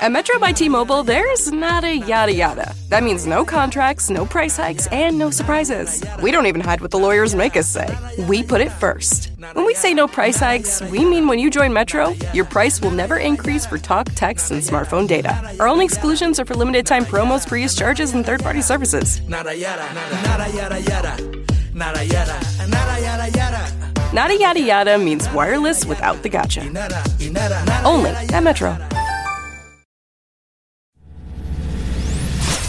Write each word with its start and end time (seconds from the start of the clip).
At 0.00 0.12
Metro 0.12 0.38
by 0.38 0.52
T-Mobile, 0.52 1.02
there's 1.02 1.50
not 1.50 1.84
a 1.84 1.96
yada 1.96 2.32
yada. 2.32 2.74
That 2.88 3.02
means 3.02 3.26
no 3.26 3.44
contracts, 3.44 4.10
no 4.10 4.26
price 4.26 4.56
hikes, 4.56 4.86
and 4.88 5.18
no 5.18 5.30
surprises. 5.30 6.02
We 6.22 6.30
don't 6.30 6.46
even 6.46 6.60
hide 6.60 6.80
what 6.80 6.90
the 6.90 6.98
lawyers 6.98 7.34
make 7.34 7.56
us 7.56 7.68
say. 7.68 7.96
We 8.28 8.42
put 8.42 8.60
it 8.60 8.70
first. 8.70 9.30
When 9.52 9.64
we 9.64 9.74
say 9.74 9.94
no 9.94 10.06
price 10.06 10.38
hikes, 10.38 10.80
we 10.82 11.04
mean 11.04 11.26
when 11.26 11.38
you 11.38 11.50
join 11.50 11.72
Metro, 11.72 12.14
your 12.32 12.44
price 12.44 12.80
will 12.80 12.90
never 12.90 13.16
increase 13.16 13.66
for 13.66 13.78
talk, 13.78 14.08
text, 14.14 14.50
and 14.50 14.62
smartphone 14.62 15.06
data. 15.06 15.54
Our 15.60 15.68
only 15.68 15.84
exclusions 15.84 16.38
are 16.38 16.44
for 16.44 16.54
limited 16.54 16.86
time 16.86 17.04
promos, 17.04 17.48
free 17.48 17.62
use 17.62 17.74
charges, 17.74 18.12
and 18.14 18.24
third-party 18.24 18.62
services. 18.62 19.20
Nada 19.28 19.56
yada, 19.56 19.86
nada 19.94 20.50
yada 20.50 20.80
yada, 20.80 21.16
nada 21.74 22.04
yada, 22.04 22.40
nada 22.68 23.00
yada 23.00 23.30
yada. 23.30 23.72
Nada 24.12 24.36
yada 24.36 24.60
yada 24.60 24.98
means 24.98 25.28
wireless 25.30 25.84
without 25.86 26.22
the 26.22 26.28
gotcha. 26.28 26.62
Only 27.84 28.10
at 28.10 28.42
Metro. 28.42 28.76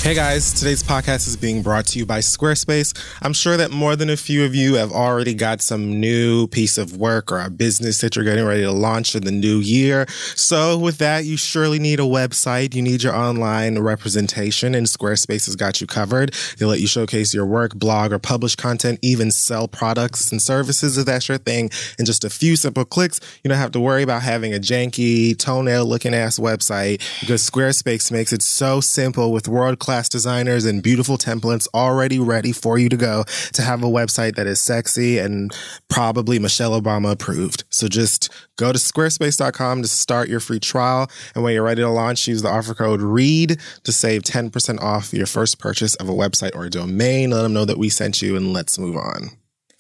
Hey 0.05 0.14
guys, 0.14 0.54
today's 0.54 0.84
podcast 0.84 1.27
is 1.27 1.35
being 1.35 1.63
brought 1.63 1.88
to 1.88 1.98
you 1.98 2.05
by 2.05 2.20
Squarespace. 2.20 2.93
I'm 3.24 3.34
sure 3.34 3.57
that 3.57 3.71
more 3.71 3.96
than 3.96 4.12
a 4.12 4.16
few 4.16 4.46
of 4.46 4.54
you 4.54 4.76
have 4.76 4.91
already 4.91 5.34
got 5.34 5.62
some 5.62 5.99
new 5.99 6.46
piece 6.46 6.77
of 6.77 6.98
work 6.98 7.32
or 7.32 7.40
a 7.40 7.49
business 7.49 8.02
that 8.02 8.15
you're 8.15 8.24
getting 8.24 8.46
ready 8.46 8.62
to 8.62 8.71
launch 8.71 9.15
in 9.15 9.24
the 9.24 9.32
new 9.32 9.57
year. 9.57 10.05
So 10.35 10.77
with 10.77 10.99
that, 10.99 11.26
you 11.26 11.38
surely 11.38 11.80
need 11.80 11.99
a 11.99 12.04
website. 12.04 12.76
You 12.76 12.84
need 12.84 13.02
your 13.02 13.15
online 13.15 13.80
representation 13.80 14.76
and 14.76 14.85
Squarespace 14.85 15.48
has 15.48 15.55
got 15.55 15.82
you 15.82 15.88
covered. 15.88 16.35
They 16.60 16.68
let 16.68 16.82
you 16.82 16.87
showcase 16.87 17.34
your 17.34 17.48
work, 17.48 17.74
blog, 17.74 18.13
or 18.13 18.20
publish 18.20 18.55
content, 18.55 18.99
even 19.02 19.32
sell 19.32 19.68
products 19.68 20.32
and 20.32 20.40
services 20.40 20.99
if 20.99 21.08
that's 21.08 21.27
your 21.30 21.40
thing 21.40 21.71
in 21.98 22.05
just 22.05 22.24
a 22.24 22.30
few 22.30 22.55
simple 22.58 22.85
clicks. 22.85 23.20
You 23.43 23.49
don't 23.49 23.58
have 23.58 23.71
to 23.71 23.80
worry 23.80 24.04
about 24.04 24.21
having 24.21 24.54
a 24.54 24.60
janky 24.60 25.35
toenail 25.35 25.84
looking 25.84 26.13
ass 26.13 26.37
website 26.37 27.02
because 27.21 27.41
Squarespace 27.49 28.12
makes 28.12 28.32
it 28.32 28.43
so 28.43 28.82
simple 28.82 29.32
with 29.32 29.48
world 29.48 29.80
class 29.80 29.95
designers 30.04 30.65
and 30.65 30.84
beautiful 30.84 31.18
templates 31.18 31.68
already 31.74 32.20
ready 32.20 32.51
for 32.51 32.77
you 32.77 32.90
to 32.90 32.98
go 32.98 33.24
to 33.54 33.62
have 33.62 33.84
a 33.84 33.88
website 33.88 34.35
that 34.35 34.48
is 34.48 34.60
sexy 34.60 35.18
and 35.18 35.55
probably 35.90 36.40
Michelle 36.40 36.79
Obama 36.79 37.12
approved. 37.12 37.63
So 37.70 37.87
just 37.87 38.29
go 38.57 38.71
to 38.71 38.77
squarespace.com 38.77 39.82
to 39.82 39.87
start 39.87 40.29
your 40.29 40.40
free 40.40 40.60
trial. 40.60 41.10
And 41.34 41.43
when 41.43 41.54
you're 41.54 41.63
ready 41.63 41.82
to 41.82 41.90
launch, 41.90 42.27
use 42.27 42.41
the 42.41 42.49
offer 42.49 42.74
code 42.74 43.02
READ 43.02 43.60
to 43.84 43.91
save 43.91 44.24
10% 44.24 44.82
off 44.82 45.13
your 45.13 45.27
first 45.27 45.60
purchase 45.60 45.96
of 45.96 46.09
a 46.09 46.13
website 46.13 46.55
or 46.55 46.65
a 46.65 46.70
domain. 46.70 47.32
Let 47.32 47.43
them 47.43 47.54
know 47.54 47.65
that 47.65 47.77
we 47.77 47.90
sent 47.90 48.21
you 48.21 48.35
and 48.35 48.54
let's 48.54 48.77
move 48.77 48.98
on. 48.98 49.32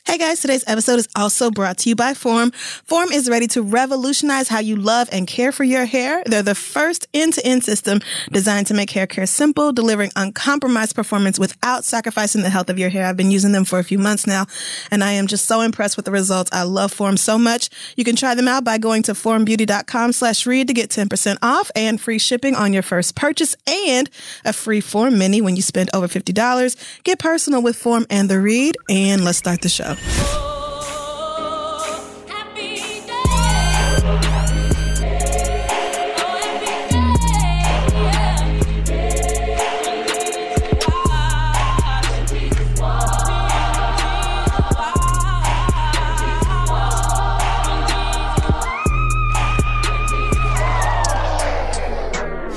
Hey 0.07 0.19
guys, 0.19 0.39
today's 0.39 0.63
episode 0.67 0.99
is 0.99 1.07
also 1.15 1.49
brought 1.49 1.79
to 1.79 1.89
you 1.89 1.95
by 1.95 2.13
Form. 2.13 2.51
Form 2.51 3.11
is 3.11 3.27
ready 3.27 3.47
to 3.47 3.63
revolutionize 3.63 4.47
how 4.47 4.59
you 4.59 4.75
love 4.75 5.09
and 5.11 5.25
care 5.25 5.51
for 5.51 5.63
your 5.63 5.85
hair. 5.85 6.21
They're 6.27 6.43
the 6.43 6.53
first 6.53 7.07
end-to-end 7.11 7.63
system 7.63 8.01
designed 8.31 8.67
to 8.67 8.75
make 8.75 8.91
hair 8.91 9.07
care 9.07 9.25
simple, 9.25 9.73
delivering 9.73 10.11
uncompromised 10.15 10.93
performance 10.93 11.39
without 11.39 11.85
sacrificing 11.85 12.43
the 12.43 12.51
health 12.51 12.69
of 12.69 12.77
your 12.77 12.89
hair. 12.89 13.07
I've 13.07 13.17
been 13.17 13.31
using 13.31 13.51
them 13.51 13.65
for 13.65 13.79
a 13.79 13.83
few 13.83 13.97
months 13.97 14.27
now, 14.27 14.45
and 14.91 15.03
I 15.03 15.13
am 15.13 15.25
just 15.25 15.47
so 15.47 15.61
impressed 15.61 15.97
with 15.97 16.05
the 16.05 16.11
results. 16.11 16.51
I 16.53 16.63
love 16.63 16.93
Form 16.93 17.17
so 17.17 17.39
much. 17.39 17.71
You 17.97 18.03
can 18.03 18.15
try 18.15 18.35
them 18.35 18.47
out 18.47 18.63
by 18.63 18.77
going 18.77 19.01
to 19.03 19.13
formbeauty.com 19.13 20.11
slash 20.11 20.45
read 20.45 20.67
to 20.67 20.73
get 20.75 20.91
10% 20.91 21.39
off 21.41 21.71
and 21.75 21.99
free 21.99 22.19
shipping 22.19 22.53
on 22.53 22.73
your 22.73 22.83
first 22.83 23.15
purchase 23.15 23.55
and 23.67 24.07
a 24.45 24.53
free 24.53 24.81
Form 24.81 25.17
mini 25.17 25.41
when 25.41 25.55
you 25.55 25.63
spend 25.63 25.89
over 25.95 26.07
$50. 26.07 27.01
Get 27.03 27.17
personal 27.17 27.63
with 27.63 27.75
Form 27.75 28.05
and 28.11 28.29
the 28.29 28.39
read, 28.39 28.77
and 28.87 29.25
let's 29.25 29.39
start 29.39 29.61
the 29.61 29.69
show. 29.69 29.94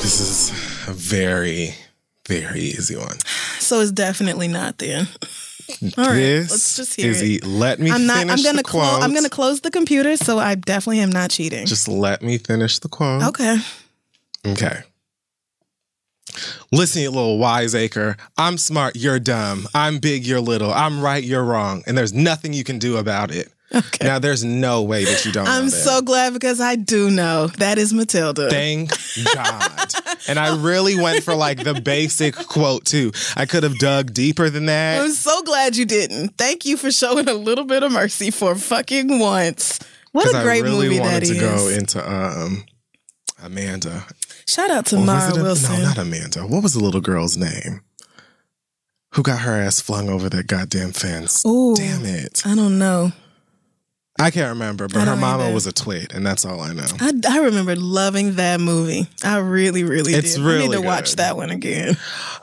This 0.01 0.21
is 0.21 0.51
a 0.89 0.93
very, 0.93 1.75
very 2.27 2.61
easy 2.61 2.97
one. 2.97 3.19
So 3.59 3.81
it's 3.81 3.93
definitely 3.93 4.49
not 4.49 4.79
then. 4.79 5.07
All 5.99 6.05
right, 6.05 6.15
this 6.15 6.51
let's 6.51 6.77
just 6.77 6.95
hear 6.97 7.11
is 7.11 7.23
it. 7.23 7.27
e- 7.27 7.41
let 7.41 7.79
me 7.79 7.91
I'm 7.91 8.07
not. 8.07 8.19
finish 8.19 8.33
I'm 8.39 8.43
gonna 8.43 8.59
the 8.59 8.65
close. 8.65 9.03
I'm 9.03 9.13
gonna 9.15 9.29
close 9.29 9.61
the 9.61 9.71
computer, 9.71 10.17
so 10.17 10.39
I 10.39 10.55
definitely 10.55 11.01
am 11.01 11.11
not 11.11 11.31
cheating. 11.31 11.67
Just 11.67 11.89
let 11.89 12.23
me 12.23 12.39
finish 12.39 12.79
the 12.79 12.89
quote. 12.89 13.23
okay. 13.25 13.59
Okay. 14.47 14.81
Listen, 16.71 17.03
you 17.03 17.11
little 17.11 17.39
wiseacre. 17.39 18.17
I'm 18.37 18.59
smart, 18.59 18.95
you're 18.97 19.19
dumb. 19.19 19.67
I'm 19.75 19.99
big, 19.99 20.25
you're 20.27 20.41
little. 20.41 20.73
I'm 20.73 21.01
right, 21.01 21.23
you're 21.25 21.43
wrong. 21.45 21.83
And 21.87 21.97
there's 21.97 22.13
nothing 22.13 22.53
you 22.53 22.65
can 22.65 22.79
do 22.79 22.97
about 22.99 23.31
it. 23.31 23.53
Okay. 23.75 24.07
Now, 24.07 24.19
there's 24.19 24.43
no 24.45 24.83
way 24.83 25.05
that 25.05 25.27
you 25.27 25.33
don't 25.33 25.47
I'm 25.47 25.67
that. 25.67 25.71
so 25.71 26.01
glad 26.01 26.33
because 26.33 26.59
I 26.59 26.75
do 26.77 27.11
know 27.11 27.49
that 27.59 27.77
is 27.77 27.93
Matilda. 27.93 28.49
Thank 28.49 28.91
God. 29.35 29.93
and 30.27 30.39
I 30.39 30.57
really 30.57 30.97
went 30.97 31.23
for 31.23 31.35
like 31.35 31.63
the 31.63 31.75
basic 31.81 32.35
quote 32.35 32.87
too. 32.87 33.13
I 33.37 33.45
could 33.45 33.65
have 33.65 33.79
dug 33.79 34.15
deeper 34.15 34.49
than 34.49 34.67
that. 34.67 35.03
I'm 35.03 35.11
so 35.13 35.43
glad 35.43 35.77
you 35.77 35.85
didn't. 35.85 36.39
Thank 36.39 36.65
you 36.65 36.79
for 36.79 36.91
showing 36.91 37.29
a 37.29 37.35
little 37.35 37.65
bit 37.65 37.83
of 37.83 37.93
mercy 37.93 38.31
for 38.31 38.55
fucking 38.55 39.19
once. 39.19 39.81
What 40.13 40.35
a 40.35 40.43
great 40.43 40.65
movie 40.65 40.65
that 40.65 40.65
is. 40.65 40.65
I 40.65 40.71
really 40.73 40.89
movie 40.89 41.01
wanted 41.01 41.23
that 41.23 41.27
to 41.27 41.35
is. 41.35 41.41
go 41.41 41.69
into 41.69 42.11
um 42.13 42.65
Amanda. 43.43 44.05
Shout 44.47 44.71
out 44.71 44.87
to 44.87 44.97
Or 44.97 45.05
Mara 45.05 45.39
a- 45.39 45.43
Wilson. 45.43 45.75
No, 45.81 45.83
not 45.89 45.99
Amanda. 45.99 46.41
What 46.47 46.63
was 46.63 46.73
the 46.73 46.81
little 46.81 47.03
girl's 47.03 47.37
name? 47.37 47.83
Who 49.13 49.23
got 49.23 49.41
her 49.41 49.53
ass 49.61 49.81
flung 49.81 50.09
over 50.09 50.29
that 50.31 50.47
goddamn 50.47 50.93
fence? 50.93 51.45
Ooh. 51.47 51.75
Damn 51.77 52.05
it. 52.05 52.43
I 52.47 52.55
don't 52.55 52.79
know. 52.79 53.13
I 54.21 54.31
can't 54.31 54.49
remember, 54.51 54.89
but 54.89 55.07
her 55.07 55.17
mama 55.17 55.45
either. 55.45 55.55
was 55.55 55.67
a 55.67 55.73
twit, 55.73 56.13
and 56.13 56.27
that's 56.27 56.45
all 56.45 56.61
I 56.61 56.73
know. 56.73 56.87
I, 57.01 57.13
I 57.29 57.39
remember 57.39 57.77
loving 57.77 58.35
that 58.35 58.61
movie. 58.61 59.07
I 59.23 59.39
really, 59.39 59.85
really 59.85 60.13
It's 60.13 60.35
did. 60.35 60.43
I 60.43 60.47
really 60.47 60.69
need 60.69 60.75
to 60.75 60.81
watch 60.83 61.17
that 61.17 61.37
one 61.37 61.51
again. 61.51 61.91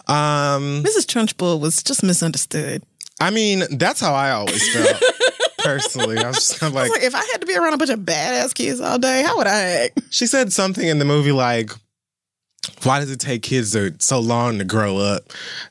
Um, 0.08 0.84
Mrs. 0.84 1.06
Trunchbull 1.06 1.59
was 1.59 1.84
just 1.84 2.02
misunderstood. 2.02 2.84
I 3.19 3.30
mean, 3.30 3.64
that's 3.72 4.00
how 4.00 4.14
I 4.14 4.31
always 4.31 4.74
felt 4.74 5.02
personally. 5.59 6.18
I 6.18 6.28
was 6.28 6.38
just 6.38 6.59
kind 6.59 6.72
of 6.72 6.75
like, 6.75 6.91
like, 6.91 7.03
if 7.03 7.14
I 7.14 7.24
had 7.31 7.41
to 7.41 7.47
be 7.47 7.56
around 7.58 7.74
a 7.74 7.78
bunch 7.78 7.90
of 7.90 8.00
badass 8.00 8.53
kids 8.53 8.80
all 8.80 8.97
day, 8.97 9.24
how 9.24 9.38
would 9.38 9.47
I 9.47 9.59
act? 9.85 10.00
she 10.12 10.28
said 10.28 10.53
something 10.53 10.88
in 10.88 11.00
the 11.00 11.06
movie 11.06 11.31
like, 11.34 11.72
why 12.84 13.00
does 13.00 13.12
it 13.12 13.19
take 13.19 13.41
kids 13.41 13.74
to, 13.74 13.94
so 14.00 14.19
long 14.19 14.59
to 14.59 14.66
grow 14.66 14.97
up? 14.97 15.24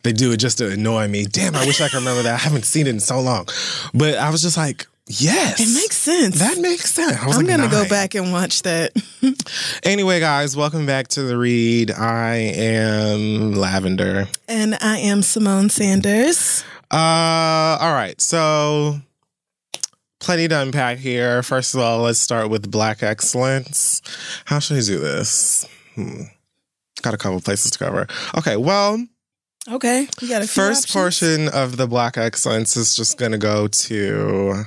They 0.03 0.13
do 0.13 0.33
it 0.33 0.37
just 0.37 0.59
to 0.59 0.71
annoy 0.71 1.09
me. 1.09 1.27
Damn, 1.27 1.55
I 1.55 1.65
wish 1.67 1.81
I 1.81 1.89
could 1.89 1.99
remember 1.99 2.23
that. 2.25 2.35
I 2.35 2.39
haven't 2.39 2.65
seen 2.65 2.87
it 2.87 2.91
in 2.91 3.01
so 3.01 3.21
long. 3.21 3.47
But 3.93 4.17
I 4.17 4.31
was 4.31 4.43
just 4.43 4.57
like, 4.57 4.87
yes. 5.07 5.61
It 5.61 5.75
makes 5.75 5.97
sense. 5.97 6.39
That 6.39 6.59
makes 6.59 6.91
sense. 6.93 7.17
I 7.17 7.27
was 7.27 7.37
I'm 7.39 7.47
like, 7.47 7.57
gonna 7.57 7.71
go 7.71 7.89
back 7.89 8.15
and 8.15 8.33
watch 8.33 8.63
that. 8.63 8.93
Anyway, 9.83 10.21
guys, 10.21 10.57
welcome 10.57 10.87
back 10.87 11.09
to 11.09 11.23
the 11.23 11.37
read. 11.37 11.91
I 11.91 12.35
am 12.37 13.53
Lavender. 13.55 14.29
and 14.49 14.77
I 14.81 14.99
am 14.99 15.23
Simone 15.23 15.69
Sanders. 15.71 16.65
Uh, 16.91 16.97
all 17.81 17.93
right. 17.93 18.19
So, 18.21 18.99
plenty 20.21 20.49
to 20.49 20.61
unpack 20.61 20.99
here. 20.99 21.43
First 21.43 21.75
of 21.75 21.81
all, 21.81 22.01
let's 22.03 22.19
start 22.19 22.49
with 22.51 22.71
Black 22.71 23.03
Excellence. 23.03 24.01
How 24.47 24.59
should 24.59 24.79
I 24.79 24.81
do 24.81 24.99
this? 24.99 25.67
Hmm. 25.95 26.23
Got 27.03 27.15
a 27.15 27.19
couple 27.19 27.41
places 27.41 27.71
to 27.73 27.79
cover. 27.79 28.07
Okay. 28.39 28.57
Well, 28.57 29.05
Okay, 29.71 30.07
you 30.21 30.29
got 30.29 30.43
a 30.43 30.47
few 30.47 30.63
first 30.63 30.85
options? 30.85 30.93
portion 30.93 31.49
of 31.49 31.79
the 31.79 31.87
Black 31.87 32.19
Excellence 32.19 32.77
is 32.77 32.95
just 32.95 33.17
going 33.19 33.33
to 33.33 33.39
go 33.39 33.67
to 33.69 34.65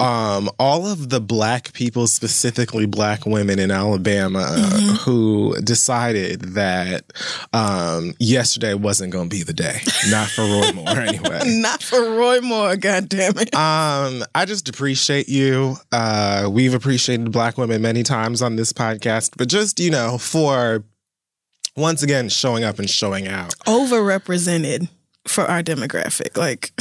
um, 0.00 0.48
all 0.58 0.86
of 0.86 1.10
the 1.10 1.20
black 1.20 1.72
people, 1.74 2.06
specifically 2.06 2.86
black 2.86 3.26
women 3.26 3.58
in 3.58 3.70
Alabama, 3.70 4.46
Mm-hmm. 4.52 4.94
who 5.04 5.54
decided 5.62 6.40
that 6.54 7.04
um, 7.52 8.14
yesterday 8.18 8.74
wasn't 8.74 9.12
going 9.12 9.28
to 9.28 9.36
be 9.36 9.42
the 9.42 9.52
day. 9.52 9.80
Not 10.10 10.28
for 10.28 10.42
Roy 10.42 10.72
Moore, 10.72 10.88
anyway. 11.00 11.40
Not 11.44 11.82
for 11.82 12.00
Roy 12.00 12.40
Moore, 12.40 12.76
God 12.76 13.08
damn 13.08 13.36
it. 13.38 13.54
Um, 13.54 14.24
I 14.34 14.44
just 14.46 14.68
appreciate 14.68 15.28
you. 15.28 15.76
Uh, 15.92 16.48
we've 16.50 16.74
appreciated 16.74 17.30
black 17.32 17.58
women 17.58 17.82
many 17.82 18.02
times 18.02 18.40
on 18.42 18.56
this 18.56 18.72
podcast, 18.72 19.32
but 19.36 19.48
just, 19.48 19.78
you 19.78 19.90
know, 19.90 20.16
for 20.18 20.84
once 21.76 22.02
again 22.02 22.28
showing 22.28 22.64
up 22.64 22.78
and 22.78 22.88
showing 22.88 23.28
out. 23.28 23.54
Overrepresented 23.66 24.88
for 25.26 25.44
our 25.44 25.62
demographic. 25.62 26.36
Like, 26.36 26.72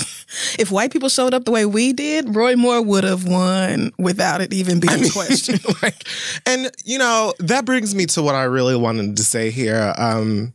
if 0.59 0.71
white 0.71 0.91
people 0.91 1.09
showed 1.09 1.33
up 1.33 1.45
the 1.45 1.51
way 1.51 1.65
we 1.65 1.93
did, 1.93 2.35
Roy 2.35 2.55
Moore 2.55 2.81
would 2.81 3.03
have 3.03 3.27
won 3.27 3.91
without 3.97 4.41
it 4.41 4.53
even 4.53 4.79
being 4.79 5.09
questioned. 5.09 5.63
like, 5.81 6.07
and 6.45 6.71
you 6.85 6.97
know 6.97 7.33
that 7.39 7.65
brings 7.65 7.93
me 7.95 8.05
to 8.07 8.23
what 8.23 8.35
I 8.35 8.43
really 8.43 8.75
wanted 8.75 9.17
to 9.17 9.23
say 9.23 9.51
here. 9.51 9.93
Um, 9.97 10.53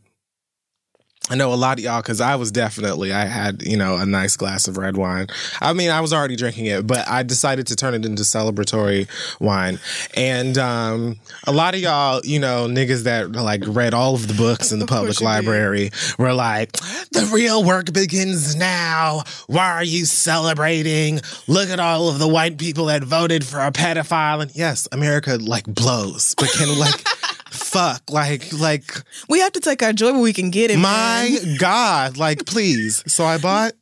I 1.29 1.35
know 1.35 1.53
a 1.53 1.55
lot 1.55 1.77
of 1.77 1.83
y'all 1.83 2.01
because 2.01 2.21
I 2.21 2.35
was 2.35 2.51
definitely 2.51 3.11
I 3.11 3.25
had 3.25 3.61
you 3.61 3.75
know 3.75 3.97
a 3.97 4.05
nice 4.05 4.37
glass 4.37 4.67
of 4.67 4.77
red 4.77 4.95
wine. 4.95 5.27
I 5.61 5.73
mean 5.73 5.89
I 5.89 5.99
was 5.99 6.13
already 6.13 6.35
drinking 6.35 6.67
it, 6.67 6.87
but 6.87 7.07
I 7.07 7.23
decided 7.23 7.67
to 7.67 7.75
turn 7.75 7.93
it 7.93 8.05
into 8.05 8.23
celebratory 8.23 9.07
wine. 9.41 9.79
And 10.15 10.57
um, 10.57 11.19
a 11.45 11.51
lot 11.51 11.73
of 11.73 11.81
y'all, 11.81 12.21
you 12.23 12.39
know, 12.39 12.67
niggas 12.67 13.03
that 13.03 13.31
like 13.33 13.63
read 13.67 13.93
all 13.93 14.15
of 14.15 14.27
the 14.27 14.33
books 14.35 14.71
in 14.71 14.79
the 14.79 14.85
public 14.85 15.19
library 15.19 15.91
were 16.17 16.33
like, 16.33 16.71
"The 17.11 17.29
real 17.33 17.63
work 17.63 17.91
begins 17.91 18.55
now. 18.55 19.23
Why 19.47 19.73
are 19.73 19.83
you 19.83 20.05
celebrating? 20.05 21.19
Look 21.47 21.69
at 21.69 21.79
all 21.79 22.09
of 22.09 22.19
the 22.19 22.27
white 22.27 22.57
people 22.57 22.85
that 22.85 23.03
voted 23.03 23.43
for 23.43 23.59
a 23.59 23.71
pedophile." 23.71 24.41
And 24.41 24.55
yes, 24.55 24.87
America 24.91 25.37
like 25.41 25.65
blows, 25.65 26.35
but 26.35 26.49
can 26.51 26.77
like. 26.79 27.03
Fuck, 27.51 28.09
like, 28.11 28.51
like, 28.53 28.91
we 29.29 29.39
have 29.39 29.51
to 29.53 29.59
take 29.59 29.81
our 29.83 29.93
joy 29.93 30.11
where 30.13 30.21
we 30.21 30.33
can 30.33 30.49
get 30.51 30.71
it. 30.71 30.77
my 30.77 31.29
man. 31.43 31.57
God, 31.57 32.17
like, 32.17 32.45
please. 32.45 33.03
So 33.07 33.25
I 33.25 33.37
bought, 33.37 33.73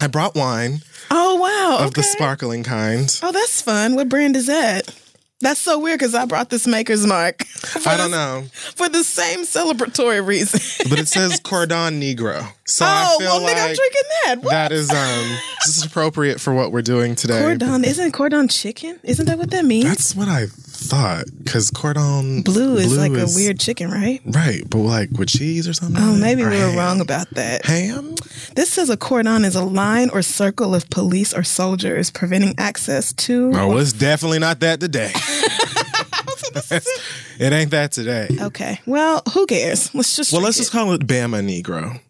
I 0.00 0.06
brought 0.06 0.34
wine 0.34 0.80
Oh 1.10 1.36
wow. 1.36 1.84
of 1.84 1.94
the 1.94 2.02
sparkling 2.02 2.62
kind. 2.62 3.18
Oh, 3.22 3.32
that's 3.32 3.60
fun. 3.62 3.94
What 3.96 4.08
brand 4.08 4.36
is 4.36 4.46
that? 4.46 4.94
That's 5.42 5.60
so 5.60 5.78
weird 5.78 5.98
because 5.98 6.14
I 6.14 6.26
brought 6.26 6.50
this 6.50 6.66
Maker's 6.66 7.06
Mark. 7.06 7.42
I 7.86 7.96
don't 7.96 8.10
know, 8.10 8.44
For 8.52 8.90
the 8.90 9.02
same 9.02 9.40
celebratory 9.40 10.24
reason. 10.26 10.60
but 10.90 10.98
it 10.98 11.08
says 11.08 11.40
Cordon 11.40 11.98
Negro. 11.98 12.46
So 12.66 12.84
oh, 12.84 12.88
I 12.88 13.16
feel 13.18 13.26
well, 13.28 13.42
like 13.42 13.56
I'm 13.56 13.74
drinking 13.74 14.02
that. 14.26 14.36
What? 14.42 14.50
that 14.50 14.70
is 14.70 14.90
um 14.90 15.38
just 15.64 15.86
appropriate 15.86 16.42
for 16.42 16.52
what 16.52 16.72
we're 16.72 16.82
doing 16.82 17.14
today. 17.14 17.40
Cordon, 17.40 17.84
isn't 17.84 18.12
cordon 18.12 18.48
chicken? 18.48 19.00
Isn't 19.02 19.24
that 19.26 19.38
what 19.38 19.50
that 19.50 19.64
means? 19.64 19.86
That's 19.86 20.14
what 20.14 20.28
I 20.28 20.44
thought. 20.80 21.24
Because 21.38 21.70
cordon 21.70 22.42
bleu 22.42 22.76
is 22.76 22.96
like 22.96 23.12
is- 23.12 23.34
a 23.34 23.38
weird 23.38 23.60
chicken, 23.60 23.90
right? 23.90 24.20
right, 24.26 24.62
but 24.68 24.78
like 24.78 25.10
with 25.12 25.28
cheese 25.28 25.68
or 25.68 25.72
something. 25.74 26.02
Oh, 26.02 26.16
maybe 26.16 26.42
we 26.42 26.48
were 26.50 26.56
ham. 26.56 26.76
wrong 26.76 27.00
about 27.00 27.30
that. 27.30 27.64
Ham. 27.66 28.14
This 28.56 28.70
says 28.72 28.90
a 28.90 28.96
cordon 28.96 29.44
is 29.44 29.54
a 29.54 29.62
line 29.64 30.10
or 30.10 30.22
circle 30.22 30.74
of 30.74 30.88
police 30.90 31.32
or 31.34 31.42
soldiers 31.44 32.10
preventing 32.10 32.54
access 32.58 33.12
to. 33.14 33.50
No, 33.50 33.76
it's 33.78 33.92
definitely 33.92 34.38
not 34.38 34.60
that 34.60 34.80
today. 34.80 35.12
it 37.38 37.52
ain't 37.52 37.70
that 37.70 37.92
today. 37.92 38.28
Okay, 38.40 38.80
well, 38.86 39.22
who 39.34 39.46
cares? 39.46 39.94
Let's 39.94 40.16
just. 40.16 40.32
Well, 40.32 40.42
let's 40.42 40.56
it. 40.56 40.60
just 40.62 40.72
call 40.72 40.92
it 40.92 41.06
Bama 41.06 41.44
Negro. 41.44 42.00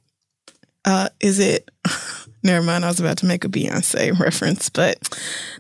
Uh, 0.85 1.09
is 1.21 1.39
it? 1.39 1.70
Never 2.43 2.65
mind. 2.65 2.85
I 2.85 2.89
was 2.89 2.99
about 3.01 3.19
to 3.19 3.27
make 3.27 3.45
a 3.45 3.49
Beyonce 3.49 4.19
reference, 4.21 4.71
but 4.71 4.97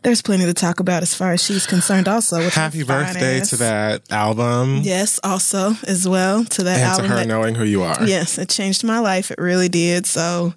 there's 0.02 0.22
plenty 0.22 0.46
to 0.46 0.54
talk 0.54 0.80
about 0.80 1.02
as 1.02 1.14
far 1.14 1.32
as 1.32 1.42
she's 1.44 1.66
concerned. 1.66 2.08
Also, 2.08 2.40
Happy 2.48 2.82
birthday 2.82 3.40
ass. 3.40 3.50
to 3.50 3.56
that 3.56 4.02
album 4.10 4.80
Yes, 4.82 5.20
also 5.22 5.74
as 5.86 6.08
well 6.08 6.44
to 6.44 6.62
that 6.62 6.78
and 6.78 6.80
to 6.80 7.02
album. 7.02 7.06
her 7.10 7.16
that- 7.16 7.28
knowing 7.28 7.54
who 7.54 7.64
you 7.64 7.82
are. 7.82 8.02
Yes, 8.06 8.38
it 8.38 8.48
changed 8.48 8.82
my 8.84 8.98
life. 8.98 9.30
It 9.30 9.38
really 9.38 9.68
did. 9.68 10.06
So 10.06 10.54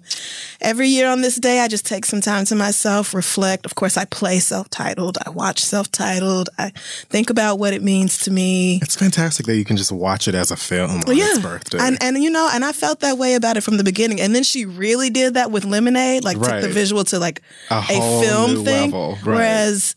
every 0.62 0.88
year 0.88 1.08
on 1.10 1.20
this 1.20 1.36
day, 1.36 1.60
I 1.60 1.68
just 1.68 1.84
take 1.86 2.06
some 2.06 2.20
time 2.22 2.46
to 2.46 2.54
myself, 2.54 3.12
reflect. 3.12 3.66
Of 3.66 3.74
course, 3.74 3.96
I 3.98 4.04
play 4.06 4.38
self 4.38 4.70
titled, 4.70 5.18
I 5.26 5.30
watch 5.30 5.60
self 5.62 5.90
titled, 5.90 6.48
I 6.58 6.70
think 7.10 7.28
about 7.28 7.58
what 7.58 7.74
it 7.74 7.82
means 7.82 8.16
to 8.20 8.30
me. 8.30 8.78
It's 8.82 8.96
fantastic 8.96 9.44
that 9.46 9.56
you 9.56 9.64
can 9.66 9.76
just 9.76 9.92
watch 9.92 10.26
it 10.28 10.34
as 10.34 10.50
a 10.50 10.56
film 10.56 10.90
on 10.90 11.02
its 11.06 11.38
birthday. 11.40 11.78
And 11.80 11.98
and 12.02 12.22
you 12.22 12.30
know, 12.30 12.48
and 12.52 12.64
I 12.64 12.72
felt 12.72 13.00
that 13.00 13.18
way 13.18 13.34
about 13.34 13.56
it 13.58 13.60
from 13.62 13.76
the 13.76 13.84
beginning. 13.84 14.20
And 14.22 14.34
then 14.34 14.42
she 14.42 14.64
really 14.64 15.10
did 15.10 15.34
that 15.34 15.50
with 15.50 15.64
Lemonade, 15.64 16.13
like 16.22 16.38
took 16.38 16.60
the 16.62 16.68
visual 16.68 17.02
to 17.04 17.18
like 17.18 17.40
A 17.70 17.78
a, 17.78 18.20
film 18.22 18.64
thing. 18.64 18.90
level, 18.92 19.18
right. 19.24 19.36
Whereas 19.36 19.94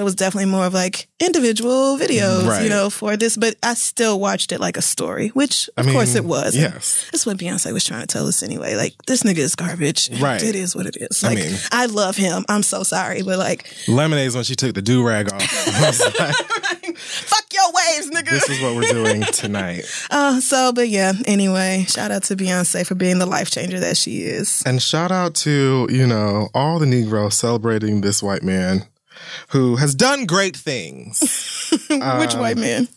was 0.00 0.14
definitely 0.14 0.50
more 0.50 0.66
of 0.66 0.74
like 0.74 1.08
individual 1.20 1.98
videos, 1.98 2.46
Right. 2.48 2.62
you 2.64 2.68
know, 2.70 2.88
for 2.90 3.16
this. 3.16 3.36
But 3.36 3.56
I 3.62 3.74
still 3.74 4.18
watched 4.18 4.52
it 4.52 4.60
like 4.60 4.76
a 4.76 4.82
story, 4.82 5.28
which 5.28 5.68
of 5.76 5.86
I 5.86 5.92
course 5.92 6.14
it 6.14 6.24
was. 6.24 6.56
yes. 6.56 7.06
That's 7.12 7.26
what 7.26 7.36
Beyonce 7.36 7.72
was 7.72 7.84
trying 7.84 8.00
to 8.00 8.06
tell 8.06 8.26
us 8.26 8.42
anyway. 8.42 8.74
Like, 8.74 8.94
this 9.06 9.22
nigga 9.22 9.38
is 9.38 9.54
garbage. 9.54 10.10
Right. 10.20 10.42
It 10.42 10.54
is 10.54 10.74
what 10.74 10.86
it 10.86 10.96
is. 10.98 11.22
I 11.22 11.34
mean- 11.34 11.54
I 11.70 11.86
love 11.86 12.16
him. 12.16 12.44
I'm 12.48 12.62
so 12.62 12.82
sorry. 12.82 13.22
But 13.22 13.38
like, 13.38 13.66
Lemonade's 13.86 14.34
when 14.34 14.44
she 14.44 14.54
took 14.56 14.74
the 14.74 14.82
do 14.82 15.06
rag 15.06 15.32
off. 15.32 15.42
I 17.00 17.06
was 17.06 17.16
like, 17.22 17.28
fuck 17.28 17.52
your 17.52 17.72
waves, 17.72 18.10
nigga. 18.10 18.30
this 18.30 18.48
is 18.48 18.60
what 18.62 18.74
we're 18.76 18.92
doing 18.92 19.22
tonight. 19.32 19.84
Uh, 20.10 20.40
so, 20.40 20.72
but 20.72 20.88
yeah, 20.88 21.12
anyway, 21.26 21.84
shout 21.88 22.10
out 22.10 22.24
to 22.24 22.36
Beyonce 22.36 22.86
for 22.86 22.94
being 22.94 23.18
the 23.18 23.26
life 23.26 23.50
changer 23.50 23.80
that 23.80 23.96
she 23.96 24.22
is. 24.22 24.62
And 24.66 24.80
shout 24.82 25.10
out 25.10 25.34
to, 25.36 25.88
you 25.90 26.06
know, 26.06 26.48
all 26.54 26.78
the 26.78 26.86
Negroes 26.86 27.36
celebrating 27.36 28.00
this 28.02 28.22
white 28.22 28.42
man 28.42 28.86
who 29.48 29.76
has 29.76 29.94
done 29.94 30.26
great 30.26 30.56
things. 30.56 31.20
Which 31.90 32.34
Um, 32.34 32.40
white 32.40 32.56
man? 32.56 32.88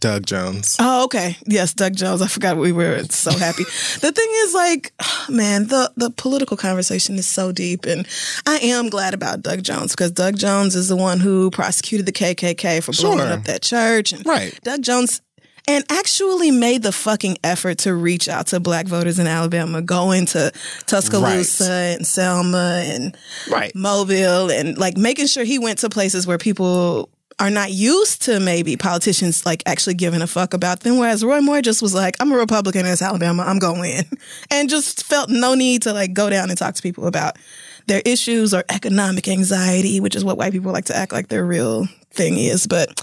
Doug 0.00 0.26
Jones. 0.26 0.76
Oh, 0.80 1.04
okay. 1.04 1.36
Yes, 1.46 1.74
Doug 1.74 1.94
Jones. 1.94 2.22
I 2.22 2.26
forgot 2.26 2.56
we 2.56 2.72
were 2.72 3.04
so 3.10 3.30
happy. 3.32 3.64
the 4.00 4.12
thing 4.12 4.28
is, 4.44 4.54
like, 4.54 4.92
man, 5.28 5.68
the 5.68 5.92
the 5.96 6.10
political 6.10 6.56
conversation 6.56 7.16
is 7.16 7.26
so 7.26 7.52
deep, 7.52 7.84
and 7.86 8.06
I 8.46 8.56
am 8.58 8.88
glad 8.88 9.14
about 9.14 9.42
Doug 9.42 9.62
Jones 9.62 9.92
because 9.92 10.10
Doug 10.12 10.36
Jones 10.36 10.74
is 10.74 10.88
the 10.88 10.96
one 10.96 11.20
who 11.20 11.50
prosecuted 11.50 12.06
the 12.06 12.12
KKK 12.12 12.82
for 12.82 12.92
blowing 12.92 13.18
Sure. 13.18 13.28
up 13.28 13.44
that 13.44 13.62
church, 13.62 14.12
and 14.12 14.24
Right. 14.26 14.58
Doug 14.64 14.82
Jones. 14.82 15.20
And 15.68 15.84
actually 15.90 16.50
made 16.50 16.82
the 16.82 16.90
fucking 16.90 17.36
effort 17.44 17.78
to 17.80 17.94
reach 17.94 18.28
out 18.28 18.48
to 18.48 18.58
black 18.58 18.86
voters 18.86 19.18
in 19.18 19.26
Alabama, 19.28 19.82
going 19.82 20.24
to 20.26 20.50
Tuscaloosa 20.86 21.70
and 21.98 22.06
Selma 22.06 22.82
and 22.84 23.16
Right. 23.48 23.72
Mobile 23.74 24.50
and 24.50 24.76
like 24.78 24.96
making 24.96 25.26
sure 25.26 25.44
he 25.44 25.58
went 25.58 25.78
to 25.80 25.90
places 25.90 26.26
where 26.26 26.38
people 26.38 27.10
are 27.40 27.50
not 27.50 27.72
used 27.72 28.22
to 28.22 28.38
maybe 28.38 28.76
politicians 28.76 29.46
like 29.46 29.62
actually 29.64 29.94
giving 29.94 30.20
a 30.20 30.26
fuck 30.26 30.52
about 30.52 30.80
them. 30.80 30.98
Whereas 30.98 31.24
Roy 31.24 31.40
Moore 31.40 31.62
just 31.62 31.80
was 31.80 31.94
like, 31.94 32.14
I'm 32.20 32.30
a 32.30 32.36
Republican 32.36 32.84
in 32.84 32.96
Alabama, 33.00 33.44
I'm 33.44 33.58
going 33.58 33.90
in. 33.90 34.04
And 34.50 34.68
just 34.68 35.04
felt 35.04 35.30
no 35.30 35.54
need 35.54 35.82
to 35.82 35.92
like 35.92 36.12
go 36.12 36.28
down 36.28 36.50
and 36.50 36.58
talk 36.58 36.74
to 36.74 36.82
people 36.82 37.06
about 37.06 37.36
their 37.86 38.02
issues 38.04 38.52
or 38.52 38.64
economic 38.68 39.26
anxiety, 39.26 40.00
which 40.00 40.14
is 40.14 40.24
what 40.24 40.36
white 40.36 40.52
people 40.52 40.72
like 40.72 40.84
to 40.86 40.96
act 40.96 41.12
like 41.12 41.28
their 41.28 41.44
real 41.44 41.86
thing 42.10 42.36
is. 42.36 42.66
But 42.66 43.00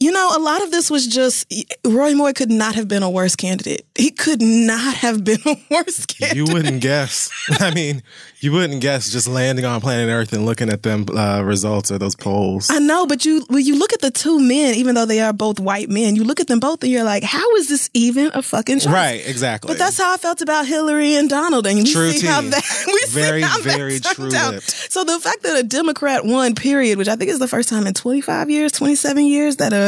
you 0.00 0.12
know, 0.12 0.30
a 0.36 0.38
lot 0.38 0.62
of 0.62 0.70
this 0.70 0.90
was 0.90 1.06
just 1.08 1.52
Roy 1.84 2.14
Moore 2.14 2.32
could 2.32 2.50
not 2.50 2.76
have 2.76 2.86
been 2.86 3.02
a 3.02 3.10
worse 3.10 3.34
candidate. 3.34 3.84
He 3.96 4.10
could 4.10 4.40
not 4.40 4.94
have 4.96 5.24
been 5.24 5.40
a 5.44 5.56
worse 5.70 6.06
candidate. 6.06 6.36
You 6.36 6.54
wouldn't 6.54 6.80
guess. 6.80 7.30
I 7.60 7.74
mean, 7.74 8.02
you 8.38 8.52
wouldn't 8.52 8.80
guess 8.80 9.10
just 9.10 9.26
landing 9.26 9.64
on 9.64 9.80
planet 9.80 10.08
Earth 10.08 10.32
and 10.32 10.46
looking 10.46 10.70
at 10.70 10.84
them 10.84 11.06
uh, 11.08 11.42
results 11.42 11.90
of 11.90 11.98
those 11.98 12.14
polls. 12.14 12.70
I 12.70 12.78
know, 12.78 13.06
but 13.06 13.24
you 13.24 13.44
when 13.48 13.64
you 13.64 13.76
look 13.76 13.92
at 13.92 14.00
the 14.00 14.12
two 14.12 14.38
men, 14.38 14.74
even 14.76 14.94
though 14.94 15.06
they 15.06 15.20
are 15.20 15.32
both 15.32 15.58
white 15.58 15.88
men, 15.88 16.14
you 16.14 16.22
look 16.22 16.38
at 16.38 16.46
them 16.46 16.60
both 16.60 16.84
and 16.84 16.92
you're 16.92 17.02
like, 17.02 17.24
how 17.24 17.56
is 17.56 17.68
this 17.68 17.90
even 17.92 18.30
a 18.34 18.42
fucking 18.42 18.78
choice? 18.78 18.92
Right, 18.92 19.26
exactly. 19.26 19.68
But 19.68 19.78
that's 19.78 19.98
how 19.98 20.14
I 20.14 20.16
felt 20.16 20.40
about 20.42 20.66
Hillary 20.66 21.16
and 21.16 21.28
Donald, 21.28 21.66
and 21.66 21.76
we 21.76 21.92
True 21.92 22.12
see 22.12 22.20
tea. 22.20 22.26
how 22.28 22.42
that 22.42 22.84
we 22.86 23.04
Very, 23.08 23.42
see 23.42 23.48
how 23.48 23.60
very 23.62 23.98
that 23.98 24.14
turned 24.16 24.34
out. 24.34 24.62
So 24.62 25.02
the 25.02 25.18
fact 25.18 25.42
that 25.42 25.58
a 25.58 25.64
Democrat 25.64 26.24
won, 26.24 26.54
period, 26.54 26.98
which 26.98 27.08
I 27.08 27.16
think 27.16 27.30
is 27.30 27.40
the 27.40 27.48
first 27.48 27.68
time 27.68 27.86
in 27.88 27.94
25 27.94 28.48
years, 28.48 28.70
27 28.70 29.26
years 29.26 29.56
that 29.56 29.72
a 29.72 29.87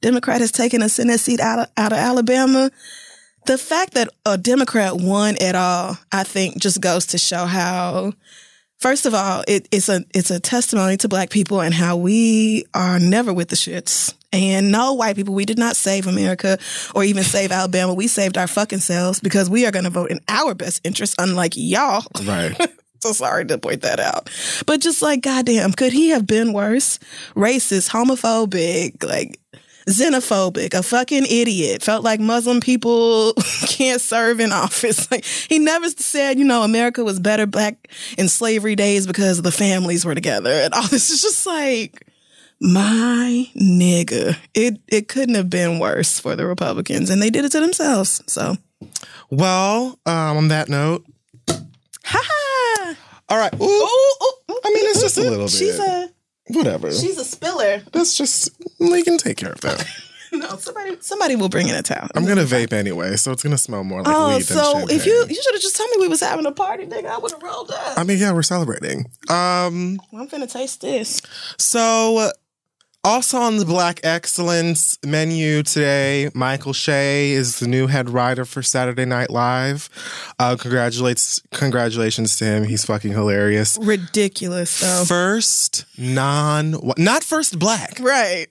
Democrat 0.00 0.40
has 0.40 0.52
taken 0.52 0.82
a 0.82 0.88
Senate 0.88 1.20
seat 1.20 1.40
out 1.40 1.58
of, 1.58 1.66
out 1.76 1.92
of 1.92 1.98
Alabama. 1.98 2.70
The 3.46 3.58
fact 3.58 3.94
that 3.94 4.08
a 4.26 4.38
Democrat 4.38 4.96
won 4.96 5.36
at 5.40 5.54
all, 5.54 5.98
I 6.12 6.24
think, 6.24 6.58
just 6.58 6.80
goes 6.80 7.06
to 7.06 7.18
show 7.18 7.46
how 7.46 8.12
First 8.80 9.04
of 9.04 9.12
all, 9.12 9.44
it, 9.46 9.68
it's 9.70 9.90
a 9.90 10.04
it's 10.14 10.30
a 10.30 10.40
testimony 10.40 10.96
to 10.98 11.08
black 11.08 11.28
people 11.28 11.60
and 11.60 11.74
how 11.74 11.98
we 11.98 12.64
are 12.72 12.98
never 12.98 13.30
with 13.30 13.50
the 13.50 13.56
shits. 13.56 14.14
And 14.32 14.72
no 14.72 14.94
white 14.94 15.16
people, 15.16 15.34
we 15.34 15.44
did 15.44 15.58
not 15.58 15.76
save 15.76 16.06
America 16.06 16.58
or 16.94 17.04
even 17.04 17.22
save 17.22 17.52
Alabama. 17.52 17.92
We 17.92 18.06
saved 18.06 18.38
our 18.38 18.46
fucking 18.46 18.78
selves 18.78 19.20
because 19.20 19.50
we 19.50 19.66
are 19.66 19.70
going 19.70 19.84
to 19.84 19.90
vote 19.90 20.10
in 20.10 20.20
our 20.28 20.54
best 20.54 20.80
interest, 20.82 21.14
unlike 21.18 21.52
y'all. 21.56 22.06
right. 22.24 22.56
so 23.02 23.12
sorry 23.12 23.46
to 23.46 23.58
point 23.58 23.82
that 23.82 24.00
out. 24.00 24.30
But 24.66 24.80
just 24.80 25.02
like, 25.02 25.22
goddamn, 25.22 25.72
could 25.72 25.92
he 25.92 26.10
have 26.10 26.26
been 26.26 26.52
worse? 26.52 26.98
Racist, 27.34 27.90
homophobic, 27.90 29.02
like 29.06 29.40
xenophobic, 29.88 30.74
a 30.74 30.82
fucking 30.82 31.24
idiot. 31.28 31.82
Felt 31.82 32.04
like 32.04 32.20
Muslim 32.20 32.60
people 32.60 33.34
can't 33.66 34.00
serve 34.00 34.40
in 34.40 34.52
office. 34.52 35.00
Like 35.10 35.24
he 35.24 35.58
never 35.58 35.88
said, 35.88 36.38
you 36.38 36.44
know, 36.44 36.62
America 36.62 37.02
was 37.02 37.18
better 37.18 37.46
back 37.46 37.88
in 38.16 38.28
slavery 38.28 38.76
days 38.76 39.06
because 39.06 39.42
the 39.42 39.50
families 39.50 40.04
were 40.04 40.14
together. 40.14 40.50
And 40.50 40.72
all 40.72 40.82
this 40.88 41.10
is 41.10 41.22
just 41.22 41.46
like 41.46 42.06
my 42.60 43.48
nigga. 43.56 44.36
It 44.54 44.80
it 44.88 45.08
couldn't 45.08 45.34
have 45.34 45.50
been 45.50 45.78
worse 45.78 46.20
for 46.20 46.36
the 46.36 46.46
Republicans, 46.46 47.10
and 47.10 47.20
they 47.20 47.30
did 47.30 47.44
it 47.44 47.52
to 47.52 47.60
themselves. 47.60 48.22
So, 48.26 48.56
Well, 49.30 49.98
um, 50.06 50.36
on 50.36 50.48
that 50.48 50.68
note, 50.68 51.04
ha 52.10 52.20
ha. 52.24 52.94
all 53.28 53.38
right. 53.38 53.52
Ooh, 53.54 54.56
I 54.64 54.68
mean, 54.74 54.84
it's 54.90 55.00
just 55.00 55.18
a 55.18 55.22
little 55.22 55.46
bit. 55.46 55.50
She's 55.50 55.78
a 55.78 56.10
Whatever. 56.48 56.90
she's 56.92 57.16
a 57.18 57.24
spiller. 57.24 57.80
That's 57.92 58.16
just 58.16 58.50
we 58.80 59.02
can 59.04 59.18
take 59.18 59.36
care 59.36 59.52
of 59.52 59.60
that. 59.60 59.86
no, 60.32 60.56
somebody 60.56 60.96
somebody 61.00 61.36
will 61.36 61.48
bring 61.48 61.68
in 61.68 61.74
a 61.76 61.82
towel. 61.82 62.08
I'm 62.16 62.24
gonna 62.26 62.42
vape 62.44 62.72
anyway, 62.72 63.14
so 63.16 63.30
it's 63.30 63.42
gonna 63.42 63.58
smell 63.58 63.84
more 63.84 64.02
like 64.02 64.12
Oh, 64.14 64.28
weed 64.36 64.42
than 64.44 64.56
so 64.56 64.86
if 64.88 65.06
you 65.06 65.12
you 65.28 65.34
should 65.42 65.54
have 65.54 65.62
just 65.62 65.76
told 65.76 65.90
me 65.90 65.96
we 66.00 66.08
was 66.08 66.20
having 66.20 66.46
a 66.46 66.52
party, 66.52 66.86
nigga, 66.86 67.06
I 67.06 67.18
would 67.18 67.30
have 67.30 67.42
rolled 67.42 67.70
up. 67.70 67.96
I 67.98 68.02
mean, 68.04 68.18
yeah, 68.18 68.32
we're 68.32 68.42
celebrating. 68.42 69.06
Um, 69.28 70.00
I'm 70.12 70.28
finna 70.28 70.50
taste 70.50 70.80
this. 70.80 71.22
so 71.56 72.30
also 73.04 73.38
on 73.38 73.56
the 73.56 73.64
Black 73.64 74.00
Excellence 74.04 74.98
menu 75.04 75.62
today, 75.62 76.30
Michael 76.34 76.72
Che 76.74 77.30
is 77.32 77.58
the 77.58 77.66
new 77.68 77.86
head 77.86 78.10
writer 78.10 78.44
for 78.44 78.62
Saturday 78.62 79.04
Night 79.04 79.30
Live. 79.30 79.88
Uh, 80.38 80.56
congratulates, 80.58 81.40
congratulations 81.52 82.36
to 82.36 82.44
him. 82.44 82.64
He's 82.64 82.84
fucking 82.84 83.12
hilarious. 83.12 83.78
Ridiculous 83.80 84.80
though. 84.80 85.04
First 85.06 85.84
non, 85.98 86.74
not 86.98 87.24
first 87.24 87.58
black, 87.58 87.98
right. 88.00 88.46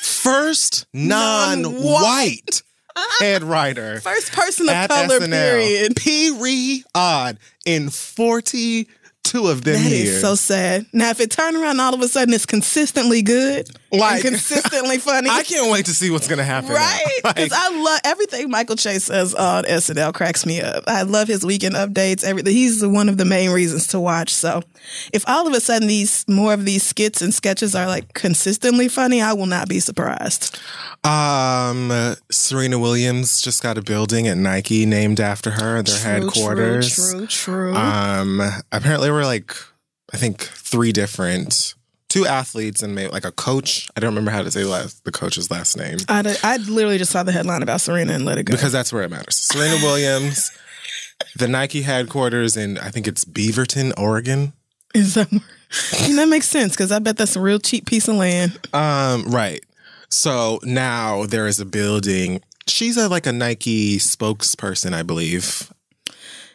first 0.00 0.86
non-white 0.94 2.62
head 3.20 3.42
writer. 3.42 4.00
First 4.00 4.32
person 4.32 4.68
of 4.68 4.88
color, 4.88 5.18
SNL. 5.20 5.30
period. 5.30 5.96
Period. 5.96 7.38
In 7.66 7.88
42 7.90 9.46
of 9.46 9.64
them 9.64 9.74
That 9.82 9.90
years. 9.90 10.08
is 10.08 10.20
so 10.20 10.34
sad. 10.34 10.86
Now, 10.92 11.10
if 11.10 11.20
it 11.20 11.30
turned 11.30 11.56
around 11.56 11.78
all 11.80 11.94
of 11.94 12.00
a 12.00 12.08
sudden 12.08 12.34
it's 12.34 12.46
consistently 12.46 13.22
good, 13.22 13.68
Like- 13.92 14.22
consistently 14.24 14.98
funny, 14.98 15.28
I 15.30 15.42
can't 15.42 15.70
wait 15.70 15.86
to 15.86 15.94
see 15.94 16.10
what's 16.10 16.28
going 16.28 16.38
to 16.38 16.44
happen. 16.44 16.70
right? 16.70 17.04
Like, 17.24 17.36
Because 17.36 17.52
I 17.52 17.68
love 17.82 18.00
everything 18.04 18.48
Michael 18.50 18.76
Chase 18.76 19.04
says 19.04 19.34
on 19.34 19.64
SNL 19.64 20.14
cracks 20.14 20.46
me 20.46 20.62
up. 20.62 20.84
I 20.86 21.02
love 21.02 21.28
his 21.28 21.44
weekend 21.44 21.74
updates. 21.74 22.24
Everything. 22.24 22.54
He's 22.54 22.84
one 22.86 23.08
of 23.10 23.18
the 23.18 23.26
main 23.26 23.50
reasons 23.50 23.86
to 23.88 24.00
watch. 24.00 24.32
So, 24.32 24.62
if 25.12 25.22
all 25.28 25.46
of 25.46 25.52
a 25.52 25.60
sudden 25.60 25.86
these 25.86 26.24
more 26.28 26.54
of 26.54 26.64
these 26.64 26.82
skits 26.82 27.20
and 27.20 27.34
sketches 27.34 27.74
are 27.74 27.86
like 27.86 28.14
consistently 28.14 28.88
funny, 28.88 29.20
I 29.20 29.34
will 29.34 29.44
not 29.46 29.68
be 29.68 29.80
surprised. 29.80 30.58
um, 31.04 31.92
Serena 32.30 32.78
Williams 32.78 33.42
just 33.42 33.62
got 33.62 33.76
a 33.76 33.82
building 33.82 34.28
at 34.28 34.36
Nike 34.38 34.86
named 34.86 35.20
after 35.20 35.50
her, 35.50 35.82
their 35.82 35.98
headquarters. 35.98 36.94
True, 36.94 37.18
true, 37.20 37.26
true. 37.26 37.74
Um, 37.74 38.40
apparently, 38.72 39.10
we're 39.10 39.24
like, 39.24 39.52
I 40.12 40.16
think 40.16 40.40
three 40.40 40.92
different, 40.92 41.74
two 42.10 42.26
athletes 42.26 42.82
and 42.82 42.94
maybe 42.94 43.10
like 43.10 43.24
a 43.24 43.32
coach. 43.32 43.88
I 43.96 44.00
don't 44.00 44.10
remember 44.10 44.30
how 44.30 44.42
to 44.42 44.50
say 44.50 44.64
last, 44.64 45.04
the 45.04 45.12
coach's 45.12 45.50
last 45.50 45.78
name 45.78 45.98
I, 46.08 46.36
I 46.42 46.56
literally 46.58 46.98
just 46.98 47.12
saw 47.12 47.22
the 47.22 47.32
headline 47.32 47.62
about 47.62 47.80
Serena 47.80 48.12
and 48.12 48.26
let 48.26 48.36
it 48.36 48.42
go. 48.42 48.52
because 48.52 48.72
that's 48.72 48.92
where 48.92 49.02
it 49.04 49.10
matters. 49.10 49.36
Serena 49.36 49.76
Williams, 49.76 50.50
the 51.36 51.48
Nike 51.48 51.82
headquarters 51.82 52.56
in, 52.56 52.76
I 52.76 52.90
think 52.90 53.08
it's 53.08 53.24
Beaverton, 53.24 53.94
Oregon. 53.96 54.52
Is 54.92 55.14
that, 55.14 55.30
mean, 55.32 56.16
that 56.16 56.28
makes 56.28 56.48
sense 56.48 56.72
because 56.72 56.92
I 56.92 56.98
bet 56.98 57.16
that's 57.16 57.36
a 57.36 57.40
real 57.40 57.60
cheap 57.60 57.86
piece 57.86 58.08
of 58.08 58.16
land. 58.16 58.58
Um, 58.74 59.22
right. 59.28 59.64
So 60.08 60.58
now 60.64 61.26
there 61.26 61.46
is 61.46 61.60
a 61.60 61.64
building. 61.64 62.42
She's 62.66 62.96
a 62.96 63.08
like 63.08 63.26
a 63.26 63.32
Nike 63.32 63.98
spokesperson, 63.98 64.92
I 64.92 65.04
believe. 65.04 65.72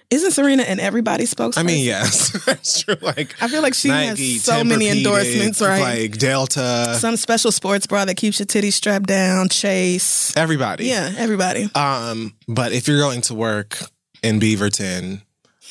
Isn't 0.09 0.31
Serena 0.31 0.63
an 0.63 0.79
everybody 0.79 1.25
spokesperson? 1.25 1.57
I 1.57 1.63
mean, 1.63 1.85
yes, 1.85 2.31
that's 2.45 2.81
true. 2.81 2.95
Like 3.01 3.35
I 3.41 3.47
feel 3.47 3.61
like 3.61 3.73
she 3.73 3.87
Nike, 3.89 4.33
has 4.33 4.43
so 4.43 4.63
many 4.63 4.87
endorsements, 4.87 5.61
right? 5.61 5.81
Like 5.81 6.17
Delta, 6.17 6.95
Some 6.99 7.17
special 7.17 7.51
sports 7.51 7.87
bra 7.87 8.05
that 8.05 8.15
keeps 8.15 8.39
your 8.39 8.45
titties 8.45 8.73
strapped 8.73 9.07
down, 9.07 9.49
Chase. 9.49 10.35
everybody. 10.37 10.85
Yeah, 10.85 11.11
everybody. 11.17 11.69
Um, 11.75 12.33
but 12.47 12.71
if 12.71 12.87
you're 12.87 12.99
going 12.99 13.21
to 13.21 13.33
work 13.33 13.79
in 14.21 14.39
Beaverton, 14.39 15.21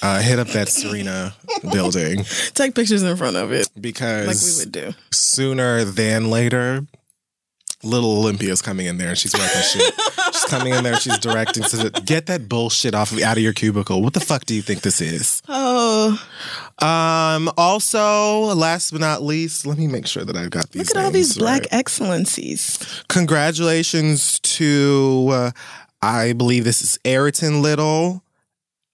uh, 0.03 0.21
hit 0.21 0.38
up 0.38 0.49
that 0.49 0.69
Serena 0.69 1.35
building 1.73 2.25
Take 2.55 2.75
pictures 2.75 3.03
in 3.03 3.17
front 3.17 3.37
of 3.37 3.53
it 3.53 3.69
because 3.81 4.26
like 4.26 4.37
we 4.43 4.64
would 4.64 4.73
do. 4.73 4.93
sooner 5.12 5.85
than 5.85 6.31
later, 6.31 6.85
little 7.85 8.19
Olympia's 8.19 8.62
coming 8.62 8.87
in 8.87 8.99
there 8.99 9.11
and 9.11 9.19
she's 9.19 9.35
wrecking 9.35 9.62
shit. 9.62 9.95
She's 10.33 10.45
coming 10.45 10.73
in 10.75 10.83
there, 10.85 10.97
she's 10.97 11.19
directing. 11.19 11.62
So 11.64 11.88
get 11.91 12.26
that 12.26 12.49
bullshit 12.49 12.95
off 12.95 13.12
of 13.12 13.21
out 13.21 13.37
of 13.37 13.43
your 13.43 13.53
cubicle. 13.53 14.03
What 14.03 14.14
the 14.14 14.21
fuck 14.21 14.45
do 14.47 14.55
you 14.55 14.62
think 14.62 14.81
this 14.83 15.00
is? 15.00 15.43
Oh, 15.49 16.21
Um. 16.81 17.50
Also, 17.57 18.55
last 18.55 18.91
but 18.91 19.00
not 19.00 19.23
least, 19.23 19.67
let 19.67 19.79
me 19.79 19.87
make 19.87 20.07
sure 20.07 20.25
that 20.25 20.37
I've 20.37 20.50
got 20.50 20.71
these. 20.71 20.88
look 20.88 20.97
at 20.97 21.05
all 21.05 21.11
these 21.11 21.37
black 21.38 21.62
right. 21.62 21.73
excellencies. 21.73 22.79
Congratulations 23.09 24.38
to, 24.41 25.29
uh, 25.31 25.50
I 26.03 26.33
believe 26.33 26.64
this 26.64 26.83
is 26.83 26.99
Ayrton 27.05 27.62
Little. 27.62 28.23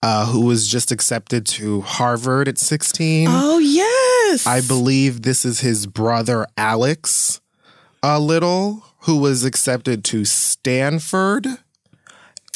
Uh, 0.02 0.24
who 0.24 0.46
was 0.46 0.66
just 0.66 0.90
accepted 0.90 1.44
to 1.44 1.82
Harvard 1.82 2.48
at 2.48 2.56
16. 2.56 3.28
Oh 3.30 3.58
yes, 3.58 4.46
I 4.46 4.62
believe 4.66 5.20
this 5.20 5.44
is 5.44 5.60
his 5.60 5.86
brother 5.86 6.46
Alex 6.56 7.42
uh, 8.02 8.18
Little, 8.18 8.84
who 9.00 9.18
was 9.18 9.44
accepted 9.44 10.04
to 10.04 10.24
Stanford. 10.24 11.46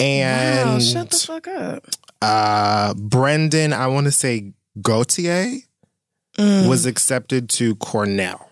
And 0.00 0.70
Wow, 0.70 0.78
shut 0.80 1.10
the 1.10 1.16
fuck 1.16 1.46
up. 1.48 1.86
uh, 2.20 2.94
Brendan, 2.94 3.72
I 3.72 3.86
want 3.88 4.06
to 4.06 4.12
say 4.12 4.52
Gautier, 4.80 5.60
Mm. 6.36 6.68
was 6.68 6.84
accepted 6.84 7.48
to 7.50 7.76
Cornell. 7.76 8.50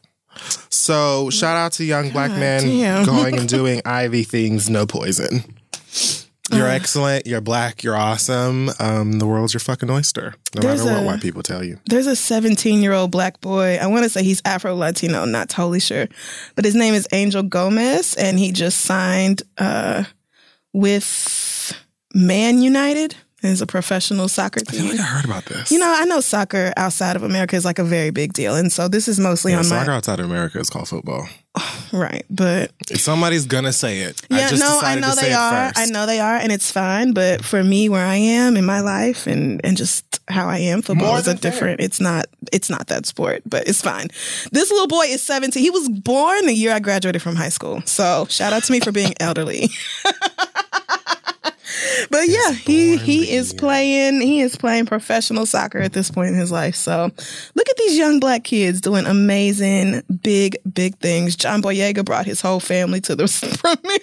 So 0.70 1.30
shout 1.30 1.56
out 1.56 1.72
to 1.72 1.84
young 1.84 2.10
black 2.10 2.30
God 2.30 2.38
men 2.38 2.62
damn. 2.62 3.04
going 3.04 3.36
and 3.36 3.48
doing 3.48 3.82
Ivy 3.84 4.22
things, 4.22 4.70
no 4.70 4.86
poison. 4.86 5.42
You're 6.52 6.68
excellent. 6.68 7.26
You're 7.26 7.40
black. 7.40 7.82
You're 7.82 7.96
awesome. 7.96 8.70
Um, 8.78 9.18
the 9.18 9.26
world's 9.26 9.54
your 9.54 9.60
fucking 9.60 9.90
oyster. 9.90 10.34
No 10.54 10.60
There's 10.62 10.84
matter 10.84 10.96
what 10.96 11.02
a- 11.02 11.06
white 11.06 11.20
people 11.22 11.42
tell 11.42 11.64
you. 11.64 11.78
There's 11.86 12.06
a 12.06 12.14
17 12.16 12.82
year 12.82 12.92
old 12.92 13.10
black 13.10 13.40
boy. 13.40 13.78
I 13.80 13.86
want 13.86 14.04
to 14.04 14.10
say 14.10 14.22
he's 14.22 14.42
Afro 14.44 14.74
Latino. 14.74 15.24
Not 15.24 15.48
totally 15.48 15.80
sure, 15.80 16.08
but 16.54 16.64
his 16.64 16.74
name 16.74 16.94
is 16.94 17.08
Angel 17.12 17.42
Gomes, 17.42 18.14
and 18.16 18.38
he 18.38 18.52
just 18.52 18.82
signed 18.82 19.42
uh, 19.58 20.04
with 20.72 21.72
Man 22.14 22.60
United. 22.62 23.16
It's 23.44 23.60
a 23.60 23.66
professional 23.66 24.28
soccer 24.28 24.60
team. 24.60 24.86
I 24.86 24.90
like 24.90 25.00
I 25.00 25.02
heard 25.02 25.24
about 25.24 25.44
this. 25.46 25.72
You 25.72 25.80
know, 25.80 25.92
I 25.92 26.04
know 26.04 26.20
soccer 26.20 26.72
outside 26.76 27.16
of 27.16 27.24
America 27.24 27.56
is 27.56 27.64
like 27.64 27.80
a 27.80 27.84
very 27.84 28.10
big 28.10 28.34
deal, 28.34 28.54
and 28.54 28.70
so 28.72 28.86
this 28.86 29.08
is 29.08 29.18
mostly 29.18 29.50
yeah, 29.52 29.58
on 29.58 29.64
soccer 29.64 29.90
my 29.90 29.96
outside 29.96 30.20
of 30.20 30.26
America 30.26 30.60
is 30.60 30.70
called 30.70 30.88
football. 30.88 31.26
right. 31.92 32.24
But 32.30 32.72
If 32.90 33.00
somebody's 33.00 33.46
gonna 33.46 33.72
say 33.72 34.00
it, 34.00 34.22
I 34.30 34.38
yeah, 34.38 34.48
just 34.48 34.62
no, 34.62 34.80
I 34.82 34.94
know 34.98 35.14
they 35.14 35.32
are. 35.32 35.72
I 35.76 35.86
know 35.86 36.06
they 36.06 36.20
are, 36.20 36.36
and 36.36 36.50
it's 36.50 36.70
fine. 36.70 37.12
But 37.12 37.44
for 37.44 37.62
me, 37.62 37.88
where 37.88 38.04
I 38.06 38.16
am 38.16 38.56
in 38.56 38.64
my 38.64 38.80
life, 38.80 39.26
and 39.26 39.60
and 39.64 39.76
just 39.76 40.20
how 40.28 40.48
I 40.48 40.58
am, 40.58 40.80
football 40.82 41.08
More 41.08 41.18
is 41.18 41.26
a 41.26 41.30
than 41.30 41.38
fair. 41.38 41.50
different. 41.50 41.80
It's 41.80 42.00
not. 42.00 42.26
It's 42.52 42.70
not 42.70 42.86
that 42.88 43.06
sport, 43.06 43.42
but 43.44 43.68
it's 43.68 43.82
fine. 43.82 44.08
This 44.50 44.70
little 44.70 44.86
boy 44.88 45.04
is 45.06 45.22
17. 45.22 45.62
He 45.62 45.70
was 45.70 45.88
born 45.88 46.46
the 46.46 46.54
year 46.54 46.72
I 46.72 46.80
graduated 46.80 47.20
from 47.22 47.36
high 47.36 47.50
school. 47.50 47.82
So 47.84 48.26
shout 48.30 48.52
out 48.52 48.64
to 48.64 48.72
me 48.72 48.80
for 48.80 48.92
being 48.92 49.14
elderly. 49.20 49.68
But 52.10 52.28
yeah, 52.28 52.52
he 52.52 52.96
he 52.96 53.34
is 53.34 53.52
playing 53.52 54.20
he 54.20 54.40
is 54.40 54.56
playing 54.56 54.86
professional 54.86 55.46
soccer 55.46 55.78
at 55.78 55.92
this 55.92 56.10
point 56.10 56.28
in 56.30 56.34
his 56.34 56.52
life. 56.52 56.74
So 56.76 57.10
look 57.54 57.68
at 57.68 57.76
these 57.76 57.96
young 57.96 58.20
black 58.20 58.44
kids 58.44 58.80
doing 58.80 59.06
amazing 59.06 60.02
big 60.22 60.56
big 60.72 60.98
things. 60.98 61.36
John 61.36 61.62
Boyega 61.62 62.04
brought 62.04 62.26
his 62.26 62.40
whole 62.40 62.60
family 62.60 63.00
to 63.02 63.16
the 63.16 63.26
premiere 63.60 63.98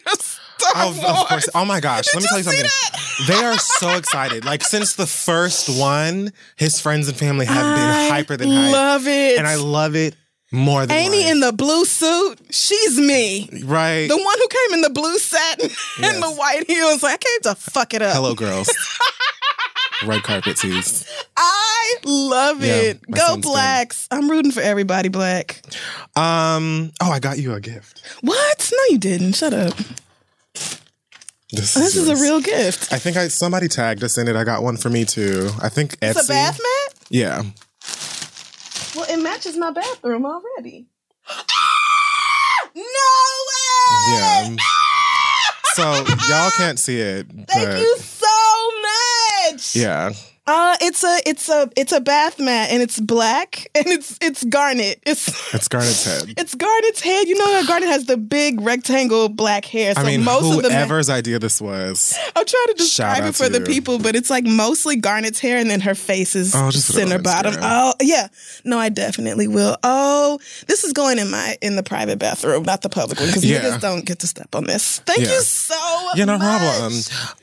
of 0.75 1.00
Oh, 1.01 1.25
course. 1.27 1.48
Oh 1.55 1.65
my 1.65 1.79
gosh. 1.79 2.05
Let 2.13 2.22
me 2.22 2.27
tell 2.27 2.38
you 2.38 2.43
something. 2.43 2.65
see 2.65 3.25
They 3.27 3.43
are 3.46 3.58
so 3.58 3.96
excited. 3.96 4.46
Like 4.46 4.62
since 4.63 4.96
the 4.96 5.08
first 5.08 5.69
one, 5.79 6.31
his 6.58 6.79
friends 6.81 7.08
and 7.08 7.17
family 7.17 7.46
have 7.46 7.65
I 7.65 7.75
been 7.75 8.12
hyper 8.12 8.38
than 8.38 8.50
hype. 8.50 8.72
Love 8.74 9.08
it. 9.08 9.38
And 9.38 9.48
I 9.48 9.55
love 9.55 9.96
it 9.96 10.15
more 10.51 10.86
than 10.86 10.98
Amy 10.98 11.24
life. 11.24 11.32
in 11.32 11.39
the 11.41 11.53
blue 11.53 11.86
suit. 11.86 12.39
She's 12.50 12.98
me. 13.00 13.50
right. 13.65 14.08
The 14.08 14.18
one 14.18 14.38
who 14.39 14.48
came 14.48 14.74
in 14.75 14.82
the 14.82 14.89
blue 14.89 15.18
satin 15.20 15.70
Yes. 15.70 15.98
and 16.13 16.24
the 16.24 16.32
white 16.32 16.63
heels. 16.68 17.03
Like, 17.03 17.13
I 17.13 17.18
came 17.18 17.41
to 17.53 17.56
fuck 17.56 17.94
it 17.94 18.01
up. 18.01 18.15
Hello, 18.15 18.34
girls. 18.36 18.70
Red 20.06 20.24
carpet 20.24 20.56
tees. 20.58 21.06
I 21.36 21.96
love 22.06 22.63
Yeah, 22.63 22.74
it. 22.75 23.12
Go 23.12 23.36
blacks. 23.38 24.08
I'm 24.10 24.29
rooting 24.32 24.51
for 24.53 24.62
everybody 24.62 25.10
black. 25.10 25.62
Um. 26.15 26.91
Oh, 27.01 27.12
I 27.12 27.20
got 27.20 27.38
you 27.38 27.53
a 27.53 27.60
gift. 27.60 28.01
What? 28.22 28.72
No, 28.74 28.84
you 28.91 28.98
didn't. 28.98 29.34
Shut 29.34 29.53
up. 29.53 29.74
This, 31.51 31.74
This 31.74 31.96
is 31.96 32.08
a 32.08 32.15
real 32.15 32.39
gift. 32.41 32.94
I 32.94 33.00
think 33.00 33.18
I 33.18 33.27
somebody 33.27 33.68
tagged 33.68 34.03
us 34.03 34.18
in 34.18 34.27
it. 34.27 34.36
I 34.38 34.44
got 34.46 34.63
one 34.63 34.77
for 34.77 34.89
me 34.89 35.03
too. 35.03 35.50
I 35.62 35.68
think 35.68 36.00
Etsy. 36.00 36.12
It's 36.12 36.25
a 36.29 36.32
bath 36.32 36.60
mat? 36.62 36.96
Yeah. 37.10 37.41
Well, 38.96 39.05
it 39.10 39.17
matches 39.22 39.55
my 39.58 39.72
bathroom 39.72 40.25
already. 40.25 40.88
no 42.75 42.81
way! 42.81 44.13
Yeah. 44.13 44.43
Um, 44.48 44.58
so 45.74 45.93
y'all 46.27 46.51
can't 46.58 46.79
see 46.79 47.00
it, 47.00 47.27
Thank 47.27 47.48
but 47.48 47.79
you 47.79 47.98
so 47.98 48.72
much. 49.51 49.75
yeah. 49.75 50.12
Uh, 50.51 50.75
it's 50.82 51.03
a 51.03 51.20
it's 51.27 51.48
a 51.48 51.70
it's 51.77 51.91
a 51.91 52.01
bath 52.01 52.39
mat 52.39 52.70
and 52.72 52.82
it's 52.82 53.00
black 53.00 53.70
and 53.75 53.86
it's 53.88 54.18
it's 54.20 54.44
garnet. 54.46 55.00
It's 55.06 55.27
It's 55.53 55.68
Garnet's 55.68 56.03
head. 56.06 56.34
it's 56.38 56.56
Garnet's 56.56 57.01
head. 57.01 57.27
You 57.27 57.38
know 57.38 57.51
that 57.51 57.68
Garnet 57.68 57.88
has 57.89 58.06
the 58.06 58.18
big 58.18 58.60
rectangle 58.62 59.29
black 59.29 59.63
hair. 59.65 59.94
So 59.94 60.01
I 60.01 60.06
mean, 60.06 60.24
most 60.24 60.51
of 60.58 60.63
the 60.63 60.70
whoever's 60.70 61.08
idea 61.10 61.38
this 61.38 61.62
was. 61.62 62.18
I'm 62.36 62.46
trying 62.46 62.68
to 62.68 62.74
describe 62.77 63.24
it 63.25 63.36
for 63.36 63.48
the 63.48 63.60
you. 63.60 63.65
people, 63.65 64.00
but 64.00 64.15
it's 64.15 64.32
like 64.32 64.44
mostly 64.46 64.96
Garnet's 64.96 65.39
hair 65.39 65.58
and 65.60 65.70
then 65.70 65.82
her 65.82 65.94
face 65.96 66.36
is 66.36 66.56
Oh, 66.56 66.72
just 66.72 66.88
put 66.88 66.98
it 66.98 67.03
on 67.03 67.10
center 67.10 67.22
bottom. 67.24 67.53
Oh 67.62 67.94
yeah. 68.01 68.27
No, 68.65 68.79
I 68.79 68.89
definitely 68.89 69.48
will. 69.48 69.77
Oh, 69.84 70.39
this 70.68 70.84
is 70.84 70.94
going 70.94 71.20
in 71.20 71.29
my 71.29 71.58
in 71.62 71.75
the 71.75 71.84
private 71.84 72.18
bathroom, 72.18 72.63
not 72.63 72.82
the 72.82 72.89
public 72.89 73.20
one, 73.20 73.27
because 73.27 73.46
Yeah. 73.46 73.60
niggas 73.62 73.82
don't 73.82 74.03
get 74.06 74.18
to 74.20 74.27
step 74.27 74.56
on 74.56 74.63
this. 74.63 75.00
Thank 75.06 75.22
Yeah. 75.22 75.34
you 75.34 75.41
so 75.41 76.06
much. 76.06 76.18
Yeah, 76.18 76.25
no 76.25 76.39
much. 76.39 76.41
problem. 76.41 76.94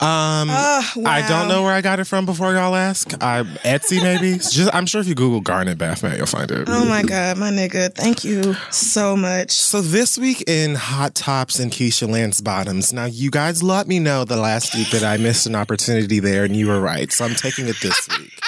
Um, 0.01 0.49
Ah, 0.51 0.93
I 1.07 1.23
don't 1.29 1.47
know 1.49 1.63
where 1.63 1.73
I 1.73 1.81
got 1.83 2.01
it 2.01 2.07
from 2.07 2.27
before 2.27 2.53
y'all 2.53 2.75
ask. 2.97 3.23
I 3.23 3.43
Etsy 3.65 4.03
maybe. 4.03 4.39
Just 4.51 4.75
I'm 4.75 4.87
sure 4.87 5.01
if 5.01 5.07
you 5.07 5.15
Google 5.15 5.41
Garnet 5.41 5.79
bath 5.79 6.03
mat, 6.03 6.17
you'll 6.17 6.27
find 6.27 6.51
it. 6.51 6.69
Oh 6.69 6.85
my 6.85 7.03
God, 7.03 7.39
my 7.39 7.51
nigga. 7.51 7.93
Thank 7.95 8.25
you 8.25 8.55
so 8.71 9.17
much. 9.17 9.51
So 9.51 9.81
this 9.81 10.19
week 10.19 10.45
in 10.47 10.75
Hot 10.75 11.15
Tops 11.15 11.59
and 11.59 11.71
Keisha 11.71 12.09
Lance 12.09 12.41
Bottoms. 12.41 12.93
Now 12.93 13.07
you 13.07 13.31
guys 13.31 13.63
let 13.63 13.87
me 13.87 13.99
know 13.99 14.25
the 14.25 14.37
last 14.37 14.75
week 14.75 14.91
that 14.91 15.03
I 15.03 15.17
missed 15.17 15.47
an 15.47 15.55
opportunity 15.55 16.21
there, 16.21 16.45
and 16.45 16.57
you 16.57 16.69
were 16.69 16.81
right. 16.81 17.11
So 17.13 17.25
I'm 17.25 17.35
taking 17.35 17.69
it 17.69 17.77
this 17.81 18.09
week. 18.19 18.41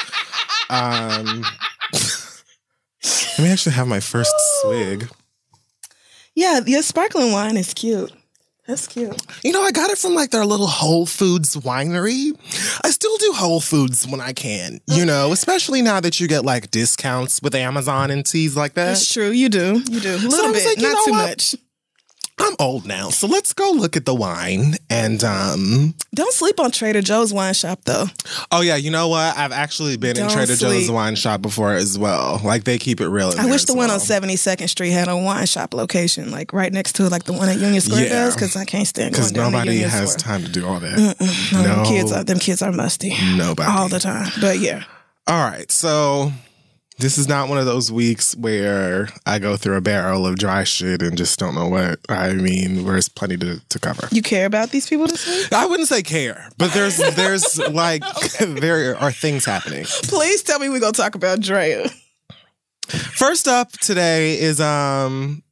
Um, 0.70 1.44
let 1.92 3.38
me 3.38 3.50
actually 3.50 3.74
have 3.74 3.88
my 3.88 4.00
first 4.00 4.34
swig. 4.60 5.08
Yeah, 6.34 6.60
your 6.64 6.82
sparkling 6.82 7.32
wine 7.32 7.56
is 7.56 7.74
cute. 7.74 8.12
That's 8.68 8.86
cute. 8.86 9.16
You 9.42 9.52
know, 9.52 9.62
I 9.62 9.70
got 9.72 9.90
it 9.90 9.96
from 9.96 10.14
like 10.14 10.30
their 10.30 10.44
little 10.44 10.66
Whole 10.66 11.06
Foods 11.06 11.56
winery. 11.56 12.38
I 12.84 12.90
still 12.90 13.16
do 13.16 13.32
Whole 13.34 13.60
Foods 13.60 14.06
when 14.06 14.20
I 14.20 14.34
can, 14.34 14.80
you 14.86 15.06
know, 15.06 15.32
especially 15.32 15.80
now 15.80 16.00
that 16.00 16.20
you 16.20 16.28
get 16.28 16.44
like 16.44 16.70
discounts 16.70 17.40
with 17.40 17.54
Amazon 17.54 18.10
and 18.10 18.26
teas 18.26 18.58
like 18.58 18.74
that. 18.74 18.88
That's 18.88 19.10
true. 19.10 19.30
You 19.30 19.48
do. 19.48 19.82
You 19.88 20.00
do. 20.00 20.16
A 20.16 20.18
little 20.18 20.52
was 20.52 20.62
bit, 20.62 20.78
like, 20.78 20.92
not 20.92 21.04
too 21.06 21.12
what? 21.12 21.28
much. 21.30 21.54
I'm 22.40 22.54
old 22.60 22.86
now, 22.86 23.10
so 23.10 23.26
let's 23.26 23.52
go 23.52 23.70
look 23.72 23.96
at 23.96 24.04
the 24.04 24.14
wine. 24.14 24.74
And 24.90 25.22
um, 25.24 25.94
Don't 26.14 26.32
sleep 26.32 26.60
on 26.60 26.70
Trader 26.70 27.02
Joe's 27.02 27.32
wine 27.32 27.54
shop 27.54 27.80
though. 27.84 28.06
oh 28.52 28.60
yeah, 28.60 28.76
you 28.76 28.90
know 28.90 29.08
what? 29.08 29.36
I've 29.36 29.52
actually 29.52 29.96
been 29.96 30.16
in 30.16 30.24
Don't 30.24 30.30
Trader 30.30 30.56
Joe's 30.56 30.90
wine 30.90 31.14
shop 31.16 31.42
before 31.42 31.72
as 31.74 31.98
well. 31.98 32.40
Like 32.44 32.64
they 32.64 32.78
keep 32.78 33.00
it 33.00 33.08
real. 33.08 33.32
in 33.32 33.38
I 33.38 33.46
wish 33.46 33.64
the 33.64 33.74
one 33.74 33.90
on 33.90 33.98
well. 33.98 34.20
72nd 34.20 34.68
Street 34.68 34.90
had 34.90 35.08
a 35.08 35.16
wine 35.16 35.46
shop 35.46 35.74
location, 35.74 36.30
like 36.30 36.52
right 36.52 36.72
next 36.72 36.94
to 36.96 37.08
like 37.08 37.24
the 37.24 37.32
one 37.32 37.48
at 37.48 37.58
Union 37.58 37.80
Square 37.80 38.04
Yeah. 38.04 38.08
does, 38.10 38.34
because 38.34 38.56
I 38.56 38.64
can't 38.64 38.86
stand 38.86 39.12
because 39.12 39.32
going 39.32 39.52
down 39.52 39.66
to 39.66 39.72
nobody 39.72 39.78
has 39.80 40.12
Square. 40.12 40.38
time 40.38 40.44
to 40.44 40.52
do 40.52 40.66
all 40.66 40.80
that. 40.80 41.16
No, 41.52 41.62
No. 41.62 41.62
them 41.74 41.84
kids 41.86 42.12
are 42.12 42.24
them 42.24 42.38
kids 42.38 42.62
are 42.62 42.72
musty 42.72 43.14
Nobody. 43.36 43.70
all 43.70 43.88
the 43.88 43.98
time. 44.00 44.30
But 44.40 44.58
yeah, 44.60 44.84
All 45.26 45.48
right, 45.50 45.70
so 45.70 46.32
this 46.98 47.16
is 47.16 47.28
not 47.28 47.48
one 47.48 47.58
of 47.58 47.66
those 47.66 47.92
weeks 47.92 48.36
where 48.36 49.08
I 49.24 49.38
go 49.38 49.56
through 49.56 49.76
a 49.76 49.80
barrel 49.80 50.26
of 50.26 50.36
dry 50.36 50.64
shit 50.64 51.00
and 51.00 51.16
just 51.16 51.38
don't 51.38 51.54
know 51.54 51.68
what. 51.68 52.00
I 52.08 52.32
mean, 52.32 52.84
there's 52.84 53.08
plenty 53.08 53.36
to, 53.38 53.60
to 53.68 53.78
cover. 53.78 54.08
you 54.10 54.20
care 54.20 54.46
about 54.46 54.70
these 54.70 54.88
people 54.88 55.06
this 55.06 55.26
week? 55.26 55.52
I 55.52 55.66
wouldn't 55.66 55.88
say 55.88 56.02
care, 56.02 56.48
but 56.58 56.72
there's 56.72 56.96
there's 57.14 57.58
like 57.70 58.02
there 58.40 58.96
are 58.96 59.12
things 59.12 59.44
happening. 59.44 59.84
Please 59.84 60.42
tell 60.42 60.58
me 60.58 60.68
we're 60.68 60.80
gonna 60.80 60.92
talk 60.92 61.14
about 61.14 61.40
Drea. 61.40 61.88
First 62.88 63.46
up 63.46 63.70
today 63.72 64.38
is 64.38 64.60
um 64.60 65.42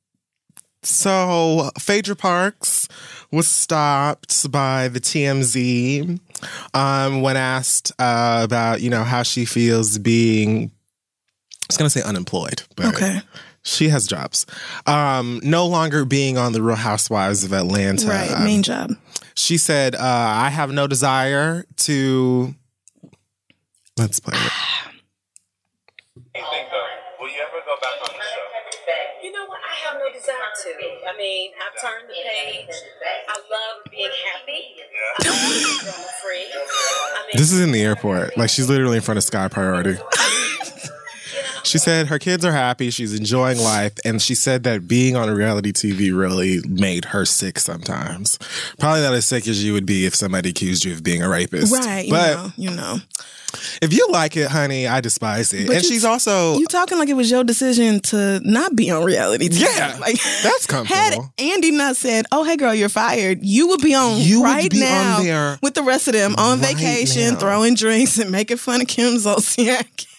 so 0.82 1.70
Phaedra 1.78 2.16
Parks 2.16 2.88
was 3.30 3.46
stopped 3.46 4.50
by 4.50 4.88
the 4.88 5.00
TMZ 5.00 6.18
um 6.74 7.22
when 7.22 7.36
asked 7.36 7.92
uh, 8.00 8.40
about, 8.42 8.80
you 8.80 8.90
know, 8.90 9.04
how 9.04 9.22
she 9.22 9.44
feels 9.44 9.98
being 9.98 10.72
I 11.66 11.70
was 11.70 11.76
gonna 11.76 11.90
say 11.90 12.02
unemployed, 12.02 12.62
but 12.76 12.86
Okay, 12.94 13.20
she 13.62 13.88
has 13.88 14.06
jobs. 14.06 14.46
Um, 14.86 15.40
no 15.42 15.66
longer 15.66 16.04
being 16.04 16.38
on 16.38 16.52
the 16.52 16.62
Real 16.62 16.76
Housewives 16.76 17.42
of 17.44 17.52
Atlanta. 17.52 18.06
right, 18.08 18.30
Um, 18.30 18.44
main 18.44 18.62
job. 18.62 18.92
she 19.34 19.56
said, 19.58 19.94
uh, 19.96 19.98
I 20.00 20.50
have 20.50 20.70
no 20.70 20.86
desire 20.86 21.66
to 21.78 22.54
let's 23.96 24.20
play 24.20 24.36
it. 24.38 24.52
you? 26.34 26.42
Will 27.20 27.28
you 27.28 27.40
ever 27.42 27.60
go 27.64 27.74
back 27.80 27.98
on 28.08 28.14
the 28.16 28.22
show? 28.22 29.24
You 29.24 29.32
know 29.32 29.46
what? 29.46 29.58
I 29.58 29.74
have 29.90 29.98
no 29.98 30.12
desire 30.12 30.36
to. 30.36 30.70
I 31.12 31.16
mean, 31.18 31.50
I've 31.56 31.80
turned 31.82 32.08
the 32.08 32.14
page. 32.14 32.74
I 33.28 33.34
love 33.50 33.90
being 33.90 34.10
happy. 34.32 34.76
I 35.18 35.28
love 35.28 35.82
being 35.82 36.04
free. 36.22 36.46
I 36.52 37.26
mean, 37.26 37.32
This 37.34 37.50
is 37.52 37.60
in 37.60 37.72
the 37.72 37.82
airport. 37.82 38.36
Like 38.38 38.50
she's 38.50 38.68
literally 38.68 38.96
in 38.98 39.02
front 39.02 39.18
of 39.18 39.24
Sky 39.24 39.48
Priority. 39.48 39.96
She 41.64 41.78
said 41.78 42.06
her 42.08 42.18
kids 42.18 42.44
are 42.44 42.52
happy, 42.52 42.90
she's 42.90 43.12
enjoying 43.18 43.58
life, 43.58 43.94
and 44.04 44.22
she 44.22 44.34
said 44.34 44.62
that 44.64 44.86
being 44.86 45.16
on 45.16 45.28
reality 45.30 45.72
TV 45.72 46.16
really 46.16 46.60
made 46.68 47.06
her 47.06 47.24
sick 47.24 47.58
sometimes. 47.58 48.38
Probably 48.78 49.02
not 49.02 49.14
as 49.14 49.24
sick 49.26 49.48
as 49.48 49.64
you 49.64 49.72
would 49.72 49.86
be 49.86 50.06
if 50.06 50.14
somebody 50.14 50.50
accused 50.50 50.84
you 50.84 50.92
of 50.92 51.02
being 51.02 51.22
a 51.22 51.28
rapist. 51.28 51.72
Right, 51.74 52.04
you 52.06 52.12
But 52.12 52.34
know, 52.36 52.52
you 52.56 52.70
know. 52.70 52.98
if 53.82 53.92
you 53.92 54.06
like 54.10 54.36
it, 54.36 54.48
honey, 54.48 54.86
I 54.86 55.00
despise 55.00 55.52
it. 55.52 55.66
But 55.66 55.76
and 55.76 55.84
you- 55.84 55.88
she's 55.90 56.04
also 56.04 56.56
You 56.58 56.66
talking 56.66 56.98
like 56.98 57.08
it 57.08 57.14
was 57.14 57.30
your 57.32 57.42
decision 57.42 57.98
to 58.00 58.40
not 58.44 58.76
be 58.76 58.90
on 58.92 59.02
reality 59.02 59.48
TV. 59.48 59.62
Yeah, 59.76 59.96
like 60.00 60.20
that's 60.44 60.66
comfortable. 60.66 60.94
Had. 60.96 61.18
Andy 61.38 61.72
not 61.72 61.96
said, 61.96 62.26
"Oh, 62.30 62.44
hey 62.44 62.56
girl, 62.56 62.74
you're 62.74 62.88
fired," 62.88 63.40
you 63.42 63.68
would 63.68 63.80
be 63.80 63.94
on 63.94 64.18
You 64.20 64.44
right 64.44 64.70
be 64.70 64.78
on 64.78 64.82
now 64.82 65.20
there 65.22 65.58
with 65.62 65.74
the 65.74 65.82
rest 65.82 66.06
of 66.06 66.12
them 66.14 66.36
on 66.38 66.60
right 66.60 66.76
vacation, 66.76 67.34
now. 67.34 67.38
throwing 67.40 67.74
drinks 67.74 68.18
and 68.18 68.30
making 68.30 68.58
fun 68.58 68.82
of 68.82 68.86
Kim 68.86 69.14
Zolciak. 69.16 70.06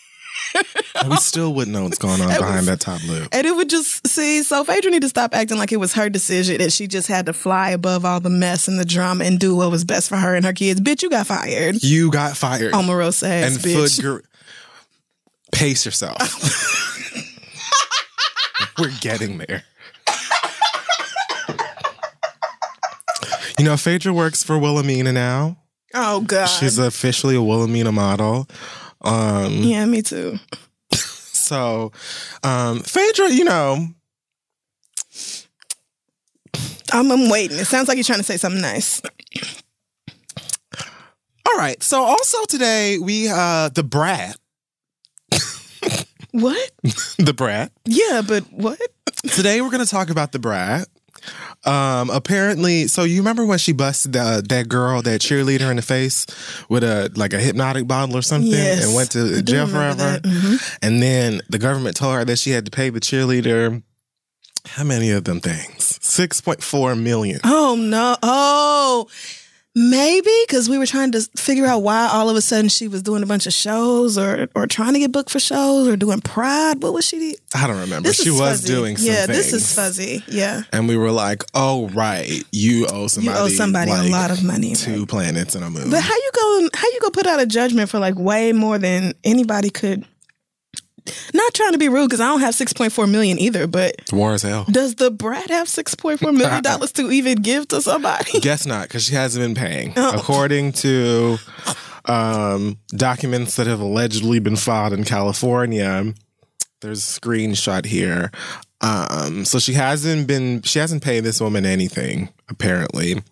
we 1.09 1.15
still 1.17 1.53
wouldn't 1.53 1.75
know 1.75 1.83
what's 1.83 1.97
going 1.97 2.21
on 2.21 2.31
It 2.31 2.37
behind 2.39 2.57
was- 2.57 2.65
that 2.67 2.79
top 2.79 3.03
lip. 3.07 3.27
And 3.31 3.45
it 3.47 3.55
would 3.55 3.69
just 3.69 4.05
see. 4.07 4.41
So 4.43 4.63
Phaedra 4.63 4.91
need 4.91 5.01
to 5.03 5.09
stop 5.09 5.33
acting 5.35 5.57
like 5.57 5.71
it 5.71 5.77
was 5.77 5.93
her 5.93 6.09
decision 6.09 6.61
and 6.61 6.71
she 6.73 6.87
just 6.87 7.07
had 7.07 7.25
to 7.27 7.33
fly 7.33 7.69
above 7.71 8.05
all 8.05 8.19
the 8.19 8.29
mess 8.29 8.67
and 8.67 8.79
the 8.79 8.85
drama 8.85 9.25
and 9.25 9.39
do 9.39 9.55
what 9.55 9.69
was 9.71 9.83
best 9.83 10.09
for 10.09 10.17
her 10.17 10.35
and 10.35 10.45
her 10.45 10.53
kids. 10.53 10.79
Bitch, 10.81 11.01
you 11.03 11.09
got 11.09 11.25
fired. 11.27 11.81
You 11.83 12.11
got 12.11 12.35
fired. 12.37 12.73
Omarosa 12.73 13.27
ass 13.29 13.55
and 13.55 13.63
bitch. 13.63 13.95
foot 13.95 14.03
gr- 14.03 14.19
pace 15.51 15.85
yourself. 15.85 16.17
We're 18.79 18.91
getting 19.01 19.39
there. 19.39 19.63
You 23.59 23.65
know, 23.65 23.75
Phaedra 23.75 24.13
works 24.13 24.43
for 24.43 24.57
Wilhelmina 24.59 25.11
now. 25.13 25.57
oh 25.95 26.21
God. 26.21 26.45
She's 26.45 26.77
officially 26.77 27.35
a 27.35 27.41
Wilhelmina 27.41 27.91
model. 27.91 28.47
Um, 29.01 29.53
yeah, 29.63 29.85
me 29.85 30.01
too. 30.01 30.37
So, 31.47 31.93
um, 32.43 32.81
Phaedra, 32.81 33.29
you 33.31 33.45
know, 33.45 33.87
I'm, 36.91 37.09
I'm 37.09 37.29
waiting. 37.29 37.57
It 37.57 37.65
sounds 37.65 37.87
like 37.87 37.95
you're 37.95 38.03
trying 38.03 38.19
to 38.19 38.23
say 38.25 38.35
something 38.35 38.61
nice. 38.61 39.01
all 41.47 41.57
right. 41.57 41.81
So, 41.81 42.03
also 42.03 42.43
today, 42.49 42.97
we, 42.97 43.29
uh, 43.29 43.69
Da 43.69 43.81
Brat, 43.81 44.35
What? 46.31 46.71
Da 47.17 47.31
Brat. 47.31 47.71
Yeah, 47.85 48.21
but 48.27 48.43
what? 48.51 48.79
Today 49.33 49.61
we're 49.61 49.69
going 49.71 49.83
to 49.83 49.89
talk 49.89 50.09
about 50.09 50.31
Da 50.31 50.39
Brat. 50.39 50.87
Um, 51.67 52.09
apparently, 52.09 52.87
so 52.87 53.03
you 53.03 53.17
remember 53.17 53.45
when 53.45 53.57
she 53.59 53.73
busted 53.73 54.15
uh, 54.15 54.41
that 54.47 54.69
girl, 54.69 55.01
that 55.01 55.19
cheerleader 55.21 55.69
in 55.69 55.75
the 55.75 55.81
face 55.81 56.25
with 56.69 56.83
a 56.83 57.11
like 57.15 57.33
a 57.33 57.37
Hpnotiq 57.37 57.87
bottle 57.87 58.15
or 58.15 58.21
something, 58.21 58.49
Yes, 58.51 58.85
and 58.85 58.95
went 58.95 59.11
to 59.11 59.41
jail 59.41 59.67
forever. 59.67 60.19
Mhm. 60.23 60.77
And 60.81 61.03
then 61.03 61.41
the 61.49 61.59
government 61.59 61.97
told 61.97 62.15
her 62.15 62.23
that 62.25 62.39
she 62.39 62.51
had 62.51 62.63
to 62.65 62.71
pay 62.71 62.89
the 62.89 63.01
cheerleader. 63.01 63.83
How 64.65 64.83
many 64.83 65.11
of 65.11 65.25
them 65.25 65.39
things? 65.41 65.97
Six 66.01 66.39
point 66.41 66.63
four 66.63 66.95
million. 66.95 67.41
Oh 67.43 67.75
no! 67.77 68.15
Oh, 68.23 69.07
maybe 69.77 70.31
because 70.47 70.67
we 70.67 70.77
were 70.79 70.87
trying 70.87 71.11
to 71.11 71.21
figure 71.37 71.67
out 71.67 71.83
why 71.83 72.09
all 72.11 72.29
of 72.29 72.35
a 72.35 72.41
sudden 72.41 72.67
she 72.67 72.87
was 72.87 73.03
doing 73.03 73.21
a 73.21 73.27
bunch 73.27 73.45
of 73.45 73.53
shows 73.53 74.17
or 74.17 74.47
or 74.55 74.65
trying 74.65 74.93
to 74.93 74.99
get 74.99 75.11
booked 75.11 75.29
for 75.29 75.39
shows 75.39 75.87
or 75.87 75.95
doing 75.95 76.19
Pride. 76.19 76.81
What 76.81 76.93
was 76.93 77.05
she? 77.05 77.37
I 77.53 77.67
don't 77.67 77.79
remember. 77.79 78.09
This 78.09 78.21
she 78.23 78.31
was 78.31 78.61
fuzzy. 78.61 78.67
doing 78.67 78.97
some 78.97 79.05
Yeah, 79.05 79.27
this 79.27 79.53
is 79.53 79.73
fuzzy. 79.73 80.23
Yeah, 80.27 80.63
And 80.73 80.87
we 80.87 80.97
were 80.97 81.11
like, 81.11 81.43
"Oh 81.53 81.89
right, 81.89 82.43
you 82.51 82.87
owe 82.87 83.03
you 83.03 83.09
somebody. 83.09 83.39
owe 83.39 83.47
somebody 83.49 83.91
like, 83.91 84.07
a 84.09 84.11
lot 84.11 84.31
of 84.31 84.43
money. 84.43 84.73
Two 84.73 84.99
right? 85.01 85.07
planets 85.07 85.53
and 85.53 85.63
a 85.63 85.69
moon." 85.69 85.91
But 85.91 86.01
how 86.01 86.15
you 86.15 86.31
go? 86.33 86.69
How 86.73 86.87
you 86.87 86.99
go 87.01 87.09
put 87.11 87.27
out 87.27 87.39
a 87.39 87.45
judgment 87.45 87.89
for 87.89 87.99
like 87.99 88.17
way 88.17 88.53
more 88.53 88.79
than 88.79 89.13
anybody 89.23 89.69
could? 89.69 90.05
Not 91.33 91.53
trying 91.53 91.73
to 91.73 91.77
be 91.77 91.89
rude 91.89 92.07
because 92.07 92.21
I 92.21 92.27
don't 92.27 92.41
have 92.41 92.55
six 92.55 92.73
point 92.73 92.93
four 92.93 93.07
million 93.07 93.39
either. 93.39 93.67
But 93.67 93.95
War 94.11 94.33
as 94.33 94.43
hell. 94.43 94.65
does 94.69 94.95
Da 94.95 95.09
Brat 95.09 95.49
have 95.49 95.67
six 95.67 95.95
point 95.95 96.19
four 96.19 96.31
million 96.31 96.63
dollars 96.63 96.91
to 96.93 97.11
even 97.11 97.41
give 97.41 97.67
to 97.69 97.81
somebody? 97.81 98.39
Guess 98.41 98.65
not, 98.65 98.87
because 98.87 99.05
she 99.05 99.15
hasn't 99.15 99.43
been 99.43 99.55
paying. 99.55 99.93
Oh. 99.95 100.17
According 100.17 100.73
to 100.73 101.37
um, 102.05 102.77
documents 102.89 103.55
that 103.55 103.67
have 103.67 103.79
allegedly 103.79 104.39
been 104.39 104.55
filed 104.55 104.93
in 104.93 105.03
California, 105.03 106.13
there's 106.81 106.99
a 106.99 107.19
screenshot 107.19 107.85
here. 107.85 108.31
Um, 108.81 109.43
so 109.43 109.57
she 109.57 109.73
hasn't 109.73 110.27
been, 110.27 110.61
she 110.61 110.79
hasn't 110.79 111.03
paid 111.03 111.21
this 111.21 111.41
woman 111.41 111.65
anything, 111.65 112.29
apparently. 112.47 113.23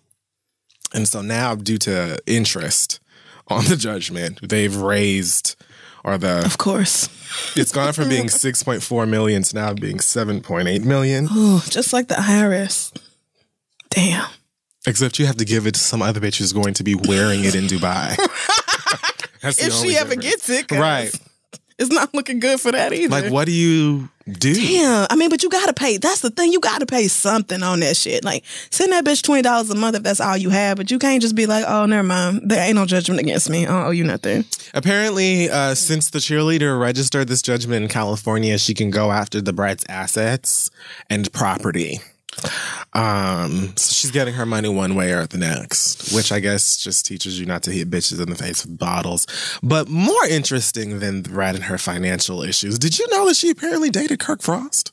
And 0.92 1.06
so 1.06 1.22
now, 1.22 1.54
due 1.54 1.78
to 1.78 2.18
interest 2.26 3.00
on 3.48 3.64
the 3.66 3.76
judgment. 3.76 4.40
They've 4.48 4.74
raised, 4.74 5.56
or 6.06 6.16
the 6.16 6.42
Of 6.46 6.56
course. 6.56 7.08
it's 7.56 7.72
gone 7.72 7.92
from 7.92 8.08
being 8.08 8.26
6.4 8.28 9.08
million 9.08 9.42
to 9.42 9.54
now 9.54 9.74
being 9.74 9.98
7.8 9.98 10.84
million. 10.84 11.28
Oh, 11.30 11.62
just 11.68 11.92
like 11.92 12.08
the 12.08 12.14
IRS. 12.14 12.92
Damn. 13.90 14.26
Except 14.86 15.18
you 15.18 15.26
have 15.26 15.36
to 15.36 15.44
give 15.44 15.66
it 15.66 15.74
to 15.74 15.80
some 15.80 16.00
other 16.00 16.20
bitch 16.20 16.38
who's 16.38 16.52
going 16.52 16.74
to 16.74 16.84
be 16.84 16.94
wearing 16.94 17.44
it 17.44 17.54
in 17.54 17.64
Dubai. 17.64 18.16
If 19.42 19.72
she 19.74 19.96
ever 19.96 20.16
gets 20.16 20.48
it 20.50 20.72
Right. 20.72 21.12
It's 21.78 21.90
not 21.90 22.14
looking 22.14 22.40
good 22.40 22.58
for 22.58 22.72
that 22.72 22.92
either. 22.94 23.08
Like, 23.10 23.30
what 23.30 23.44
do 23.44 23.52
you 23.52 24.08
do? 24.26 24.54
Damn. 24.54 25.06
I 25.10 25.16
mean, 25.16 25.28
but 25.28 25.42
you 25.42 25.50
gotta 25.50 25.74
pay. 25.74 25.98
That's 25.98 26.22
the 26.22 26.30
thing. 26.30 26.50
You 26.52 26.58
gotta 26.58 26.86
pay 26.86 27.06
something 27.06 27.62
on 27.62 27.80
that 27.80 27.98
shit. 27.98 28.24
Like, 28.24 28.44
send 28.70 28.92
that 28.92 29.04
bitch 29.04 29.22
twenty 29.22 29.42
dollars 29.42 29.68
a 29.68 29.74
month 29.74 29.94
if 29.94 30.02
that's 30.02 30.20
all 30.20 30.38
you 30.38 30.48
have. 30.48 30.78
But 30.78 30.90
you 30.90 30.98
can't 30.98 31.20
just 31.20 31.34
be 31.34 31.44
like, 31.44 31.66
oh, 31.68 31.84
never 31.84 32.06
mind. 32.06 32.42
There 32.48 32.64
ain't 32.66 32.76
no 32.76 32.86
judgment 32.86 33.20
against 33.20 33.50
me. 33.50 33.66
I 33.66 33.70
don't 33.70 33.86
owe 33.88 33.90
you 33.90 34.04
nothing. 34.04 34.46
Apparently, 34.72 35.50
uh, 35.50 35.74
since 35.74 36.10
the 36.10 36.18
cheerleader 36.18 36.80
registered 36.80 37.28
this 37.28 37.42
judgment 37.42 37.82
in 37.82 37.88
California, 37.88 38.56
she 38.56 38.72
can 38.72 38.90
go 38.90 39.12
after 39.12 39.42
Da 39.42 39.52
Brat's 39.52 39.84
assets 39.88 40.70
and 41.10 41.30
property. 41.32 42.00
Um, 42.92 43.76
so 43.76 43.92
she's 43.92 44.10
getting 44.10 44.34
her 44.34 44.46
money 44.46 44.68
one 44.68 44.94
way 44.94 45.12
or 45.12 45.26
the 45.26 45.38
next, 45.38 46.14
which 46.14 46.32
I 46.32 46.40
guess 46.40 46.76
just 46.76 47.04
teaches 47.06 47.38
you 47.38 47.46
not 47.46 47.62
to 47.64 47.70
hit 47.70 47.90
bitches 47.90 48.20
in 48.20 48.30
the 48.30 48.36
face 48.36 48.64
with 48.64 48.78
bottles. 48.78 49.26
But 49.62 49.88
more 49.88 50.24
interesting 50.26 51.00
than 51.00 51.22
rat 51.24 51.54
and 51.54 51.64
her 51.64 51.78
financial 51.78 52.42
issues, 52.42 52.78
did 52.78 52.98
you 52.98 53.06
know 53.10 53.26
that 53.26 53.36
she 53.36 53.50
apparently 53.50 53.90
dated 53.90 54.20
Kirk 54.20 54.42
Frost? 54.42 54.92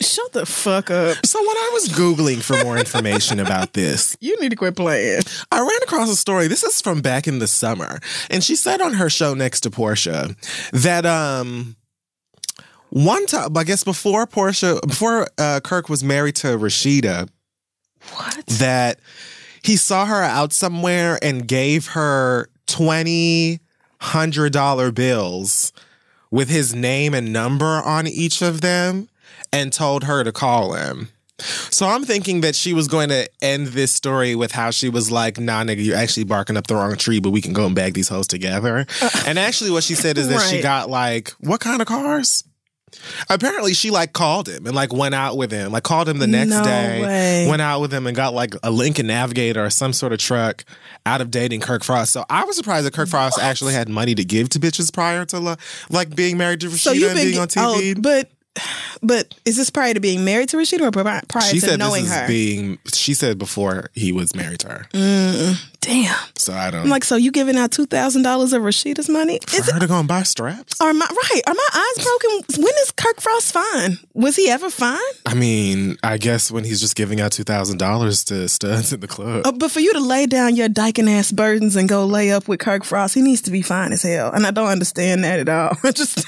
Shut 0.00 0.32
the 0.32 0.44
fuck 0.44 0.90
up. 0.90 1.24
So 1.24 1.38
when 1.38 1.56
I 1.56 1.70
was 1.72 1.88
Googling 1.88 2.42
for 2.42 2.60
more 2.64 2.76
information 2.76 3.38
about 3.38 3.74
this, 3.74 4.16
You 4.20 4.40
need 4.40 4.48
to 4.48 4.56
quit 4.56 4.74
playing. 4.74 5.22
I 5.52 5.60
ran 5.60 5.82
across 5.84 6.10
a 6.10 6.16
story. 6.16 6.48
This 6.48 6.64
is 6.64 6.80
from 6.80 7.00
back 7.00 7.28
in 7.28 7.38
the 7.38 7.46
summer. 7.46 8.00
And 8.28 8.42
she 8.42 8.56
said 8.56 8.80
on 8.80 8.94
her 8.94 9.08
show 9.08 9.34
next 9.34 9.60
to 9.60 9.70
Porsha 9.70 10.34
that 10.72 11.06
um 11.06 11.76
one 12.94 13.26
time, 13.26 13.56
I 13.56 13.64
guess 13.64 13.82
before 13.82 14.24
Porsha, 14.24 14.80
before 14.86 15.26
uh, 15.36 15.58
Kirk 15.64 15.88
was 15.88 16.04
married 16.04 16.36
to 16.36 16.46
Rasheeda, 16.56 17.28
What? 18.12 18.46
that 18.46 19.00
he 19.62 19.76
saw 19.76 20.06
her 20.06 20.22
out 20.22 20.52
somewhere 20.52 21.18
and 21.20 21.48
gave 21.48 21.88
her 21.88 22.48
twenty 22.68 23.58
hundred 24.00 24.52
dollar 24.52 24.92
bills 24.92 25.72
with 26.30 26.48
his 26.48 26.72
name 26.72 27.14
and 27.14 27.32
number 27.32 27.82
on 27.84 28.06
each 28.06 28.42
of 28.42 28.60
them 28.60 29.08
and 29.52 29.72
told 29.72 30.04
her 30.04 30.22
to 30.22 30.30
call 30.30 30.74
him. 30.74 31.08
So 31.70 31.86
I'm 31.88 32.04
thinking 32.04 32.42
that 32.42 32.54
she 32.54 32.72
was 32.72 32.86
going 32.86 33.08
to 33.08 33.28
end 33.42 33.68
this 33.68 33.92
story 33.92 34.36
with 34.36 34.52
how 34.52 34.70
she 34.70 34.88
was 34.88 35.10
like, 35.10 35.36
nah, 35.38 35.64
nigga, 35.64 35.84
you're 35.84 35.96
actually 35.96 36.24
barking 36.24 36.56
up 36.56 36.68
the 36.68 36.76
wrong 36.76 36.94
tree, 36.96 37.18
but 37.18 37.30
we 37.30 37.40
can 37.40 37.52
go 37.52 37.66
and 37.66 37.74
bag 37.74 37.94
these 37.94 38.08
hoes 38.08 38.28
together. 38.28 38.86
and 39.26 39.36
actually, 39.36 39.72
what 39.72 39.82
she 39.82 39.96
said 39.96 40.16
is 40.16 40.28
that 40.28 40.42
she 40.42 40.62
got 40.62 40.88
like, 40.88 41.30
what 41.40 41.60
kind 41.60 41.80
of 41.80 41.88
cars? 41.88 42.44
Apparently, 43.28 43.74
she 43.74 43.90
like 43.90 44.12
called 44.12 44.48
him 44.48 44.66
and 44.66 44.74
like 44.74 44.92
went 44.92 45.14
out 45.14 45.36
with 45.36 45.50
him, 45.50 45.72
like 45.72 45.82
called 45.82 46.08
him 46.08 46.18
the 46.18 46.26
next 46.26 46.50
No 46.50 46.64
day, 46.64 47.02
way. 47.02 47.46
went 47.48 47.62
out 47.62 47.80
with 47.80 47.92
him 47.92 48.06
and 48.06 48.16
got 48.16 48.34
like 48.34 48.54
a 48.62 48.70
Lincoln 48.70 49.06
Navigator 49.06 49.64
or 49.64 49.70
some 49.70 49.92
sort 49.92 50.12
of 50.12 50.18
truck 50.18 50.64
out 51.06 51.20
of 51.20 51.30
dating 51.30 51.60
Kirk 51.60 51.84
Frost. 51.84 52.12
So 52.12 52.24
I 52.30 52.44
was 52.44 52.56
surprised 52.56 52.86
that 52.86 52.94
Kirk 52.94 53.08
Frost 53.08 53.38
actually 53.38 53.74
had 53.74 53.88
money 53.88 54.14
to 54.14 54.24
give 54.24 54.48
to 54.50 54.60
bitches 54.60 54.92
prior 54.92 55.24
to 55.26 55.56
like 55.90 56.14
being 56.14 56.36
married 56.38 56.60
to 56.60 56.68
Rasheeda 56.68 56.78
So 57.00 57.08
and 57.08 57.14
being 57.16 57.38
on 57.38 57.48
TV. 57.48 57.94
Oh, 57.96 58.00
but 58.00 58.30
but 59.02 59.34
is 59.44 59.56
this 59.56 59.70
prior 59.70 59.94
to 59.94 60.00
being 60.00 60.24
married 60.24 60.48
to 60.50 60.56
Rasheeda 60.56 60.80
or 60.82 60.90
prior 60.90 61.22
prior 61.28 61.42
she 61.42 61.60
to 61.60 61.66
said 61.66 61.78
knowing 61.78 62.04
this 62.04 62.12
is 62.12 62.18
her? 62.20 62.26
being. 62.28 62.78
She 62.92 63.14
said 63.14 63.38
before 63.38 63.90
he 63.94 64.12
was 64.12 64.34
married 64.34 64.60
to 64.60 64.68
her. 64.68 64.86
Damn. 65.80 66.16
So 66.36 66.54
I 66.54 66.70
don't. 66.70 66.82
I'm 66.82 66.88
like, 66.88 67.04
so 67.04 67.16
you 67.16 67.30
giving 67.30 67.56
out 67.56 67.70
two 67.70 67.84
thousand 67.84 68.22
dollars 68.22 68.52
of 68.54 68.62
Rasheeda's 68.62 69.08
money? 69.08 69.38
for 69.46 69.56
Is 69.56 69.68
it 69.68 69.74
her 69.74 69.80
to 69.80 69.86
go 69.86 69.98
and 69.98 70.08
buy 70.08 70.22
straps. 70.22 70.80
are 70.80 70.94
my 70.94 71.06
right? 71.06 71.42
Are 71.46 71.52
my 71.54 71.68
eyes 71.74 72.04
broken? 72.04 72.62
When 72.64 72.72
is 72.82 72.90
Kirk 72.92 73.20
Frost 73.20 73.52
fine? 73.52 73.98
Was 74.14 74.36
he 74.36 74.48
ever 74.48 74.70
fine? 74.70 74.98
I 75.26 75.34
mean, 75.34 75.98
I 76.02 76.16
guess 76.16 76.50
when 76.50 76.64
he's 76.64 76.80
just 76.80 76.96
giving 76.96 77.20
out 77.20 77.32
two 77.32 77.44
thousand 77.44 77.78
dollars 77.78 78.24
to 78.24 78.48
studs 78.48 78.92
in 78.94 79.00
the 79.00 79.08
club. 79.08 79.46
Uh, 79.46 79.52
but 79.52 79.70
for 79.70 79.80
you 79.80 79.92
to 79.92 80.00
lay 80.00 80.24
down 80.26 80.56
your 80.56 80.68
dyking 80.68 81.10
ass 81.10 81.32
burdens 81.32 81.76
and 81.76 81.86
go 81.88 82.06
lay 82.06 82.32
up 82.32 82.48
with 82.48 82.60
Kirk 82.60 82.84
Frost, 82.84 83.14
he 83.14 83.20
needs 83.20 83.42
to 83.42 83.50
be 83.50 83.60
fine 83.60 83.92
as 83.92 84.02
hell. 84.02 84.30
And 84.32 84.46
I 84.46 84.52
don't 84.52 84.68
understand 84.68 85.22
that 85.24 85.40
at 85.40 85.48
all. 85.50 85.76
just 85.92 86.24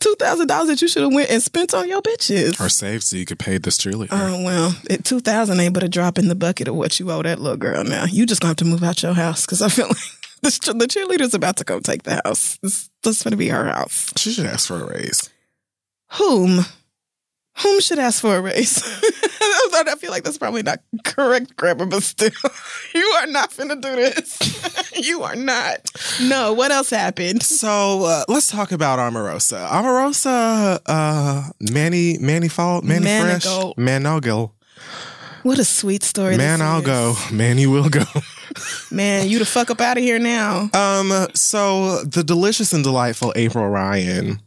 two 0.00 0.14
thousand 0.18 0.46
dollars 0.46 0.68
that 0.68 0.82
you 0.82 0.88
should 0.88 1.02
have 1.02 1.12
went 1.12 1.30
and 1.30 1.42
spent 1.42 1.74
on 1.74 1.88
your 1.88 2.02
bitches. 2.02 2.60
Or 2.60 2.68
saved 2.68 3.02
so 3.04 3.16
you 3.16 3.24
could 3.26 3.38
pay 3.38 3.58
this 3.58 3.78
cheerleader. 3.78 4.08
Oh 4.12 4.42
well, 4.44 4.74
it, 4.88 5.04
two 5.04 5.20
thousand 5.20 5.60
ain't 5.60 5.74
but 5.74 5.82
a 5.82 5.88
drop 5.88 6.18
in 6.18 6.28
the 6.28 6.34
bucket 6.34 6.68
of 6.68 6.74
what 6.74 6.98
you 6.98 7.10
owe 7.10 7.22
that 7.22 7.40
little 7.40 7.56
girl. 7.56 7.84
Now 7.84 8.04
you 8.04 8.26
just 8.26 8.40
gonna 8.40 8.50
have 8.50 8.56
to 8.58 8.64
move 8.64 8.82
out 8.82 9.02
your 9.02 9.14
house 9.14 9.46
because 9.46 9.62
I 9.62 9.68
feel 9.68 9.86
like 9.88 9.98
this, 10.42 10.58
the 10.58 10.74
cheerleader's 10.74 11.34
about 11.34 11.56
to 11.58 11.64
come 11.64 11.80
take 11.82 12.04
the 12.04 12.20
house. 12.24 12.58
This, 12.62 12.90
this 13.02 13.16
is 13.18 13.22
gonna 13.22 13.36
be 13.36 13.48
her 13.48 13.66
house. 13.66 14.12
she 14.16 14.32
should 14.32 14.46
ask 14.46 14.68
for 14.68 14.82
a 14.82 14.86
raise. 14.86 15.28
Whom? 16.12 16.64
Whom 17.62 17.80
should 17.80 17.98
ask 17.98 18.20
for 18.20 18.36
a 18.36 18.40
raise? 18.40 18.82
I 19.86 19.94
feel 19.98 20.10
like 20.10 20.24
that's 20.24 20.38
probably 20.38 20.62
not 20.62 20.80
correct 21.04 21.56
grammar, 21.56 21.86
but 21.86 22.02
still, 22.02 22.30
you 22.94 23.04
are 23.20 23.26
not 23.26 23.50
finna 23.50 23.80
do 23.80 23.96
this. 23.96 24.92
you 24.96 25.22
are 25.22 25.36
not. 25.36 25.90
No. 26.20 26.52
What 26.52 26.70
else 26.70 26.90
happened? 26.90 27.42
So 27.42 28.04
uh, 28.04 28.24
let's 28.28 28.50
talk 28.50 28.72
about 28.72 28.98
Omarosa. 28.98 29.68
Omarosa, 29.68 30.80
uh, 30.86 31.50
Manny, 31.72 32.18
Manny 32.18 32.48
Fault, 32.48 32.84
Manny 32.84 33.06
Fresh, 33.06 33.46
Manigault. 33.46 33.76
Manogo. 33.76 34.50
What 35.42 35.58
a 35.58 35.64
sweet 35.64 36.02
story. 36.02 36.36
Man, 36.36 36.58
this 36.58 36.66
I'll 36.68 36.80
is. 36.80 36.86
go. 36.86 37.14
you 37.30 37.70
will 37.70 37.88
go. 37.88 38.04
Man, 38.90 39.28
you 39.28 39.38
the 39.38 39.46
fuck 39.46 39.70
up 39.70 39.80
out 39.80 39.96
of 39.96 40.02
here 40.02 40.18
now. 40.18 40.68
Um, 40.74 41.28
so 41.34 42.02
the 42.04 42.24
delicious 42.24 42.72
and 42.72 42.82
delightful 42.82 43.32
April 43.36 43.68
Ryan 43.68 44.40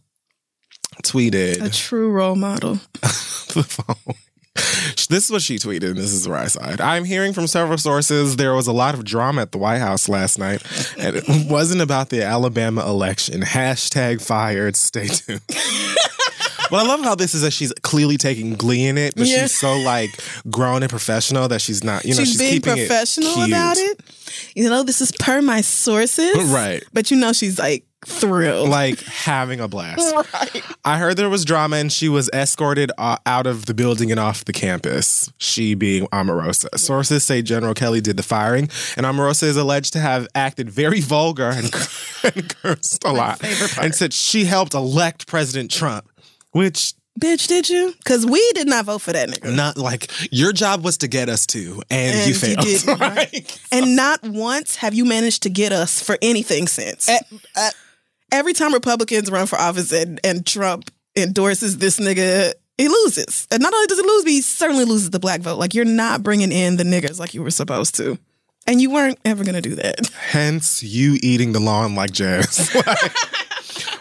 tweeted 1.02 1.62
A 1.64 1.70
true 1.70 2.10
role 2.12 2.36
model. 2.36 2.80
the. 3.02 3.96
This 5.10 5.26
is 5.26 5.32
what 5.32 5.42
she 5.42 5.56
tweeted, 5.58 5.90
and 5.92 5.98
this 5.98 6.12
is 6.14 6.28
where 6.28 6.38
I 6.38 6.48
saw 6.48 6.70
it. 6.70 6.80
I'm 6.82 7.04
hearing 7.04 7.34
from 7.34 7.48
several 7.48 7.78
sources 7.78 8.36
there 8.38 8.54
was 8.54 8.68
a 8.68 8.72
lot 8.74 8.94
of 8.94 9.04
drama 9.04 9.42
at 9.42 9.52
the 9.52 9.58
White 9.58 9.80
House 9.80 10.08
last 10.08 10.40
night, 10.40 10.62
and 10.98 11.16
it 11.18 11.24
wasn't 11.50 11.82
about 11.82 12.10
the 12.10 12.24
Alabama 12.24 12.82
election. 12.86 13.42
Hashtag 13.42 14.22
fired. 14.26 14.76
Stay 14.76 15.08
tuned. 15.08 15.42
Well, 16.72 16.86
I 16.86 16.88
love 16.88 17.02
how 17.04 17.16
this 17.16 17.36
is 17.36 17.42
that 17.42 17.52
she's 17.52 17.74
clearly 17.82 18.16
taking 18.16 18.54
glee 18.54 18.88
in 18.88 18.98
it, 18.98 19.14
but 19.18 19.28
Yeah. 19.28 19.42
she's 19.42 19.60
so 19.60 19.78
like 19.80 20.10
grown 20.50 20.84
and 20.84 20.90
professional 20.90 21.50
that 21.50 21.60
she's 21.60 21.84
not, 21.84 22.06
you 22.06 22.12
know, 22.12 22.20
she's, 22.22 22.30
she's, 22.30 22.38
being 22.40 22.54
keeping 22.62 22.76
professional 22.76 23.42
it 23.42 23.50
about 23.50 23.76
it. 23.78 24.00
You 24.56 24.70
know, 24.70 24.82
this 24.82 25.02
is 25.02 25.12
per 25.20 25.42
my 25.42 25.60
sources. 25.60 26.34
Right. 26.50 26.82
But 26.94 27.12
you 27.12 27.18
know 27.18 27.34
she's 27.34 27.60
like 27.60 27.84
thrilled. 28.06 28.70
Like 28.70 29.00
having 29.02 29.60
a 29.60 29.68
blast. 29.68 30.14
right. 30.34 30.64
I 30.84 30.98
heard 30.98 31.18
there 31.18 31.30
was 31.30 31.46
drama 31.46 31.78
and 31.78 31.92
she 31.92 32.10
was 32.10 32.30
escorted 32.34 32.92
uh, 32.98 33.18
out 33.26 33.48
of 33.48 33.66
the 33.66 33.74
building 33.74 34.12
and 34.12 34.20
off 34.20 34.46
the 34.46 34.54
campus, 34.54 35.32
she 35.38 35.76
being 35.76 36.08
Omarosa. 36.08 36.78
Sources 36.78 37.24
say 37.24 37.42
General 37.42 37.74
Kelly 37.74 38.02
did 38.02 38.18
the 38.18 38.24
firing, 38.24 38.70
and 38.98 39.06
Omarosa 39.06 39.44
is 39.44 39.58
alleged 39.58 39.94
to 39.94 40.00
have 40.00 40.28
acted 40.36 40.70
very 40.70 41.00
vulgar 41.02 41.50
and, 41.50 41.66
and 42.36 42.50
cursed 42.62 43.04
a 43.04 43.12
lot. 43.12 43.42
And 43.80 43.94
said 43.94 44.14
she 44.14 44.46
helped 44.46 44.74
elect 44.74 45.28
President 45.28 45.72
Trump, 45.72 46.10
which 46.52 46.94
Bitch, 47.20 47.48
did 47.48 47.70
you? 47.70 47.94
Because 47.98 48.26
we 48.26 48.40
did 48.54 48.68
not 48.68 48.86
vote 48.86 49.00
for 49.02 49.12
that 49.12 49.30
nigga. 49.30 49.54
not 49.54 49.78
like 49.78 50.10
your 50.32 50.54
job 50.54 50.84
was 50.84 50.98
to 51.00 51.10
get 51.10 51.28
us 51.28 51.46
to, 51.48 51.84
and, 51.92 52.16
And 52.16 52.20
you 52.28 52.34
you 52.34 52.40
failed. 52.40 52.60
didn't. 52.66 53.00
Like, 53.00 53.60
And 53.72 53.96
not 53.98 54.24
once 54.24 54.78
have 54.78 54.94
you 54.94 55.04
managed 55.04 55.44
to 55.44 55.50
get 55.50 55.74
us 55.74 56.02
for 56.02 56.18
anything 56.22 56.68
since. 56.68 57.10
Every 58.32 58.54
time 58.54 58.74
Republicans 58.74 59.30
run 59.30 59.46
for 59.48 59.58
office 59.60 59.92
and, 59.92 60.20
and 60.24 60.46
Trump 60.46 60.90
endorses 61.16 61.78
this 61.78 62.00
nigga, 62.00 62.54
he 62.78 62.88
loses. 62.88 63.48
And 63.52 63.62
not 63.62 63.74
only 63.74 63.88
does 63.88 64.00
he 64.00 64.06
lose, 64.06 64.24
but 64.24 64.32
he 64.32 64.42
certainly 64.42 64.86
loses 64.86 65.10
the 65.10 65.20
black 65.20 65.42
vote. 65.42 65.58
Like, 65.60 65.74
you're 65.74 65.86
not 65.86 66.24
bringing 66.24 66.52
in 66.52 66.78
the 66.78 66.84
niggers 66.84 67.20
like 67.20 67.34
you 67.34 67.44
were 67.44 67.52
supposed 67.52 67.96
to. 67.96 68.18
And 68.68 68.80
you 68.80 68.92
weren't 68.92 69.20
ever 69.26 69.44
going 69.44 69.56
to 69.56 69.62
do 69.62 69.76
that. 69.76 70.08
Hence, 70.30 70.84
you 70.84 71.18
eating 71.22 71.52
the 71.52 71.60
lawn 71.60 71.96
like 71.96 72.12
jazz. 72.12 72.74
Like, 72.86 73.14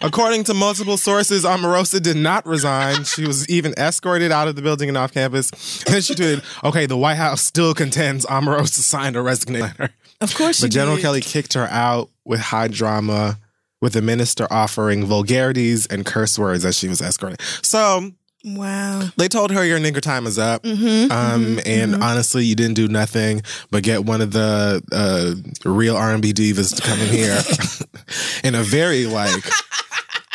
according 0.03 0.45
to 0.45 0.55
multiple 0.55 0.97
sources, 0.97 1.45
Omarosa 1.45 2.01
did 2.03 2.17
not 2.17 2.47
resign. 2.47 3.05
She 3.05 3.27
was 3.27 3.49
even 3.49 3.75
escorted 3.79 4.33
out 4.33 4.49
of 4.49 4.57
the 4.57 4.63
building 4.63 4.89
and 4.89 4.97
off 4.97 5.13
campus. 5.13 5.51
And 5.87 6.03
she 6.05 6.15
tweeted, 6.15 6.43
okay, 6.65 6.87
the 6.87 6.97
White 6.97 7.17
House 7.17 7.43
still 7.43 7.75
contends 7.75 8.25
Omarosa 8.27 8.81
signed 8.81 9.17
a 9.17 9.23
resignation 9.23 9.75
letter. 9.79 9.93
Of 10.21 10.35
course 10.35 10.57
she 10.57 10.65
But 10.65 10.71
General 10.73 10.97
did. 10.97 11.03
Kelly 11.03 11.21
kicked 11.21 11.55
her 11.55 11.67
out 11.71 12.11
with 12.25 12.41
high 12.41 12.69
drama, 12.69 13.39
with 13.81 13.93
the 13.95 14.03
minister 14.03 14.47
offering 14.51 15.05
vulgarities 15.05 15.87
and 15.87 16.05
curse 16.07 16.39
words 16.39 16.65
as 16.65 16.77
she 16.79 16.89
was 16.89 17.01
escorted. 17.01 17.41
So 17.63 18.11
Wow. 18.43 19.03
they 19.19 19.29
told 19.29 19.51
her 19.51 19.63
your 19.65 19.79
nigger 19.79 20.01
time 20.01 20.27
is 20.27 20.39
up. 20.39 20.63
Mm-hmm. 20.63 21.13
Um, 21.13 21.61
and 21.67 22.03
honestly, 22.03 22.45
you 22.45 22.55
didn't 22.55 22.75
do 22.75 22.89
nothing 22.89 23.43
but 23.71 23.83
get 23.83 24.05
one 24.07 24.23
of 24.23 24.33
the 24.33 24.83
uh, 24.93 25.35
real 25.69 25.95
R 25.97 26.13
and 26.13 26.23
B 26.23 26.33
divas 26.33 26.75
to 26.75 26.81
come 26.83 26.99
in 27.01 27.09
here 27.09 27.39
in 28.45 28.55
a 28.55 28.63
very 28.63 29.05
like 29.07 29.45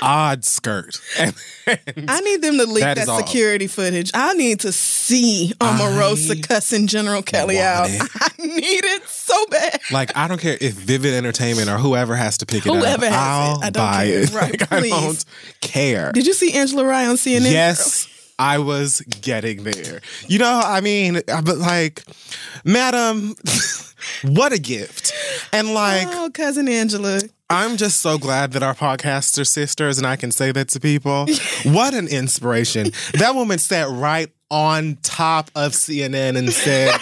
odd 0.04 0.46
skirt. 0.46 1.02
And, 1.18 1.34
and 1.96 2.10
I 2.10 2.20
need 2.20 2.42
them 2.44 2.58
to 2.60 2.66
leak 2.66 2.84
That 2.84 2.98
that, 2.98 3.08
security 3.26 3.66
footage. 3.68 4.12
I 4.14 4.34
need 4.34 4.60
to 4.62 4.72
see 4.72 5.54
Omarosa 5.60 6.48
cussing 6.48 6.86
General 6.86 7.24
Kelly 7.24 7.60
out. 7.60 7.88
it. 7.90 8.02
I 8.22 8.30
need 8.46 8.86
it 8.86 9.04
so 9.26 9.46
bad. 9.48 9.80
Like 9.92 10.16
I 10.16 10.28
don't 10.28 10.40
care 10.42 10.58
if 10.62 10.74
Vivid 10.74 11.14
Entertainment 11.14 11.70
or 11.70 11.78
whoever 11.78 12.16
has 12.16 12.38
to 12.40 12.46
pick 12.46 12.66
it 12.66 12.72
Whoever 12.74 13.06
up. 13.06 13.12
has. 13.12 13.14
I'll 13.14 13.64
I 13.64 13.70
don't 13.70 13.74
buy 13.84 14.06
care. 14.06 14.22
it. 14.22 14.34
Right, 14.34 14.60
Like, 14.72 14.72
I 14.72 14.90
don't 14.90 15.26
care. 15.62 16.12
Did 16.12 16.28
you 16.28 16.34
see 16.34 16.54
Angela 16.54 16.86
Rye 16.86 17.06
on 17.08 17.16
CNN? 17.16 17.52
Yes, 17.52 18.08
I 18.40 18.60
was 18.60 19.02
getting 19.22 19.64
there. 19.64 20.02
You 20.28 20.40
know, 20.40 20.62
I 20.64 20.82
mean, 20.82 21.18
I- 21.32 21.42
but 21.42 21.58
like, 21.58 22.04
Madam, 22.64 23.36
what 24.24 24.54
a 24.54 24.60
gift. 24.60 25.14
And 25.54 25.74
like, 25.74 26.08
Oh, 26.12 26.30
cousin 26.34 26.68
Angela. 26.68 27.22
I'm 27.50 27.78
just 27.78 28.02
so 28.02 28.18
glad 28.18 28.54
that 28.54 28.64
our 28.64 28.74
podcasts 28.74 29.40
are 29.40 29.46
sisters 29.46 30.00
and 30.00 30.08
I 30.08 30.16
can 30.16 30.32
say 30.32 30.52
that 30.52 30.70
to 30.70 30.80
people. 30.80 31.28
what 31.64 31.94
an 31.94 32.08
inspiration. 32.08 32.92
That 33.14 33.36
woman 33.36 33.60
sat 33.60 33.88
right 33.90 34.32
on 34.50 34.98
top 35.04 35.52
of 35.56 35.74
CNN 35.74 36.38
and 36.38 36.52
said, 36.52 36.96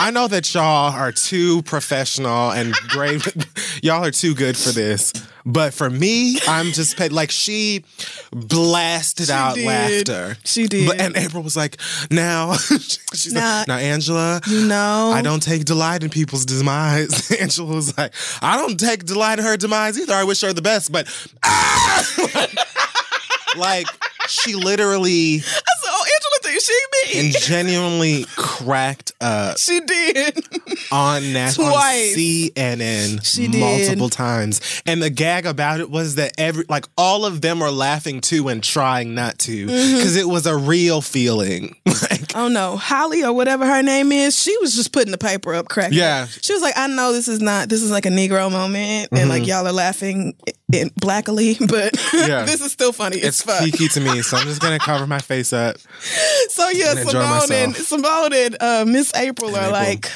I 0.00 0.10
know 0.10 0.26
that 0.28 0.54
y'all 0.54 0.92
are 0.92 1.12
too 1.12 1.62
professional 1.62 2.50
and 2.52 2.72
great. 2.88 3.22
y'all 3.82 4.02
are 4.04 4.10
too 4.10 4.34
good 4.34 4.56
for 4.56 4.70
this. 4.70 5.12
But 5.44 5.74
for 5.74 5.88
me, 5.90 6.38
I'm 6.48 6.66
just 6.72 6.96
paid. 6.96 7.12
Like 7.12 7.30
she 7.30 7.84
blasted 8.32 9.30
out 9.30 9.54
did. 9.56 9.66
laughter. 9.66 10.36
She 10.44 10.66
did. 10.66 10.88
But- 10.88 11.00
and 11.00 11.16
April 11.16 11.42
was 11.42 11.56
like, 11.56 11.76
now, 12.10 12.54
she's 13.14 13.32
Nah. 13.32 13.58
like, 13.58 13.68
now, 13.68 13.76
Angela, 13.76 14.40
You 14.46 14.66
know. 14.66 15.12
I 15.14 15.22
don't 15.22 15.42
take 15.42 15.64
delight 15.66 16.02
in 16.02 16.10
people's 16.10 16.44
demise. 16.46 17.30
Angela 17.40 17.74
was 17.74 17.96
like, 17.98 18.14
I 18.42 18.56
don't 18.56 18.78
take 18.80 19.04
delight 19.04 19.38
in 19.38 19.44
her 19.44 19.56
demise 19.56 19.98
either. 19.98 20.14
I 20.14 20.24
wish 20.24 20.40
her 20.40 20.52
the 20.52 20.62
best, 20.62 20.92
but 20.92 21.06
ah! 21.42 22.46
like 23.58 23.86
she 24.30 24.54
literally 24.54 25.36
I 25.36 25.40
said, 25.40 25.90
oh, 25.90 26.04
Angela 26.14 26.38
thinks 26.42 26.64
she 26.64 26.80
me. 27.14 27.26
and 27.26 27.34
genuinely 27.42 28.24
cracked 28.36 29.12
up 29.20 29.58
she 29.58 29.80
did. 29.80 30.44
on 30.92 31.32
national 31.32 31.70
Twice. 31.70 32.16
CNN 32.16 33.24
She 33.24 33.48
did. 33.48 33.60
multiple 33.60 34.08
times. 34.08 34.82
And 34.86 35.02
the 35.02 35.10
gag 35.10 35.46
about 35.46 35.80
it 35.80 35.90
was 35.90 36.14
that 36.16 36.32
every 36.38 36.64
like 36.68 36.86
all 36.96 37.24
of 37.26 37.40
them 37.40 37.62
are 37.62 37.70
laughing 37.70 38.20
too 38.20 38.48
and 38.48 38.62
trying 38.62 39.14
not 39.14 39.38
to 39.40 39.50
Mm-hmm. 39.50 39.96
because 39.96 40.16
it 40.16 40.28
was 40.28 40.46
a 40.46 40.56
real 40.56 41.00
feeling. 41.00 41.76
like 41.86 42.34
oh 42.36 42.48
no, 42.48 42.76
Holly 42.76 43.24
or 43.24 43.32
whatever 43.32 43.66
her 43.66 43.82
name 43.82 44.12
is, 44.12 44.40
she 44.40 44.56
was 44.58 44.74
just 44.74 44.92
putting 44.92 45.10
the 45.10 45.18
paper 45.18 45.54
up, 45.54 45.68
cracking. 45.68 45.98
Yeah. 45.98 46.26
She 46.26 46.52
was 46.52 46.62
like, 46.62 46.74
I 46.76 46.86
know 46.86 47.12
this 47.12 47.28
is 47.28 47.40
not, 47.40 47.68
this 47.68 47.82
is 47.82 47.90
like 47.90 48.06
a 48.06 48.10
Negro 48.10 48.50
moment, 48.50 49.08
and 49.12 49.28
like 49.28 49.46
y'all 49.46 49.66
are 49.66 49.72
laughing 49.72 50.34
in 50.72 50.90
blackly, 50.96 51.56
but. 51.68 51.94
Yeah. 52.12 52.44
this 52.44 52.60
is 52.60 52.72
still 52.72 52.92
funny. 52.92 53.16
It's, 53.16 53.40
it's 53.40 53.42
fun. 53.42 53.64
kiki 53.70 53.88
to 53.88 54.00
me, 54.00 54.22
so 54.22 54.36
I'm 54.36 54.46
just 54.46 54.60
gonna 54.60 54.78
cover 54.78 55.06
my 55.06 55.18
face 55.20 55.52
up. 55.52 55.76
So 56.50 56.68
yeah, 56.70 56.92
and 56.96 57.08
Simone 57.08 57.52
and. 57.52 57.76
Simone 57.76 58.32
and 58.32 58.56
uh, 58.60 58.84
Miss 58.86 59.14
April 59.14 59.50
are 59.56 59.58
April. 59.60 59.72
like, 59.72 60.10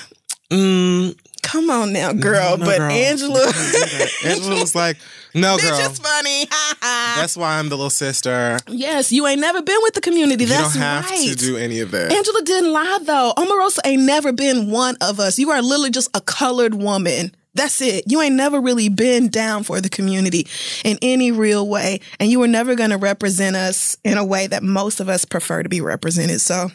Mm, 0.50 1.16
come 1.42 1.70
on 1.70 1.92
now, 1.92 2.12
girl. 2.12 2.56
no, 2.58 2.66
but 2.66 2.78
girl. 2.78 2.90
Angela, 2.90 3.46
Angela 4.24 4.60
was 4.60 4.74
like, 4.74 4.98
"No, 5.34 5.56
girl, 5.56 5.78
it's 5.80 5.98
funny. 5.98 6.46
that's 6.80 7.36
why 7.36 7.58
I'm 7.58 7.68
the 7.70 7.76
little 7.76 7.90
sister. 7.90 8.58
yes, 8.68 9.10
you 9.10 9.26
ain't 9.26 9.40
never 9.40 9.62
been 9.62 9.78
with 9.82 9.94
the 9.94 10.00
community. 10.00 10.44
You 10.44 10.50
That's 10.50 10.74
don't 10.74 10.82
have 10.82 11.08
right. 11.10 11.28
to 11.30 11.34
do 11.34 11.56
any 11.56 11.80
of 11.80 11.90
that." 11.92 12.12
Angela 12.12 12.42
didn't 12.42 12.72
lie 12.72 12.98
though. 13.02 13.32
Omarosa 13.36 13.78
ain't 13.84 14.02
never 14.02 14.32
been 14.32 14.70
one 14.70 14.96
of 15.00 15.18
us. 15.18 15.38
You 15.38 15.50
are 15.50 15.62
literally 15.62 15.90
just 15.90 16.10
a 16.14 16.20
colored 16.20 16.74
woman. 16.74 17.34
That's 17.54 17.80
it. 17.80 18.04
You 18.10 18.20
ain't 18.20 18.34
never 18.34 18.60
really 18.60 18.88
been 18.88 19.28
down 19.28 19.62
for 19.62 19.80
the 19.80 19.88
community 19.88 20.46
in 20.84 20.98
any 21.02 21.30
real 21.30 21.68
way. 21.68 22.00
And 22.18 22.30
you 22.30 22.40
were 22.40 22.48
never 22.48 22.74
going 22.74 22.90
to 22.90 22.96
represent 22.96 23.54
us 23.56 23.96
in 24.04 24.18
a 24.18 24.24
way 24.24 24.46
that 24.48 24.62
most 24.62 25.00
of 25.00 25.08
us 25.08 25.24
prefer 25.24 25.62
to 25.62 25.68
be 25.68 25.80
represented. 25.80 26.40
So 26.40 26.68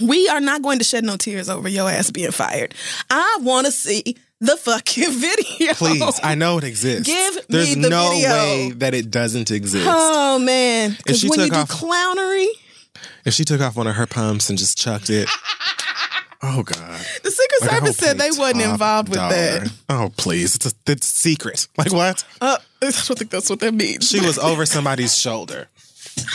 we 0.00 0.28
are 0.28 0.40
not 0.40 0.62
going 0.62 0.78
to 0.78 0.84
shed 0.84 1.04
no 1.04 1.16
tears 1.16 1.48
over 1.48 1.68
your 1.68 1.88
ass 1.90 2.10
being 2.10 2.30
fired. 2.30 2.74
I 3.10 3.38
want 3.42 3.66
to 3.66 3.72
see 3.72 4.16
the 4.40 4.56
fucking 4.56 5.04
video. 5.12 5.74
Please, 5.74 6.20
I 6.22 6.34
know 6.34 6.58
it 6.58 6.64
exists. 6.64 7.06
Give 7.06 7.34
me 7.36 7.40
There's 7.48 7.74
the 7.74 7.88
no 7.88 8.10
video. 8.10 8.30
way 8.30 8.70
that 8.76 8.94
it 8.94 9.10
doesn't 9.10 9.50
exist. 9.50 9.86
Oh 9.88 10.38
man. 10.38 10.94
Because 10.96 11.24
when 11.24 11.40
you 11.40 11.48
took 11.50 11.68
do 11.68 11.74
clownery, 11.74 12.48
If 13.24 13.34
she 13.34 13.44
took 13.44 13.60
off 13.60 13.76
one 13.76 13.86
of 13.86 13.96
her 13.96 14.06
pumps 14.06 14.48
and 14.50 14.58
just 14.58 14.78
chucked 14.78 15.10
it. 15.10 15.28
Oh 16.42 16.62
God! 16.62 17.00
the 17.22 17.30
Secret 17.30 17.60
Like, 17.62 17.70
Service 17.70 17.96
said 17.96 18.18
they 18.18 18.30
wasn't 18.30 18.62
involved 18.62 19.08
with 19.08 19.18
dollar. 19.18 19.34
that. 19.34 19.72
Oh 19.88 20.12
please! 20.16 20.54
It's 20.56 20.66
a 20.66 20.72
it's 20.92 21.06
secret. 21.06 21.66
Like 21.78 21.92
what? 21.92 22.24
Uh, 22.40 22.58
I 22.82 22.90
don't 22.90 23.18
think 23.18 23.30
that's 23.30 23.48
what 23.50 23.60
that 23.60 23.72
means. 23.74 24.08
She 24.08 24.20
was 24.20 24.38
over 24.38 24.66
somebody's 24.66 25.16
shoulder. 25.16 25.68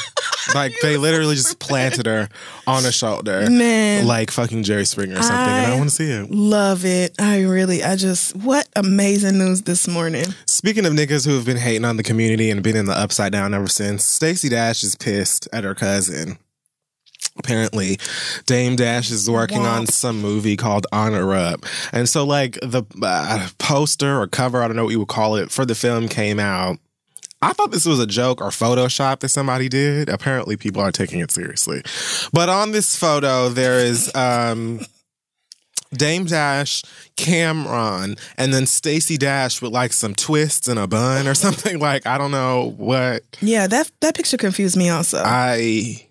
Like 0.55 0.73
they 0.81 0.97
literally 0.97 1.35
just 1.35 1.59
planted 1.59 2.07
her 2.07 2.27
on 2.65 2.83
a 2.83 2.91
shoulder, 2.91 3.47
Man. 3.49 4.07
like 4.07 4.31
fucking 4.31 4.63
Jerry 4.63 4.85
Springer 4.85 5.13
or 5.19 5.21
something. 5.21 5.37
and 5.37 5.71
I 5.71 5.75
I- 5.75 5.77
want 5.77 5.89
to 5.91 5.95
see 5.95 6.09
it. 6.11 6.31
Love 6.31 6.83
it. 6.83 7.13
I 7.21 7.43
really, 7.43 7.83
I 7.83 7.95
just, 7.95 8.35
what 8.35 8.67
amazing 8.75 9.37
news 9.37 9.61
this 9.61 9.87
morning. 9.87 10.25
Speaking 10.47 10.85
of 10.87 10.93
niggas 10.93 11.25
who 11.27 11.35
have 11.35 11.45
been 11.45 11.57
hating 11.57 11.85
on 11.85 11.95
the 11.95 12.03
community 12.03 12.49
and 12.49 12.61
been 12.63 12.75
in 12.75 12.85
the 12.85 12.97
upside 12.97 13.31
down 13.31 13.53
ever 13.53 13.67
since, 13.67 14.03
Stacey 14.03 14.49
Dash 14.49 14.83
is 14.83 14.95
pissed 14.95 15.47
at 15.53 15.63
her 15.63 15.75
cousin. 15.75 16.37
Apparently, 17.37 17.97
Dame 18.45 18.75
Dash 18.75 19.09
is 19.09 19.29
working 19.29 19.65
on 19.65 19.87
some 19.87 20.21
movie 20.21 20.57
called 20.57 20.85
Honor 20.91 21.33
Up. 21.33 21.65
And 21.93 22.07
so, 22.07 22.25
like, 22.25 22.59
the 22.61 22.83
uh, 23.01 23.47
poster 23.57 24.19
or 24.19 24.27
cover, 24.27 24.61
I 24.61 24.67
don't 24.67 24.75
know 24.75 24.83
what 24.83 24.91
you 24.91 24.99
would 24.99 25.07
call 25.07 25.37
it, 25.37 25.49
for 25.51 25.65
the 25.65 25.75
film 25.75 26.07
came 26.07 26.39
out. 26.39 26.77
I 27.41 27.53
thought 27.53 27.71
this 27.71 27.85
was 27.85 27.99
a 27.99 28.05
joke 28.05 28.39
or 28.41 28.49
Photoshop 28.49 29.21
that 29.21 29.29
somebody 29.29 29.67
did. 29.69 30.09
Apparently, 30.09 30.57
people 30.57 30.81
are 30.81 30.91
taking 30.91 31.19
it 31.21 31.31
seriously. 31.31 31.81
But 32.31 32.49
on 32.49 32.71
this 32.71 32.95
photo, 32.95 33.49
there 33.49 33.79
is 33.79 34.13
um, 34.13 34.81
Dame 35.93 36.25
Dash, 36.25 36.83
Cam'ron, 37.17 38.19
and 38.37 38.53
then 38.53 38.65
Stacey 38.67 39.17
Dash 39.17 39.61
with 39.61 39.71
like 39.71 39.91
some 39.91 40.13
twists 40.13 40.67
and 40.67 40.79
a 40.79 40.85
bun 40.85 41.27
or 41.27 41.33
something. 41.45 41.79
Like 41.79 42.05
I 42.05 42.17
don't 42.17 42.31
know 42.31 42.73
what 42.77 43.23
Yeah, 43.41 43.67
that 43.67 43.91
that 44.01 44.15
picture 44.15 44.37
confused 44.37 44.77
me 44.77 44.89
also. 44.89 45.21
I, 45.25 46.07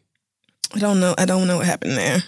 I. 0.75 0.79
don't 0.79 1.01
know. 1.01 1.15
I 1.19 1.25
don't 1.25 1.47
know 1.47 1.59
what 1.59 1.67
happened 1.67 1.97
there. 1.97 2.23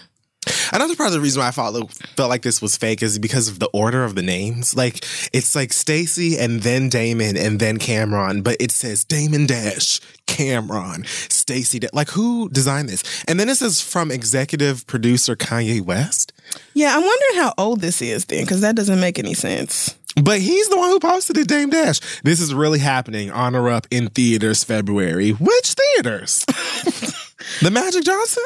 Another 0.73 0.95
part 0.95 1.07
of 1.07 1.13
the 1.13 1.19
reason 1.21 1.39
why 1.39 1.47
I 1.47 1.51
felt 1.51 1.91
felt 1.91 2.29
like 2.29 2.41
this 2.41 2.61
was 2.61 2.75
fake 2.75 3.01
is 3.01 3.19
because 3.19 3.47
of 3.47 3.59
the 3.59 3.69
order 3.73 4.03
of 4.03 4.15
the 4.15 4.21
names. 4.21 4.75
Like 4.75 4.97
it's 5.31 5.55
like 5.55 5.71
Stacey 5.71 6.37
and 6.37 6.61
then 6.61 6.89
Damon 6.89 7.37
and 7.37 7.59
then 7.59 7.77
Cam'ron, 7.77 8.43
but 8.43 8.57
it 8.59 8.71
says 8.71 9.05
Damon 9.05 9.45
Dash, 9.45 9.99
Cam'ron, 10.27 11.05
Stacey. 11.31 11.79
Da- 11.79 11.89
like 11.93 12.09
who 12.09 12.49
designed 12.49 12.89
this? 12.89 13.03
And 13.27 13.39
then 13.39 13.49
it 13.49 13.55
says 13.55 13.81
from 13.81 14.11
executive 14.11 14.85
producer 14.87 15.35
Kanye 15.35 15.81
West. 15.81 16.33
Yeah, 16.73 16.95
I'm 16.95 17.03
wondering 17.03 17.35
how 17.43 17.53
old 17.57 17.81
this 17.81 18.01
is 18.01 18.25
then, 18.25 18.43
because 18.43 18.61
that 18.61 18.75
doesn't 18.75 18.99
make 18.99 19.19
any 19.19 19.33
sense. 19.33 19.95
But 20.21 20.39
he's 20.41 20.69
the 20.69 20.77
one 20.77 20.89
who 20.89 20.99
posted 20.99 21.37
it, 21.37 21.47
Dame 21.47 21.69
Dash. 21.71 21.99
This 22.23 22.39
is 22.39 22.53
really 22.53 22.79
happening. 22.79 23.31
Honor 23.31 23.69
Up 23.69 23.87
in 23.89 24.09
theaters 24.09 24.63
February. 24.63 25.31
Which 25.31 25.73
theaters? 25.73 26.45
the 27.61 27.71
Magic 27.71 28.03
Johnson? 28.03 28.43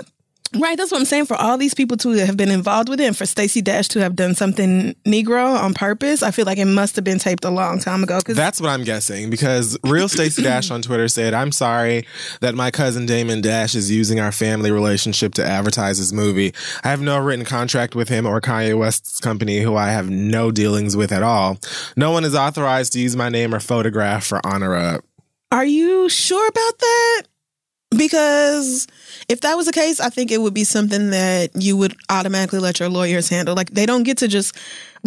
Right, 0.55 0.77
that's 0.77 0.91
what 0.91 0.99
I'm 0.99 1.05
saying. 1.05 1.25
For 1.25 1.35
all 1.35 1.57
these 1.57 1.73
people 1.73 1.97
to 1.97 2.11
have 2.25 2.37
been 2.37 2.51
involved 2.51 2.87
with 2.87 3.01
it, 3.01 3.05
and 3.05 3.17
for 3.17 3.25
Stacey 3.25 3.61
Dash 3.61 3.89
to 3.89 3.99
have 3.99 4.15
done 4.15 4.33
something 4.33 4.95
Negro 5.05 5.59
on 5.59 5.73
purpose, 5.73 6.23
I 6.23 6.31
feel 6.31 6.45
like 6.45 6.57
it 6.57 6.65
must 6.65 6.95
have 6.95 7.03
been 7.03 7.19
taped 7.19 7.43
a 7.43 7.49
long 7.49 7.79
time 7.79 8.01
ago. 8.01 8.19
Because 8.19 8.37
That's 8.37 8.61
what 8.61 8.69
I'm 8.69 8.85
guessing 8.85 9.29
because 9.29 9.77
real 9.83 10.07
Stacey 10.07 10.43
Dash 10.43 10.71
on 10.71 10.81
Twitter 10.81 11.09
said, 11.09 11.33
I'm 11.33 11.51
sorry 11.51 12.05
that 12.39 12.55
my 12.55 12.71
cousin 12.71 13.05
Damon 13.05 13.41
Dash 13.41 13.75
is 13.75 13.91
using 13.91 14.21
our 14.21 14.31
family 14.31 14.71
relationship 14.71 15.33
to 15.33 15.45
advertise 15.45 15.97
his 15.97 16.13
movie. 16.13 16.53
I 16.83 16.89
have 16.89 17.01
no 17.01 17.19
written 17.19 17.43
contract 17.43 17.93
with 17.93 18.07
him 18.07 18.25
or 18.25 18.39
Kanye 18.39 18.77
West's 18.77 19.19
company, 19.19 19.59
who 19.59 19.75
I 19.75 19.89
have 19.89 20.09
no 20.09 20.51
dealings 20.51 20.95
with 20.95 21.11
at 21.11 21.23
all. 21.23 21.57
No 21.97 22.11
one 22.11 22.23
is 22.23 22.35
authorized 22.35 22.93
to 22.93 22.99
use 22.99 23.17
my 23.17 23.27
name 23.27 23.53
or 23.53 23.59
photograph 23.59 24.25
for 24.25 24.39
Honor 24.45 24.75
Up. 24.75 25.03
Are 25.51 25.65
you 25.65 26.07
sure 26.07 26.47
about 26.47 26.79
that? 26.79 27.23
Because 27.95 28.86
if 29.30 29.41
that 29.41 29.56
was 29.56 29.65
the 29.65 29.71
case, 29.71 30.00
I 30.00 30.10
think 30.10 30.30
it 30.30 30.41
would 30.41 30.54
be 30.54 30.65
something 30.65 31.12
that 31.12 31.52
you 31.56 31.78
would 31.78 31.95
automatically 32.10 32.60
let 32.60 32.80
your 32.80 32.89
lawyers 32.89 33.30
handle. 33.30 33.56
Like 33.56 33.71
they 33.71 33.86
don't 33.86 34.04
get 34.04 34.17
to 34.17 34.28
just 34.28 34.58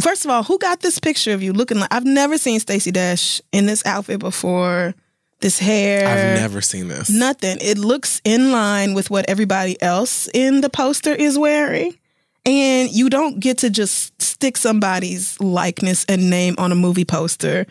First 0.01 0.25
of 0.25 0.31
all, 0.31 0.43
who 0.43 0.59
got 0.59 0.81
this 0.81 0.99
picture 0.99 1.33
of 1.33 1.43
you 1.43 1.53
looking 1.53 1.79
like 1.79 1.93
I've 1.93 2.05
never 2.05 2.39
seen 2.39 2.61
Stacey 2.61 2.91
Dash 2.91 3.41
in 3.53 3.67
this 3.67 3.85
outfit 3.85 4.21
before. 4.21 4.95
This 5.41 5.59
hair. 5.59 6.07
I've 6.07 6.41
never 6.41 6.61
seen 6.61 6.89
this. 6.89 7.09
Nothing. 7.09 7.57
It 7.63 7.79
looks 7.79 8.21
in 8.25 8.53
line 8.53 8.93
with 8.93 9.09
what 9.09 9.25
everybody 9.29 9.81
else 9.81 10.29
in 10.35 10.61
the 10.61 10.69
poster 10.69 11.15
is 11.15 11.39
wearing. 11.39 11.97
And 12.45 12.91
you 12.91 13.09
don't 13.09 13.41
get 13.41 13.59
to 13.59 13.71
just 13.71 14.21
stick 14.21 14.59
somebody's 14.59 15.41
likeness 15.41 16.05
and 16.09 16.29
name 16.29 16.57
on 16.59 16.73
a 16.73 16.75
movie 16.75 17.07
poster 17.07 17.67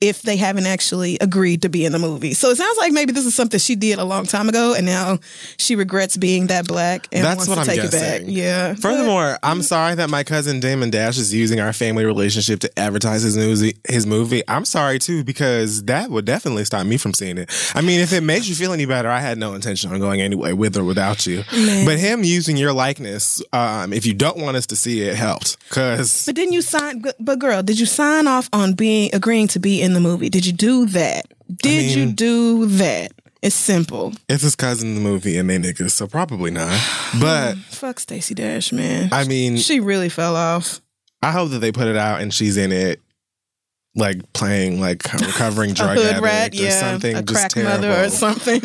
if 0.00 0.22
they 0.22 0.36
haven't 0.36 0.66
actually 0.66 1.18
agreed 1.20 1.62
to 1.62 1.68
be 1.68 1.84
in 1.84 1.92
the 1.92 1.98
movie. 1.98 2.32
So 2.32 2.48
it 2.48 2.56
sounds 2.56 2.78
like 2.78 2.92
maybe 2.92 3.12
this 3.12 3.26
is 3.26 3.34
something 3.34 3.60
she 3.60 3.76
did 3.76 3.98
a 3.98 4.04
long 4.04 4.24
time 4.24 4.48
ago, 4.48 4.74
and 4.74 4.86
now 4.86 5.18
she 5.58 5.76
regrets 5.76 6.16
being 6.16 6.46
that 6.46 6.66
black 6.66 7.06
and 7.12 7.24
That's 7.24 7.46
wants 7.46 7.52
to 7.54 7.60
I'm 7.60 7.66
take 7.66 7.84
it 7.84 7.92
back. 7.92 8.22
Yeah. 8.24 8.74
Furthermore, 8.74 9.38
I'm 9.42 9.62
sorry 9.62 9.94
that 9.96 10.08
my 10.08 10.24
cousin 10.24 10.58
Damon 10.60 10.90
Dash 10.90 11.18
is 11.18 11.34
using 11.34 11.60
our 11.60 11.72
family 11.72 12.04
relationship 12.04 12.60
to 12.60 12.78
advertise 12.78 13.22
his 13.22 13.36
movie. 13.36 13.76
His 13.88 14.06
movie. 14.06 14.42
I'm 14.48 14.64
sorry 14.64 14.98
too 14.98 15.22
because 15.22 15.84
that 15.84 16.10
would 16.10 16.24
definitely 16.24 16.64
stop 16.64 16.86
me 16.86 16.96
from 16.96 17.12
seeing 17.12 17.36
it. 17.36 17.50
I 17.74 17.82
mean, 17.82 18.00
if 18.00 18.12
it 18.12 18.22
makes 18.22 18.48
you 18.48 18.54
feel 18.54 18.72
any 18.72 18.86
better, 18.86 19.10
I 19.10 19.20
had 19.20 19.36
no 19.36 19.54
intention 19.54 19.92
on 19.92 20.00
going 20.00 20.20
anyway, 20.20 20.52
with 20.52 20.76
or 20.76 20.84
without 20.84 21.26
you. 21.26 21.44
But 21.84 21.98
him 21.98 22.24
using 22.24 22.56
your 22.56 22.72
likeness, 22.72 23.42
um, 23.52 23.92
if 23.92 24.06
you 24.06 24.14
don't 24.14 24.38
want 24.38 24.56
us 24.56 24.66
to 24.66 24.76
see 24.76 25.02
it, 25.02 25.16
helped 25.16 25.58
because 25.68 26.24
But 26.24 26.34
didn't 26.34 26.54
you 26.54 26.62
sign? 26.62 27.04
But 27.18 27.38
girl, 27.38 27.62
did 27.62 27.78
you 27.78 27.86
sign 27.86 28.26
off 28.26 28.48
on 28.52 28.72
being 28.72 29.10
agreeing 29.12 29.48
to 29.48 29.58
be 29.58 29.82
in 29.82 29.89
the 29.94 30.00
movie? 30.00 30.28
Did 30.28 30.46
you 30.46 30.52
do 30.52 30.86
that? 30.86 31.26
Did 31.62 31.90
you 31.96 32.06
mean- 32.06 32.14
do 32.14 32.66
that? 32.66 33.12
It's 33.42 33.54
simple. 33.56 34.12
it's 34.28 34.42
his 34.42 34.54
cousin 34.54 34.90
in 34.90 34.94
the 34.96 35.00
movie 35.00 35.38
and 35.38 35.48
they 35.48 35.58
niggas, 35.58 35.92
so 35.92 36.06
probably 36.06 36.50
not. 36.50 36.78
But 37.18 37.56
Fuck 37.70 37.98
Stacey 37.98 38.34
Dash, 38.34 38.70
man. 38.70 39.08
I 39.12 39.24
mean, 39.24 39.56
she 39.56 39.80
really 39.80 40.10
fell 40.10 40.36
off. 40.36 40.82
I 41.22 41.30
hope 41.32 41.50
that 41.52 41.60
they 41.60 41.72
put 41.72 41.88
it 41.88 41.96
out 41.96 42.20
and 42.20 42.34
she's 42.34 42.56
in 42.58 42.70
it. 42.70 43.00
Like 43.96 44.32
playing 44.34 44.80
like 44.80 45.04
a 45.12 45.16
recovering 45.16 45.72
drug 45.74 45.98
addict 45.98 46.20
rat, 46.22 46.52
or 46.52 46.56
yeah, 46.62 46.70
something 46.80 47.16
a 47.16 47.22
just 47.22 47.34
crack 47.40 47.50
terrible. 47.50 47.88
mother 47.88 48.04
or 48.04 48.08
something. 48.10 48.60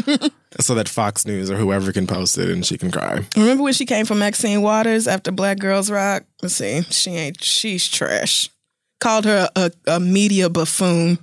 so 0.60 0.76
that 0.76 0.88
Fox 0.88 1.26
News 1.26 1.50
or 1.50 1.56
whoever 1.56 1.92
can 1.92 2.06
post 2.06 2.38
it 2.38 2.48
and 2.50 2.64
she 2.64 2.78
can 2.78 2.92
cry. 2.92 3.26
Remember 3.36 3.64
when 3.64 3.74
she 3.74 3.88
came 3.88 4.06
from 4.06 4.20
Maxine 4.20 4.62
Waters 4.62 5.08
after 5.08 5.32
Black 5.32 5.58
Girls 5.58 5.90
Rock? 5.90 6.26
Let's 6.44 6.56
see, 6.56 6.82
she 6.92 7.12
ain't. 7.12 7.44
She's 7.44 7.88
trash. 7.88 8.50
Called 9.00 9.26
her 9.26 9.50
a, 9.56 9.72
a 9.88 10.00
media 10.00 10.50
buffoon. 10.50 11.20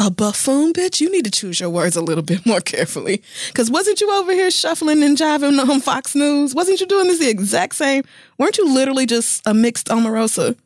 A 0.00 0.10
buffoon, 0.12 0.72
bitch. 0.72 1.00
You 1.00 1.10
need 1.10 1.24
to 1.24 1.30
choose 1.30 1.58
your 1.58 1.70
words 1.70 1.96
a 1.96 2.00
little 2.00 2.22
bit 2.22 2.46
more 2.46 2.60
carefully. 2.60 3.20
Cause 3.54 3.68
wasn't 3.70 4.00
you 4.00 4.10
over 4.12 4.32
here 4.32 4.50
shuffling 4.50 5.02
and 5.02 5.16
jiving 5.18 5.58
on 5.68 5.80
Fox 5.80 6.14
News? 6.14 6.54
Wasn't 6.54 6.80
you 6.80 6.86
doing 6.86 7.08
this 7.08 7.18
the 7.18 7.28
exact 7.28 7.74
same? 7.74 8.04
Weren't 8.38 8.58
you 8.58 8.72
literally 8.72 9.06
just 9.06 9.42
a 9.44 9.52
mixed 9.52 9.88
Omarosa? 9.88 10.56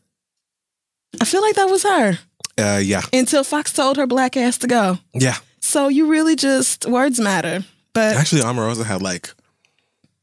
I 1.20 1.24
feel 1.24 1.40
like 1.42 1.54
that 1.56 1.70
was 1.70 1.82
her 1.82 2.18
Uh, 2.58 2.80
yeah, 2.82 3.02
until 3.12 3.42
Fox 3.44 3.72
told 3.72 3.96
her 3.96 4.06
black 4.06 4.36
ass 4.36 4.58
to 4.58 4.66
go. 4.66 4.98
yeah. 5.14 5.36
So 5.60 5.88
you 5.88 6.06
really 6.08 6.36
just 6.36 6.84
words 6.86 7.18
matter. 7.20 7.64
But 7.94 8.16
Actually, 8.16 8.42
Omarosa 8.42 8.84
had 8.84 9.00
like 9.00 9.32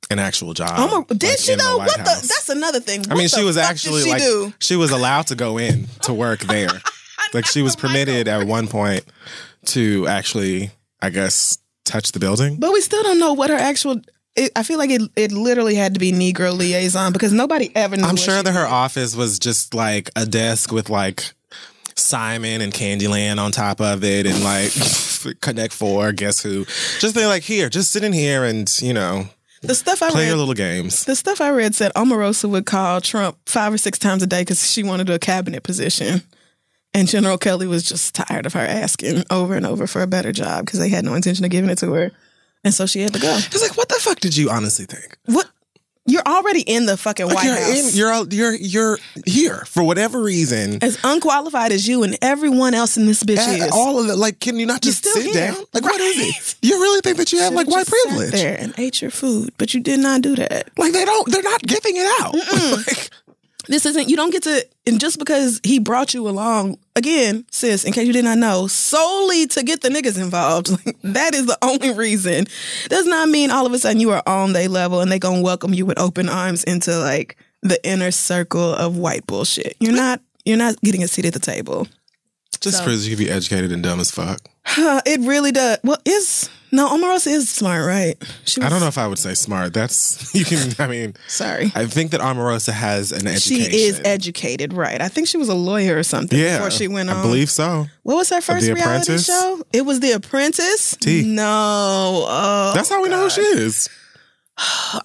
an 0.10 0.20
actual 0.20 0.54
job. 0.54 0.72
Omar, 0.78 1.06
did 1.10 1.24
like, 1.24 1.38
she 1.40 1.52
the 1.56 1.62
though? 1.64 1.78
White 1.78 1.88
what 1.88 1.98
the? 1.98 2.04
That's 2.28 2.50
another 2.50 2.80
thing. 2.80 3.02
I 3.10 3.14
mean, 3.14 3.24
What 3.24 3.32
she 3.32 3.44
was 3.44 3.58
actually 3.58 4.02
she 4.04 4.10
like 4.12 4.22
do? 4.22 4.54
she 4.60 4.76
was 4.76 4.92
allowed 4.92 5.28
to 5.28 5.36
go 5.36 5.58
in 5.58 5.88
to 6.04 6.14
work 6.14 6.40
there. 6.42 6.70
like 7.34 7.46
she 7.46 7.62
was 7.62 7.76
permitted 7.76 8.28
at 8.28 8.48
one 8.48 8.68
point 8.68 9.06
to 9.66 10.08
actually, 10.08 10.72
I 11.02 11.10
guess, 11.10 11.58
touch 11.86 12.12
the 12.12 12.20
building. 12.20 12.58
But 12.60 12.74
we 12.74 12.82
still 12.82 13.04
don't 13.04 13.20
know 13.20 13.34
what 13.34 13.50
her 13.50 13.56
actual. 13.56 14.02
It, 14.36 14.52
I 14.56 14.64
feel 14.64 14.78
like 14.78 14.90
it. 14.90 15.02
It 15.16 15.32
literally 15.32 15.76
had 15.76 15.94
to 15.94 16.00
be 16.00 16.12
Negro 16.12 16.56
liaison 16.58 17.14
because 17.14 17.34
nobody 17.34 17.72
ever. 17.76 17.96
Knew 17.98 18.04
I'm 18.04 18.12
what 18.12 18.20
sure 18.20 18.42
that 18.42 18.52
her 18.52 18.66
did. 18.66 18.72
office 18.72 19.16
was 19.16 19.38
just 19.38 19.74
like 19.74 20.10
a 20.16 20.26
desk 20.26 20.72
with 20.72 20.90
like 20.90 21.34
Simon 21.96 22.62
and 22.62 22.74
Candyland 22.74 23.40
on 23.40 23.52
top 23.52 23.82
of 23.82 24.04
it 24.04 24.26
and 24.26 24.44
like 24.44 24.72
Connect 25.42 25.74
Four, 25.74 26.14
guess 26.14 26.42
who? 26.42 26.66
Just 27.00 27.14
they're 27.16 27.28
like 27.28 27.44
here, 27.44 27.70
just 27.70 27.92
sit 27.92 28.04
in 28.04 28.14
here 28.14 28.44
and, 28.46 28.72
you 28.82 28.94
know, 28.94 29.28
the 29.62 29.76
stuff 29.76 30.02
I 30.02 30.10
play 30.10 30.24
read. 30.24 30.28
your 30.30 30.38
little 30.38 30.54
games. 30.54 31.06
the 31.06 31.16
stuff 31.16 31.42
I 31.42 31.50
read 31.52 31.76
said 31.76 31.94
Omarosa 31.96 32.50
would 32.50 32.66
call 32.66 33.02
Trump 33.02 33.38
five 33.46 33.74
or 33.74 33.78
six 33.78 34.00
times 34.00 34.24
a 34.24 34.28
day 34.28 34.42
because 34.42 34.70
she 34.72 34.84
wanted 34.84 35.10
a 35.10 35.20
cabinet 35.20 35.64
position. 35.64 36.22
And 36.94 37.08
General 37.08 37.38
Kelly 37.38 37.68
was 37.68 37.84
just 37.84 38.16
tired 38.16 38.46
of 38.48 38.54
her 38.54 38.60
asking 38.62 39.24
over 39.30 39.56
and 39.56 39.66
over 39.66 39.86
for 39.86 40.02
a 40.02 40.08
better 40.08 40.32
job 40.32 40.66
because 40.66 40.80
they 40.80 40.90
had 40.90 41.06
no 41.06 41.14
intention 41.14 41.46
of 41.46 41.52
giving 41.52 41.70
it 41.70 41.78
to 41.80 41.92
her. 41.94 42.12
And 42.64 42.74
so 42.74 42.86
she 42.88 43.02
had 43.02 43.14
to 43.14 43.20
go. 43.20 43.32
It's 43.38 43.62
like, 43.62 43.78
what 43.78 43.90
the 43.90 43.96
fuck 43.96 44.20
did 44.20 44.36
you 44.36 44.50
honestly 44.50 44.86
think? 44.86 45.16
What? 45.26 45.48
You're 46.10 46.24
already 46.26 46.62
in 46.62 46.86
the 46.86 46.98
fucking 46.98 47.28
White 47.28 47.46
you're 47.46 47.56
House. 47.56 47.92
in, 47.94 47.98
you're 47.98 48.26
you're 48.32 48.56
you're 48.56 49.00
here 49.26 49.64
for 49.66 49.84
whatever 49.84 50.22
reason. 50.22 50.80
as 50.84 50.98
unqualified 51.04 51.72
as 51.72 51.88
you 51.88 52.04
and 52.04 52.18
everyone 52.22 52.74
else 52.74 52.98
in 52.98 53.06
this 53.06 53.24
bitch 53.24 53.38
is. 53.48 53.72
all 53.72 54.00
of 54.00 54.10
it, 54.10 54.16
like, 54.16 54.40
can 54.40 54.58
you 54.60 54.66
not 54.66 54.82
just 54.82 55.04
sit 55.06 55.24
here. 55.24 55.34
down? 55.34 55.64
Like, 55.74 55.84
what 55.84 56.02
is 56.02 56.18
it? 56.20 56.56
You 56.62 56.80
really 56.82 57.02
think 57.02 57.18
that 57.18 57.32
you 57.32 57.40
have 57.40 57.54
like 57.54 57.68
white 57.68 57.88
privilege? 57.88 58.32
there 58.32 58.58
and 58.60 58.74
ate 58.78 59.02
your 59.02 59.12
food, 59.12 59.54
but 59.58 59.74
you 59.74 59.80
did 59.80 60.00
not 60.00 60.22
do 60.22 60.36
that. 60.36 60.70
Like, 60.78 60.94
they 60.94 61.06
don't. 61.06 61.32
They're 61.32 61.44
not 61.44 61.62
giving 61.62 61.94
it 61.96 62.22
out. 62.22 62.34
like, 62.88 63.10
This 63.68 63.86
isn't. 63.86 64.10
You 64.10 64.16
don't 64.16 64.32
get 64.32 64.44
to. 64.44 64.66
And 64.90 65.00
just 65.00 65.20
because 65.20 65.62
he 65.64 65.78
brought 65.78 66.16
you 66.16 66.28
along, 66.28 66.80
again, 66.96 67.46
sis, 67.52 67.86
in 67.86 67.94
case 67.94 68.08
you 68.08 68.14
did 68.14 68.26
not 68.26 68.40
know, 68.40 68.66
solely 68.66 69.46
to 69.46 69.62
get 69.62 69.82
the 69.82 69.90
niggas 69.90 70.20
involved. 70.20 70.70
Like, 70.86 70.98
that 71.04 71.36
is 71.36 71.46
the 71.46 71.58
only 71.62 71.94
reason. 71.94 72.48
Does 72.88 73.06
not 73.06 73.30
mean 73.30 73.52
all 73.52 73.66
of 73.66 73.74
a 73.74 73.80
sudden 73.80 74.00
you 74.00 74.12
are 74.12 74.24
on 74.26 74.54
their 74.54 74.68
level 74.70 75.02
and 75.02 75.12
they 75.12 75.20
gonna 75.20 75.42
welcome 75.42 75.74
you 75.74 75.86
with 75.86 76.00
open 76.00 76.30
arms 76.30 76.64
into 76.64 76.98
like 76.98 77.38
the 77.62 77.86
inner 77.86 78.12
circle 78.12 78.74
of 78.74 78.98
white 78.98 79.28
bullshit. 79.28 79.76
You're 79.80 79.94
not. 79.94 80.22
You're 80.46 80.58
not 80.58 80.80
getting 80.82 81.04
a 81.04 81.08
seat 81.08 81.26
at 81.26 81.34
the 81.34 81.40
table. 81.40 81.88
Just 82.62 82.78
So- 82.80 82.84
proves 82.84 83.08
you 83.08 83.16
can 83.16 83.26
be 83.26 83.32
educated 83.32 83.72
and 83.72 83.82
dumb 83.84 84.00
as 84.00 84.12
fuck. 84.12 84.40
it 84.78 85.20
really 85.22 85.52
does. 85.52 85.78
Well, 85.84 85.98
is 86.06 86.50
no 86.72 86.88
Omarosa 86.90 87.28
is 87.32 87.50
smart, 87.50 87.88
right? 87.88 88.16
She 88.46 88.60
was, 88.60 88.68
I 88.68 88.70
don't 88.70 88.80
know 88.80 88.88
if 88.88 88.98
I 89.00 89.08
would 89.08 89.18
say 89.18 89.34
smart. 89.34 89.74
That's 89.74 90.34
you 90.36 90.46
can. 90.46 90.76
I 90.78 90.86
mean, 90.88 91.16
Sorry. 91.28 91.72
I 91.74 91.86
think 91.88 92.12
that 92.12 92.22
Omarosa 92.22 92.72
has 92.72 93.12
an 93.12 93.26
She 93.40 93.62
is 93.86 94.00
educated, 94.06 94.74
right? 94.74 95.02
I 95.02 95.08
think 95.08 95.28
she 95.28 95.38
was 95.38 95.50
a 95.50 95.56
lawyer 95.56 95.98
or 95.98 96.04
something 96.04 96.38
Yeah, 96.38 96.58
before 96.58 96.70
she 96.70 96.88
went 96.88 97.10
on. 97.10 97.18
I 97.18 97.22
believe 97.24 97.50
so. 97.50 97.88
What 98.04 98.16
was 98.18 98.30
her 98.30 98.42
first 98.42 98.68
The 98.68 98.74
reality 98.76 98.84
Apprentice? 99.14 99.26
show? 99.26 99.64
It 99.74 99.82
was 99.82 100.00
The 100.02 100.12
Apprentice. 100.12 100.96
T. 100.98 101.24
No, 101.26 102.26
oh, 102.28 102.72
That's 102.76 102.90
how 102.90 103.02
we 103.02 103.10
know 103.10 103.24
who 103.24 103.30
she 103.32 103.42
is. 103.42 103.90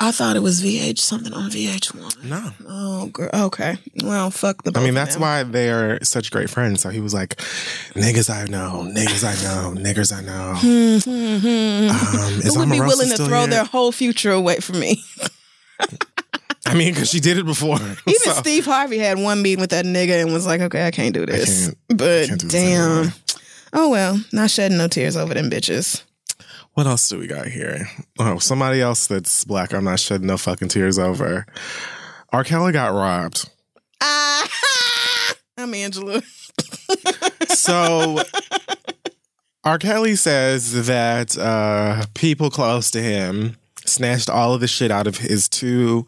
I 0.01 0.11
thought 0.12 0.35
it 0.35 0.43
was 0.43 0.61
VH 0.62 0.99
something 0.99 1.33
on 1.33 1.49
VH1. 1.51 2.25
No, 2.25 2.51
Oh, 2.69 3.07
girl. 3.07 3.31
Okay. 3.33 3.77
Well, 4.03 4.31
fuck 4.31 4.64
the. 4.64 4.73
I 4.75 4.83
mean 4.83 4.95
that's 4.95 5.17
why 5.17 5.43
they 5.45 5.71
are 5.71 6.03
such 6.03 6.31
great 6.33 6.51
friends. 6.51 6.81
So 6.81 6.88
he 6.90 7.01
was 7.01 7.14
like, 7.14 7.37
"Niggas 7.95 8.31
I 8.31 8.47
know, 8.47 8.90
niggas 8.93 9.23
I 9.23 9.35
know, 9.45 9.81
niggers 9.81 10.12
I 10.12 10.23
know." 10.23 10.55
Um, 11.05 12.40
Who 12.40 12.59
would 12.59 12.71
be 12.71 12.81
willing 12.81 13.11
to 13.11 13.17
throw 13.17 13.40
here? 13.40 13.47
their 13.49 13.64
whole 13.64 13.93
future 13.93 14.33
away 14.33 14.57
for 14.57 14.73
me? 14.73 15.03
I 16.67 16.75
mean, 16.75 16.93
because 16.95 17.11
she 17.11 17.21
did 17.21 17.37
it 17.38 17.45
before. 17.47 17.77
Even 18.07 18.21
So- 18.23 18.33
Steve 18.33 18.64
Harvey 18.64 18.99
had 18.99 19.19
one 19.19 19.43
meeting 19.43 19.61
with 19.61 19.71
that 19.71 19.85
nigga 19.85 20.23
and 20.23 20.33
was 20.33 20.47
like, 20.47 20.61
"Okay, 20.62 20.87
I 20.87 20.90
can't 20.90 21.14
do 21.14 21.27
this." 21.27 21.67
can't- 21.67 21.99
but 21.99 22.29
can't 22.29 22.40
do 22.40 22.49
damn. 22.49 22.90
anymore. 22.90 23.12
Oh 23.73 23.88
well, 23.90 24.21
not 24.33 24.51
shedding 24.51 24.79
no 24.79 24.88
tears 24.88 25.17
over 25.17 25.35
them 25.35 25.51
bitches. 25.51 26.03
What 26.75 26.87
else 26.87 27.09
do 27.09 27.19
we 27.19 27.27
got 27.27 27.47
here? 27.47 27.89
Oh, 28.19 28.39
somebody 28.39 28.81
else 28.81 29.07
that's 29.07 29.45
black. 29.45 29.73
I'm 29.73 29.85
not 29.85 30.01
shedding 30.01 30.27
no 30.27 30.37
fucking 30.37 30.69
tears 30.69 30.99
over. 30.99 31.47
R. 32.33 32.45
Kelly 32.45 32.73
got 32.73 32.93
robbed. 32.93 33.49
Ah, 34.01 34.49
I'm 35.57 35.73
Angela. 35.73 36.21
So 37.49 38.23
R. 39.65 39.79
Kelly 39.79 40.17
says 40.17 40.87
that 40.87 41.39
uh, 41.39 42.05
people 42.15 42.51
close 42.51 42.91
to 42.91 43.01
him 43.01 43.57
snatched 43.87 44.29
all 44.29 44.53
of 44.53 44.61
the 44.61 44.67
shit 44.69 44.91
out 44.91 45.07
of 45.07 45.19
his 45.19 45.49
two 45.49 46.07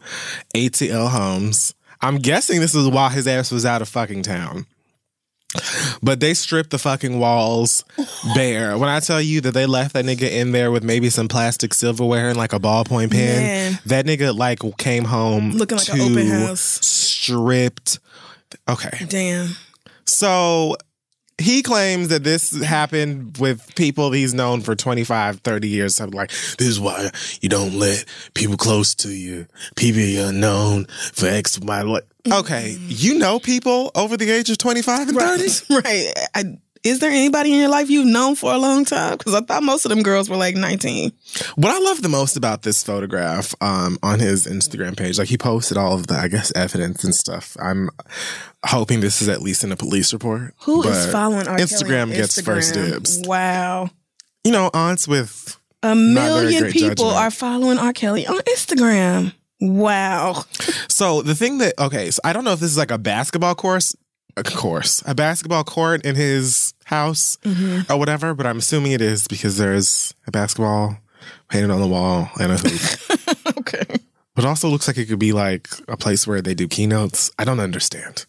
ATL 0.53 1.09
homes. 1.09 1.73
I'm 2.01 2.17
guessing 2.17 2.59
this 2.59 2.75
is 2.75 2.87
why 2.87 3.09
his 3.09 3.27
ass 3.27 3.51
was 3.51 3.65
out 3.65 3.81
of 3.81 3.89
fucking 3.89 4.23
town. 4.23 4.65
But 6.03 6.19
they 6.19 6.33
stripped 6.33 6.71
the 6.71 6.77
fucking 6.77 7.19
walls 7.19 7.83
bare. 8.35 8.77
When 8.77 8.89
I 8.89 8.99
tell 8.99 9.21
you 9.21 9.41
that 9.41 9.53
they 9.53 9.65
left 9.65 9.93
that 9.93 10.05
nigga 10.05 10.29
in 10.29 10.51
there 10.51 10.71
with 10.71 10.83
maybe 10.83 11.09
some 11.09 11.27
plastic 11.27 11.73
silverware 11.73 12.29
and 12.29 12.37
like 12.37 12.53
a 12.53 12.59
ballpoint 12.59 13.11
pen, 13.11 13.43
Man. 13.43 13.79
that 13.85 14.05
nigga 14.05 14.35
like 14.37 14.59
came 14.77 15.05
home 15.05 15.51
Looking 15.51 15.77
like 15.77 15.89
an 15.89 16.01
open 16.01 16.27
house. 16.27 16.61
stripped. 16.85 17.99
Okay. 18.67 19.05
Damn. 19.07 19.49
So 20.05 20.75
he 21.39 21.63
claims 21.63 22.09
that 22.09 22.23
this 22.23 22.63
happened 22.63 23.37
with 23.37 23.75
people 23.75 24.11
he's 24.11 24.33
known 24.33 24.61
for 24.61 24.75
25, 24.75 25.39
30 25.41 25.67
years. 25.67 25.95
Something 25.95 26.17
like, 26.17 26.29
this 26.29 26.67
is 26.67 26.79
why 26.79 27.09
you 27.41 27.49
don't 27.49 27.73
let 27.73 28.05
people 28.33 28.57
close 28.57 28.93
to 28.95 29.09
you, 29.09 29.47
people 29.75 30.01
you're 30.01 30.31
known 30.31 30.85
for 31.13 31.27
X, 31.27 31.47
X, 31.47 31.59
Y, 31.59 31.81
like, 31.81 32.03
mm-hmm. 32.03 32.33
okay, 32.39 32.77
you 32.87 33.17
know 33.17 33.39
people 33.39 33.91
over 33.95 34.17
the 34.17 34.29
age 34.29 34.49
of 34.49 34.57
25 34.57 35.09
and 35.09 35.17
30? 35.17 35.47
Right. 35.69 36.13
I, 36.35 36.43
is 36.87 36.99
there 36.99 37.09
anybody 37.11 37.53
in 37.53 37.59
your 37.59 37.69
life 37.69 37.89
you've 37.89 38.05
known 38.07 38.35
for 38.35 38.53
a 38.53 38.57
long 38.57 38.85
time? 38.85 39.17
Because 39.17 39.33
I 39.33 39.41
thought 39.41 39.63
most 39.63 39.85
of 39.85 39.89
them 39.89 40.01
girls 40.03 40.29
were 40.29 40.35
like 40.37 40.55
19. 40.55 41.11
What 41.55 41.71
I 41.71 41.79
love 41.79 42.01
the 42.01 42.09
most 42.09 42.35
about 42.37 42.63
this 42.63 42.83
photograph 42.83 43.53
um, 43.61 43.97
on 44.03 44.19
his 44.19 44.45
Instagram 44.47 44.97
page, 44.97 45.17
like 45.19 45.27
he 45.29 45.37
posted 45.37 45.77
all 45.77 45.93
of 45.93 46.07
the, 46.07 46.15
I 46.15 46.27
guess, 46.27 46.51
evidence 46.55 47.03
and 47.03 47.13
stuff. 47.15 47.55
I'm 47.59 47.89
hoping 48.65 48.99
this 48.99 49.21
is 49.21 49.29
at 49.29 49.41
least 49.41 49.63
in 49.63 49.71
a 49.71 49.77
police 49.77 50.13
report. 50.13 50.53
Who 50.63 50.83
is 50.87 51.11
following 51.11 51.47
R. 51.47 51.57
Kelly 51.57 51.63
Instagram 51.63 52.13
gets 52.13 52.39
first 52.41 52.73
dibs. 52.73 53.21
Wow. 53.25 53.89
You 54.43 54.51
know, 54.51 54.69
aunts 54.73 55.07
with 55.07 55.57
A 55.83 55.95
million 55.95 56.71
people 56.71 56.89
judgment. 57.09 57.15
are 57.17 57.31
following 57.31 57.77
R. 57.77 57.93
Kelly 57.93 58.25
on 58.27 58.39
Instagram. 58.39 59.33
Wow. 59.59 60.43
So 60.87 61.21
the 61.21 61.33
thing 61.35 61.57
that 61.57 61.73
okay, 61.79 62.11
so 62.11 62.19
I 62.23 62.31
don't 62.33 62.43
know 62.43 62.53
if 62.53 62.59
this 62.59 62.69
is 62.71 62.77
like 62.77 62.91
a 62.91 62.97
basketball 62.97 63.55
course, 63.55 63.95
a 64.37 64.43
course, 64.43 65.03
a 65.05 65.13
basketball 65.15 65.63
court 65.63 66.05
in 66.05 66.15
his 66.15 66.73
house 66.85 67.37
Mm-hmm. 67.43 67.91
or 67.91 67.97
whatever, 67.97 68.33
but 68.33 68.45
I'm 68.45 68.59
assuming 68.59 68.91
it 68.93 69.01
is 69.01 69.27
because 69.27 69.57
there's 69.57 70.13
a 70.27 70.31
basketball 70.31 70.97
painted 71.49 71.71
on 71.71 71.81
the 71.81 71.87
wall 71.87 72.29
and 72.39 72.51
a 72.53 72.57
hoop. 72.57 72.81
Okay. 73.57 73.97
But 74.37 74.45
also 74.45 74.69
looks 74.69 74.87
like 74.87 74.99
it 74.99 75.07
could 75.07 75.17
be 75.17 75.33
like 75.33 75.67
a 75.87 75.97
place 75.97 76.27
where 76.27 76.43
they 76.43 76.53
do 76.53 76.67
keynotes. 76.67 77.31
I 77.39 77.43
don't 77.43 77.59
understand. 77.59 78.27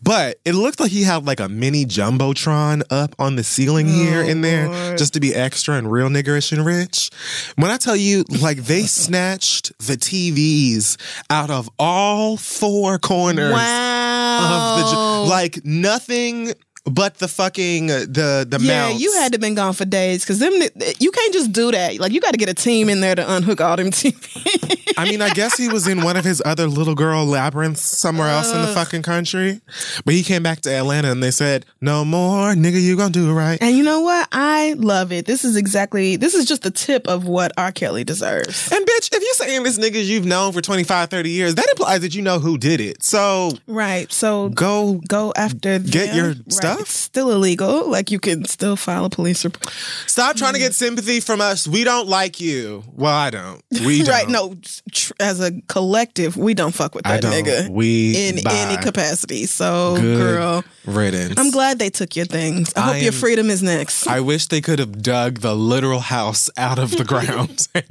But 0.00 0.36
it 0.44 0.52
looked 0.54 0.78
like 0.78 0.92
he 0.92 1.02
had 1.02 1.26
like 1.26 1.40
a 1.40 1.48
mini 1.48 1.84
jumbotron 1.84 2.84
up 2.90 3.16
on 3.18 3.34
the 3.34 3.42
ceiling 3.42 3.88
here 3.88 4.22
oh, 4.22 4.28
and 4.28 4.44
there 4.44 4.68
just 4.96 5.14
to 5.14 5.20
be 5.20 5.34
extra 5.34 5.74
and 5.74 5.90
real 5.90 6.08
niggerish 6.08 6.52
and 6.52 6.64
rich. 6.64 7.10
When 7.56 7.72
I 7.72 7.76
tell 7.76 7.96
you, 7.96 8.22
like 8.40 8.58
they 8.58 8.82
snatched 8.82 9.76
the 9.78 9.94
TVs 9.94 10.96
out 11.28 11.50
of 11.50 11.68
all 11.76 12.36
four 12.36 13.00
corners 13.00 13.52
Wow. 13.52 14.76
of 14.78 15.24
the 15.24 15.30
like 15.30 15.64
nothing 15.64 16.52
but 16.84 17.18
the 17.18 17.28
fucking 17.28 17.90
uh, 17.90 17.98
the 18.08 18.46
the 18.48 18.58
yeah, 18.60 18.88
mounts. 18.88 19.02
you 19.02 19.12
had 19.14 19.32
to 19.32 19.38
been 19.38 19.54
gone 19.54 19.72
for 19.74 19.84
days 19.84 20.24
because 20.24 20.38
them 20.38 20.52
you 20.98 21.10
can't 21.10 21.32
just 21.32 21.52
do 21.52 21.70
that. 21.72 21.98
Like 21.98 22.12
you 22.12 22.20
got 22.20 22.32
to 22.32 22.38
get 22.38 22.48
a 22.48 22.54
team 22.54 22.88
in 22.88 23.00
there 23.00 23.14
to 23.14 23.32
unhook 23.34 23.60
all 23.60 23.76
them 23.76 23.90
TVs. 23.90 24.94
I 24.96 25.04
mean, 25.10 25.20
I 25.22 25.30
guess 25.30 25.56
he 25.56 25.68
was 25.68 25.86
in 25.86 26.02
one 26.02 26.16
of 26.16 26.24
his 26.24 26.42
other 26.44 26.66
little 26.66 26.94
girl 26.94 27.24
labyrinths 27.24 27.82
somewhere 27.82 28.28
else 28.28 28.52
in 28.52 28.60
the 28.62 28.68
fucking 28.68 29.02
country. 29.02 29.60
But 30.04 30.14
he 30.14 30.22
came 30.22 30.42
back 30.42 30.60
to 30.62 30.70
Atlanta 30.72 31.10
and 31.12 31.22
they 31.22 31.30
said, 31.30 31.66
No 31.80 32.04
more, 32.04 32.54
nigga, 32.54 32.80
you 32.80 32.96
gonna 32.96 33.10
do 33.10 33.30
it 33.30 33.34
right. 33.34 33.58
and 33.60 33.76
you 33.76 33.84
know 33.84 34.00
what? 34.00 34.28
I 34.32 34.74
love 34.78 35.12
it. 35.12 35.26
This 35.26 35.44
is 35.44 35.56
exactly 35.56 36.16
this 36.16 36.34
is 36.34 36.46
just 36.46 36.62
the 36.62 36.70
tip 36.70 37.06
of 37.06 37.26
what 37.26 37.52
R. 37.56 37.70
Kelly 37.72 38.02
deserves. 38.04 38.72
And 38.72 38.84
bitch, 38.86 39.14
if 39.14 39.22
you're 39.22 39.46
saying 39.46 39.62
this 39.62 39.78
niggas 39.78 40.06
you've 40.06 40.24
known 40.26 40.52
for 40.52 40.60
25, 40.60 41.10
30 41.10 41.30
years, 41.30 41.54
that 41.56 41.68
implies 41.70 42.00
that 42.00 42.14
you 42.14 42.22
know 42.22 42.38
who 42.38 42.56
did 42.58 42.80
it. 42.80 43.02
So 43.02 43.52
Right. 43.66 44.10
So 44.12 44.48
go 44.48 45.00
go 45.06 45.32
after 45.36 45.78
Get 45.78 46.08
them. 46.08 46.16
your 46.16 46.26
Right. 46.28 46.52
stuff? 46.52 46.67
It's 46.80 46.92
still 46.92 47.30
illegal. 47.30 47.88
Like 47.90 48.10
you 48.10 48.18
can 48.18 48.44
still 48.44 48.76
file 48.76 49.04
a 49.06 49.10
police 49.10 49.44
report. 49.44 49.72
stop 50.06 50.36
trying 50.36 50.54
to 50.54 50.58
get 50.58 50.74
sympathy 50.74 51.20
from 51.20 51.40
us. 51.40 51.66
We 51.68 51.84
don't 51.84 52.08
like 52.08 52.40
you. 52.40 52.84
Well, 52.94 53.14
I 53.14 53.30
don't. 53.30 53.62
We 53.70 53.98
don't. 54.02 54.08
Right. 54.08 54.28
No, 54.28 54.54
tr- 54.92 55.12
as 55.20 55.40
a 55.40 55.52
collective, 55.68 56.36
we 56.36 56.54
don't 56.54 56.74
fuck 56.74 56.94
with 56.94 57.06
I 57.06 57.18
that 57.18 57.22
don't. 57.22 57.32
nigga 57.32 57.68
We 57.70 58.28
in 58.28 58.42
bye. 58.42 58.52
any 58.54 58.82
capacity. 58.82 59.46
So, 59.46 59.96
Good 59.96 60.16
girl, 60.18 60.64
riddance. 60.86 61.38
I'm 61.38 61.50
glad 61.50 61.78
they 61.78 61.90
took 61.90 62.16
your 62.16 62.26
things. 62.26 62.72
I 62.74 62.80
hope 62.80 62.94
I 62.96 62.98
your 62.98 63.12
freedom 63.12 63.50
is 63.50 63.62
next. 63.62 64.06
I 64.06 64.20
wish 64.20 64.46
they 64.46 64.60
could 64.60 64.78
have 64.78 65.02
dug 65.02 65.40
the 65.40 65.54
literal 65.54 66.00
house 66.00 66.50
out 66.56 66.78
of 66.78 66.90
the 66.96 67.04
ground 67.12 67.68
and, 67.74 67.84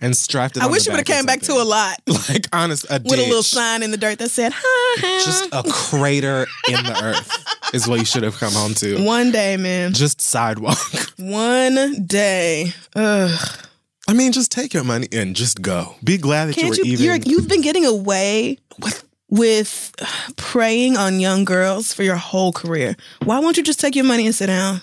and 0.00 0.16
strapped 0.16 0.56
it. 0.56 0.62
I 0.62 0.66
on 0.66 0.70
wish 0.72 0.84
the 0.84 0.90
you 0.90 0.96
would 0.96 1.06
have 1.08 1.16
came 1.16 1.26
back 1.26 1.40
to 1.42 1.52
a 1.54 1.64
lot 1.64 2.00
like 2.28 2.46
honest 2.52 2.84
a 2.90 3.00
with 3.04 3.12
a 3.18 3.26
little 3.26 3.42
sign 3.42 3.82
in 3.82 3.90
the 3.90 3.96
dirt 3.96 4.18
that 4.18 4.30
said, 4.30 4.52
"Hi, 4.54 5.00
hi." 5.00 5.24
Just 5.24 5.48
a 5.52 5.62
crater 5.70 6.46
in 6.68 6.82
the 6.84 7.00
earth 7.04 7.74
is 7.74 7.86
what 7.88 7.98
you 7.98 8.04
should 8.08 8.22
have 8.22 8.36
come 8.38 8.52
home 8.52 8.74
to. 8.74 9.02
One 9.04 9.30
day, 9.30 9.56
man. 9.56 9.92
Just 9.92 10.20
sidewalk. 10.20 10.78
One 11.18 12.04
day. 12.06 12.72
Ugh. 12.96 13.64
I 14.08 14.14
mean, 14.14 14.32
just 14.32 14.50
take 14.50 14.72
your 14.72 14.84
money 14.84 15.06
and 15.12 15.36
just 15.36 15.60
go. 15.60 15.94
Be 16.02 16.16
glad 16.16 16.46
that 16.46 16.54
Can't 16.54 16.76
you 16.76 16.84
you? 16.84 16.90
were 16.90 16.92
even. 16.94 17.04
You're, 17.04 17.16
you've 17.38 17.48
been 17.48 17.60
getting 17.60 17.84
away 17.84 18.58
with 18.80 19.04
with 19.30 19.94
preying 20.36 20.96
on 20.96 21.20
young 21.20 21.44
girls 21.44 21.92
for 21.92 22.02
your 22.02 22.16
whole 22.16 22.52
career. 22.52 22.96
Why 23.24 23.38
won't 23.40 23.58
you 23.58 23.62
just 23.62 23.78
take 23.80 23.94
your 23.94 24.06
money 24.06 24.24
and 24.24 24.34
sit 24.34 24.46
down? 24.46 24.80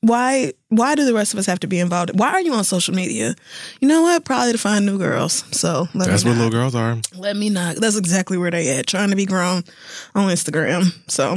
Why? 0.00 0.52
Why 0.68 0.94
do 0.94 1.04
the 1.04 1.14
rest 1.14 1.32
of 1.34 1.38
us 1.38 1.46
have 1.46 1.60
to 1.60 1.66
be 1.66 1.78
involved? 1.78 2.18
Why 2.18 2.28
are 2.30 2.40
you 2.40 2.52
on 2.54 2.64
social 2.64 2.94
media? 2.94 3.34
You 3.80 3.88
know 3.88 4.02
what? 4.02 4.24
Probably 4.24 4.52
to 4.52 4.58
find 4.58 4.84
new 4.86 4.98
girls. 4.98 5.44
So 5.50 5.88
let 5.94 6.08
That's 6.08 6.24
not. 6.24 6.36
little 6.36 6.50
girls 6.50 6.74
are. 6.74 6.98
Let 7.14 7.36
me 7.36 7.50
not. 7.50 7.76
That's 7.76 7.96
exactly 7.96 8.36
where 8.38 8.50
they 8.50 8.78
at. 8.78 8.86
Trying 8.86 9.10
to 9.10 9.16
be 9.16 9.26
grown 9.26 9.64
on 10.14 10.30
Instagram. 10.30 10.92
So 11.10 11.36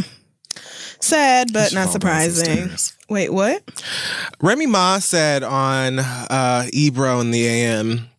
sad, 1.03 1.53
but 1.53 1.73
not 1.73 1.85
fall 1.89 1.99
down 1.99 2.29
some 2.29 2.35
surprising. 2.35 2.69
Wait, 3.09 3.31
what? 3.31 3.63
Remy 4.41 4.65
Ma 4.67 4.99
said 4.99 5.43
on 5.43 5.99
uh, 5.99 6.65
Ebro 6.73 7.19
in 7.19 7.31
the 7.31 7.47
AM, 7.47 8.09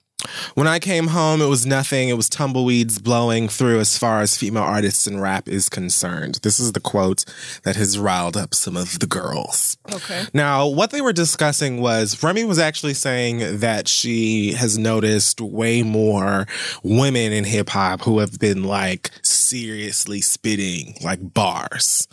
when 0.54 0.66
I 0.66 0.78
came 0.78 1.08
home, 1.08 1.40
it 1.40 1.46
was 1.46 1.64
nothing. 1.64 2.08
It 2.08 2.16
was 2.16 2.28
tumbleweeds 2.28 2.98
blowing 2.98 3.48
through 3.48 3.78
as 3.78 3.96
far 3.96 4.20
as 4.20 4.36
female 4.36 4.64
artists 4.64 5.06
in 5.06 5.20
rap 5.20 5.48
is 5.48 5.68
concerned. 5.68 6.40
This 6.42 6.58
is 6.58 6.72
the 6.72 6.80
quote 6.80 7.24
that 7.62 7.76
has 7.76 7.98
riled 7.98 8.36
up 8.36 8.54
some 8.54 8.76
of 8.76 8.98
the 8.98 9.06
girls. 9.06 9.76
Okay. 9.92 10.24
Now, 10.34 10.66
what 10.66 10.90
they 10.90 11.00
were 11.00 11.12
discussing 11.12 11.80
was 11.80 12.20
Remy 12.22 12.44
was 12.44 12.58
actually 12.58 12.94
saying 12.94 13.60
that 13.60 13.86
she 13.86 14.52
has 14.54 14.76
noticed 14.76 15.40
way 15.40 15.82
more 15.82 16.46
women 16.82 17.32
in 17.32 17.44
hip 17.44 17.70
hop 17.70 18.02
who 18.02 18.18
have 18.18 18.38
been 18.38 18.64
like 18.64 19.10
seriously 19.22 20.20
spitting 20.20 20.94
like 21.02 21.32
bars. 21.32 22.08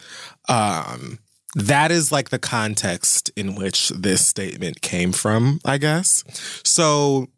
Um, 0.48 1.20
that 1.56 1.90
is 1.90 2.12
like 2.12 2.30
the 2.30 2.40
context 2.40 3.32
in 3.36 3.56
which 3.56 3.90
this 3.90 4.28
statement 4.28 4.82
came 4.82 5.14
from, 5.14 5.62
I 5.64 5.78
guess. 5.78 6.24
So 6.66 7.30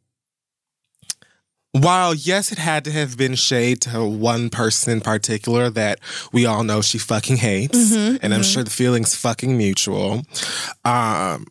while 1.81 2.13
yes, 2.13 2.51
it 2.51 2.57
had 2.57 2.83
to 2.85 2.91
have 2.91 3.17
been 3.17 3.35
shade 3.35 3.81
to 3.81 4.05
one 4.05 4.49
person 4.49 4.93
in 4.93 5.01
particular 5.01 5.69
that 5.71 5.99
we 6.31 6.45
all 6.45 6.63
know 6.63 6.81
she 6.81 6.97
fucking 6.97 7.37
hates, 7.37 7.93
and 7.95 8.33
I'm 8.33 8.43
sure 8.43 8.63
the 8.63 8.69
feeling's 8.69 9.15
fucking 9.15 9.57
mutual. 9.57 10.23
Um, 10.85 11.45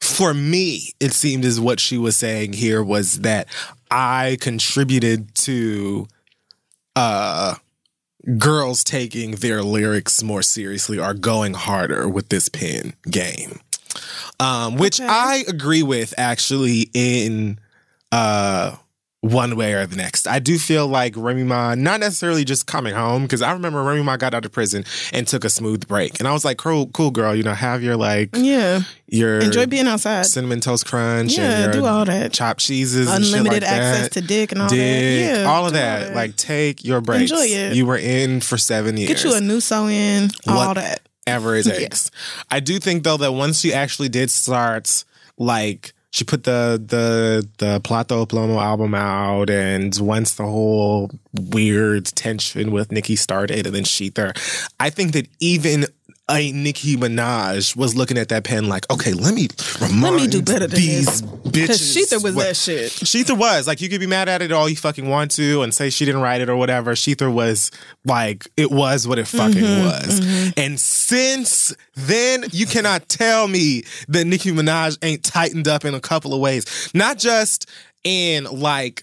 for 0.00 0.32
me, 0.34 0.92
it 1.00 1.12
seemed 1.12 1.44
as 1.44 1.60
what 1.60 1.80
she 1.80 1.98
was 1.98 2.16
saying 2.16 2.54
here 2.54 2.82
was 2.82 3.20
that 3.20 3.46
I 3.90 4.36
contributed 4.40 5.34
to 5.36 6.06
uh 6.96 7.54
girls 8.36 8.84
taking 8.84 9.32
their 9.36 9.62
lyrics 9.62 10.22
more 10.22 10.42
seriously 10.42 10.98
or 10.98 11.14
going 11.14 11.54
harder 11.54 12.08
with 12.08 12.28
this 12.28 12.48
pen 12.48 12.94
game. 13.10 13.60
Um, 14.38 14.76
which 14.76 15.00
I 15.00 15.44
agree 15.48 15.82
with 15.82 16.14
actually 16.18 16.90
in 16.92 17.58
uh 18.12 18.76
one 19.22 19.54
way 19.54 19.74
or 19.74 19.84
the 19.84 19.96
next. 19.96 20.26
I 20.26 20.38
do 20.38 20.58
feel 20.58 20.88
like 20.88 21.12
Remy 21.14 21.44
Ma, 21.44 21.74
not 21.74 22.00
necessarily 22.00 22.42
just 22.42 22.66
coming 22.66 22.94
home, 22.94 23.22
because 23.22 23.42
I 23.42 23.52
remember 23.52 23.82
Remy 23.82 24.02
Ma 24.02 24.16
got 24.16 24.32
out 24.32 24.46
of 24.46 24.52
prison 24.52 24.84
and 25.12 25.28
took 25.28 25.44
a 25.44 25.50
smooth 25.50 25.86
break. 25.86 26.18
And 26.20 26.26
I 26.26 26.32
was 26.32 26.42
like, 26.42 26.56
cool, 26.56 26.86
cool 26.88 27.10
girl, 27.10 27.34
you 27.34 27.42
know, 27.42 27.52
have 27.52 27.82
your 27.82 27.96
like 27.96 28.30
Yeah. 28.34 28.80
your 29.08 29.40
Enjoy 29.40 29.66
being 29.66 29.86
outside. 29.86 30.24
cinnamon 30.24 30.60
toast 30.60 30.86
crunch 30.86 31.36
Yeah, 31.36 31.70
do 31.70 31.84
all 31.84 32.06
that. 32.06 32.32
chopped 32.32 32.60
cheeses 32.60 33.10
Unlimited 33.10 33.62
like 33.62 33.70
access 33.70 34.02
that. 34.04 34.12
to 34.12 34.20
dick 34.26 34.52
and 34.52 34.62
all 34.62 34.68
Dick, 34.70 34.78
that. 34.78 35.40
Yeah. 35.40 35.44
all 35.44 35.66
of 35.66 35.74
that. 35.74 36.14
Like 36.14 36.36
take 36.36 36.82
your 36.82 37.02
break. 37.02 37.20
Enjoy 37.22 37.44
it. 37.44 37.74
You 37.74 37.84
were 37.84 37.98
in 37.98 38.40
for 38.40 38.56
seven 38.56 38.96
years. 38.96 39.08
get 39.08 39.24
you 39.24 39.34
a 39.36 39.40
new 39.42 39.60
sew 39.60 39.86
in, 39.86 40.30
all 40.48 40.68
What- 40.68 40.74
that. 40.76 41.02
Ever 41.26 41.54
it 41.56 41.64
takes. 41.66 42.10
I 42.50 42.60
do 42.60 42.78
think 42.78 43.04
though 43.04 43.18
that 43.18 43.32
once 43.32 43.62
you 43.66 43.72
actually 43.72 44.08
did 44.08 44.30
start 44.30 45.04
like 45.36 45.92
she 46.10 46.24
put 46.24 46.44
the 46.44 46.82
the 46.84 47.48
the 47.58 47.80
Plata 47.80 48.14
O 48.14 48.26
Plomo 48.26 48.60
album 48.60 48.94
out 48.94 49.48
and 49.48 49.96
once 50.00 50.34
the 50.34 50.44
whole 50.44 51.10
weird 51.32 52.06
tension 52.06 52.72
with 52.72 52.90
Nicki 52.90 53.16
started 53.16 53.66
and 53.66 53.74
then 53.74 53.84
shETHER, 53.84 54.32
I 54.78 54.90
think 54.90 55.12
that 55.12 55.28
even 55.38 55.86
a 56.30 56.52
Nicki 56.52 56.96
Minaj 56.96 57.74
was 57.76 57.96
looking 57.96 58.16
at 58.16 58.28
that 58.28 58.44
pen 58.44 58.68
like, 58.68 58.88
okay, 58.90 59.12
let 59.12 59.34
me 59.34 59.48
remind 59.80 60.02
Let 60.02 60.14
me 60.14 60.26
do 60.28 60.40
better 60.42 60.66
than 60.66 60.78
these 60.78 61.06
this. 61.06 61.22
bitches. 61.22 61.52
Because 61.52 61.92
shETHER 61.92 62.20
was 62.22 62.34
what- 62.34 62.46
that 62.46 62.56
shit. 62.56 62.92
shETHER 62.92 63.34
was 63.34 63.66
like 63.66 63.80
you 63.80 63.88
could 63.88 64.00
be 64.00 64.06
mad 64.06 64.28
at 64.28 64.40
it 64.42 64.52
all 64.52 64.68
you 64.68 64.76
fucking 64.76 65.08
want 65.08 65.32
to 65.32 65.62
and 65.62 65.74
say 65.74 65.90
she 65.90 66.04
didn't 66.04 66.20
write 66.20 66.40
it 66.40 66.48
or 66.48 66.56
whatever. 66.56 66.94
shETHER 66.94 67.30
was 67.30 67.70
like 68.04 68.46
it 68.56 68.70
was 68.70 69.06
what 69.08 69.18
it 69.18 69.26
fucking 69.26 69.60
Mm-hmm, 69.62 69.84
was. 69.84 70.52
And 70.56 70.78
since 70.78 71.74
then, 71.94 72.44
you 72.52 72.66
cannot 72.66 73.08
tell 73.08 73.48
me 73.48 73.82
that 74.08 74.26
Nicki 74.26 74.52
Minaj 74.52 74.98
ain't 75.02 75.24
tightened 75.24 75.66
up 75.68 75.84
in 75.84 75.94
a 75.94 76.00
couple 76.00 76.32
of 76.32 76.40
ways. 76.40 76.90
Not 76.94 77.18
just 77.18 77.68
in 78.04 78.44
like 78.44 79.02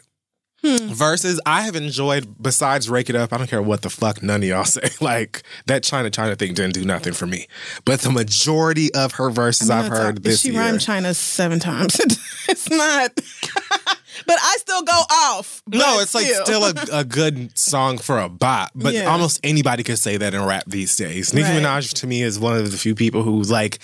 Hmm. 0.63 0.87
verses. 0.87 1.39
I 1.45 1.61
have 1.61 1.75
enjoyed 1.75 2.41
besides 2.41 2.89
Rake 2.89 3.11
It 3.11 3.15
Up, 3.15 3.31
I 3.31 3.37
don't 3.37 3.47
care 3.47 3.61
what 3.61 3.83
the 3.83 3.91
fuck 3.91 4.23
none 4.23 4.41
of 4.41 4.49
y'all 4.49 4.65
say. 4.65 4.89
Like 4.99 5.43
that 5.67 5.83
China 5.83 6.09
China 6.09 6.35
thing 6.35 6.55
didn't 6.55 6.73
do 6.73 6.83
nothing 6.83 7.13
for 7.13 7.27
me. 7.27 7.47
But 7.85 8.01
the 8.01 8.09
majority 8.11 8.91
of 8.95 9.13
her 9.13 9.29
verses 9.29 9.69
I've 9.69 9.87
heard 9.87 10.15
talk- 10.15 10.23
this 10.23 10.41
she 10.41 10.49
year. 10.51 10.61
rhymed 10.61 10.81
China 10.81 11.13
seven 11.13 11.59
times. 11.59 11.99
it's 12.49 12.69
not. 12.71 13.13
but 14.25 14.35
I 14.41 14.55
still 14.59 14.81
go 14.81 14.99
off. 15.11 15.61
No, 15.67 15.99
it's 15.99 16.15
like 16.15 16.25
still 16.25 16.63
a, 16.65 16.73
a 16.91 17.03
good 17.03 17.55
song 17.57 17.99
for 17.99 18.17
a 18.19 18.27
bop, 18.27 18.71
but 18.73 18.95
Yeah. 18.95 19.05
almost 19.11 19.39
anybody 19.43 19.83
could 19.83 19.99
say 19.99 20.17
that 20.17 20.33
in 20.33 20.43
rap 20.43 20.63
these 20.65 20.95
days. 20.95 21.35
Nicki 21.35 21.49
Right. 21.49 21.61
Minaj 21.61 21.93
to 22.01 22.07
me 22.07 22.23
is 22.23 22.39
one 22.39 22.57
of 22.57 22.71
the 22.71 22.77
few 22.77 22.95
people 22.95 23.21
who 23.21 23.43
like 23.43 23.77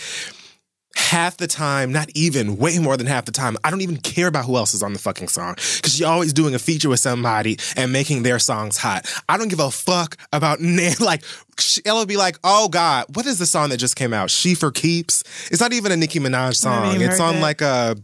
half 0.96 1.38
the 1.38 1.48
time, 1.48 1.92
not 1.92 2.10
even 2.16 2.58
way 2.58 2.78
more 2.80 2.98
than 2.98 3.08
half 3.08 3.26
the 3.26 3.32
time, 3.32 3.58
I 3.64 3.70
don't 3.70 3.82
even 3.82 3.98
care 3.98 4.28
about 4.28 4.46
who 4.46 4.58
else 4.58 4.74
is 4.74 4.84
on 4.84 4.94
the 4.94 5.00
fucking 5.00 5.28
song 5.28 5.56
because 5.56 5.94
she's 5.94 6.02
always 6.04 6.34
doing 6.34 6.54
a 6.56 6.60
feature 6.60 6.90
with 6.90 7.00
somebody 7.00 7.58
and 7.76 7.92
making 7.92 8.24
their 8.24 8.40
songs 8.40 8.78
hot. 8.78 9.06
I 9.28 9.38
don't 9.38 9.48
give 9.50 9.60
a 9.60 9.72
fuck 9.72 10.18
about 10.32 10.60
like 11.00 11.24
she- 11.60 11.82
Ella 11.86 12.06
be 12.06 12.18
like, 12.18 12.38
"Oh 12.44 12.68
God, 12.70 13.06
what 13.16 13.26
is 13.26 13.40
the 13.40 13.46
song 13.46 13.70
that 13.70 13.78
just 13.78 13.96
came 13.96 14.14
out? 14.14 14.30
She 14.30 14.56
for 14.56 14.72
Keeps." 14.72 15.24
It's 15.52 15.62
not 15.62 15.74
even 15.74 15.92
a 15.92 15.98
Nicki 15.98 16.20
Minaj 16.20 16.56
song. 16.56 17.00
It's 17.02 17.20
on 17.20 17.36
that. 17.36 17.42
like 17.42 17.62
a 17.62 17.96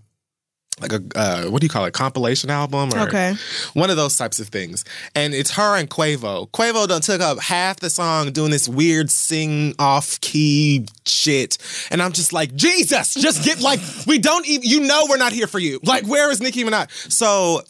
like 0.82 0.94
a 0.94 1.02
uh, 1.16 1.44
what 1.50 1.62
do 1.62 1.66
you 1.66 1.70
call 1.70 1.86
it 1.86 1.94
compilation 1.94 2.50
album 2.50 2.90
or 2.94 3.00
Okay. 3.08 3.36
one 3.74 3.90
of 3.90 3.98
those 3.98 4.16
types 4.18 4.40
of 4.40 4.48
things 4.50 4.86
and 5.16 5.34
it's 5.34 5.52
her 5.52 5.76
and 5.78 5.90
Quavo 5.90 6.50
Quavo 6.52 6.88
done 6.88 7.02
took 7.02 7.22
up 7.22 7.40
half 7.40 7.80
the 7.80 7.90
song 7.90 8.32
doing 8.32 8.52
this 8.52 8.68
weird 8.70 9.10
sing 9.10 9.76
off 9.80 10.20
key 10.22 10.86
shit 11.06 11.58
and 11.92 12.02
I'm 12.02 12.12
just 12.14 12.34
like 12.34 12.56
Jesus 12.56 13.14
just 13.16 13.44
get 13.44 13.60
like 13.62 13.80
we 14.08 14.20
don't 14.20 14.48
even 14.48 14.70
you 14.70 14.82
know 14.82 15.06
we're 15.10 15.18
not 15.18 15.34
here 15.34 15.48
for 15.48 15.60
you 15.60 15.80
like 15.84 16.06
where 16.08 16.32
is 16.32 16.42
Nicki 16.42 16.64
Minaj 16.64 17.12
so 17.12 17.62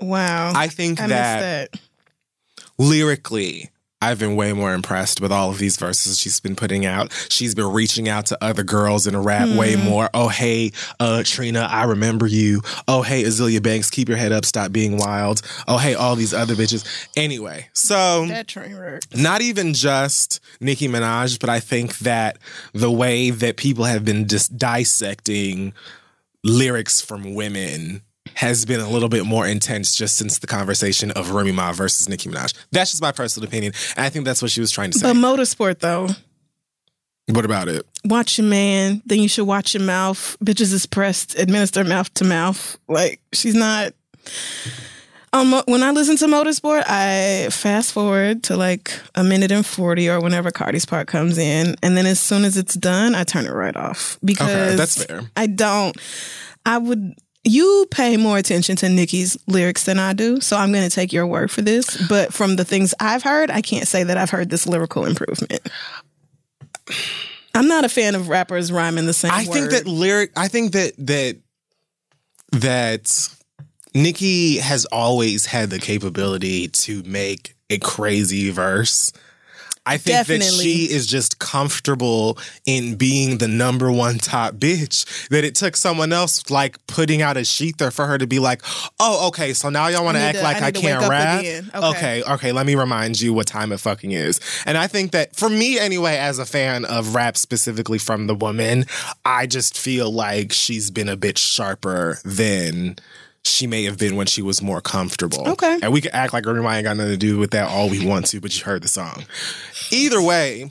Wow. 0.00 0.52
I 0.54 0.68
think 0.68 1.00
I 1.00 1.08
that, 1.08 1.70
that. 1.72 1.80
lyrically 2.78 3.70
I've 4.00 4.20
been 4.20 4.36
way 4.36 4.52
more 4.52 4.74
impressed 4.74 5.20
with 5.20 5.32
all 5.32 5.50
of 5.50 5.58
these 5.58 5.76
verses 5.76 6.20
she's 6.20 6.38
been 6.38 6.54
putting 6.54 6.86
out. 6.86 7.12
She's 7.28 7.52
been 7.54 7.72
reaching 7.72 8.08
out 8.08 8.26
to 8.26 8.38
other 8.42 8.62
girls 8.62 9.08
in 9.08 9.14
a 9.16 9.20
rap 9.20 9.48
way 9.48 9.74
Hmm. 9.74 9.82
more. 9.84 10.08
Oh, 10.14 10.28
hey, 10.28 10.70
uh, 11.00 11.24
Trina, 11.26 11.66
I 11.68 11.82
remember 11.84 12.26
you. 12.28 12.62
Oh, 12.86 13.02
hey, 13.02 13.24
Azealia 13.24 13.60
Banks, 13.60 13.90
keep 13.90 14.08
your 14.08 14.16
head 14.16 14.30
up, 14.30 14.44
stop 14.44 14.70
being 14.70 14.98
wild. 14.98 15.42
Oh, 15.66 15.78
hey, 15.78 15.94
all 15.94 16.14
these 16.14 16.32
other 16.32 16.54
bitches. 16.54 16.84
Anyway, 17.16 17.68
so 17.72 18.26
That 18.28 18.46
train 18.46 18.76
wreck. 18.76 19.02
not 19.16 19.40
even 19.42 19.74
just 19.74 20.38
Nicki 20.60 20.86
Minaj, 20.86 21.40
but 21.40 21.50
I 21.50 21.58
think 21.58 21.98
that 21.98 22.38
the 22.72 22.92
way 22.92 23.30
that 23.30 23.56
people 23.56 23.84
have 23.84 24.04
been 24.04 24.28
just 24.28 24.56
dissecting 24.56 25.72
lyrics 26.44 27.00
from 27.00 27.34
women 27.34 28.02
has 28.38 28.64
been 28.64 28.78
a 28.78 28.88
little 28.88 29.08
bit 29.08 29.26
more 29.26 29.44
intense 29.44 29.96
just 29.96 30.16
since 30.16 30.38
the 30.38 30.46
conversation 30.46 31.10
of 31.10 31.32
Remy 31.32 31.50
Ma 31.50 31.72
versus 31.72 32.08
Nicki 32.08 32.28
Minaj. 32.30 32.54
That's 32.70 32.92
just 32.92 33.02
my 33.02 33.10
personal 33.10 33.48
opinion. 33.48 33.72
And 33.96 34.06
I 34.06 34.10
think 34.10 34.24
that's 34.24 34.40
what 34.40 34.52
she 34.52 34.60
was 34.60 34.70
trying 34.70 34.92
to 34.92 34.98
say. 34.98 35.12
But 35.12 35.16
motorsport 35.16 35.80
though, 35.80 36.08
what 37.26 37.44
about 37.44 37.66
it? 37.68 37.84
watch 38.04 38.38
your 38.38 38.46
man, 38.46 39.02
then 39.04 39.18
you 39.18 39.28
should 39.28 39.44
watch 39.44 39.74
your 39.74 39.82
mouth. 39.82 40.36
Bitches 40.42 40.72
is 40.72 40.86
pressed, 40.86 41.36
administer 41.36 41.82
mouth 41.82 42.14
to 42.14 42.24
mouth. 42.24 42.78
Like 42.86 43.20
she's 43.32 43.56
not. 43.56 43.92
Um, 45.32 45.60
when 45.66 45.82
I 45.82 45.90
listen 45.90 46.16
to 46.18 46.26
motorsport, 46.26 46.84
I 46.86 47.48
fast 47.50 47.92
forward 47.92 48.44
to 48.44 48.56
like 48.56 48.92
a 49.16 49.24
minute 49.24 49.50
and 49.50 49.66
forty 49.66 50.08
or 50.08 50.20
whenever 50.20 50.52
Cardi's 50.52 50.86
part 50.86 51.08
comes 51.08 51.38
in, 51.38 51.74
and 51.82 51.96
then 51.96 52.06
as 52.06 52.20
soon 52.20 52.44
as 52.44 52.56
it's 52.56 52.74
done, 52.74 53.16
I 53.16 53.24
turn 53.24 53.46
it 53.46 53.52
right 53.52 53.76
off 53.76 54.16
because 54.24 54.76
that's 54.76 55.04
fair. 55.04 55.22
I 55.36 55.48
don't. 55.48 55.96
I 56.64 56.78
would. 56.78 57.14
You 57.48 57.86
pay 57.90 58.16
more 58.18 58.36
attention 58.36 58.76
to 58.76 58.88
Nicki's 58.88 59.38
lyrics 59.46 59.84
than 59.84 59.98
I 59.98 60.12
do, 60.12 60.40
so 60.40 60.56
I'm 60.56 60.70
going 60.70 60.88
to 60.88 60.94
take 60.94 61.12
your 61.12 61.26
word 61.26 61.50
for 61.50 61.62
this. 61.62 61.96
But 62.08 62.34
from 62.34 62.56
the 62.56 62.64
things 62.64 62.94
I've 63.00 63.22
heard, 63.22 63.50
I 63.50 63.62
can't 63.62 63.88
say 63.88 64.04
that 64.04 64.18
I've 64.18 64.30
heard 64.30 64.50
this 64.50 64.66
lyrical 64.66 65.06
improvement. 65.06 65.66
I'm 67.54 67.66
not 67.66 67.84
a 67.84 67.88
fan 67.88 68.14
of 68.14 68.28
rappers 68.28 68.70
rhyming 68.70 69.06
the 69.06 69.14
same. 69.14 69.32
I 69.32 69.44
think 69.44 69.70
that 69.70 69.86
lyric. 69.86 70.32
I 70.36 70.48
think 70.48 70.72
that 70.72 70.92
that 70.98 71.38
that 72.52 73.28
Nicki 73.94 74.58
has 74.58 74.84
always 74.86 75.46
had 75.46 75.70
the 75.70 75.78
capability 75.78 76.68
to 76.68 77.02
make 77.04 77.54
a 77.70 77.78
crazy 77.78 78.50
verse. 78.50 79.12
I 79.88 79.96
think 79.96 80.26
that 80.26 80.42
she 80.42 80.84
is 80.90 81.06
just 81.06 81.38
comfortable 81.38 82.38
in 82.66 82.96
being 82.96 83.38
the 83.38 83.48
number 83.48 83.90
one 83.90 84.18
top 84.18 84.54
bitch. 84.54 85.28
That 85.28 85.44
it 85.44 85.54
took 85.54 85.76
someone 85.76 86.12
else 86.12 86.50
like 86.50 86.84
putting 86.86 87.22
out 87.22 87.36
a 87.36 87.44
shETHER 87.44 87.90
for 87.90 88.06
her 88.06 88.18
to 88.18 88.26
be 88.26 88.38
like, 88.38 88.62
"Oh, 89.00 89.28
okay, 89.28 89.52
so 89.54 89.70
now 89.70 89.88
y'all 89.88 90.04
want 90.04 90.16
to 90.16 90.22
act 90.22 90.42
like 90.42 90.62
I 90.62 90.66
I, 90.66 90.72
can't 90.72 91.08
rap." 91.08 91.40
Okay. 91.40 91.62
Okay. 91.74 92.22
okay, 92.22 92.52
Let 92.52 92.66
me 92.66 92.74
remind 92.74 93.20
you 93.20 93.32
what 93.32 93.46
time 93.46 93.72
it 93.72 93.80
fucking 93.80 94.12
is. 94.12 94.40
And 94.66 94.76
I 94.76 94.86
think 94.86 95.12
that 95.12 95.34
for 95.34 95.48
me, 95.48 95.78
anyway, 95.78 96.16
as 96.16 96.38
a 96.38 96.46
fan 96.46 96.84
of 96.84 97.14
rap 97.14 97.36
specifically 97.36 97.98
from 97.98 98.26
the 98.26 98.34
woman, 98.34 98.84
I 99.24 99.46
just 99.46 99.78
feel 99.78 100.10
like 100.10 100.52
she's 100.52 100.90
been 100.90 101.08
a 101.08 101.16
bit 101.16 101.38
sharper 101.38 102.18
than 102.24 102.96
she 103.44 103.66
may 103.66 103.84
have 103.84 103.98
been 103.98 104.16
when 104.16 104.26
she 104.26 104.42
was 104.42 104.62
more 104.62 104.80
comfortable. 104.80 105.48
Okay. 105.48 105.78
And 105.82 105.92
we 105.92 106.00
can 106.00 106.12
act 106.12 106.32
like 106.32 106.46
everybody 106.46 106.76
ain't 106.78 106.84
got 106.84 106.96
nothing 106.96 107.12
to 107.12 107.16
do 107.16 107.38
with 107.38 107.50
that 107.52 107.68
all 107.68 107.88
we 107.88 108.04
want 108.06 108.26
to, 108.26 108.40
but 108.40 108.56
you 108.58 108.64
heard 108.64 108.82
the 108.82 108.88
song. 108.88 109.24
Either 109.90 110.20
way, 110.22 110.70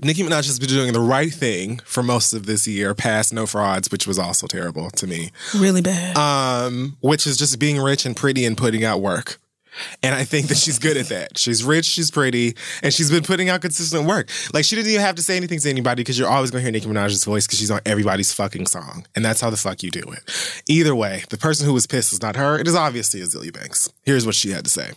Nicki 0.00 0.22
Minaj 0.22 0.46
has 0.46 0.58
been 0.60 0.68
doing 0.68 0.92
the 0.92 1.00
right 1.00 1.32
thing 1.32 1.80
for 1.84 2.02
most 2.02 2.32
of 2.32 2.46
this 2.46 2.66
year, 2.68 2.94
past 2.94 3.32
No 3.32 3.46
Frauds, 3.46 3.90
which 3.90 4.06
was 4.06 4.18
also 4.18 4.46
terrible 4.46 4.90
to 4.90 5.06
me. 5.06 5.30
really 5.54 5.82
bad. 5.82 6.16
Um, 6.16 6.96
which 7.00 7.26
is 7.26 7.36
just 7.36 7.58
being 7.58 7.78
rich 7.80 8.06
and 8.06 8.16
pretty 8.16 8.44
and 8.44 8.56
putting 8.56 8.84
out 8.84 9.00
work. 9.00 9.40
And 10.02 10.14
I 10.14 10.24
think 10.24 10.48
that 10.48 10.56
she's 10.56 10.78
good 10.78 10.96
at 10.96 11.06
that. 11.08 11.38
She's 11.38 11.64
rich, 11.64 11.84
she's 11.84 12.10
pretty, 12.10 12.56
and 12.82 12.92
she's 12.92 13.10
been 13.10 13.22
putting 13.22 13.48
out 13.48 13.60
consistent 13.60 14.06
work. 14.06 14.28
Like 14.52 14.64
she 14.64 14.76
didn't 14.76 14.90
even 14.90 15.00
have 15.02 15.16
to 15.16 15.22
say 15.22 15.36
anything 15.36 15.58
to 15.60 15.70
anybody 15.70 16.00
because 16.02 16.18
you're 16.18 16.28
always 16.28 16.50
gonna 16.50 16.62
hear 16.62 16.70
Nicki 16.72 16.86
Minaj's 16.86 17.24
voice 17.24 17.46
because 17.46 17.58
she's 17.58 17.70
on 17.70 17.80
everybody's 17.86 18.32
fucking 18.32 18.66
song. 18.66 19.06
And 19.14 19.24
that's 19.24 19.40
how 19.40 19.50
the 19.50 19.56
fuck 19.56 19.82
you 19.82 19.90
do 19.90 20.00
it. 20.00 20.62
Either 20.68 20.94
way, 20.94 21.24
the 21.30 21.38
person 21.38 21.66
who 21.66 21.72
was 21.72 21.86
pissed 21.86 22.12
is 22.12 22.22
not 22.22 22.36
her. 22.36 22.58
It 22.58 22.66
is 22.66 22.74
obviously 22.74 23.20
Azealia 23.20 23.52
Banks. 23.52 23.92
Here's 24.04 24.26
what 24.26 24.34
she 24.34 24.50
had 24.50 24.64
to 24.64 24.70
say. 24.70 24.92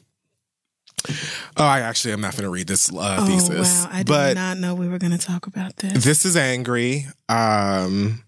Oh, 1.58 1.66
I 1.66 1.80
actually 1.80 2.14
am 2.14 2.22
not 2.22 2.36
gonna 2.36 2.50
read 2.50 2.68
this 2.68 2.92
uh, 2.92 3.18
oh 3.20 3.26
thesis. 3.26 3.84
wow! 3.86 3.90
I 3.92 3.98
did 4.00 4.08
but 4.08 4.36
not 4.36 4.58
know 4.58 4.76
we 4.76 4.88
were 4.88 5.00
going 5.00 5.18
to 5.18 5.18
talk 5.18 5.48
about 5.48 5.76
this. 5.78 6.04
this 6.04 6.26
is 6.26 6.38
angry. 6.38 7.08
Um, 7.28 8.24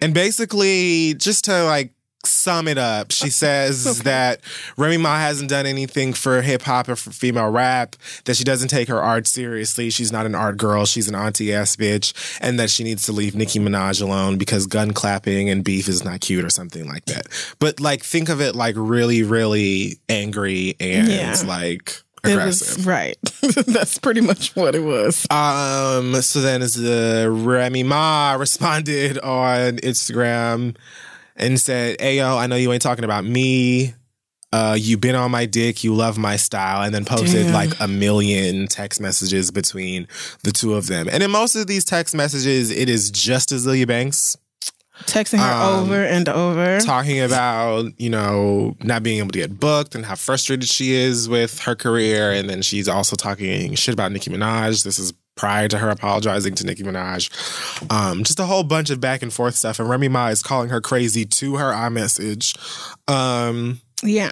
and 0.00 0.14
basically, 0.14 1.14
just 1.14 1.44
to 1.44 1.64
like 1.64 1.92
sum 2.26 2.68
it 2.68 2.78
up, 2.78 3.10
she 3.12 3.30
says 3.44 4.00
that 4.02 4.40
Remy 4.76 4.98
Ma 4.98 5.18
hasn't 5.18 5.50
done 5.50 5.66
anything 5.66 6.12
for 6.12 6.42
hip 6.42 6.62
hop 6.62 6.88
or 6.88 6.96
for 6.96 7.10
female 7.10 7.50
rap, 7.50 7.96
that 8.24 8.36
she 8.36 8.44
doesn't 8.44 8.68
take 8.68 8.88
her 8.88 9.00
art 9.02 9.26
seriously. 9.26 9.90
She's 9.90 10.12
not 10.12 10.26
an 10.26 10.34
art 10.34 10.56
girl. 10.56 10.84
She's 10.86 11.08
an 11.08 11.14
auntie 11.14 11.52
ass 11.52 11.76
bitch. 11.76 12.12
And 12.40 12.58
that 12.58 12.70
she 12.70 12.84
needs 12.84 13.04
to 13.06 13.12
leave 13.12 13.34
Nicki 13.34 13.58
Minaj 13.58 14.02
alone 14.02 14.38
because 14.38 14.66
gun 14.66 14.92
clapping 14.92 15.48
and 15.50 15.62
beef 15.64 15.88
is 15.88 16.04
not 16.04 16.20
cute 16.20 16.44
or 16.44 16.50
something 16.50 16.86
like 16.88 17.04
that. 17.06 17.26
But 17.58 17.80
like, 17.80 18.02
think 18.02 18.28
of 18.28 18.40
it 18.40 18.54
like 18.54 18.74
really, 18.78 19.22
really 19.22 19.98
angry 20.08 20.76
and 20.80 21.08
Yeah. 21.08 21.34
like 21.46 22.02
It 22.24 22.30
aggressive. 22.32 22.76
was 22.78 22.86
right. 22.86 23.16
That's 23.66 23.98
pretty 23.98 24.20
much 24.22 24.54
what 24.56 24.74
it 24.74 24.82
was. 24.82 25.26
Um. 25.30 26.20
So 26.22 26.40
then, 26.40 26.62
as 26.62 26.74
the 26.74 27.28
Remy 27.30 27.82
Ma 27.82 28.32
responded 28.38 29.18
on 29.18 29.76
Instagram 29.78 30.76
and 31.36 31.58
said, 31.60 31.98
"Ayo, 31.98 32.36
I 32.38 32.46
know 32.46 32.56
you 32.56 32.72
ain't 32.72 32.82
talking 32.82 33.04
about 33.04 33.24
me. 33.24 33.94
Uh, 34.52 34.76
you 34.78 34.96
been 34.96 35.16
on 35.16 35.30
my 35.32 35.46
dick. 35.46 35.82
You 35.82 35.94
love 35.94 36.16
my 36.16 36.36
style." 36.36 36.82
And 36.82 36.94
then 36.94 37.04
posted 37.04 37.46
Damn. 37.46 37.54
like 37.54 37.72
a 37.80 37.88
million 37.88 38.68
text 38.68 39.00
messages 39.00 39.50
between 39.50 40.06
the 40.42 40.52
two 40.52 40.74
of 40.74 40.86
them. 40.86 41.08
And 41.10 41.22
in 41.22 41.30
most 41.30 41.56
of 41.56 41.66
these 41.66 41.84
text 41.84 42.14
messages, 42.14 42.70
it 42.70 42.88
is 42.88 43.10
just 43.10 43.50
Azealia 43.50 43.86
Banks 43.86 44.36
Texting 45.06 45.40
her 45.40 45.52
Um, 45.52 45.82
over 45.84 46.04
and 46.04 46.28
over. 46.28 46.78
talking 46.80 47.20
about 47.20 47.86
you 47.98 48.08
know 48.08 48.76
not 48.80 49.02
being 49.02 49.18
able 49.18 49.30
to 49.30 49.38
get 49.40 49.58
booked 49.58 49.96
and 49.96 50.06
how 50.06 50.14
frustrated 50.14 50.68
she 50.68 50.92
is 50.92 51.28
with 51.28 51.58
her 51.62 51.74
career 51.74 52.30
and 52.30 52.48
then 52.48 52.62
she's 52.62 52.86
also 52.88 53.16
talking 53.16 53.74
shit 53.74 53.92
about 53.92 54.12
Nicki 54.12 54.30
Minaj 54.30 54.84
this 54.84 55.00
is 55.00 55.12
prior 55.36 55.68
to 55.68 55.78
her 55.78 55.90
apologizing 55.90 56.54
to 56.54 56.64
Nicki 56.64 56.82
Minaj 56.82 57.30
um 57.90 58.24
just 58.24 58.40
a 58.40 58.44
whole 58.44 58.62
bunch 58.62 58.90
of 58.90 59.00
back 59.00 59.22
and 59.22 59.32
forth 59.32 59.54
stuff 59.54 59.78
and 59.78 59.88
Remy 59.88 60.08
Ma 60.08 60.28
is 60.28 60.42
calling 60.42 60.68
her 60.68 60.80
crazy 60.80 61.24
to 61.24 61.56
her 61.56 61.72
iMessage 61.72 62.56
um 63.08 63.80
yeah. 64.02 64.30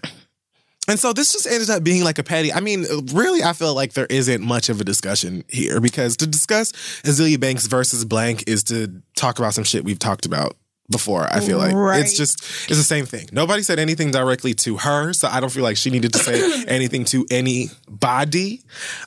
and 0.89 0.99
so 0.99 1.13
this 1.13 1.33
just 1.33 1.47
ended 1.47 1.71
up 1.71 1.83
being 1.83 2.05
like 2.05 2.19
a 2.19 2.23
petty. 2.23 2.53
I 2.53 2.61
mean, 2.61 2.85
really, 3.13 3.43
I 3.43 3.53
feel 3.53 3.75
like 3.75 3.95
there 3.95 4.07
isn't 4.07 4.43
much 4.43 4.69
of 4.69 4.81
a 4.81 4.85
discussion 4.85 5.45
here 5.49 5.81
because 5.81 6.17
to 6.19 6.27
discuss 6.27 6.73
Azealia 7.03 7.41
Banks 7.41 7.67
versus 7.67 8.05
blank 8.05 8.45
is 8.47 8.65
to 8.65 9.03
talk 9.17 9.39
about 9.39 9.55
some 9.55 9.65
shit 9.65 9.85
we've 9.85 9.99
talked 9.99 10.27
about 10.27 10.57
before. 10.93 11.27
I 11.33 11.41
feel 11.41 11.59
like 11.59 11.75
Right. 11.75 12.01
it's 12.01 12.17
just 12.17 12.41
it's 12.69 12.79
the 12.79 12.85
same 12.85 13.05
thing. 13.07 13.29
Nobody 13.33 13.63
said 13.65 13.81
anything 13.81 14.13
directly 14.13 14.55
to 14.55 14.77
her, 14.77 15.13
so 15.13 15.27
I 15.27 15.41
don't 15.41 15.51
feel 15.51 15.65
like 15.65 15.77
she 15.77 15.91
needed 15.91 16.13
to 16.13 16.21
say 16.21 16.65
anything 16.69 17.05
to 17.07 17.27
anybody. 17.31 18.61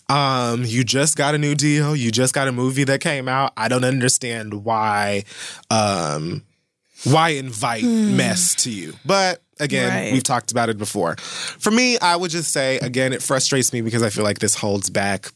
Um, 0.10 0.66
you 0.66 0.84
just 0.84 1.16
got 1.18 1.34
a 1.34 1.38
new 1.38 1.56
deal. 1.56 1.96
You 1.96 2.12
just 2.12 2.34
got 2.34 2.48
a 2.48 2.52
movie 2.52 2.84
that 2.86 3.00
came 3.00 3.30
out. 3.30 3.54
I 3.56 3.70
don't 3.70 3.86
understand 3.86 4.66
why. 4.66 5.24
Um, 5.70 6.44
why 7.04 7.30
invite 7.30 7.84
mess 7.84 8.56
to 8.64 8.72
you? 8.72 8.94
But 9.06 9.42
again, 9.60 9.90
Right. 9.90 10.12
we've 10.14 10.24
talked 10.24 10.52
about 10.52 10.70
it 10.70 10.78
before. 10.78 11.16
For 11.18 11.70
me, 11.72 11.98
I 12.00 12.16
would 12.16 12.32
just 12.32 12.52
say 12.52 12.78
again, 12.80 13.14
it 13.14 13.22
frustrates 13.22 13.72
me 13.72 13.82
because 13.82 14.02
I 14.02 14.10
feel 14.10 14.24
like 14.24 14.40
this 14.40 14.56
holds 14.56 14.90
back 14.90 15.32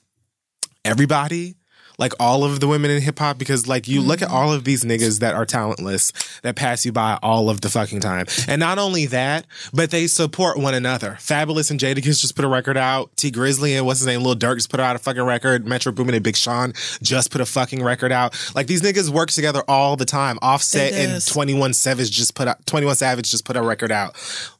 everybody. 0.84 1.56
Like 2.00 2.14
all 2.20 2.43
of 2.43 2.60
the 2.60 2.68
women 2.68 2.89
in 2.89 3.02
hip 3.02 3.20
hop, 3.20 3.38
because 3.38 3.68
like 3.68 3.88
you 3.88 4.02
look 4.02 4.22
at 4.22 4.30
mm-hmm. 4.30 4.38
all 4.38 4.54
of 4.54 4.64
these 4.64 4.84
niggas 4.84 5.20
that 5.20 5.36
are 5.36 5.45
talentless 5.45 6.12
that 6.41 6.56
pass 6.56 6.86
you 6.86 6.91
by 6.91 7.20
all 7.22 7.50
of 7.50 7.62
the 7.62 7.70
fucking 7.70 8.00
time. 8.00 8.26
And 8.47 8.60
not 8.60 8.80
only 8.80 9.06
that, 9.08 9.45
but 9.74 9.91
they 9.91 10.08
support 10.08 10.58
one 10.58 10.74
another. 10.74 11.18
Fabolous 11.20 11.70
and 11.70 11.80
Jadakiss 11.80 12.22
just 12.22 12.36
put 12.36 12.45
a 12.45 12.47
record 12.47 12.78
out. 12.78 13.16
Tee 13.16 13.32
Grizzley 13.32 13.78
and 13.78 13.86
what's 13.86 14.00
his 14.00 14.08
name, 14.08 14.22
Lil 14.22 14.36
Durk 14.36 14.56
just 14.56 14.72
put 14.72 14.80
out 14.80 14.95
a 14.95 15.00
fucking 15.00 15.24
record. 15.24 15.68
Metro 15.68 15.91
Boomin 15.91 16.16
and 16.16 16.24
Big 16.24 16.36
Sean 16.36 16.74
just 17.02 17.32
put 17.32 17.41
a 17.41 17.45
fucking 17.45 17.84
record 17.84 18.12
out. 18.12 18.36
Like 18.56 18.68
these 18.68 18.82
niggas 18.82 19.10
work 19.10 19.30
together 19.30 19.62
all 19.68 19.95
the 19.95 20.06
time. 20.06 20.39
Offset 20.41 20.93
and 20.93 21.26
21 21.26 21.74
Savage 21.74 22.12
just 22.12 22.34
put 22.34 22.47
out 22.47 22.66
21 22.66 22.95
Savage 22.95 23.30
just 23.30 23.45
put 23.45 23.58
a 23.58 23.62
record 23.62 23.91
out. 23.91 24.16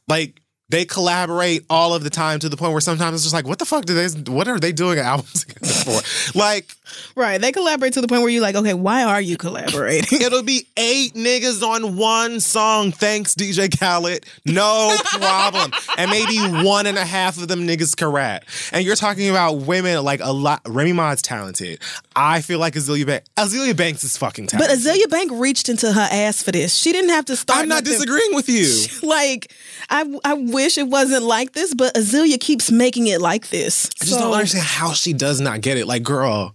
Like 0.08 0.40
they 0.70 0.84
collaborate 0.84 1.66
all 1.68 1.94
of 1.94 2.04
the 2.04 2.10
time 2.10 2.38
to 2.38 2.48
the 2.48 2.56
point 2.56 2.72
where 2.72 2.80
sometimes 2.80 3.16
it's 3.16 3.24
just 3.24 3.34
like, 3.34 3.46
what 3.46 3.58
the 3.58 3.64
fuck 3.64 3.84
do 3.84 3.94
they 3.94 4.30
what 4.30 4.46
are 4.46 4.60
they 4.60 4.72
doing 4.72 4.98
an 4.98 5.04
album 5.04 5.26
together 5.34 5.66
for? 5.66 6.38
Like 6.38 6.70
Right. 7.16 7.40
They 7.40 7.52
collaborate 7.52 7.92
to 7.94 8.00
the 8.00 8.08
point 8.08 8.22
where 8.22 8.30
you're 8.30 8.42
like, 8.42 8.54
okay, 8.56 8.74
why 8.74 9.04
are 9.04 9.20
you 9.20 9.36
collaborating? 9.36 10.20
It'll 10.22 10.42
be 10.42 10.66
eight 10.76 11.14
niggas 11.14 11.62
on 11.62 11.96
one 11.96 12.40
song. 12.40 12.92
Thanks, 12.92 13.34
DJ 13.34 13.68
Khaled. 13.78 14.24
No 14.46 14.96
problem. 15.04 15.72
and 15.98 16.10
maybe 16.10 16.38
one 16.64 16.86
and 16.86 16.98
a 16.98 17.04
half 17.04 17.36
of 17.40 17.48
them 17.48 17.66
niggas 17.66 17.96
can 17.96 18.08
rap. 18.08 18.44
And 18.72 18.84
you're 18.84 18.96
talking 18.96 19.28
about 19.30 19.54
women 19.58 20.02
like 20.04 20.20
a 20.22 20.32
lot. 20.32 20.60
Remy 20.66 20.92
Ma's 20.92 21.22
talented. 21.22 21.80
I 22.16 22.40
feel 22.40 22.58
like 22.58 22.74
Azealia 22.74 23.06
Banks. 23.06 23.28
Azealia 23.36 23.76
Banks 23.76 24.04
is 24.04 24.16
fucking 24.16 24.46
talented. 24.48 24.68
but. 24.68 24.78
Azealia 24.78 25.10
Bank 25.10 25.30
reached 25.34 25.68
into 25.68 25.92
her 25.92 26.08
ass 26.10 26.42
for 26.42 26.52
this. 26.52 26.74
She 26.74 26.92
didn't 26.92 27.10
have 27.10 27.24
to 27.26 27.36
start. 27.36 27.60
I'm 27.60 27.68
not 27.68 27.84
disagreeing 27.84 28.34
with 28.34 28.48
you. 28.48 28.66
Like, 29.10 29.52
I, 29.88 30.04
I 30.24 30.34
wish 30.34 30.76
it 30.78 30.86
wasn't 30.88 31.24
like 31.24 31.52
this, 31.52 31.74
but 31.74 31.94
Azealia 31.94 32.38
keeps 32.40 32.70
making 32.70 33.06
it 33.08 33.20
like 33.20 33.48
this. 33.48 33.88
I 34.00 34.04
just 34.04 34.18
don't 34.18 34.32
understand 34.32 34.64
how 34.64 34.92
she 34.92 35.12
does 35.12 35.40
not 35.40 35.60
get 35.62 35.76
it. 35.78 35.86
Like, 35.86 36.02
girl. 36.02 36.54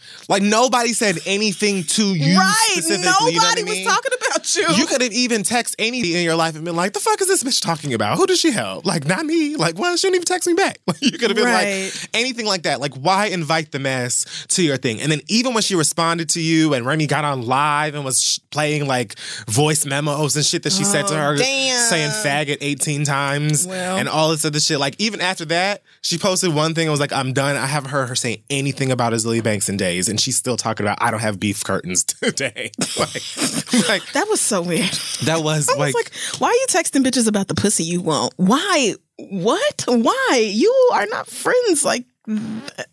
Like 0.31 0.41
nobody 0.41 0.93
said 0.93 1.17
anything 1.25 1.83
to 1.83 2.03
you 2.15 2.37
Right. 2.37 2.53
specifically. 2.71 3.05
Nobody 3.05 3.33
you 3.33 3.39
know 3.39 3.45
what 3.47 3.57
I 3.59 3.61
was 3.63 3.71
mean? 3.71 3.85
talking 3.87 4.11
about 4.17 4.55
you. 4.55 4.67
You 4.75 4.85
could 4.87 5.01
have 5.01 5.11
even 5.11 5.43
texted 5.43 5.75
anything 5.77 6.13
in 6.13 6.23
your 6.23 6.35
life 6.35 6.55
and 6.55 6.63
been 6.65 6.75
like, 6.75 6.93
"The 6.93 6.99
fuck 7.01 7.19
is 7.21 7.27
this 7.27 7.43
bitch 7.43 7.61
talking 7.61 7.93
about? 7.93 8.17
Who 8.17 8.25
does 8.25 8.39
she 8.39 8.51
help? 8.51 8.85
Like, 8.85 9.05
not 9.05 9.25
me. 9.25 9.55
Like, 9.57 9.77
well, 9.77 9.95
she 9.97 10.07
didn't 10.07 10.15
even 10.15 10.25
text 10.25 10.47
me 10.47 10.53
back. 10.53 10.79
Like, 10.87 11.01
you 11.01 11.11
could 11.11 11.29
have 11.31 11.35
been 11.35 11.45
Right. 11.45 11.83
like 11.93 11.93
anything 12.13 12.45
like 12.45 12.63
that. 12.63 12.79
Like, 12.79 12.93
why 12.95 13.25
invite 13.27 13.71
the 13.71 13.79
mess 13.79 14.25
to 14.49 14.63
your 14.63 14.77
thing? 14.77 15.01
And 15.01 15.11
then 15.11 15.19
even 15.27 15.53
when 15.53 15.63
she 15.63 15.75
responded 15.75 16.29
to 16.29 16.39
you 16.41 16.73
and 16.73 16.85
Remy 16.85 17.07
got 17.07 17.25
on 17.25 17.41
live 17.45 17.93
and 17.93 18.05
was 18.05 18.21
sh- 18.21 18.39
playing 18.51 18.87
like 18.87 19.19
voice 19.49 19.85
memos 19.85 20.35
and 20.37 20.45
shit 20.45 20.63
that 20.63 20.71
she 20.71 20.85
said 20.85 21.07
to 21.07 21.13
oh, 21.13 21.17
her, 21.17 21.33
Oh, 21.33 21.37
damn. 21.37 21.89
saying 21.89 22.11
faggot 22.23 22.57
eighteen 22.61 23.03
times 23.03 23.67
Well. 23.67 23.97
and 23.97 24.07
all 24.07 24.29
this 24.31 24.45
other 24.45 24.59
shit. 24.61 24.79
Like, 24.79 24.95
even 24.97 25.19
after 25.19 25.43
that, 25.45 25.83
she 26.01 26.17
posted 26.17 26.53
one 26.53 26.73
thing 26.73 26.87
and 26.87 26.91
was 26.91 26.99
like, 27.01 27.11
"I'm 27.13 27.33
done. 27.33 27.57
I 27.57 27.65
haven't 27.65 27.89
heard 27.91 28.07
her 28.07 28.15
say 28.15 28.43
anything 28.49 28.91
about 28.93 29.11
Azealia 29.13 29.43
Banks 29.43 29.67
in 29.67 29.75
days, 29.75 30.07
and 30.07 30.20
she's 30.21 30.37
still 30.37 30.57
talking 30.57 30.85
about 30.85 30.97
I 31.01 31.11
don't 31.11 31.19
have 31.21 31.39
beef 31.39 31.63
curtains 31.63 32.03
today." 32.23 32.71
like, 32.99 33.23
like 33.89 34.11
that 34.13 34.25
was 34.29 34.41
so 34.41 34.61
weird. 34.61 34.91
that 35.23 35.41
was 35.43 35.69
I 35.69 35.73
was 35.73 35.79
like, 35.79 35.95
like, 35.95 36.11
why 36.39 36.49
are 36.49 36.53
you 36.53 36.65
texting 36.69 37.03
bitches 37.03 37.27
about 37.27 37.47
the 37.47 37.55
pussy 37.55 37.83
you 37.83 38.01
want? 38.01 38.33
Why? 38.37 38.95
What? 39.17 39.83
Why? 39.87 40.49
You 40.51 40.73
are 40.93 41.05
not 41.07 41.27
friends. 41.27 41.85
Like, 41.85 42.05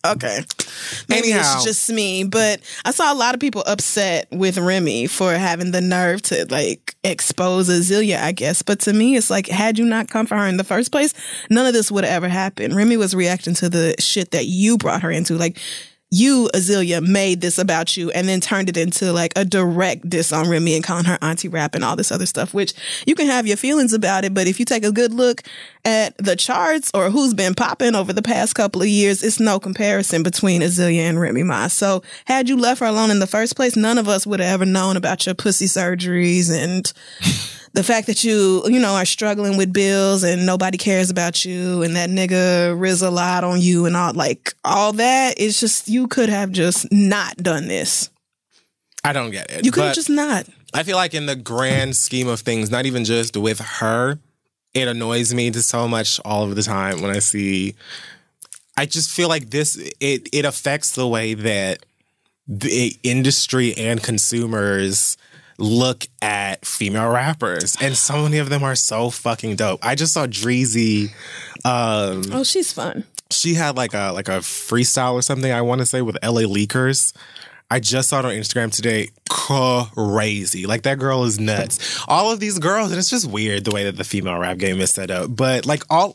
okay. 0.06 0.40
Maybe 1.08 1.32
Anyhow. 1.32 1.54
it's 1.54 1.64
just 1.64 1.90
me, 1.90 2.24
but 2.24 2.60
I 2.84 2.90
saw 2.90 3.12
a 3.12 3.14
lot 3.14 3.34
of 3.34 3.40
people 3.40 3.62
upset 3.66 4.28
with 4.30 4.58
Remy 4.58 5.06
for 5.06 5.32
having 5.32 5.70
the 5.70 5.80
nerve 5.80 6.22
to 6.22 6.46
like 6.50 6.96
expose 7.04 7.68
Azealia, 7.68 8.20
I 8.22 8.32
guess. 8.32 8.62
But 8.62 8.80
to 8.80 8.92
me, 8.92 9.16
it's 9.16 9.30
like, 9.30 9.46
had 9.46 9.78
you 9.78 9.84
not 9.84 10.08
come 10.08 10.26
for 10.26 10.36
her 10.36 10.46
in 10.46 10.56
the 10.56 10.64
first 10.64 10.92
place, 10.92 11.14
none 11.50 11.66
of 11.66 11.72
this 11.72 11.90
would 11.90 12.04
have 12.04 12.12
ever 12.12 12.28
happened. 12.28 12.74
Remy 12.74 12.96
was 12.96 13.14
reacting 13.14 13.54
to 13.54 13.68
the 13.68 13.94
shit 13.98 14.30
that 14.32 14.46
you 14.46 14.78
brought 14.78 15.02
her 15.02 15.10
into. 15.10 15.34
Like, 15.34 15.58
you, 16.10 16.48
Azealia, 16.54 17.06
made 17.06 17.40
this 17.40 17.58
about 17.58 17.96
you 17.96 18.10
and 18.12 18.28
then 18.28 18.40
turned 18.40 18.68
it 18.68 18.76
into 18.76 19.12
like 19.12 19.32
a 19.36 19.44
direct 19.44 20.08
diss 20.08 20.32
on 20.32 20.48
Remy 20.48 20.74
and 20.76 20.84
calling 20.84 21.04
her 21.04 21.18
auntie 21.20 21.48
rap 21.48 21.74
and 21.74 21.84
all 21.84 21.96
this 21.96 22.10
other 22.10 22.24
stuff, 22.24 22.54
which 22.54 22.72
you 23.06 23.14
can 23.14 23.26
have 23.26 23.46
your 23.46 23.56
feelings 23.58 23.92
about 23.92 24.24
it. 24.24 24.32
But 24.32 24.46
if 24.46 24.58
you 24.58 24.64
take 24.64 24.84
a 24.84 24.92
good 24.92 25.12
look 25.12 25.42
at 25.84 26.16
the 26.16 26.34
charts 26.34 26.90
or 26.94 27.10
who's 27.10 27.34
been 27.34 27.54
popping 27.54 27.94
over 27.94 28.12
the 28.12 28.22
past 28.22 28.54
couple 28.54 28.80
of 28.80 28.88
years, 28.88 29.22
it's 29.22 29.38
no 29.38 29.60
comparison 29.60 30.22
between 30.22 30.62
Azealia 30.62 31.08
and 31.08 31.20
Remy 31.20 31.42
Ma. 31.42 31.68
So 31.68 32.02
had 32.24 32.48
you 32.48 32.56
left 32.56 32.80
her 32.80 32.86
alone 32.86 33.10
in 33.10 33.18
the 33.18 33.26
first 33.26 33.54
place, 33.54 33.76
none 33.76 33.98
of 33.98 34.08
us 34.08 34.26
would 34.26 34.40
have 34.40 34.54
ever 34.54 34.64
known 34.64 34.96
about 34.96 35.26
your 35.26 35.34
pussy 35.34 35.66
surgeries 35.66 36.50
and 36.50 36.90
the 37.72 37.82
fact 37.82 38.06
that 38.06 38.24
you, 38.24 38.62
you 38.66 38.78
know, 38.78 38.94
are 38.94 39.04
struggling 39.04 39.56
with 39.56 39.72
bills 39.72 40.24
and 40.24 40.46
nobody 40.46 40.78
cares 40.78 41.10
about 41.10 41.44
you 41.44 41.82
and 41.82 41.96
that 41.96 42.10
nigga 42.10 42.78
riz 42.78 43.02
a 43.02 43.10
lot 43.10 43.44
on 43.44 43.60
you 43.60 43.86
and 43.86 43.96
all 43.96 44.12
like 44.12 44.54
all 44.64 44.92
that 44.94 45.38
is 45.38 45.60
just 45.60 45.88
you 45.88 46.08
could 46.08 46.28
have 46.28 46.50
just 46.50 46.90
not 46.90 47.36
done 47.36 47.68
this. 47.68 48.10
I 49.04 49.12
don't 49.12 49.30
get 49.30 49.50
it. 49.50 49.64
You 49.64 49.70
could 49.70 49.84
have 49.84 49.94
just 49.94 50.10
not. 50.10 50.46
I 50.74 50.82
feel 50.82 50.96
like 50.96 51.14
in 51.14 51.26
the 51.26 51.36
grand 51.36 51.96
scheme 51.96 52.28
of 52.28 52.40
things, 52.40 52.70
not 52.70 52.84
even 52.84 53.04
just 53.04 53.36
with 53.36 53.58
her, 53.58 54.18
it 54.74 54.88
annoys 54.88 55.32
me 55.32 55.50
to 55.50 55.62
so 55.62 55.88
much 55.88 56.20
all 56.24 56.44
of 56.44 56.56
the 56.56 56.62
time 56.62 57.00
when 57.00 57.14
I 57.14 57.20
see. 57.20 57.74
I 58.76 58.86
just 58.86 59.10
feel 59.10 59.28
like 59.28 59.50
this 59.50 59.76
it 60.00 60.28
it 60.32 60.44
affects 60.44 60.92
the 60.92 61.06
way 61.06 61.34
that 61.34 61.84
the 62.46 62.96
industry 63.02 63.74
and 63.76 64.02
consumers 64.02 65.16
look 65.58 66.06
at 66.22 66.64
female 66.64 67.10
rappers, 67.10 67.76
and 67.80 67.96
so 67.96 68.22
many 68.22 68.38
of 68.38 68.48
them 68.48 68.62
are 68.62 68.74
so 68.76 69.10
fucking 69.10 69.56
dope. 69.56 69.80
I 69.84 69.94
just 69.94 70.12
saw 70.12 70.26
Dreezy. 70.26 71.10
Um, 71.64 72.22
Oh, 72.32 72.44
she's 72.44 72.72
fun. 72.72 73.04
she 73.30 73.54
had 73.54 73.76
like 73.76 73.92
a 73.94 74.12
like 74.12 74.28
a 74.28 74.38
freestyle 74.38 75.14
or 75.14 75.22
something 75.22 75.50
I 75.52 75.62
want 75.62 75.80
to 75.80 75.86
say 75.86 76.00
with 76.02 76.16
LA 76.22 76.42
Leakers. 76.42 77.12
I 77.70 77.80
just 77.80 78.08
saw 78.08 78.20
it 78.20 78.24
on 78.24 78.32
Instagram 78.32 78.74
today. 78.74 79.10
Crazy. 79.28 80.64
Like 80.66 80.82
that 80.82 80.98
girl 80.98 81.24
is 81.24 81.38
nuts. 81.38 82.02
All 82.08 82.32
of 82.32 82.40
these 82.40 82.58
girls, 82.58 82.90
and 82.90 82.98
it's 82.98 83.10
just 83.10 83.26
weird 83.30 83.64
the 83.64 83.70
way 83.72 83.84
that 83.84 83.96
the 83.96 84.04
female 84.04 84.38
rap 84.38 84.56
game 84.58 84.80
is 84.80 84.90
set 84.90 85.10
up. 85.10 85.34
But 85.36 85.66
like 85.66 85.82
all 85.90 86.14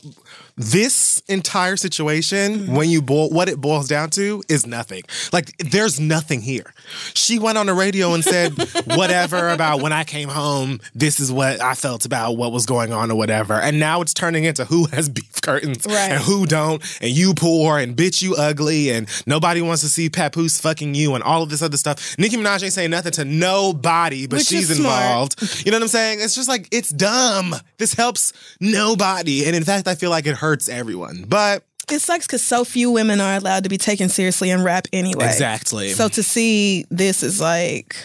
this 0.56 1.20
entire 1.28 1.76
situation, 1.76 2.72
when 2.74 2.88
you 2.88 3.02
boil 3.02 3.30
what 3.30 3.48
it 3.48 3.60
boils 3.60 3.88
down 3.88 4.10
to 4.10 4.42
is 4.48 4.66
nothing. 4.66 5.02
Like 5.32 5.56
there's 5.58 5.98
nothing 5.98 6.40
here. 6.42 6.72
She 7.14 7.38
went 7.38 7.58
on 7.58 7.66
the 7.66 7.74
radio 7.74 8.14
and 8.14 8.22
said 8.22 8.52
whatever 8.86 9.48
about 9.48 9.80
when 9.82 9.92
I 9.92 10.04
came 10.04 10.28
home, 10.28 10.80
this 10.94 11.18
is 11.18 11.32
what 11.32 11.60
I 11.60 11.74
felt 11.74 12.04
about 12.04 12.36
what 12.36 12.52
was 12.52 12.66
going 12.66 12.92
on 12.92 13.10
or 13.10 13.16
whatever. 13.16 13.54
And 13.54 13.80
now 13.80 14.00
it's 14.00 14.14
turning 14.14 14.44
into 14.44 14.64
who 14.64 14.86
has 14.86 15.08
beef 15.08 15.40
curtains 15.42 15.84
Right. 15.86 16.12
and 16.12 16.22
who 16.22 16.46
don't, 16.46 16.82
and 17.00 17.10
you 17.10 17.34
poor 17.34 17.78
and 17.78 17.96
bitch 17.96 18.22
you 18.22 18.36
ugly, 18.36 18.90
and 18.90 19.08
nobody 19.26 19.60
wants 19.60 19.82
to 19.82 19.88
see 19.88 20.08
Papoose 20.08 20.60
fucking 20.60 20.94
you 20.94 21.14
and 21.14 21.24
all 21.24 21.42
of 21.42 21.50
this 21.50 21.62
other 21.62 21.76
stuff. 21.76 22.16
Nicki 22.18 22.36
Minaj 22.36 22.62
ain't 22.62 22.72
saying 22.72 22.90
nothing 22.90 23.12
to 23.12 23.24
nobody, 23.24 24.26
but 24.26 24.38
Which 24.38 24.46
she's 24.46 24.70
involved. 24.76 25.64
You 25.66 25.72
know 25.72 25.78
what 25.78 25.82
I'm 25.82 25.88
saying? 25.88 26.20
It's 26.20 26.34
just 26.34 26.48
like 26.48 26.68
it's 26.70 26.90
dumb. 26.90 27.54
This 27.78 27.94
helps 27.94 28.32
nobody, 28.60 29.44
and 29.46 29.56
in 29.56 29.64
fact, 29.64 29.88
I 29.88 29.94
feel 29.94 30.10
like 30.10 30.26
it 30.26 30.34
hurts 30.44 30.68
everyone. 30.68 31.24
But 31.26 31.64
It 31.90 32.00
sucks 32.00 32.26
because 32.26 32.42
so 32.42 32.64
few 32.64 32.90
women 32.90 33.20
are 33.20 33.36
allowed 33.36 33.64
to 33.64 33.70
be 33.70 33.78
taken 33.78 34.08
seriously 34.08 34.50
in 34.50 34.62
rap 34.62 34.86
anyway. 34.92 35.26
exactly. 35.26 35.88
So 35.90 36.08
to 36.08 36.22
see 36.22 36.84
this 36.90 37.22
is 37.22 37.40
like 37.40 37.96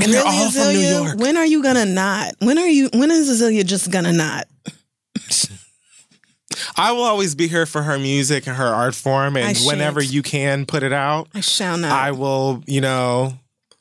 and 0.00 0.12
they're 0.12 0.22
Really, 0.24 0.36
all 0.36 0.50
from 0.50 0.72
New 0.72 0.80
York. 0.80 1.18
When 1.18 1.36
are 1.36 1.46
you 1.46 1.62
gonna 1.62 1.86
not? 1.86 2.34
When 2.40 2.58
are 2.58 2.68
you 2.68 2.90
when 2.92 3.10
is 3.10 3.30
Azealia 3.30 3.64
just 3.64 3.90
gonna 3.90 4.12
not? 4.12 4.46
I 6.76 6.92
will 6.92 7.02
always 7.02 7.34
be 7.34 7.48
here 7.48 7.66
for 7.66 7.82
her 7.82 7.98
music 7.98 8.46
and 8.46 8.56
her 8.56 8.66
art 8.66 8.94
form, 8.94 9.36
and 9.36 9.56
whenever 9.64 10.02
you 10.02 10.22
can 10.22 10.66
put 10.66 10.82
it 10.82 10.92
out, 10.92 11.28
I 11.34 11.40
shall 11.40 11.76
not. 11.78 11.92
I 11.92 12.12
will, 12.12 12.62
you 12.66 12.80
know, 12.80 13.34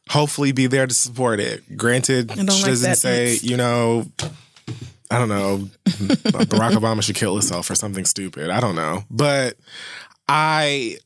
hopefully 0.10 0.52
be 0.52 0.68
there 0.68 0.88
to 0.88 0.94
support 0.94 1.40
it. 1.40 1.78
Granted, 1.78 2.32
she 2.32 2.44
like 2.44 2.48
doesn't 2.48 2.96
say, 2.96 3.38
you 3.42 3.58
know, 3.58 4.06
I 5.12 5.18
don't 5.20 5.30
know, 5.30 5.70
Barack 5.86 6.72
Obama 6.72 7.04
should 7.04 7.16
kill 7.16 7.34
himself 7.34 7.70
or 7.70 7.76
something 7.76 8.06
stupid. 8.06 8.50
I 8.50 8.62
don't 8.62 8.76
know. 8.76 9.04
But 9.12 9.58
I 10.28 10.98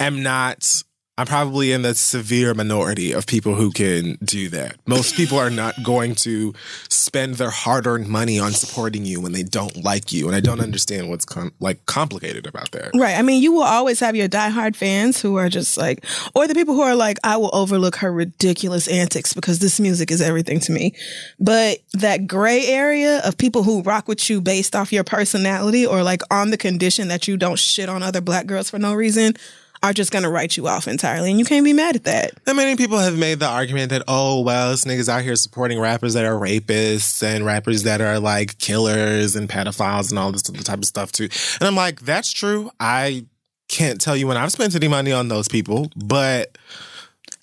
am 0.00 0.22
not, 0.22 0.82
I'm 1.22 1.28
probably 1.28 1.70
in 1.70 1.82
the 1.82 1.94
severe 1.94 2.52
minority 2.52 3.12
of 3.12 3.28
people 3.28 3.54
who 3.54 3.70
can 3.70 4.18
do 4.24 4.48
that. 4.48 4.74
Most 4.88 5.14
people 5.14 5.38
are 5.38 5.50
not 5.50 5.80
going 5.84 6.16
to 6.16 6.52
spend 6.88 7.36
their 7.36 7.48
hard 7.48 7.86
earned 7.86 8.08
money 8.08 8.40
on 8.40 8.50
supporting 8.50 9.04
you 9.04 9.20
when 9.20 9.30
they 9.30 9.44
don't 9.44 9.84
like 9.84 10.10
you. 10.10 10.26
And 10.26 10.34
I 10.34 10.40
don't 10.40 10.58
understand 10.58 11.10
what's 11.10 11.24
com- 11.24 11.52
like 11.60 11.86
complicated 11.86 12.44
about 12.44 12.72
that. 12.72 12.90
Right. 12.96 13.16
I 13.16 13.22
mean, 13.22 13.40
you 13.40 13.52
will 13.52 13.62
always 13.62 14.00
have 14.00 14.16
your 14.16 14.26
die-hard 14.26 14.76
fans 14.76 15.22
who 15.22 15.36
are 15.36 15.48
just 15.48 15.76
like, 15.76 16.04
or 16.34 16.48
the 16.48 16.56
people 16.56 16.74
who 16.74 16.82
are 16.82 16.96
like, 16.96 17.18
I 17.22 17.36
will 17.36 17.50
overlook 17.52 17.94
her 17.96 18.12
ridiculous 18.12 18.88
antics 18.88 19.32
because 19.32 19.60
this 19.60 19.78
music 19.78 20.10
is 20.10 20.20
everything 20.20 20.58
to 20.58 20.72
me. 20.72 20.92
But 21.38 21.78
that 21.92 22.26
gray 22.26 22.66
area 22.66 23.20
of 23.20 23.38
people 23.38 23.62
who 23.62 23.82
rock 23.82 24.08
with 24.08 24.28
you 24.28 24.40
based 24.40 24.74
off 24.74 24.92
your 24.92 25.04
personality 25.04 25.86
or 25.86 26.02
like 26.02 26.22
on 26.32 26.50
the 26.50 26.58
condition 26.58 27.06
that 27.06 27.28
you 27.28 27.36
don't 27.36 27.60
shit 27.60 27.88
on 27.88 28.02
other 28.02 28.20
black 28.20 28.46
girls 28.46 28.70
for 28.70 28.80
no 28.80 28.92
reason 28.92 29.34
are 29.82 29.92
just 29.92 30.12
going 30.12 30.22
to 30.22 30.28
write 30.28 30.56
you 30.56 30.68
off 30.68 30.86
entirely. 30.86 31.30
And 31.30 31.38
you 31.38 31.44
can't 31.44 31.64
be 31.64 31.72
mad 31.72 31.96
at 31.96 32.04
that. 32.04 32.32
And 32.46 32.56
many 32.56 32.76
people 32.76 32.98
have 32.98 33.18
made 33.18 33.40
the 33.40 33.48
argument 33.48 33.90
that, 33.90 34.02
oh, 34.06 34.40
well, 34.42 34.70
this 34.70 34.84
nigga's 34.84 35.08
out 35.08 35.22
here 35.22 35.34
supporting 35.36 35.80
rappers 35.80 36.14
that 36.14 36.24
are 36.24 36.38
rapists 36.38 37.22
and 37.22 37.44
rappers 37.44 37.82
that 37.82 38.00
are 38.00 38.20
like 38.20 38.58
killers 38.58 39.34
and 39.34 39.48
pedophiles 39.48 40.10
and 40.10 40.18
all 40.18 40.30
this 40.30 40.48
other 40.48 40.62
type 40.62 40.78
of 40.78 40.84
stuff 40.84 41.10
too. 41.10 41.28
And 41.60 41.68
I'm 41.68 41.76
like, 41.76 42.00
that's 42.00 42.32
true. 42.32 42.70
I 42.78 43.26
can't 43.68 44.00
tell 44.00 44.16
you 44.16 44.26
when 44.26 44.36
I've 44.36 44.52
spent 44.52 44.74
any 44.74 44.88
money 44.88 45.12
on 45.12 45.28
those 45.28 45.48
people, 45.48 45.90
but 45.96 46.56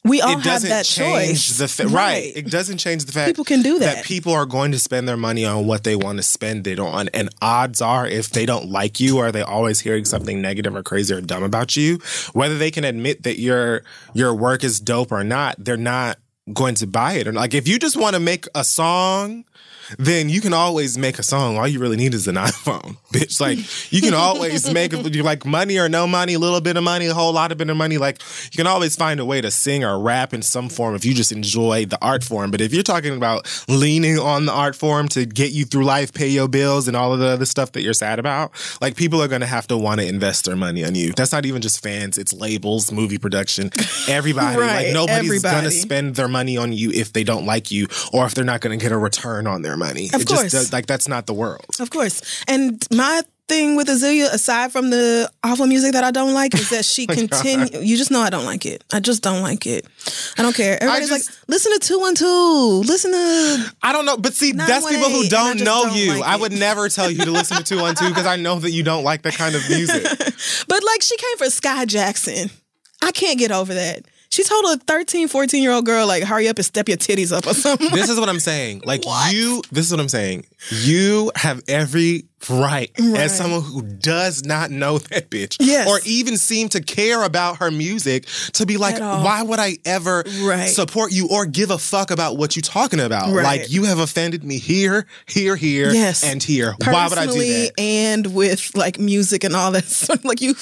We 0.09 0.21
all 0.21 0.37
it 0.37 0.41
have 0.41 0.61
that 0.63 0.85
change 0.85 1.47
choice. 1.47 1.57
the 1.57 1.67
fa- 1.67 1.87
right. 1.87 2.31
It 2.35 2.49
doesn't 2.49 2.79
change 2.79 3.05
the 3.05 3.11
fact 3.11 3.27
People 3.27 3.45
can 3.45 3.61
do 3.61 3.79
that. 3.79 3.95
that. 3.97 4.05
people 4.05 4.33
are 4.33 4.45
going 4.45 4.71
to 4.71 4.79
spend 4.79 5.07
their 5.07 5.17
money 5.17 5.45
on 5.45 5.67
what 5.67 5.83
they 5.83 5.95
want 5.95 6.17
to 6.17 6.23
spend 6.23 6.67
it 6.67 6.79
on. 6.79 7.07
And 7.13 7.29
odds 7.41 7.81
are, 7.81 8.07
if 8.07 8.29
they 8.29 8.45
don't 8.45 8.69
like 8.69 8.99
you, 8.99 9.17
or 9.17 9.31
they 9.31 9.41
always 9.41 9.79
hearing 9.79 10.05
something 10.05 10.41
negative 10.41 10.75
or 10.75 10.83
crazy 10.83 11.13
or 11.13 11.21
dumb 11.21 11.43
about 11.43 11.77
you, 11.77 11.99
whether 12.33 12.57
they 12.57 12.71
can 12.71 12.83
admit 12.83 13.23
that 13.23 13.39
your 13.39 13.83
your 14.13 14.33
work 14.35 14.63
is 14.63 14.79
dope 14.79 15.11
or 15.11 15.23
not, 15.23 15.55
they're 15.59 15.77
not 15.77 16.17
going 16.53 16.75
to 16.75 16.87
buy 16.87 17.13
it 17.13 17.27
or. 17.27 17.33
Like 17.33 17.53
if 17.53 17.67
you 17.67 17.77
just 17.79 17.95
want 17.95 18.15
to 18.15 18.19
make 18.19 18.45
a 18.55 18.63
song, 18.63 19.45
then 19.97 20.29
you 20.29 20.41
can 20.41 20.53
always 20.53 20.97
make 20.97 21.19
a 21.19 21.23
song. 21.23 21.57
All 21.57 21.67
you 21.67 21.79
really 21.79 21.97
need 21.97 22.13
is 22.13 22.27
an 22.27 22.35
iPhone, 22.49 22.97
bitch. 23.13 23.39
Like 23.39 23.57
you 23.91 24.01
can 24.01 24.13
always 24.13 24.71
make 24.71 24.91
you 24.91 25.23
like 25.23 25.45
money 25.45 25.77
or 25.77 25.89
no 25.89 26.07
money, 26.07 26.33
a 26.33 26.39
little 26.39 26.61
bit 26.61 26.77
of 26.77 26.83
money, 26.83 27.07
a 27.07 27.13
whole 27.13 27.33
lot 27.33 27.51
of 27.51 27.57
bit 27.57 27.69
of 27.69 27.77
money. 27.77 27.97
Like 27.97 28.21
you 28.51 28.57
can 28.57 28.67
always 28.67 28.95
find 28.95 29.19
a 29.19 29.25
way 29.25 29.41
to 29.41 29.51
sing 29.51 29.83
or 29.83 29.99
rap 29.99 30.33
in 30.33 30.41
some 30.41 30.69
form 30.69 30.95
if 30.95 31.05
you 31.05 31.13
just 31.13 31.31
enjoy 31.31 31.85
the 31.85 31.97
art 32.01 32.23
form. 32.23 32.51
But 32.51 32.61
if 32.61 32.73
you're 32.73 32.83
talking 32.83 33.15
about 33.15 33.47
leaning 33.67 34.19
on 34.19 34.45
the 34.45 34.53
art 34.53 34.75
form 34.75 35.07
to 35.09 35.25
get 35.25 35.51
you 35.51 35.65
through 35.65 35.85
life, 35.85 36.13
pay 36.13 36.27
your 36.27 36.47
bills, 36.47 36.87
and 36.87 36.95
all 36.95 37.13
of 37.13 37.19
the 37.19 37.27
other 37.27 37.45
stuff 37.45 37.71
that 37.73 37.81
you're 37.81 37.93
sad 37.93 38.19
about, 38.19 38.51
like 38.81 38.95
people 38.95 39.21
are 39.21 39.27
going 39.27 39.41
to 39.41 39.47
have 39.47 39.67
to 39.67 39.77
want 39.77 40.01
to 40.01 40.07
invest 40.07 40.45
their 40.45 40.55
money 40.55 40.85
on 40.85 40.95
you. 40.95 41.13
That's 41.13 41.31
not 41.31 41.45
even 41.45 41.61
just 41.61 41.81
fans; 41.81 42.17
it's 42.17 42.33
labels, 42.33 42.91
movie 42.91 43.17
production, 43.17 43.71
everybody. 44.07 44.59
Right, 44.59 44.85
like 44.85 44.93
nobody's 44.93 45.41
going 45.41 45.63
to 45.63 45.71
spend 45.71 46.15
their 46.15 46.27
money 46.27 46.57
on 46.57 46.73
you 46.73 46.91
if 46.91 47.13
they 47.13 47.23
don't 47.23 47.45
like 47.45 47.71
you 47.71 47.87
or 48.13 48.25
if 48.25 48.33
they're 48.33 48.45
not 48.45 48.61
going 48.61 48.77
to 48.77 48.83
get 48.83 48.91
a 48.91 48.97
return 48.97 49.47
on 49.47 49.61
their 49.61 49.77
money. 49.79 50.09
Of 50.13 50.21
it 50.21 50.27
course. 50.27 50.41
just 50.43 50.55
does, 50.55 50.73
like 50.73 50.85
that's 50.85 51.07
not 51.07 51.25
the 51.25 51.33
world. 51.33 51.65
Of 51.79 51.89
course. 51.89 52.43
And 52.47 52.85
my 52.91 53.21
thing 53.47 53.75
with 53.75 53.87
Azealia, 53.87 54.31
aside 54.31 54.71
from 54.71 54.91
the 54.91 55.27
awful 55.43 55.65
music 55.65 55.93
that 55.93 56.03
I 56.03 56.11
don't 56.11 56.35
like, 56.35 56.53
is 56.53 56.69
that 56.69 56.85
she 56.85 57.07
oh 57.09 57.13
continue. 57.15 57.79
You 57.81 57.97
just 57.97 58.11
know 58.11 58.19
I 58.21 58.29
don't 58.29 58.45
like 58.45 58.63
it. 58.67 58.83
I 58.93 58.99
just 58.99 59.23
don't 59.23 59.41
like 59.41 59.65
it. 59.65 59.87
I 60.37 60.43
don't 60.43 60.55
care. 60.55 60.75
Everybody's 60.81 61.09
just- 61.09 61.29
like, 61.31 61.49
listen 61.49 61.71
to 61.73 61.79
two 61.79 61.99
one 61.99 62.13
two. 62.13 62.83
Listen 62.85 63.11
to. 63.11 63.73
I 63.81 63.91
don't 63.91 64.05
know, 64.05 64.17
but 64.17 64.35
see, 64.35 64.51
that's 64.51 64.87
people 64.87 65.09
who 65.09 65.27
don't 65.27 65.57
know 65.63 65.85
don't 65.85 65.95
you. 65.97 66.13
like 66.19 66.23
I 66.23 66.35
would 66.35 66.51
never 66.51 66.89
tell 66.89 67.09
you 67.09 67.25
to 67.25 67.31
listen 67.31 67.57
to 67.57 67.63
212 67.63 68.11
because 68.13 68.27
I 68.27 68.35
know 68.35 68.59
that 68.59 68.71
you 68.71 68.83
don't 68.83 69.03
like 69.03 69.23
that 69.23 69.33
kind 69.33 69.55
of 69.55 69.67
music. 69.69 70.05
But 70.67 70.83
like, 70.83 71.01
she 71.01 71.17
came 71.17 71.37
for 71.37 71.45
Skai 71.45 71.87
Jackson. 71.87 72.49
I 73.01 73.11
can't 73.11 73.39
get 73.39 73.51
over 73.51 73.73
that. 73.73 74.05
She 74.39 74.45
told 74.45 74.63
a 74.67 74.77
13, 74.77 75.27
14 75.27 75.61
year 75.61 75.73
old 75.73 75.85
girl, 75.85 76.07
like, 76.07 76.23
hurry 76.23 76.47
up 76.47 76.55
and 76.55 76.65
step 76.65 76.87
your 76.87 76.95
titties 76.95 77.35
up 77.35 77.45
or 77.45 77.53
something. 77.53 77.89
this 77.91 78.09
is 78.09 78.17
what 78.17 78.29
I'm 78.29 78.39
saying. 78.39 78.83
Like 78.85 79.03
you, 79.31 79.61
this 79.69 79.85
is 79.85 79.91
what 79.91 79.99
I'm 79.99 80.07
saying. 80.07 80.45
You 80.69 81.31
have 81.35 81.61
every 81.67 82.25
right, 82.49 82.89
Right. 82.97 83.17
as 83.19 83.35
someone 83.35 83.61
who 83.61 83.81
does 83.81 84.45
not 84.45 84.71
know 84.71 84.97
that 84.97 85.29
bitch, 85.29 85.57
Yes. 85.59 85.87
or 85.89 85.99
even 86.05 86.37
seem 86.37 86.69
to 86.69 86.79
care 86.81 87.23
about 87.23 87.57
her 87.57 87.69
music, 87.69 88.25
to 88.53 88.65
be 88.65 88.77
like, 88.77 88.97
why 88.97 89.41
would 89.41 89.59
I 89.59 89.77
ever 89.83 90.23
Right. 90.41 90.69
support 90.69 91.11
you 91.11 91.27
or 91.27 91.45
give 91.45 91.69
a 91.69 91.77
fuck 91.77 92.11
about 92.11 92.37
what 92.37 92.55
you're 92.55 92.61
talking 92.61 93.01
about? 93.01 93.33
Right. 93.33 93.43
Like 93.43 93.71
you 93.71 93.83
have 93.83 93.99
offended 93.99 94.45
me 94.45 94.57
here, 94.57 95.05
here, 95.27 95.57
here, 95.57 95.91
Yes. 95.91 96.23
and 96.23 96.41
here. 96.41 96.75
Why 96.85 97.07
would 97.09 97.17
I 97.17 97.25
do 97.25 97.33
that? 97.39 97.71
And 97.77 98.27
with 98.33 98.71
like 98.73 98.99
music 98.99 99.43
and 99.43 99.53
all 99.55 99.71
that 99.73 99.85
stuff. 99.89 100.23
Like 100.23 100.39
you, 100.39 100.55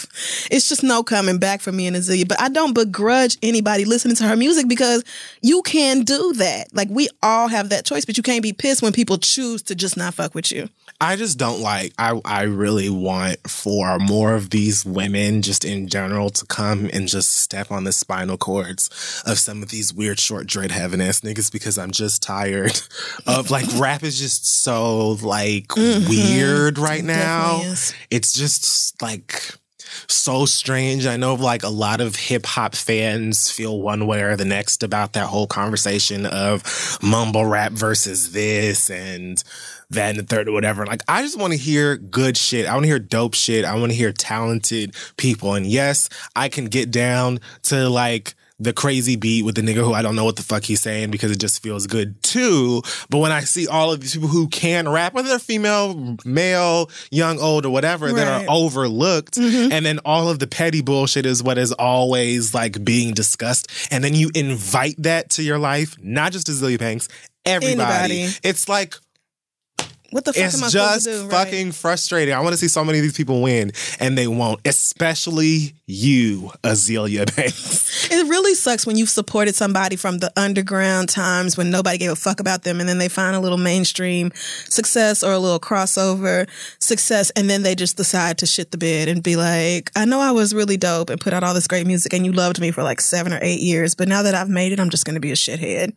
it's 0.49 0.69
just 0.69 0.81
no 0.83 1.03
coming 1.03 1.37
back 1.37 1.61
for 1.61 1.71
me 1.71 1.85
and 1.85 1.95
Azealia. 1.95 2.27
But 2.27 2.41
I 2.41 2.49
don't 2.49 2.73
begrudge 2.73 3.37
anybody 3.43 3.85
listening 3.85 4.15
to 4.17 4.23
her 4.27 4.35
music 4.35 4.67
because 4.67 5.03
you 5.43 5.61
can 5.61 6.01
do 6.01 6.33
that. 6.37 6.73
Like 6.73 6.87
we 6.89 7.07
all 7.21 7.47
have 7.49 7.69
that 7.69 7.85
choice, 7.85 8.03
but 8.03 8.17
you 8.17 8.23
can't 8.23 8.41
be 8.41 8.51
pissed 8.53 8.81
when 8.81 8.93
people 8.93 9.19
choose 9.19 9.61
to 9.63 9.75
just 9.75 9.86
not 9.95 10.15
fuck 10.15 10.35
with 10.35 10.51
you. 10.51 10.69
I 10.99 11.15
just 11.15 11.37
don't 11.37 11.61
like. 11.61 11.93
I 11.99 12.19
I 12.25 12.43
really 12.43 12.89
want 12.89 13.47
for 13.47 13.99
more 13.99 14.33
of 14.33 14.49
these 14.49 14.83
women, 14.83 15.43
just 15.43 15.63
in 15.63 15.87
general, 15.87 16.31
to 16.31 16.45
come 16.45 16.89
and 16.91 17.07
just 17.07 17.37
step 17.37 17.71
on 17.71 17.83
the 17.83 17.91
spinal 17.91 18.37
cords 18.37 19.23
of 19.25 19.37
some 19.37 19.61
of 19.61 19.69
these 19.69 19.93
weird 19.93 20.19
short 20.19 20.47
dread 20.47 20.71
having 20.71 21.01
ass 21.01 21.21
niggas 21.21 21.51
because 21.51 21.77
I'm 21.77 21.91
just 21.91 22.23
tired 22.23 22.81
of 23.27 23.51
like 23.51 23.67
rap 23.75 24.03
is 24.03 24.17
just 24.19 24.63
so 24.63 25.11
like 25.21 25.67
mm-hmm. 25.67 26.09
weird 26.09 26.79
right 26.79 27.03
now. 27.03 27.61
It's 28.09 28.33
just 28.33 28.99
like 29.01 29.53
so 30.07 30.45
strange. 30.45 31.05
I 31.05 31.17
know 31.17 31.35
like 31.35 31.63
a 31.63 31.69
lot 31.69 32.01
of 32.01 32.15
hip 32.15 32.45
hop 32.45 32.75
fans 32.75 33.51
feel 33.51 33.81
one 33.81 34.07
way 34.07 34.21
or 34.21 34.35
the 34.35 34.45
next 34.45 34.83
about 34.83 35.13
that 35.13 35.27
whole 35.27 35.47
conversation 35.47 36.25
of 36.25 36.99
mumble 37.01 37.45
rap 37.45 37.71
versus 37.71 38.31
this 38.31 38.89
and 38.89 39.43
that 39.89 40.09
and 40.09 40.19
the 40.19 40.23
third 40.23 40.47
or 40.47 40.51
whatever. 40.51 40.85
Like 40.85 41.01
I 41.07 41.21
just 41.21 41.39
want 41.39 41.53
to 41.53 41.59
hear 41.59 41.97
good 41.97 42.37
shit. 42.37 42.65
I 42.65 42.73
want 42.73 42.83
to 42.83 42.87
hear 42.87 42.99
dope 42.99 43.33
shit. 43.33 43.65
I 43.65 43.75
want 43.75 43.91
to 43.91 43.97
hear 43.97 44.11
talented 44.11 44.95
people. 45.17 45.53
And 45.53 45.65
yes, 45.65 46.09
I 46.35 46.49
can 46.49 46.65
get 46.65 46.91
down 46.91 47.39
to 47.63 47.89
like 47.89 48.35
the 48.59 48.73
crazy 48.73 49.15
beat 49.15 49.45
with 49.45 49.55
the 49.55 49.61
nigga 49.61 49.83
who 49.83 49.93
I 49.93 50.01
don't 50.01 50.15
know 50.15 50.25
what 50.25 50.35
the 50.35 50.41
fuck 50.41 50.63
he's 50.63 50.81
saying 50.81 51.11
because 51.11 51.29
it 51.31 51.39
just 51.39 51.61
feels 51.61 51.85
good 51.85 52.21
too. 52.23 52.81
But 53.09 53.19
when 53.19 53.31
I 53.31 53.41
see 53.41 53.67
all 53.67 53.91
of 53.91 54.01
these 54.01 54.13
people 54.13 54.29
who 54.29 54.47
can 54.47 54.89
rap, 54.89 55.13
whether 55.13 55.27
they're 55.27 55.39
female, 55.39 56.17
male, 56.25 56.89
young, 57.11 57.39
old, 57.39 57.65
or 57.65 57.69
whatever, 57.69 58.11
that 58.11 58.27
are 58.27 58.51
overlooked, 58.51 59.35
mm-hmm. 59.35 59.71
and 59.71 59.85
then 59.85 59.99
all 60.05 60.29
of 60.29 60.39
the 60.39 60.47
petty 60.47 60.81
bullshit 60.81 61.25
is 61.25 61.43
what 61.43 61.57
is 61.57 61.71
always 61.73 62.53
like 62.53 62.83
being 62.83 63.13
discussed, 63.13 63.67
and 63.91 64.03
then 64.03 64.15
you 64.15 64.31
invite 64.33 64.95
that 64.99 65.29
to 65.31 65.43
your 65.43 65.59
life, 65.59 65.95
not 66.01 66.31
just 66.31 66.47
Azealia 66.47 66.79
Banks, 66.79 67.07
everybody. 67.45 68.21
Anybody. 68.21 68.39
It's 68.43 68.67
like 68.67 68.95
What 70.11 70.25
the 70.25 70.33
fuck 70.33 70.39
am 70.39 70.43
I 70.43 70.47
it's 70.47 70.57
supposed 70.57 70.73
just 70.73 71.05
to 71.05 71.11
do? 71.11 71.21
Right. 71.23 71.31
fucking 71.31 71.71
frustrating. 71.73 72.33
I 72.33 72.39
want 72.39 72.53
to 72.53 72.57
see 72.57 72.67
so 72.67 72.83
many 72.83 72.99
of 72.99 73.03
these 73.03 73.17
people 73.17 73.41
win, 73.41 73.71
and 73.99 74.17
they 74.17 74.27
won't. 74.27 74.65
Especially 74.65 75.73
you, 75.87 76.51
Azealia 76.63 77.25
Banks. 77.35 78.11
It 78.11 78.27
really 78.27 78.53
sucks 78.53 78.85
when 78.85 78.97
you've 78.97 79.09
supported 79.09 79.55
somebody 79.55 79.95
from 79.95 80.19
the 80.19 80.31
underground 80.37 81.09
times 81.09 81.57
when 81.57 81.71
nobody 81.71 81.97
gave 81.97 82.11
a 82.11 82.15
fuck 82.15 82.39
about 82.39 82.63
them 82.63 82.79
and 82.79 82.89
then 82.89 82.97
they 82.97 83.07
find 83.07 83.35
a 83.35 83.39
little 83.39 83.57
mainstream 83.57 84.31
success 84.65 85.23
or 85.23 85.31
a 85.31 85.39
little 85.39 85.59
crossover 85.59 86.47
success 86.79 87.31
and 87.31 87.49
then 87.49 87.63
they 87.63 87.73
just 87.73 87.95
decide 87.95 88.37
to 88.39 88.45
shit 88.45 88.71
the 88.71 88.77
bed 88.77 89.07
and 89.07 89.23
be 89.23 89.37
like, 89.37 89.91
I 89.95 90.03
know 90.05 90.19
I 90.19 90.31
was 90.31 90.53
really 90.53 90.75
dope 90.77 91.09
and 91.09 91.21
put 91.21 91.33
out 91.33 91.43
all 91.43 91.53
this 91.53 91.67
great 91.67 91.87
music 91.87 92.13
and 92.13 92.25
you 92.25 92.33
loved 92.33 92.59
me 92.59 92.71
for 92.71 92.83
like 92.83 92.99
seven 92.99 93.31
or 93.31 93.39
eight 93.41 93.61
years, 93.61 93.95
but 93.95 94.09
now 94.09 94.23
that 94.23 94.35
I've 94.35 94.49
made 94.49 94.73
it, 94.73 94.79
I'm 94.79 94.89
just 94.89 95.05
going 95.05 95.15
to 95.15 95.21
be 95.21 95.31
a 95.31 95.35
shithead. 95.35 95.93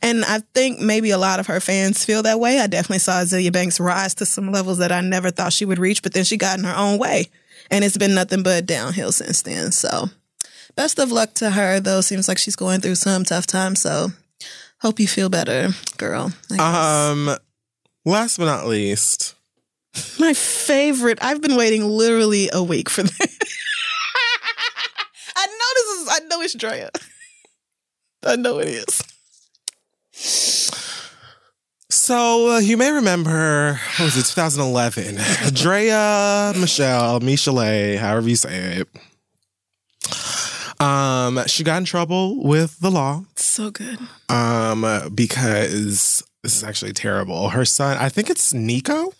And 0.00 0.24
I 0.24 0.40
think 0.54 0.80
maybe 0.80 1.10
a 1.10 1.18
lot 1.18 1.40
of 1.40 1.46
her 1.48 1.58
fans 1.60 2.04
feel 2.04 2.22
that 2.22 2.38
way. 2.38 2.60
I 2.60 2.68
definitely 2.68 2.98
saw 3.00 3.14
Azealia 3.14 3.43
Banks 3.50 3.80
rise 3.80 4.14
to 4.14 4.26
some 4.26 4.50
levels 4.52 4.78
that 4.78 4.92
I 4.92 5.00
never 5.00 5.30
thought 5.30 5.52
she 5.52 5.64
would 5.64 5.78
reach, 5.78 6.02
but 6.02 6.12
then 6.12 6.24
she 6.24 6.36
got 6.36 6.58
in 6.58 6.64
her 6.64 6.76
own 6.76 6.98
way. 6.98 7.26
And 7.70 7.84
it's 7.84 7.96
been 7.96 8.14
nothing 8.14 8.42
but 8.42 8.66
downhill 8.66 9.12
since 9.12 9.42
then. 9.42 9.72
So 9.72 10.10
best 10.76 10.98
of 10.98 11.10
luck 11.12 11.34
to 11.34 11.50
her, 11.50 11.80
though. 11.80 12.00
Seems 12.00 12.28
like 12.28 12.38
she's 12.38 12.56
going 12.56 12.80
through 12.80 12.96
some 12.96 13.24
tough 13.24 13.46
times. 13.46 13.80
So 13.80 14.08
hope 14.80 15.00
you 15.00 15.08
feel 15.08 15.28
better, 15.28 15.70
girl. 15.96 16.32
Um, 16.58 17.36
last 18.04 18.38
but 18.38 18.44
not 18.44 18.66
least, 18.66 19.34
My 20.18 20.32
favorite. 20.32 21.18
I've 21.22 21.40
been 21.40 21.56
waiting 21.56 21.84
literally 21.84 22.50
a 22.52 22.62
week 22.62 22.90
for 22.90 23.02
this. 23.02 23.20
I 25.36 25.46
know 25.46 25.70
this 25.74 25.86
is. 26.00 26.08
I 26.10 26.18
know 26.28 26.40
it's 26.40 26.54
Drea. 26.54 26.90
I 28.24 28.36
know 28.36 28.58
it 28.58 28.68
is. 28.68 29.02
So 32.04 32.50
uh, 32.50 32.58
you 32.58 32.76
may 32.76 32.92
remember, 32.92 33.80
what 33.96 34.04
was 34.04 34.18
it, 34.18 34.26
2011? 34.26 35.14
Drea 35.54 36.52
Michelle, 36.54 37.18
Michelet, 37.20 37.96
however 37.96 38.28
you 38.28 38.36
say 38.36 38.82
it. 38.82 38.88
Um, 40.82 41.40
she 41.46 41.64
got 41.64 41.78
in 41.78 41.86
trouble 41.86 42.44
with 42.44 42.78
the 42.80 42.90
law. 42.90 43.24
So 43.36 43.70
good. 43.70 43.98
Um, 44.28 44.82
because 45.14 46.22
this 46.42 46.54
is 46.54 46.62
actually 46.62 46.92
terrible. 46.92 47.48
Her 47.48 47.64
son, 47.64 47.96
I 47.96 48.10
think 48.10 48.28
it's 48.28 48.52
Nico. 48.52 49.14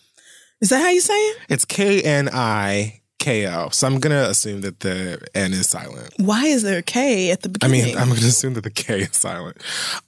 Is 0.60 0.68
that 0.68 0.82
how 0.82 0.90
you 0.90 1.00
say 1.00 1.14
it? 1.14 1.38
It's 1.48 1.64
K 1.64 2.02
N 2.02 2.28
I 2.30 3.00
K 3.18 3.48
O. 3.48 3.70
So 3.70 3.86
I'm 3.86 3.98
gonna 3.98 4.24
assume 4.24 4.60
that 4.60 4.80
the 4.80 5.26
N 5.34 5.54
is 5.54 5.70
silent. 5.70 6.12
Why 6.18 6.44
is 6.44 6.62
there 6.62 6.80
a 6.80 6.82
K 6.82 7.30
at 7.30 7.40
the 7.40 7.48
beginning? 7.48 7.80
I 7.80 7.84
mean, 7.86 7.96
I'm 7.96 8.08
gonna 8.08 8.26
assume 8.26 8.52
that 8.54 8.64
the 8.64 8.70
K 8.70 9.00
is 9.00 9.16
silent. 9.16 9.56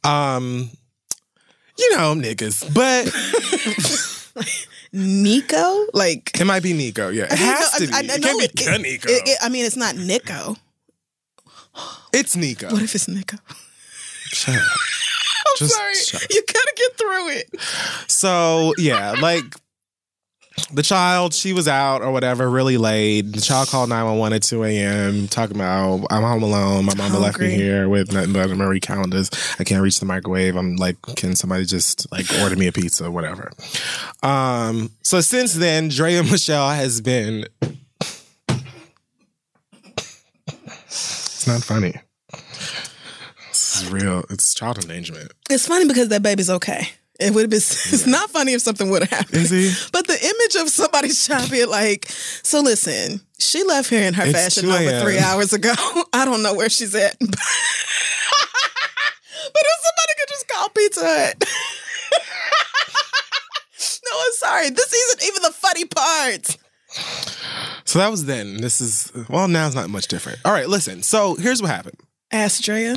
Um, 0.05 0.69
you 1.79 1.97
know, 1.97 2.15
niggas, 2.15 2.73
but 2.75 3.07
Nico. 4.93 5.87
Like 5.93 6.39
it 6.41 6.45
might 6.45 6.63
be 6.63 6.73
Nico. 6.73 7.09
Yeah, 7.11 7.25
it 7.25 7.33
I 7.33 7.37
has 7.37 7.71
to 7.73 7.87
be. 7.87 7.93
I- 7.93 7.99
I 7.99 8.03
it 8.03 8.55
can't 8.57 8.83
be 8.83 8.91
it- 8.91 9.05
Nico. 9.05 9.09
it- 9.11 9.39
I 9.43 9.49
mean, 9.49 9.65
it's 9.65 9.77
not 9.77 9.97
Nico. 9.97 10.57
it's 12.13 12.37
Nico. 12.37 12.71
What 12.71 12.83
if 12.83 12.95
it's 12.95 13.09
Nico? 13.09 13.37
Shut 14.33 14.55
up. 14.57 14.63
I'm 14.63 15.59
Just 15.59 15.75
sorry. 15.75 15.95
shut 15.95 16.23
up. 16.23 16.29
You 16.31 16.43
gotta 16.47 16.73
get 16.77 16.99
through 16.99 17.29
it. 17.31 17.61
So 18.11 18.75
yeah, 18.79 19.13
like 19.21 19.45
the 20.73 20.83
child, 20.83 21.35
she 21.35 21.53
was 21.53 21.69
out 21.69 22.03
or 22.03 22.11
whatever, 22.11 22.49
really 22.51 22.77
late. 22.77 23.33
The 23.33 23.41
child 23.41 23.69
called 23.69 23.89
911 23.89 24.37
at 24.37 24.43
2 24.43 24.65
a.m. 24.65 25.29
talking 25.29 25.57
about 25.57 26.07
I'm 26.11 26.23
home 26.23 26.43
alone. 26.43 26.87
My 26.87 26.95
mama 26.95 27.19
left 27.19 27.39
me 27.39 27.51
here 27.51 27.89
with 27.89 28.13
nothing 28.13 28.33
but 28.33 28.49
Marie 28.51 28.81
Callender's. 28.81 29.31
I 29.59 29.65
can't 29.65 29.83
reach 29.83 30.01
the 30.01 30.07
microwave. 30.07 30.57
I'm 30.57 30.77
like, 30.77 31.01
can 31.17 31.37
somebody 31.37 31.65
just 31.65 32.11
like 32.11 32.27
order 32.41 32.57
me 32.57 32.67
a 32.67 32.73
pizza, 32.73 33.07
or 33.07 33.11
whatever. 33.11 33.53
Um, 34.23 34.91
so 35.03 35.21
since 35.21 35.55
then, 35.55 35.89
Drea 35.89 36.23
Michelle 36.23 36.71
has 36.71 37.01
been 37.01 37.47
It's 41.47 41.53
not 41.53 41.63
funny. 41.63 41.95
This 43.51 43.83
is 43.83 43.91
real. 43.93 44.25
It's 44.31 44.53
child 44.53 44.79
endangerment. 44.79 45.31
It's 45.49 45.69
funny 45.69 45.87
because 45.87 46.09
that 46.09 46.21
baby's 46.21 46.51
okay. 46.51 46.89
It 47.19 47.35
would 47.35 47.43
have 47.43 47.51
been. 47.51 47.57
It's 47.59 48.07
not 48.07 48.31
funny 48.31 48.53
if 48.53 48.63
something 48.63 48.91
would 48.91 49.03
have 49.03 49.11
happened. 49.11 49.49
But 49.93 50.07
the 50.07 50.19
image 50.23 50.55
of 50.63 50.69
somebody 50.71 51.11
being 51.51 51.69
like, 51.71 52.07
so 52.43 52.61
listen, 52.61 53.21
she 53.39 53.63
left 53.65 53.91
here 53.91 54.07
in 54.07 54.15
her 54.15 54.25
It's 54.25 54.33
fashion 54.33 54.65
2 54.65 54.71
over 54.71 54.91
a.m.. 54.91 55.03
three 55.03 55.19
hours 55.19 55.53
ago. 55.53 55.73
I 56.13 56.25
don't 56.25 56.43
know 56.43 56.55
where 56.55 56.69
she's 56.69 56.95
at. 56.95 57.17
but 57.19 57.29
if 57.29 57.41
somebody 59.87 60.13
could 60.19 60.29
just 60.29 60.49
call 60.49 60.69
Pizza 60.71 61.01
Hut. 61.05 61.45
no, 64.05 64.11
I'm 64.25 64.33
sorry. 64.35 64.71
This 64.71 64.93
isn't 64.93 65.23
even 65.25 65.43
the 65.43 65.53
funny 65.53 65.85
part. 65.87 66.57
So 67.85 67.99
that 67.99 68.11
was 68.11 68.25
then. 68.27 68.59
This 68.59 68.81
is 68.81 69.13
well, 69.29 69.49
now 69.49 69.67
it's 69.67 69.75
not 69.77 69.89
much 69.91 70.07
different. 70.09 70.39
All 70.45 70.53
right, 70.53 70.69
listen. 70.69 71.03
So 71.03 71.35
here's 71.37 71.61
what 71.63 71.71
happened. 71.71 71.99
Ask 72.33 72.65
Drea. 72.65 72.97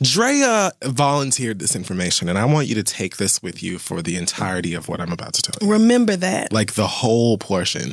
Drea 0.00 0.72
volunteered 0.82 1.58
this 1.58 1.76
information, 1.76 2.28
and 2.28 2.38
I 2.38 2.46
want 2.46 2.68
you 2.68 2.74
to 2.76 2.82
take 2.82 3.18
this 3.18 3.42
with 3.42 3.62
you 3.62 3.78
for 3.78 4.00
the 4.00 4.16
entirety 4.16 4.72
of 4.72 4.88
what 4.88 4.98
I'm 4.98 5.12
about 5.12 5.34
to 5.34 5.42
tell 5.42 5.54
you. 5.60 5.70
Remember 5.70 6.16
that. 6.16 6.52
Like 6.52 6.72
the 6.72 6.86
whole 6.86 7.36
portion 7.36 7.92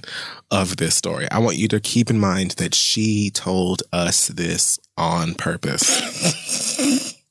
of 0.49 0.77
this 0.77 0.95
story. 0.95 1.29
I 1.31 1.39
want 1.39 1.57
you 1.57 1.67
to 1.67 1.81
keep 1.81 2.09
in 2.09 2.17
mind 2.17 2.51
that 2.51 2.73
she 2.73 3.29
told 3.29 3.83
us 3.91 4.29
this 4.29 4.79
on 4.97 5.35
purpose. 5.35 7.15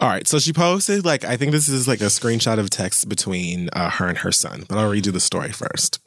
All 0.00 0.08
right, 0.08 0.26
so 0.26 0.38
she 0.38 0.52
posted 0.52 1.04
like 1.04 1.24
I 1.24 1.36
think 1.36 1.52
this 1.52 1.68
is 1.68 1.88
like 1.88 2.00
a 2.00 2.04
screenshot 2.04 2.58
of 2.58 2.70
text 2.70 3.08
between 3.08 3.68
uh, 3.72 3.90
her 3.90 4.06
and 4.06 4.18
her 4.18 4.32
son, 4.32 4.64
but 4.68 4.78
I'll 4.78 4.90
read 4.90 5.06
you 5.06 5.12
the 5.12 5.20
story 5.20 5.50
first. 5.50 5.98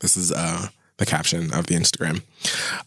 This 0.00 0.16
is 0.16 0.32
uh, 0.32 0.68
the 1.02 1.10
caption 1.10 1.52
of 1.52 1.66
the 1.66 1.74
Instagram. 1.74 2.22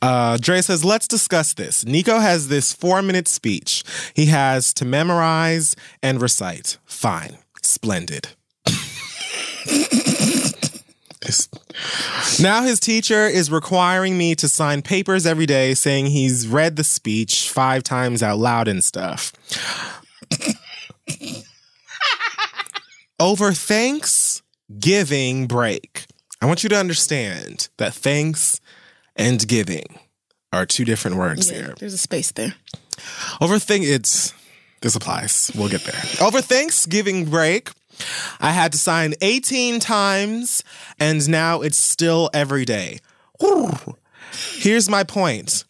Uh, 0.02 0.38
Dre 0.40 0.62
says, 0.62 0.86
Let's 0.86 1.08
discuss 1.08 1.54
this. 1.54 1.86
Nico 1.86 2.20
has 2.20 2.48
this 2.48 2.72
four 2.72 3.02
minute 3.02 3.28
speech 3.28 3.84
he 4.14 4.28
has 4.28 4.74
to 4.76 4.86
memorize 4.86 5.76
and 6.02 6.22
recite. 6.22 6.78
Fine. 6.86 7.38
Splendid. 7.62 8.30
Now 12.40 12.64
his 12.64 12.80
teacher 12.80 13.28
is 13.28 13.52
requiring 13.52 14.18
me 14.18 14.36
to 14.36 14.48
sign 14.48 14.82
papers 14.82 15.26
every 15.26 15.46
day 15.46 15.74
saying 15.74 16.06
he's 16.08 16.48
read 16.48 16.76
the 16.76 16.84
speech 16.84 17.50
five 17.50 17.84
times 17.84 18.24
out 18.24 18.38
loud 18.38 18.68
and 18.68 18.84
stuff. 18.84 19.34
Over 23.20 23.52
Thanksgiving 23.54 25.48
break. 25.48 26.06
I 26.42 26.46
want 26.46 26.64
you 26.64 26.70
to 26.70 26.78
understand 26.78 27.70
that 27.78 27.94
thanks 27.94 28.60
and 29.16 29.46
giving 29.48 30.00
are 30.52 30.66
two 30.66 30.86
different 30.86 31.18
words 31.18 31.50
Yeah, 31.50 31.58
here. 31.58 31.76
there's 31.80 31.94
a 31.94 31.98
space 31.98 32.32
there. 32.32 32.56
Over 33.42 33.60
thing 33.60 33.82
it's 33.84 34.34
this 34.82 34.96
applies. 34.96 35.52
We'll 35.56 35.70
get 35.70 35.84
there. 35.84 36.02
Over 36.26 36.42
Thanksgiving 36.42 37.26
break, 37.26 37.72
I 38.40 38.52
had 38.52 38.72
to 38.74 38.78
sign 38.78 39.16
18 39.22 39.80
times 39.80 40.64
and 41.00 41.28
now 41.30 41.62
it's 41.62 41.78
still 41.78 42.30
every 42.34 42.66
day. 42.66 43.00
Here's 44.32 44.90
my 44.90 45.04
point. 45.04 45.66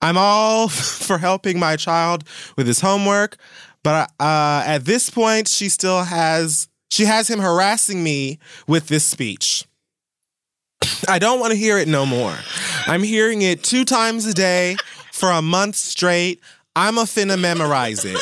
I'm 0.00 0.16
all 0.16 0.68
for 0.68 1.18
helping 1.18 1.58
my 1.58 1.76
child 1.76 2.24
with 2.56 2.66
his 2.66 2.80
homework, 2.80 3.36
but 3.82 4.10
uh, 4.18 4.62
at 4.64 4.84
this 4.84 5.10
point 5.10 5.48
she 5.48 5.68
still 5.68 6.04
has 6.04 6.68
she 6.90 7.04
has 7.04 7.28
him 7.28 7.38
harassing 7.40 8.02
me 8.02 8.38
with 8.66 8.88
this 8.88 9.04
speech. 9.04 9.64
I 11.08 11.18
don't 11.18 11.40
want 11.40 11.52
to 11.52 11.58
hear 11.58 11.78
it 11.78 11.88
no 11.88 12.06
more. 12.06 12.36
I'm 12.86 13.02
hearing 13.02 13.42
it 13.42 13.62
two 13.62 13.84
times 13.84 14.26
a 14.26 14.34
day 14.34 14.76
for 15.12 15.30
a 15.30 15.42
month 15.42 15.76
straight. 15.76 16.40
I'm 16.76 16.98
a 16.98 17.02
finna 17.02 17.38
memorize 17.38 18.04
it. 18.04 18.18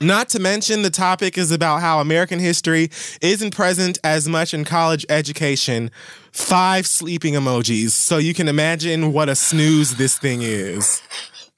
Not 0.00 0.28
to 0.30 0.38
mention, 0.38 0.82
the 0.82 0.90
topic 0.90 1.38
is 1.38 1.50
about 1.50 1.80
how 1.80 2.00
American 2.00 2.38
history 2.38 2.90
isn't 3.22 3.54
present 3.54 3.98
as 4.04 4.28
much 4.28 4.52
in 4.52 4.64
college 4.64 5.06
education. 5.08 5.90
Five 6.32 6.86
sleeping 6.86 7.34
emojis. 7.34 7.90
So 7.90 8.18
you 8.18 8.34
can 8.34 8.48
imagine 8.48 9.12
what 9.12 9.28
a 9.28 9.34
snooze 9.34 9.96
this 9.96 10.18
thing 10.18 10.42
is. 10.42 11.00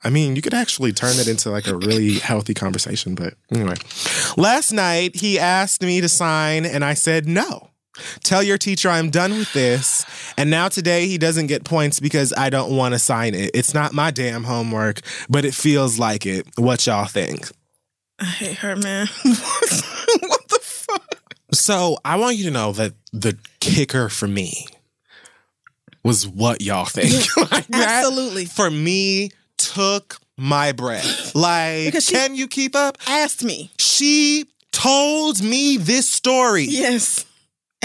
I 0.04 0.10
mean, 0.10 0.36
you 0.36 0.42
could 0.42 0.54
actually 0.54 0.92
turn 0.92 1.18
it 1.18 1.26
into 1.26 1.50
like 1.50 1.66
a 1.66 1.76
really 1.76 2.14
healthy 2.14 2.54
conversation, 2.54 3.16
but 3.16 3.34
anyway. 3.50 3.74
Last 4.36 4.70
night, 4.70 5.16
he 5.16 5.38
asked 5.40 5.82
me 5.82 6.00
to 6.00 6.08
sign, 6.08 6.64
and 6.64 6.84
I 6.84 6.94
said 6.94 7.26
no. 7.26 7.70
Tell 8.22 8.42
your 8.42 8.58
teacher 8.58 8.88
I'm 8.88 9.10
done 9.10 9.32
with 9.32 9.52
this. 9.52 10.04
And 10.36 10.50
now 10.50 10.68
today 10.68 11.06
he 11.06 11.18
doesn't 11.18 11.46
get 11.46 11.64
points 11.64 12.00
because 12.00 12.32
I 12.36 12.50
don't 12.50 12.76
want 12.76 12.94
to 12.94 12.98
sign 12.98 13.34
it. 13.34 13.50
It's 13.54 13.74
not 13.74 13.92
my 13.92 14.10
damn 14.10 14.44
homework, 14.44 15.00
but 15.28 15.44
it 15.44 15.54
feels 15.54 15.98
like 15.98 16.26
it. 16.26 16.46
What 16.56 16.86
y'all 16.86 17.06
think? 17.06 17.48
I 18.18 18.24
hate 18.24 18.58
her, 18.58 18.76
man. 18.76 19.06
what 19.22 20.48
the 20.48 20.58
fuck? 20.62 21.18
So 21.52 21.98
I 22.04 22.16
want 22.16 22.36
you 22.36 22.44
to 22.44 22.50
know 22.50 22.72
that 22.72 22.94
the 23.12 23.38
kicker 23.60 24.08
for 24.08 24.26
me 24.26 24.66
was 26.02 26.26
what 26.26 26.62
y'all 26.62 26.84
think. 26.84 27.12
Like 27.36 27.66
that, 27.68 28.04
Absolutely. 28.04 28.44
For 28.46 28.70
me, 28.70 29.30
took 29.58 30.18
my 30.36 30.72
breath. 30.72 31.34
Like, 31.34 31.94
can 32.06 32.34
you 32.34 32.48
keep 32.48 32.74
up? 32.74 32.96
Asked 33.06 33.44
me. 33.44 33.70
She 33.78 34.46
told 34.72 35.42
me 35.42 35.76
this 35.76 36.08
story. 36.08 36.64
Yes. 36.64 37.25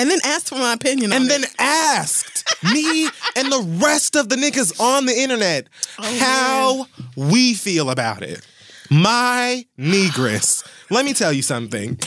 And 0.02 0.10
then 0.10 0.20
asked 0.26 0.50
for 0.50 0.56
my 0.56 0.74
opinion 0.74 1.14
on 1.14 1.22
and 1.22 1.30
then 1.30 1.44
it. 1.44 1.56
asked 1.60 2.44
me 2.74 3.06
and 3.36 3.52
the 3.52 3.80
rest 3.84 4.16
of 4.16 4.30
the 4.30 4.36
niggas 4.36 4.80
on 4.80 5.06
the 5.06 5.14
internet 5.14 5.68
Oh, 6.00 6.18
how 6.20 6.88
we 7.16 7.54
feel 7.54 7.90
about 7.92 8.24
it. 8.24 8.46
My 8.90 9.66
negress. 9.78 10.68
Let 10.90 11.06
me 11.06 11.14
tell 11.14 11.32
you 11.32 11.44
something. 11.44 12.00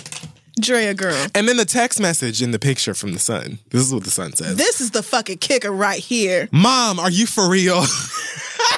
Drea 0.61 0.95
girl. 0.95 1.27
And 1.35 1.49
then 1.49 1.57
the 1.57 1.65
text 1.65 2.01
message 2.01 2.43
in 2.43 2.51
the 2.51 2.59
picture 2.59 2.95
from 2.95 3.13
the 3.13 3.19
son. 3.19 3.59
This 3.71 3.83
is 3.83 3.95
what 3.95 4.05
the 4.05 4.11
son 4.11 4.33
says. 4.35 4.57
This 4.57 4.81
is 4.81 4.91
the 4.91 5.03
fucking 5.03 5.39
kicker 5.39 5.71
right 5.73 5.99
here. 6.01 6.49
Mom, 6.53 6.99
are 7.01 7.11
you 7.11 7.27
for 7.27 7.49
real? 7.49 7.85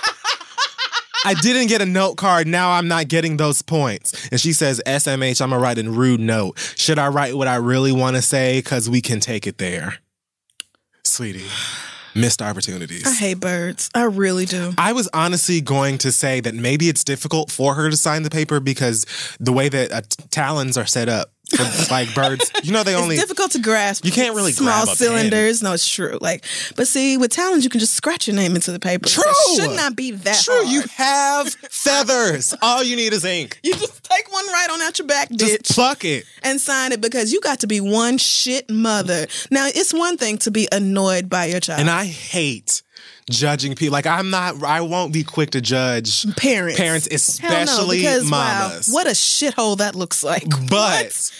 I 1.27 1.35
didn't 1.35 1.67
get 1.67 1.83
a 1.83 1.87
note 1.87 2.17
card. 2.17 2.47
Now 2.47 2.71
I'm 2.71 2.87
not 2.87 3.09
getting 3.09 3.37
those 3.37 3.61
points. 3.61 4.29
And 4.31 4.41
she 4.41 4.53
says, 4.53 4.81
SMH, 4.87 5.41
I'm 5.41 5.51
going 5.51 5.61
to 5.61 5.63
write 5.63 5.79
a 5.79 5.91
rude 5.91 6.21
note. 6.21 6.57
Should 6.77 7.01
I 7.01 7.09
write 7.09 7.37
what 7.37 7.49
I 7.49 7.57
really 7.57 7.91
want 7.91 8.15
to 8.15 8.23
say? 8.23 8.59
Because 8.59 8.89
we 8.89 9.01
can 9.01 9.19
take 9.19 9.47
it 9.47 9.59
there. 9.59 9.97
Sweetie, 11.03 11.49
missed 12.15 12.41
opportunities. 12.41 13.07
I 13.07 13.13
hate 13.13 13.41
birds. 13.41 13.91
I 13.93 14.05
really 14.05 14.45
do. 14.45 14.73
I 14.79 14.93
was 14.93 15.09
honestly 15.13 15.61
going 15.61 15.99
to 15.99 16.13
say 16.13 16.39
that 16.41 16.55
maybe 16.55 16.89
it's 16.89 17.03
difficult 17.03 17.51
for 17.51 17.75
her 17.75 17.91
to 17.91 17.97
sign 17.97 18.23
the 18.23 18.31
paper 18.31 18.61
because 18.61 19.05
the 19.41 19.53
way 19.53 19.69
that 19.69 19.93
uh, 19.93 20.03
talons 20.31 20.77
are 20.77 20.87
set 20.87 21.09
up 21.09 21.33
for 21.57 21.93
like 21.93 22.15
birds, 22.15 22.51
you 22.63 22.73
know, 22.73 22.83
they 22.83 22.95
only. 22.95 23.15
it's 23.17 23.25
difficult 23.25 23.53
to 23.53 23.59
grasp. 23.59 24.05
You 24.05 24.13
can't 24.13 24.35
really 24.35 24.53
small 24.53 24.87
cylinders. 24.87 25.63
No, 25.63 25.73
it's 25.73 25.89
true. 25.89 26.19
Like, 26.21 26.45
but 26.77 26.87
see, 26.89 27.17
with 27.17 27.31
talons, 27.31 27.65
you 27.65 27.71
can 27.71 27.81
just 27.81 27.95
scratch 27.95 28.27
your 28.27 28.37
name 28.37 28.55
into 28.55 28.73
the 28.73 28.79
paper. 28.81 29.09
True. 29.09 29.23
It 29.27 29.61
should 29.63 29.77
not 29.77 29.97
be 29.97 30.11
that 30.13 30.43
True, 30.45 30.55
hard. 30.55 30.69
you 30.69 30.83
have 30.97 31.49
feathers. 31.71 32.55
All 32.63 32.83
you 32.83 32.97
need 32.97 33.13
is 33.13 33.25
ink. 33.25 33.61
You 33.63 33.73
just 33.75 34.05
take 34.05 34.31
one 34.33 34.47
right 34.47 34.69
on 34.71 34.81
out 34.83 34.99
your 34.99 35.07
back, 35.09 35.31
Just 35.31 35.53
ditch, 35.53 35.69
pluck 35.71 36.05
it. 36.05 36.25
and 36.43 36.61
sign 36.61 36.93
it 36.93 37.01
because 37.01 37.33
you 37.33 37.41
got 37.41 37.61
to 37.61 37.67
be 37.67 37.81
one 37.81 38.19
shit 38.19 38.71
mother. 38.71 39.27
Now, 39.51 39.67
it's 39.69 39.93
one 39.95 40.17
thing 40.17 40.39
to 40.39 40.51
be 40.51 40.69
annoyed 40.73 41.29
by 41.29 41.47
your 41.47 41.61
child. 41.61 41.81
And 41.81 41.91
I 41.91 42.05
hate 42.05 42.83
judging 43.31 43.75
people. 43.75 43.93
Like 43.93 44.07
I'm 44.07 44.31
not. 44.31 44.63
I 44.63 44.81
won't 44.81 45.13
be 45.13 45.25
quick 45.25 45.51
to 45.51 45.61
judge 45.61 46.25
parents, 46.37 46.79
Parents, 46.79 47.39
Hell 47.39 47.51
no, 47.51 47.57
especially 47.63 47.99
because, 47.99 48.31
wow, 48.31 48.69
mamas. 48.71 48.89
what 48.89 49.07
a 49.07 49.11
shithole 49.11 49.79
that 49.79 49.95
looks 49.95 50.23
like. 50.25 50.45
But 50.71 51.31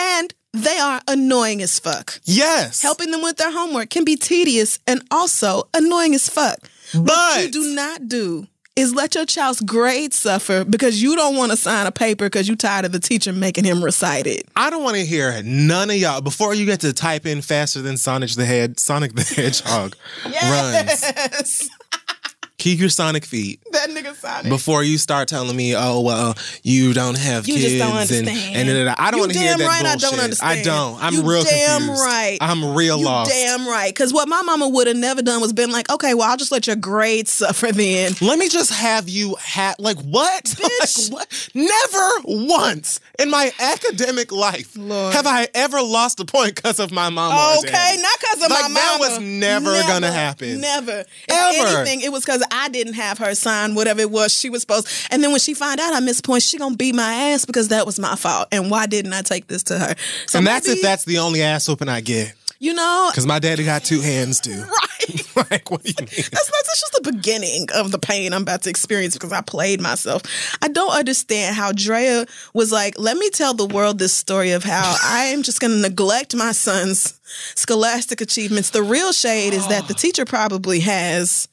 and 0.00 0.34
they 0.52 0.78
are 0.78 1.00
annoying 1.06 1.60
as 1.62 1.78
fuck. 1.78 2.18
yes, 2.24 2.80
Helping 2.82 3.10
them 3.10 3.22
with 3.22 3.36
their 3.36 3.52
homework 3.52 3.90
can 3.90 4.04
be 4.04 4.16
tedious 4.16 4.78
and 4.86 5.02
also 5.10 5.64
annoying 5.74 6.14
as 6.14 6.28
fuck. 6.28 6.58
What 6.94 7.04
But- 7.06 7.42
you 7.44 7.50
do 7.50 7.74
not 7.74 8.08
do 8.08 8.46
is 8.76 8.94
let 8.94 9.14
your 9.14 9.24
child's 9.24 9.60
grades 9.62 10.16
suffer 10.16 10.64
because 10.64 11.02
you 11.02 11.16
don't 11.16 11.36
want 11.36 11.50
to 11.50 11.56
sign 11.56 11.86
a 11.86 11.92
paper 11.92 12.26
because 12.26 12.46
you're 12.46 12.56
tired 12.56 12.84
of 12.84 12.92
the 12.92 13.00
teacher 13.00 13.32
making 13.32 13.64
him 13.64 13.82
recite 13.82 14.26
it. 14.26 14.46
I 14.54 14.68
don't 14.68 14.82
want 14.82 14.96
to 14.96 15.04
hear 15.04 15.42
none 15.42 15.88
of 15.90 15.96
y'all 15.96 16.20
before 16.20 16.54
you 16.54 16.66
get 16.66 16.80
to 16.80 16.92
type 16.92 17.24
in 17.24 17.40
faster 17.40 17.80
than 17.80 17.96
Sonic 17.96 18.30
the 18.30 18.44
Head. 18.44 18.78
Sonic 18.78 19.14
the 19.14 19.22
Hedgehog 19.36 19.96
runs. 20.24 21.70
Keep 22.66 22.80
your 22.80 22.88
Sonic 22.88 23.24
feet. 23.24 23.60
that 23.70 23.90
nigga 23.90 24.12
Sonic. 24.16 24.48
Before 24.50 24.82
you 24.82 24.98
start 24.98 25.28
telling 25.28 25.54
me, 25.56 25.76
oh 25.76 26.00
well, 26.00 26.34
you 26.64 26.92
don't 26.94 27.16
have 27.16 27.46
You 27.46 27.54
kids, 27.54 27.66
just 27.66 27.78
don't 27.78 27.92
understand. 27.96 28.28
and 28.68 28.86
da. 28.86 28.94
I 28.98 29.12
don't 29.12 29.20
want 29.20 29.32
to 29.34 29.38
hear 29.38 29.50
damn 29.50 29.58
that 29.60 29.66
right 29.68 29.84
I 29.86 29.92
bullshit. 29.92 30.00
don't 30.10 30.18
understand. 30.20 30.58
I 30.58 30.62
don't. 30.64 31.00
I'm 31.00 31.14
You 31.14 31.22
real 31.22 31.44
damn 31.44 31.78
confused. 31.82 32.02
right. 32.02 32.38
I'm 32.40 32.74
real 32.74 32.98
you 32.98 33.04
lost. 33.04 33.30
damn 33.30 33.68
right. 33.68 33.90
Because 33.94 34.12
what 34.12 34.28
my 34.28 34.42
mama 34.42 34.68
would 34.68 34.88
have 34.88 34.96
never 34.96 35.22
done 35.22 35.40
was 35.40 35.52
been 35.52 35.70
like, 35.70 35.88
okay, 35.92 36.14
well, 36.14 36.28
I'll 36.28 36.36
just 36.36 36.50
let 36.50 36.66
your 36.66 36.74
grades 36.74 37.30
suffer 37.30 37.70
then. 37.70 38.14
Let 38.20 38.36
me 38.38 38.48
just 38.48 38.72
have 38.72 39.08
you 39.08 39.36
have 39.40 39.76
like 39.78 39.98
what? 40.00 40.44
Bitch. 40.44 41.12
like 41.12 41.20
what? 41.28 41.48
Never 41.54 42.10
once 42.24 42.98
in 43.20 43.30
my 43.30 43.52
academic 43.60 44.32
life 44.32 44.76
Lord. 44.76 45.14
have 45.14 45.26
I 45.28 45.46
ever 45.54 45.80
lost 45.82 46.18
a 46.18 46.24
point 46.24 46.56
because 46.56 46.80
of 46.80 46.90
my 46.90 47.10
mama. 47.10 47.58
Okay, 47.60 47.96
not 48.00 48.18
because 48.20 48.42
of 48.42 48.50
Like, 48.50 48.62
my 48.62 48.68
that 48.74 48.98
mama. 48.98 49.10
was 49.14 49.20
never 49.20 49.70
gonna 49.82 50.10
happen. 50.10 50.60
Never. 50.60 51.00
If 51.00 51.06
Ever. 51.28 51.78
anything, 51.78 52.00
it 52.00 52.10
was 52.10 52.24
because 52.24 52.42
I 52.56 52.68
didn't 52.68 52.94
have 52.94 53.18
her 53.18 53.34
sign 53.34 53.74
whatever 53.74 54.00
it 54.00 54.10
was 54.10 54.32
she 54.32 54.50
was 54.50 54.62
supposed. 54.62 54.88
And 55.10 55.22
then 55.22 55.30
when 55.30 55.40
she 55.40 55.54
find 55.54 55.78
out 55.78 55.92
I 55.94 56.00
missed 56.00 56.24
points, 56.24 56.46
she 56.46 56.58
gonna 56.58 56.76
beat 56.76 56.94
my 56.94 57.12
ass 57.32 57.44
because 57.44 57.68
that 57.68 57.84
was 57.86 57.98
my 57.98 58.16
fault. 58.16 58.48
And 58.50 58.70
why 58.70 58.86
didn't 58.86 59.12
I 59.12 59.22
take 59.22 59.46
this 59.48 59.62
to 59.64 59.78
her? 59.78 59.94
So 60.26 60.38
And 60.38 60.46
that's 60.46 60.66
maybe- 60.66 60.78
if 60.78 60.82
that's 60.82 61.04
the 61.04 61.18
only 61.18 61.42
ass 61.42 61.68
whooping 61.68 61.88
I 61.88 62.00
get. 62.00 62.32
You 62.58 62.72
know, 62.72 63.10
Because 63.12 63.26
my 63.26 63.38
daddy 63.38 63.64
got 63.64 63.84
two 63.84 64.00
hands 64.00 64.40
too. 64.40 64.52
right. 64.62 65.36
like, 65.50 65.70
what 65.70 65.82
do 65.82 65.90
you 65.90 65.94
mean? 65.98 66.08
That's, 66.08 66.30
that's 66.30 66.80
just 66.80 66.98
the 67.02 67.12
beginning 67.12 67.66
of 67.74 67.92
the 67.92 67.98
pain 67.98 68.32
I'm 68.32 68.40
about 68.42 68.62
to 68.62 68.70
experience 68.70 69.12
because 69.12 69.30
I 69.30 69.42
played 69.42 69.78
myself. 69.78 70.22
I 70.62 70.68
don't 70.68 70.90
understand 70.92 71.54
how 71.54 71.72
Drea 71.72 72.24
was 72.54 72.72
like, 72.72 72.98
let 72.98 73.18
me 73.18 73.28
tell 73.28 73.52
the 73.52 73.66
world 73.66 73.98
this 73.98 74.14
story 74.14 74.52
of 74.52 74.64
how 74.64 74.96
I 75.04 75.26
am 75.26 75.42
just 75.42 75.60
going 75.60 75.72
to 75.74 75.80
neglect 75.86 76.34
my 76.34 76.52
son's 76.52 77.20
scholastic 77.54 78.22
achievements. 78.22 78.70
The 78.70 78.82
real 78.82 79.12
shade 79.12 79.52
is 79.52 79.68
that 79.68 79.86
the 79.86 79.94
teacher 79.94 80.24
probably 80.24 80.80
has 80.80 81.48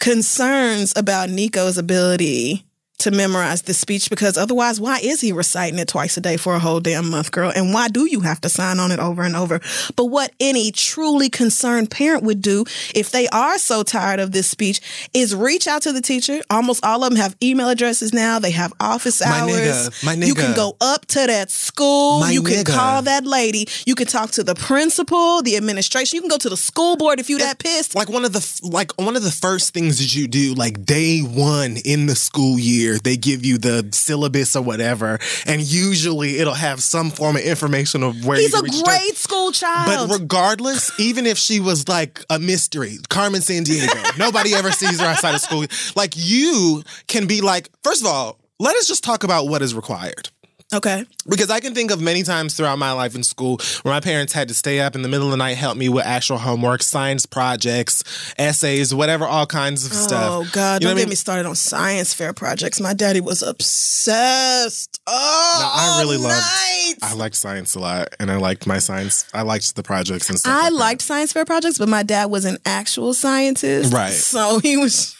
concerns 0.00 0.92
about 0.96 1.30
Nico's 1.30 1.78
ability 1.78 2.64
to 2.98 3.10
memorize 3.10 3.62
this 3.62 3.76
speech 3.78 4.08
because 4.08 4.36
otherwise, 4.38 4.80
why 4.80 4.98
is 5.02 5.20
he 5.20 5.32
reciting 5.32 5.78
it 5.78 5.88
twice 5.88 6.16
a 6.16 6.20
day 6.20 6.36
for 6.36 6.54
a 6.54 6.58
whole 6.58 6.80
damn 6.80 7.10
month, 7.10 7.32
girl? 7.32 7.52
And 7.54 7.74
why 7.74 7.88
do 7.88 8.08
you 8.08 8.20
have 8.20 8.40
to 8.42 8.48
sign 8.48 8.78
on 8.78 8.92
it 8.92 8.98
over 9.00 9.22
and 9.22 9.34
over? 9.36 9.60
But 9.96 10.06
what 10.06 10.32
any 10.40 10.70
truly 10.70 11.28
concerned 11.28 11.90
parent 11.90 12.22
would 12.22 12.40
do 12.40 12.64
if 12.94 13.10
they 13.10 13.26
are 13.28 13.58
so 13.58 13.82
tired 13.82 14.20
of 14.20 14.32
this 14.32 14.46
speech 14.48 14.80
is 15.12 15.34
reach 15.34 15.66
out 15.66 15.82
to 15.82 15.92
the 15.92 16.00
teacher. 16.00 16.40
Almost 16.50 16.84
all 16.84 17.02
of 17.04 17.10
them 17.10 17.16
have 17.18 17.36
email 17.42 17.68
addresses 17.68 18.12
now. 18.12 18.38
They 18.38 18.52
have 18.52 18.72
office 18.80 19.20
My 19.20 19.40
hours. 19.40 19.52
nigga, 19.54 20.04
my 20.04 20.14
nigga. 20.14 20.26
You 20.28 20.34
can 20.34 20.54
go 20.54 20.76
up 20.80 21.04
to 21.06 21.26
that 21.26 21.50
school. 21.50 22.20
My 22.20 22.30
you 22.30 22.42
can 22.42 22.64
nigga. 22.64 22.74
call 22.74 23.02
that 23.02 23.26
lady. 23.26 23.66
You 23.86 23.96
can 23.96 24.06
talk 24.06 24.30
to 24.32 24.44
the 24.44 24.54
principal, 24.54 25.42
the 25.42 25.56
administration. 25.56 26.16
You 26.16 26.20
can 26.22 26.30
go 26.30 26.38
to 26.38 26.48
the 26.48 26.56
school 26.56 26.96
board 26.96 27.18
if 27.20 27.28
you 27.28 27.38
that 27.38 27.58
pissed. 27.58 27.94
like 27.94 28.08
one 28.08 28.24
of 28.24 28.32
the 28.32 28.60
like 28.62 28.92
one 28.98 29.16
of 29.16 29.24
the 29.24 29.30
first 29.32 29.74
things 29.74 29.98
that 29.98 30.14
you 30.14 30.28
do 30.28 30.54
like 30.54 30.84
day 30.84 31.20
one 31.20 31.76
in 31.84 32.06
the 32.06 32.14
school 32.14 32.58
year 32.58 32.83
they 33.02 33.16
give 33.16 33.44
you 33.44 33.58
the 33.58 33.88
syllabus 33.92 34.56
or 34.56 34.62
whatever 34.62 35.18
and 35.46 35.60
usually 35.62 36.38
it'll 36.38 36.54
have 36.54 36.82
some 36.82 37.10
form 37.10 37.36
of 37.36 37.42
information 37.42 38.02
of 38.02 38.24
where 38.24 38.38
He's 38.38 38.54
a 38.54 38.62
grade 38.84 39.16
school 39.16 39.52
child. 39.52 40.08
but 40.08 40.18
regardless, 40.20 40.90
even 40.98 41.26
if 41.26 41.38
she 41.38 41.60
was 41.60 41.88
like 41.88 42.24
a 42.30 42.38
mystery, 42.38 42.98
Carmen 43.08 43.40
Sandiego, 43.40 44.18
nobody 44.18 44.54
ever 44.54 44.70
sees 44.70 45.00
her 45.00 45.06
outside 45.06 45.34
of 45.34 45.40
school. 45.40 45.64
Like 45.96 46.14
you 46.16 46.82
can 47.06 47.26
be 47.26 47.40
like, 47.40 47.70
first 47.82 48.02
of 48.02 48.06
all, 48.06 48.38
let 48.58 48.76
us 48.76 48.86
just 48.86 49.02
talk 49.04 49.24
about 49.24 49.48
what 49.48 49.62
is 49.62 49.74
required. 49.74 50.28
Okay. 50.74 51.04
Because 51.28 51.50
I 51.50 51.60
can 51.60 51.74
think 51.74 51.90
of 51.90 52.00
many 52.00 52.22
times 52.22 52.54
throughout 52.54 52.78
my 52.78 52.92
life 52.92 53.14
in 53.14 53.22
school 53.22 53.58
where 53.82 53.94
my 53.94 54.00
parents 54.00 54.32
had 54.32 54.48
to 54.48 54.54
stay 54.54 54.80
up 54.80 54.94
in 54.94 55.02
the 55.02 55.08
middle 55.08 55.26
of 55.26 55.30
the 55.30 55.36
night, 55.38 55.54
help 55.56 55.76
me 55.76 55.88
with 55.88 56.04
actual 56.04 56.36
homework, 56.38 56.82
science 56.82 57.24
projects, 57.26 58.04
essays, 58.38 58.94
whatever, 58.94 59.24
all 59.26 59.46
kinds 59.46 59.86
of 59.86 59.92
stuff. 59.92 60.30
Oh 60.30 60.48
God! 60.52 60.82
You 60.82 60.88
Don't 60.88 60.94
what 60.96 60.98
I 60.98 61.00
get 61.00 61.06
mean? 61.06 61.08
me 61.10 61.14
started 61.16 61.46
on 61.46 61.54
science 61.54 62.12
fair 62.12 62.32
projects. 62.32 62.80
My 62.80 62.92
daddy 62.94 63.20
was 63.20 63.42
obsessed. 63.42 65.00
Oh, 65.06 65.58
No, 65.60 65.68
I 65.82 66.00
really 66.02 66.16
all 66.16 66.22
loved. 66.22 66.34
night. 66.42 66.94
I 67.02 67.14
liked 67.14 67.36
science 67.36 67.74
a 67.74 67.80
lot, 67.80 68.14
and 68.18 68.30
I 68.30 68.36
liked 68.36 68.66
my 68.66 68.78
science. 68.78 69.26
I 69.34 69.42
liked 69.42 69.74
the 69.76 69.82
projects 69.82 70.28
and 70.30 70.38
stuff. 70.38 70.52
I 70.52 70.64
like 70.64 70.70
that. 70.70 70.76
liked 70.78 71.02
science 71.02 71.32
fair 71.32 71.44
projects, 71.44 71.78
but 71.78 71.88
my 71.88 72.02
dad 72.02 72.26
was 72.26 72.44
an 72.44 72.58
actual 72.64 73.14
scientist, 73.14 73.92
Right. 73.92 74.12
So 74.12 74.58
he 74.60 74.76
was 74.76 75.16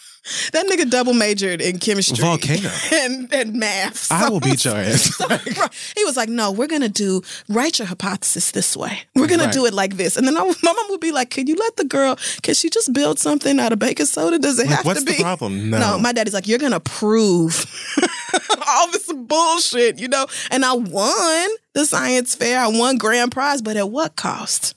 that 0.53 0.67
nigga 0.67 0.89
double 0.91 1.13
majored 1.15 1.61
in 1.61 1.79
chemistry, 1.79 2.17
Volcano. 2.19 2.71
and 2.93 3.33
and 3.33 3.55
math. 3.55 4.11
I 4.11 4.29
will 4.31 4.41
beat 4.41 4.65
your 4.65 4.77
ass. 4.77 5.11
He 5.97 6.05
was 6.05 6.17
like, 6.17 6.29
"No, 6.29 6.51
we're 6.51 6.67
gonna 6.67 6.89
do 6.89 7.23
write 7.49 7.79
your 7.79 7.87
hypothesis 7.87 8.51
this 8.53 8.77
way. 8.77 9.01
We're 9.15 9.27
gonna 9.27 9.45
Right. 9.45 9.53
do 9.53 9.67
it 9.67 9.75
like 9.75 9.97
this." 9.97 10.17
And 10.17 10.27
then 10.27 10.37
I, 10.37 10.41
my 10.45 10.73
mom 10.73 10.87
would 10.91 11.01
be 11.01 11.13
like, 11.13 11.31
"Can 11.31 11.47
you 11.47 11.57
let 11.57 11.77
the 11.77 11.85
girl? 11.85 12.17
Can 12.43 12.55
she 12.55 12.71
just 12.71 12.93
build 12.93 13.19
something 13.19 13.59
out 13.61 13.73
of 13.73 13.79
baking 13.79 14.07
soda? 14.07 14.39
Does 14.39 14.59
it 14.59 14.67
Like, 14.67 14.77
have 14.77 14.87
what's 14.87 15.01
to 15.01 15.07
the 15.07 15.17
be?" 15.17 15.23
problem? 15.23 15.71
No. 15.71 15.99
my 15.99 16.13
daddy's 16.13 16.35
like, 16.35 16.47
"You're 16.49 16.59
gonna 16.59 16.81
prove 16.81 17.67
all 18.67 18.91
this 18.91 19.13
bullshit, 19.13 19.99
you 19.99 20.09
know." 20.09 20.27
And 20.51 20.65
I 20.65 20.73
won 20.73 21.49
the 21.75 21.85
science 21.85 22.35
fair. 22.35 22.59
I 22.61 22.69
won 22.69 22.97
grand 22.99 23.31
prize, 23.33 23.61
but 23.63 23.77
at 23.77 23.91
what 23.91 24.17
cost? 24.17 24.75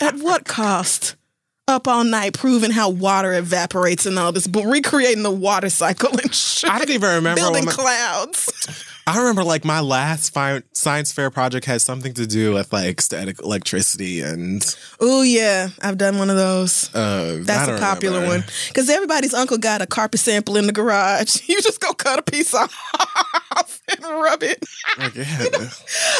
at 0.00 0.14
what 0.18 0.44
cost? 0.46 1.16
Up 1.70 1.86
all 1.86 2.02
night 2.02 2.34
proving 2.34 2.72
how 2.72 2.90
water 2.90 3.32
evaporates 3.32 4.04
and 4.04 4.18
all 4.18 4.32
this, 4.32 4.48
but 4.48 4.64
recreating 4.64 5.22
the 5.22 5.30
water 5.30 5.70
cycle 5.70 6.10
and 6.18 6.34
shit. 6.34 6.68
I 6.68 6.78
don't 6.78 6.90
even 6.90 7.14
remember 7.14 7.40
building 7.40 7.64
my- 7.64 7.70
clouds. 7.72 8.84
I 9.06 9.18
remember 9.18 9.42
like 9.44 9.64
my 9.64 9.80
last 9.80 10.32
fi- 10.32 10.62
science 10.72 11.10
fair 11.12 11.30
project 11.30 11.66
had 11.66 11.80
something 11.80 12.12
to 12.14 12.26
do 12.26 12.52
with 12.54 12.72
like 12.72 13.00
static 13.00 13.40
electricity 13.40 14.20
and 14.20 14.62
Oh 15.00 15.22
yeah, 15.22 15.68
I've 15.82 15.96
done 15.98 16.18
one 16.18 16.28
of 16.30 16.36
those. 16.36 16.92
uh, 16.94 17.38
That's 17.40 17.68
a 17.68 17.78
popular 17.78 18.20
remember. 18.20 18.38
one 18.46 18.52
because 18.68 18.88
everybody's 18.90 19.34
uncle 19.34 19.58
got 19.58 19.80
a 19.82 19.86
carpet 19.86 20.20
sample 20.20 20.56
in 20.56 20.66
the 20.66 20.72
garage. 20.72 21.36
You 21.48 21.60
just 21.62 21.80
go 21.80 21.92
cut 21.92 22.18
a 22.18 22.22
piece 22.22 22.52
off 22.54 23.80
and 23.88 24.04
rub 24.04 24.42
it. 24.42 24.64
Had 24.96 25.12
to- 25.14 25.20
I 25.20 25.24
had 25.24 25.52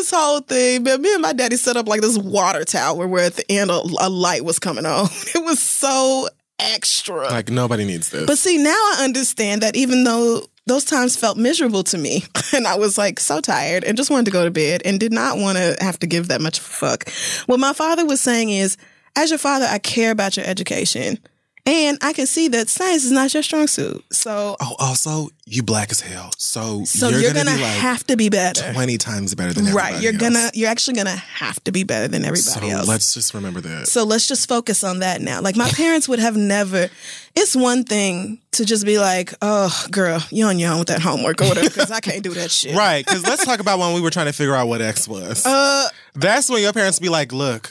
this 0.00 0.10
whole 0.10 0.40
thing, 0.40 0.82
but 0.82 1.00
me 1.00 1.12
and 1.12 1.20
my 1.20 1.34
daddy 1.34 1.56
set 1.56 1.76
up 1.76 1.86
like 1.86 2.00
this 2.00 2.16
water 2.16 2.64
tower 2.64 3.06
where 3.06 3.24
at 3.24 3.34
the 3.34 3.52
end 3.52 3.70
a, 3.70 3.82
a 4.00 4.08
light 4.08 4.44
was 4.44 4.58
coming 4.58 4.86
on. 4.86 5.08
It 5.34 5.44
was 5.44 5.60
so 5.60 6.28
extra. 6.58 7.28
like 7.28 7.50
nobody 7.50 7.84
needs 7.84 8.10
this. 8.10 8.26
But 8.26 8.38
see, 8.38 8.56
now 8.58 8.70
I 8.70 9.00
understand 9.04 9.62
that 9.62 9.76
even 9.76 10.04
though 10.04 10.42
those 10.66 10.84
times 10.84 11.16
felt 11.16 11.36
miserable 11.36 11.82
to 11.84 11.98
me, 11.98 12.24
and 12.54 12.66
I 12.66 12.76
was 12.76 12.96
like 12.96 13.20
so 13.20 13.40
tired 13.40 13.84
and 13.84 13.96
just 13.96 14.10
wanted 14.10 14.26
to 14.26 14.30
go 14.30 14.44
to 14.44 14.50
bed 14.50 14.82
and 14.84 14.98
did 14.98 15.12
not 15.12 15.36
want 15.36 15.58
to 15.58 15.76
have 15.80 15.98
to 16.00 16.06
give 16.06 16.28
that 16.28 16.40
much 16.40 16.60
fuck. 16.60 17.08
What 17.46 17.60
my 17.60 17.72
father 17.74 18.06
was 18.06 18.20
saying 18.20 18.50
is, 18.50 18.76
as 19.16 19.30
your 19.30 19.38
father, 19.38 19.66
I 19.68 19.78
care 19.78 20.10
about 20.10 20.36
your 20.36 20.46
education. 20.46 21.18
And 21.66 21.98
I 22.00 22.12
can 22.14 22.26
see 22.26 22.48
that 22.48 22.68
science 22.68 23.04
is 23.04 23.12
not 23.12 23.32
your 23.34 23.42
strong 23.42 23.66
suit. 23.66 24.02
So, 24.10 24.56
oh, 24.60 24.76
also 24.78 25.28
you 25.46 25.62
black 25.62 25.90
as 25.90 26.00
hell, 26.00 26.30
so, 26.38 26.84
so 26.84 27.08
you're, 27.08 27.20
you're, 27.20 27.32
gonna, 27.32 27.44
gonna, 27.44 27.56
be 27.56 27.62
like 27.62 27.72
have 27.72 28.06
to 28.06 28.16
be 28.16 28.28
better. 28.28 28.72
twenty 28.72 28.96
times 28.98 29.34
better 29.34 29.52
than 29.52 29.66
everybody 29.66 29.94
Right. 29.94 30.02
You're 30.02 30.12
else. 30.12 30.20
gonna 30.22 30.50
you're 30.54 30.70
actually 30.70 30.94
gonna 30.94 31.16
have 31.16 31.62
to 31.64 31.72
be 31.72 31.82
better 31.84 32.06
than 32.08 32.24
everybody 32.24 32.40
So 32.40 32.66
else. 32.68 32.88
let's 32.88 33.12
just 33.14 33.34
remember 33.34 33.60
that. 33.60 33.88
So 33.88 34.04
let's 34.04 34.26
just 34.28 34.48
focus 34.48 34.82
on 34.84 35.00
that 35.00 35.20
now. 35.20 35.40
Like 35.40 35.56
my 35.56 35.68
parents 35.70 36.08
would 36.08 36.18
have 36.20 36.36
never. 36.36 36.88
It's 37.36 37.54
one 37.54 37.84
thing 37.84 38.40
to 38.52 38.64
just 38.64 38.84
be 38.86 38.98
like, 38.98 39.34
"Oh, 39.42 39.86
girl, 39.90 40.22
you 40.30 40.46
on 40.46 40.58
your 40.58 40.72
own 40.72 40.78
with 40.80 40.88
that 40.88 41.00
homework 41.00 41.40
or 41.42 41.48
whatever," 41.48 41.68
because 41.68 41.90
I 41.90 42.00
can't 42.00 42.22
do 42.22 42.30
that 42.34 42.50
shit. 42.52 42.74
Right, 42.76 43.04
because 43.04 43.24
let's 43.24 43.44
talk 43.44 43.60
about 43.60 43.78
when 43.78 43.92
we 43.94 44.00
were 44.00 44.10
trying 44.10 44.26
to 44.26 44.32
figure 44.32 44.54
out 44.54 44.66
what 44.68 44.80
X 44.80 45.06
was. 45.06 45.44
Uh, 45.46 45.88
That's 46.14 46.48
when 46.48 46.62
your 46.62 46.72
parents 46.72 46.98
be 46.98 47.08
like, 47.08 47.32
look, 47.32 47.70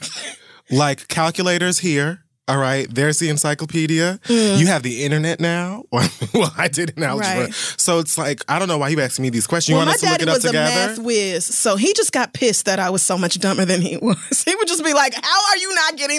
like 0.70 1.08
calculators 1.08 1.80
here. 1.80 2.24
All 2.50 2.58
right, 2.58 2.88
there's 2.90 3.20
the 3.20 3.30
encyclopedia. 3.30 4.20
You 4.28 4.66
have 4.66 4.82
the 4.82 5.04
internet 5.06 5.40
now. 5.40 5.84
well, 5.92 6.52
I 6.58 6.68
did 6.68 6.94
in 6.98 7.04
algebra. 7.04 7.28
Mm. 7.28 7.46
Right. 7.46 7.54
So 7.54 8.00
it's 8.00 8.18
like, 8.18 8.44
I 8.50 8.58
don't 8.58 8.68
know 8.68 8.80
why 8.80 8.90
you 8.90 9.00
asking 9.02 9.22
me 9.22 9.30
these 9.30 9.46
questions. 9.46 9.70
You 9.70 9.76
well, 9.76 9.86
want 9.86 9.90
my 9.90 9.94
us 9.94 10.00
to 10.02 10.06
look 10.08 10.14
daddy 10.18 10.24
it 10.24 10.30
up 10.30 10.36
was 10.36 10.46
a 10.46 10.54
math 10.54 10.98
whiz, 11.00 11.46
so 11.46 11.76
he 11.76 11.94
just 11.94 12.12
got 12.12 12.34
pissed 12.34 12.66
that 12.66 12.80
I 12.80 12.90
was 12.90 13.04
so 13.04 13.20
much 13.20 13.38
dumber 13.40 13.66
than 13.66 13.82
he 13.82 13.98
was. 13.98 14.18
He 14.50 14.56
would 14.56 14.68
just 14.68 14.84
be 14.84 14.94
like, 14.94 15.14
"How 15.14 15.40
are 15.52 15.58
you 15.58 15.76
not 15.76 15.96
getting 15.96 16.18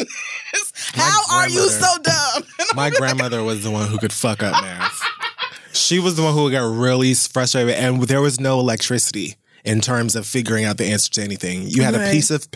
this? 0.52 0.72
How 0.94 1.20
are 1.32 1.48
you 1.48 1.68
so 1.68 1.98
dumb?" 2.00 2.44
My 2.76 2.84
like, 2.90 2.94
grandmother 2.94 3.42
was 3.42 3.64
the 3.64 3.72
one 3.72 3.88
who 3.88 3.98
could 3.98 4.12
fuck 4.12 4.40
up 4.42 4.52
math. 4.62 5.02
She 5.72 5.98
was 5.98 6.14
the 6.14 6.22
one 6.22 6.32
who 6.34 6.48
got 6.50 6.72
really 6.72 7.12
frustrated, 7.14 7.74
and 7.74 8.02
there 8.04 8.20
was 8.20 8.38
no 8.38 8.60
electricity 8.60 9.34
in 9.64 9.80
terms 9.80 10.14
of 10.14 10.26
figuring 10.26 10.64
out 10.64 10.76
the 10.78 10.84
answer 10.86 11.10
to 11.12 11.22
anything. 11.22 11.62
You 11.66 11.82
had 11.82 11.94
Right. 11.94 12.08
a 12.08 12.12
piece 12.12 12.30
of 12.30 12.46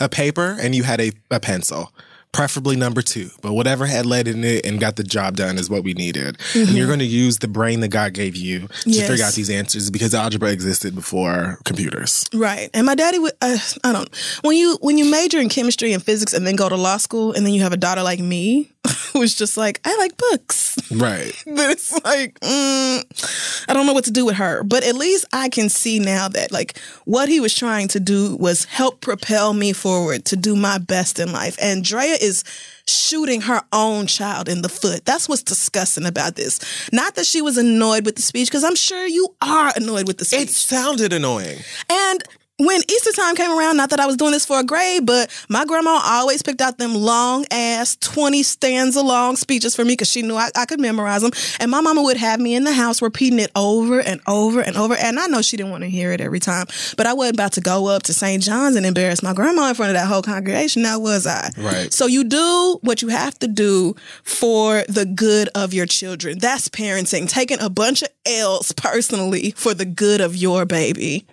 a 0.00 0.08
paper 0.08 0.56
and 0.60 0.74
you 0.74 0.82
had 0.84 1.00
a, 1.00 1.12
a 1.30 1.40
pencil. 1.40 1.92
Preferably 2.34 2.74
number 2.76 3.00
two, 3.00 3.30
but 3.42 3.52
whatever 3.54 3.86
had 3.86 4.04
lead 4.06 4.26
in 4.28 4.42
it 4.44 4.66
and 4.66 4.80
got 4.80 4.96
the 4.96 5.04
job 5.04 5.36
done 5.36 5.56
is 5.56 5.70
what 5.70 5.84
we 5.84 5.94
needed. 5.94 6.36
And 6.54 6.70
you're 6.70 6.88
going 6.88 6.98
to 6.98 7.04
use 7.06 7.38
the 7.38 7.48
brain 7.48 7.80
that 7.80 7.88
God 7.88 8.12
gave 8.12 8.36
you 8.36 8.60
to 8.60 8.66
Mm-hmm. 8.66 8.90
Yes. 8.90 9.08
figure 9.08 9.24
out 9.24 9.32
these 9.34 9.50
answers 9.50 9.90
because 9.90 10.14
algebra 10.14 10.50
existed 10.50 10.94
before 10.94 11.58
computers. 11.64 12.24
Right. 12.34 12.68
And 12.74 12.84
my 12.86 12.94
daddy 12.94 13.18
would 13.18 13.32
uh, 13.40 13.56
I 13.84 13.92
don't 13.92 14.08
when 14.42 14.56
you 14.56 14.76
when 14.82 14.98
you 14.98 15.04
major 15.10 15.38
in 15.38 15.48
chemistry 15.48 15.92
and 15.92 16.02
physics 16.02 16.32
and 16.34 16.46
then 16.46 16.56
go 16.56 16.68
to 16.68 16.74
law 16.76 16.96
school 16.98 17.32
and 17.32 17.46
then 17.46 17.54
you 17.54 17.62
have 17.62 17.72
a 17.72 17.76
daughter 17.76 18.02
like 18.02 18.18
me 18.20 18.70
who's 19.12 19.34
just 19.34 19.56
like 19.56 19.80
I 19.84 19.96
like 19.96 20.16
books. 20.16 20.76
Right. 20.90 21.32
But 21.46 21.70
it's 21.70 21.92
like 22.04 22.38
mm, 22.40 23.64
I 23.68 23.74
don't 23.74 23.86
know 23.86 23.92
what 23.94 24.04
to 24.04 24.10
do 24.10 24.24
with 24.26 24.36
her. 24.36 24.62
But 24.64 24.82
at 24.84 24.96
least 24.96 25.24
I 25.32 25.48
can 25.48 25.68
see 25.68 25.98
now 26.00 26.28
that 26.28 26.50
like 26.52 26.78
what 27.04 27.28
he 27.28 27.38
was 27.40 27.54
trying 27.54 27.88
to 27.88 28.00
do 28.00 28.36
was 28.36 28.64
help 28.64 29.00
propel 29.00 29.54
me 29.54 29.72
forward 29.72 30.24
to 30.26 30.36
do 30.36 30.56
my 30.56 30.78
best 30.78 31.18
in 31.20 31.32
life. 31.32 31.56
And 31.60 31.84
Drea 31.84 32.16
is 32.24 32.44
shooting 32.86 33.42
her 33.42 33.62
own 33.72 34.06
child 34.06 34.48
in 34.48 34.62
the 34.62 34.68
foot. 34.68 35.04
That's 35.04 35.28
what's 35.28 35.42
disgusting 35.42 36.06
about 36.06 36.36
this. 36.36 36.60
Not 36.92 37.14
that 37.14 37.26
she 37.26 37.40
was 37.42 37.56
annoyed 37.56 38.04
with 38.04 38.16
the 38.16 38.22
speech 38.22 38.48
because 38.48 38.64
I'm 38.64 38.74
sure 38.74 39.06
you 39.06 39.34
are 39.40 39.72
annoyed 39.76 40.06
with 40.06 40.18
the 40.18 40.24
speech. 40.24 40.42
It 40.42 40.50
sounded 40.50 41.12
annoying. 41.12 41.58
And 41.90 42.22
when 42.58 42.80
Easter 42.88 43.10
time 43.10 43.34
came 43.34 43.50
around, 43.50 43.76
not 43.76 43.90
that 43.90 43.98
I 43.98 44.06
was 44.06 44.16
doing 44.16 44.30
this 44.30 44.46
for 44.46 44.60
a 44.60 44.64
grade, 44.64 45.04
but 45.04 45.28
my 45.48 45.64
grandma 45.64 46.00
always 46.04 46.40
picked 46.40 46.60
out 46.60 46.78
them 46.78 46.94
long 46.94 47.44
ass 47.50 47.96
20 47.96 48.44
stanza 48.44 49.02
long 49.02 49.34
speeches 49.34 49.74
for 49.74 49.84
me 49.84 49.94
because 49.94 50.08
she 50.08 50.22
knew 50.22 50.36
I, 50.36 50.50
I 50.54 50.64
could 50.64 50.78
memorize 50.78 51.22
them. 51.22 51.32
And 51.58 51.68
my 51.68 51.80
mama 51.80 52.02
would 52.02 52.16
have 52.16 52.38
me 52.38 52.54
in 52.54 52.62
the 52.62 52.72
house 52.72 53.02
repeating 53.02 53.40
it 53.40 53.50
over 53.56 53.98
and 53.98 54.20
over 54.28 54.60
and 54.60 54.76
over. 54.76 54.94
And 54.94 55.18
I 55.18 55.26
know 55.26 55.42
she 55.42 55.56
didn't 55.56 55.72
want 55.72 55.82
to 55.82 55.90
hear 55.90 56.12
it 56.12 56.20
every 56.20 56.38
time, 56.38 56.66
but 56.96 57.06
I 57.06 57.12
wasn't 57.12 57.36
about 57.36 57.52
to 57.54 57.60
go 57.60 57.88
up 57.88 58.04
to 58.04 58.14
St. 58.14 58.40
John's 58.40 58.76
and 58.76 58.86
embarrass 58.86 59.20
my 59.20 59.34
grandma 59.34 59.70
in 59.70 59.74
front 59.74 59.90
of 59.90 59.94
that 59.94 60.06
whole 60.06 60.22
congregation. 60.22 60.82
Now 60.82 61.00
was 61.00 61.26
I? 61.26 61.50
Right. 61.58 61.92
So 61.92 62.06
you 62.06 62.22
do 62.22 62.78
what 62.82 63.02
you 63.02 63.08
have 63.08 63.36
to 63.40 63.48
do 63.48 63.96
for 64.22 64.84
the 64.88 65.06
good 65.06 65.48
of 65.56 65.74
your 65.74 65.86
children. 65.86 66.38
That's 66.38 66.68
parenting, 66.68 67.28
taking 67.28 67.60
a 67.60 67.68
bunch 67.68 68.02
of 68.02 68.10
L's 68.24 68.70
personally 68.70 69.50
for 69.56 69.74
the 69.74 69.84
good 69.84 70.20
of 70.20 70.36
your 70.36 70.64
baby. 70.64 71.26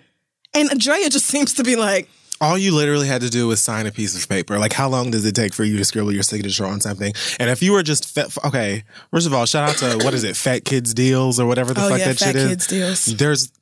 And 0.54 0.68
Drea 0.78 1.08
just 1.08 1.26
seems 1.34 1.54
to 1.54 1.64
be 1.64 1.76
like, 1.76 2.08
All 2.40 2.58
you 2.58 2.74
literally 2.74 3.06
had 3.06 3.20
to 3.22 3.30
do 3.30 3.46
was 3.48 3.60
sign 3.60 3.86
a 3.86 3.92
piece 3.92 4.20
of 4.20 4.28
paper. 4.28 4.58
Like, 4.58 4.72
how 4.72 4.88
long 4.88 5.10
does 5.10 5.24
it 5.24 5.34
take 5.34 5.54
for 5.54 5.64
you 5.64 5.76
to 5.78 5.84
scribble 5.84 6.12
your 6.12 6.22
signature 6.22 6.66
on 6.66 6.80
something? 6.80 7.12
And 7.38 7.48
if 7.50 7.62
you 7.62 7.72
were 7.72 7.82
just 7.82 8.08
fat, 8.12 8.36
okay, 8.44 8.84
first 9.10 9.26
of 9.26 9.32
all, 9.34 9.46
shout 9.46 9.68
out 9.70 9.76
to 9.78 10.04
what 10.04 10.12
is 10.14 10.24
it, 10.24 10.36
Fat 10.36 10.64
Kids 10.64 10.92
Deals 10.94 11.38
or 11.40 11.46
whatever 11.46 11.72
the 11.72 11.84
Oh, 11.84 11.88
fuck 11.88 11.98
yeah, 12.00 12.08
that 12.08 12.18
Fat 12.18 12.26
shit 12.26 12.36
is. 12.36 12.66
Deals. 12.66 13.06
There's 13.16 13.52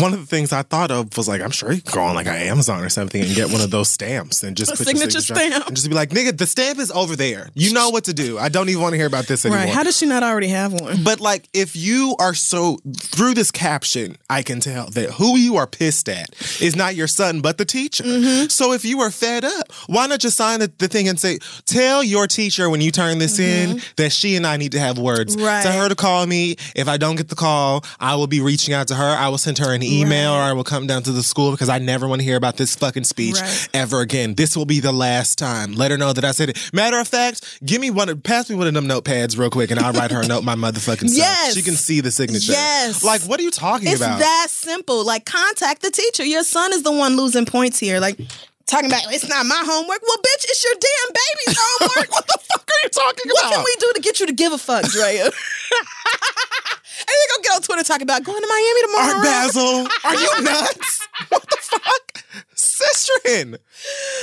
one 0.00 0.12
of 0.12 0.20
the 0.20 0.26
things 0.26 0.52
I 0.52 0.62
thought 0.62 0.90
of 0.90 1.16
was 1.16 1.26
like, 1.26 1.40
I'm 1.40 1.50
sure 1.50 1.72
you 1.72 1.82
can 1.82 1.92
go 1.92 2.02
on 2.02 2.14
like 2.14 2.26
an 2.26 2.36
Amazon 2.36 2.84
or 2.84 2.88
something 2.88 3.20
and 3.20 3.34
get 3.34 3.50
one 3.50 3.60
of 3.60 3.70
those 3.70 3.90
stamps 3.90 4.44
and 4.44 4.56
just 4.56 4.70
A 4.72 4.76
put 4.76 4.86
your 4.86 4.96
signature 4.96 5.20
signature 5.20 5.50
stamp. 5.50 5.66
and 5.66 5.76
just 5.76 5.88
be 5.88 5.94
like, 5.94 6.10
nigga, 6.10 6.36
the 6.36 6.46
stamp 6.46 6.78
is 6.78 6.90
over 6.92 7.16
there. 7.16 7.48
You 7.54 7.72
know 7.72 7.90
what 7.90 8.04
to 8.04 8.12
do. 8.14 8.38
I 8.38 8.48
don't 8.48 8.68
even 8.68 8.80
want 8.80 8.92
to 8.92 8.96
hear 8.96 9.06
about 9.06 9.26
this 9.26 9.44
anymore. 9.44 9.64
Right. 9.64 9.72
How 9.74 9.82
does 9.82 9.96
she 9.96 10.06
not 10.06 10.22
already 10.22 10.48
have 10.48 10.72
one? 10.72 11.02
But 11.02 11.20
like, 11.20 11.48
if 11.52 11.74
you 11.74 12.14
are 12.20 12.34
so 12.34 12.78
through 12.96 13.34
this 13.34 13.50
caption, 13.50 14.16
I 14.30 14.42
can 14.42 14.60
tell 14.60 14.88
that 14.90 15.10
who 15.10 15.36
you 15.36 15.56
are 15.56 15.66
pissed 15.66 16.08
at 16.08 16.30
is 16.60 16.76
not 16.76 16.94
your 16.94 17.08
son, 17.08 17.40
but 17.40 17.58
the 17.58 17.64
teacher. 17.64 18.04
Mm-hmm. 18.04 18.48
So 18.48 18.72
if 18.72 18.84
you 18.84 19.00
are 19.00 19.10
fed 19.10 19.44
up, 19.44 19.72
why 19.86 20.06
not 20.06 20.20
just 20.20 20.36
sign 20.36 20.60
the, 20.60 20.70
the 20.78 20.86
thing 20.86 21.08
and 21.08 21.18
say, 21.18 21.38
tell 21.64 22.04
your 22.04 22.26
teacher 22.28 22.70
when 22.70 22.80
you 22.80 22.92
turn 22.92 23.18
this 23.18 23.38
in 23.40 23.80
that 23.96 24.12
she 24.12 24.36
and 24.36 24.46
I 24.46 24.58
need 24.58 24.72
to 24.72 24.80
have 24.80 24.98
words. 24.98 25.34
Mm-hmm. 25.34 25.46
Right. 25.46 25.62
Tell 25.62 25.82
her 25.82 25.88
to 25.88 25.96
call 25.96 26.24
me. 26.26 26.56
If 26.76 26.86
I 26.86 26.98
don't 26.98 27.16
get 27.16 27.28
the 27.28 27.34
call, 27.34 27.84
I 27.98 28.14
will 28.14 28.28
be 28.28 28.40
reaching 28.40 28.74
out 28.74 28.88
to 28.88 28.94
her. 28.94 29.16
I 29.18 29.28
will 29.28 29.38
send 29.38 29.58
her 29.58 29.61
an 29.70 29.82
email 29.84 30.32
Right. 30.32 30.38
or 30.40 30.42
I 30.42 30.52
will 30.52 30.64
come 30.64 30.88
down 30.88 31.04
to 31.04 31.12
the 31.12 31.22
school 31.22 31.52
because 31.52 31.68
I 31.68 31.78
never 31.78 32.08
want 32.08 32.20
to 32.20 32.24
hear 32.24 32.36
about 32.36 32.56
this 32.56 32.74
fucking 32.74 33.04
speech 33.04 33.40
Right. 33.40 33.68
ever 33.72 34.00
again. 34.00 34.34
This 34.34 34.56
will 34.56 34.64
be 34.66 34.80
the 34.80 34.90
last 34.92 35.38
time. 35.38 35.74
Let 35.74 35.92
her 35.92 35.96
know 35.96 36.12
that 36.12 36.24
I 36.24 36.32
said 36.32 36.48
it. 36.50 36.58
Matter 36.72 36.98
of 36.98 37.06
fact, 37.06 37.64
give 37.64 37.80
me 37.80 37.90
one. 37.90 38.08
of- 38.08 38.22
Pass 38.22 38.50
me 38.50 38.56
one 38.56 38.66
of 38.66 38.74
them 38.74 38.88
notepads 38.88 39.38
real 39.38 39.50
quick, 39.50 39.70
and 39.70 39.78
I'll 39.78 39.92
write 39.92 40.10
her 40.10 40.20
a 40.22 40.26
note. 40.26 40.42
My 40.42 40.56
motherfucking 40.56 41.08
self. 41.08 41.16
Yes. 41.16 41.54
She 41.54 41.62
can 41.62 41.76
see 41.76 42.00
the 42.00 42.10
signature. 42.10 42.52
Yes. 42.52 43.04
Like, 43.04 43.22
what 43.22 43.38
are 43.38 43.44
you 43.44 43.50
talking 43.52 43.86
It's 43.88 44.00
about? 44.00 44.18
It's 44.18 44.26
that 44.26 44.46
simple. 44.50 45.04
Like, 45.04 45.24
contact 45.24 45.82
the 45.82 45.90
teacher. 45.90 46.24
Your 46.24 46.42
son 46.42 46.72
is 46.72 46.82
the 46.82 46.92
one 46.92 47.16
losing 47.16 47.46
points 47.46 47.78
here. 47.78 48.00
Like, 48.00 48.18
talking 48.66 48.86
about 48.90 49.02
it's 49.12 49.28
not 49.28 49.44
my 49.46 49.62
homework. 49.64 50.00
Well, 50.02 50.16
bitch, 50.18 50.44
it's 50.44 50.64
your 50.64 50.74
damn 50.74 51.14
baby's 51.14 51.58
homework. 51.60 52.10
what 52.12 52.26
the 52.26 52.38
fuck 52.42 52.60
are 52.68 52.80
you 52.84 52.88
talking 52.90 53.30
about? 53.30 53.44
what 53.50 53.54
can 53.54 53.64
we 53.64 53.76
do 53.78 53.92
to 53.94 54.00
get 54.00 54.20
you 54.20 54.26
to 54.26 54.32
give 54.32 54.52
a 54.52 54.58
fuck, 54.58 54.84
Drea? 54.84 55.30
and 57.02 57.08
then 57.08 57.36
go 57.36 57.42
get 57.42 57.56
on 57.56 57.62
Twitter 57.62 57.82
talking 57.84 58.02
about 58.02 58.24
going 58.24 58.40
to 58.40 58.46
Miami 58.48 58.82
tomorrow. 58.82 59.14
Art 59.16 59.24
Basel, 59.24 59.86
are 60.04 60.14
you 60.14 60.42
nuts? 60.50 61.08
what 61.28 61.48
the 61.50 61.56
fuck, 61.60 62.24
Sistrin? 62.56 63.58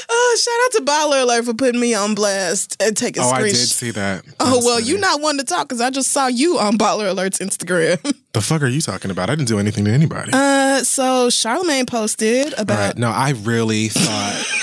Oh, 0.09 0.37
shout 0.39 0.59
out 0.65 0.71
to 0.85 0.91
Baller 0.91 1.21
Alert 1.23 1.45
for 1.45 1.53
putting 1.53 1.79
me 1.81 1.93
on 1.93 2.15
blast 2.15 2.81
and 2.81 2.95
taking 2.95 3.23
Oh, 3.23 3.29
I 3.29 3.41
did 3.43 3.55
see 3.55 3.91
that. 3.91 4.23
Oh 4.39 4.59
well, 4.65 4.77
funny. 4.79 4.87
you 4.89 4.97
not 4.97 5.21
one 5.21 5.37
to 5.37 5.43
talk 5.43 5.67
because 5.67 5.81
I 5.81 5.89
just 5.89 6.11
saw 6.11 6.27
you 6.27 6.57
on 6.57 6.77
Baller 6.77 7.09
Alert's 7.09 7.39
Instagram. 7.39 7.99
The 8.31 8.41
fuck 8.41 8.61
are 8.61 8.67
you 8.67 8.79
talking 8.79 9.09
about? 9.09 9.31
I 9.31 9.35
didn't 9.35 9.47
do 9.47 9.57
anything 9.57 9.85
to 9.85 9.91
anybody. 9.91 10.29
Uh, 10.31 10.83
so 10.83 11.31
Charlemagne 11.31 11.87
posted 11.87 12.53
about 12.59 12.77
right. 12.89 12.97
No, 12.97 13.09
I 13.09 13.31
really 13.31 13.87
thought. 13.87 14.45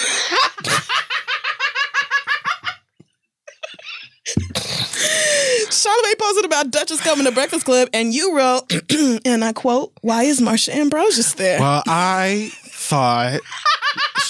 Charlemagne 5.76 6.14
posted 6.18 6.44
about 6.44 6.70
Duchess 6.70 7.00
coming 7.00 7.26
to 7.26 7.32
Breakfast 7.32 7.64
Club, 7.64 7.88
and 7.92 8.12
you 8.14 8.36
wrote, 8.36 8.72
and 9.24 9.44
I 9.44 9.52
quote, 9.52 9.92
"Why 10.00 10.22
is 10.24 10.40
Marsha 10.40 10.74
Ambrosius 10.74 11.34
there?" 11.34 11.60
well, 11.60 11.82
I 11.86 12.50
thought 12.64 13.40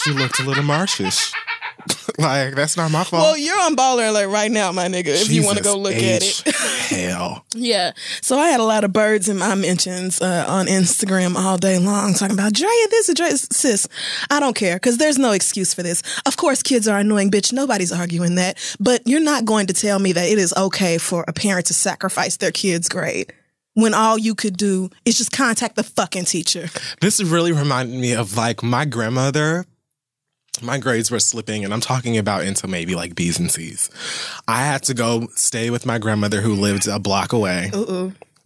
she 0.03 0.11
looked 0.13 0.41
a 0.41 0.45
little 0.45 0.65
marshish. 0.65 1.33
like 2.19 2.55
that's 2.55 2.77
not 2.77 2.91
my 2.91 3.05
fault. 3.05 3.23
well, 3.23 3.37
you're 3.37 3.59
on 3.61 3.77
Baller 3.77 4.09
Alert 4.09 4.29
right 4.29 4.51
now, 4.51 4.73
my 4.73 4.87
nigga. 4.87 5.09
If 5.09 5.31
you 5.31 5.45
want 5.45 5.59
to 5.59 5.65
go 5.65 5.77
look 5.77 5.95
H. 5.95 6.43
at 6.47 6.49
it. 6.49 6.55
Hell. 6.55 7.45
Yeah. 7.59 7.93
So 8.21 8.39
I 8.39 8.49
had 8.49 8.61
a 8.61 8.65
lot 8.65 8.85
of 8.85 8.93
birds 8.93 9.31
in 9.31 9.39
my 9.39 9.55
mentions 9.55 10.21
uh, 10.21 10.45
on 10.47 10.67
Instagram 10.67 11.37
all 11.37 11.57
day 11.57 11.79
long 11.79 12.13
talking 12.13 12.35
about 12.35 12.53
Drea 12.53 12.69
this, 12.91 13.09
is 13.09 13.15
Drea 13.15 13.37
sis. 13.37 13.89
I 14.31 14.41
don't 14.41 14.55
care 14.55 14.77
because 14.77 14.99
there's 14.99 15.19
no 15.19 15.33
excuse 15.33 15.73
for 15.73 15.83
this. 15.83 16.03
Of 16.27 16.37
course, 16.37 16.63
kids 16.63 16.87
are 16.87 16.99
annoying, 16.99 17.31
bitch. 17.31 17.55
Nobody's 17.55 17.93
arguing 17.93 18.35
that. 18.35 18.59
But 18.79 19.01
you're 19.07 19.21
not 19.21 19.47
going 19.47 19.69
to 19.69 19.73
tell 19.73 19.99
me 19.99 20.13
that 20.13 20.29
it 20.29 20.39
is 20.39 20.53
okay 20.55 20.99
for 20.99 21.25
a 21.27 21.33
parent 21.33 21.67
to 21.67 21.75
sacrifice 21.75 22.37
their 22.37 22.53
kid's 22.53 22.91
grade 22.91 23.33
when 23.77 23.93
all 23.95 24.19
you 24.19 24.35
could 24.35 24.57
do 24.57 24.91
is 25.05 25.17
just 25.19 25.33
contact 25.33 25.77
the 25.77 25.83
fucking 25.83 26.25
teacher. 26.25 26.69
This 27.01 27.23
really 27.23 27.53
reminded 27.53 27.99
me 27.99 28.15
of 28.15 28.37
like 28.37 28.63
my 28.63 28.85
grandmother. 28.85 29.65
My 30.63 30.79
grades 30.79 31.11
were 31.11 31.21
slipping, 31.21 31.65
and 31.65 31.73
I'm 31.75 31.81
talking 31.81 32.17
about 32.19 32.45
into 32.45 32.67
maybe 32.67 32.95
like 32.95 33.15
B's 33.15 33.39
and 33.39 33.51
C's. 33.51 33.91
I 34.49 34.65
had 34.65 34.83
to 34.85 34.95
go 34.95 35.29
stay 35.35 35.71
with 35.71 35.85
my 35.87 35.99
grandmother 35.99 36.41
who 36.41 36.55
lived 36.55 36.87
a 36.89 36.99
block 36.99 37.33
away. 37.33 37.71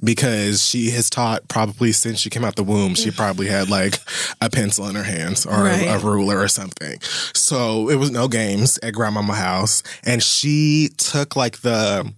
Because 0.03 0.67
she 0.67 0.89
has 0.93 1.11
taught 1.11 1.47
probably 1.49 1.93
since 1.93 2.19
she 2.21 2.31
came 2.31 2.43
out 2.43 2.57
the 2.57 2.63
womb, 2.65 2.95
she 2.95 3.11
probably 3.11 3.49
had 3.49 3.69
like 3.69 3.99
a 4.41 4.49
pencil 4.49 4.89
in 4.89 4.95
her 4.95 5.03
hands 5.03 5.45
or 5.45 5.65
Right. 5.65 5.83
a, 5.89 5.97
a 5.97 5.99
ruler 5.99 6.39
or 6.41 6.49
something. 6.49 6.99
So 7.35 7.91
it 7.91 7.97
was 7.97 8.11
no 8.11 8.27
games 8.27 8.79
at 8.83 8.95
grandmama 8.95 9.35
house. 9.35 9.83
And 10.03 10.23
she 10.23 10.89
took 10.97 11.37
like 11.37 11.59
the 11.59 12.15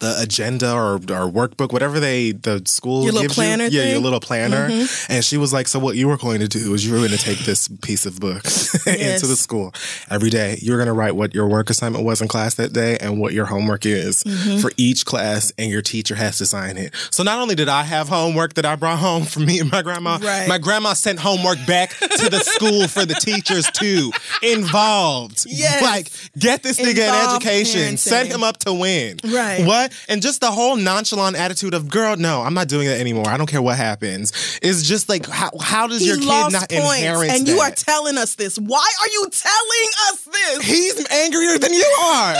the 0.00 0.14
agenda 0.20 0.72
or, 0.72 0.94
or 0.94 1.30
workbake, 1.30 1.72
whatever 1.72 1.98
they 2.00 2.32
the 2.32 2.62
school 2.66 3.02
Your 3.04 3.12
little 3.12 3.22
gives 3.22 3.34
planner 3.34 3.64
you. 3.64 3.80
Yeah, 3.80 3.90
your 3.92 4.00
little 4.00 4.20
planner. 4.20 4.68
And 5.08 5.24
she 5.24 5.36
was 5.36 5.52
like, 5.52 5.68
"So 5.68 5.78
what 5.78 5.96
you 5.96 6.08
were 6.08 6.16
going 6.16 6.40
to 6.40 6.48
do 6.48 6.72
is 6.74 6.86
you 6.86 6.92
were 6.92 6.98
going 6.98 7.10
to 7.10 7.18
take 7.18 7.38
this 7.40 7.68
piece 7.82 8.06
of 8.06 8.20
book 8.20 8.42
Yes. 8.44 8.86
into 8.86 9.26
the 9.26 9.36
school 9.36 9.72
every 10.10 10.30
day. 10.30 10.58
You 10.62 10.72
were 10.72 10.78
going 10.78 10.86
to 10.88 10.92
write 10.92 11.16
what 11.16 11.34
your 11.34 11.48
work 11.48 11.70
assignment 11.70 12.04
was 12.04 12.20
in 12.22 12.28
class 12.28 12.54
that 12.54 12.72
day 12.72 12.96
and 12.98 13.20
what 13.20 13.32
your 13.32 13.46
homework 13.46 13.84
is 13.86 14.22
Mm-hmm. 14.24 14.58
for 14.58 14.70
each 14.76 15.04
class, 15.04 15.52
and 15.58 15.70
your 15.70 15.82
teacher 15.82 16.14
has 16.14 16.38
to 16.38 16.46
sign 16.46 16.76
it. 16.76 16.94
So 17.10 17.22
not 17.22 17.40
only 17.40 17.54
did 17.54 17.68
I 17.68 17.82
have 17.82 18.08
homework 18.08 18.54
that 18.54 18.64
I 18.66 18.76
brought 18.76 18.98
home 18.98 19.24
from 19.24 19.46
me 19.46 19.58
and 19.60 19.70
my 19.70 19.82
grandma, 19.82 20.18
Right. 20.22 20.48
my 20.48 20.58
grandma 20.58 20.92
sent 20.94 21.18
homework 21.18 21.58
back 21.66 21.90
to 21.98 22.28
the 22.28 22.40
school 22.40 22.86
for 22.88 23.04
the 23.04 23.14
teachers 23.14 23.70
too. 23.72 24.10
Involved, 24.42 25.44
Yes. 25.48 25.82
like 25.82 26.10
get 26.38 26.62
this 26.62 26.78
nigga 26.78 27.08
an 27.08 27.30
education, 27.34 27.96
set 27.96 28.26
parenting. 28.26 28.30
him 28.34 28.42
up 28.44 28.58
to 28.58 28.72
win. 28.74 29.18
Right. 29.24 29.64
What? 29.64 29.87
And 30.08 30.22
just 30.22 30.40
the 30.40 30.50
whole 30.50 30.76
nonchalant 30.76 31.36
attitude 31.36 31.74
of, 31.74 31.88
girl, 31.88 32.16
no, 32.16 32.42
I'm 32.42 32.54
not 32.54 32.68
doing 32.68 32.88
that 32.88 33.00
anymore. 33.00 33.28
I 33.28 33.36
don't 33.36 33.46
care 33.48 33.62
what 33.62 33.76
happens. 33.76 34.32
It's 34.62 34.82
just 34.82 35.08
like, 35.08 35.26
how, 35.26 35.50
how 35.60 35.86
does 35.86 36.00
He 36.00 36.08
your 36.08 36.18
kid 36.18 36.52
not 36.52 36.70
inherit 36.72 37.30
and 37.30 37.46
you 37.46 37.60
are 37.60 37.70
telling 37.70 38.18
us 38.18 38.34
this. 38.34 38.58
Why 38.58 38.86
are 39.00 39.08
you 39.08 39.28
telling 39.30 39.90
us 40.08 40.22
this? 40.24 40.64
He's 40.64 41.10
angrier 41.10 41.58
than 41.58 41.72
you 41.72 41.96
are. 42.02 42.36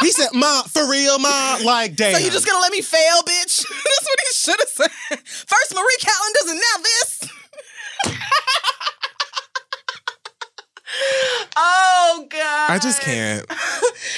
he 0.00 0.10
said, 0.10 0.28
Ma, 0.34 0.62
for 0.62 0.88
real, 0.90 1.18
Ma? 1.18 1.58
Like, 1.64 1.96
damn. 1.96 2.14
So 2.14 2.24
you 2.24 2.30
just 2.30 2.46
gonna 2.46 2.60
let 2.60 2.72
me 2.72 2.80
fail, 2.82 3.22
bitch? 3.22 3.64
That's 3.84 4.06
what 4.06 4.20
he 4.20 4.34
should 4.34 4.60
have 4.60 4.68
said. 4.68 5.18
First 5.20 5.74
Marie 5.74 5.98
Callender's 6.00 6.50
and 6.50 6.60
now 6.60 6.82
this. 6.82 7.30
oh 11.56 12.26
God. 12.28 12.70
I 12.70 12.78
just 12.80 13.00
can't. 13.00 13.46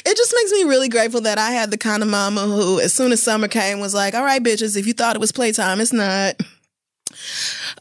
It 0.05 0.17
just 0.17 0.33
makes 0.37 0.53
me 0.53 0.65
really 0.65 0.89
grateful 0.89 1.23
that 1.23 1.39
I 1.39 1.51
had 1.51 1.71
the 1.71 1.77
kind 1.77 2.03
of 2.03 2.09
mama 2.09 2.43
who, 2.43 2.79
as 2.81 2.93
soon 2.93 3.11
as 3.13 3.23
summer 3.23 3.49
came, 3.49 3.81
was 3.81 3.93
like, 3.93 4.15
all 4.15 4.23
right, 4.23 4.43
bitches, 4.43 4.77
if 4.77 4.87
you 4.87 4.93
thought 4.93 5.17
it 5.17 5.21
was 5.21 5.33
playtime, 5.33 5.81
it's 5.81 5.93
not. 5.93 6.41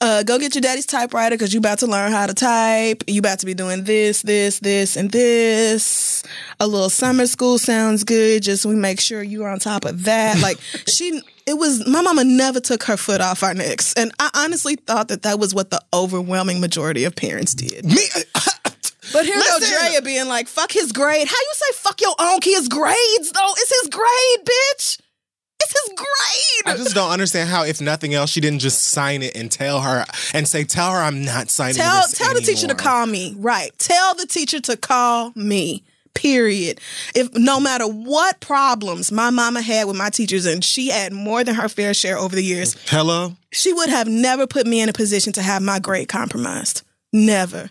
Uh, 0.02 0.24
go 0.24 0.40
get 0.40 0.56
your 0.56 0.62
daddy's 0.62 0.86
typewriter 0.86 1.36
because 1.36 1.54
you 1.54 1.60
about 1.60 1.80
to 1.80 1.88
learn 1.88 2.12
how 2.12 2.26
to 2.26 2.34
type. 2.34 3.04
You 3.08 3.20
about 3.20 3.40
to 3.40 3.46
be 3.46 3.54
doing 3.54 3.84
this, 3.84 4.22
this, 4.22 4.60
this, 4.60 4.96
and 4.98 5.12
this. 5.12 6.24
A 6.60 6.68
little 6.68 6.90
summer 6.90 7.28
school 7.28 7.58
sounds 7.58 8.04
good. 8.04 8.44
Just 8.44 8.66
we 8.66 8.76
make 8.76 9.00
sure 9.00 9.22
you 9.22 9.44
are 9.44 9.50
on 9.50 9.60
top 9.60 9.86
of 9.86 10.04
that. 10.06 10.38
Like 10.46 10.60
she, 10.88 11.22
it 11.48 11.58
was 11.58 11.88
my 11.88 12.02
mama 12.02 12.24
never 12.24 12.60
took 12.60 12.84
her 12.84 12.98
foot 12.98 13.20
off 13.20 13.42
our 13.42 13.54
necks, 13.54 13.94
and 13.94 14.12
I 14.20 14.30
honestly 14.36 14.76
thought 14.76 15.08
that 15.08 15.24
that 15.24 15.40
was 15.40 15.56
what 15.56 15.70
the 15.72 15.82
overwhelming 15.94 16.60
majority 16.60 17.04
of 17.04 17.16
parents 17.16 17.56
did. 17.56 17.86
Me, 17.86 17.98
But 19.14 19.26
here's 19.26 19.38
Listen. 19.38 19.90
Drea 19.90 20.02
being 20.02 20.28
like, 20.28 20.48
"Fuck 20.48 20.72
his 20.72 20.92
grade." 20.92 21.28
How 21.28 21.36
you 21.36 21.54
say 21.54 21.78
"fuck 21.78 22.02
your 22.02 22.16
own 22.20 22.40
kid's 22.42 22.68
grades"? 22.68 23.32
Though 23.32 23.52
it's 23.58 23.82
his 23.82 23.90
grade, 23.90 24.46
bitch. 24.46 25.00
It's 25.62 25.72
his 25.72 25.96
grade. 25.96 26.74
I 26.74 26.78
just 26.78 26.94
don't 26.94 27.12
understand 27.12 27.50
how, 27.50 27.64
if 27.64 27.82
nothing 27.82 28.14
else, 28.14 28.30
she 28.30 28.42
didn't 28.42 28.60
just 28.60 28.84
sign 28.84 29.22
it 29.24 29.36
and 29.36 29.52
tell 29.52 29.82
her 29.82 30.06
and 30.34 30.48
say, 30.48 30.64
"Tell 30.64 30.92
her 30.92 31.00
I'm 31.02 31.24
not 31.24 31.50
signing 31.50 31.76
tell 31.76 32.02
this 32.02 32.18
tell 32.18 32.34
the 32.34 32.42
teacher 32.42 32.68
to 32.68 32.76
call 32.76 33.06
me. 33.06 33.36
Right. 33.38 33.72
Tell 33.80 34.14
the 34.16 34.26
teacher 34.28 34.60
to 34.62 34.78
call 34.78 35.32
me. 35.36 35.84
Period. 36.14 36.80
If 37.14 37.34
no 37.34 37.60
matter 37.60 37.86
what 37.86 38.40
problems 38.40 39.12
my 39.12 39.32
mama 39.32 39.62
had 39.62 39.86
with 39.86 39.98
my 39.98 40.10
teachers, 40.10 40.46
and 40.46 40.64
she 40.64 40.90
had 40.90 41.12
more 41.12 41.44
than 41.44 41.56
her 41.56 41.68
fair 41.68 41.94
share 41.94 42.18
over 42.18 42.36
the 42.36 42.44
years, 42.44 42.76
Hello. 42.88 43.34
she 43.52 43.74
would 43.74 43.90
have 43.90 44.08
never 44.08 44.48
put 44.48 44.66
me 44.66 44.80
in 44.82 44.88
a 44.88 44.94
position 44.94 45.34
to 45.34 45.42
have 45.42 45.62
my 45.62 45.78
grade 45.80 46.08
compromised. 46.08 46.84
Never. 47.12 47.70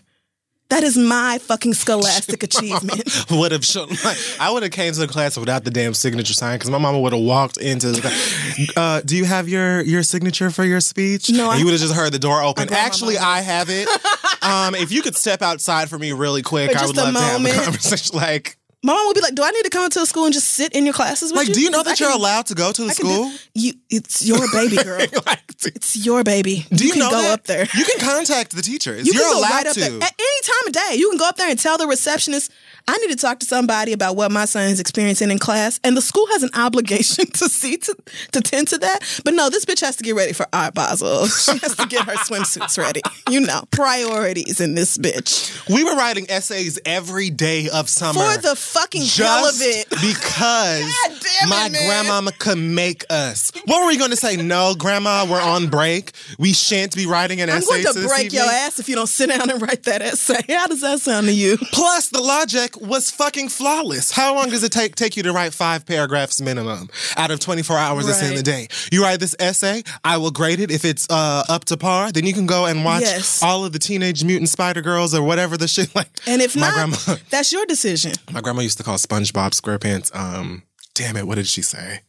That 0.69 0.83
is 0.83 0.97
my 0.97 1.37
fucking 1.43 1.75
scholastic 1.75 2.41
achievement. 2.49 3.03
would 3.29 3.51
have 3.51 3.63
shown 3.63 3.89
like 4.03 4.17
I 4.39 4.51
would 4.51 4.63
have 4.63 4.71
came 4.71 4.91
to 4.93 4.99
the 4.99 5.07
class 5.07 5.37
without 5.37 5.63
the 5.63 5.69
damn 5.71 5.93
signature 5.93 6.33
sign 6.33 6.55
because 6.57 6.71
my 6.71 6.79
mama 6.79 6.99
would 6.99 7.13
have 7.13 7.21
walked 7.21 7.57
into 7.57 7.91
the 7.91 8.01
class. 8.01 8.31
Uh, 8.77 9.01
do 9.01 9.15
you 9.17 9.25
have 9.25 9.47
your 9.49 9.81
your 9.81 10.01
signature 10.01 10.49
for 10.49 10.63
your 10.63 10.79
speech? 10.79 11.29
No, 11.29 11.51
I- 11.51 11.57
you 11.57 11.65
would 11.65 11.71
have 11.71 11.81
just 11.81 11.93
heard 11.93 12.11
the 12.13 12.19
door 12.19 12.41
open. 12.41 12.67
grandma 12.67 12.85
Actually. 12.85 13.17
I 13.17 13.41
have 13.41 13.69
it. 13.69 13.87
um, 14.43 14.73
if 14.75 14.91
you 14.91 15.01
could 15.01 15.15
step 15.15 15.41
outside 15.41 15.89
for 15.89 15.99
me 15.99 16.11
really 16.13 16.41
quick, 16.41 16.71
For 16.71 16.77
I 16.77 16.81
just 16.81 16.95
would 16.95 17.01
a 17.01 17.11
love 17.11 17.13
to 17.15 17.19
have 17.19 17.41
moment. 17.41 17.57
a 17.57 17.63
conversation. 17.63 18.15
Like 18.17 18.57
My 18.85 18.93
mom 18.93 19.07
would 19.07 19.15
be 19.15 19.21
like, 19.21 19.33
"Do 19.33 19.41
I 19.43 19.49
need 19.51 19.63
to 19.63 19.69
come 19.71 19.83
into 19.85 19.99
a 19.99 20.05
school 20.05 20.25
and 20.25 20.33
just 20.33 20.47
sit 20.51 20.71
in 20.73 20.85
your 20.85 20.93
classes 20.93 21.31
with 21.31 21.39
Like, 21.39 21.47
you?" 21.49 21.53
do 21.55 21.61
you 21.61 21.69
know 21.71 21.79
'Cause 21.79 21.87
I 21.87 21.91
that 21.91 21.99
you're 21.99 22.11
can- 22.11 22.19
allowed 22.21 22.45
to 22.47 22.53
go 22.53 22.71
to 22.71 22.83
the 22.83 22.91
I 22.91 22.93
can 22.93 23.05
do- 23.05 23.13
school? 23.13 23.31
you, 23.55 23.73
it's 23.89 24.23
your 24.25 24.39
baby, 24.53 24.77
girl. 24.77 24.99
Like, 25.25 25.41
it's 25.65 25.95
your 26.05 26.23
baby. 26.23 26.65
do 26.71 26.85
you, 26.85 26.91
can 26.91 26.99
know 26.99 27.09
go 27.09 27.21
that? 27.23 27.31
up 27.39 27.43
there. 27.45 27.67
You 27.73 27.83
can 27.85 27.99
contact 27.99 28.55
the 28.55 28.61
teachers. 28.61 29.07
You 29.07 29.13
go 29.17 29.39
allowed 29.39 29.49
right 29.51 29.67
up 29.67 29.73
to. 29.73 29.79
there 29.79 30.03
at 30.03 30.13
any 30.27 30.41
time 30.43 30.67
of 30.67 30.73
day. 30.73 30.95
You 30.97 31.09
can 31.09 31.17
go 31.17 31.27
up 31.27 31.37
there 31.37 31.49
and 31.49 31.57
tell 31.59 31.77
the 31.79 31.87
receptionist, 31.87 32.51
"I 32.87 32.97
need 32.97 33.09
to 33.11 33.15
talk 33.17 33.39
to 33.39 33.45
somebody 33.45 33.93
about 33.93 34.15
what 34.15 34.31
my 34.31 34.45
son 34.45 34.69
is 34.69 34.79
experiencing 34.79 35.31
in 35.31 35.39
class." 35.39 35.79
And 35.83 35.95
the 35.97 36.01
school 36.01 36.27
has 36.27 36.43
an 36.43 36.49
obligation 36.53 37.25
to 37.33 37.49
see 37.49 37.77
to 37.77 37.95
to 38.33 38.41
tend 38.41 38.67
to 38.69 38.77
that. 38.79 38.99
But 39.23 39.33
no, 39.33 39.49
this 39.49 39.65
bitch 39.65 39.81
has 39.81 39.95
to 39.97 40.03
get 40.03 40.15
ready 40.15 40.33
for 40.33 40.47
Art 40.53 40.73
Basel. 40.73 41.27
She 41.27 41.57
has 41.59 41.75
to 41.75 41.85
get 41.87 42.05
her 42.05 42.13
swimsuits 42.15 42.77
ready. 42.77 43.01
You 43.29 43.41
know, 43.41 43.63
priorities 43.71 44.59
in 44.59 44.75
this 44.75 44.97
bitch 44.97 45.67
We 45.69 45.83
were 45.83 45.95
writing 45.95 46.25
essays 46.29 46.79
every 46.85 47.29
day 47.29 47.69
of 47.69 47.89
summer. 47.89 48.13
for 48.19 48.41
the 48.41 48.55
fucking 48.55 49.03
hell 49.03 49.45
of 49.47 49.55
it. 49.61 49.89
because 49.89 50.81
it, 51.05 51.49
my 51.49 51.69
man. 51.69 51.87
grandmama 51.87 52.31
could 52.33 52.57
make 52.57 53.03
us. 53.09 53.51
What 53.65 53.81
were 53.81 53.87
we 53.87 53.97
going 53.97 54.11
to 54.11 54.15
say? 54.17 54.35
No, 54.37 54.75
grandma, 54.75 55.25
we're 55.29 55.41
on 55.41 55.69
break. 55.69 56.11
We 56.37 56.53
shan't 56.53 56.95
be 56.95 57.05
writing 57.05 57.41
an 57.41 57.49
essay. 57.49 57.75
I'm 57.77 57.83
going 57.83 57.95
to 57.95 58.07
break 58.07 58.33
your 58.33 58.43
ass 58.45 58.79
if 58.79 58.89
you 58.89 58.95
don't 58.95 59.07
sit 59.07 59.29
down 59.29 59.49
and 59.49 59.61
write 59.61 59.83
that 59.83 60.01
essay. 60.01 60.41
How 60.49 60.67
does 60.67 60.81
that 60.81 60.99
sound 60.99 61.27
to 61.27 61.33
you? 61.33 61.57
Plus, 61.71 62.09
the 62.09 62.21
logic 62.21 62.74
was 62.77 63.11
fucking 63.11 63.49
flawless. 63.49 64.11
How 64.11 64.35
long 64.35 64.49
does 64.49 64.63
it 64.63 64.71
take 64.71 64.95
take 64.95 65.17
you 65.17 65.23
to 65.23 65.31
write 65.33 65.53
five 65.53 65.85
paragraphs 65.85 66.41
minimum 66.41 66.89
out 67.17 67.31
of 67.31 67.39
24 67.39 67.77
hours 67.77 68.05
that's 68.07 68.21
in 68.21 68.29
Right. 68.29 68.37
the 68.37 68.43
day? 68.43 68.67
You 68.91 69.03
write 69.03 69.19
this 69.19 69.35
essay, 69.39 69.83
I 70.03 70.17
will 70.17 70.31
grade 70.31 70.59
it. 70.59 70.71
If 70.71 70.85
it's 70.85 71.07
uh, 71.09 71.43
up 71.49 71.65
to 71.65 71.77
par, 71.77 72.11
then 72.11 72.25
you 72.25 72.33
can 72.33 72.45
go 72.45 72.65
and 72.65 72.83
watch 72.85 73.01
Yes. 73.01 73.41
all 73.43 73.65
of 73.65 73.73
the 73.73 73.79
Teenage 73.79 74.23
Mutant 74.23 74.49
Spider 74.49 74.81
Girls 74.81 75.13
or 75.13 75.21
whatever 75.23 75.57
the 75.57 75.67
shit 75.75 75.93
like. 75.95 76.09
And 76.27 76.41
if 76.41 76.55
my 76.55 76.61
not, 76.69 76.73
grandma, 76.73 77.21
that's 77.29 77.51
your 77.51 77.65
decision. 77.65 78.13
my 78.31 78.41
grandma 78.41 78.61
used 78.61 78.77
to 78.77 78.83
call 78.83 78.97
SpongeBob 78.97 79.51
SquarePants. 79.59 80.15
Um, 80.15 80.63
damn 80.93 81.17
it, 81.17 81.27
what 81.27 81.35
did 81.35 81.47
she 81.47 81.61
say? 81.61 82.01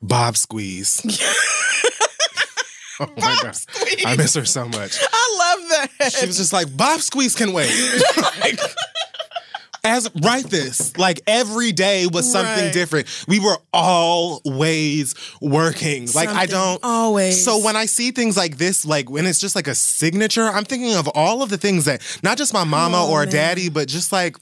Bob 0.00 0.36
Squeeze. 0.36 1.00
oh 3.00 3.06
my 3.16 3.38
god, 3.42 3.54
Squeeze. 3.56 4.04
I 4.04 4.16
miss 4.16 4.34
her 4.34 4.44
so 4.44 4.66
much. 4.66 4.98
I 5.00 5.56
love 5.58 5.88
that. 5.98 6.12
She 6.12 6.26
was 6.26 6.36
just 6.36 6.52
like, 6.52 6.74
Bob 6.76 7.00
Squeeze 7.00 7.34
can 7.34 7.52
wait. 7.52 7.70
like, 8.40 8.58
as 9.84 10.08
write 10.22 10.44
this. 10.46 10.96
Like 10.96 11.20
every 11.26 11.72
day 11.72 12.06
was 12.06 12.30
something 12.30 12.66
Right. 12.66 12.72
different. 12.72 13.08
We 13.26 13.40
were 13.40 13.56
always 13.72 15.14
working. 15.40 16.08
Like 16.14 16.28
I 16.28 16.46
don't 16.46 16.80
always. 16.82 17.44
So 17.44 17.58
when 17.58 17.76
I 17.76 17.86
see 17.86 18.10
things 18.12 18.36
like 18.36 18.58
this, 18.58 18.84
like 18.84 19.10
when 19.10 19.26
it's 19.26 19.40
just 19.40 19.56
like 19.56 19.66
a 19.66 19.74
signature, 19.74 20.46
I'm 20.48 20.64
thinking 20.64 20.94
of 20.94 21.08
all 21.14 21.42
of 21.42 21.50
the 21.50 21.58
things 21.58 21.84
that 21.86 22.00
not 22.22 22.38
just 22.38 22.52
my 22.54 22.64
mama 22.64 22.98
Oh, 23.06 23.10
or 23.10 23.20
man. 23.24 23.32
daddy, 23.32 23.68
but 23.68 23.88
just 23.88 24.12
like 24.12 24.36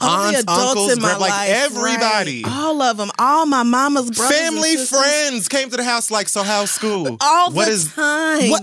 all 0.00 0.26
aunts, 0.26 0.44
the 0.44 0.50
uncles, 0.50 0.92
in 0.92 1.00
my 1.00 1.10
gra- 1.12 1.20
like 1.20 1.30
life, 1.30 1.50
everybody. 1.50 2.42
right. 2.42 2.52
all 2.52 2.82
of 2.82 2.96
them, 2.96 3.10
all 3.18 3.46
my 3.46 3.62
mama's 3.62 4.10
brothers, 4.10 4.36
Family, 4.38 4.76
friends 4.76 5.46
came 5.48 5.70
to 5.70 5.76
the 5.76 5.84
house 5.84 6.10
like, 6.10 6.28
so 6.28 6.42
how's 6.42 6.70
school? 6.72 7.16
all 7.20 7.52
What 7.52 7.66
the 7.66 7.70
is- 7.70 7.92
time. 7.94 8.50
What? 8.50 8.62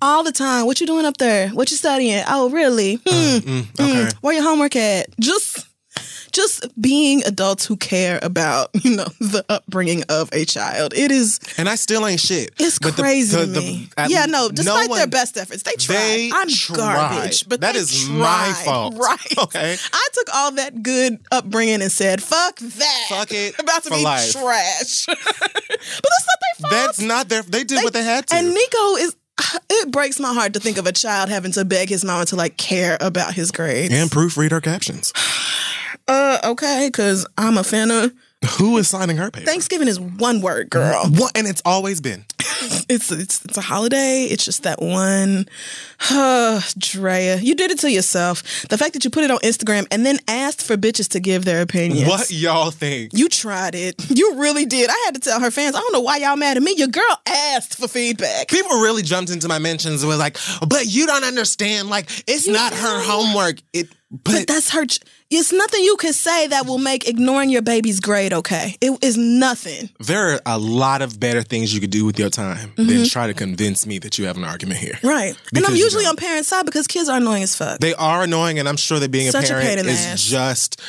All 0.00 0.22
the 0.22 0.32
time. 0.32 0.66
What 0.66 0.80
you 0.80 0.86
doing 0.86 1.04
up 1.06 1.16
there? 1.16 1.48
What 1.50 1.70
you 1.70 1.76
studying? 1.76 2.22
Oh, 2.28 2.50
really? 2.50 2.96
Hmm. 3.06 3.38
Mm, 3.38 3.80
okay. 3.80 4.02
Hmm. 4.04 4.08
Where 4.20 4.34
your 4.34 4.42
homework 4.42 4.76
at? 4.76 5.06
Just, 5.18 5.66
just 6.30 6.68
being 6.80 7.22
adults 7.24 7.66
who 7.66 7.76
care 7.76 8.20
about 8.22 8.70
you 8.84 8.94
know 8.96 9.06
the 9.18 9.44
upbringing 9.48 10.04
of 10.08 10.28
a 10.32 10.44
child. 10.44 10.92
It 10.94 11.10
is. 11.10 11.40
And 11.56 11.68
I 11.68 11.74
still 11.74 12.06
ain't 12.06 12.20
shit. 12.20 12.50
It's 12.58 12.78
But 12.78 12.96
the- 12.96 13.02
crazy 13.02 13.36
the- 13.36 13.46
to 13.46 13.50
the- 13.50 13.60
me. 13.60 13.88
yeah, 14.08 14.26
no. 14.26 14.48
Despite 14.50 14.88
their 14.90 14.98
one- 15.00 15.10
best 15.10 15.36
efforts, 15.36 15.62
they 15.64 15.72
tried. 15.72 15.96
They 15.96 16.30
I'm 16.32 16.48
tried. 16.48 16.76
garbage, 16.76 17.48
but 17.48 17.60
That 17.60 17.72
they 17.74 17.80
is 17.80 18.08
my 18.08 18.52
fault. 18.64 18.94
Right? 18.98 19.38
Okay. 19.38 19.76
I 19.92 20.08
took 20.12 20.34
all 20.34 20.52
that 20.52 20.82
good 20.82 21.18
upbringing 21.32 21.82
and 21.82 21.90
said, 21.90 22.22
"Fuck 22.22 22.58
that. 22.58 23.06
Fuck 23.08 23.32
it 23.32 23.58
About 23.58 23.82
to 23.84 23.90
be 23.90 24.02
life. 24.04 24.30
trash." 24.32 25.06
but 25.06 25.18
that's 25.24 26.26
not 26.26 26.38
their 26.40 26.60
fault. 26.60 26.70
That's 26.70 27.00
not 27.00 27.28
their. 27.28 27.42
They 27.42 27.64
did 27.64 27.82
what 27.82 27.92
they 27.94 28.04
had 28.04 28.26
to. 28.28 28.36
And 28.36 28.48
Nico 28.54 28.96
is. 28.96 29.16
It 29.70 29.92
breaks 29.92 30.18
my 30.18 30.34
heart 30.34 30.54
to 30.54 30.60
think 30.60 30.76
of 30.76 30.86
a 30.86 30.92
child 30.92 31.28
having 31.28 31.52
to 31.52 31.64
beg 31.64 31.88
his 31.88 32.04
mama 32.04 32.24
to 32.26 32.36
like 32.36 32.56
care 32.56 32.98
about 33.00 33.34
his 33.34 33.52
grades. 33.52 33.94
and 33.94 34.10
proofread 34.10 34.50
her 34.50 34.60
captions. 34.60 35.12
uh, 36.08 36.38
okay, 36.44 36.88
because 36.88 37.26
I'm 37.36 37.56
a 37.58 37.64
fan 37.64 37.90
of 37.90 38.12
Who 38.58 38.78
is 38.78 38.88
signing 38.88 39.16
her 39.16 39.30
paper? 39.30 39.46
Thanksgiving 39.46 39.88
is 39.88 39.98
one 39.98 40.40
word, 40.40 40.70
girl. 40.70 41.06
What? 41.08 41.36
And 41.36 41.46
it's 41.46 41.62
always 41.64 42.00
been. 42.00 42.24
It's 42.88 43.12
it's 43.12 43.44
it's 43.44 43.56
a 43.56 43.60
holiday. 43.60 44.24
It's 44.24 44.44
just 44.44 44.62
that 44.62 44.80
one. 44.80 45.46
Drea, 46.78 47.36
you 47.36 47.54
did 47.54 47.70
it 47.70 47.78
to 47.80 47.90
yourself. 47.90 48.66
The 48.68 48.78
fact 48.78 48.94
that 48.94 49.04
you 49.04 49.10
put 49.10 49.24
it 49.24 49.30
on 49.30 49.38
Instagram 49.38 49.86
and 49.90 50.04
then 50.04 50.18
asked 50.26 50.62
for 50.62 50.76
bitches 50.76 51.08
to 51.10 51.20
give 51.20 51.44
their 51.44 51.60
opinions. 51.60 52.08
What 52.08 52.30
y'all 52.30 52.70
think? 52.70 53.12
You 53.12 53.28
tried 53.28 53.74
it. 53.74 53.94
You 54.10 54.36
really 54.36 54.64
did. 54.64 54.88
I 54.90 55.02
had 55.04 55.14
to 55.14 55.20
tell 55.20 55.38
her 55.40 55.50
fans, 55.50 55.76
I 55.76 55.80
don't 55.80 55.92
know 55.92 56.00
why 56.00 56.16
y'all 56.16 56.36
mad 56.36 56.56
at 56.56 56.62
me. 56.62 56.74
Your 56.76 56.88
girl 56.88 57.20
asked 57.26 57.78
for 57.78 57.88
feedback. 57.88 58.48
People 58.48 58.80
really 58.80 59.02
jumped 59.02 59.30
into 59.30 59.48
my 59.48 59.58
mentions 59.58 60.02
and 60.02 60.08
was 60.08 60.18
like, 60.18 60.38
"But 60.66 60.86
you 60.86 61.06
don't 61.06 61.24
understand. 61.24 61.90
Like, 61.90 62.08
it's 62.26 62.48
not 62.48 62.72
her 62.72 63.00
homework. 63.02 63.58
It, 63.72 63.88
but, 64.10 64.32
But 64.32 64.46
that's 64.46 64.70
her. 64.70 64.86
ch- 64.86 65.00
It's 65.30 65.52
nothing 65.52 65.84
you 65.84 65.96
can 65.96 66.12
say 66.14 66.46
that 66.46 66.64
will 66.66 66.78
make 66.78 67.06
ignoring 67.06 67.50
your 67.50 67.60
baby's 67.62 68.00
grade 68.00 68.32
okay. 68.32 68.74
It 68.80 68.98
is 69.04 69.16
nothing. 69.18 69.90
there 70.00 70.32
are 70.32 70.40
a 70.46 70.58
lot 70.58 71.02
of 71.02 71.20
better 71.20 71.42
things 71.42 71.74
you 71.74 71.80
could 71.80 71.90
do 71.90 72.06
with 72.06 72.18
your 72.18 72.30
time 72.30 72.72
than 72.76 72.86
mm-hmm. 72.86 73.04
try 73.04 73.26
to 73.26 73.34
convince 73.34 73.86
me 73.86 73.98
that 73.98 74.16
you 74.18 74.24
have 74.26 74.36
an 74.38 74.44
argument 74.44 74.80
here. 74.80 74.98
Right. 75.02 75.34
and 75.54 75.66
I'm 75.66 75.74
usually 75.76 76.06
on 76.06 76.16
parents' 76.16 76.48
side 76.48 76.64
because 76.64 76.86
kids 76.86 77.08
are 77.10 77.18
annoying 77.18 77.42
as 77.42 77.54
fuck. 77.54 77.80
They 77.80 77.94
are 77.94 78.22
annoying, 78.22 78.58
and 78.58 78.66
I'm 78.68 78.78
sure 78.78 78.98
that 78.98 79.10
being 79.10 79.30
Such 79.30 79.50
a 79.50 79.58
a 79.58 79.60
parent 79.60 79.84
the 79.84 79.92
is 79.92 80.06
ass. 80.06 80.22
just 80.24 80.80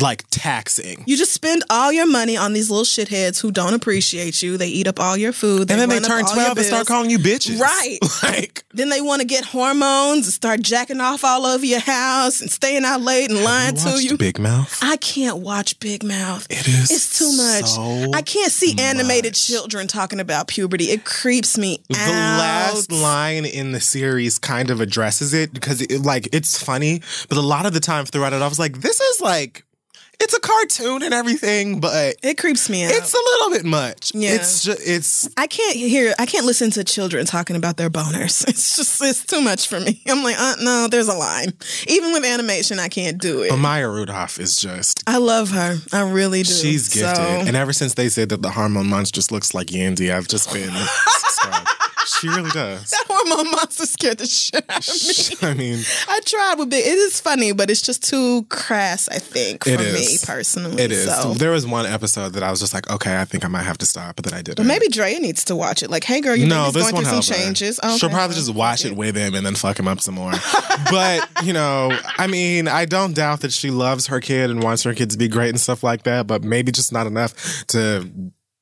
like 0.00 0.24
taxing. 0.30 1.04
you 1.06 1.16
just 1.16 1.32
spend 1.32 1.62
all 1.70 1.92
your 1.92 2.06
money 2.06 2.36
on 2.36 2.52
these 2.52 2.70
little 2.70 2.84
shitheads 2.84 3.40
who 3.40 3.50
don't 3.52 3.74
appreciate 3.74 4.42
you. 4.42 4.56
They 4.56 4.68
eat 4.68 4.86
up 4.86 4.98
all 5.00 5.16
your 5.16 5.32
food. 5.32 5.70
and 5.70 5.80
then 5.80 5.88
they 5.88 6.00
turn 6.00 6.24
12 6.24 6.56
and 6.58 6.66
start 6.66 6.86
calling 6.86 7.10
you 7.10 7.18
bitches. 7.18 7.58
Right. 7.60 7.98
Like, 8.22 8.64
Then 8.72 8.88
they 8.88 9.00
want 9.00 9.20
to 9.20 9.26
get 9.26 9.44
hormones 9.44 10.26
and 10.26 10.32
start 10.32 10.62
jacking 10.62 11.00
off 11.00 11.24
all 11.24 11.44
over 11.46 11.64
your 11.64 11.80
house 11.80 12.40
and 12.40 12.50
staying 12.50 12.84
out 12.84 13.02
late 13.02 13.30
and 13.30 13.42
lying 13.44 13.76
you 13.76 13.82
to 13.82 14.02
you. 14.02 14.16
Big 14.16 14.38
Mouth. 14.38 14.78
I 14.82 14.96
can't 14.96 15.38
watch 15.38 15.78
Big 15.78 16.02
Mouth. 16.02 16.46
It 16.50 16.66
is 16.66 16.90
It's 16.90 17.18
too 17.18 17.30
much. 17.36 17.66
so 17.66 18.10
I 18.14 18.22
can't 18.22 18.50
see 18.50 18.74
animated 18.78 19.32
much. 19.32 19.46
children 19.46 19.86
talking 19.86 20.20
about 20.20 20.48
puberty. 20.48 20.86
It 20.90 21.04
creeps 21.04 21.58
me 21.58 21.82
The 21.88 21.96
out. 21.98 22.38
last 22.38 22.90
line 22.92 23.44
in 23.44 23.72
the 23.72 23.80
series 23.80 24.38
kind 24.38 24.70
of 24.70 24.80
addresses 24.80 25.34
it 25.34 25.52
because 25.52 25.82
it, 25.82 26.00
like 26.02 26.28
it's 26.32 26.62
funny, 26.62 27.02
but 27.28 27.36
a 27.36 27.42
lot 27.42 27.66
of 27.66 27.74
the 27.74 27.80
time 27.80 28.06
throughout 28.06 28.32
it, 28.32 28.40
I 28.42 28.48
was 28.48 28.58
like, 28.58 28.80
"This 28.80 29.00
is 29.00 29.20
like, 29.20 29.64
it's 30.24 30.34
a 30.34 30.40
cartoon 30.40 31.02
and 31.02 31.14
everything, 31.14 31.80
but 31.80 32.16
It 32.22 32.38
creeps 32.38 32.68
me 32.68 32.84
out. 32.84 32.90
it's 32.92 33.12
a 33.14 33.16
little 33.16 33.50
bit 33.56 33.64
much. 33.64 34.12
Yeah. 34.14 34.34
It's 34.34 34.64
just 34.64 34.80
it's 34.86 35.28
I 35.36 35.46
can't 35.46 35.76
hear. 35.76 36.14
I 36.18 36.26
can't 36.26 36.46
listen 36.46 36.70
to 36.72 36.82
children 36.84 37.26
talking 37.26 37.56
about 37.56 37.76
their 37.76 37.90
boners. 37.90 38.44
It's 38.54 38.76
just 38.76 39.02
it's 39.02 39.24
too 39.26 39.40
much 39.42 39.68
for 39.68 39.78
me. 39.80 40.02
I'm 40.06 40.22
like, 40.22 40.36
uh, 40.38 40.54
no, 40.62 40.88
there's 40.90 41.08
a 41.08 41.14
line. 41.14 41.52
Even 41.86 42.12
with 42.12 42.24
animation, 42.24 42.78
I 42.78 42.88
can't 42.88 43.18
do 43.20 43.42
it. 43.42 43.50
but 43.50 43.58
Maya 43.58 43.88
Rudolph 43.88 44.38
is 44.40 44.56
just 44.56 45.02
I 45.06 45.18
love 45.18 45.50
her. 45.50 45.76
I 45.92 46.00
really 46.10 46.42
do. 46.42 46.52
she's 46.52 46.88
gifted, 46.88 47.16
So- 47.16 47.22
and 47.46 47.56
ever 47.56 47.72
since 47.72 47.94
they 47.94 48.08
said 48.08 48.28
that 48.30 48.42
the 48.42 48.50
hormone 48.50 48.88
monster 48.88 49.14
just 49.14 49.30
looks 49.32 49.54
like 49.54 49.68
Yandy, 49.68 50.12
I've 50.14 50.28
just 50.28 50.52
been. 50.52 50.72
she 52.06 52.28
really 52.28 52.50
does. 52.50 52.90
that 52.90 53.04
hormone 53.08 53.50
monster 53.50 53.86
scared 53.86 54.18
the 54.18 54.26
shit 54.26 54.64
out 54.68 54.86
of 54.86 55.42
me. 55.42 55.48
I 55.48 55.54
mean, 55.54 55.82
I 56.08 56.20
tried 56.24 56.54
with 56.58 56.70
big. 56.70 56.84
It 56.84 56.98
is 56.98 57.20
funny, 57.20 57.52
but 57.52 57.70
it's 57.70 57.82
just 57.82 58.02
too 58.08 58.44
crass. 58.50 59.08
I 59.08 59.18
think 59.18 59.64
for 59.64 59.70
It 59.70 59.78
me 59.80 60.16
personally. 60.24 60.82
it 60.82 60.92
is. 60.92 61.06
So. 61.14 61.34
There 61.34 61.50
was 61.50 61.66
one 61.66 61.86
episode 61.86 62.30
that 62.34 62.42
I 62.42 62.50
was 62.50 62.60
just 62.60 62.74
like, 62.74 62.90
okay, 62.90 63.20
I 63.20 63.24
think 63.24 63.44
I 63.44 63.48
might 63.48 63.62
have 63.62 63.78
to 63.78 63.86
stop, 63.86 64.16
but 64.16 64.24
then 64.24 64.34
I 64.34 64.42
didn't. 64.42 64.56
But 64.58 64.66
maybe 64.66 64.88
Drea 64.88 65.18
needs 65.20 65.44
to 65.46 65.56
watch 65.56 65.82
it. 65.82 65.90
Like, 65.90 66.04
hey, 66.04 66.20
girl, 66.20 66.36
you 66.36 66.46
no, 66.46 66.66
know 66.66 66.70
this 66.70 66.90
going 66.90 67.04
through 67.04 67.22
some 67.22 67.36
changes. 67.36 67.80
Oh, 67.82 67.96
She'll 67.96 68.06
okay, 68.08 68.14
probably 68.16 68.36
just 68.36 68.54
watch 68.54 68.82
fuck 68.82 68.92
it 68.92 68.96
with 68.96 69.16
him 69.16 69.34
and 69.34 69.44
then 69.44 69.54
fuck 69.54 69.78
him 69.78 69.88
up 69.88 70.00
some 70.00 70.14
more. 70.14 70.32
but 70.90 71.28
you 71.42 71.52
know, 71.52 71.96
I 72.18 72.26
mean, 72.26 72.68
I 72.68 72.84
don't 72.84 73.14
doubt 73.14 73.40
that 73.40 73.52
she 73.52 73.70
loves 73.70 74.06
her 74.08 74.20
kid 74.20 74.50
and 74.50 74.62
wants 74.62 74.82
her 74.82 74.94
kid 74.94 75.10
to 75.10 75.18
be 75.18 75.28
great 75.28 75.50
and 75.50 75.60
stuff 75.60 75.82
like 75.82 76.02
that. 76.04 76.26
But 76.26 76.42
maybe 76.42 76.72
just 76.72 76.92
not 76.92 77.06
enough 77.06 77.64
to 77.68 78.10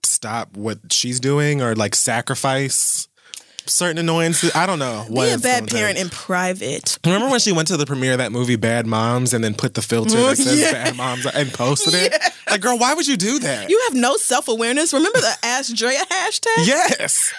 stop 0.04 0.56
what 0.56 0.78
she's 0.92 1.20
doing 1.20 1.62
or 1.62 1.74
like 1.74 1.94
sacrifice 1.94 3.08
certain 3.66 3.98
annoyances. 3.98 4.54
I 4.54 4.66
don't 4.66 4.78
know. 4.78 5.04
what 5.08 5.26
Be 5.26 5.32
a 5.32 5.38
bad 5.38 5.68
parent 5.68 5.98
in 5.98 6.08
private. 6.08 6.98
Remember 7.04 7.28
when 7.28 7.40
she 7.40 7.52
went 7.52 7.68
to 7.68 7.76
the 7.76 7.86
premiere 7.86 8.12
of 8.12 8.18
that 8.18 8.32
movie 8.32 8.56
Bad 8.56 8.86
Moms 8.86 9.32
and 9.32 9.42
then 9.42 9.54
put 9.54 9.74
the 9.74 9.82
filter 9.82 10.16
that 10.16 10.38
mm-hmm. 10.38 10.42
says 10.42 10.60
Yeah. 10.60 10.72
Bad 10.72 10.96
Moms 10.96 11.26
and 11.26 11.52
posted 11.52 11.94
it? 11.94 12.14
Like, 12.50 12.60
girl, 12.60 12.78
why 12.78 12.92
would 12.92 13.06
you 13.06 13.16
do 13.16 13.38
that? 13.38 13.70
You 13.70 13.80
have 13.88 13.96
no 13.96 14.16
self 14.18 14.46
awareness. 14.46 14.92
Remember 14.92 15.20
the 15.20 15.34
Ask 15.42 15.74
Drea 15.74 16.04
hashtag? 16.04 16.66
yes. 16.66 17.32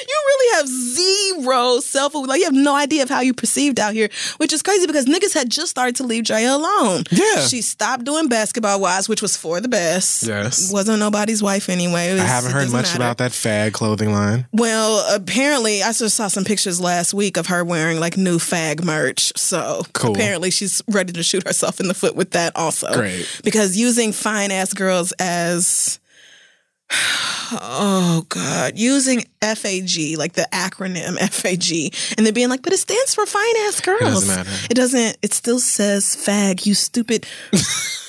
You 0.00 0.22
really 0.26 0.56
have 0.56 0.66
zero 0.68 1.80
self 1.80 2.14
like 2.14 2.38
you 2.38 2.44
have 2.44 2.54
no 2.54 2.74
idea 2.74 3.02
of 3.02 3.08
how 3.08 3.20
you 3.20 3.32
perceived 3.34 3.80
out 3.80 3.94
here, 3.94 4.08
which 4.36 4.52
is 4.52 4.62
crazy 4.62 4.86
because 4.86 5.06
niggas 5.06 5.34
had 5.34 5.50
just 5.50 5.70
started 5.70 5.96
to 5.96 6.04
leave 6.04 6.24
Drea 6.24 6.54
alone. 6.54 7.04
Yeah. 7.10 7.40
she 7.46 7.62
stopped 7.62 8.04
doing 8.04 8.28
Basketball 8.28 8.80
Wives, 8.80 9.08
which 9.08 9.22
was 9.22 9.36
for 9.36 9.60
the 9.60 9.68
best. 9.68 10.22
Yes. 10.24 10.72
wasn't 10.72 10.98
nobody's 10.98 11.42
wife 11.42 11.68
anyway. 11.68 12.12
Was- 12.12 12.20
I 12.20 12.24
haven't 12.24 12.52
heard 12.52 12.70
much 12.70 12.86
matter. 12.86 12.96
about 12.96 13.18
that 13.18 13.32
fag 13.32 13.72
clothing 13.72 14.12
line. 14.12 14.46
Well, 14.52 15.04
apparently, 15.14 15.82
I 15.82 15.92
just 15.92 16.16
saw 16.16 16.28
some 16.28 16.44
pictures 16.44 16.80
last 16.80 17.14
week 17.14 17.36
of 17.36 17.46
her 17.46 17.64
wearing 17.64 17.98
like 18.00 18.16
new 18.16 18.38
fag 18.38 18.84
merch. 18.84 19.32
So 19.36 19.84
Cool. 19.94 20.12
apparently, 20.12 20.50
she's 20.50 20.82
ready 20.88 21.12
to 21.12 21.22
shoot 21.22 21.46
herself 21.46 21.80
in 21.80 21.88
the 21.88 21.94
foot 21.94 22.14
with 22.14 22.32
that 22.32 22.54
also. 22.56 22.92
Great. 22.92 23.26
Because 23.42 23.76
using 23.76 24.12
fine 24.12 24.50
ass 24.50 24.72
girls 24.72 25.12
as 25.18 25.98
Oh 26.90 28.26
God! 28.28 28.78
Using 28.78 29.24
FAG 29.40 30.16
like 30.18 30.34
the 30.34 30.46
acronym 30.52 31.16
FAG, 31.30 31.94
and 32.16 32.26
then 32.26 32.34
being 32.34 32.48
like, 32.48 32.62
"But 32.62 32.72
it 32.72 32.78
stands 32.78 33.14
for 33.14 33.24
fine 33.26 33.56
ass 33.66 33.80
girls." 33.80 34.00
doesn't 34.00 34.28
matter. 34.28 34.50
It 34.70 34.74
doesn't. 34.74 35.18
It 35.22 35.32
still 35.32 35.60
says 35.60 36.04
fag. 36.16 36.66
You 36.66 36.74
stupid. 36.74 37.26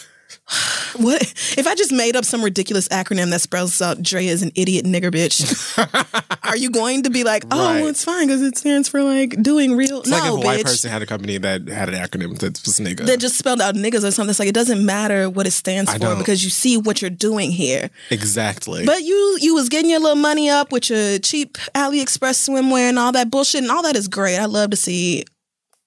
What 0.95 1.21
if 1.55 1.65
I 1.67 1.75
just 1.75 1.91
made 1.93 2.15
up 2.15 2.25
some 2.25 2.43
ridiculous 2.43 2.87
acronym 2.89 3.29
that 3.29 3.39
spells 3.41 3.79
out 3.81 4.01
Dre 4.01 4.25
is 4.25 4.41
an 4.41 4.51
idiot 4.55 4.85
nigger 4.85 5.11
bitch? 5.11 5.39
Are 6.49 6.57
you 6.57 6.71
going 6.71 7.03
to 7.03 7.09
be 7.11 7.23
like, 7.23 7.45
oh, 7.51 7.57
Right. 7.73 7.79
well, 7.81 7.87
it's 7.89 8.03
fine 8.03 8.27
because 8.27 8.41
it 8.41 8.57
stands 8.57 8.89
for 8.89 9.03
like 9.03 9.41
doing 9.41 9.77
real? 9.77 9.99
It's 10.01 10.09
no, 10.09 10.17
like 10.17 10.25
if 10.25 10.31
a 10.31 10.35
white 10.45 10.65
person 10.65 10.89
had 10.91 11.01
a 11.01 11.05
company 11.05 11.37
that 11.37 11.67
had 11.69 11.89
an 11.89 11.95
acronym 11.95 12.37
that 12.39 12.59
was 12.65 12.79
nigga. 12.79 13.05
that 13.05 13.19
just 13.19 13.37
spelled 13.37 13.61
out 13.61 13.75
niggas 13.75 14.03
or 14.03 14.11
something. 14.11 14.31
It's 14.31 14.39
like 14.39 14.49
it 14.49 14.55
doesn't 14.55 14.83
matter 14.83 15.29
what 15.29 15.45
it 15.47 15.51
stands 15.51 15.89
I 15.91 15.93
for 15.93 15.99
don't. 15.99 16.17
because 16.17 16.43
you 16.43 16.49
see 16.49 16.75
what 16.77 17.01
you're 17.01 17.11
doing 17.11 17.51
here. 17.51 17.89
exactly. 18.09 18.85
But 18.85 19.03
you 19.03 19.37
you 19.39 19.53
was 19.53 19.69
getting 19.69 19.91
your 19.91 19.99
little 19.99 20.15
money 20.17 20.49
up 20.49 20.71
with 20.71 20.89
your 20.89 21.19
cheap 21.19 21.57
AliExpress 21.75 22.49
swimwear 22.49 22.89
and 22.89 22.97
all 22.99 23.11
that 23.11 23.29
bullshit, 23.31 23.61
and 23.61 23.71
all 23.71 23.83
that 23.83 23.95
is 23.95 24.07
great. 24.07 24.37
I 24.37 24.45
love 24.45 24.71
to 24.71 24.75
see 24.77 25.23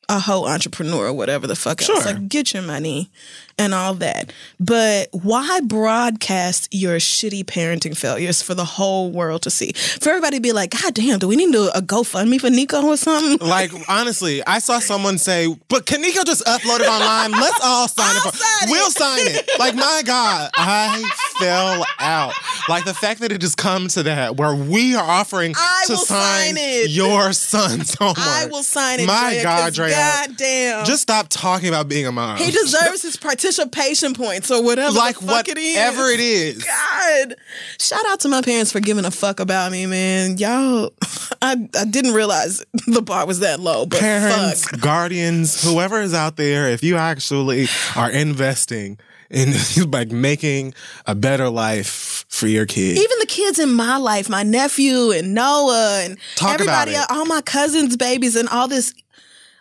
a 0.08 0.18
whole 0.18 0.46
entrepreneur 0.46 1.06
or 1.06 1.12
whatever 1.12 1.46
the 1.46 1.56
fuck 1.56 1.80
else. 1.80 1.86
Sure. 1.86 2.12
Like 2.12 2.28
get 2.28 2.52
your 2.52 2.62
money 2.62 3.10
and 3.58 3.74
all 3.74 3.94
that. 3.94 4.32
But 4.58 5.08
why 5.12 5.60
broadcast 5.60 6.68
your 6.72 6.96
shitty 6.96 7.44
parenting 7.44 7.96
failures 7.96 8.42
for 8.42 8.54
the 8.54 8.64
whole 8.64 9.10
world 9.10 9.42
to 9.42 9.50
see? 9.50 9.72
For 9.72 10.10
everybody 10.10 10.38
to 10.38 10.40
be 10.42 10.52
like, 10.52 10.70
God 10.70 10.94
damn, 10.94 11.18
do 11.18 11.28
we 11.28 11.36
need 11.36 11.52
to 11.52 11.76
a 11.76 11.80
GoFundMe 11.80 12.40
for 12.40 12.50
Nico 12.50 12.82
or 12.84 12.96
something? 12.96 13.46
like 13.46 13.72
honestly, 13.88 14.44
I 14.46 14.58
saw 14.58 14.78
someone 14.80 15.18
say, 15.18 15.54
"But 15.68 15.86
can 15.86 16.00
Nico 16.00 16.24
just 16.24 16.44
upload 16.44 16.80
it 16.80 16.88
online? 16.88 17.32
Let's 17.32 17.60
all 17.62 17.88
sign 17.88 18.16
I'll 18.16 18.28
it. 18.28 18.32
For, 18.32 18.36
sign 18.38 18.68
it." 18.68 18.70
we'll 18.70 18.90
sign 18.90 19.26
it." 19.26 19.50
Like 19.58 19.74
my 19.74 20.02
God, 20.04 20.50
I 20.56 21.10
fell 21.44 21.84
out. 21.98 22.32
Like 22.68 22.84
the 22.84 22.94
fact 22.94 23.20
that 23.20 23.32
it 23.32 23.42
has 23.42 23.54
come 23.54 23.88
to 23.88 24.04
that 24.04 24.36
where 24.36 24.54
we 24.54 24.94
are 24.94 25.04
offering 25.04 25.54
I 25.56 25.84
to 25.86 25.92
will 25.92 25.98
sign 25.98 26.54
it. 26.56 26.90
your 26.90 27.32
son's 27.32 27.94
homework. 27.98 28.18
I 28.18 28.46
will 28.46 28.62
sign 28.62 29.00
it. 29.00 29.06
My 29.06 29.30
Drea, 29.32 29.42
God, 29.42 29.74
Drea. 29.74 29.90
God 29.94 30.36
damn. 30.36 30.84
Just 30.84 31.02
stop 31.02 31.26
talking 31.28 31.68
about 31.68 31.88
being 31.88 32.06
a 32.06 32.12
mom. 32.12 32.36
he 32.38 32.50
deserves 32.50 33.02
his 33.02 33.16
participation 33.16 34.14
points 34.14 34.50
or 34.50 34.62
whatever 34.62 34.96
like 34.96 35.18
the 35.18 35.26
fuck 35.26 35.48
it 35.48 35.58
is. 35.58 35.76
whatever 35.76 36.08
it 36.10 36.20
is. 36.20 36.64
God. 36.64 37.34
Shout 37.80 38.04
out 38.06 38.20
to 38.20 38.28
my 38.28 38.42
parents 38.42 38.72
for 38.72 38.80
giving 38.80 39.04
a 39.04 39.10
fuck 39.10 39.40
about 39.40 39.72
me, 39.72 39.86
man. 39.86 40.38
Y'all, 40.38 40.92
I, 41.42 41.68
I 41.76 41.84
didn't 41.84 42.12
realize 42.14 42.64
the 42.86 43.02
bar 43.02 43.26
was 43.26 43.40
that 43.40 43.60
low, 43.60 43.86
but 43.86 43.98
parents, 44.00 44.68
fuck. 44.68 44.80
guardians, 44.80 45.62
whoever 45.64 46.00
is 46.00 46.14
out 46.14 46.36
there, 46.36 46.68
if 46.68 46.82
you 46.82 46.96
actually 46.96 47.66
are 47.96 48.10
investing 48.10 48.98
in 49.86 49.90
like 49.90 50.12
making 50.12 50.74
a 51.06 51.14
better 51.14 51.48
life 51.48 52.26
for 52.28 52.46
your 52.46 52.66
kids. 52.66 53.00
Even 53.00 53.18
the 53.18 53.26
kids 53.26 53.58
in 53.58 53.72
my 53.72 53.96
life, 53.96 54.28
my 54.28 54.42
nephew 54.42 55.10
and 55.10 55.34
Noah 55.34 56.02
and 56.04 56.18
Talk 56.36 56.60
about 56.60 56.88
everybody, 56.88 56.96
all 57.08 57.24
my 57.24 57.40
cousins' 57.40 57.96
babies 57.96 58.36
and 58.36 58.48
all 58.50 58.68
this. 58.68 58.94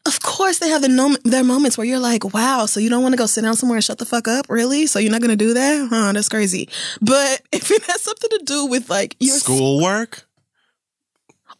Of 0.05 0.21
course, 0.23 0.59
they 0.59 0.67
have 0.69 0.81
the 0.81 0.89
nom- 0.89 1.17
their 1.23 1.43
moments 1.43 1.77
where 1.77 1.85
you're 1.85 1.99
like, 1.99 2.33
wow, 2.33 2.65
so 2.65 2.79
you 2.79 2.89
don't 2.89 3.03
want 3.03 3.13
to 3.13 3.17
go 3.17 3.27
sit 3.27 3.43
down 3.43 3.55
somewhere 3.55 3.77
and 3.77 3.83
shut 3.83 3.99
the 3.99 4.05
fuck 4.05 4.27
up? 4.27 4.47
Really? 4.49 4.87
So 4.87 4.99
you're 4.99 5.11
not 5.11 5.21
going 5.21 5.29
to 5.29 5.35
do 5.35 5.53
that? 5.53 5.87
Huh, 5.89 6.11
that's 6.11 6.27
crazy. 6.27 6.67
But 7.01 7.41
if 7.51 7.71
it 7.71 7.83
has 7.83 8.01
something 8.01 8.29
to 8.29 8.41
do 8.43 8.65
with 8.65 8.89
like 8.89 9.15
your 9.19 9.37
schoolwork. 9.37 10.27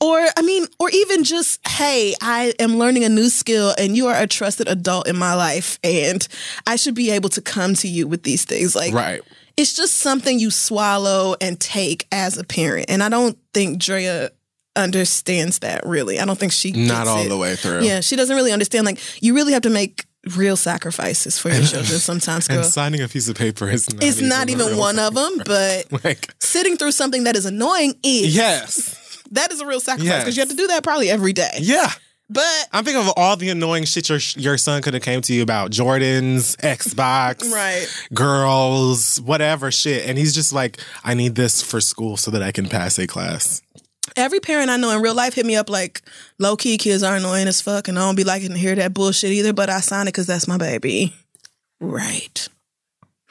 Or, 0.02 0.20
I 0.36 0.42
mean, 0.42 0.66
or 0.80 0.90
even 0.90 1.24
just, 1.24 1.60
hey, 1.68 2.16
I 2.22 2.54
am 2.60 2.78
learning 2.78 3.04
a 3.04 3.10
new 3.10 3.30
skill 3.30 3.74
and 3.78 3.96
you 3.96 4.08
are 4.08 4.16
a 4.20 4.26
trusted 4.28 4.68
adult 4.68 5.08
in 5.08 5.16
my 5.16 5.36
life 5.36 5.78
and 5.84 6.28
I 6.66 6.76
should 6.76 6.96
be 6.96 7.12
able 7.12 7.30
to 7.30 7.42
come 7.42 7.76
to 7.76 7.88
you 7.88 8.08
with 8.08 8.24
these 8.24 8.44
things. 8.44 8.76
Like, 8.76 8.94
Right. 8.94 9.22
it's 9.58 9.74
just 9.76 9.98
something 9.98 10.40
you 10.40 10.50
swallow 10.50 11.36
and 11.40 11.60
take 11.60 12.08
as 12.12 12.38
a 12.40 12.44
parent. 12.44 12.88
And 12.90 13.04
I 13.04 13.10
don't 13.10 13.38
think 13.54 13.78
Drea 13.78 14.32
understands 14.76 15.60
that 15.60 15.86
really. 15.86 16.20
I 16.20 16.26
don't 16.26 16.40
think 16.40 16.52
she 16.52 16.72
Not 16.72 17.08
all 17.08 17.26
it. 17.26 17.30
the 17.30 17.38
way 17.38 17.56
through. 17.56 17.84
Yeah, 17.84 18.00
she 18.02 18.16
doesn't 18.16 18.36
really 18.36 18.52
understand. 18.54 18.86
Like, 18.86 19.00
you 19.22 19.36
really 19.36 19.54
have 19.54 19.62
to 19.64 19.70
make 19.70 20.06
real 20.36 20.56
sacrifices 20.56 21.38
for 21.38 21.50
your 21.50 21.62
children 21.64 22.00
sometimes, 22.00 22.48
girl. 22.48 22.58
And 22.60 22.66
signing 22.66 23.02
a 23.02 23.08
piece 23.08 23.28
of 23.28 23.36
paper 23.36 23.70
is 23.70 23.92
not 23.94 24.04
it's 24.04 24.18
even 24.18 24.30
not 24.30 24.50
even 24.50 24.78
one 24.78 24.98
of 25.00 25.14
them, 25.14 25.42
but 25.46 25.86
Like, 26.04 26.34
sitting 26.40 26.78
through 26.78 26.92
something 26.94 27.26
that 27.26 27.36
is 27.36 27.46
annoying 27.46 27.96
is. 28.04 28.36
yes. 28.36 28.98
That 29.32 29.52
is 29.52 29.60
a 29.62 29.66
real 29.66 29.80
sacrifice 29.80 30.08
Yes. 30.08 30.24
because 30.24 30.38
you 30.38 30.42
have 30.42 30.50
to 30.50 30.56
do 30.56 30.68
that 30.68 30.84
probably 30.84 31.10
every 31.10 31.34
day. 31.34 31.58
Yeah. 31.60 31.92
But 32.30 32.68
I'm 32.72 32.86
thinking 32.86 33.02
of 33.06 33.14
all 33.18 33.36
the 33.36 33.50
annoying 33.50 33.84
shit 33.84 34.08
your 34.08 34.20
your 34.38 34.58
son 34.58 34.82
could 34.82 34.94
have 34.94 35.04
came 35.04 35.22
to 35.22 35.34
you 35.34 35.42
about 35.44 35.72
Jordans, 35.72 36.56
Xbox, 36.58 37.52
Right. 37.54 37.88
girls, 38.14 39.20
whatever 39.20 39.70
shit, 39.72 40.08
and 40.08 40.18
he's 40.18 40.34
just 40.34 40.54
like, 40.54 40.80
I 41.04 41.14
need 41.14 41.36
this 41.36 41.62
for 41.62 41.82
school 41.82 42.16
so 42.16 42.32
that 42.32 42.42
I 42.42 42.54
can 42.54 42.70
pass 42.70 42.98
a 43.00 43.06
class. 43.08 43.62
every 44.16 44.40
parent 44.40 44.70
I 44.70 44.78
know 44.78 44.96
in 44.96 45.02
real 45.02 45.14
life 45.16 45.34
hit 45.34 45.46
me 45.46 45.56
up 45.58 45.70
like, 45.70 46.02
low 46.40 46.56
key 46.56 46.78
kids 46.78 47.04
are 47.04 47.16
annoying 47.18 47.48
as 47.50 47.62
fuck, 47.62 47.90
and 47.90 48.00
I 48.00 48.02
don't 48.04 48.16
be 48.16 48.24
liking 48.24 48.50
to 48.52 48.58
hear 48.58 48.76
that 48.76 48.94
bullshit 48.94 49.32
either. 49.32 49.52
But 49.54 49.70
I 49.70 49.82
sign 49.82 50.08
it 50.08 50.14
because 50.14 50.28
that's 50.28 50.48
my 50.48 50.58
baby. 50.58 51.14
Right. 51.82 52.48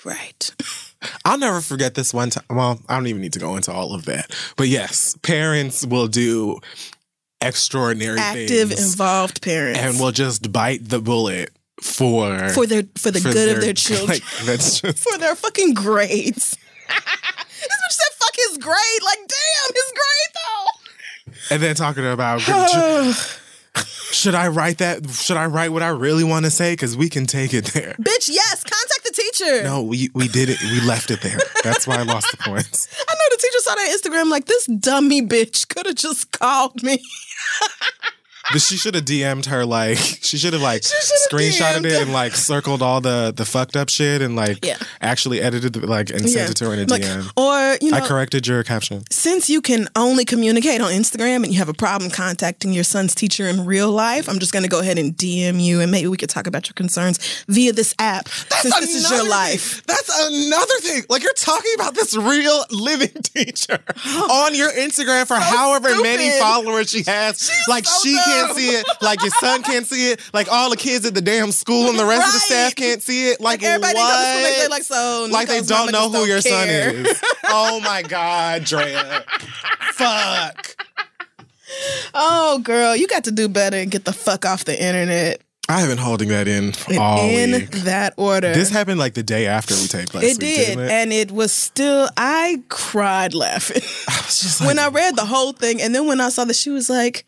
Right. 0.05 0.51
I'll 1.25 1.39
never 1.39 1.61
forget 1.61 1.95
this 1.95 2.13
one 2.13 2.31
time. 2.31 2.45
Well, 2.51 2.81
I 2.89 2.95
don't 2.97 3.07
even 3.07 3.23
need 3.23 3.33
to 3.35 3.39
go 3.39 3.57
into 3.57 3.73
all 3.73 3.95
of 3.95 4.05
that, 4.07 4.31
but 4.57 4.69
yes, 4.69 5.17
parents 5.23 5.85
will 5.87 6.09
do 6.09 6.61
extraordinary 7.41 8.19
Active, 8.19 8.69
things 8.69 8.93
involved 8.93 9.41
parents. 9.43 9.81
and 9.81 9.99
will 9.99 10.13
just 10.13 10.53
bite 10.53 10.87
the 10.89 11.01
bullet 11.01 11.51
for 11.81 12.51
for 12.51 12.67
their 12.67 12.83
for 12.99 13.11
the 13.11 13.21
for 13.21 13.33
good 13.33 13.57
of 13.57 13.63
their 13.63 13.73
children. 13.75 14.09
Like, 14.09 14.23
that's 14.45 14.81
just 14.81 14.99
for 14.99 15.17
their 15.19 15.35
fucking 15.35 15.75
grades. 15.75 16.51
this 16.89 16.99
bitch 16.99 17.93
said 17.93 18.13
fuck 18.19 18.35
his 18.49 18.59
grade. 18.59 19.03
Like, 19.05 19.19
damn, 19.19 19.75
his 19.75 19.93
grade 19.93 20.35
though. 20.35 21.55
and 21.55 21.63
then 21.63 21.75
talking 21.77 22.07
about 22.07 22.41
should 24.13 24.35
I 24.35 24.49
write 24.49 24.79
that? 24.79 25.09
Should 25.09 25.37
I 25.37 25.47
write 25.47 25.73
what 25.73 25.83
I 25.83 25.89
really 25.89 26.25
want 26.25 26.45
to 26.45 26.51
say? 26.51 26.73
Because 26.73 26.97
we 26.97 27.09
can 27.09 27.27
take 27.27 27.55
it 27.55 27.67
there. 27.67 27.95
Bitch, 28.01 28.29
yes, 28.29 28.63
contact 28.65 29.00
teacher. 29.41 29.63
No, 29.63 29.83
we 29.83 30.11
we 30.15 30.29
did 30.29 30.49
it. 30.49 30.61
We 30.63 30.81
left 30.81 31.11
it 31.11 31.21
there. 31.21 31.39
That's 31.63 31.87
why 31.87 31.97
I 31.97 32.03
lost 32.03 32.31
the 32.31 32.37
points. 32.39 32.89
I 33.09 33.15
know 33.15 33.25
the 33.31 33.37
teacher 33.37 33.59
saw 33.59 33.75
that 33.75 33.99
Instagram 34.01 34.31
like 34.31 34.47
this 34.47 34.67
dummy 34.67 35.23
bitch 35.23 35.69
could 35.69 35.87
have 35.87 35.97
just 35.97 36.33
called 36.33 36.83
me. 36.83 37.03
But 38.53 38.61
she 38.63 38.77
should 38.77 38.95
have 38.95 39.05
DM'd 39.05 39.47
her 39.47 39.65
like 39.65 39.97
she 39.99 40.37
should 40.39 40.53
have 40.53 40.63
like 40.63 40.83
screenshotted 40.83 41.79
DM'd 41.79 41.87
it 41.87 42.03
and 42.03 42.13
like 42.13 42.35
circled 42.35 42.83
all 42.83 43.01
the 43.01 43.33
the 43.37 43.45
fucked 43.45 43.77
up 43.77 43.89
shit 43.89 44.23
and 44.23 44.37
like 44.37 44.65
Yeah. 44.65 44.77
actually 45.01 45.41
edited 45.41 45.73
the, 45.75 45.87
like 45.87 46.11
and 46.11 46.29
sent 46.29 46.51
it 46.51 46.55
to 46.59 46.67
her 46.67 46.73
in 46.75 46.81
a 46.81 46.85
Like, 46.87 47.03
DM. 47.03 47.31
or 47.37 47.79
you 47.81 47.91
know, 47.93 47.99
I 47.99 48.01
corrected 48.07 48.47
your 48.47 48.63
caption. 48.65 49.05
since 49.11 49.49
you 49.49 49.61
can 49.61 49.89
only 49.97 50.25
communicate 50.25 50.81
on 50.81 50.91
Instagram 50.93 51.45
and 51.45 51.53
you 51.53 51.59
have 51.59 51.69
a 51.69 51.75
problem 51.75 52.11
contacting 52.11 52.73
your 52.73 52.85
son's 52.85 53.15
teacher 53.15 53.47
in 53.49 53.65
real 53.65 53.91
life, 53.91 54.29
I'm 54.29 54.39
just 54.39 54.53
going 54.53 54.63
to 54.65 54.69
go 54.69 54.81
ahead 54.81 54.99
and 54.99 55.17
DM 55.17 55.63
you 55.63 55.81
and 55.81 55.91
maybe 55.91 56.09
we 56.09 56.17
could 56.17 56.31
talk 56.31 56.47
about 56.47 56.69
your 56.69 56.75
concerns 56.75 57.19
via 57.49 57.73
this 57.73 57.95
app 57.99 58.29
since 58.29 58.79
this 58.81 58.95
is 58.97 59.11
your 59.11 59.29
life. 59.29 59.75
thing. 59.75 59.83
That's 59.87 60.11
another 60.29 60.79
thing. 60.81 61.03
Like 61.09 61.23
you're 61.23 61.33
talking 61.35 61.73
about 61.77 61.95
this 61.95 62.17
real 62.17 62.65
living 62.71 63.11
teacher 63.23 63.79
on 64.07 64.55
your 64.55 64.71
Instagram 64.73 65.27
for 65.27 65.37
however 65.37 66.01
many 66.03 66.31
followers 66.39 66.91
she 66.91 67.05
has. 67.07 67.51
like 67.69 67.87
so 67.87 68.01
she 68.03 68.17
can't 68.47 68.57
see 68.57 68.69
it. 68.71 68.87
Like 69.01 69.23
your 69.23 69.31
son 69.41 69.63
can't 69.63 69.87
see 69.87 70.13
it. 70.13 70.21
Like 70.33 70.51
all 70.51 70.71
the 70.71 70.77
kids 70.77 71.07
at 71.07 71.15
the 71.15 71.21
damn 71.21 71.53
school 71.53 71.89
and 71.89 71.99
the 71.99 72.05
rest 72.05 72.27
of 72.27 72.33
the 72.35 72.41
staff 72.41 72.75
can't 72.75 73.03
see 73.03 73.29
it. 73.29 73.41
Like, 73.41 73.63
Like, 73.63 73.69
everybody 73.71 73.95
what? 73.95 74.13
comes 74.13 74.25
to 74.25 74.31
school, 74.31 74.63
they 74.63 74.69
like, 74.69 74.83
so 74.83 75.29
Like 75.31 75.49
they 75.49 75.61
don't 75.61 75.93
know 75.93 76.09
who 76.09 76.19
don't 76.19 76.29
your 76.29 76.41
son 76.41 76.69
is. 76.69 77.23
Oh 77.45 77.81
my 77.81 78.03
God, 78.03 78.65
Drea. 78.65 79.25
Fuck. 79.93 80.77
Oh, 82.15 82.59
girl, 82.63 82.97
you 82.97 83.07
got 83.07 83.25
to 83.25 83.33
do 83.33 83.49
better 83.49 83.77
and 83.77 83.91
get 83.91 84.05
the 84.05 84.13
fuck 84.13 84.45
off 84.45 84.65
the 84.65 84.81
internet 84.81 85.41
I 85.71 85.79
have 85.79 85.89
been 85.89 85.99
holding 85.99 86.31
that 86.31 86.49
in 86.49 86.73
all 86.99 87.21
in 87.21 87.53
week. 87.53 87.71
that 87.71 88.15
order. 88.17 88.53
This 88.53 88.71
happened 88.71 88.99
like 88.99 89.15
the 89.15 89.23
day 89.23 89.47
after 89.47 89.73
we 89.77 89.87
taped 89.87 90.13
last 90.13 90.25
it 90.25 90.39
week, 90.43 90.57
did, 90.57 90.79
it? 90.81 90.91
and 90.91 91.13
it 91.13 91.31
was 91.31 91.53
still. 91.53 92.09
I 92.17 92.65
cried 92.69 93.35
laughing 93.35 93.83
I 94.09 94.21
was 94.27 94.41
just 94.41 94.61
when 94.61 94.81
I 94.81 94.89
read 94.89 95.15
the 95.15 95.25
whole 95.25 95.53
thing, 95.53 95.81
and 95.81 95.95
then 95.95 96.09
when 96.09 96.21
I 96.21 96.31
saw 96.31 96.45
that 96.47 96.57
she 96.57 96.71
was 96.71 96.91
like, 96.91 97.25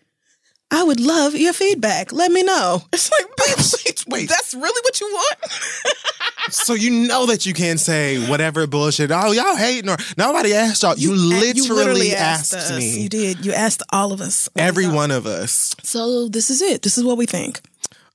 I 0.73 0.83
would 0.83 1.01
love 1.01 1.35
your 1.35 1.53
feedback. 1.53 2.13
Let 2.13 2.33
me 2.33 2.43
know. 2.43 2.83
It's 2.93 3.11
like, 3.13 3.27
bitch, 3.37 4.07
Wait. 4.09 4.29
that's 4.29 4.55
really 4.55 4.81
what 4.83 5.01
you 5.01 5.07
want? 5.13 5.37
So 6.51 6.75
you 6.75 6.91
know 7.07 7.27
that 7.27 7.47
you 7.47 7.55
can't 7.55 7.79
say 7.79 8.19
whatever 8.29 8.67
bullshit. 8.67 9.13
Oh, 9.13 9.31
y'all 9.31 9.55
hating 9.57 9.89
or 9.89 9.97
nobody 10.19 10.53
asked 10.53 10.83
y'all. 10.83 10.97
You, 10.97 11.15
literally, 11.15 12.15
asked, 12.17 12.53
us. 12.53 12.77
me. 12.77 13.01
You 13.03 13.09
did. 13.09 13.47
You 13.47 13.53
asked 13.53 13.83
all 13.93 14.13
of 14.13 14.21
us. 14.21 14.49
Every 14.57 14.89
one 14.89 15.13
of 15.13 15.25
us. 15.25 15.75
So 15.85 16.29
this 16.29 16.51
is 16.51 16.61
it. 16.61 16.83
This 16.83 16.99
is 16.99 17.05
what 17.05 17.17
we 17.17 17.27
think. 17.27 17.61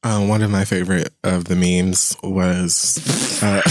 Uh, 0.04 0.26
one 0.28 0.42
of 0.44 0.52
my 0.52 0.66
favorite 0.66 1.14
of 1.24 1.46
the 1.46 1.56
memes 1.56 2.18
was 2.22 3.42
uh, 3.42 3.62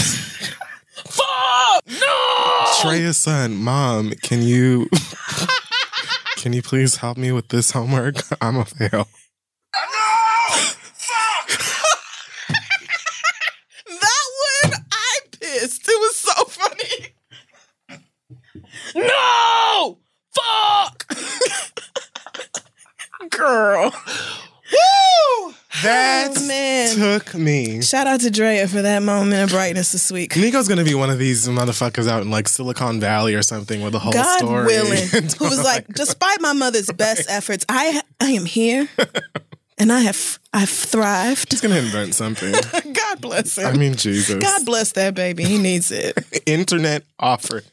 No! 1.87 2.65
Drea's 2.81 3.17
son. 3.17 3.55
Mom, 3.55 4.11
can 4.23 4.41
you 4.41 4.89
can 6.47 6.53
you 6.53 6.61
please 6.61 6.95
help 6.95 7.17
me 7.17 7.33
with 7.33 7.49
this 7.49 7.71
homework? 7.71 8.15
I'm 8.41 8.55
a 8.55 8.63
fail. 8.63 9.09
No! 9.75 9.79
Fuck! 10.93 11.49
that 13.85 14.25
one, 14.63 14.73
I 14.89 15.19
pissed. 15.41 15.81
It 15.89 15.99
was 15.99 16.15
so 16.15 16.45
funny. 16.45 17.07
No! 18.95 19.97
Fuck! 20.33 21.13
Girl. 23.29 23.91
That 25.87 26.33
Oh, 26.37 26.47
man. 26.47 26.95
took 26.95 27.33
me. 27.35 27.81
Shout 27.81 28.07
out 28.07 28.19
to 28.21 28.29
Drea 28.29 28.67
for 28.67 28.81
that 28.81 29.01
moment 29.03 29.41
of 29.43 29.49
brightness 29.51 29.91
this 29.93 30.11
week. 30.11 30.35
Nico's 30.35 30.67
gonna 30.67 30.83
be 30.83 30.93
one 30.95 31.09
of 31.09 31.17
these 31.19 31.47
motherfuckers 31.47 32.07
out 32.07 32.21
in 32.21 32.29
like 32.29 32.47
Silicon 32.47 32.99
Valley 32.99 33.35
or 33.35 33.41
something 33.41 33.81
with 33.81 33.95
a 33.95 33.99
whole 33.99 34.11
God 34.13 34.37
story. 34.39 34.65
willing. 34.65 35.07
Who 35.39 35.45
was 35.45 35.63
like, 35.63 35.87
despite 35.93 36.41
my 36.41 36.53
mother's 36.53 36.91
best 36.97 37.29
efforts, 37.29 37.65
I 37.69 38.01
I 38.19 38.31
am 38.31 38.45
here 38.45 38.89
and 39.77 39.91
I 39.91 40.01
have 40.01 40.39
I've 40.53 40.69
thrived. 40.69 41.51
He's 41.51 41.61
gonna 41.61 41.75
invent 41.77 42.15
something. 42.15 42.53
God 42.93 43.21
bless 43.21 43.57
him. 43.57 43.67
I 43.67 43.73
mean, 43.73 43.95
Jesus. 43.95 44.41
God 44.43 44.65
bless 44.65 44.91
that 44.93 45.13
baby. 45.15 45.43
He 45.45 45.57
needs 45.57 45.91
it. 45.91 46.17
Internet 46.45 47.03
offered 47.19 47.63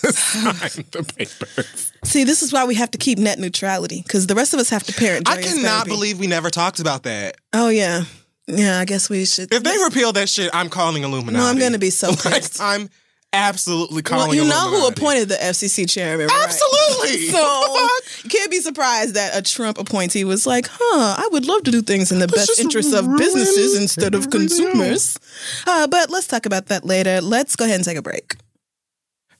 to 0.00 0.12
sign 0.12 0.84
the 0.92 1.02
papers. 1.16 1.92
See, 2.04 2.24
this 2.24 2.42
is 2.42 2.52
why 2.52 2.64
we 2.64 2.74
have 2.76 2.90
to 2.92 2.98
keep 2.98 3.18
net 3.18 3.38
neutrality 3.38 4.02
because 4.02 4.26
the 4.26 4.34
rest 4.34 4.54
of 4.54 4.60
us 4.60 4.70
have 4.70 4.82
to 4.84 4.92
parent. 4.92 5.28
I 5.28 5.40
cannot 5.42 5.84
baby. 5.86 5.96
believe 5.96 6.18
we 6.18 6.26
never 6.26 6.50
talked 6.50 6.80
about 6.80 7.02
that. 7.04 7.36
Oh 7.52 7.68
yeah, 7.68 8.04
yeah. 8.46 8.78
I 8.80 8.84
guess 8.84 9.08
we 9.10 9.24
should. 9.24 9.52
If 9.52 9.62
they 9.62 9.76
repeal 9.84 10.12
that 10.12 10.28
shit, 10.28 10.50
I'm 10.54 10.68
calling 10.68 11.02
Illuminati. 11.02 11.36
no, 11.36 11.44
I'm 11.46 11.58
going 11.58 11.72
to 11.72 11.78
be 11.78 11.90
so 11.90 12.08
Like, 12.10 12.22
pissed. 12.22 12.60
I'm 12.60 12.88
absolutely 13.32 14.02
calling. 14.02 14.28
well, 14.28 14.34
you 14.36 14.44
know 14.44 14.68
who 14.70 14.88
appointed 14.88 15.28
the 15.28 15.36
FCC 15.36 15.88
chairman, 15.88 16.26
right? 16.26 16.44
Absolutely. 16.44 17.28
So 17.30 17.88
you 18.24 18.28
can't 18.30 18.50
be 18.50 18.60
surprised 18.60 19.14
that 19.14 19.36
a 19.36 19.40
Trump 19.42 19.78
appointee 19.78 20.24
was 20.24 20.46
like, 20.46 20.68
"Huh, 20.70 21.14
I 21.18 21.28
would 21.32 21.46
love 21.46 21.62
to 21.64 21.70
do 21.70 21.80
things 21.80 22.12
in 22.12 22.18
the 22.18 22.26
best 22.28 22.58
interests 22.58 22.92
of 22.92 23.06
businesses 23.16 23.76
instead 23.80 24.14
of 24.14 24.30
consumers." 24.30 25.16
Uh, 25.66 25.86
but 25.86 26.10
let's 26.10 26.26
talk 26.26 26.44
about 26.46 26.66
that 26.66 26.84
later. 26.84 27.20
Let's 27.20 27.56
go 27.56 27.64
ahead 27.64 27.76
and 27.76 27.84
take 27.84 27.96
a 27.96 28.02
break. 28.02 28.36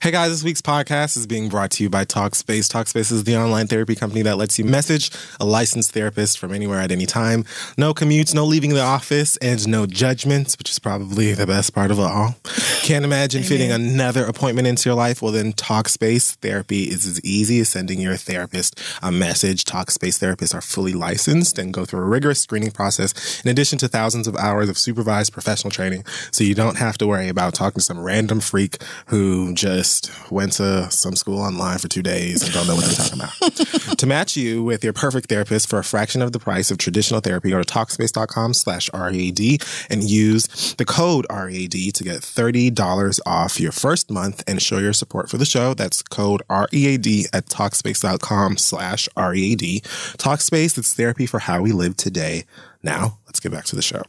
Hey 0.01 0.09
guys, 0.09 0.31
this 0.31 0.43
week's 0.43 0.63
podcast 0.63 1.15
is 1.15 1.27
being 1.27 1.47
brought 1.47 1.69
to 1.71 1.83
you 1.83 1.87
by 1.87 2.05
Talkspace. 2.05 2.67
Talkspace 2.67 3.11
is 3.11 3.23
the 3.23 3.37
online 3.37 3.67
therapy 3.67 3.93
company 3.93 4.23
that 4.23 4.35
lets 4.35 4.57
you 4.57 4.65
message 4.65 5.11
a 5.39 5.45
licensed 5.45 5.91
therapist 5.91 6.39
from 6.39 6.55
anywhere 6.55 6.79
at 6.79 6.91
any 6.91 7.05
time. 7.05 7.45
No 7.77 7.93
commutes, 7.93 8.33
no 8.33 8.43
leaving 8.43 8.73
the 8.73 8.81
office, 8.81 9.37
and 9.37 9.67
no 9.67 9.85
judgments, 9.85 10.57
which 10.57 10.71
is 10.71 10.79
probably 10.79 11.33
the 11.33 11.45
best 11.45 11.75
part 11.75 11.91
of 11.91 11.99
it 11.99 12.01
all. 12.01 12.35
Can't 12.81 13.05
imagine 13.05 13.43
fitting 13.43 13.71
another 13.71 14.25
appointment 14.25 14.67
into 14.67 14.89
your 14.89 14.95
life? 14.95 15.21
Well, 15.21 15.31
then 15.31 15.53
Talkspace 15.53 16.33
therapy 16.37 16.85
is 16.85 17.05
as 17.05 17.23
easy 17.23 17.59
as 17.59 17.69
sending 17.69 18.01
your 18.01 18.15
therapist 18.15 18.81
a 19.03 19.11
message. 19.11 19.65
Talkspace 19.65 20.17
therapists 20.17 20.55
are 20.55 20.61
fully 20.61 20.93
licensed 20.93 21.59
and 21.59 21.71
go 21.71 21.85
through 21.85 21.99
a 21.99 22.05
rigorous 22.05 22.41
screening 22.41 22.71
process 22.71 23.39
in 23.45 23.51
addition 23.51 23.77
to 23.77 23.87
thousands 23.87 24.27
of 24.27 24.35
hours 24.35 24.67
of 24.67 24.79
supervised 24.79 25.31
professional 25.31 25.69
training. 25.69 26.05
So 26.31 26.43
you 26.43 26.55
don't 26.55 26.79
have 26.79 26.97
to 26.97 27.05
worry 27.05 27.29
about 27.29 27.53
talking 27.53 27.75
to 27.75 27.81
some 27.81 27.99
random 27.99 28.39
freak 28.39 28.81
who 29.05 29.53
just 29.53 29.90
went 30.29 30.53
to 30.53 30.89
some 30.91 31.15
school 31.15 31.39
online 31.39 31.77
for 31.77 31.87
two 31.87 32.01
days 32.01 32.43
and 32.43 32.53
don't 32.53 32.67
know 32.67 32.75
what 32.75 32.85
they're 32.85 32.95
talking 32.95 33.19
about. 33.19 33.97
to 33.97 34.05
match 34.07 34.37
you 34.37 34.63
with 34.63 34.83
your 34.83 34.93
perfect 34.93 35.29
therapist 35.29 35.69
for 35.69 35.79
a 35.79 35.83
fraction 35.83 36.21
of 36.21 36.31
the 36.31 36.39
price 36.39 36.71
of 36.71 36.77
traditional 36.77 37.19
therapy, 37.19 37.49
go 37.49 37.61
to 37.61 37.73
Talkspace.com 37.73 38.53
slash 38.53 38.89
READ 38.93 39.63
and 39.89 40.03
use 40.03 40.75
the 40.75 40.85
code 40.85 41.25
READ 41.29 41.93
to 41.95 42.03
get 42.03 42.21
$30 42.21 43.19
off 43.25 43.59
your 43.59 43.71
first 43.71 44.09
month 44.09 44.43
and 44.47 44.61
show 44.61 44.77
your 44.77 44.93
support 44.93 45.29
for 45.29 45.37
the 45.37 45.45
show. 45.45 45.73
That's 45.73 46.01
code 46.01 46.41
READ 46.49 47.27
at 47.33 47.47
Talkspace.com 47.47 48.57
slash 48.57 49.09
READ. 49.17 49.83
Talkspace, 50.17 50.77
it's 50.77 50.93
therapy 50.93 51.25
for 51.25 51.39
how 51.39 51.61
we 51.61 51.71
live 51.71 51.97
today. 51.97 52.45
Now, 52.83 53.19
let's 53.25 53.39
get 53.39 53.51
back 53.51 53.65
to 53.65 53.75
the 53.75 53.81
show. 53.81 54.03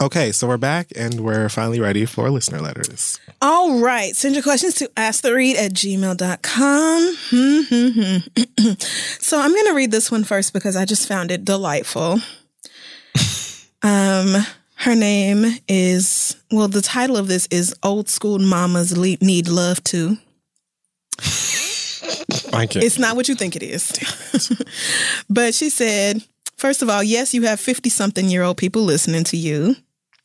Okay, 0.00 0.30
so 0.30 0.46
we're 0.46 0.58
back 0.58 0.92
and 0.94 1.20
we're 1.20 1.48
finally 1.48 1.80
ready 1.80 2.06
for 2.06 2.30
listener 2.30 2.60
letters. 2.60 3.18
All 3.42 3.80
right. 3.80 4.14
Send 4.14 4.36
your 4.36 4.44
questions 4.44 4.74
to 4.76 4.86
asktheread 4.96 5.56
at 5.56 5.72
gmail.com. 5.72 7.16
Hmm, 7.30 8.70
so 9.18 9.40
I'm 9.40 9.50
going 9.52 9.66
to 9.66 9.74
read 9.74 9.90
this 9.90 10.08
one 10.08 10.22
first 10.22 10.52
because 10.52 10.76
I 10.76 10.84
just 10.84 11.08
found 11.08 11.30
it 11.30 11.44
delightful. 11.44 12.20
Um, 13.80 14.34
her 14.74 14.96
name 14.96 15.44
is, 15.68 16.36
well, 16.50 16.66
the 16.66 16.82
title 16.82 17.16
of 17.16 17.28
this 17.28 17.46
is 17.48 17.72
Old 17.84 18.08
School 18.08 18.40
Mamas 18.40 18.96
Le- 18.96 19.16
Need 19.20 19.46
Love 19.46 19.84
Too. 19.84 20.18
It's 22.82 22.98
not 22.98 23.14
what 23.14 23.28
you 23.28 23.36
think 23.36 23.54
it 23.54 23.62
is. 23.62 23.92
but 25.30 25.54
she 25.54 25.70
said, 25.70 26.24
first 26.56 26.82
of 26.82 26.90
all, 26.90 27.04
yes, 27.04 27.34
you 27.34 27.42
have 27.42 27.60
50 27.60 27.88
something 27.88 28.28
year 28.28 28.42
old 28.42 28.56
people 28.56 28.82
listening 28.82 29.22
to 29.24 29.36
you. 29.36 29.76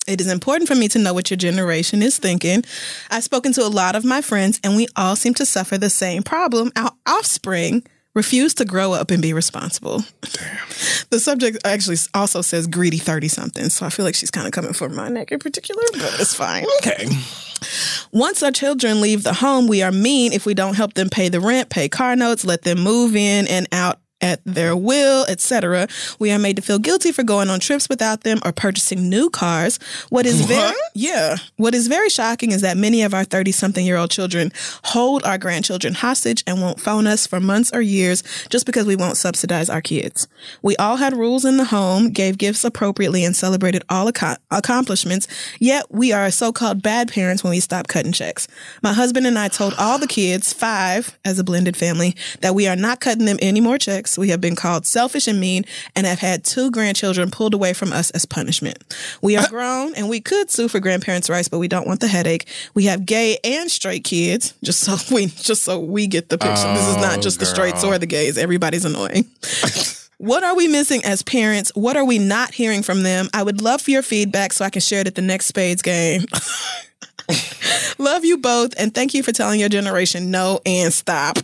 It 0.07 0.19
is 0.19 0.27
important 0.27 0.67
for 0.67 0.75
me 0.75 0.88
to 0.89 0.99
know 0.99 1.13
what 1.13 1.30
your 1.30 1.38
generation 1.38 2.01
is 2.01 2.17
thinking. 2.17 2.63
I've 3.09 3.23
spoken 3.23 3.53
to 3.53 3.61
a 3.61 3.69
lot 3.69 3.95
of 3.95 4.03
my 4.03 4.21
friends, 4.21 4.59
and 4.63 4.75
we 4.75 4.88
all 4.95 5.15
seem 5.15 5.34
to 5.35 5.45
suffer 5.45 5.77
the 5.77 5.89
same 5.89 6.23
problem. 6.23 6.71
Our 6.75 6.91
offspring 7.05 7.84
refuse 8.13 8.53
to 8.55 8.65
grow 8.65 8.93
up 8.93 9.11
and 9.11 9.21
be 9.21 9.34
responsible. 9.34 10.03
Damn. 10.21 10.67
The 11.09 11.19
subject 11.19 11.65
actually 11.65 11.97
also 12.13 12.41
says 12.41 12.67
greedy 12.67 12.97
30 12.97 13.27
something, 13.27 13.69
so 13.69 13.85
I 13.85 13.89
feel 13.89 14.05
like 14.05 14.15
she's 14.15 14.31
kind 14.31 14.45
of 14.45 14.53
coming 14.53 14.73
for 14.73 14.89
my 14.89 15.09
neck 15.09 15.31
in 15.31 15.39
particular, 15.39 15.84
but 15.93 16.19
it's 16.19 16.34
fine. 16.34 16.65
okay. 16.80 17.07
Once 18.11 18.43
our 18.43 18.51
children 18.51 18.99
leave 19.01 19.23
the 19.23 19.34
home, 19.34 19.67
we 19.67 19.81
are 19.81 19.91
mean 19.91 20.34
if 20.34 20.45
we 20.45 20.53
don't 20.53 20.75
help 20.75 20.93
them 20.93 21.09
pay 21.09 21.30
the 21.30 21.39
rent, 21.39 21.69
pay 21.69 21.88
car 21.88 22.15
notes, 22.15 22.43
let 22.45 22.63
them 22.63 22.80
move 22.80 23.15
in 23.15 23.47
and 23.47 23.67
out 23.71 23.99
at 24.23 24.39
their 24.45 24.75
will, 24.75 25.25
etc. 25.27 25.87
We 26.17 26.31
are 26.31 26.39
made 26.39 26.55
to 26.55 26.61
feel 26.61 26.79
guilty 26.79 27.11
for 27.11 27.23
going 27.23 27.49
on 27.49 27.59
trips 27.59 27.89
without 27.89 28.21
them 28.21 28.39
or 28.45 28.53
purchasing 28.53 29.09
new 29.09 29.29
cars. 29.29 29.77
What 30.09 30.25
is 30.25 30.41
very 30.41 30.73
yeah, 30.95 31.35
what 31.57 31.75
is 31.75 31.87
very 31.87 32.09
shocking 32.09 32.51
is 32.51 32.61
that 32.61 32.77
many 32.77 33.01
of 33.03 33.13
our 33.13 33.25
30-something-year-old 33.25 34.09
children 34.09 34.51
hold 34.85 35.23
our 35.25 35.37
grandchildren 35.37 35.93
hostage 35.93 36.43
and 36.47 36.61
won't 36.61 36.79
phone 36.79 37.05
us 37.05 37.27
for 37.27 37.39
months 37.39 37.71
or 37.73 37.81
years 37.81 38.23
just 38.49 38.65
because 38.65 38.85
we 38.85 38.95
won't 38.95 39.17
subsidize 39.17 39.69
our 39.69 39.81
kids. 39.81 40.27
We 40.61 40.77
all 40.77 40.95
had 40.95 41.13
rules 41.13 41.43
in 41.43 41.57
the 41.57 41.65
home, 41.65 42.11
gave 42.11 42.37
gifts 42.37 42.63
appropriately 42.63 43.25
and 43.25 43.35
celebrated 43.35 43.83
all 43.89 44.07
aco- 44.07 44.37
accomplishments, 44.51 45.27
yet 45.59 45.85
we 45.89 46.13
are 46.13 46.31
so-called 46.31 46.81
bad 46.81 47.11
parents 47.11 47.43
when 47.43 47.51
we 47.51 47.59
stop 47.59 47.87
cutting 47.87 48.13
checks. 48.13 48.47
My 48.81 48.93
husband 48.93 49.27
and 49.27 49.37
I 49.37 49.49
told 49.49 49.73
all 49.77 49.99
the 49.99 50.07
kids, 50.07 50.53
five 50.53 51.17
as 51.25 51.39
a 51.39 51.43
blended 51.43 51.75
family, 51.75 52.15
that 52.39 52.55
we 52.55 52.67
are 52.67 52.75
not 52.75 53.01
cutting 53.01 53.25
them 53.25 53.37
any 53.41 53.59
more 53.59 53.77
checks. 53.77 54.12
We 54.18 54.30
have 54.30 54.41
been 54.41 54.56
called 54.56 54.85
selfish 54.85 55.27
and 55.27 55.40
mean 55.40 55.65
and 55.95 56.06
have 56.06 56.19
had 56.19 56.44
two 56.44 56.72
grandchildren 56.72 57.31
pulled 57.31 57.53
away 57.53 57.73
from 57.73 57.94
us 57.94 58.10
as 58.11 58.26
punishment. 58.26 58.77
We 59.22 59.38
are 59.38 59.44
uh. 59.44 59.49
grown 59.49 59.95
and 59.95 60.10
we 60.10 60.22
could 60.22 60.49
sue 60.49 60.68
for 60.68 60.80
grandparents' 60.80 61.30
rights, 61.30 61.48
but 61.48 61.60
we 61.60 61.68
don't 61.68 61.88
want 61.88 61.99
the 61.99 62.07
headache. 62.07 62.48
We 62.73 62.85
have 62.85 63.06
gay 63.06 63.38
and 63.44 63.69
straight 63.72 64.03
kids, 64.03 64.53
just 64.64 64.80
so 64.81 64.98
we 65.15 65.27
just 65.27 65.64
so 65.64 65.80
we 65.80 66.07
get 66.07 66.30
the 66.30 66.38
picture. 66.38 66.73
this 66.73 66.88
is 66.88 66.98
not 66.98 67.19
Oh, 67.19 67.22
just 67.22 67.40
the 67.40 67.45
straights 67.45 67.84
or 67.84 67.98
the 67.98 68.06
gays. 68.07 68.38
Everybody's 68.38 68.85
annoying. 68.85 69.26
What 70.19 70.44
are 70.45 70.56
we 70.56 70.69
missing 70.69 71.03
as 71.03 71.22
parents? 71.22 71.69
What 71.76 71.98
are 71.98 72.06
we 72.06 72.18
not 72.18 72.53
hearing 72.53 72.81
from 72.81 73.03
them? 73.03 73.27
I 73.34 73.44
would 73.44 73.61
love 73.61 73.81
for 73.81 73.91
your 73.91 74.02
feedback 74.03 74.53
so 74.53 74.64
I 74.64 74.69
can 74.69 74.80
share 74.80 75.02
it 75.02 75.07
at 75.07 75.15
the 75.15 75.22
next 75.22 75.48
Spades 75.48 75.81
game. 75.81 76.23
love 77.98 78.23
you 78.23 78.38
both 78.38 78.73
and 78.77 78.95
thank 78.95 79.14
you 79.14 79.22
for 79.22 79.34
telling 79.34 79.60
your 79.60 79.68
generation 79.68 80.31
no 80.31 80.61
and 80.65 80.94
stop. 80.94 81.40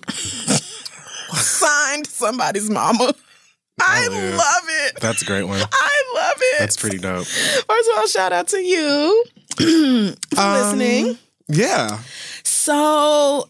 Signed 1.33 2.07
somebody's 2.07 2.69
mama. 2.69 3.13
I 3.81 4.07
yeah. 4.11 4.35
love 4.37 4.63
it. 4.87 4.99
That's 4.99 5.21
a 5.21 5.25
great 5.25 5.43
one. 5.43 5.61
I 5.61 6.03
love 6.15 6.35
it. 6.37 6.59
That's 6.59 6.75
pretty 6.77 6.97
dope. 6.97 7.25
First 7.25 7.89
of 7.89 7.97
all, 7.97 8.07
shout 8.07 8.33
out 8.33 8.47
to 8.49 8.57
you 8.59 9.23
for 9.57 10.41
Um, 10.41 10.53
listening. 10.53 11.17
Yeah. 11.47 11.99
So, 12.43 13.47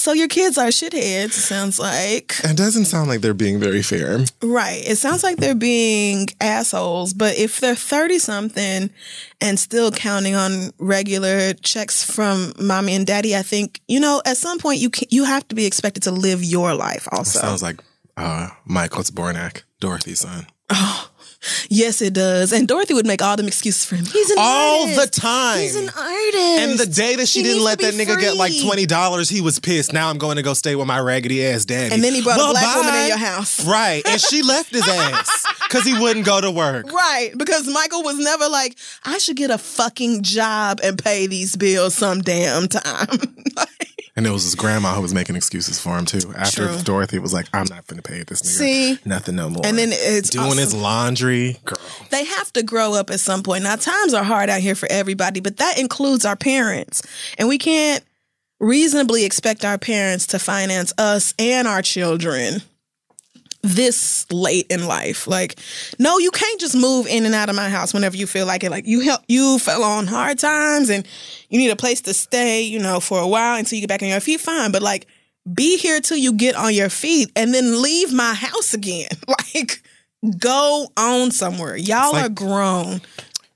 so 0.00 0.12
your 0.12 0.28
kids 0.28 0.56
are 0.58 0.68
shitheads. 0.68 1.32
Sounds 1.32 1.78
like 1.78 2.34
It 2.42 2.56
doesn't 2.56 2.86
sound 2.86 3.08
like 3.08 3.20
they're 3.20 3.34
being 3.34 3.60
very 3.60 3.82
fair. 3.82 4.24
right. 4.42 4.82
It 4.86 4.96
sounds 4.96 5.22
like 5.22 5.36
they're 5.36 5.54
being 5.54 6.26
assholes. 6.40 7.12
But 7.14 7.36
if 7.36 7.60
they're 7.60 7.74
thirty 7.76 8.18
something 8.18 8.90
and 9.40 9.58
still 9.58 9.90
counting 9.90 10.34
on 10.34 10.70
regular 10.78 11.52
checks 11.54 12.02
from 12.04 12.52
mommy 12.58 12.94
and 12.94 13.06
daddy, 13.06 13.36
I 13.36 13.42
think 13.42 13.80
you 13.88 14.00
know 14.00 14.22
at 14.24 14.36
some 14.36 14.58
point 14.58 14.80
you 14.80 14.90
can, 14.90 15.06
you 15.10 15.24
have 15.24 15.46
to 15.48 15.54
be 15.54 15.66
expected 15.66 16.02
to 16.04 16.10
live 16.10 16.42
your 16.42 16.74
life. 16.74 17.06
Also, 17.12 17.38
Sounds 17.38 17.62
like 17.62 17.80
uh, 18.16 18.48
Michael 18.64 19.02
Zbornak, 19.02 19.62
Dorothy's 19.80 20.20
son. 20.20 20.46
Yes, 21.68 22.02
it 22.02 22.12
does. 22.12 22.52
And 22.52 22.68
Dorothy 22.68 22.92
would 22.94 23.06
make 23.06 23.22
all 23.22 23.36
them 23.36 23.46
excuses 23.46 23.84
for 23.84 23.96
him. 23.96 24.04
He's 24.04 24.30
an 24.30 24.36
All 24.38 24.82
artist. 24.82 25.14
the 25.14 25.20
time. 25.20 25.58
He's 25.60 25.76
an 25.76 25.88
artist. 25.88 26.36
And 26.60 26.78
the 26.78 26.86
day 26.86 27.16
that 27.16 27.28
she 27.28 27.38
He 27.40 27.44
didn't 27.44 27.64
let 27.64 27.78
that 27.78 27.92
be 27.96 28.04
nigga 28.04 28.20
get 28.20 28.36
like 28.36 28.52
twenty 28.62 28.84
dollars, 28.86 29.28
he 29.28 29.40
was 29.40 29.58
pissed. 29.58 29.92
Now 29.92 30.10
I'm 30.10 30.18
going 30.18 30.36
to 30.36 30.42
go 30.42 30.52
stay 30.54 30.76
with 30.76 30.86
my 30.86 31.00
raggedy 31.00 31.44
ass 31.46 31.64
daddy. 31.64 31.94
And 31.94 32.04
then 32.04 32.12
he 32.14 32.22
brought 32.22 32.36
a 32.36 32.42
Well, 32.42 32.52
black 32.52 32.76
woman 32.76 32.94
in 32.94 33.08
your 33.08 33.16
house. 33.16 33.64
Right. 33.64 34.02
And 34.06 34.20
she 34.20 34.42
left 34.42 34.70
his 34.72 34.86
ass 34.86 35.46
because 35.68 35.84
he 35.84 35.98
wouldn't 35.98 36.26
go 36.26 36.40
to 36.40 36.50
work. 36.50 36.92
Right, 36.92 37.32
because 37.36 37.66
Michael 37.66 38.02
was 38.02 38.18
never 38.18 38.48
like, 38.48 38.76
I 39.04 39.18
should 39.18 39.36
get 39.36 39.50
a 39.50 39.58
fucking 39.58 40.22
job 40.22 40.80
and 40.82 40.98
pay 41.02 41.26
these 41.26 41.56
bills 41.56 41.94
some 41.94 42.20
damn 42.20 42.68
time. 42.68 43.08
And 44.20 44.26
it 44.26 44.32
was 44.32 44.44
his 44.44 44.54
grandma 44.54 44.92
who 44.92 45.00
was 45.00 45.14
making 45.14 45.34
excuses 45.34 45.80
for 45.80 45.96
him 45.96 46.04
too. 46.04 46.20
After 46.36 46.66
True. 46.66 46.82
Dorothy 46.82 47.18
was 47.18 47.32
like, 47.32 47.46
I'm 47.54 47.64
not 47.70 47.86
gonna 47.86 48.02
pay 48.02 48.22
this 48.22 48.42
nigga. 48.42 48.44
See? 48.44 48.98
nothing 49.06 49.36
no 49.36 49.48
more. 49.48 49.64
And 49.64 49.78
then 49.78 49.88
it's 49.92 50.28
doing 50.28 50.58
his 50.58 50.74
laundry. 50.74 51.56
Girl. 51.64 51.78
they 52.10 52.26
have 52.26 52.52
to 52.52 52.62
grow 52.62 52.92
up 52.92 53.08
at 53.08 53.18
some 53.18 53.42
point. 53.42 53.64
Now, 53.64 53.76
times 53.76 54.12
are 54.12 54.22
hard 54.22 54.50
out 54.50 54.60
here 54.60 54.74
for 54.74 54.86
everybody, 54.92 55.40
but 55.40 55.56
that 55.56 55.78
includes 55.78 56.26
our 56.26 56.36
parents. 56.36 57.00
And 57.38 57.48
we 57.48 57.56
can't 57.56 58.04
reasonably 58.58 59.24
expect 59.24 59.64
our 59.64 59.78
parents 59.78 60.26
to 60.26 60.38
finance 60.38 60.92
us 60.98 61.32
and 61.38 61.66
our 61.66 61.80
children 61.80 62.60
this 63.62 64.26
late 64.30 64.66
in 64.70 64.86
life. 64.86 65.26
Like, 65.26 65.58
no, 65.98 66.18
you 66.18 66.30
can't 66.30 66.60
just 66.60 66.74
move 66.74 67.06
in 67.06 67.26
and 67.26 67.34
out 67.34 67.48
of 67.48 67.56
my 67.56 67.68
house 67.68 67.92
whenever 67.92 68.16
you 68.16 68.26
feel 68.26 68.46
like 68.46 68.64
it. 68.64 68.70
Like, 68.70 68.86
you 68.86 69.00
help, 69.00 69.22
you 69.28 69.58
fell 69.58 69.82
on 69.84 70.06
hard 70.06 70.38
times 70.38 70.88
and 70.90 71.06
you 71.48 71.58
need 71.58 71.70
a 71.70 71.76
place 71.76 72.00
to 72.02 72.14
stay, 72.14 72.62
you 72.62 72.78
know, 72.78 73.00
for 73.00 73.20
a 73.20 73.28
while 73.28 73.58
until 73.58 73.76
you 73.76 73.82
get 73.82 73.88
back 73.88 74.02
on 74.02 74.08
your 74.08 74.20
feet. 74.20 74.40
Fine, 74.40 74.72
but 74.72 74.82
like, 74.82 75.06
be 75.52 75.76
here 75.76 76.00
till 76.00 76.16
you 76.16 76.32
get 76.32 76.54
on 76.54 76.74
your 76.74 76.90
feet 76.90 77.30
and 77.36 77.52
then 77.52 77.82
leave 77.82 78.12
my 78.12 78.34
house 78.34 78.74
again. 78.74 79.08
Like, 79.54 79.82
go 80.38 80.86
on 80.96 81.30
somewhere. 81.30 81.76
Y'all 81.76 82.12
like- 82.12 82.26
are 82.26 82.28
grown. 82.28 83.00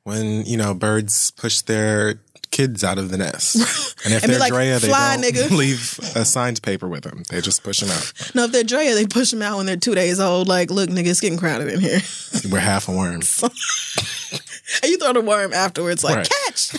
When, 0.04 0.44
you 0.44 0.56
know, 0.56 0.74
birds 0.74 1.30
push 1.30 1.62
their 1.62 2.20
kids 2.54 2.84
out 2.84 2.98
of 2.98 3.10
the 3.10 3.18
nest. 3.18 3.56
And 4.04 4.12
if 4.12 4.22
And 4.22 4.30
they're 4.32 4.38
like, 4.38 4.52
Drea, 4.52 4.78
they 4.78 4.88
"Fly, 4.88 5.16
don't 5.16 5.24
nigga." 5.24 5.50
leave 5.56 5.98
a 6.14 6.26
signed 6.26 6.60
paper 6.62 6.86
with 6.88 7.04
them. 7.04 7.22
They 7.30 7.40
just 7.40 7.62
push 7.62 7.80
them 7.80 7.88
out. 7.90 8.12
No, 8.34 8.44
if 8.44 8.52
they're 8.52 8.62
Drea, 8.62 8.94
they 8.94 9.06
push 9.06 9.30
them 9.30 9.40
out 9.40 9.56
when 9.56 9.64
they're 9.64 9.78
two 9.78 9.94
days 9.94 10.20
old. 10.20 10.46
Like, 10.46 10.70
look, 10.70 10.90
nigga, 10.90 11.06
it's 11.06 11.20
getting 11.20 11.38
crowded 11.38 11.68
in 11.68 11.80
here. 11.80 12.00
We're 12.50 12.58
half 12.58 12.86
a 12.88 12.92
worm. 12.92 13.22
and 13.42 14.90
you 14.90 14.98
throw 14.98 15.14
the 15.14 15.22
worm 15.22 15.54
afterwards, 15.54 16.04
like, 16.04 16.16
Right. 16.16 16.30
catch. 16.46 16.76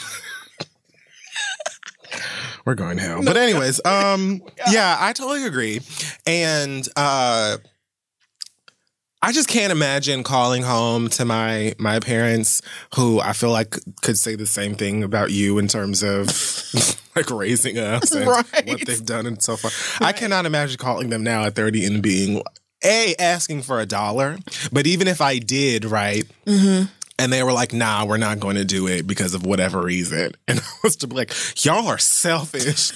We're 2.63 2.75
going 2.75 2.97
to 2.97 3.03
hell. 3.03 3.23
But 3.23 3.37
anyways, 3.37 3.83
um, 3.85 4.41
yeah, 4.69 4.97
I 4.99 5.13
totally 5.13 5.45
agree. 5.45 5.81
And 6.27 6.87
uh 6.95 7.57
I 9.25 9.31
just 9.31 9.47
can't 9.49 9.71
imagine 9.71 10.21
calling 10.23 10.61
home 10.61 11.09
to 11.09 11.25
my 11.25 11.73
my 11.79 11.99
parents 11.99 12.61
who 12.95 13.19
I 13.19 13.33
feel 13.33 13.49
like 13.49 13.75
could 14.03 14.19
say 14.19 14.35
the 14.35 14.45
same 14.45 14.75
thing 14.75 15.01
about 15.01 15.31
you 15.31 15.57
in 15.57 15.67
terms 15.67 16.03
of 16.03 16.27
like 17.15 17.31
raising 17.31 17.79
us 17.79 18.11
and 18.15 18.27
Right. 18.27 18.67
what 18.67 18.85
they've 18.85 19.03
done 19.03 19.25
and 19.25 19.41
so 19.41 19.55
far. 19.57 19.71
I 20.07 20.11
cannot 20.11 20.45
imagine 20.45 20.77
calling 20.77 21.09
them 21.09 21.23
now 21.23 21.43
at 21.45 21.55
30 21.55 21.85
and 21.85 22.03
being 22.03 22.43
a 22.83 23.15
asking 23.17 23.63
for 23.63 23.79
a 23.79 23.87
dollar. 23.87 24.37
But 24.71 24.85
even 24.85 25.07
if 25.07 25.21
I 25.21 25.39
did, 25.39 25.85
right? 25.85 26.25
Mm-hmm. 26.45 26.85
And 27.17 27.33
they 27.33 27.41
were 27.41 27.53
like, 27.53 27.73
nah, 27.73 28.05
we're 28.05 28.17
not 28.17 28.39
going 28.39 28.57
to 28.57 28.65
do 28.65 28.87
it 28.87 29.07
because 29.07 29.33
of 29.33 29.43
whatever 29.45 29.81
reason. 29.81 30.33
And 30.47 30.59
I 30.59 30.63
was 30.83 30.97
to 30.97 31.07
be 31.07 31.15
like, 31.15 31.33
y'all 31.65 31.87
are 31.87 31.97
selfish. 31.97 32.91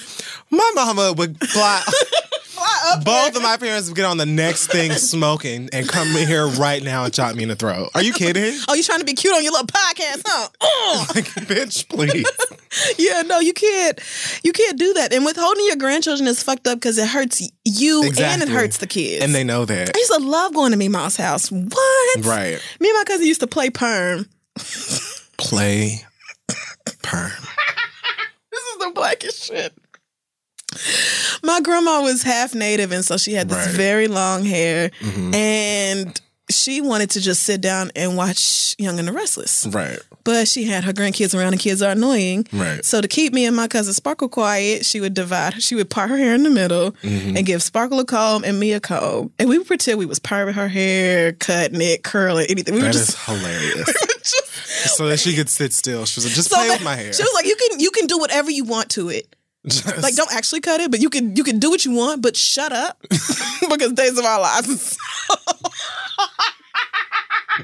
My 0.50 0.70
mama 0.76 1.12
would 1.16 1.40
fly. 1.48 1.82
Both 3.04 3.36
of 3.36 3.42
my 3.42 3.56
parents 3.56 3.88
get 3.90 4.04
on 4.04 4.16
the 4.16 4.26
next 4.26 4.68
thing 4.68 4.92
smoking 5.10 5.68
and 5.72 5.88
come 5.88 6.08
in 6.16 6.26
here 6.26 6.46
right 6.46 6.82
now 6.82 7.04
and 7.04 7.12
chop 7.14 7.34
me 7.34 7.42
in 7.44 7.48
the 7.48 7.56
throat. 7.56 7.90
Are 7.94 8.02
you 8.02 8.12
kidding? 8.12 8.58
Oh, 8.68 8.74
you 8.74 8.82
trying 8.82 9.00
to 9.00 9.04
be 9.04 9.14
cute 9.14 9.34
on 9.34 9.42
your 9.42 9.52
little 9.52 9.66
podcast, 9.66 10.22
huh? 10.24 10.48
Like, 11.14 11.24
bitch, 11.48 11.88
please. 11.88 12.26
yeah, 12.98 13.22
no, 13.22 13.40
you 13.40 13.52
can't. 13.52 13.98
You 14.44 14.52
can't 14.52 14.78
do 14.78 14.92
that. 14.94 15.12
And 15.12 15.24
withholding 15.24 15.64
your 15.66 15.76
grandchildren 15.76 16.28
is 16.28 16.42
fucked 16.42 16.66
up 16.68 16.76
because 16.78 16.98
it 16.98 17.08
hurts 17.08 17.40
you 17.64 18.02
and 18.04 18.42
it 18.42 18.48
hurts 18.48 18.78
the 18.78 18.86
kids. 18.86 19.24
And 19.24 19.34
they 19.34 19.42
know 19.44 19.64
that. 19.64 19.90
I 19.94 19.98
used 19.98 20.12
to 20.12 20.20
love 20.20 20.54
going 20.54 20.72
to 20.72 20.78
Meemaw's 20.78 21.16
house. 21.16 21.50
What? 21.50 22.24
Right. 22.24 22.60
Me 22.80 22.88
and 22.90 22.96
my 22.98 23.04
cousin 23.06 23.26
used 23.26 23.40
to 23.40 23.46
play 23.46 23.70
perm. 23.70 24.26
Play 25.36 26.04
perm. 27.02 27.32
This 28.50 28.60
is 28.62 28.78
the 28.78 28.92
blackest 28.94 29.44
shit. 29.44 29.72
My 31.42 31.60
grandma 31.60 32.02
was 32.02 32.22
half 32.22 32.54
native, 32.54 32.92
and 32.92 33.04
so 33.04 33.16
she 33.16 33.32
had 33.32 33.48
this 33.48 33.66
Right. 33.66 33.74
very 33.74 34.08
long 34.08 34.44
hair, 34.44 34.90
Mhm. 35.00 35.34
and 35.34 36.20
she 36.50 36.80
wanted 36.80 37.10
to 37.10 37.20
just 37.20 37.44
sit 37.44 37.60
down 37.60 37.92
and 37.94 38.16
watch 38.16 38.74
Young 38.78 38.98
and 38.98 39.06
the 39.06 39.12
Restless. 39.12 39.66
Right. 39.70 39.98
But 40.24 40.48
she 40.48 40.64
had 40.64 40.84
her 40.84 40.92
grandkids 40.92 41.34
around, 41.34 41.52
and 41.54 41.60
kids 41.60 41.80
are 41.80 41.92
annoying. 41.92 42.46
Right. 42.52 42.84
So 42.84 43.00
to 43.00 43.08
keep 43.08 43.32
me 43.32 43.46
and 43.46 43.54
my 43.56 43.68
cousin 43.68 43.94
Sparkle 43.94 44.28
quiet, 44.28 44.84
she 44.84 45.00
would 45.00 45.14
divide. 45.14 45.62
She 45.62 45.74
would 45.76 45.88
part 45.90 46.10
her 46.10 46.16
hair 46.18 46.34
in 46.34 46.42
the 46.42 46.50
middle 46.50 46.92
Mm-hmm. 47.04 47.36
and 47.36 47.46
give 47.46 47.62
Sparkle 47.62 48.00
a 48.00 48.04
comb 48.04 48.42
and 48.44 48.58
me 48.58 48.72
a 48.72 48.80
comb, 48.80 49.30
and 49.38 49.48
we 49.48 49.58
would 49.58 49.66
pretend 49.66 49.98
we 49.98 50.06
was 50.06 50.18
parting 50.18 50.54
her 50.54 50.68
hair, 50.68 51.32
cutting 51.32 51.80
it, 51.80 52.02
curling, 52.02 52.46
anything. 52.50 52.74
We 52.74 52.80
That 52.80 52.94
were 52.94 53.00
is 53.00 53.06
just. 53.06 53.18
hilarious. 53.26 53.86
just 54.82 54.96
so 54.96 55.08
that 55.08 55.20
she 55.20 55.34
could 55.34 55.48
sit 55.48 55.72
still. 55.72 56.04
She 56.04 56.18
was 56.18 56.26
like, 56.26 56.34
just 56.34 56.50
so 56.50 56.56
play 56.56 56.68
that- 56.68 56.74
with 56.78 56.84
my 56.84 56.96
hair. 56.96 57.12
She 57.12 57.22
was 57.22 57.32
like, 57.34 57.46
"You 57.46 57.56
can, 57.56 57.80
you 57.80 57.90
can 57.92 58.06
do 58.06 58.18
whatever 58.18 58.50
you 58.50 58.64
want 58.64 58.90
to 58.90 59.08
it." 59.08 59.34
Like, 59.64 60.14
don't 60.14 60.32
actually 60.32 60.60
cut 60.60 60.80
it, 60.80 60.90
but 60.90 61.00
you 61.00 61.10
can 61.10 61.36
you 61.36 61.44
can 61.44 61.58
do 61.58 61.68
what 61.70 61.84
you 61.84 61.92
want, 61.92 62.22
but 62.22 62.36
shut 62.36 62.72
up 62.72 62.98
because 63.68 63.92
days 63.92 64.18
of 64.18 64.24
our 64.24 64.40
lives. 64.40 64.96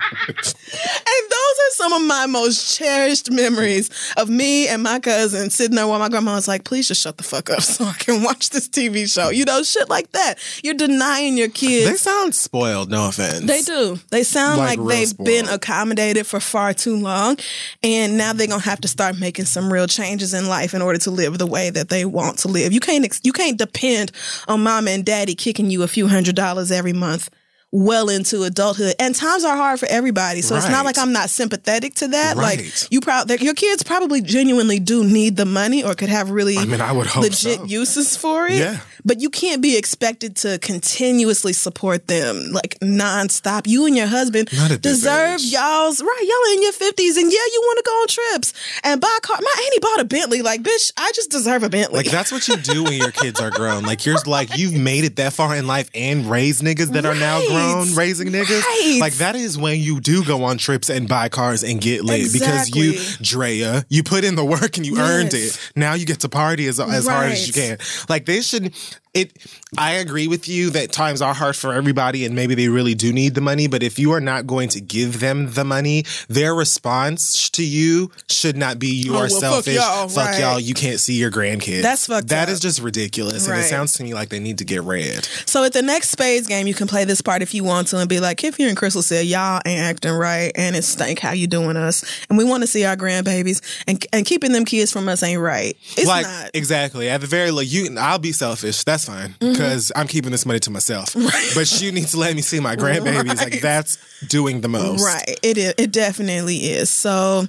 and 0.31 1.31
those 1.31 1.56
are 1.59 1.70
some 1.73 1.93
of 1.93 2.02
my 2.02 2.27
most 2.27 2.77
cherished 2.77 3.31
memories 3.31 3.90
of 4.16 4.28
me 4.28 4.68
and 4.68 4.82
my 4.82 4.98
cousin 5.01 5.51
sitting 5.51 5.77
there 5.77 5.86
while 5.86 5.98
my 5.98 6.09
grandma 6.09 6.35
was 6.35 6.48
like, 6.48 6.64
"Please 6.64 6.89
just 6.89 7.02
shut 7.02 7.16
the 7.16 7.23
fuck 7.24 7.51
up 7.51 7.62
so 7.62 7.85
I 7.85 7.93
can 7.94 8.23
watch 8.23 8.51
this 8.51 8.68
TV 8.68 9.12
show." 9.12 9.31
You 9.31 9.44
know, 9.44 9.62
shit 9.62 9.89
like 9.89 10.12
that. 10.12 10.35
You're 10.62 10.74
denying 10.74 11.36
your 11.36 11.48
kids. 11.48 11.90
they 11.90 11.97
sound 11.97 12.35
spoiled, 12.35 12.90
no 12.90 13.09
offense. 13.09 13.40
They 13.47 13.62
do. 13.62 13.98
They 14.10 14.23
sound 14.23 14.59
Like 14.59 14.78
like, 14.78 14.89
they've 14.89 15.09
spoiled. 15.09 15.27
been 15.27 15.48
accommodated 15.48 16.27
for 16.27 16.40
far 16.40 16.73
too 16.74 16.97
long. 16.97 17.36
And 17.82 18.16
now 18.18 18.32
they're 18.32 18.47
gonna 18.47 18.62
have 18.62 18.81
to 18.82 18.89
start 18.89 19.18
making 19.18 19.44
some 19.47 19.73
real 19.73 19.86
changes 19.86 20.35
in 20.35 20.48
life 20.48 20.74
in 20.74 20.82
order 20.82 20.98
to 21.01 21.10
live 21.10 21.39
the 21.39 21.47
way 21.47 21.70
that 21.70 21.89
they 21.89 22.05
want 22.05 22.39
to 22.40 22.48
live. 22.48 22.73
You 22.73 22.81
can't 22.81 23.05
ex- 23.05 23.20
you 23.23 23.32
can't 23.32 23.59
depend 23.59 24.12
on 24.48 24.62
mama 24.62 24.90
and 24.90 25.05
daddy 25.05 25.35
kicking 25.35 25.70
you 25.70 25.82
a 25.82 25.89
few 25.89 26.09
hundred 26.09 26.35
dollars 26.36 26.70
every 26.70 26.93
month 26.93 27.31
well 27.72 28.09
into 28.09 28.43
adulthood. 28.44 28.94
And 28.98 29.14
times 29.14 29.44
are 29.44 29.56
hard 29.56 29.80
for 29.80 29.86
everybody. 29.86 30.40
So 30.40 30.56
it's 30.56 30.68
not 30.68 30.84
like 30.84 30.98
I'm 30.98 31.12
not 31.12 31.30
sympathetic 31.30 31.94
to 31.97 32.09
that. 32.09 32.36
Right. 32.36 32.59
Like 32.59 32.93
you 32.93 33.01
probably 33.01 33.36
your 33.38 33.55
kids 33.55 33.82
probably 33.82 34.22
genuinely 34.22 34.78
do 34.78 35.05
need 35.05 35.36
the 35.36 35.47
money 35.47 35.82
or 35.82 35.94
could 35.94 36.09
have 36.09 36.30
really 36.30 36.56
I 36.56 36.64
mean, 36.64 36.80
I 36.80 36.93
would 36.93 37.06
hope 37.06 37.24
legit 37.24 37.59
so. 37.59 37.64
uses 37.64 38.16
for 38.16 38.47
it. 38.47 38.59
Yeah. 38.59 38.80
But 39.06 39.20
you 39.20 39.30
can't 39.30 39.62
be 39.62 39.78
expected 39.78 40.34
to 40.36 40.58
continuously 40.58 41.52
support 41.52 42.08
them 42.08 42.50
like 42.50 42.76
nonstop. 42.80 43.68
You 43.68 43.86
and 43.86 43.96
your 43.96 44.08
husband 44.08 44.48
Not 44.52 44.72
at 44.72 44.82
this 44.82 44.96
deserve 45.00 45.40
y'all's 45.42 46.02
right. 46.02 46.22
Y'all 46.22 46.56
in 46.56 46.62
your 46.62 46.72
fifties, 46.72 47.16
and 47.16 47.26
yeah, 47.30 47.38
you 47.38 47.62
want 47.64 47.78
to 47.78 47.82
go 47.86 47.92
on 47.92 48.08
trips 48.08 48.52
and 48.82 49.00
buy 49.00 49.14
a 49.16 49.20
car. 49.20 49.38
My 49.40 49.62
auntie 49.64 49.78
bought 49.80 50.00
a 50.00 50.04
Bentley. 50.04 50.42
Like, 50.42 50.62
bitch, 50.62 50.92
I 50.96 51.12
just 51.14 51.30
deserve 51.30 51.62
a 51.62 51.68
Bentley. 51.68 51.98
Like 51.98 52.10
that's 52.10 52.32
what 52.32 52.48
you 52.48 52.56
do 52.56 52.82
when 52.82 52.94
your 52.94 53.12
kids 53.12 53.40
are 53.40 53.50
grown. 53.50 53.84
Like 53.84 54.04
you're 54.04 54.16
like 54.26 54.58
you've 54.58 54.74
made 54.74 55.04
it 55.04 55.16
that 55.16 55.32
far 55.32 55.54
in 55.54 55.68
life 55.68 55.88
and 55.94 56.28
raised 56.28 56.62
niggas 56.62 56.92
that 56.92 57.06
are 57.06 57.14
now 57.14 57.46
grown 57.46 57.94
raising 57.94 58.28
niggas. 58.28 58.62
Right. 58.62 58.98
Like 59.00 59.14
that 59.14 59.36
is 59.36 59.56
when 59.56 59.78
you 59.78 60.00
do 60.00 60.24
go 60.24 60.42
on 60.42 60.58
trips 60.58 60.90
and 60.90 61.08
buy 61.08 61.28
cars 61.28 61.62
and 61.62 61.80
get 61.80 62.04
lit 62.04 62.32
because 62.32 62.74
you, 62.74 62.98
Drea, 63.22 63.86
you 63.88 64.02
put 64.02 64.24
in 64.24 64.34
the 64.34 64.44
work 64.44 64.76
and 64.76 64.84
you 64.84 64.98
earned 64.98 65.32
it. 65.32 65.56
Now 65.76 65.94
you 65.94 66.06
get 66.06 66.20
to 66.20 66.28
party 66.28 66.66
as 66.66 66.80
as 66.80 67.06
hard 67.06 67.30
as 67.30 67.46
you 67.46 67.52
can. 67.52 67.78
Like 68.08 68.26
they 68.26 68.40
should. 68.40 68.74
It. 69.14 69.32
I 69.78 69.93
agree 69.93 70.27
with 70.28 70.48
you 70.48 70.70
that 70.70 70.93
times 70.93 71.20
are 71.20 71.35
hard 71.35 71.55
for 71.57 71.73
everybody 71.73 72.24
and 72.24 72.35
maybe 72.35 72.55
they 72.55 72.69
really 72.69 72.94
do 72.94 73.12
need 73.12 73.35
the 73.35 73.40
money. 73.40 73.66
But 73.69 73.82
if 73.82 73.98
you 73.98 74.12
are 74.12 74.20
not 74.20 74.47
going 74.47 74.69
to 74.70 74.81
give 74.81 75.20
them 75.20 75.53
the 75.53 75.65
money, 75.65 76.05
their 76.28 76.55
response 76.55 77.51
to 77.51 77.65
you 77.65 78.11
should 78.28 78.57
not 78.57 78.78
be 78.78 78.89
you 78.89 79.12
Oh, 79.15 79.19
are 79.19 79.20
well, 79.23 79.28
fuck 79.28 79.40
selfish. 79.40 79.74
y'all, 79.74 80.09
fuck 80.09 80.27
right. 80.31 80.40
y'all. 80.40 80.61
You 80.61 80.74
can't 80.74 80.98
see 81.01 81.15
your 81.15 81.31
grandkids. 81.31 81.82
That's 81.82 82.07
fucked 82.07 82.28
That 82.28 82.44
up. 82.48 82.53
is 82.53 82.61
just 82.61 82.81
ridiculous. 82.81 83.48
And 83.48 83.59
it 83.59 83.65
sounds 83.65 83.93
to 83.94 84.03
me 84.05 84.15
like 84.15 84.28
they 84.31 84.39
need 84.40 84.59
to 84.59 84.65
get 84.65 84.82
red. 84.82 85.24
So 85.47 85.65
at 85.65 85.73
the 85.73 85.82
next 85.82 86.11
spades 86.11 86.47
game, 86.47 86.66
you 86.66 86.74
can 86.74 86.86
play 86.86 87.05
this 87.05 87.20
part 87.20 87.43
if 87.43 87.53
you 87.55 87.65
want 87.65 87.89
to 87.89 87.98
and 87.98 88.09
be 88.09 88.20
like, 88.20 88.39
Kid 88.39 88.55
Fury 88.55 88.70
and 88.70 88.78
Crissle 88.78 89.03
said, 89.03 89.27
y'all 89.27 89.61
ain't 89.66 89.81
acting 89.81 90.12
right 90.12 90.53
and 90.55 90.74
it 90.77 90.82
stank 90.85 91.19
how 91.19 91.32
you 91.32 91.47
doing 91.47 91.77
us. 91.77 92.05
And 92.28 92.39
we 92.39 92.44
want 92.44 92.62
to 92.62 92.66
see 92.66 92.85
our 92.85 92.97
grandbabies 92.97 93.61
and, 93.86 94.05
and 94.12 94.24
keeping 94.24 94.53
them 94.53 94.65
kids 94.65 94.93
from 94.93 95.09
us 95.09 95.23
ain't 95.23 95.40
right. 95.40 95.77
It's 95.97 96.07
like 96.07 96.24
not. 96.27 96.51
exactly 96.55 97.09
at 97.09 97.20
the 97.20 97.27
very 97.27 97.51
least, 97.51 97.73
you. 97.73 97.97
I'll 97.98 98.19
be 98.19 98.32
selfish. 98.32 98.82
That's 98.85 99.05
fine 99.05 99.35
Mm-hmm. 99.40 99.55
Because 99.68 99.93
I'm 99.97 100.06
keeping 100.06 100.30
this 100.32 100.47
money 100.47 100.60
to 100.60 100.70
myself. 100.70 101.14
But 101.55 101.80
you 101.80 101.93
need 101.93 102.09
to 102.09 102.18
let 102.18 102.34
me 102.34 102.43
see 102.43 102.60
my 102.60 102.76
grandbabies. 102.76 103.36
Like 103.36 103.60
that's 103.60 103.98
doing 104.26 104.60
the 104.60 104.68
most. 104.68 105.05
Right. 105.05 105.38
It 105.43 105.59
is. 105.59 105.74
It 105.78 105.93
definitely 105.93 106.56
is. 106.72 106.90
So 106.90 107.47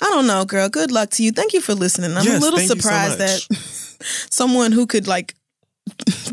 I 0.00 0.10
don't 0.10 0.26
know, 0.26 0.44
girl. 0.44 0.68
Good 0.68 0.90
luck 0.90 1.10
to 1.10 1.22
you. 1.22 1.32
Thank 1.32 1.52
you 1.52 1.60
for 1.60 1.74
listening. 1.74 2.16
I'm 2.16 2.24
Yes, 2.24 2.38
a 2.38 2.40
little 2.40 2.60
you 2.60 2.68
so 2.68 2.74
surprised 2.74 3.18
that 3.18 3.46
someone 4.30 4.72
who 4.72 4.86
could 4.86 5.06
like 5.06 5.34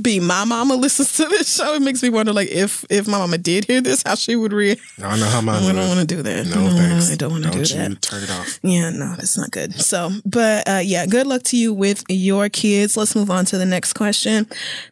be 0.01 0.19
my 0.19 0.45
mama 0.45 0.75
listens 0.75 1.13
to 1.17 1.25
this 1.25 1.55
show, 1.55 1.73
it 1.73 1.81
makes 1.81 2.01
me 2.03 2.09
wonder, 2.09 2.34
like, 2.34 2.49
if 2.49 2.85
if 2.89 3.07
my 3.07 3.17
mama 3.17 3.38
did 3.38 3.65
hear 3.65 3.81
this, 3.81 4.03
how 4.05 4.15
she 4.15 4.35
would 4.35 4.53
react. 4.53 4.81
I 4.99 5.09
don't 5.09 5.19
know 5.19 5.25
how 5.25 5.41
mine 5.41 5.63
I 5.63 5.73
don't 5.73 5.88
want 5.88 6.07
to 6.09 6.15
do 6.15 6.21
that. 6.21 6.45
No, 6.47 6.69
thanks. 6.69 7.11
I 7.11 7.15
don't 7.15 7.31
want 7.31 7.43
to 7.45 7.51
do 7.51 7.63
that. 7.63 8.01
turn 8.01 8.23
it 8.23 8.31
off. 8.31 8.59
Yeah, 8.63 8.89
no, 8.89 9.15
that's 9.15 9.38
not 9.38 9.51
good. 9.51 9.73
So, 9.79 10.11
but 10.25 10.67
uh, 10.67 10.81
yeah, 10.84 11.05
good 11.05 11.27
luck 11.27 11.43
to 11.43 11.57
you 11.57 11.73
with 11.73 12.03
your 12.09 12.49
kids. 12.49 12.97
Let's 12.97 13.15
move 13.15 13.29
on 13.29 13.45
to 13.45 13.57
the 13.57 13.65
next 13.65 13.93
question. 13.93 14.47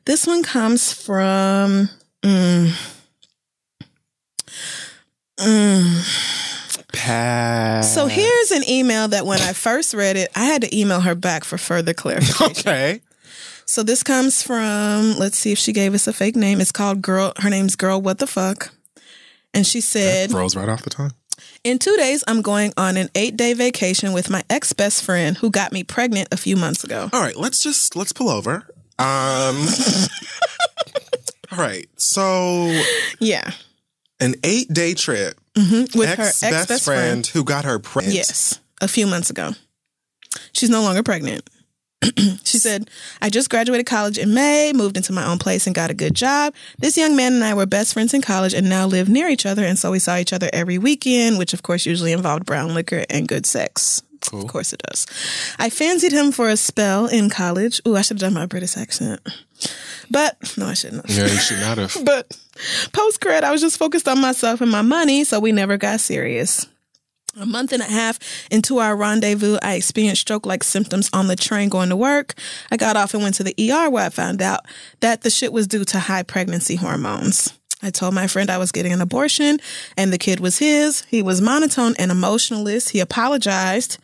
This 0.06 0.28
one 0.28 0.44
comes 0.44 0.92
from. 0.94 1.90
Mm, 2.24 2.74
mm. 5.40 6.32
Pass. 6.92 7.94
So 7.94 8.08
here's 8.08 8.52
an 8.52 8.68
email 8.70 9.10
that 9.10 9.26
when 9.26 9.42
I 9.42 9.54
first 9.54 9.94
read 9.94 10.16
it, 10.16 10.30
I 10.36 10.46
had 10.46 10.62
to 10.62 10.78
email 10.78 11.02
her 11.02 11.14
back 11.14 11.44
for 11.44 11.58
further 11.58 11.94
clarification. 11.96 12.52
Okay. 12.70 13.02
So 13.66 13.82
this 13.84 14.04
comes 14.04 14.44
from, 14.44 15.16
let's 15.18 15.38
see 15.38 15.52
if 15.52 15.58
she 15.58 15.74
gave 15.74 15.94
us 15.94 16.08
a 16.08 16.14
fake 16.14 16.36
name. 16.36 16.62
It's 16.62 16.72
called 16.72 17.02
Girl, 17.02 17.34
her 17.38 17.50
name's 17.50 17.76
Girl 17.76 18.00
What 18.02 18.20
the 18.20 18.28
Fuck. 18.28 18.72
And 19.54 19.66
she 19.66 19.82
said, 19.82 20.32
Rolls 20.32 20.56
right 20.56 20.70
off 20.70 20.84
the 20.84 20.90
tongue. 20.90 21.12
In 21.64 21.80
two 21.80 21.96
days, 21.98 22.24
I'm 22.28 22.42
going 22.42 22.74
on 22.78 22.96
an 22.96 23.10
eight 23.16 23.36
day 23.38 23.54
vacation 23.54 24.14
with 24.14 24.30
my 24.30 24.44
ex 24.50 24.72
best 24.74 25.04
friend 25.04 25.36
who 25.38 25.50
got 25.50 25.72
me 25.72 25.84
pregnant 25.84 26.28
a 26.32 26.38
few 26.38 26.56
months 26.56 26.84
ago. 26.84 27.10
All 27.12 27.22
right, 27.22 27.36
let's 27.36 27.64
just 27.64 27.96
let's 27.96 28.12
pull 28.14 28.30
over. 28.30 28.68
Um 29.00 29.66
All 31.52 31.58
right. 31.60 31.88
So 31.98 32.82
Yeah. 33.20 33.50
an 34.20 34.36
eight 34.44 34.72
day 34.72 34.94
trip. 34.94 35.40
With 35.56 36.14
her 36.18 36.24
Ex 36.24 36.42
best 36.42 36.68
best 36.70 36.84
friend 36.86 37.26
friend. 37.26 37.28
who 37.28 37.44
got 37.44 37.66
her 37.66 37.80
pregnant. 37.80 38.16
Yes. 38.16 38.60
A 38.82 38.88
few 38.88 39.08
months 39.08 39.30
ago. 39.30 39.52
She's 40.52 40.70
no 40.70 40.82
longer 40.82 41.02
pregnant. 41.02 41.50
she 42.44 42.58
said, 42.58 42.90
I 43.22 43.30
just 43.30 43.50
graduated 43.50 43.86
college 43.86 44.18
in 44.18 44.34
May, 44.34 44.74
moved 44.74 44.98
into 44.98 45.14
my 45.14 45.26
own 45.26 45.38
place, 45.40 45.66
and 45.66 45.76
got 45.76 45.90
a 45.90 45.94
good 45.94 46.14
job. 46.14 46.54
This 46.80 46.98
young 46.98 47.16
man 47.16 47.34
and 47.34 47.44
I 47.44 47.54
were 47.54 47.66
best 47.66 47.94
friends 47.94 48.14
in 48.14 48.22
college 48.22 48.54
and 48.54 48.70
now 48.70 48.88
live 48.88 49.10
near 49.10 49.28
each 49.28 49.46
other. 49.46 49.64
And 49.64 49.78
so 49.78 49.92
we 49.92 50.00
saw 50.00 50.18
each 50.18 50.34
other 50.34 50.50
every 50.54 50.78
weekend, 50.78 51.38
which 51.38 51.54
of 51.54 51.64
course 51.64 51.86
usually 51.86 52.12
involved 52.12 52.46
brown 52.46 52.74
liquor 52.74 53.06
and 53.10 53.28
good 53.28 53.46
sex. 53.46 54.02
Of 54.34 54.48
course 54.48 54.74
it 54.74 54.82
does. 54.90 55.06
I 55.60 55.70
fancied 55.70 56.12
him 56.12 56.32
for 56.32 56.50
a 56.50 56.58
spell 56.58 57.06
in 57.06 57.30
college. 57.30 57.80
Ooh, 57.88 57.96
I 57.96 58.02
should 58.02 58.20
have 58.20 58.22
done 58.22 58.34
my 58.34 58.48
British 58.48 58.76
accent. 58.76 59.22
But 60.10 60.38
no, 60.58 60.66
I 60.68 60.74
shouldn't 60.74 61.08
have. 61.08 61.18
Yeah, 61.18 61.32
you 61.32 61.40
should 61.40 61.60
not 61.60 61.78
have. 61.78 61.96
But 62.06 62.38
post 62.92 63.22
grad, 63.22 63.44
I 63.44 63.52
was 63.52 63.62
just 63.62 63.78
focused 63.78 64.08
on 64.08 64.20
myself 64.20 64.62
and 64.62 64.72
my 64.72 64.82
money, 64.82 65.24
so 65.24 65.40
we 65.40 65.52
never 65.52 65.78
got 65.78 66.00
serious. 66.00 66.66
A 67.38 67.46
month 67.46 67.74
and 67.74 67.82
a 67.82 67.86
half 67.86 68.18
into 68.50 68.78
our 68.78 68.96
rendezvous, 68.96 69.58
I 69.62 69.76
experienced 69.76 70.22
stroke 70.22 70.46
like 70.46 70.64
symptoms 70.64 71.10
on 71.12 71.28
the 71.28 71.36
train 71.36 71.68
going 71.68 71.90
to 71.90 71.96
work. 71.98 72.34
I 72.72 72.78
got 72.78 72.96
off 72.96 73.14
and 73.14 73.22
went 73.22 73.36
to 73.36 73.44
the 73.44 73.56
ER 73.60 73.90
where 73.90 74.06
I 74.06 74.10
found 74.10 74.42
out 74.42 74.62
that 75.02 75.22
the 75.22 75.30
shit 75.30 75.52
was 75.52 75.68
due 75.68 75.84
to 75.84 76.00
high 76.00 76.24
pregnancy 76.24 76.78
hormones. 76.78 77.52
I 77.84 77.90
told 77.90 78.14
my 78.14 78.28
friend 78.28 78.50
I 78.50 78.58
was 78.58 78.72
getting 78.72 78.94
an 78.94 79.02
abortion 79.02 79.60
and 79.98 80.14
the 80.14 80.18
kid 80.18 80.40
was 80.40 80.60
his. 80.60 81.04
He 81.10 81.22
was 81.22 81.42
monotone 81.42 81.94
and 82.00 82.10
emotionless. 82.10 82.90
He 82.90 83.02
apologized. 83.02 83.98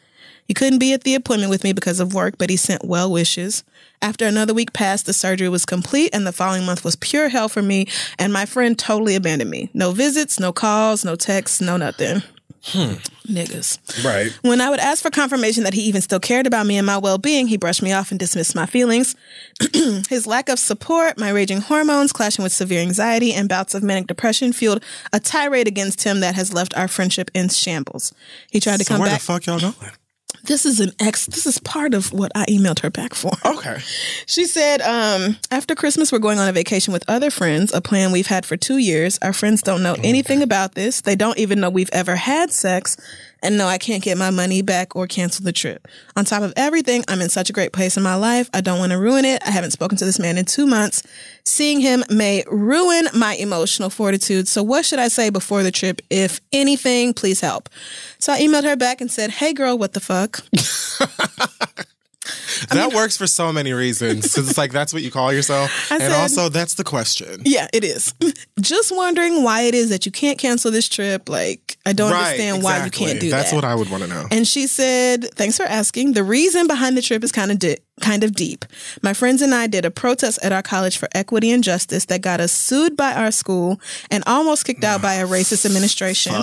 He 0.45 0.53
couldn't 0.53 0.79
be 0.79 0.91
at 0.91 1.05
the 1.05 1.15
appointment 1.15 1.51
with 1.51 1.63
me 1.63 1.71
because 1.71 2.01
of 2.01 2.13
work, 2.13 2.37
but 2.37 2.49
he 2.49 2.57
sent 2.57 2.83
well 2.83 3.09
wishes. 3.09 3.63
After 4.01 4.25
another 4.25 4.53
week 4.53 4.73
passed, 4.73 5.05
the 5.05 5.13
surgery 5.13 5.47
was 5.47 5.65
complete, 5.65 6.09
and 6.11 6.27
the 6.27 6.33
following 6.33 6.65
month 6.65 6.83
was 6.83 6.97
pure 6.97 7.29
hell 7.29 7.47
for 7.47 7.61
me. 7.61 7.87
And 8.19 8.33
my 8.33 8.45
friend 8.45 8.77
totally 8.77 9.15
abandoned 9.15 9.49
me. 9.49 9.69
No 9.73 9.91
visits, 9.91 10.39
no 10.39 10.51
calls, 10.51 11.05
no 11.05 11.15
texts, 11.15 11.61
no 11.61 11.77
nothing. 11.77 12.23
Hmm. 12.63 12.93
Niggas. 13.25 14.05
Right. 14.05 14.31
When 14.43 14.61
I 14.61 14.69
would 14.69 14.79
ask 14.79 15.01
for 15.01 15.09
confirmation 15.09 15.63
that 15.63 15.73
he 15.73 15.81
even 15.81 16.01
still 16.01 16.19
cared 16.19 16.45
about 16.45 16.67
me 16.67 16.77
and 16.77 16.85
my 16.85 16.97
well 16.97 17.17
being, 17.17 17.47
he 17.47 17.57
brushed 17.57 17.81
me 17.81 17.91
off 17.91 18.11
and 18.11 18.19
dismissed 18.19 18.55
my 18.55 18.65
feelings. 18.67 19.15
His 20.09 20.27
lack 20.27 20.47
of 20.47 20.59
support, 20.59 21.17
my 21.17 21.29
raging 21.31 21.61
hormones, 21.61 22.11
clashing 22.11 22.43
with 22.43 22.53
severe 22.53 22.81
anxiety, 22.81 23.33
and 23.33 23.49
bouts 23.49 23.73
of 23.73 23.81
manic 23.81 24.05
depression 24.07 24.53
fueled 24.53 24.83
a 25.11 25.19
tirade 25.19 25.67
against 25.67 26.03
him 26.03 26.19
that 26.19 26.35
has 26.35 26.53
left 26.53 26.75
our 26.77 26.87
friendship 26.87 27.31
in 27.33 27.49
shambles. 27.49 28.13
He 28.51 28.59
tried 28.59 28.77
to 28.77 28.83
So 28.85 28.89
come 28.93 29.01
where 29.01 29.09
back. 29.09 29.21
the 29.21 29.25
fuck 29.25 29.45
y'all 29.47 29.59
going? 29.59 29.73
This 30.43 30.65
is 30.65 30.79
an 30.79 30.91
ex. 30.99 31.25
This 31.27 31.45
is 31.45 31.59
part 31.59 31.93
of 31.93 32.11
what 32.11 32.31
I 32.35 32.45
emailed 32.45 32.79
her 32.79 32.89
back 32.89 33.13
for. 33.13 33.31
Okay. 33.45 33.77
She 34.27 34.45
said, 34.45 34.81
um, 34.81 35.37
after 35.49 35.75
Christmas, 35.75 36.11
we're 36.11 36.19
going 36.19 36.39
on 36.39 36.47
a 36.47 36.53
vacation 36.53 36.93
with 36.93 37.03
other 37.09 37.29
friends, 37.29 37.73
a 37.73 37.81
plan 37.81 38.13
we've 38.13 38.27
had 38.27 38.45
for 38.45 38.55
two 38.55 38.77
years. 38.77 39.19
Our 39.21 39.33
friends 39.33 39.61
don't 39.61 39.83
know 39.83 39.95
anything 40.03 40.41
about 40.41 40.73
this. 40.73 41.01
They 41.01 41.17
don't 41.17 41.37
even 41.37 41.59
know 41.59 41.69
we've 41.69 41.89
ever 41.91 42.15
had 42.15 42.51
sex. 42.51 42.95
And 43.41 43.57
no, 43.57 43.67
I 43.67 43.77
can't 43.77 44.03
get 44.03 44.17
my 44.17 44.29
money 44.29 44.61
back 44.61 44.95
or 44.95 45.07
cancel 45.07 45.43
the 45.43 45.51
trip. 45.51 45.87
On 46.15 46.25
top 46.25 46.43
of 46.43 46.53
everything, 46.55 47.03
I'm 47.07 47.21
in 47.21 47.29
such 47.29 47.49
a 47.49 47.53
great 47.53 47.73
place 47.73 47.97
in 47.97 48.03
my 48.03 48.15
life. 48.15 48.49
I 48.53 48.61
don't 48.61 48.79
want 48.79 48.91
to 48.91 48.99
ruin 48.99 49.25
it. 49.25 49.41
I 49.45 49.51
haven't 49.51 49.71
spoken 49.71 49.97
to 49.97 50.05
this 50.05 50.19
man 50.19 50.37
in 50.37 50.45
two 50.45 50.67
months. 50.67 51.03
Seeing 51.43 51.79
him 51.79 52.03
may 52.09 52.43
ruin 52.47 53.07
my 53.15 53.35
emotional 53.35 53.89
fortitude. 53.89 54.47
So 54.47 54.61
what 54.61 54.85
should 54.85 54.99
I 54.99 55.07
say 55.07 55.29
before 55.29 55.63
the 55.63 55.71
trip? 55.71 56.01
If 56.09 56.39
anything, 56.53 57.13
please 57.13 57.41
help. 57.41 57.69
So 58.19 58.31
I 58.31 58.41
emailed 58.41 58.63
her 58.63 58.75
back 58.75 59.01
and 59.01 59.11
said, 59.11 59.31
Hey 59.31 59.53
girl, 59.53 59.77
what 59.77 59.93
the 59.93 59.99
fuck? 59.99 60.41
that 62.69 62.93
works 62.93 63.17
for 63.17 63.27
so 63.27 63.51
many 63.51 63.73
reasons. 63.73 64.23
Because 64.23 64.49
it's 64.49 64.57
like 64.57 64.71
that's 64.71 64.93
what 64.93 65.01
you 65.03 65.11
call 65.11 65.31
yourself. 65.33 65.71
I 65.91 65.95
and 65.95 66.03
said- 66.03 66.21
also 66.21 66.49
that's 66.49 66.75
the 66.75 66.83
question. 66.83 67.41
Yeah, 67.45 67.67
it 67.73 67.83
is. 67.83 68.13
Just 68.59 68.95
wondering 68.95 69.43
why 69.43 69.61
it 69.61 69.73
is 69.75 69.89
that 69.89 70.05
you 70.05 70.11
can't 70.11 70.37
cancel 70.37 70.71
this 70.71 70.87
trip. 70.87 71.29
Like, 71.29 71.77
I 71.85 71.93
don't 71.93 72.11
understand 72.13 72.63
why 72.63 72.83
you 72.85 72.91
can't 72.91 73.19
do 73.19 73.29
That's 73.29 73.51
that. 73.51 73.51
That's 73.51 73.53
what 73.53 73.65
I 73.65 73.75
would 73.75 73.89
want 73.89 74.03
to 74.03 74.09
know. 74.09 74.27
and 74.31 74.47
she 74.47 74.67
said, 74.67 75.25
"Thanks 75.35 75.57
for 75.57 75.63
asking. 75.63 76.13
The 76.13 76.23
reason 76.23 76.67
behind 76.67 76.97
the 76.97 77.01
trip 77.01 77.23
is 77.23 77.31
kind 77.31 77.51
of 77.51 77.59
di- 77.59 77.77
kind 78.01 78.23
of 78.23 78.33
deep. 78.33 78.65
My 79.01 79.13
friends 79.13 79.41
and 79.41 79.53
I 79.53 79.67
did 79.67 79.85
a 79.85 79.91
protest 79.91 80.39
at 80.43 80.51
our 80.51 80.61
college 80.63 80.97
for 80.97 81.07
equity 81.13 81.51
and 81.51 81.63
justice 81.63 82.05
that 82.05 82.21
got 82.21 82.39
us 82.39 82.51
sued 82.51 82.95
by 82.95 83.13
our 83.13 83.31
school 83.31 83.79
and 84.09 84.23
almost 84.27 84.65
kicked 84.65 84.83
out 84.83 84.99
ah, 84.99 85.03
by 85.03 85.13
a 85.15 85.27
racist 85.27 85.65
administration." 85.65 86.33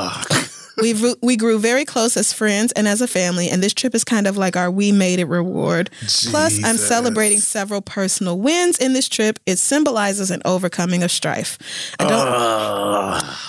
We 0.81 0.93
grew, 0.93 1.15
we 1.23 1.37
grew 1.37 1.59
very 1.59 1.85
close 1.85 2.17
as 2.17 2.33
friends 2.33 2.73
and 2.73 2.87
as 2.87 3.01
a 3.01 3.09
family, 3.09 3.49
and 3.49 3.63
this 3.63 3.75
trip 3.75 3.95
is 3.95 4.05
kind 4.05 4.27
of 4.27 4.37
like 4.37 4.57
our 4.57 4.71
we 4.71 4.93
made 4.93 5.19
it 5.19 5.27
reward. 5.27 5.91
Plus, 6.31 6.63
I'm 6.65 6.77
celebrating 6.77 7.39
several 7.39 7.81
personal 7.81 8.39
wins 8.39 8.79
in 8.79 8.93
this 8.93 9.09
trip. 9.09 9.39
It 9.47 9.59
symbolizes 9.59 10.31
an 10.31 10.43
overcoming 10.45 11.03
of 11.03 11.11
strife. 11.11 11.59
I 11.99 12.05
don't 12.05 12.19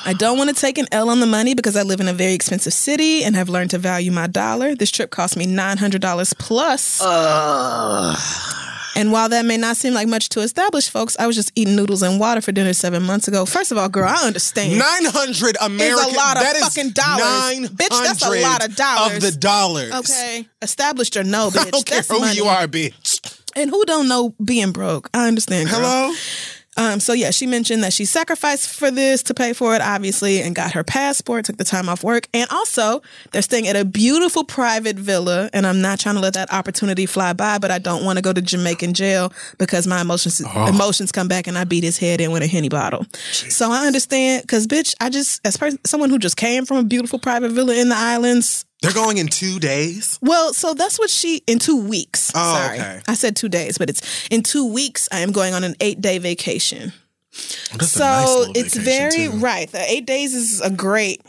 I 0.10 0.14
don't 0.18 0.38
want 0.38 0.50
to 0.50 0.56
take 0.56 0.78
an 0.78 0.88
L 0.92 1.10
on 1.10 1.20
the 1.20 1.26
money 1.26 1.54
because 1.54 1.76
I 1.76 1.84
live 1.84 2.00
in 2.00 2.08
a 2.08 2.14
very 2.14 2.34
expensive 2.34 2.74
city 2.74 3.24
and 3.24 3.36
have 3.36 3.50
learned 3.50 3.72
to 3.72 3.78
value 3.78 4.12
my 4.12 4.28
dollar. 4.28 4.76
This 4.76 4.92
trip 4.92 5.12
cost 5.12 5.38
me 5.38 5.46
$900 5.46 6.38
plus. 6.38 7.02
And 8.96 9.12
while 9.12 9.30
that 9.30 9.46
may 9.46 9.58
not 9.58 9.78
seem 9.78 9.94
like 9.94 10.08
much 10.08 10.30
to 10.30 10.42
established 10.42 10.90
folks, 10.92 11.16
I 11.20 11.28
was 11.28 11.36
just 11.36 11.52
eating 11.56 11.76
noodles 11.76 12.02
and 12.02 12.20
water 12.20 12.42
for 12.42 12.52
dinner 12.52 12.74
seven 12.74 13.04
months 13.04 13.28
ago. 13.28 13.46
First 13.46 13.72
of 13.72 13.78
all, 13.78 13.90
girl, 13.90 14.08
I 14.08 14.26
understand. 14.26 14.78
Nine 14.78 15.06
hundred 15.06 15.58
American. 15.62 16.06
It's 16.06 16.14
a 16.14 16.18
lot 16.18 16.38
of 16.38 16.44
is 16.44 16.60
fucking 16.62 16.90
dollars. 16.92 17.70
Bitch, 17.70 18.04
that's 18.04 18.26
a 18.26 18.42
lot 18.42 18.66
of 18.66 18.76
dollars. 18.76 19.16
of 19.18 19.22
the 19.22 19.32
dollars. 19.40 19.94
Okay, 19.94 20.48
established 20.62 21.16
or 21.18 21.24
no, 21.24 21.50
bitch. 21.52 21.68
I 21.68 21.70
don't 21.70 21.86
care 21.86 21.98
that's 21.98 22.12
who 22.12 22.20
money. 22.20 22.36
you 22.36 22.46
are, 22.46 22.68
bitch. 22.68 23.40
And 23.56 23.70
who 23.70 23.84
don't 23.86 24.08
know 24.08 24.34
being 24.44 24.72
broke? 24.72 25.10
I 25.14 25.28
understand. 25.28 25.70
girl. 25.70 25.80
Hello. 25.80 26.16
Um, 26.80 27.02
so 27.02 27.12
yeah, 27.12 27.32
she 27.32 27.46
mentioned 27.46 27.84
that 27.84 27.92
she 27.92 28.06
sacrificed 28.06 28.70
for 28.70 28.90
this 28.90 29.22
to 29.24 29.34
pay 29.34 29.52
for 29.52 29.76
it, 29.76 29.82
obviously, 29.82 30.42
and 30.42 30.56
got 30.56 30.72
her 30.72 30.84
passport, 30.84 31.44
took 31.44 31.58
the 31.58 31.66
time 31.66 31.90
off 31.90 32.06
work, 32.06 32.30
and 32.34 32.50
also 32.52 33.02
they're 33.32 33.42
staying 33.42 33.68
at 33.68 33.76
a 33.76 33.84
beautiful 33.84 34.46
private 34.46 34.96
villa. 34.96 35.50
And 35.52 35.68
I'm 35.68 35.82
not 35.82 36.00
trying 36.00 36.16
to 36.16 36.22
let 36.22 36.36
that 36.36 36.54
opportunity 36.54 37.06
fly 37.06 37.34
by, 37.34 37.58
but 37.58 37.70
I 37.70 37.80
don't 37.80 38.06
want 38.06 38.18
to 38.18 38.22
go 38.22 38.32
to 38.32 38.42
Jamaican 38.42 38.94
jail 38.94 39.34
because 39.58 39.88
my 39.88 40.00
emotions 40.00 40.40
emotions 40.40 41.12
come 41.12 41.28
back 41.28 41.48
and 41.48 41.58
I 41.58 41.66
beat 41.66 41.84
his 41.84 41.98
head 41.98 42.22
in 42.22 42.32
with 42.32 42.44
a 42.44 42.48
henny 42.48 42.70
bottle. 42.70 43.06
So 43.22 43.70
I 43.70 43.86
understand, 43.86 44.44
because 44.44 44.66
bitch, 44.66 44.96
I 45.02 45.10
just 45.10 45.46
as 45.46 45.58
per- 45.58 45.72
someone 45.86 46.10
who 46.10 46.18
just 46.18 46.38
came 46.38 46.66
from 46.66 46.78
a 46.78 46.84
beautiful 46.84 47.20
private 47.20 47.52
villa 47.52 47.76
in 47.76 47.90
the 47.90 47.98
islands. 47.98 48.66
They're 48.82 48.94
going 48.94 49.18
in 49.18 49.28
two 49.28 49.60
days. 49.60 50.18
Well, 50.22 50.54
so 50.54 50.74
that's 50.74 50.98
what 50.98 51.10
she 51.10 51.42
in 51.48 51.60
two 51.60 51.82
weeks. 51.82 52.32
Oh, 52.34 52.54
sorry, 52.56 52.80
okay. 52.80 53.02
I 53.08 53.14
said 53.14 53.36
two 53.36 53.50
days, 53.50 53.78
but 53.78 53.90
it's 53.90 54.28
in 54.30 54.42
two 54.42 54.72
weeks. 54.72 55.10
I 55.12 55.20
am 55.20 55.32
going 55.32 55.54
on 55.54 55.64
an 55.66 55.76
eight 55.82 56.00
day 56.00 56.18
vacation. 56.18 56.94
Oh, 57.74 57.78
a 57.80 57.84
So 57.84 58.04
nice 58.04 58.52
it's 58.56 58.78
very 58.78 59.28
too. 59.28 59.32
right. 59.32 59.70
The 59.70 59.82
eight 59.92 60.06
days 60.06 60.34
is 60.34 60.62
a 60.62 60.70
great, 60.70 61.22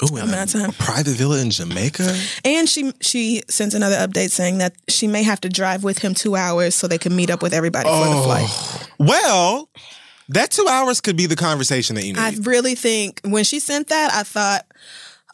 amount 0.00 0.54
a, 0.54 0.58
of 0.58 0.62
time. 0.62 0.70
a 0.70 0.72
private 0.74 1.16
villa 1.16 1.40
in 1.40 1.50
Jamaica. 1.50 2.16
and 2.44 2.68
she 2.68 2.92
she 3.00 3.42
sends 3.48 3.74
another 3.74 3.96
update 3.96 4.30
saying 4.30 4.58
that 4.58 4.74
she 4.88 5.08
may 5.08 5.24
have 5.24 5.40
to 5.40 5.48
drive 5.48 5.82
with 5.82 5.98
him 5.98 6.14
two 6.14 6.36
hours 6.36 6.74
so 6.76 6.86
they 6.86 6.98
can 6.98 7.16
meet 7.16 7.30
up 7.30 7.42
with 7.42 7.52
everybody 7.52 7.88
for 7.88 8.04
the 8.04 8.10
oh. 8.12 8.22
flight. 8.22 8.90
Well, 8.98 9.68
that 10.28 10.50
two 10.52 10.66
hours 10.68 11.00
could 11.00 11.16
be 11.16 11.26
the 11.26 11.36
conversation 11.36 11.96
that 11.96 12.04
you 12.04 12.12
need. 12.12 12.20
I 12.20 12.32
really 12.42 12.74
think 12.74 13.20
when 13.24 13.44
she 13.44 13.58
sent 13.60 13.88
that, 13.88 14.12
I 14.12 14.22
thought, 14.22 14.66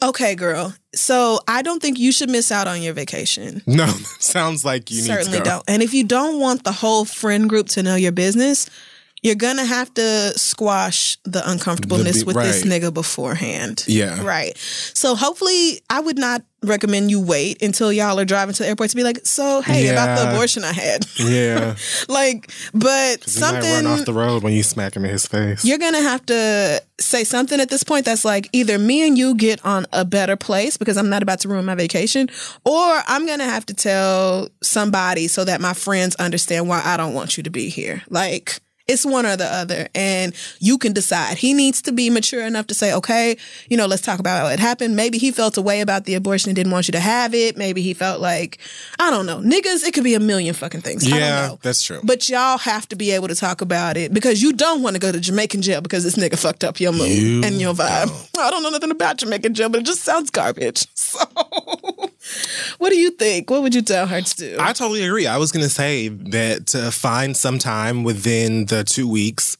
okay, 0.09 0.35
girl. 0.35 0.73
So 0.93 1.39
I 1.47 1.61
don't 1.61 1.81
think 1.81 1.97
you 1.97 2.11
should 2.11 2.29
miss 2.29 2.51
out 2.51 2.67
on 2.67 2.81
your 2.81 2.93
vacation. 2.93 3.61
no, 3.67 3.87
sounds 4.19 4.63
like 4.63 4.91
you 4.91 5.01
Certainly 5.01 5.39
need 5.39 5.43
to 5.43 5.49
go. 5.49 5.55
don't. 5.57 5.63
And 5.67 5.83
if 5.83 5.93
you 5.93 6.03
don't 6.03 6.39
want 6.39 6.63
the 6.63 6.71
whole 6.71 7.05
friend 7.05 7.49
group 7.49 7.67
to 7.69 7.83
know 7.83 7.95
your 7.95 8.11
business, 8.11 8.69
you're 9.23 9.35
gonna 9.35 9.65
have 9.65 9.91
to 9.93 10.37
squash 10.37 11.17
the 11.23 11.41
uncomfortableness 11.49 12.19
The 12.19 12.25
with 12.25 12.35
this 12.35 12.63
nigga 12.63 12.93
beforehand. 12.93 13.85
Yeah. 13.87 14.21
Right. 14.23 14.55
So 14.57 15.15
hopefully 15.15 15.81
I 15.89 16.01
would 16.01 16.17
not 16.17 16.43
recommend 16.61 17.11
you 17.11 17.21
wait 17.21 17.61
until 17.61 17.91
y'all 17.91 18.19
are 18.19 18.25
driving 18.25 18.53
to 18.53 18.63
the 18.63 18.69
airport 18.69 18.89
to 18.89 18.95
be 18.95 19.03
like, 19.03 19.25
so 19.25 19.61
hey, 19.61 19.87
about 19.89 20.17
the 20.17 20.29
abortion 20.29 20.63
I 20.63 20.73
had. 20.73 21.05
Yeah. 21.17 21.75
like, 22.09 22.51
but 22.73 22.83
might 22.83 23.19
run 23.19 23.27
something 23.27 23.87
off 23.87 24.05
the 24.05 24.13
road 24.13 24.43
when 24.43 24.53
you 24.53 24.63
smack 24.63 24.95
him 24.95 25.05
in 25.05 25.11
his 25.11 25.25
face. 25.25 25.63
you're 25.63 25.77
gonna 25.77 26.01
have 26.01 26.25
to 26.27 26.81
say 26.99 27.23
something 27.23 27.59
at 27.59 27.69
this 27.69 27.83
point 27.83 28.05
that's 28.05 28.25
like 28.25 28.49
either 28.51 28.77
me 28.77 29.07
and 29.07 29.17
you 29.17 29.35
get 29.35 29.63
on 29.65 29.85
a 29.91 30.05
better 30.05 30.35
place 30.35 30.77
because 30.77 30.97
I'm 30.97 31.09
not 31.09 31.23
about 31.23 31.39
to 31.41 31.47
ruin 31.47 31.65
my 31.65 31.75
vacation, 31.75 32.29
or 32.65 33.01
I'm 33.07 33.25
gonna 33.25 33.45
have 33.45 33.65
to 33.67 33.73
tell 33.73 34.49
somebody 34.61 35.27
so 35.27 35.45
that 35.45 35.61
my 35.61 35.73
friends 35.73 36.15
understand 36.15 36.67
why 36.67 36.81
I 36.83 36.97
don't 36.97 37.13
want 37.13 37.37
you 37.37 37.43
to 37.43 37.49
be 37.49 37.69
here. 37.69 38.03
Like 38.09 38.59
it's 38.87 39.05
one 39.05 39.25
or 39.25 39.37
the 39.37 39.45
other, 39.45 39.87
and 39.95 40.33
you 40.59 40.77
can 40.77 40.91
decide. 40.93 41.37
He 41.37 41.53
needs 41.53 41.81
to 41.83 41.91
be 41.93 42.09
mature 42.09 42.45
enough 42.45 42.67
to 42.67 42.73
say, 42.73 42.93
okay, 42.93 43.37
you 43.69 43.77
know, 43.77 43.85
let's 43.85 44.01
talk 44.01 44.19
about 44.19 44.43
what 44.43 44.59
happened. 44.59 44.95
Maybe 44.95 45.17
he 45.17 45.31
felt 45.31 45.57
a 45.57 45.61
way 45.61 45.79
about 45.81 46.03
the 46.05 46.15
abortion 46.15 46.49
and 46.49 46.55
didn't 46.55 46.71
want 46.73 46.87
you 46.87 46.91
to 46.91 46.99
have 46.99 47.33
it. 47.33 47.55
Maybe 47.55 47.81
he 47.81 47.93
felt 47.93 48.19
like, 48.19 48.57
I 48.99 49.09
don't 49.09 49.25
know, 49.25 49.37
niggas. 49.39 49.85
It 49.87 49.93
could 49.93 50.03
be 50.03 50.15
a 50.15 50.19
million 50.19 50.53
fucking 50.53 50.81
things. 50.81 51.05
I 51.11 51.17
Yeah, 51.17 51.19
don't 51.41 51.47
know. 51.51 51.59
that's 51.61 51.81
true. 51.81 52.01
But 52.03 52.27
y'all 52.27 52.57
have 52.57 52.87
to 52.89 52.95
be 52.97 53.11
able 53.11 53.29
to 53.29 53.35
talk 53.35 53.61
about 53.61 53.95
it 53.95 54.13
because 54.13 54.41
you 54.41 54.51
don't 54.53 54.81
want 54.81 54.95
to 54.95 54.99
go 54.99 55.11
to 55.11 55.19
Jamaican 55.19 55.61
jail 55.61 55.79
because 55.81 56.03
this 56.03 56.15
nigga 56.15 56.37
fucked 56.37 56.63
up 56.65 56.79
your 56.79 56.91
mood 56.91 57.09
You 57.09 57.41
and 57.43 57.61
your 57.61 57.73
vibe. 57.73 58.11
I 58.37 58.51
don't 58.51 58.63
know 58.63 58.69
nothing 58.69 58.91
about 58.91 59.17
Jamaican 59.17 59.53
jail, 59.53 59.69
but 59.69 59.79
it 59.81 59.85
just 59.85 60.01
sounds 60.03 60.29
garbage. 60.29 60.87
So, 60.95 61.19
what 62.77 62.89
do 62.89 62.97
you 62.97 63.11
think? 63.11 63.49
What 63.49 63.61
would 63.61 63.75
you 63.75 63.81
tell 63.81 64.07
her 64.07 64.21
to 64.21 64.35
do? 64.35 64.57
I 64.59 64.73
totally 64.73 65.03
agree. 65.03 65.27
I 65.27 65.37
was 65.37 65.51
going 65.51 65.63
to 65.63 65.69
say 65.69 66.07
that 66.09 66.67
to 66.67 66.91
find 66.91 67.35
some 67.35 67.59
time 67.59 68.03
within 68.03 68.65
the 68.65 68.83
two 68.83 69.07
weeks 69.07 69.57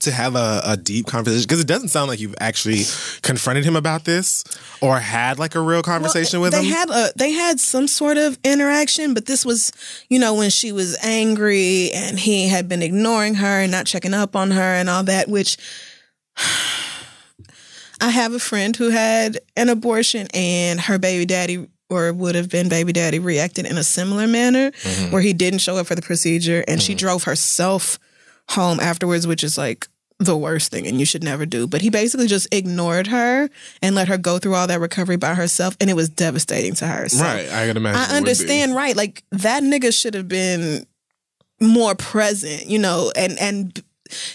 to 0.00 0.12
have 0.12 0.36
a, 0.36 0.60
a 0.64 0.76
deep 0.76 1.06
conversation 1.06 1.44
because 1.44 1.60
it 1.60 1.66
doesn't 1.66 1.88
sound 1.88 2.08
like 2.08 2.20
you've 2.20 2.34
actually 2.38 2.82
confronted 3.22 3.64
him 3.64 3.76
about 3.76 4.04
this 4.04 4.44
or 4.80 4.98
had 4.98 5.38
like 5.38 5.54
a 5.54 5.60
real 5.60 5.82
conversation 5.82 6.40
with 6.40 6.52
they 6.52 6.64
him. 6.64 6.72
had 6.72 6.90
a 6.90 7.12
they 7.16 7.30
had 7.30 7.58
some 7.58 7.88
sort 7.88 8.18
of 8.18 8.38
interaction, 8.44 9.14
but 9.14 9.26
this 9.26 9.44
was, 9.44 9.72
you 10.08 10.18
know, 10.18 10.34
when 10.34 10.50
she 10.50 10.70
was 10.72 10.98
angry 11.02 11.90
and 11.92 12.18
he 12.18 12.48
had 12.48 12.68
been 12.68 12.82
ignoring 12.82 13.36
her 13.36 13.60
and 13.60 13.72
not 13.72 13.86
checking 13.86 14.12
up 14.14 14.36
on 14.36 14.50
her 14.50 14.60
and 14.60 14.90
all 14.90 15.02
that, 15.04 15.28
which 15.28 15.56
I 18.00 18.10
have 18.10 18.34
a 18.34 18.38
friend 18.38 18.76
who 18.76 18.90
had 18.90 19.38
an 19.56 19.70
abortion 19.70 20.28
and 20.34 20.78
her 20.80 20.98
baby 20.98 21.24
daddy 21.24 21.66
or 21.88 22.12
would 22.12 22.34
have 22.34 22.48
been 22.48 22.68
baby 22.68 22.92
daddy 22.92 23.18
reacted 23.18 23.66
in 23.66 23.78
a 23.78 23.84
similar 23.84 24.26
manner 24.26 24.70
Mm-hmm. 24.70 25.12
where 25.12 25.22
he 25.22 25.32
didn't 25.32 25.60
show 25.60 25.76
up 25.76 25.86
for 25.86 25.94
the 25.94 26.02
procedure 26.02 26.64
and 26.66 26.82
she 26.82 26.94
drove 26.94 27.24
herself 27.24 27.98
home 28.50 28.78
afterwards, 28.80 29.26
which 29.26 29.42
is 29.44 29.56
like 29.58 29.88
the 30.18 30.36
worst 30.36 30.70
thing 30.70 30.86
and 30.86 30.98
you 30.98 31.04
should 31.04 31.22
never 31.22 31.44
do. 31.44 31.66
But 31.66 31.82
he 31.82 31.90
basically 31.90 32.26
just 32.26 32.48
ignored 32.52 33.06
her 33.08 33.50
and 33.82 33.94
let 33.94 34.08
her 34.08 34.16
go 34.16 34.38
through 34.38 34.54
all 34.54 34.66
that 34.66 34.80
recovery 34.80 35.16
by 35.16 35.34
herself 35.34 35.76
and 35.80 35.90
it 35.90 35.94
was 35.94 36.08
devastating 36.08 36.74
to 36.76 36.86
her. 36.86 37.08
So 37.08 37.22
right. 37.22 37.50
I 37.52 37.66
can 37.66 37.76
imagine. 37.76 38.00
I 38.00 38.16
understand, 38.16 38.74
right? 38.74 38.96
Like 38.96 39.22
that 39.32 39.62
nigga 39.62 39.92
should 39.98 40.14
have 40.14 40.28
been 40.28 40.86
more 41.60 41.94
present, 41.94 42.66
you 42.66 42.78
know, 42.78 43.12
and 43.16 43.38
and 43.38 43.82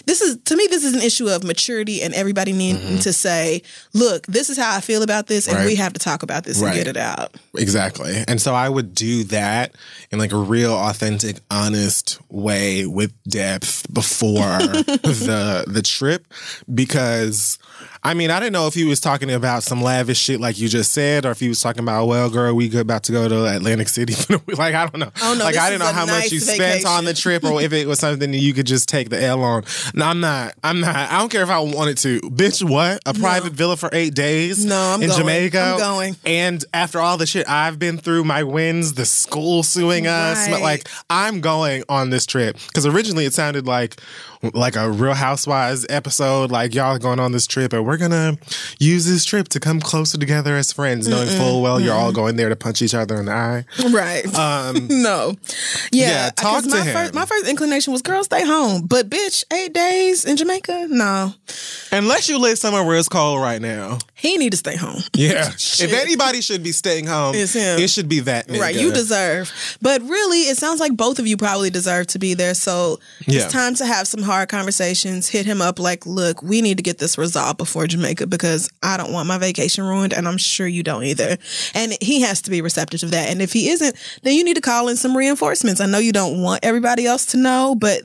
this 0.06 0.20
is 0.20 0.38
to 0.44 0.56
me 0.56 0.66
this 0.70 0.84
is 0.84 0.94
an 0.94 1.02
issue 1.02 1.28
of 1.28 1.44
maturity 1.44 2.02
and 2.02 2.14
everybody 2.14 2.52
needing 2.52 2.98
to 3.00 3.12
say, 3.12 3.62
look, 3.92 4.26
this 4.26 4.50
is 4.50 4.56
how 4.58 4.76
I 4.76 4.80
feel 4.80 5.02
about 5.02 5.26
this 5.26 5.46
and 5.46 5.52
Mm-hmm. 5.56 5.62
Right. 5.64 5.70
we 5.70 5.76
have 5.76 5.92
to 5.92 5.98
talk 6.00 6.22
about 6.22 6.44
this 6.44 6.58
Right. 6.60 6.68
and 6.74 6.76
get 6.78 6.86
it 6.88 6.96
out. 6.96 7.34
Exactly. 7.56 8.24
And 8.26 8.40
so 8.40 8.54
I 8.54 8.68
would 8.68 8.94
do 8.94 9.24
that 9.24 9.74
in 10.10 10.18
like 10.18 10.32
a 10.32 10.36
real 10.38 10.72
authentic, 10.74 11.36
honest 11.50 12.18
way 12.30 12.86
with 12.86 13.12
depth 13.24 13.92
before 13.92 14.38
the 14.58 15.64
the 15.66 15.82
trip 15.82 16.26
because 16.72 17.58
I 18.02 18.14
mean, 18.14 18.30
I 18.30 18.40
didn't 18.40 18.52
know 18.52 18.66
if 18.66 18.74
he 18.74 18.84
was 18.84 19.00
talking 19.00 19.30
about 19.30 19.62
some 19.62 19.80
lavish 19.82 20.18
shit 20.18 20.40
like 20.40 20.58
you 20.58 20.68
just 20.68 20.92
said, 20.92 21.24
or 21.24 21.30
if 21.30 21.40
he 21.40 21.48
was 21.48 21.60
talking 21.60 21.82
about, 21.82 22.06
well, 22.06 22.28
girl, 22.30 22.54
we 22.54 22.68
good 22.68 22.80
about 22.82 23.04
to 23.04 23.12
go 23.12 23.28
to 23.28 23.44
Atlantic 23.46 23.88
City. 23.88 24.14
like, 24.48 24.74
I 24.74 24.86
don't 24.86 24.98
know. 24.98 25.10
Oh, 25.22 25.34
no, 25.38 25.44
like, 25.44 25.56
I 25.56 25.70
didn't 25.70 25.80
know 25.86 25.92
how 25.92 26.04
nice 26.04 26.24
much 26.24 26.32
you 26.32 26.40
spent 26.40 26.84
on 26.86 27.04
the 27.04 27.14
trip, 27.14 27.44
or 27.44 27.60
if 27.60 27.72
it 27.72 27.86
was 27.86 27.98
something 28.00 28.30
that 28.30 28.38
you 28.38 28.52
could 28.54 28.66
just 28.66 28.88
take 28.88 29.08
the 29.10 29.22
L 29.22 29.42
on. 29.42 29.64
No, 29.94 30.06
I'm 30.06 30.20
not. 30.20 30.54
I'm 30.64 30.80
not. 30.80 30.94
I 30.96 31.18
don't 31.18 31.30
care 31.30 31.42
if 31.42 31.50
I 31.50 31.60
wanted 31.60 31.98
to. 31.98 32.20
Bitch, 32.22 32.68
what? 32.68 33.00
A 33.06 33.14
private 33.14 33.52
villa 33.52 33.76
for 33.76 33.88
eight 33.92 34.14
days? 34.14 34.64
No, 34.64 34.76
I'm 34.76 35.02
in 35.02 35.08
going. 35.08 35.20
Jamaica. 35.20 35.60
I'm 35.60 35.78
going. 35.78 36.16
And 36.24 36.64
after 36.74 36.98
all 37.00 37.16
the 37.16 37.26
shit 37.26 37.48
I've 37.48 37.78
been 37.78 37.98
through, 37.98 38.24
my 38.24 38.42
wins, 38.42 38.94
the 38.94 39.04
school 39.04 39.62
suing 39.62 40.06
us, 40.06 40.48
Right. 40.50 40.62
like 40.62 40.88
I'm 41.08 41.40
going 41.40 41.84
on 41.88 42.10
this 42.10 42.26
trip 42.26 42.56
because 42.68 42.86
originally 42.86 43.24
it 43.26 43.34
sounded 43.34 43.66
like 43.66 44.00
like 44.54 44.74
a 44.76 44.90
Real 44.90 45.14
Housewives 45.14 45.86
episode, 45.88 46.50
like 46.50 46.74
y'all 46.74 46.98
going 46.98 47.20
on 47.20 47.32
this 47.32 47.46
trip 47.46 47.72
and 47.72 47.86
we're 47.86 47.96
gonna 47.96 48.36
use 48.80 49.06
this 49.06 49.24
trip 49.24 49.48
to 49.48 49.60
come 49.60 49.80
closer 49.80 50.18
together 50.18 50.56
as 50.56 50.72
friends, 50.72 51.06
knowing 51.06 51.28
full 51.28 51.62
well 51.62 51.80
you're 51.80 51.94
all 51.94 52.12
going 52.12 52.36
there 52.36 52.48
to 52.48 52.56
punch 52.56 52.82
each 52.82 52.94
other 52.94 53.16
in 53.20 53.26
the 53.26 53.32
eye. 53.32 53.64
Right. 53.90 54.26
Um, 54.36 54.86
no. 55.02 55.34
Yeah. 55.92 56.08
Yeah, 56.12 56.30
talk 56.30 56.64
to 56.64 56.68
my 56.70 56.82
him. 56.82 56.92
First, 56.92 57.14
my 57.14 57.24
first 57.24 57.48
inclination 57.48 57.92
was, 57.92 58.02
girl, 58.02 58.22
stay 58.24 58.44
home. 58.44 58.82
But 58.86 59.08
bitch, 59.08 59.44
eight 59.52 59.72
days 59.72 60.24
in 60.24 60.36
Jamaica? 60.36 60.88
No. 60.90 61.32
unless 61.92 62.28
you 62.28 62.38
live 62.38 62.58
somewhere 62.58 62.82
where 62.84 62.96
it's 62.96 63.08
cold 63.08 63.40
right 63.40 63.60
now. 63.62 63.98
He 64.14 64.36
need 64.38 64.50
to 64.50 64.56
stay 64.56 64.76
home. 64.76 65.00
Yeah. 65.14 65.50
If 65.82 65.92
anybody 65.92 66.40
should 66.42 66.62
be 66.62 66.70
staying 66.70 67.06
home, 67.06 67.34
It's 67.34 67.54
him. 67.54 67.78
it 67.80 67.88
should 67.90 68.08
be 68.08 68.20
that 68.20 68.46
nigga. 68.46 68.60
Right, 68.60 68.74
you 68.76 68.92
deserve. 68.92 69.50
But 69.82 70.00
really, 70.02 70.42
it 70.42 70.56
sounds 70.58 70.78
like 70.80 70.96
both 70.96 71.18
of 71.18 71.26
you 71.26 71.36
probably 71.36 71.70
deserve 71.70 72.06
to 72.08 72.18
be 72.20 72.34
there. 72.34 72.54
So 72.54 73.00
Yeah. 73.26 73.42
it's 73.44 73.52
time 73.52 73.74
to 73.76 73.86
have 73.86 74.06
some 74.06 74.22
hard 74.32 74.48
conversations. 74.48 75.28
Hit 75.28 75.44
him 75.44 75.60
up 75.60 75.78
like, 75.78 76.06
look, 76.06 76.42
we 76.42 76.62
need 76.62 76.78
to 76.78 76.82
get 76.82 76.98
this 76.98 77.18
resolved 77.18 77.58
before 77.58 77.86
Jamaica 77.86 78.26
because 78.26 78.70
I 78.82 78.96
don't 78.96 79.12
want 79.12 79.28
my 79.28 79.36
vacation 79.36 79.84
ruined, 79.84 80.14
and 80.14 80.26
I'm 80.26 80.38
sure 80.38 80.66
you 80.66 80.82
don't 80.82 81.04
either. 81.04 81.36
And 81.74 81.96
he 82.00 82.22
has 82.22 82.40
to 82.42 82.50
be 82.50 82.62
receptive 82.62 83.00
to 83.00 83.06
that. 83.06 83.28
And 83.28 83.42
if 83.42 83.52
he 83.52 83.68
isn't, 83.68 83.94
then 84.22 84.34
you 84.34 84.42
need 84.42 84.56
to 84.56 84.62
call 84.62 84.88
in 84.88 84.96
some 84.96 85.16
reinforcements. 85.16 85.80
I 85.80 85.86
know 85.86 85.98
you 85.98 86.12
don't 86.12 86.40
want 86.40 86.64
everybody 86.64 87.06
else 87.06 87.26
to 87.26 87.36
know, 87.36 87.74
but 87.78 88.02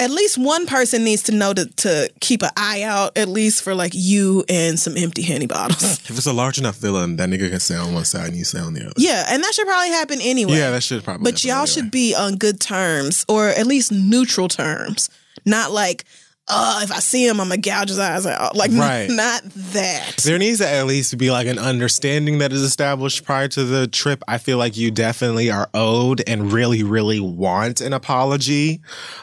at 0.00 0.10
least 0.10 0.38
one 0.38 0.66
person 0.66 1.04
needs 1.04 1.22
to 1.24 1.32
know 1.32 1.52
to, 1.52 1.66
to 1.66 2.10
keep 2.20 2.42
an 2.42 2.50
eye 2.56 2.82
out, 2.82 3.16
at 3.16 3.28
least 3.28 3.62
for 3.62 3.74
like 3.74 3.92
you 3.94 4.44
and 4.48 4.78
some 4.78 4.96
empty 4.96 5.22
Henny 5.22 5.46
bottles. 5.46 6.00
If 6.14 6.18
it's 6.18 6.26
a 6.26 6.32
large 6.32 6.58
enough 6.58 6.76
villa, 6.76 7.06
that 7.06 7.28
nigga 7.28 7.50
can 7.50 7.60
stay 7.60 7.76
on 7.76 7.94
one 7.94 8.04
side 8.04 8.28
and 8.28 8.36
you 8.36 8.44
stay 8.44 8.60
on 8.60 8.74
the 8.74 8.82
other. 8.82 8.92
yeah, 8.96 9.24
and 9.28 9.42
that 9.42 9.54
should 9.54 9.66
probably 9.66 9.90
happen 9.90 10.20
anyway. 10.20 10.58
Yeah, 10.58 10.70
that 10.70 10.82
should 10.82 11.02
probably. 11.02 11.30
But 11.30 11.42
y'all 11.44 11.52
anyway. 11.54 11.66
should 11.66 11.90
be 11.90 12.14
on 12.14 12.36
good 12.36 12.60
terms 12.60 13.24
or 13.28 13.48
at 13.48 13.66
least 13.66 13.90
neutral 13.90 14.48
terms. 14.48 15.10
Not 15.44 15.72
like, 15.72 16.04
uh, 16.46 16.80
if 16.82 16.92
I 16.92 16.98
see 17.00 17.26
him, 17.26 17.40
I'm 17.40 17.48
gonna 17.48 17.60
gouge 17.60 17.88
his 17.88 17.98
eyes 17.98 18.26
out. 18.26 18.54
Like, 18.54 18.70
Right. 18.72 19.08
not 19.10 19.42
that. 19.72 20.18
There 20.24 20.38
needs 20.38 20.58
to 20.58 20.68
at 20.68 20.86
least 20.86 21.16
be 21.16 21.30
like 21.30 21.46
an 21.46 21.58
understanding 21.58 22.38
that 22.38 22.52
is 22.52 22.60
established 22.60 23.24
prior 23.24 23.48
to 23.48 23.64
the 23.64 23.86
trip. 23.86 24.22
I 24.28 24.38
feel 24.38 24.58
like 24.58 24.76
you 24.76 24.90
definitely 24.90 25.50
are 25.50 25.68
owed 25.72 26.22
and 26.26 26.52
really, 26.52 26.82
really 26.82 27.20
want 27.20 27.80
an 27.80 27.92
apology. 27.92 28.82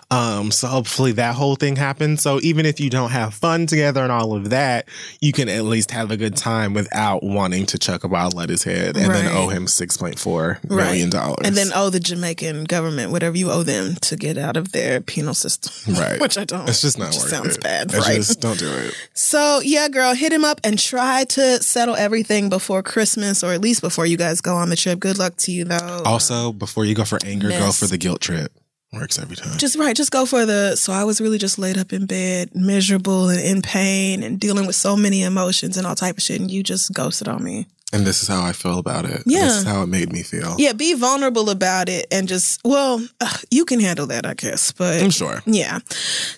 Um, 0.10 0.52
so 0.52 0.68
hopefully 0.68 1.14
that 1.14 1.36
whole 1.36 1.56
thing 1.56 1.76
happens. 1.76 2.22
So 2.22 2.40
even 2.42 2.66
if 2.66 2.80
you 2.80 2.90
don't 2.90 3.12
have 3.12 3.34
fun 3.34 3.66
together 3.68 4.02
and 4.04 4.12
all 4.12 4.34
of 4.36 4.50
that, 4.50 4.90
you 5.22 5.32
can 5.32 5.48
at 5.48 5.64
least 5.64 5.92
have 5.92 6.12
a 6.12 6.18
good 6.18 6.36
time 6.36 6.74
without 6.74 7.24
wanting 7.24 7.66
to 7.68 7.78
chuck 7.80 8.04
a 8.04 8.10
bottle 8.10 8.42
at 8.42 8.50
his 8.50 8.64
head 8.64 8.98
and 8.98 9.14
then 9.14 9.28
owe 9.28 9.48
him 9.48 9.68
six 9.68 9.96
point 9.96 10.20
four 10.20 10.60
million 10.68 11.10
dollars. 11.10 11.46
And 11.46 11.56
then 11.56 11.72
owe 11.74 11.90
the 11.90 12.00
Jamaican 12.00 12.66
government 12.66 13.12
whatever 13.12 13.38
you 13.38 13.52
owe 13.52 13.64
them 13.64 13.96
to 14.02 14.18
get 14.18 14.38
out 14.38 14.58
of 14.58 14.72
their 14.74 15.00
penal 15.00 15.34
system. 15.34 15.94
Right. 15.96 16.20
Which 16.22 16.38
I 16.38 16.44
don't. 16.44 16.68
it's 16.68 16.82
just 16.82 16.98
not 16.98 17.11
Which 17.12 17.24
worth 17.24 17.30
sounds 17.30 17.58
it. 17.58 17.64
bad, 17.64 17.94
right? 17.94 18.16
just 18.16 18.42
don't 18.42 18.60
do 18.60 18.72
it. 18.72 18.94
So 19.14 19.62
yeah, 19.64 19.88
girl, 19.90 20.14
hit 20.14 20.32
him 20.34 20.44
up 20.44 20.60
and 20.64 20.78
try 20.80 21.26
to 21.26 21.62
settle 21.62 21.96
everything 21.96 22.50
before 22.50 22.84
Christmas 22.84 23.44
or 23.44 23.54
at 23.54 23.62
least 23.62 23.82
before 23.82 24.06
you 24.06 24.18
guys 24.18 24.42
go 24.42 24.56
on 24.56 24.70
the 24.70 24.76
trip. 24.76 25.00
Good 25.00 25.18
luck 25.18 25.36
to 25.38 25.52
you 25.52 25.66
though. 25.66 26.02
Also, 26.06 26.52
before 26.52 26.86
you 26.86 26.96
go 26.96 27.06
for 27.06 27.20
anger, 27.26 27.50
go 27.50 27.72
for 27.72 27.86
the 27.86 27.98
guilt 27.98 28.22
trip. 28.22 28.52
Works 28.94 29.18
every 29.18 29.38
time. 29.38 29.58
Just 29.58 29.78
right, 29.78 29.96
just 29.96 30.12
go 30.12 30.26
for 30.26 30.46
the. 30.46 30.76
So 30.76 30.92
I 30.92 31.06
was 31.06 31.22
really 31.22 31.38
just 31.38 31.58
laid 31.58 31.78
up 31.78 31.94
in 31.94 32.06
bed, 32.08 32.54
miserable 32.54 33.30
and 33.30 33.40
in 33.40 33.62
pain, 33.62 34.22
and 34.22 34.38
dealing 34.38 34.68
with 34.68 34.76
so 34.76 34.98
many 34.98 35.24
emotions 35.24 35.78
and 35.78 35.88
all 35.88 35.96
type 35.96 36.18
of 36.18 36.24
shit, 36.24 36.42
and 36.42 36.52
you 36.52 36.62
just 36.62 36.94
ghosted 36.94 37.30
on 37.30 37.42
me. 37.42 37.68
And 37.94 38.06
this 38.06 38.22
is 38.22 38.28
how 38.30 38.46
I 38.46 38.54
feel 38.54 38.80
about 38.80 39.06
it. 39.06 39.24
Yeah. 39.26 39.42
This 39.42 39.58
is 39.58 39.64
how 39.64 39.84
it 39.84 39.88
made 39.88 40.14
me 40.14 40.24
feel. 40.24 40.56
Yeah, 40.58 40.72
be 40.74 40.94
vulnerable 40.94 41.50
about 41.50 41.90
it, 41.90 42.08
and 42.12 42.28
just 42.28 42.62
well, 42.64 43.06
ugh, 43.20 43.42
you 43.52 43.66
can 43.66 43.80
handle 43.82 44.08
that, 44.08 44.26
I 44.26 44.34
guess. 44.34 44.72
But 44.72 45.04
I'm 45.04 45.10
sure. 45.12 45.42
yeah. 45.46 45.80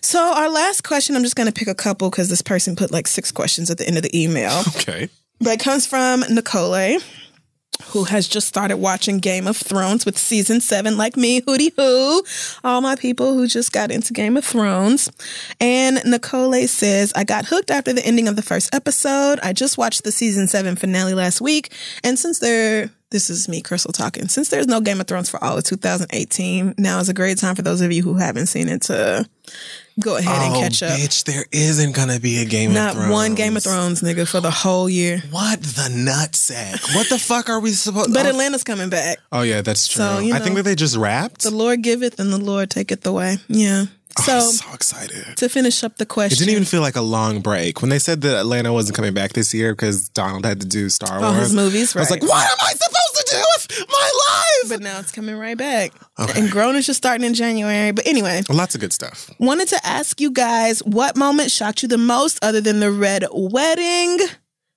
So 0.01 0.19
our 0.19 0.49
last 0.49 0.83
question, 0.83 1.15
I'm 1.15 1.23
just 1.23 1.35
going 1.35 1.47
to 1.47 1.53
pick 1.53 1.67
a 1.67 1.75
couple 1.75 2.09
because 2.09 2.29
this 2.29 2.41
person 2.41 2.75
put 2.75 2.91
like 2.91 3.07
six 3.07 3.31
questions 3.31 3.69
at 3.69 3.77
the 3.77 3.87
end 3.87 3.97
of 3.97 4.03
the 4.03 4.19
email. 4.23 4.63
Okay. 4.75 5.09
But 5.39 5.53
it 5.53 5.59
comes 5.59 5.85
from 5.85 6.23
Nicole, 6.29 6.97
who 7.85 8.05
has 8.05 8.27
just 8.27 8.47
started 8.47 8.77
watching 8.77 9.19
Game 9.19 9.47
of 9.47 9.57
Thrones 9.57 10.05
with 10.05 10.17
season 10.17 10.61
seven, 10.61 10.97
like 10.97 11.17
me, 11.17 11.41
hootie 11.41 11.73
hoo. 11.75 12.23
All 12.63 12.81
my 12.81 12.95
people 12.95 13.33
who 13.33 13.47
just 13.47 13.71
got 13.71 13.91
into 13.91 14.13
Game 14.13 14.37
of 14.37 14.45
Thrones. 14.45 15.11
And 15.59 16.01
Nicole 16.05 16.67
says, 16.67 17.13
I 17.15 17.23
got 17.23 17.45
hooked 17.45 17.71
after 17.71 17.93
the 17.93 18.05
ending 18.05 18.27
of 18.27 18.35
the 18.35 18.41
first 18.41 18.73
episode. 18.73 19.39
I 19.41 19.53
just 19.53 19.77
watched 19.77 20.03
the 20.03 20.11
season 20.11 20.47
seven 20.47 20.75
finale 20.75 21.13
last 21.13 21.41
week. 21.41 21.71
And 22.03 22.17
since 22.17 22.39
there, 22.39 22.89
this 23.11 23.29
is 23.29 23.47
me, 23.47 23.61
Crissle 23.61 23.93
talking. 23.93 24.27
Since 24.27 24.49
there's 24.49 24.67
no 24.67 24.81
Game 24.81 24.99
of 24.99 25.07
Thrones 25.07 25.29
for 25.29 25.41
all 25.43 25.57
of 25.57 25.63
2018, 25.63 26.75
now 26.77 26.99
is 26.99 27.09
a 27.09 27.13
great 27.13 27.37
time 27.37 27.55
for 27.55 27.61
those 27.61 27.81
of 27.81 27.91
you 27.91 28.01
who 28.01 28.15
haven't 28.15 28.47
seen 28.47 28.67
it 28.67 28.81
to 28.83 29.27
go 29.99 30.17
ahead 30.17 30.41
and 30.41 30.55
oh, 30.55 30.59
catch 30.59 30.83
up. 30.83 30.91
bitch, 30.99 31.23
there 31.25 31.45
isn't 31.51 31.95
gonna 31.95 32.19
be 32.19 32.41
a 32.41 32.45
Game 32.45 32.73
Not 32.73 32.89
of 32.89 32.93
Thrones. 32.95 33.09
Not 33.09 33.13
one 33.13 33.35
Game 33.35 33.57
of 33.57 33.63
Thrones, 33.63 34.01
nigga, 34.01 34.27
for 34.27 34.39
the 34.39 34.51
whole 34.51 34.89
year. 34.89 35.21
What 35.31 35.61
the 35.61 35.89
nutsack? 35.91 36.95
What 36.95 37.09
the 37.09 37.19
fuck 37.19 37.49
are 37.49 37.59
we 37.59 37.71
supposed? 37.71 38.07
To 38.07 38.11
do? 38.11 38.15
But 38.15 38.25
oh, 38.25 38.29
Atlanta's 38.29 38.63
coming 38.63 38.89
back. 38.89 39.19
oh 39.31 39.41
yeah, 39.41 39.61
that's 39.61 39.87
true. 39.87 40.03
So, 40.03 40.19
you 40.19 40.33
I 40.33 40.39
think 40.39 40.55
that 40.55 40.63
they 40.63 40.75
just 40.75 40.95
wrapped. 40.97 41.41
The 41.43 41.51
Lord 41.51 41.81
giveth 41.81 42.19
and 42.19 42.31
the 42.31 42.37
Lord 42.37 42.69
taketh 42.69 43.05
away. 43.05 43.37
Yeah. 43.47 43.85
Oh, 44.19 44.21
So 44.21 44.33
I'm 44.33 44.41
so 44.41 44.73
excited. 44.75 45.37
to 45.37 45.49
finish 45.49 45.83
up 45.83 45.97
the 45.97 46.05
question. 46.05 46.35
It 46.35 46.39
didn't 46.45 46.51
even 46.51 46.65
feel 46.65 46.81
like 46.81 46.95
a 46.95 47.01
long 47.01 47.39
break 47.41 47.81
when 47.81 47.89
they 47.89 47.97
said 47.97 48.21
that 48.21 48.39
Atlanta 48.41 48.71
wasn't 48.71 48.95
coming 48.95 49.13
back 49.15 49.33
this 49.33 49.55
year 49.55 49.73
because 49.73 50.07
Donald 50.09 50.45
had 50.45 50.61
to 50.61 50.67
do 50.67 50.89
Star 50.89 51.15
All 51.15 51.31
Wars. 51.31 51.45
his 51.45 51.53
movies, 51.55 51.95
I 51.95 51.99
was 52.01 52.11
like, 52.11 52.21
what 52.21 52.45
am 52.45 52.57
I 52.61 52.73
supposed 52.73 52.93
to 52.93 53.02
do 53.33 53.45
with 53.57 53.85
my 53.89 54.11
life? 54.29 54.69
but 54.69 54.79
now 54.81 54.99
it's 54.99 55.11
coming 55.11 55.35
right 55.37 55.57
back. 55.57 55.91
Okay. 56.19 56.39
And 56.39 56.49
Grown-ish 56.49 56.85
just 56.85 56.97
starting 56.97 57.25
in 57.27 57.33
January. 57.33 57.91
But 57.91 58.07
anyway, 58.07 58.41
Lots 58.49 58.75
of 58.75 58.81
good 58.81 58.93
stuff. 58.93 59.29
wanted 59.39 59.67
to 59.69 59.85
ask 59.85 60.21
you 60.21 60.31
guys 60.31 60.79
what 60.83 61.17
moment 61.17 61.51
shocked 61.51 61.81
you 61.83 61.89
the 61.89 61.97
most 61.97 62.39
other 62.43 62.61
than 62.61 62.79
the 62.79 62.91
red 62.91 63.25
wedding? 63.31 64.19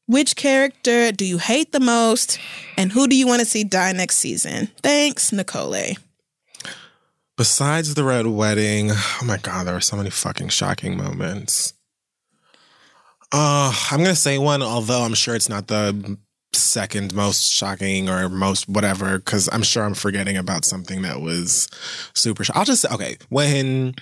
Which 0.07 0.37
character 0.37 1.11
do 1.12 1.24
you 1.24 1.39
hate 1.39 1.73
the 1.73 1.81
most? 1.81 2.39
And 2.77 2.93
who 2.93 3.07
do 3.09 3.16
you 3.16 3.27
want 3.27 3.41
to 3.41 3.47
see 3.47 3.65
die 3.65 3.93
next 3.93 4.16
season? 4.19 4.69
Thanks, 4.83 5.33
Nicole. 5.33 5.95
Besides 7.37 7.95
the 7.95 8.05
red 8.05 8.27
wedding, 8.27 8.91
oh 8.93 9.20
my 9.24 9.37
god, 9.37 9.66
there 9.66 9.74
were 9.74 9.81
so 9.81 9.97
many 9.97 10.11
fucking 10.11 10.49
shocking 10.49 10.97
moments. 10.97 11.74
Uh, 13.33 13.74
I'm 13.91 13.99
gonna 13.99 14.15
say 14.15 14.39
one, 14.39 14.62
although 14.62 15.03
I'm 15.03 15.15
sure 15.15 15.35
it's 15.35 15.49
not 15.49 15.66
the 15.66 16.16
second 16.57 17.15
most 17.15 17.51
shocking 17.53 18.09
or 18.09 18.28
most 18.28 18.69
whatever, 18.69 19.19
because 19.19 19.49
I'm 19.53 19.62
sure 19.62 19.85
I'm 19.85 19.95
forgetting 19.95 20.37
about 20.37 20.65
something 20.65 21.03
that 21.03 21.20
was 21.20 21.69
super. 22.15 22.45
Sh- 22.45 22.51
I'll 22.55 22.65
just 22.65 22.83
say, 22.83 22.89
okay, 22.93 23.16
when 23.28 23.95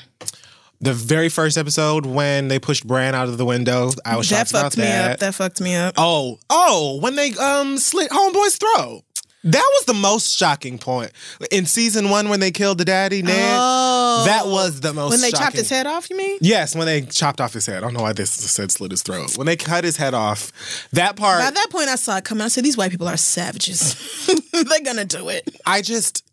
the 0.81 0.93
very 0.93 1.29
first 1.29 1.57
episode 1.57 2.05
when 2.05 2.49
they 2.49 2.59
pushed 2.59 2.87
Bran 2.87 3.15
out 3.15 3.29
of 3.29 3.39
the 3.39 3.45
window, 3.45 3.91
I 4.05 4.17
was 4.17 4.29
That 4.29 4.49
shocked 4.49 4.51
about 4.51 4.63
fucked 4.65 4.77
me 4.79 4.83
that. 4.85 5.11
up. 5.13 5.19
That 5.21 5.35
fucked 5.35 5.61
me 5.61 5.75
up. 5.75 5.95
Oh, 5.97 6.39
oh, 6.51 6.99
when 7.01 7.15
they 7.17 7.33
um 7.35 7.79
slit 7.79 8.11
homeboy's 8.11 8.57
throat. 8.57 9.03
That 9.45 9.71
was 9.77 9.85
the 9.85 9.95
most 9.95 10.37
shocking 10.37 10.79
point. 10.79 11.13
In 11.51 11.67
season 11.67 12.09
one 12.09 12.31
when 12.31 12.41
they 12.41 12.51
killed 12.51 12.79
the 12.79 12.85
daddy, 12.85 13.23
Ned. 13.23 13.35
Oh. 13.37 14.25
That 14.27 14.47
was 14.47 14.81
the 14.81 14.95
most 14.95 15.11
when 15.11 15.21
they 15.21 15.31
shocking. 15.31 15.45
chopped 15.45 15.57
his 15.57 15.69
head 15.69 15.87
off, 15.87 16.09
you 16.09 16.17
mean? 16.17 16.39
Yes, 16.41 16.75
when 16.75 16.87
they 16.87 17.03
chopped 17.03 17.41
off 17.41 17.53
his 17.53 17.67
head. 17.67 17.79
I 17.79 17.81
don't 17.81 17.93
know 17.95 18.03
why 18.03 18.15
this 18.15 18.31
said 18.31 18.73
slit 18.73 18.91
his 18.91 19.03
throat. 19.03 19.37
When 19.37 19.47
they 19.47 19.57
cut 19.57 19.85
his 19.85 19.99
head 19.99 20.15
off, 20.15 20.51
that 20.93 21.17
part 21.17 21.41
By 21.43 21.51
that 21.51 21.69
point, 21.71 21.89
I 21.89 21.97
saw 21.97 22.17
it 22.17 22.25
coming. 22.25 22.43
I 22.43 22.49
said, 22.49 22.65
"These 22.65 22.77
white 22.77 22.91
people 22.91 23.07
are 23.09 23.17
savages. 23.17 23.95
They're 24.53 24.81
gonna 24.81 25.05
do 25.05 25.29
it." 25.29 25.49
I 25.67 25.83
just 25.83 26.25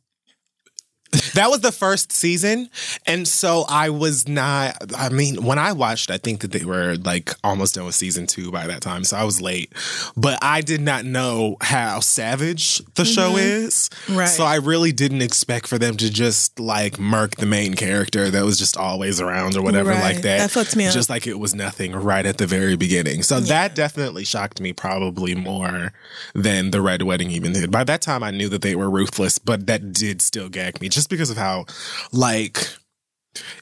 that 1.33 1.49
was 1.49 1.59
the 1.61 1.71
first 1.71 2.11
season, 2.11 2.69
and 3.05 3.27
so 3.27 3.65
I 3.67 3.89
was 3.89 4.27
not. 4.27 4.77
I 4.97 5.09
mean, 5.09 5.43
when 5.43 5.59
I 5.59 5.73
watched, 5.73 6.09
I 6.09 6.17
think 6.17 6.39
that 6.41 6.51
they 6.51 6.63
were 6.63 6.95
like 6.95 7.31
almost 7.43 7.75
done 7.75 7.85
with 7.85 7.95
season 7.95 8.27
two 8.27 8.51
by 8.51 8.67
that 8.67 8.81
time, 8.81 9.03
so 9.03 9.17
I 9.17 9.23
was 9.23 9.41
late. 9.41 9.73
But 10.15 10.39
I 10.41 10.61
did 10.61 10.81
not 10.81 11.03
know 11.05 11.57
how 11.61 11.99
savage 11.99 12.79
the 12.95 13.05
show 13.05 13.38
is, 13.38 13.89
Mm-hmm. 14.05 14.17
Right. 14.17 14.29
So 14.29 14.43
I 14.45 14.55
really 14.55 14.91
didn't 14.91 15.21
expect 15.21 15.67
for 15.67 15.77
them 15.77 15.95
to 15.97 16.09
just 16.11 16.59
like 16.59 16.99
murk 16.99 17.35
the 17.35 17.45
main 17.45 17.73
character 17.73 18.29
that 18.29 18.43
was 18.45 18.57
just 18.57 18.77
always 18.77 19.19
around 19.19 19.55
or 19.57 19.61
whatever 19.61 19.89
Right. 19.91 20.01
like 20.01 20.15
that. 20.23 20.38
That 20.39 20.51
fucked 20.51 20.75
me 20.75 20.85
up. 20.88 20.93
Just 20.93 21.09
like 21.09 21.27
it 21.27 21.39
was 21.39 21.53
nothing 21.53 21.91
right 21.93 22.25
at 22.25 22.38
the 22.38 22.47
very 22.47 22.75
beginning. 22.75 23.23
So 23.23 23.39
that 23.41 23.75
definitely 23.75 24.23
shocked 24.23 24.61
me 24.61 24.73
probably 24.73 25.35
more 25.35 25.93
than 26.33 26.71
the 26.71 26.81
Red 26.81 27.01
Wedding 27.03 27.31
even 27.31 27.53
did. 27.53 27.71
By 27.71 27.83
that 27.83 28.01
time, 28.01 28.23
I 28.23 28.31
knew 28.31 28.49
that 28.49 28.61
they 28.61 28.75
were 28.75 28.89
ruthless, 28.89 29.38
but 29.39 29.67
that 29.67 29.91
did 29.93 30.21
still 30.21 30.49
gag 30.49 30.79
me 30.81 30.89
just 30.89 31.01
because 31.10 31.30
of 31.30 31.38
how, 31.38 31.65
like, 32.11 32.57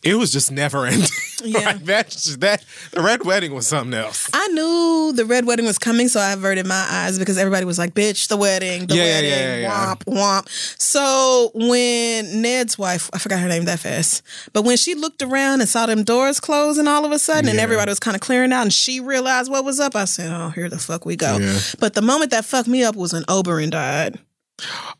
it 0.01 0.15
was 0.15 0.31
just 0.31 0.51
never 0.51 0.85
ending. 0.87 1.07
Yeah. 1.43 1.59
Like, 1.59 1.85
that, 1.85 2.09
that, 2.39 2.65
the 2.91 3.01
Red 3.01 3.23
Wedding 3.25 3.53
was 3.53 3.67
something 3.67 3.93
else. 3.93 4.29
I 4.33 4.47
knew 4.49 5.13
the 5.15 5.25
red 5.25 5.45
wedding 5.45 5.65
was 5.65 5.77
coming, 5.77 6.07
so 6.09 6.19
I 6.19 6.31
averted 6.33 6.65
my 6.65 6.85
eyes 6.89 7.17
because 7.17 7.37
everybody 7.37 7.65
was 7.65 7.77
like, 7.77 7.93
"Bitch, 7.93 8.27
the 8.27 8.35
wedding, 8.35 8.87
the 8.87 8.95
Yeah, 8.95 9.03
wedding, 9.03 9.29
yeah, 9.29 9.55
yeah, 9.57 9.95
womp 9.95 10.03
womp." 10.05 10.49
So 10.81 11.51
when 11.53 12.41
Ned's 12.41 12.77
wife, 12.77 13.09
I 13.13 13.19
forgot 13.19 13.39
her 13.39 13.47
name 13.47 13.65
that 13.65 13.79
fast, 13.79 14.21
but 14.53 14.63
when 14.63 14.75
she 14.75 14.95
looked 14.95 15.21
around 15.21 15.61
and 15.61 15.69
saw 15.69 15.85
them 15.85 16.03
doors 16.03 16.39
closing 16.41 16.87
all 16.87 17.05
of 17.05 17.11
a 17.11 17.19
sudden, 17.19 17.49
and 17.49 17.59
everybody 17.59 17.89
was 17.89 17.99
kind 17.99 18.15
of 18.15 18.21
clearing 18.21 18.51
out, 18.51 18.63
and 18.63 18.73
she 18.73 18.99
realized 18.99 19.49
what 19.49 19.63
was 19.63 19.79
up, 19.79 19.95
I 19.95 20.05
said, 20.05 20.29
"Oh, 20.31 20.49
here 20.49 20.67
the 20.69 20.79
fuck 20.79 21.05
we 21.05 21.15
go." 21.15 21.39
But 21.79 21.93
the 21.93 22.01
moment 22.01 22.31
that 22.31 22.43
fucked 22.43 22.67
me 22.67 22.83
up 22.83 22.95
was 22.97 23.13
when 23.13 23.23
Oberyn 23.23 23.69
died. 23.71 24.19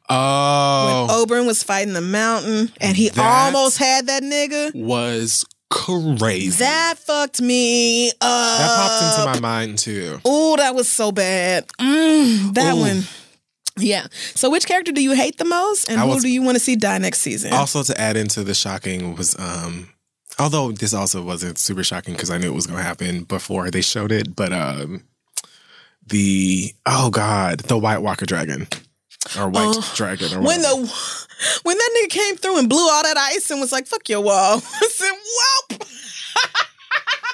Oh, 0.09 1.05
When 1.27 1.39
Oberyn 1.43 1.47
was 1.47 1.61
fighting 1.63 1.93
the 1.93 2.01
mountain, 2.01 2.71
and 2.81 2.97
he 2.97 3.09
That- 3.09 3.53
almost 3.53 3.77
had 3.77 4.07
that 4.07 4.23
nigga. 4.23 4.73
was 4.75 5.45
crazy. 5.69 6.49
That 6.57 6.95
fucked 6.97 7.41
me 7.41 8.09
up. 8.09 8.15
that 8.21 8.77
popped 8.77 9.03
into 9.33 9.39
my 9.41 9.47
mind 9.47 9.77
too. 9.77 10.19
Oh, 10.25 10.55
that 10.57 10.73
was 10.73 10.89
so 10.89 11.11
bad. 11.11 11.67
Mm, 11.79 12.53
that 12.55 12.73
Ooh. 12.73 12.79
one. 12.79 13.07
Yeah. 13.77 14.07
So, 14.35 14.49
which 14.49 14.65
character 14.65 14.91
do 14.91 15.01
you 15.01 15.13
hate 15.13 15.37
the 15.37 15.45
most, 15.45 15.87
and 15.89 16.01
I 16.01 16.07
who 16.07 16.19
do 16.19 16.27
you 16.27 16.41
want 16.41 16.55
to 16.55 16.59
see 16.59 16.75
die 16.75 16.97
next 16.97 17.19
season? 17.21 17.53
Also, 17.53 17.83
to 17.83 18.01
add 18.01 18.17
into 18.17 18.43
the 18.43 18.53
shocking 18.53 19.15
was, 19.15 19.35
um, 19.39 19.89
although 20.39 20.71
this 20.71 20.93
also 20.93 21.21
wasn't 21.21 21.57
super 21.59 21.83
shocking 21.83 22.13
because 22.15 22.29
I 22.31 22.37
knew 22.39 22.51
it 22.51 22.55
was 22.55 22.65
going 22.67 22.79
to 22.79 22.83
happen 22.83 23.23
before 23.23 23.69
they 23.71 23.81
showed 23.81 24.11
it, 24.11 24.35
but 24.35 24.51
um, 24.51 25.03
the 26.07 26.73
oh 26.87 27.09
god, 27.11 27.59
the 27.61 27.77
White 27.77 27.99
Walker 27.99 28.25
Dragon 28.25 28.67
or 29.37 29.49
White 29.49 29.75
Oh, 29.77 29.91
Dragon 29.95 30.33
or 30.33 30.41
when 30.41 30.61
whatever. 30.61 30.81
the 30.87 31.27
when 31.63 31.77
that 31.77 31.89
nigga 32.03 32.09
came 32.09 32.35
through 32.37 32.57
and 32.59 32.67
blew 32.69 32.87
all 32.89 33.03
that 33.03 33.17
ice 33.17 33.49
and 33.51 33.59
was 33.61 33.71
like, 33.71 33.87
"Fuck 33.87 34.09
your 34.09 34.21
wall," 34.21 34.57
I 34.81 34.87
said, 34.89 35.11
"Welp." 35.11 35.68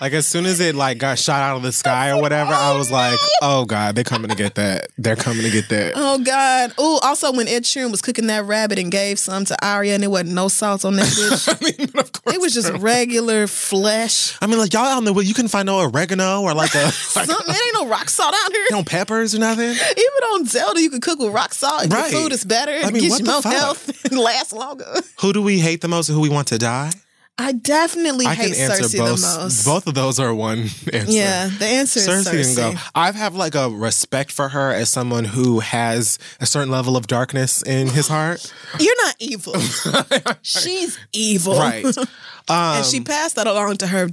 Like 0.01 0.13
as 0.13 0.27
soon 0.27 0.45
as 0.45 0.59
it 0.59 0.75
like 0.75 0.97
got 0.97 1.17
shot 1.17 1.41
out 1.41 1.57
of 1.57 1.63
the 1.63 1.71
sky 1.71 2.11
or 2.11 2.21
whatever, 2.21 2.51
I 2.53 2.75
was 2.77 2.91
like, 2.91 3.17
oh 3.41 3.65
god, 3.65 3.95
they're 3.95 4.03
coming 4.03 4.29
to 4.29 4.35
get 4.35 4.55
that. 4.55 4.87
They're 4.97 5.15
coming 5.15 5.43
to 5.43 5.49
get 5.51 5.69
that. 5.69 5.93
Oh 5.95 6.19
God. 6.19 6.73
Oh, 6.77 6.99
also 7.03 7.31
when 7.31 7.47
Ed 7.47 7.63
Sheeran 7.63 7.91
was 7.91 8.01
cooking 8.01 8.27
that 8.27 8.45
rabbit 8.45 8.77
and 8.79 8.91
gave 8.91 9.19
some 9.19 9.45
to 9.45 9.65
Arya 9.65 9.93
and 9.95 10.03
there 10.03 10.09
wasn't 10.09 10.33
no 10.33 10.47
salt 10.47 10.85
on 10.85 10.95
that 10.97 11.05
bitch. 11.07 11.47
I 11.49 11.63
mean, 11.83 11.89
of 11.97 12.11
course, 12.11 12.35
it 12.35 12.41
was 12.41 12.53
just 12.53 12.71
regular 12.73 13.47
flesh. 13.47 14.37
I 14.41 14.47
mean, 14.47 14.57
like 14.59 14.73
y'all 14.73 14.85
don't 14.85 15.03
know 15.05 15.19
you 15.19 15.33
can 15.33 15.47
find 15.47 15.65
no 15.65 15.79
oregano 15.81 16.41
or 16.41 16.53
like 16.53 16.75
a 16.75 16.83
like, 16.85 16.93
Something. 16.93 17.35
It 17.55 17.61
ain't 17.65 17.73
no 17.73 17.87
rock 17.87 18.09
salt 18.09 18.35
out 18.35 18.51
here. 18.51 18.65
no 18.71 18.83
peppers 18.83 19.33
or 19.33 19.39
nothing. 19.39 19.69
Even 19.69 20.23
on 20.33 20.45
Zelda, 20.45 20.81
you 20.81 20.89
can 20.89 21.01
cook 21.01 21.19
with 21.19 21.33
rock 21.33 21.53
salt. 21.53 21.83
and 21.83 21.93
Right. 21.93 22.11
Your 22.11 22.21
food 22.23 22.31
is 22.33 22.43
better. 22.43 22.71
I 22.71 22.87
It 22.89 22.93
mean, 22.93 23.09
what 23.09 23.19
you 23.19 23.25
the 23.25 23.31
more 23.31 23.41
fuck? 23.41 23.53
health 23.53 24.05
and 24.05 24.19
lasts 24.19 24.53
longer. 24.53 24.85
Who 25.21 25.33
do 25.33 25.41
we 25.41 25.59
hate 25.59 25.81
the 25.81 25.87
most 25.87 26.09
and 26.09 26.15
who 26.15 26.21
we 26.21 26.29
want 26.29 26.47
to 26.49 26.57
die? 26.57 26.91
I 27.37 27.51
definitely 27.51 28.25
I 28.25 28.33
hate 28.33 28.53
Cersei 28.53 28.97
both. 28.97 29.21
the 29.21 29.39
most. 29.43 29.65
Both 29.65 29.87
of 29.87 29.93
those 29.93 30.19
are 30.19 30.33
one 30.33 30.59
answer. 30.93 31.11
Yeah, 31.11 31.49
the 31.49 31.65
answer 31.65 31.99
is 31.99 32.07
Cersei 32.07 32.31
Cersei. 32.43 32.55
can 32.55 32.73
go. 32.75 32.79
I 32.95 33.11
have 33.11 33.35
like 33.35 33.55
a 33.55 33.69
respect 33.69 34.31
for 34.31 34.47
her 34.49 34.71
as 34.71 34.89
someone 34.89 35.25
who 35.25 35.59
has 35.59 36.17
a 36.39 36.45
certain 36.45 36.71
level 36.71 36.95
of 36.95 37.07
darkness 37.07 37.61
in 37.61 37.87
his 37.87 38.07
heart. 38.07 38.53
You're 38.79 39.05
not 39.05 39.15
evil. 39.19 39.53
She's 40.43 40.97
evil. 41.11 41.55
right. 41.59 41.85
Um, 41.97 42.05
and 42.47 42.85
she 42.85 43.01
passed 43.01 43.35
that 43.35 43.47
along 43.47 43.77
to 43.77 43.87
her 43.87 44.07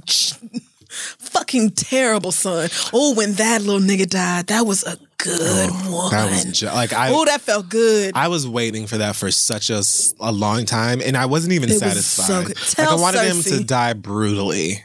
fucking 1.19 1.71
terrible 1.71 2.31
son. 2.31 2.69
Oh, 2.93 3.13
when 3.15 3.33
that 3.33 3.61
little 3.61 3.81
nigga 3.81 4.09
died, 4.09 4.47
that 4.47 4.65
was 4.65 4.83
a 4.83 4.97
good 5.17 5.71
one. 5.91 6.11
that 6.11 6.29
was 6.29 6.45
ju- 6.59 6.67
like 6.67 6.93
I. 6.93 7.09
oh, 7.11 7.25
that 7.25 7.41
felt 7.41 7.69
good. 7.69 8.11
I 8.15 8.27
was 8.27 8.47
waiting 8.47 8.87
for 8.87 8.97
that 8.97 9.15
for 9.15 9.31
such 9.31 9.69
a, 9.69 9.83
a 10.19 10.31
long 10.31 10.65
time, 10.65 11.01
and 11.03 11.15
I 11.17 11.25
wasn't 11.25 11.53
even 11.53 11.69
It 11.69 11.73
was 11.73 11.81
satisfied. 11.81 12.25
so 12.25 12.43
good. 12.43 12.57
like 12.77 12.87
I 12.89 12.95
wanted 13.01 13.23
him 13.23 13.41
to 13.43 13.63
die 13.63 13.93
brutally. 13.93 14.83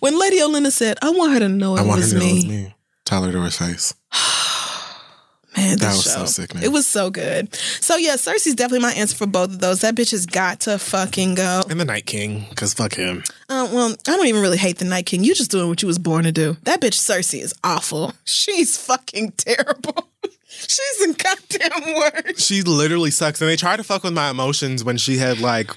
when 0.00 0.18
Lady 0.18 0.38
Olenna 0.40 0.70
said, 0.72 0.98
I 1.02 1.10
want 1.10 1.32
her 1.32 1.40
to 1.40 1.48
know 1.48 1.76
it 1.76 1.80
I 1.80 1.82
want 1.82 2.00
was 2.00 2.12
her 2.12 2.18
to 2.18 2.24
know 2.24 2.32
me. 2.32 2.38
it 2.40 2.46
was 2.46 2.46
me. 2.46 2.74
Tyler 3.04 3.50
face. 3.50 3.94
Man, 5.56 5.78
That 5.78 5.88
was 5.92 6.04
so 6.12 6.24
sick, 6.26 6.54
man. 6.54 6.62
It 6.62 6.72
was 6.72 6.86
so 6.86 7.10
good. 7.10 7.54
So 7.54 7.96
yeah, 7.96 8.14
Cersei's 8.14 8.54
definitely 8.54 8.80
my 8.86 8.92
answer 8.92 9.16
for 9.16 9.26
both 9.26 9.50
of 9.50 9.58
those. 9.60 9.80
That 9.80 9.94
bitch 9.94 10.10
has 10.10 10.26
got 10.26 10.60
to 10.60 10.78
fucking 10.78 11.34
go. 11.36 11.62
And 11.70 11.80
the 11.80 11.84
Night 11.84 12.06
King, 12.06 12.46
because 12.50 12.74
fuck 12.74 12.94
him. 12.94 13.24
Uh, 13.48 13.68
well, 13.72 13.92
I 13.92 14.16
don't 14.16 14.26
even 14.26 14.42
really 14.42 14.58
hate 14.58 14.78
the 14.78 14.84
Night 14.84 15.06
King. 15.06 15.24
You 15.24 15.34
just 15.34 15.50
doing 15.50 15.68
what 15.68 15.80
you 15.82 15.88
was 15.88 15.98
born 15.98 16.24
to 16.24 16.32
do. 16.32 16.56
That 16.64 16.80
bitch 16.80 16.94
Cersei 16.94 17.40
is 17.40 17.54
awful. 17.64 18.12
She's 18.24 18.76
fucking 18.76 19.32
terrible. 19.32 20.08
She's 20.48 21.02
in 21.02 21.12
goddamn 21.12 21.94
words. 21.94 22.44
She 22.44 22.62
literally 22.62 23.10
sucks. 23.10 23.40
And 23.40 23.50
they 23.50 23.56
tried 23.56 23.76
to 23.76 23.84
fuck 23.84 24.04
with 24.04 24.14
my 24.14 24.30
emotions 24.30 24.84
when 24.84 24.96
she 24.96 25.18
had 25.18 25.38
like 25.40 25.70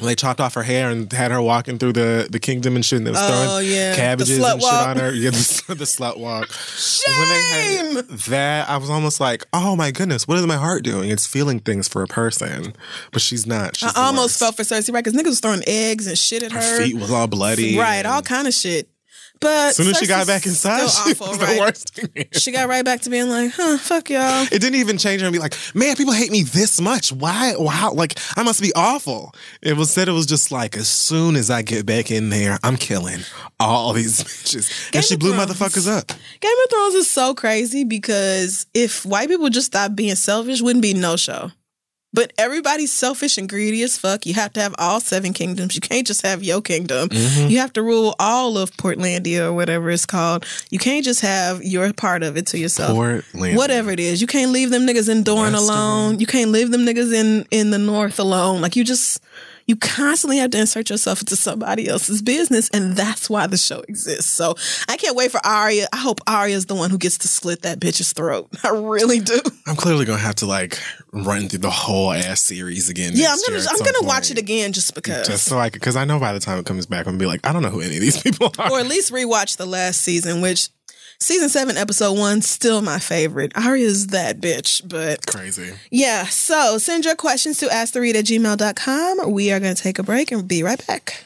when 0.00 0.08
they 0.08 0.14
chopped 0.16 0.40
off 0.40 0.54
her 0.54 0.62
hair 0.62 0.90
and 0.90 1.10
had 1.12 1.30
her 1.30 1.40
walking 1.40 1.78
through 1.78 1.92
the, 1.92 2.26
the 2.30 2.40
kingdom 2.40 2.74
and 2.74 2.84
shit, 2.84 2.96
and 2.98 3.06
they 3.06 3.10
was 3.12 3.20
Oh, 3.22 3.28
throwing 3.44 3.66
yeah. 3.70 3.94
Cabbages 3.94 4.38
and 4.38 4.60
shit 4.60 4.72
on 4.72 4.96
her. 4.96 5.12
Yeah, 5.12 5.30
the, 5.30 5.74
the 5.78 5.84
slut 5.84 6.18
walk. 6.18 6.48
When 7.06 7.28
they 7.28 7.76
had 7.76 8.08
that, 8.08 8.68
I 8.68 8.76
was 8.76 8.90
almost 8.90 9.20
like, 9.20 9.44
oh 9.52 9.76
my 9.76 9.90
goodness, 9.92 10.26
what 10.26 10.36
is 10.38 10.46
my 10.46 10.56
heart 10.56 10.82
doing? 10.82 11.10
It's 11.10 11.26
feeling 11.26 11.60
things 11.60 11.86
for 11.88 12.02
a 12.02 12.06
person, 12.06 12.74
but 13.12 13.22
she's 13.22 13.46
not. 13.46 13.76
She's 13.76 13.94
I 13.96 14.06
almost 14.06 14.40
worst. 14.40 14.56
felt 14.56 14.56
for 14.56 14.62
Cersei, 14.62 14.92
right? 14.92 15.04
Because 15.04 15.18
niggas 15.18 15.26
was 15.28 15.40
throwing 15.40 15.62
eggs 15.66 16.06
and 16.06 16.18
shit 16.18 16.42
at 16.42 16.52
her. 16.52 16.60
her 16.60 16.78
feet 16.82 16.96
was 16.96 17.10
all 17.10 17.26
bloody. 17.26 17.78
Right, 17.78 17.96
and 17.96 18.06
all 18.06 18.22
kind 18.22 18.48
of 18.48 18.54
shit. 18.54 18.88
But 19.40 19.70
As 19.70 19.76
soon 19.76 19.88
as 19.88 19.96
she 19.98 20.06
got 20.06 20.26
back 20.26 20.44
inside, 20.44 20.88
she 20.90 21.12
awful, 21.12 21.28
was 21.28 21.38
right? 21.38 21.54
the 21.54 21.60
worst 21.60 21.94
thing. 21.94 22.26
She 22.32 22.52
got 22.52 22.68
right 22.68 22.84
back 22.84 23.00
to 23.02 23.10
being 23.10 23.28
like, 23.30 23.52
huh, 23.54 23.78
fuck 23.78 24.10
y'all. 24.10 24.42
It 24.44 24.50
didn't 24.60 24.74
even 24.74 24.98
change 24.98 25.22
her 25.22 25.26
and 25.26 25.32
be 25.32 25.38
like, 25.38 25.54
man, 25.74 25.96
people 25.96 26.12
hate 26.12 26.30
me 26.30 26.42
this 26.42 26.78
much. 26.80 27.10
Why? 27.10 27.54
Wow, 27.58 27.92
like 27.94 28.18
I 28.36 28.42
must 28.42 28.60
be 28.60 28.72
awful. 28.76 29.34
It 29.62 29.76
was 29.78 29.90
said 29.90 30.08
it 30.08 30.12
was 30.12 30.26
just 30.26 30.52
like 30.52 30.76
as 30.76 30.88
soon 30.88 31.36
as 31.36 31.48
I 31.50 31.62
get 31.62 31.86
back 31.86 32.10
in 32.10 32.28
there, 32.28 32.58
I'm 32.62 32.76
killing 32.76 33.20
all 33.58 33.92
these 33.94 34.22
bitches. 34.24 34.90
Game 34.92 34.98
and 34.98 35.04
she 35.06 35.16
blew 35.16 35.32
Thrones. 35.32 35.52
motherfuckers 35.52 35.88
up. 35.90 36.08
Game 36.40 36.52
of 36.64 36.70
Thrones 36.70 36.94
is 36.96 37.10
so 37.10 37.34
crazy 37.34 37.84
because 37.84 38.66
if 38.74 39.06
white 39.06 39.28
people 39.30 39.48
just 39.48 39.68
stopped 39.68 39.96
being 39.96 40.16
selfish, 40.16 40.60
wouldn't 40.60 40.82
be 40.82 40.92
no 40.92 41.16
show. 41.16 41.50
But 42.12 42.32
everybody's 42.36 42.92
selfish 42.92 43.38
and 43.38 43.48
greedy 43.48 43.82
as 43.82 43.96
fuck. 43.96 44.26
You 44.26 44.34
have 44.34 44.52
to 44.54 44.60
have 44.60 44.74
all 44.78 45.00
seven 45.00 45.32
kingdoms. 45.32 45.74
You 45.80 45.88
can't 45.88 46.06
just 46.06 46.26
have 46.26 46.42
your 46.42 46.60
kingdom. 46.60 47.08
Mm-hmm. 47.08 47.48
You 47.48 47.58
have 47.58 47.72
to 47.72 47.82
rule 47.82 48.14
all 48.18 48.58
of 48.58 48.70
Portlandia 48.72 49.46
or 49.46 49.52
whatever 49.54 49.90
it's 49.90 50.04
called. 50.04 50.44
You 50.68 50.78
can't 50.78 51.04
just 51.04 51.22
have 51.22 51.62
your 51.62 51.92
part 51.94 52.22
of 52.22 52.36
it 52.36 52.46
to 52.48 52.58
yourself. 52.58 52.96
Portlandia. 52.96 53.56
Whatever 53.56 53.90
it 53.90 54.00
is. 54.00 54.20
You 54.20 54.26
can't 54.26 54.50
leave 54.52 54.70
them 54.70 54.82
niggas 54.86 55.08
in 55.08 55.22
Dorne 55.22 55.54
alone. 55.54 56.18
You 56.18 56.26
can't 56.26 56.50
leave 56.50 56.70
them 56.70 56.82
niggas 56.82 57.14
in 57.14 57.46
in 57.50 57.70
the 57.70 57.78
north 57.78 58.18
alone. 58.18 58.60
Like 58.60 58.76
you 58.76 58.84
just 58.84 59.22
you 59.70 59.76
constantly 59.76 60.38
have 60.38 60.50
to 60.50 60.58
insert 60.58 60.90
yourself 60.90 61.20
into 61.20 61.36
somebody 61.36 61.86
else's 61.86 62.22
business, 62.22 62.68
and 62.70 62.96
that's 62.96 63.30
why 63.30 63.46
the 63.46 63.56
show 63.56 63.78
exists. 63.86 64.28
So 64.28 64.56
I 64.88 64.96
can't 64.96 65.14
wait 65.14 65.30
for 65.30 65.38
Arya. 65.46 65.86
I 65.92 65.96
hope 65.96 66.20
Arya's 66.26 66.66
the 66.66 66.74
one 66.74 66.90
who 66.90 66.98
gets 66.98 67.18
to 67.18 67.28
slit 67.28 67.62
that 67.62 67.78
bitch's 67.78 68.12
throat. 68.12 68.48
I 68.64 68.70
really 68.70 69.20
do. 69.20 69.40
I'm 69.68 69.76
clearly 69.76 70.04
gonna 70.04 70.18
have 70.18 70.34
to 70.36 70.46
like 70.46 70.76
run 71.12 71.48
through 71.48 71.60
the 71.60 71.70
whole 71.70 72.12
ass 72.12 72.42
series 72.42 72.88
again. 72.88 73.12
Yeah, 73.14 73.28
I'm 73.30 73.38
gonna 73.46 73.64
I'm 73.70 73.78
gonna 73.78 74.08
watch 74.08 74.32
it 74.32 74.38
again 74.38 74.72
just 74.72 74.92
because. 74.96 75.28
Just 75.28 75.44
so 75.44 75.56
I 75.56 75.70
because 75.70 75.94
I 75.94 76.04
know 76.04 76.18
by 76.18 76.32
the 76.32 76.40
time 76.40 76.58
it 76.58 76.66
comes 76.66 76.86
back, 76.86 77.06
I'm 77.06 77.12
gonna 77.12 77.18
be 77.18 77.26
like, 77.26 77.46
I 77.46 77.52
don't 77.52 77.62
know 77.62 77.70
who 77.70 77.80
any 77.80 77.94
of 77.94 78.00
these 78.00 78.20
people 78.22 78.52
are. 78.58 78.72
or 78.72 78.80
at 78.80 78.88
least 78.88 79.12
rewatch 79.12 79.56
the 79.56 79.66
last 79.66 80.00
season, 80.00 80.40
which 80.40 80.68
season 81.20 81.48
seven, 81.48 81.76
episode 81.76 82.18
one, 82.18 82.42
still 82.42 82.82
my 82.82 82.98
favorite. 82.98 83.52
Arya's 83.56 84.08
that 84.08 84.40
bitch, 84.40 84.86
but 84.88 85.26
Crazy. 85.26 85.72
yeah. 85.90 86.24
So 86.24 86.78
send 86.78 87.04
your 87.04 87.14
questions 87.16 87.58
to 87.58 87.66
asktheread 87.66 88.14
at 88.14 88.24
gmail.com. 88.24 89.30
We 89.32 89.52
are 89.52 89.60
going 89.60 89.74
to 89.74 89.82
take 89.82 89.98
a 89.98 90.02
break 90.02 90.32
and 90.32 90.46
be 90.48 90.62
right 90.62 90.84
back. 90.86 91.24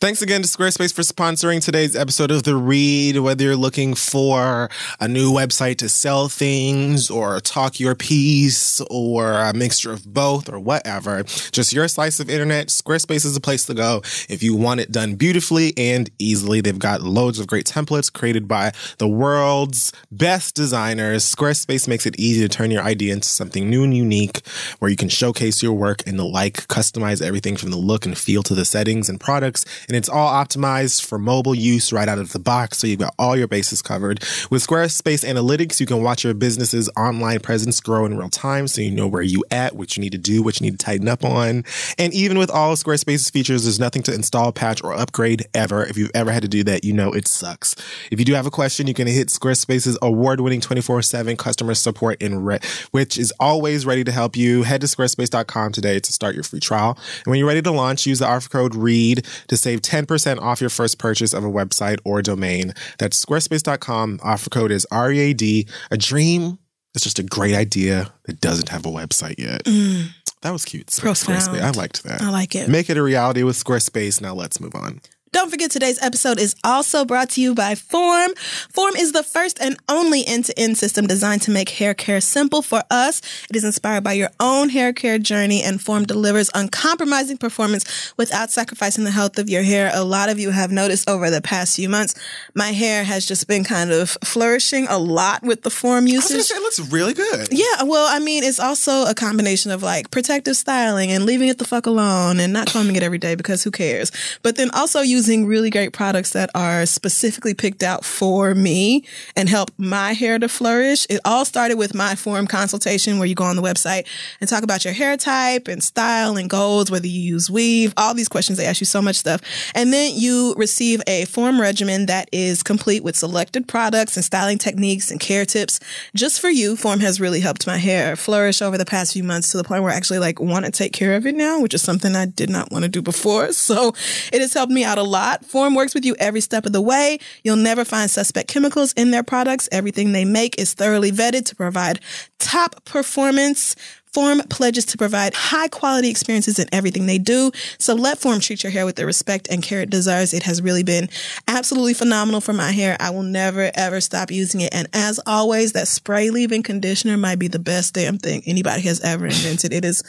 Thanks 0.00 0.22
again 0.22 0.40
to 0.40 0.48
Squarespace 0.48 0.94
for 0.94 1.02
sponsoring 1.02 1.62
today's 1.62 1.94
episode 1.94 2.30
of 2.30 2.44
The 2.44 2.56
Read. 2.56 3.18
Whether 3.18 3.44
you're 3.44 3.54
looking 3.54 3.94
for 3.94 4.70
a 4.98 5.06
new 5.06 5.30
website 5.30 5.76
to 5.76 5.90
sell 5.90 6.30
things 6.30 7.10
or 7.10 7.38
talk 7.40 7.78
your 7.78 7.94
piece 7.94 8.80
or 8.88 9.34
a 9.34 9.52
mixture 9.52 9.92
of 9.92 10.06
both 10.06 10.50
or 10.50 10.58
whatever, 10.58 11.24
just 11.24 11.74
your 11.74 11.86
slice 11.86 12.18
of 12.18 12.30
internet, 12.30 12.68
Squarespace 12.68 13.26
is 13.26 13.36
a 13.36 13.42
place 13.42 13.66
to 13.66 13.74
go 13.74 14.00
if 14.30 14.42
you 14.42 14.56
want 14.56 14.80
it 14.80 14.90
done 14.90 15.16
beautifully 15.16 15.74
and 15.76 16.08
easily. 16.18 16.62
They've 16.62 16.78
got 16.78 17.02
loads 17.02 17.38
of 17.38 17.46
great 17.46 17.66
templates 17.66 18.10
created 18.10 18.48
by 18.48 18.72
the 18.96 19.08
world's 19.08 19.92
best 20.10 20.54
designers. 20.54 21.30
Squarespace 21.30 21.86
makes 21.86 22.06
it 22.06 22.18
easy 22.18 22.40
to 22.40 22.48
turn 22.48 22.70
your 22.70 22.84
idea 22.84 23.12
into 23.12 23.28
something 23.28 23.68
new 23.68 23.84
and 23.84 23.94
unique 23.94 24.46
where 24.78 24.90
you 24.90 24.96
can 24.96 25.10
showcase 25.10 25.62
your 25.62 25.74
work 25.74 26.02
and 26.06 26.18
the 26.18 26.24
like 26.24 26.66
customize 26.68 27.20
everything 27.20 27.58
from 27.58 27.70
the 27.70 27.76
look 27.76 28.06
and 28.06 28.16
feel 28.16 28.42
to 28.42 28.54
the 28.54 28.64
settings 28.64 29.10
and 29.10 29.20
products 29.20 29.66
and 29.90 29.96
it's 29.96 30.08
all 30.08 30.32
optimized 30.32 31.04
for 31.04 31.18
mobile 31.18 31.52
use 31.52 31.92
right 31.92 32.06
out 32.06 32.20
of 32.20 32.32
the 32.32 32.38
box. 32.38 32.78
So 32.78 32.86
you've 32.86 33.00
got 33.00 33.12
all 33.18 33.36
your 33.36 33.48
bases 33.48 33.82
covered. 33.82 34.20
With 34.48 34.64
Squarespace 34.64 35.28
Analytics, 35.28 35.80
you 35.80 35.86
can 35.86 36.00
watch 36.00 36.22
your 36.22 36.32
business's 36.32 36.88
online 36.96 37.40
presence 37.40 37.80
grow 37.80 38.04
in 38.04 38.16
real 38.16 38.28
time. 38.28 38.68
So 38.68 38.82
you 38.82 38.92
know 38.92 39.08
where 39.08 39.20
you 39.20 39.42
at, 39.50 39.74
what 39.74 39.96
you 39.96 40.00
need 40.00 40.12
to 40.12 40.18
do, 40.18 40.44
what 40.44 40.60
you 40.60 40.66
need 40.66 40.78
to 40.78 40.86
tighten 40.86 41.08
up 41.08 41.24
on. 41.24 41.64
And 41.98 42.14
even 42.14 42.38
with 42.38 42.52
all 42.52 42.76
Squarespace's 42.76 43.30
features, 43.30 43.64
there's 43.64 43.80
nothing 43.80 44.04
to 44.04 44.14
install, 44.14 44.52
patch, 44.52 44.80
or 44.84 44.92
upgrade 44.92 45.48
ever. 45.54 45.84
If 45.84 45.96
you've 45.96 46.12
ever 46.14 46.30
had 46.30 46.42
to 46.42 46.48
do 46.48 46.62
that, 46.62 46.84
you 46.84 46.92
know 46.92 47.10
it 47.10 47.26
sucks. 47.26 47.74
If 48.12 48.20
you 48.20 48.24
do 48.24 48.34
have 48.34 48.46
a 48.46 48.50
question, 48.52 48.86
you 48.86 48.94
can 48.94 49.08
hit 49.08 49.26
Squarespace's 49.26 49.98
award-winning 50.00 50.60
24-7 50.60 51.36
customer 51.36 51.74
support 51.74 52.22
in 52.22 52.44
re- 52.44 52.60
which 52.92 53.18
is 53.18 53.32
always 53.40 53.84
ready 53.84 54.04
to 54.04 54.12
help 54.12 54.36
you. 54.36 54.62
Head 54.62 54.82
to 54.82 54.86
squarespace.com 54.86 55.72
today 55.72 55.98
to 55.98 56.12
start 56.12 56.36
your 56.36 56.44
free 56.44 56.60
trial. 56.60 56.96
And 57.24 57.26
when 57.26 57.40
you're 57.40 57.48
ready 57.48 57.62
to 57.62 57.72
launch, 57.72 58.06
use 58.06 58.20
the 58.20 58.28
offer 58.28 58.48
code 58.48 58.76
READ 58.76 59.26
to 59.48 59.56
save 59.56 59.79
10% 59.80 60.40
off 60.40 60.60
your 60.60 60.70
first 60.70 60.98
purchase 60.98 61.32
of 61.32 61.44
a 61.44 61.50
website 61.50 61.98
or 62.04 62.22
domain. 62.22 62.74
That's 62.98 63.24
squarespace.com. 63.24 64.20
Offer 64.22 64.50
code 64.50 64.70
is 64.70 64.86
READ. 64.92 65.68
A 65.90 65.96
dream 65.96 66.58
is 66.94 67.02
just 67.02 67.18
a 67.18 67.22
great 67.22 67.54
idea 67.54 68.12
that 68.24 68.40
doesn't 68.40 68.68
have 68.68 68.86
a 68.86 68.90
website 68.90 69.38
yet. 69.38 69.64
Mm. 69.64 70.08
That 70.42 70.52
was 70.52 70.64
cute. 70.64 70.86
Profound. 70.86 71.16
Squarespace. 71.40 71.60
I 71.60 71.70
liked 71.70 72.02
that. 72.04 72.22
I 72.22 72.30
like 72.30 72.54
it. 72.54 72.68
Make 72.68 72.88
it 72.88 72.96
a 72.96 73.02
reality 73.02 73.42
with 73.42 73.62
Squarespace. 73.62 74.20
Now 74.20 74.34
let's 74.34 74.60
move 74.60 74.74
on. 74.74 75.00
Don't 75.32 75.48
forget 75.48 75.70
today's 75.70 76.02
episode 76.02 76.40
is 76.40 76.56
also 76.64 77.04
brought 77.04 77.30
to 77.30 77.40
you 77.40 77.54
by 77.54 77.76
Form. 77.76 78.34
Form 78.68 78.96
is 78.96 79.12
the 79.12 79.22
first 79.22 79.62
and 79.62 79.76
only 79.88 80.26
end-to-end 80.26 80.76
system 80.76 81.06
designed 81.06 81.42
to 81.42 81.52
make 81.52 81.68
hair 81.68 81.94
care 81.94 82.20
simple 82.20 82.62
for 82.62 82.82
us. 82.90 83.22
It 83.48 83.54
is 83.54 83.62
inspired 83.62 84.02
by 84.02 84.14
your 84.14 84.30
own 84.40 84.70
hair 84.70 84.92
care 84.92 85.20
journey 85.20 85.62
and 85.62 85.80
Form 85.80 86.04
delivers 86.04 86.50
uncompromising 86.52 87.38
performance 87.38 88.12
without 88.16 88.50
sacrificing 88.50 89.04
the 89.04 89.12
health 89.12 89.38
of 89.38 89.48
your 89.48 89.62
hair. 89.62 89.92
A 89.94 90.02
lot 90.02 90.30
of 90.30 90.40
you 90.40 90.50
have 90.50 90.72
noticed 90.72 91.08
over 91.08 91.30
the 91.30 91.40
past 91.40 91.76
few 91.76 91.88
months, 91.88 92.16
my 92.56 92.72
hair 92.72 93.04
has 93.04 93.24
just 93.24 93.46
been 93.46 93.62
kind 93.62 93.92
of 93.92 94.10
flourishing 94.24 94.88
a 94.88 94.98
lot 94.98 95.44
with 95.44 95.62
the 95.62 95.70
Form 95.70 96.08
I 96.08 96.10
was 96.10 96.12
usage. 96.12 96.46
say, 96.46 96.56
it 96.56 96.60
looks 96.60 96.80
really 96.90 97.14
good. 97.14 97.50
Yeah, 97.52 97.84
well, 97.84 98.08
I 98.10 98.18
mean, 98.18 98.42
it's 98.42 98.58
also 98.58 99.04
a 99.04 99.14
combination 99.14 99.70
of 99.70 99.84
like 99.84 100.10
protective 100.10 100.56
styling 100.56 101.12
and 101.12 101.24
leaving 101.24 101.48
it 101.48 101.58
the 101.58 101.64
fuck 101.64 101.86
alone 101.86 102.40
and 102.40 102.52
not 102.52 102.66
combing 102.66 102.96
it 102.96 103.04
every 103.04 103.18
day 103.18 103.36
because 103.36 103.62
who 103.62 103.70
cares? 103.70 104.10
But 104.42 104.56
then 104.56 104.72
also 104.72 105.02
using 105.02 105.19
really 105.28 105.70
great 105.70 105.92
products 105.92 106.30
that 106.32 106.50
are 106.54 106.86
specifically 106.86 107.54
picked 107.54 107.82
out 107.82 108.04
for 108.04 108.54
me 108.54 109.04
and 109.36 109.48
help 109.48 109.70
my 109.78 110.12
hair 110.12 110.38
to 110.38 110.48
flourish. 110.48 111.06
It 111.10 111.20
all 111.24 111.44
started 111.44 111.76
with 111.76 111.94
my 111.94 112.14
form 112.14 112.46
consultation 112.46 113.18
where 113.18 113.28
you 113.28 113.34
go 113.34 113.44
on 113.44 113.56
the 113.56 113.62
website 113.62 114.06
and 114.40 114.48
talk 114.48 114.62
about 114.62 114.84
your 114.84 114.94
hair 114.94 115.16
type 115.16 115.68
and 115.68 115.82
style 115.82 116.36
and 116.36 116.48
goals, 116.48 116.90
whether 116.90 117.06
you 117.06 117.20
use 117.20 117.50
weave, 117.50 117.92
all 117.96 118.14
these 118.14 118.28
questions. 118.28 118.58
They 118.58 118.66
ask 118.66 118.80
you 118.80 118.86
so 118.86 119.02
much 119.02 119.16
stuff. 119.16 119.40
And 119.74 119.92
then 119.92 120.12
you 120.14 120.54
receive 120.56 121.02
a 121.06 121.26
form 121.26 121.60
regimen 121.60 122.06
that 122.06 122.28
is 122.32 122.62
complete 122.62 123.04
with 123.04 123.16
selected 123.16 123.68
products 123.68 124.16
and 124.16 124.24
styling 124.24 124.58
techniques 124.58 125.10
and 125.10 125.20
care 125.20 125.44
tips 125.44 125.80
just 126.14 126.40
for 126.40 126.50
you. 126.50 126.76
Form 126.76 127.00
has 127.00 127.20
really 127.20 127.40
helped 127.40 127.66
my 127.66 127.76
hair 127.76 128.16
flourish 128.16 128.62
over 128.62 128.78
the 128.78 128.84
past 128.84 129.12
few 129.12 129.24
months 129.24 129.50
to 129.52 129.56
the 129.56 129.64
point 129.64 129.82
where 129.82 129.92
I 129.92 129.96
actually 129.96 130.18
like 130.18 130.40
want 130.40 130.64
to 130.64 130.70
take 130.70 130.92
care 130.92 131.14
of 131.14 131.26
it 131.26 131.34
now, 131.34 131.60
which 131.60 131.74
is 131.74 131.82
something 131.82 132.16
I 132.16 132.26
did 132.26 132.50
not 132.50 132.70
want 132.72 132.84
to 132.84 132.88
do 132.88 133.02
before. 133.02 133.52
So 133.52 133.94
it 134.32 134.40
has 134.40 134.54
helped 134.54 134.72
me 134.72 134.84
out 134.84 134.98
a 134.98 135.02
lot. 135.10 135.44
Form 135.44 135.74
works 135.74 135.94
with 135.94 136.04
you 136.04 136.16
every 136.18 136.40
step 136.40 136.66
of 136.66 136.72
the 136.72 136.80
way. 136.80 137.18
You'll 137.44 137.56
never 137.56 137.84
find 137.84 138.10
suspect 138.10 138.48
chemicals 138.48 138.92
in 138.94 139.10
their 139.10 139.22
products. 139.22 139.68
Everything 139.72 140.12
they 140.12 140.24
make 140.24 140.58
is 140.58 140.72
thoroughly 140.72 141.12
vetted 141.12 141.44
to 141.46 141.56
provide 141.56 142.00
top 142.38 142.84
performance. 142.84 143.76
Form 144.12 144.40
pledges 144.50 144.84
to 144.86 144.98
provide 144.98 145.34
high 145.34 145.68
quality 145.68 146.10
experiences 146.10 146.58
in 146.58 146.66
everything 146.72 147.06
they 147.06 147.18
do. 147.18 147.52
So 147.78 147.94
let 147.94 148.18
Form 148.18 148.40
treat 148.40 148.64
your 148.64 148.72
hair 148.72 148.84
with 148.84 148.96
the 148.96 149.06
respect 149.06 149.46
and 149.48 149.62
care 149.62 149.82
it 149.82 149.90
deserves. 149.90 150.34
It 150.34 150.42
has 150.42 150.60
really 150.60 150.82
been 150.82 151.08
absolutely 151.46 151.94
phenomenal 151.94 152.40
for 152.40 152.52
my 152.52 152.72
hair. 152.72 152.96
I 152.98 153.10
will 153.10 153.22
never 153.22 153.70
ever 153.74 154.00
stop 154.00 154.32
using 154.32 154.62
it. 154.62 154.74
And 154.74 154.88
as 154.92 155.20
always, 155.26 155.74
that 155.74 155.86
spray 155.86 156.30
leave-in 156.30 156.64
conditioner 156.64 157.16
might 157.16 157.38
be 157.38 157.46
the 157.46 157.60
best 157.60 157.94
damn 157.94 158.18
thing 158.18 158.42
anybody 158.46 158.82
has 158.82 159.00
ever 159.00 159.26
invented. 159.26 159.72
It 159.72 159.84
is 159.84 160.02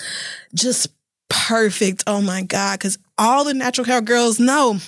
just 0.56 0.88
perfect. 1.30 2.04
Oh 2.08 2.22
my 2.22 2.42
God. 2.42 2.80
Cause 2.80 2.98
all 3.22 3.44
the 3.44 3.54
natural 3.54 3.86
hair 3.86 4.02
girls 4.02 4.40
know 4.40 4.80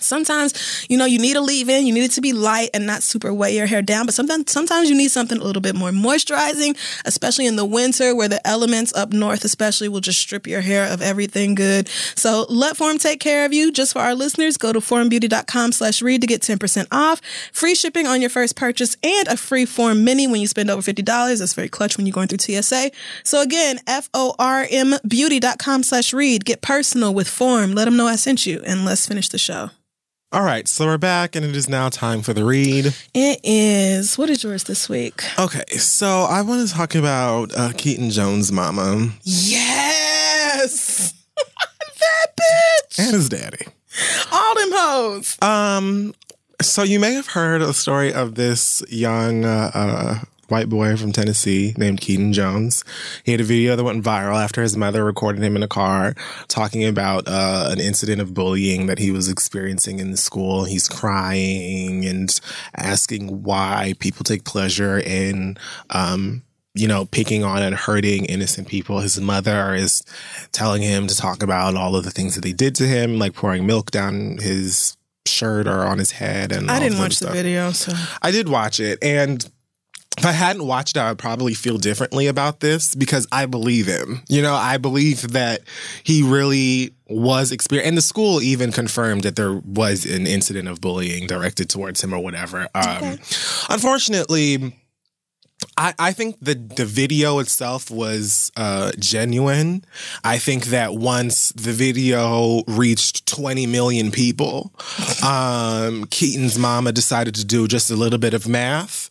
sometimes 0.00 0.86
you 0.88 0.96
know 0.98 1.04
you 1.04 1.18
need 1.18 1.36
a 1.36 1.40
leave 1.40 1.68
in 1.68 1.86
you 1.86 1.94
need 1.94 2.04
it 2.04 2.10
to 2.10 2.20
be 2.20 2.32
light 2.32 2.70
and 2.74 2.86
not 2.86 3.02
super 3.02 3.32
weigh 3.32 3.56
your 3.56 3.66
hair 3.66 3.82
down 3.82 4.06
but 4.06 4.14
sometimes 4.14 4.50
sometimes 4.50 4.88
you 4.88 4.96
need 4.96 5.10
something 5.10 5.38
a 5.38 5.44
little 5.44 5.62
bit 5.62 5.74
more 5.74 5.90
moisturizing 5.90 6.76
especially 7.04 7.46
in 7.46 7.56
the 7.56 7.64
winter 7.64 8.14
where 8.14 8.28
the 8.28 8.44
elements 8.46 8.92
up 8.94 9.12
north 9.12 9.44
especially 9.44 9.88
will 9.88 10.00
just 10.00 10.20
strip 10.20 10.46
your 10.46 10.60
hair 10.60 10.92
of 10.92 11.00
everything 11.02 11.54
good. 11.54 11.88
So 12.16 12.46
let 12.48 12.76
form 12.76 12.98
take 12.98 13.20
care 13.20 13.44
of 13.44 13.52
you. 13.52 13.72
Just 13.72 13.92
for 13.92 14.00
our 14.00 14.14
listeners 14.14 14.56
go 14.56 14.72
to 14.72 14.80
formbeauty.com 14.80 15.72
slash 15.72 16.02
read 16.02 16.20
to 16.20 16.26
get 16.26 16.42
10% 16.42 16.86
off. 16.90 17.20
Free 17.52 17.74
shipping 17.74 18.06
on 18.06 18.20
your 18.20 18.30
first 18.30 18.56
purchase 18.56 18.96
and 19.02 19.28
a 19.28 19.36
free 19.36 19.66
form 19.66 20.04
mini 20.04 20.26
when 20.26 20.40
you 20.40 20.46
spend 20.46 20.70
over 20.70 20.82
$50 20.82 21.04
that's 21.38 21.54
very 21.54 21.68
clutch 21.68 21.96
when 21.96 22.06
you're 22.06 22.14
going 22.14 22.28
through 22.28 22.38
tsa 22.38 22.90
so 23.22 23.40
again 23.40 23.78
f-o-r-m 23.86 24.94
beauty.com 25.06 25.82
slash 25.82 26.12
read. 26.12 26.44
Get 26.44 26.62
personal 26.62 27.14
with 27.14 27.28
form. 27.28 27.72
Let 27.72 27.84
them 27.84 27.96
know 27.96 28.06
i 28.06 28.16
sent 28.16 28.46
you 28.46 28.62
and 28.66 28.84
let's 28.84 29.06
finish 29.06 29.28
the 29.28 29.38
show 29.38 29.70
All 30.34 30.42
right, 30.42 30.66
so 30.66 30.86
we're 30.86 30.98
back, 30.98 31.36
and 31.36 31.44
it 31.44 31.54
is 31.54 31.68
now 31.68 31.88
time 31.88 32.20
for 32.20 32.32
the 32.32 32.44
read. 32.44 32.92
It 33.14 33.38
is. 33.44 34.18
What 34.18 34.28
is 34.30 34.42
yours 34.42 34.64
this 34.64 34.88
week? 34.88 35.22
Okay, 35.38 35.64
so 35.76 36.26
I 36.28 36.42
want 36.42 36.68
to 36.68 36.74
talk 36.74 36.96
about 36.96 37.56
uh, 37.56 37.70
Keaton 37.76 38.10
Jones' 38.10 38.50
mama. 38.50 39.10
Yes. 39.22 41.14
that 41.36 42.26
bitch 42.36 42.98
and 42.98 43.14
his 43.14 43.28
daddy. 43.28 43.64
All 44.32 44.54
them 44.56 44.70
hoes. 44.72 45.38
Um, 45.40 46.14
so 46.60 46.82
you 46.82 46.98
may 46.98 47.12
have 47.12 47.28
heard 47.28 47.62
a 47.62 47.72
story 47.72 48.12
of 48.12 48.34
this 48.34 48.82
young 48.88 49.44
uh, 49.44 49.70
uh, 49.72 50.18
white 50.50 50.68
boy 50.68 50.96
from 50.96 51.12
Tennessee 51.12 51.74
named 51.76 52.00
Keaton 52.00 52.32
Jones. 52.32 52.84
He 53.24 53.32
had 53.32 53.40
a 53.40 53.44
video 53.44 53.76
that 53.76 53.84
went 53.84 54.04
viral 54.04 54.42
after 54.42 54.62
his 54.62 54.76
mother 54.76 55.04
recorded 55.04 55.42
him 55.42 55.56
in 55.56 55.62
a 55.62 55.68
car 55.68 56.14
talking 56.48 56.84
about 56.84 57.24
uh, 57.26 57.68
an 57.70 57.80
incident 57.80 58.20
of 58.20 58.34
bullying 58.34 58.86
that 58.86 58.98
he 58.98 59.10
was 59.10 59.28
experiencing 59.28 59.98
in 59.98 60.10
the 60.10 60.16
school. 60.16 60.64
He's 60.64 60.88
crying 60.88 62.04
and 62.04 62.40
asking 62.76 63.42
why 63.42 63.94
people 63.98 64.24
take 64.24 64.44
pleasure 64.44 64.98
in. 64.98 65.56
Um, 65.90 66.42
you 66.76 66.88
know, 66.88 67.04
picking 67.04 67.44
on 67.44 67.62
and 67.62 67.76
hurting 67.76 68.24
innocent 68.24 68.66
people. 68.66 68.98
His 68.98 69.20
mother 69.20 69.76
is 69.76 70.02
telling 70.50 70.82
him 70.82 71.06
to 71.06 71.14
talk 71.14 71.40
about 71.40 71.76
all 71.76 71.94
of 71.94 72.02
the 72.04 72.10
things 72.10 72.34
that 72.34 72.40
they 72.40 72.52
did 72.52 72.74
to 72.74 72.84
him, 72.84 73.16
like 73.16 73.32
pouring 73.32 73.64
milk 73.64 73.92
down 73.92 74.38
his 74.38 74.96
shirt 75.26 75.66
or 75.66 75.84
on 75.84 75.98
his 75.98 76.10
head. 76.10 76.52
And 76.52 76.70
I 76.70 76.80
didn't 76.80 76.98
watch 76.98 77.20
the 77.20 77.30
video, 77.30 77.70
so 77.70 77.92
I 78.22 78.30
did 78.30 78.48
watch 78.48 78.80
it, 78.80 78.98
and 79.02 79.48
if 80.16 80.24
I 80.24 80.32
hadn't 80.32 80.66
watched 80.66 80.96
it, 80.96 81.00
I 81.00 81.08
would 81.10 81.18
probably 81.18 81.54
feel 81.54 81.78
differently 81.78 82.26
about 82.26 82.60
this 82.60 82.94
because 82.94 83.26
I 83.32 83.46
believe 83.46 83.86
him. 83.86 84.22
You 84.28 84.42
know, 84.42 84.54
I 84.54 84.76
believe 84.76 85.32
that 85.32 85.62
he 86.02 86.22
really 86.22 86.94
was 87.08 87.52
experiencing, 87.52 87.88
and 87.88 87.98
the 87.98 88.02
school 88.02 88.40
even 88.40 88.72
confirmed 88.72 89.24
that 89.24 89.36
there 89.36 89.54
was 89.54 90.04
an 90.04 90.26
incident 90.26 90.68
of 90.68 90.80
bullying 90.80 91.26
directed 91.26 91.68
towards 91.68 92.02
him 92.02 92.12
or 92.12 92.20
whatever. 92.20 92.68
Um, 92.74 93.18
Unfortunately. 93.68 94.74
I, 95.76 95.94
I 95.98 96.12
think 96.12 96.36
the 96.40 96.54
the 96.54 96.84
video 96.84 97.38
itself 97.40 97.90
was 97.90 98.52
uh, 98.56 98.92
genuine. 98.98 99.84
I 100.22 100.38
think 100.38 100.66
that 100.66 100.94
once 100.94 101.50
the 101.50 101.72
video 101.72 102.62
reached 102.68 103.26
20 103.26 103.66
million 103.66 104.10
people, 104.10 104.72
um, 105.24 106.04
Keaton's 106.06 106.58
mama 106.58 106.92
decided 106.92 107.34
to 107.36 107.44
do 107.44 107.66
just 107.66 107.90
a 107.90 107.96
little 107.96 108.18
bit 108.18 108.34
of 108.34 108.46
math 108.48 109.10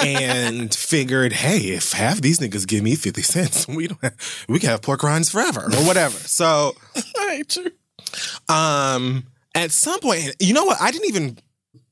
and 0.00 0.74
figured, 0.90 1.32
hey, 1.32 1.58
if 1.58 1.92
half 1.92 2.20
these 2.20 2.38
niggas 2.40 2.66
give 2.66 2.82
me 2.82 2.96
50 2.96 3.22
cents, 3.22 3.68
we 3.68 3.86
don't 3.86 4.02
have, 4.02 4.44
we 4.48 4.58
can 4.58 4.70
have 4.70 4.82
pork 4.82 5.02
rinds 5.02 5.30
forever 5.30 5.66
or 5.66 5.86
whatever. 5.86 6.18
So 6.18 6.74
I 6.96 7.36
hate 7.36 7.56
you. 7.56 7.72
um, 8.54 9.24
at 9.54 9.70
some 9.70 10.00
point, 10.00 10.34
you 10.40 10.54
know 10.54 10.64
what? 10.64 10.80
I 10.80 10.90
didn't 10.90 11.08
even 11.08 11.38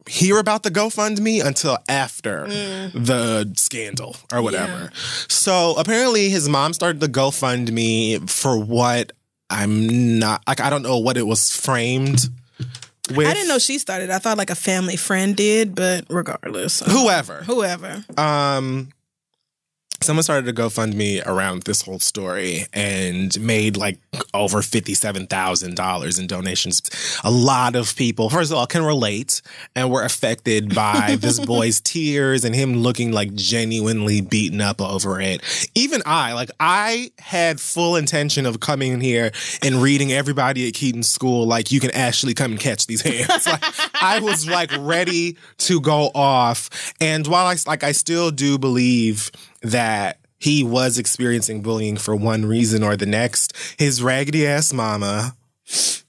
hear 0.09 0.39
about 0.39 0.63
the 0.63 0.71
GoFundMe 0.71 1.45
until 1.45 1.79
after 1.89 2.47
the 2.49 3.53
scandal 3.57 4.17
or 4.33 4.43
whatever. 4.43 4.91
So 5.29 5.75
apparently, 5.79 6.29
his 6.31 6.49
mom 6.49 6.73
started 6.73 7.01
the 7.01 7.09
GoFundMe 7.09 8.29
for 8.29 8.59
what 8.59 9.13
I'm 9.51 10.19
not 10.19 10.43
like. 10.47 10.61
I 10.61 10.71
don't 10.71 10.83
know 10.83 10.99
what 10.99 11.17
it 11.17 11.27
was 11.27 11.55
framed 11.55 12.29
with. 13.15 13.27
I 13.27 13.35
didn't 13.35 13.49
know 13.49 13.59
she 13.59 13.79
started. 13.79 14.11
I 14.11 14.19
thought 14.19 14.39
like 14.39 14.51
a 14.51 14.55
family 14.55 14.97
friend 14.97 15.37
did, 15.37 15.75
but 15.75 16.05
regardless, 16.09 16.81
whoever. 16.81 17.43
whoever. 17.43 18.05
Um, 18.17 18.91
someone 20.01 20.23
started 20.23 20.49
a 20.49 20.53
GoFundMe 20.53 21.27
around 21.27 21.63
this 21.63 21.83
whole 21.83 21.99
story 21.99 22.67
and 22.73 23.39
made 23.41 23.77
like 23.77 23.99
over 24.33 24.63
fifty-seven 24.63 25.27
thousand 25.27 25.77
dollars 25.77 26.19
in 26.19 26.27
donations. 26.27 26.83
A 27.25 27.31
lot 27.31 27.75
of 27.75 27.95
people, 27.97 28.31
first 28.31 28.53
of 28.53 28.59
all, 28.59 28.67
can 28.67 28.85
relate 28.85 29.43
and 29.75 29.91
were 29.91 30.05
affected 30.05 30.75
by 30.75 31.17
this 31.21 31.45
boy's 31.45 31.81
tears 31.81 32.45
and 32.45 32.55
him 32.55 32.77
looking 32.77 33.13
like 33.13 33.35
genuinely 33.35 34.21
beaten 34.21 34.61
up 34.61 34.81
over 34.81 35.21
it. 35.21 35.43
Even 35.75 36.03
I, 36.07 36.33
like, 36.33 36.51
I 36.61 37.11
had 37.19 37.61
full 37.61 37.97
intention 37.97 38.47
of 38.47 38.61
coming 38.61 38.93
in 38.93 39.01
here 39.01 39.33
and 39.63 39.83
reading 39.83 40.13
everybody 40.13 40.69
at 40.69 40.75
Keaton 40.75 41.03
School 41.03 41.47
like 41.47 41.73
you 41.73 41.81
can 41.81 41.91
actually 41.91 42.35
come 42.35 42.53
and 42.53 42.61
catch 42.61 42.87
these 42.87 43.03
hands. 43.03 43.47
like, 43.47 43.65
I 44.01 44.21
was 44.21 44.49
like 44.49 44.71
ready 44.79 45.37
to 45.59 45.81
go 45.81 46.11
off. 46.15 46.95
And 47.01 47.27
while 47.27 47.47
I 47.47 47.57
like, 47.67 47.83
I 47.83 47.93
still 47.93 48.31
do 48.31 48.59
believe 48.59 49.31
that 49.63 50.19
he 50.39 50.63
was 50.63 50.99
experiencing 50.99 51.63
bullying 51.63 51.97
for 51.97 52.15
one 52.15 52.47
reason 52.47 52.83
or 52.83 52.97
the 52.97 53.07
next. 53.07 53.53
His 53.79 54.03
raggedy 54.03 54.47
ass 54.47 54.73
mama. 54.73 55.37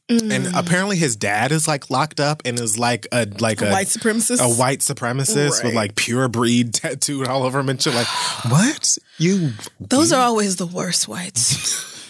And 0.08 0.22
mm. 0.22 0.52
apparently 0.56 0.98
his 0.98 1.16
dad 1.16 1.52
is 1.52 1.68
like 1.68 1.92
locked 1.92 2.20
up 2.20 2.42
and 2.44 2.60
is 2.60 2.80
like 2.80 3.06
a 3.12 3.28
like 3.40 3.62
a, 3.62 3.70
white 3.70 3.86
supremacist. 3.88 4.42
a 4.42 4.50
white 4.50 4.80
supremacist 4.80 5.64
with 5.64 5.76
like 5.76 5.96
pure 5.96 6.28
breed 6.28 6.74
tattooed 6.76 7.28
all 7.28 7.44
over 7.44 7.60
him 7.60 7.70
and 7.70 7.80
shit. 7.80 7.94
Like, 7.94 8.08
what? 8.50 8.98
You 9.20 9.52
Those 9.80 10.12
are 10.12 10.22
always 10.22 10.56
the 10.56 10.66
worst 10.66 11.08
whites. 11.08 12.10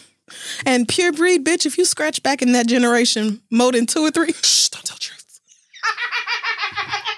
and 0.66 0.88
pure 0.88 1.12
breed, 1.12 1.46
bitch. 1.46 1.66
If 1.66 1.78
you 1.78 1.84
scratch 1.84 2.24
back 2.24 2.42
in 2.42 2.54
that 2.54 2.68
generation, 2.68 3.42
more 3.52 3.74
than 3.74 3.86
two 3.86 4.00
or 4.00 4.12
three, 4.12 4.32
shh, 4.44 4.70
don't 4.70 4.86
tell 4.86 4.98
truth. 4.98 5.42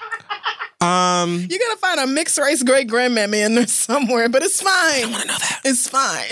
um 0.82 1.46
you're 1.48 1.58
gonna 1.58 1.76
find 1.76 2.00
a 2.00 2.06
mixed 2.06 2.38
race 2.38 2.62
great 2.62 2.88
grandmammy 2.88 3.44
in 3.46 3.54
there 3.54 3.66
somewhere. 3.66 4.28
But 4.28 4.42
it's 4.42 4.60
fine. 4.60 4.72
I 5.04 5.08
wanna 5.10 5.24
know 5.26 5.38
that. 5.38 5.60
It's 5.64 5.88
fine. 5.88 6.30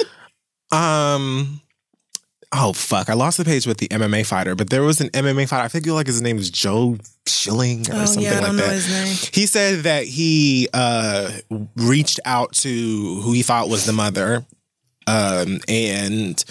Um. 0.73 1.61
Oh 2.53 2.73
fuck! 2.73 3.09
I 3.09 3.15
lost 3.15 3.39
the 3.39 3.45
page 3.45 3.65
with 3.67 3.79
the 3.79 3.87
MMA 3.89 4.27
fighter, 4.27 4.57
but 4.57 4.71
there 4.71 4.83
was 4.83 5.01
an 5.01 5.09
MMA 5.11 5.49
fighter. 5.49 5.63
I 5.65 5.69
think 5.69 5.87
you 5.87 5.95
like 5.95 6.09
his 6.09 6.21
name 6.21 6.37
is 6.37 6.51
Joe 6.51 6.99
Schilling 7.27 7.89
or 7.89 7.95
Oh 7.95 8.05
something 8.07 8.25
yeah, 8.25 8.31
I 8.31 8.35
like 8.39 8.47
don't 8.47 8.57
know 8.57 8.67
that. 8.67 8.73
his 8.75 8.89
name. 8.89 9.31
He 9.33 9.47
said 9.47 9.85
that 9.85 10.05
he 10.05 10.69
uh, 10.75 11.31
reached 11.77 12.19
out 12.25 12.53
to 12.55 12.69
who 13.23 13.33
he 13.33 13.43
thought 13.43 13.69
was 13.69 13.87
the 13.87 13.93
mother, 13.93 14.45
um, 15.07 15.61
and 15.69 16.45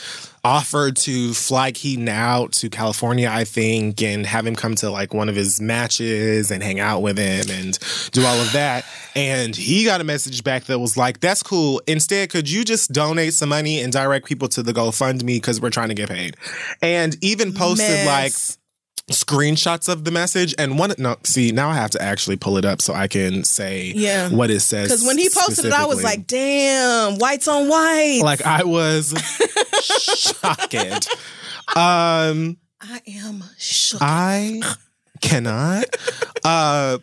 offered 0.44 0.95
to 0.98 1.34
fly 1.34 1.72
Keaton 1.72 2.07
out 2.07 2.53
to 2.53 2.70
California, 2.70 3.30
I 3.30 3.44
think, 3.44 4.02
and 4.02 4.26
have 4.26 4.45
him 4.45 4.56
come 4.56 4.76
to 4.76 4.90
like 4.90 5.14
one 5.14 5.30
of 5.30 5.36
his 5.36 5.60
matches 5.60 6.52
and 6.52 6.64
hang 6.64 6.80
out 6.80 7.02
with 7.02 7.18
him 7.18 7.49
and 7.49 7.78
do 8.11 8.26
all 8.26 8.40
of 8.40 8.52
that. 8.53 8.86
And 9.16 9.56
he 9.56 9.86
got 9.86 10.02
a 10.02 10.03
message 10.03 10.44
back 10.44 10.66
that 10.66 10.80
was 10.80 10.95
like, 10.95 11.20
"That's 11.20 11.44
cool. 11.44 11.82
Instead, 11.88 12.30
could 12.30 12.49
you 12.49 12.64
just 12.64 12.91
donate 12.91 13.34
some 13.34 13.49
money 13.49 13.82
and 13.82 13.91
direct 13.91 14.26
people 14.26 14.48
to 14.49 14.64
the 14.64 14.74
GoFundMe 14.74 15.26
because 15.26 15.60
we're 15.61 15.70
trying 15.70 15.90
to 15.90 15.95
get 15.95 16.10
paid?" 16.10 16.36
And 16.82 17.18
even 17.22 17.53
posted 17.53 18.06
like. 18.06 18.34
Screenshots 19.10 19.90
of 19.91 20.03
the 20.06 20.11
message 20.11 20.53
and 20.60 20.77
one 20.77 20.94
no 20.98 21.15
see 21.23 21.52
now 21.52 21.69
i 21.69 21.73
have 21.73 21.90
to 21.90 22.02
actually 22.02 22.38
pull 22.38 22.57
it 22.57 22.65
up 22.65 22.81
so 22.81 22.94
i 22.94 23.07
can 23.07 23.44
say 23.44 23.91
Yeah. 23.95 24.30
what 24.30 24.52
it 24.52 24.60
says 24.60 24.88
Because 24.90 25.03
when 25.06 25.18
he 25.18 25.30
posted 25.30 25.65
it, 25.65 25.73
I 25.73 25.86
was 25.86 26.03
like, 26.03 26.27
damn, 26.27 27.18
whites 27.18 27.48
on 27.48 27.68
white. 27.68 28.22
like 28.23 28.45
i 28.45 28.64
was 28.64 29.11
shocked 29.84 30.76
um 31.76 32.57
I 32.81 33.02
am 33.07 33.44
shook. 33.57 33.99
i 34.02 34.61
cannot 35.22 35.86
uh 36.44 36.99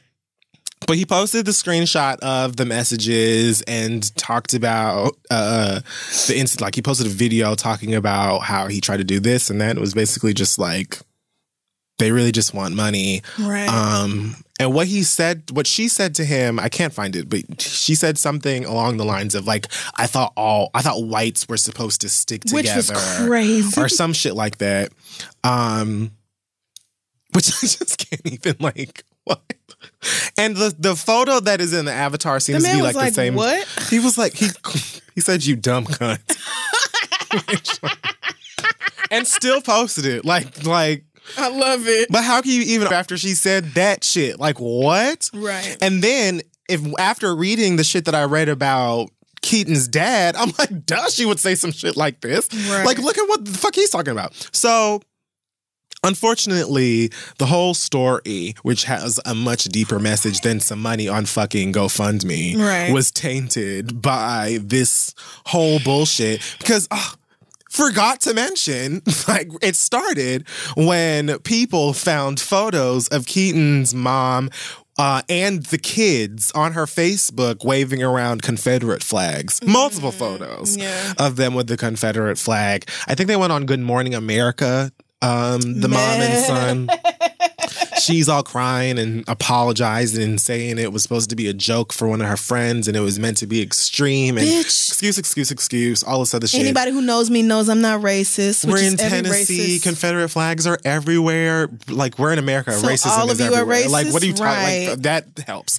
but 0.86 0.96
he 0.96 1.04
posted 1.04 1.44
the 1.44 1.50
screenshot 1.52 2.18
of 2.20 2.56
the 2.56 2.64
messages 2.64 3.62
and 3.62 4.14
talked 4.16 4.54
about 4.54 5.16
uh 5.30 5.80
the 6.28 6.34
instant 6.38 6.60
like 6.60 6.76
he 6.76 6.82
posted 6.82 7.06
a 7.06 7.10
video 7.10 7.54
talking 7.56 7.94
about 7.94 8.40
how 8.40 8.68
he 8.68 8.80
tried 8.80 8.98
to 8.98 9.04
do 9.04 9.18
this 9.20 9.50
and 9.50 9.60
that 9.60 9.76
it 9.76 9.80
was 9.80 9.94
basically 9.94 10.32
just 10.32 10.58
like 10.58 11.00
they 11.98 12.12
really 12.12 12.32
just 12.32 12.52
want 12.52 12.74
money 12.74 13.22
right. 13.38 13.68
Um, 13.68 14.36
and 14.58 14.72
what 14.72 14.86
he 14.86 15.02
said, 15.02 15.50
what 15.52 15.66
she 15.66 15.88
said 15.88 16.14
to 16.16 16.24
him, 16.24 16.58
I 16.58 16.68
can't 16.68 16.92
find 16.92 17.14
it, 17.14 17.28
but 17.28 17.60
she 17.60 17.94
said 17.94 18.16
something 18.18 18.64
along 18.64 18.96
the 18.96 19.04
lines 19.04 19.34
of 19.34 19.46
like, 19.46 19.66
"I 19.96 20.06
thought 20.06 20.32
all, 20.36 20.70
I 20.74 20.82
thought 20.82 21.02
whites 21.04 21.48
were 21.48 21.56
supposed 21.56 22.00
to 22.02 22.08
stick 22.08 22.44
Which 22.50 22.66
together, 22.66 22.94
was 22.94 23.26
crazy. 23.26 23.80
or 23.80 23.88
some 23.88 24.12
shit 24.12 24.34
like 24.34 24.58
that." 24.58 24.92
Um, 25.44 26.12
which 27.32 27.48
I 27.62 27.66
just 27.66 27.98
can't 27.98 28.26
even 28.26 28.56
like 28.60 29.04
what. 29.24 29.40
And 30.38 30.56
the 30.56 30.74
the 30.78 30.96
photo 30.96 31.40
that 31.40 31.60
is 31.60 31.72
in 31.74 31.84
the 31.84 31.92
avatar 31.92 32.36
the 32.36 32.40
seems 32.40 32.64
to 32.64 32.72
be 32.76 32.82
like, 32.82 32.94
like, 32.94 33.08
the 33.10 33.14
same. 33.14 33.34
what? 33.34 33.66
He 33.90 33.98
was 33.98 34.16
like 34.16 34.34
he 34.34 34.48
he 35.14 35.20
said 35.20 35.44
you 35.44 35.56
dumb 35.56 35.84
cunt. 35.84 36.20
and 39.10 39.26
still 39.26 39.60
posted 39.60 40.06
it. 40.06 40.24
Like 40.24 40.64
like 40.64 41.04
I 41.38 41.48
love 41.48 41.86
it. 41.86 42.08
but 42.10 42.24
how 42.24 42.40
can 42.42 42.50
you 42.52 42.62
even 42.62 42.88
after 42.92 43.16
she 43.16 43.34
said 43.34 43.64
that 43.74 44.04
shit? 44.04 44.38
Like 44.40 44.58
what? 44.58 45.30
Right. 45.34 45.76
And 45.80 46.02
then 46.02 46.42
if 46.68 46.80
after 46.98 47.34
reading 47.34 47.76
the 47.76 47.84
shit 47.84 48.04
that 48.06 48.14
I 48.14 48.24
read 48.24 48.48
about 48.48 49.10
Keaton's 49.42 49.88
dad, 49.88 50.36
I'm 50.36 50.52
like, 50.58 50.84
duh, 50.86 51.08
she 51.08 51.24
would 51.26 51.38
say 51.40 51.54
some 51.54 51.72
shit 51.72 51.96
like 51.96 52.20
this. 52.20 52.48
Right. 52.70 52.84
Like, 52.84 52.98
look 52.98 53.16
at 53.18 53.28
what 53.28 53.44
the 53.44 53.52
fuck 53.52 53.74
he's 53.74 53.90
talking 53.90 54.12
about. 54.12 54.34
So 54.52 55.00
Unfortunately, 56.04 57.10
the 57.38 57.46
whole 57.46 57.74
story, 57.74 58.54
which 58.62 58.84
has 58.84 59.18
a 59.26 59.34
much 59.34 59.64
deeper 59.64 59.98
message 59.98 60.40
than 60.40 60.60
some 60.60 60.80
money 60.80 61.08
on 61.08 61.26
fucking 61.26 61.72
GoFundMe, 61.72 62.56
Right. 62.56 62.92
was 62.92 63.10
tainted 63.10 64.00
by 64.02 64.58
this 64.62 65.14
whole 65.46 65.80
bullshit. 65.80 66.42
Because 66.58 66.86
ah, 66.92 67.16
forgot 67.70 68.20
to 68.22 68.34
mention, 68.34 69.02
like 69.28 69.50
it 69.62 69.76
started 69.76 70.46
when 70.76 71.38
people 71.40 71.92
found 71.92 72.40
photos 72.40 73.08
of 73.08 73.26
Keaton's 73.26 73.94
mom. 73.94 74.50
Uh, 74.98 75.20
and 75.28 75.62
the 75.66 75.76
kids 75.76 76.50
on 76.52 76.72
her 76.72 76.86
Facebook 76.86 77.62
waving 77.66 78.02
around 78.02 78.40
Confederate 78.40 79.02
flags. 79.02 79.62
Multiple 79.62 80.10
photos 80.10 80.74
yeah. 80.74 81.12
of 81.18 81.36
them 81.36 81.52
with 81.52 81.66
the 81.66 81.76
Confederate 81.76 82.38
flag. 82.38 82.88
I 83.06 83.14
think 83.14 83.26
they 83.26 83.36
went 83.36 83.52
on 83.52 83.66
Good 83.66 83.80
Morning 83.80 84.14
America 84.14 84.90
um, 85.22 85.80
the 85.80 85.88
mom 85.88 86.20
and 86.20 86.44
son. 86.44 86.88
She's 87.98 88.28
all 88.28 88.42
crying 88.42 88.98
and 88.98 89.24
apologizing 89.28 90.22
and 90.22 90.40
saying 90.40 90.78
it 90.78 90.92
was 90.92 91.02
supposed 91.02 91.30
to 91.30 91.36
be 91.36 91.48
a 91.48 91.54
joke 91.54 91.92
for 91.92 92.06
one 92.08 92.20
of 92.20 92.28
her 92.28 92.36
friends 92.36 92.88
and 92.88 92.96
it 92.96 93.00
was 93.00 93.18
meant 93.18 93.38
to 93.38 93.46
be 93.46 93.62
extreme 93.62 94.36
and 94.36 94.46
Bitch. 94.46 94.60
excuse, 94.60 95.18
excuse, 95.18 95.50
excuse, 95.50 96.02
all 96.02 96.20
this 96.20 96.34
other 96.34 96.46
shit. 96.46 96.60
Anybody 96.60 96.90
who 96.92 97.00
knows 97.00 97.30
me 97.30 97.42
knows 97.42 97.68
I'm 97.68 97.80
not 97.80 98.00
racist. 98.02 98.64
We're 98.70 98.82
in 98.82 98.96
Tennessee. 98.96 99.78
racist. 99.78 99.82
Confederate 99.82 100.28
flags 100.28 100.66
are 100.66 100.78
everywhere. 100.84 101.68
Like 101.88 102.18
we're 102.18 102.32
in 102.32 102.38
America. 102.38 102.72
So 102.72 102.86
Racism 102.86 103.18
all 103.18 103.30
is 103.30 103.40
of 103.40 103.46
you 103.46 103.54
are 103.54 103.60
everywhere. 103.62 103.88
Like 103.88 104.12
what 104.12 104.22
are 104.22 104.26
you 104.26 104.34
racist? 104.34 104.36
talking? 104.36 104.88
Like 104.90 104.98
that 105.02 105.24
helps. 105.46 105.78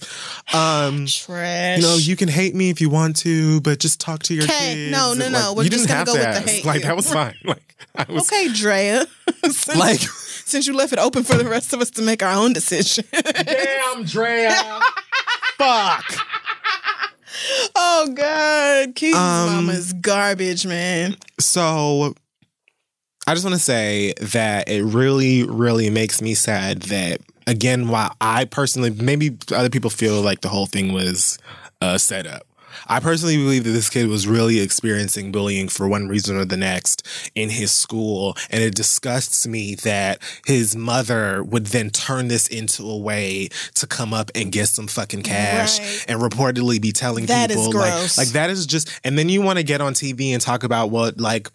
Um, 0.55 1.05
Trash. 1.05 1.77
you 1.77 1.83
know, 1.83 1.97
you 1.97 2.15
can 2.15 2.29
hate 2.29 2.55
me 2.55 2.69
if 2.69 2.81
you 2.81 2.89
want 2.89 3.15
to, 3.17 3.61
but 3.61 3.79
just 3.79 3.99
talk 4.01 4.23
to 4.23 4.33
your 4.33 4.43
Okay, 4.45 4.73
kids. 4.75 4.91
no, 4.91 5.13
no, 5.13 5.25
Like, 5.25 5.31
no. 5.31 5.53
We're 5.55 5.63
you 5.63 5.69
just 5.69 5.87
didn't 5.87 5.89
gonna 5.89 5.97
have 5.99 6.07
go 6.07 6.13
to 6.13 6.19
with 6.19 6.27
the 6.27 6.39
ask. 6.41 6.49
hate 6.49 6.65
Like 6.65 6.77
here. 6.79 6.87
that 6.87 6.95
was 6.95 7.11
fine. 7.13 7.35
Like 7.43 7.75
I 7.95 8.05
was 8.11 8.23
Okay, 8.31 8.47
Drea. 8.53 9.05
like, 9.75 10.01
since 10.47 10.65
you 10.67 10.73
left 10.73 10.93
it 10.93 10.99
open 10.99 11.23
for 11.23 11.35
the 11.35 11.47
rest 11.47 11.73
of 11.73 11.81
us 11.81 11.89
to 11.91 12.01
make 12.01 12.23
our 12.23 12.33
own 12.33 12.53
decision. 12.53 13.03
damn, 13.11 14.03
Drea. 14.05 14.51
Fuck. 15.57 16.05
oh 17.75 18.09
God, 18.13 18.95
Keith's 18.95 19.17
Um, 19.17 19.55
mama 19.55 19.73
is 19.73 19.93
garbage, 19.93 20.65
man. 20.65 21.15
So 21.39 22.15
I 23.27 23.33
just 23.33 23.43
want 23.45 23.55
to 23.55 23.61
say 23.61 24.13
that 24.21 24.69
it 24.69 24.83
really, 24.83 25.43
really 25.43 25.89
makes 25.89 26.21
me 26.21 26.33
sad 26.33 26.83
that 26.83 27.19
again, 27.45 27.89
while 27.89 28.15
I 28.21 28.45
personally 28.45 28.91
maybe 28.91 29.37
other 29.53 29.69
people 29.69 29.89
feel 29.89 30.21
like 30.21 30.41
the 30.41 30.49
whole 30.49 30.65
thing 30.65 30.93
was 30.93 31.37
uh, 31.81 31.97
set 31.97 32.25
up. 32.25 32.46
I 32.87 32.99
personally 32.99 33.37
believe 33.37 33.63
that 33.65 33.71
this 33.71 33.89
kid 33.89 34.07
was 34.07 34.27
really 34.27 34.59
experiencing 34.59 35.31
bullying 35.31 35.67
for 35.67 35.87
one 35.87 36.07
reason 36.07 36.37
or 36.37 36.45
the 36.45 36.57
next 36.57 37.05
in 37.35 37.49
his 37.49 37.71
school. 37.71 38.35
And 38.49 38.63
it 38.63 38.75
disgusts 38.75 39.45
me 39.45 39.75
that 39.75 40.19
his 40.45 40.75
mother 40.75 41.43
would 41.43 41.67
then 41.67 41.89
turn 41.89 42.27
this 42.29 42.47
into 42.47 42.83
a 42.89 42.97
way 42.97 43.49
to 43.75 43.87
come 43.87 44.13
up 44.13 44.31
and 44.35 44.51
get 44.51 44.67
some 44.69 44.87
fucking 44.87 45.23
cash 45.23 45.79
Right. 45.79 46.05
and 46.07 46.19
reportedly 46.21 46.81
be 46.81 46.91
telling 46.91 47.25
That 47.25 47.49
people 47.49 47.71
like 47.73 48.17
like 48.17 48.29
that 48.29 48.49
is 48.49 48.65
just 48.65 48.89
and 49.03 49.17
then 49.17 49.29
you 49.29 49.41
want 49.41 49.57
to 49.59 49.63
get 49.63 49.81
on 49.81 49.93
TV 49.93 50.29
and 50.31 50.41
talk 50.41 50.63
about 50.63 50.89
what 50.89 51.19
like 51.19 51.49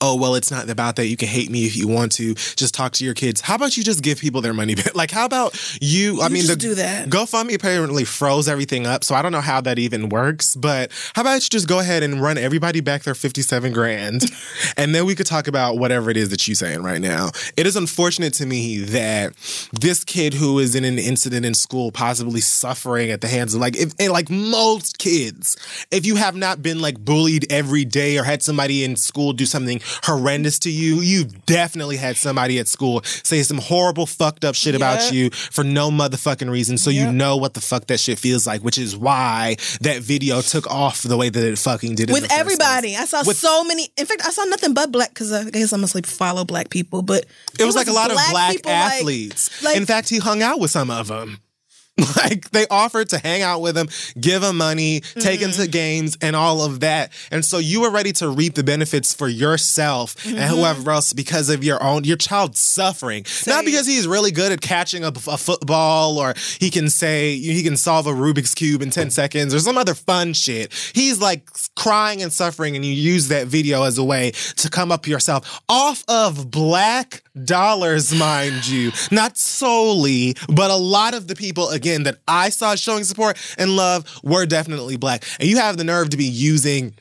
oh 0.00 0.16
well 0.16 0.34
it's 0.34 0.50
not 0.50 0.68
about 0.68 0.96
that. 0.96 1.06
You 1.06 1.16
can 1.16 1.28
hate 1.28 1.50
me 1.50 1.66
if 1.66 1.76
you 1.76 1.88
want 1.88 2.12
to. 2.12 2.34
Just 2.34 2.74
talk 2.74 2.92
to 2.92 3.04
your 3.04 3.14
kids. 3.14 3.40
How 3.40 3.54
about 3.56 3.76
you 3.76 3.82
just 3.84 4.02
give 4.02 4.18
people 4.18 4.40
their 4.40 4.54
money 4.54 4.74
back? 4.74 4.94
Like 5.00 5.10
how 5.10 5.24
about 5.24 5.54
you? 5.80 6.20
I 6.20 6.26
You 6.26 6.32
mean 6.34 6.42
just 6.42 6.60
the 6.60 6.68
do 6.68 6.74
that. 6.74 7.08
gofundme 7.08 7.54
apparently 7.54 8.04
froze 8.04 8.48
everything 8.48 8.86
up 8.86 9.02
so 9.02 9.14
i 9.14 9.22
don't 9.22 9.32
know 9.32 9.40
how 9.40 9.60
that 9.62 9.78
even 9.78 10.08
works 10.10 10.54
but 10.56 10.90
how 11.14 11.22
about 11.22 11.34
you 11.42 11.48
just 11.48 11.66
go 11.68 11.78
ahead 11.78 12.02
and 12.02 12.20
run 12.20 12.36
everybody 12.36 12.80
back 12.80 13.02
their 13.04 13.14
57 13.14 13.72
grand 13.72 14.22
and 14.76 14.94
then 14.94 15.06
we 15.06 15.14
could 15.14 15.26
talk 15.26 15.46
about 15.46 15.78
whatever 15.78 16.10
it 16.10 16.16
is 16.18 16.28
that 16.30 16.46
you're 16.46 16.54
saying 16.54 16.82
right 16.82 17.00
now. 17.00 17.30
It 17.56 17.66
is 17.66 17.76
unfortunate 17.76 18.34
to 18.34 18.46
me 18.46 18.78
that 18.80 19.32
this 19.72 20.04
kid 20.04 20.34
who 20.34 20.58
is 20.58 20.74
in 20.74 20.84
an 20.84 20.98
incident 20.98 21.46
in 21.46 21.54
school 21.54 21.92
possibly 21.92 22.40
suffering 22.40 23.10
at 23.10 23.20
the 23.22 23.28
hands 23.28 23.54
of 23.54 23.60
like 23.60 23.76
if 23.76 23.94
like 24.10 24.28
most 24.28 24.98
kids 24.98 25.56
if 25.90 26.04
you 26.04 26.16
have 26.16 26.34
not 26.36 26.62
been 26.62 26.80
like 26.82 26.98
bullied 27.04 27.50
every 27.50 27.84
day 27.84 28.18
or 28.18 28.24
had 28.24 28.42
somebody 28.42 28.84
in 28.84 28.96
school 28.96 29.32
do 29.32 29.46
something 29.46 29.80
horrendous 30.02 30.58
to 30.58 30.70
you 30.70 30.96
you've 31.00 31.44
definitely 31.46 31.96
had 31.96 32.16
somebody 32.16 32.58
at 32.58 32.68
school 32.68 33.02
say 33.04 33.42
some 33.42 33.58
horrible 33.58 34.06
fucked 34.06 34.44
up 34.44 34.54
shit 34.54 34.74
about 34.74 35.12
you 35.12 35.30
for 35.30 35.64
no 35.64 35.90
motherfucking 35.90 36.50
reason 36.50 36.76
so 36.78 36.90
you 36.90 37.10
know 37.10 37.36
what 37.36 37.54
the 37.54 37.60
fuck 37.60 37.86
that 37.86 37.98
shit 38.00 38.18
feels 38.18 38.46
like 38.46 38.62
which 38.62 38.78
is 38.78 38.96
why 38.96 39.56
that 39.80 40.02
video 40.02 40.40
took 40.40 40.66
off 40.70 41.02
the 41.02 41.16
way 41.16 41.28
that 41.28 41.42
it 41.44 41.58
fucking 41.58 41.94
did 41.94 42.10
With 42.10 42.30
everybody, 42.30 42.94
place. 42.94 43.00
I 43.00 43.04
saw 43.04 43.22
With- 43.26 43.36
so 43.36 43.64
many. 43.64 43.88
In 43.96 44.06
fact, 44.06 44.22
I 44.26 44.30
saw 44.30 44.44
nothing 44.44 44.74
but 44.74 44.90
black 44.92 45.10
because 45.10 45.32
I 45.32 45.48
guess 45.50 45.72
I 45.72 45.76
mostly 45.76 46.02
follow 46.02 46.44
black 46.44 46.70
people. 46.70 47.02
But 47.02 47.26
It 47.58 47.64
was 47.64 47.74
like 47.76 47.88
a 47.88 47.92
lot 47.92 48.10
of 48.10 48.16
black 48.30 48.52
people, 48.56 48.70
like- 48.72 48.92
athletes. 48.94 49.62
like- 49.62 49.76
In 49.76 49.86
fact, 49.86 50.08
he 50.08 50.18
hung 50.18 50.42
out 50.42 50.60
with 50.60 50.70
some 50.70 50.90
of 50.90 51.08
them. 51.08 51.38
Like 52.16 52.50
they 52.50 52.66
offered 52.70 53.08
to 53.10 53.18
hang 53.18 53.42
out 53.42 53.60
with 53.60 53.76
him, 53.76 53.88
give 54.20 54.42
him 54.42 54.56
money, 54.56 55.00
take 55.00 55.40
him 55.40 55.50
to 55.52 55.60
Mm-hmm. 55.62 55.70
games, 55.70 56.18
and 56.20 56.34
all 56.36 56.62
of 56.62 56.80
that. 56.80 57.12
And 57.30 57.44
so 57.44 57.58
you 57.58 57.80
were 57.82 57.90
ready 57.90 58.12
to 58.14 58.28
reap 58.28 58.54
the 58.54 58.64
benefits 58.64 59.14
for 59.14 59.28
yourself 59.28 60.14
Mm-hmm. 60.16 60.36
and 60.38 60.50
whoever 60.50 60.90
else 60.90 61.12
because 61.12 61.48
of 61.50 61.62
your 61.64 61.82
own 61.82 62.04
your 62.04 62.16
child 62.16 62.56
suffering, 62.56 63.24
not 63.46 63.64
because 63.64 63.86
he's 63.86 64.06
really 64.06 64.30
good 64.30 64.52
at 64.52 64.60
catching 64.60 65.04
a, 65.04 65.08
a 65.08 65.36
football 65.38 66.18
or 66.18 66.34
he 66.58 66.70
can 66.70 66.88
say 66.90 67.36
he 67.36 67.62
can 67.62 67.76
solve 67.76 68.06
a 68.06 68.12
Rubik's 68.12 68.54
cube 68.54 68.82
in 68.82 68.90
ten 68.90 69.10
seconds 69.10 69.54
or 69.54 69.58
some 69.60 69.76
other 69.78 69.94
fun 69.94 70.32
shit. 70.32 70.72
He's 70.94 71.20
like 71.20 71.48
crying 71.76 72.22
and 72.22 72.32
suffering, 72.32 72.76
and 72.76 72.84
you 72.84 72.92
use 72.92 73.28
that 73.28 73.46
video 73.46 73.82
as 73.84 73.98
a 73.98 74.04
way 74.04 74.32
to 74.56 74.68
come 74.70 74.90
up 74.92 75.06
yourself 75.06 75.60
off 75.68 76.04
of 76.08 76.50
black 76.50 77.22
dollars, 77.44 78.14
mind 78.14 78.66
you. 78.66 78.92
Not 79.10 79.36
solely, 79.38 80.34
but 80.48 80.70
a 80.70 80.76
lot 80.76 81.14
of 81.14 81.26
the 81.28 81.34
people, 81.34 81.68
again, 81.70 81.89
that 82.04 82.18
I 82.26 82.50
saw 82.50 82.74
showing 82.74 83.04
support 83.04 83.36
and 83.58 83.76
love 83.76 84.04
were 84.22 84.46
definitely 84.46 84.96
black. 84.96 85.24
And 85.38 85.48
you 85.48 85.56
have 85.58 85.76
the 85.76 85.84
nerve 85.84 86.10
to 86.10 86.16
be 86.16 86.24
using 86.24 86.94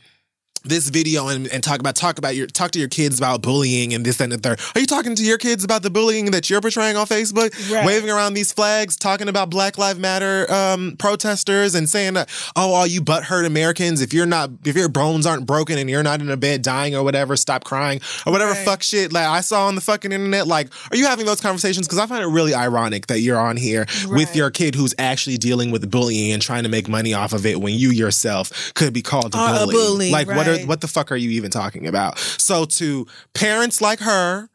this 0.63 0.89
video 0.89 1.27
and, 1.27 1.47
and 1.47 1.63
talk 1.63 1.79
about 1.79 1.95
talk 1.95 2.17
about 2.17 2.35
your 2.35 2.47
talk 2.47 2.71
to 2.71 2.79
your 2.79 2.87
kids 2.87 3.17
about 3.17 3.41
bullying 3.41 3.93
and 3.93 4.05
this 4.05 4.17
that, 4.17 4.25
and 4.25 4.33
the 4.33 4.37
third. 4.37 4.59
Are 4.75 4.79
you 4.79 4.87
talking 4.87 5.15
to 5.15 5.23
your 5.23 5.37
kids 5.37 5.63
about 5.63 5.83
the 5.83 5.89
bullying 5.89 6.31
that 6.31 6.49
you're 6.49 6.61
portraying 6.61 6.97
on 6.97 7.05
Facebook? 7.07 7.51
Right. 7.71 7.85
Waving 7.85 8.09
around 8.09 8.33
these 8.33 8.51
flags, 8.51 8.95
talking 8.95 9.27
about 9.29 9.49
Black 9.49 9.77
Lives 9.77 9.99
Matter 9.99 10.51
um, 10.51 10.95
protesters 10.97 11.75
and 11.75 11.87
saying 11.89 12.13
that, 12.13 12.29
oh, 12.55 12.73
all 12.73 12.87
you 12.87 13.01
butthurt 13.01 13.45
Americans, 13.45 14.01
if 14.01 14.13
you're 14.13 14.25
not 14.25 14.49
if 14.65 14.75
your 14.75 14.89
bones 14.89 15.25
aren't 15.25 15.45
broken 15.45 15.77
and 15.77 15.89
you're 15.89 16.03
not 16.03 16.21
in 16.21 16.29
a 16.29 16.37
bed 16.37 16.61
dying 16.61 16.95
or 16.95 17.03
whatever, 17.03 17.35
stop 17.35 17.63
crying 17.63 18.01
or 18.25 18.31
whatever 18.31 18.51
Right. 18.51 18.65
fuck 18.65 18.81
shit 18.83 19.13
like 19.13 19.25
I 19.27 19.41
saw 19.41 19.67
on 19.67 19.75
the 19.75 19.81
fucking 19.81 20.11
internet. 20.11 20.47
Like, 20.47 20.69
are 20.91 20.97
you 20.97 21.05
having 21.05 21.25
those 21.25 21.39
conversations? 21.41 21.87
Because 21.87 21.99
I 21.99 22.07
find 22.07 22.23
it 22.23 22.27
really 22.27 22.53
ironic 22.55 23.07
that 23.07 23.19
you're 23.19 23.39
on 23.39 23.57
here 23.57 23.85
with 24.07 24.35
your 24.35 24.49
kid 24.49 24.75
who's 24.75 24.93
actually 24.97 25.37
dealing 25.37 25.71
with 25.71 25.89
bullying 25.91 26.31
and 26.31 26.41
trying 26.41 26.63
to 26.63 26.69
make 26.69 26.87
money 26.89 27.13
off 27.13 27.33
of 27.33 27.45
it 27.45 27.59
when 27.61 27.73
you 27.75 27.91
yourself 27.91 28.73
could 28.73 28.93
be 28.93 29.01
called 29.01 29.35
a 29.35 29.37
Are 29.37 29.55
a 29.55 29.59
bully. 29.65 29.73
bully, 29.75 30.11
like 30.11 30.27
what 30.27 30.47
are 30.53 30.65
what 30.67 30.81
the 30.81 30.87
fuck 30.87 31.11
are 31.11 31.15
you 31.17 31.29
even 31.31 31.51
talking 31.51 31.87
about? 31.87 32.17
So 32.19 32.65
to 32.65 33.07
parents 33.33 33.81
like 33.81 33.99
her 33.99 34.49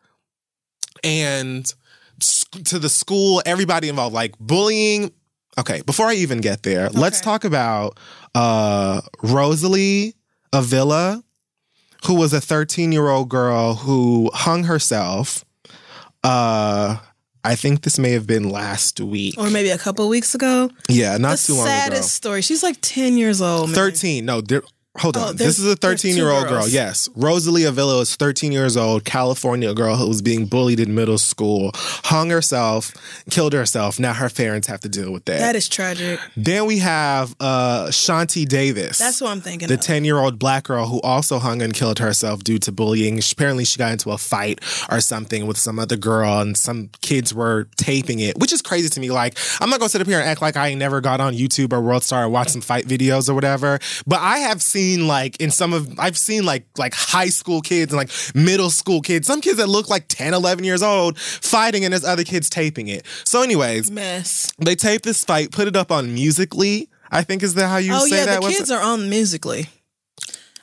and 1.02 1.72
to 2.64 2.78
the 2.78 2.88
school, 2.88 3.42
everybody 3.44 3.88
involved, 3.88 4.14
like 4.14 4.38
bullying. 4.38 5.12
Okay, 5.58 5.82
before 5.82 6.06
I 6.06 6.14
even 6.14 6.40
get 6.40 6.62
there, 6.64 6.88
let's 6.90 7.20
talk 7.20 7.44
about 7.44 7.98
uh, 8.34 9.00
Rosalie 9.22 10.14
Avila, 10.52 11.22
who 12.06 12.14
was 12.14 12.32
a 12.32 12.40
13 12.40 12.90
year 12.92 13.08
old 13.08 13.28
girl 13.28 13.74
who 13.74 14.30
hung 14.34 14.64
herself. 14.64 15.44
Uh, 16.24 16.96
I 17.46 17.54
think 17.56 17.82
this 17.82 17.98
may 17.98 18.12
have 18.12 18.26
been 18.26 18.48
last 18.48 19.00
week. 19.00 19.34
or 19.36 19.50
maybe 19.50 19.68
a 19.68 19.76
couple 19.78 20.08
weeks 20.08 20.34
ago. 20.34 20.70
yeah, 20.88 21.18
not 21.18 21.36
the 21.38 21.46
too 21.48 21.52
long 21.54 21.66
ago. 21.66 21.70
saddest 21.74 22.12
story. 22.14 22.40
She's 22.40 22.62
like 22.62 22.78
ten 22.80 23.18
years 23.18 23.42
old. 23.42 23.68
man. 23.68 23.74
13. 23.76 24.24
No, 24.24 24.40
hold 24.98 25.16
Oh, 25.16 25.28
on. 25.28 25.36
this 25.36 25.58
is 25.58 25.66
a 25.70 25.76
13 25.76 26.16
year 26.16 26.30
old 26.30 26.48
girl. 26.48 26.66
Yes. 26.68 27.08
Rosalie 27.14 27.64
Avila 27.64 28.00
is 28.00 28.16
13 28.16 28.52
years 28.52 28.76
old, 28.76 29.04
California 29.04 29.72
girl 29.74 29.96
who 29.96 30.08
was 30.08 30.22
being 30.22 30.46
bullied 30.46 30.80
in 30.80 30.94
middle 30.94 31.18
school, 31.18 31.70
hung 31.74 32.30
herself, 32.30 32.92
killed 33.30 33.52
herself. 33.52 33.98
Now 34.00 34.12
her 34.14 34.30
parents 34.30 34.66
have 34.68 34.80
to 34.80 34.88
deal 34.88 35.12
with 35.12 35.24
that. 35.26 35.38
That 35.40 35.56
is 35.56 35.68
tragic. 35.68 36.18
then 36.36 36.66
we 36.66 36.78
have 36.78 37.34
uh, 37.40 37.86
Shanti 37.88 38.46
Davis. 38.46 38.98
That's 38.98 39.20
what 39.20 39.30
I'm 39.30 39.40
thinking. 39.40 39.68
the 39.68 39.74
of. 39.74 39.80
10 39.80 40.04
year 40.04 40.18
old 40.18 40.38
black 40.38 40.64
girl 40.64 40.86
who 40.86 41.00
also 41.02 41.38
hung 41.38 41.60
and 41.62 41.74
killed 41.74 41.98
herself 41.98 42.42
due 42.44 42.58
to 42.60 42.72
bullying. 42.72 43.20
She- 43.20 43.34
Apparently, 43.34 43.64
she 43.64 43.78
got 43.78 43.90
into 43.90 44.12
a 44.12 44.16
fight 44.18 44.60
or 44.90 45.00
something 45.00 45.46
with 45.48 45.56
some 45.58 45.78
other 45.80 45.96
girl, 45.96 46.38
and 46.40 46.56
some 46.56 46.88
kids 47.02 47.34
were 47.34 47.66
taping 47.76 48.20
it, 48.20 48.38
which 48.38 48.52
is 48.52 48.62
crazy 48.62 48.88
to 48.88 49.00
me. 49.00 49.10
Like, 49.10 49.36
I'm 49.60 49.68
not 49.68 49.80
gonna 49.80 49.88
sit 49.88 50.00
up 50.00 50.06
here 50.06 50.20
and 50.20 50.28
act 50.28 50.40
like 50.40 50.56
I 50.56 50.68
ain't 50.68 50.78
never 50.78 51.00
got 51.00 51.20
on 51.20 51.34
YouTube 51.34 51.72
or 51.72 51.80
World 51.80 52.04
Star 52.04 52.22
and 52.22 52.32
watched 52.32 52.50
some 52.50 52.60
fight 52.60 52.86
videos 52.86 53.28
or 53.28 53.34
whatever. 53.34 53.80
But 54.06 54.20
I 54.20 54.38
have 54.38 54.62
seen, 54.62 54.83
like, 55.06 55.40
in 55.40 55.50
some 55.50 55.72
of, 55.72 55.98
I've 55.98 56.16
seen, 56.16 56.44
like, 56.44 56.66
like 56.78 56.94
high 56.94 57.28
school 57.30 57.60
kids 57.60 57.92
and, 57.92 57.98
like, 57.98 58.10
middle 58.34 58.70
school 58.70 59.00
kids, 59.00 59.26
some 59.26 59.40
kids 59.40 59.58
that 59.58 59.68
look 59.68 59.88
like 59.88 60.06
10, 60.08 60.34
11 60.34 60.64
years 60.64 60.82
old 60.82 61.18
fighting, 61.18 61.84
and 61.84 61.92
there's 61.92 62.04
other 62.04 62.24
kids 62.24 62.48
taping 62.50 62.88
it. 62.88 63.04
So, 63.24 63.42
anyways, 63.42 63.90
mess. 63.90 64.52
they 64.58 64.74
taped 64.74 65.04
this 65.04 65.24
fight, 65.24 65.50
put 65.52 65.68
it 65.68 65.76
up 65.76 65.90
on 65.90 66.14
Musical.ly. 66.14 66.86
I 67.10 67.22
think 67.22 67.42
is 67.42 67.54
that 67.54 67.68
how 67.68 67.76
you 67.76 67.92
Oh 67.94 68.06
say 68.06 68.18
yeah, 68.18 68.26
that? 68.26 68.42
the 68.42 68.48
kids 68.48 68.70
are 68.70 68.82
on 68.82 69.08
Musical.ly. 69.08 69.68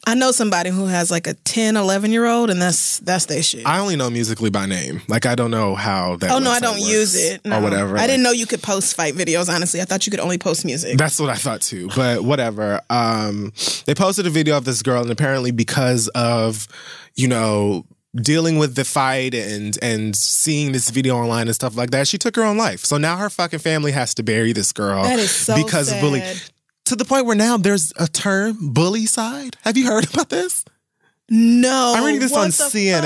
I 0.07 0.15
know 0.15 0.31
somebody 0.31 0.71
who 0.71 0.87
has 0.87 1.11
like 1.11 1.27
a 1.27 1.35
10, 1.35 1.77
11 1.77 2.11
year 2.11 2.25
old, 2.25 2.49
and 2.49 2.61
that's 2.61 2.99
that's 2.99 3.27
their 3.27 3.43
shit. 3.43 3.65
I 3.67 3.79
only 3.79 3.95
know 3.95 4.09
Musical.ly 4.09 4.49
by 4.49 4.65
name. 4.65 5.01
Like 5.07 5.25
I 5.25 5.35
don't 5.35 5.51
know 5.51 5.75
how 5.75 6.15
that. 6.17 6.31
oh 6.31 6.39
no, 6.39 6.49
I 6.51 6.59
don't 6.59 6.79
use 6.79 7.15
it 7.15 7.45
no. 7.45 7.59
or 7.59 7.61
whatever. 7.61 7.97
I 7.97 8.07
didn't 8.07 8.23
know 8.23 8.31
you 8.31 8.47
could 8.47 8.63
post 8.63 8.95
fight 8.95 9.13
videos. 9.13 9.53
Honestly, 9.53 9.79
I 9.79 9.85
thought 9.85 10.05
you 10.07 10.11
could 10.11 10.19
only 10.19 10.37
post 10.39 10.65
music. 10.65 10.97
That's 10.97 11.19
what 11.19 11.29
I 11.29 11.35
thought 11.35 11.61
too. 11.61 11.89
But 11.95 12.23
whatever. 12.23 12.81
Um, 12.89 13.53
they 13.85 13.93
posted 13.93 14.25
a 14.25 14.31
video 14.31 14.57
of 14.57 14.65
this 14.65 14.81
girl, 14.81 15.01
and 15.01 15.11
apparently 15.11 15.51
because 15.51 16.07
of 16.09 16.67
you 17.15 17.27
know 17.27 17.85
dealing 18.15 18.57
with 18.57 18.75
the 18.75 18.83
fight 18.83 19.33
and 19.35 19.77
and 19.81 20.15
seeing 20.15 20.71
this 20.71 20.89
video 20.89 21.15
online 21.15 21.47
and 21.47 21.55
stuff 21.55 21.77
like 21.77 21.91
that, 21.91 22.07
she 22.07 22.17
took 22.17 22.35
her 22.35 22.43
own 22.43 22.57
life. 22.57 22.79
So 22.85 22.97
now 22.97 23.17
her 23.17 23.29
fucking 23.29 23.59
family 23.59 23.91
has 23.91 24.15
to 24.15 24.23
bury 24.23 24.51
this 24.51 24.71
girl 24.73 25.03
That 25.03 25.19
is 25.19 25.31
so 25.31 25.55
because 25.55 25.89
sad. 25.89 25.97
of 25.97 26.01
bullying. 26.01 26.37
To 26.91 26.97
the 26.97 27.05
point 27.05 27.25
where 27.25 27.37
now 27.37 27.55
there's 27.55 27.93
a 27.95 28.05
term 28.05 28.73
bullycide. 28.73 29.55
Have 29.61 29.77
you 29.77 29.85
heard 29.87 30.03
about 30.13 30.27
this? 30.27 30.65
No. 31.29 31.93
I'm 31.95 32.03
reading 32.03 32.19
this 32.19 32.35
on 32.35 32.49
CNN. 32.49 32.99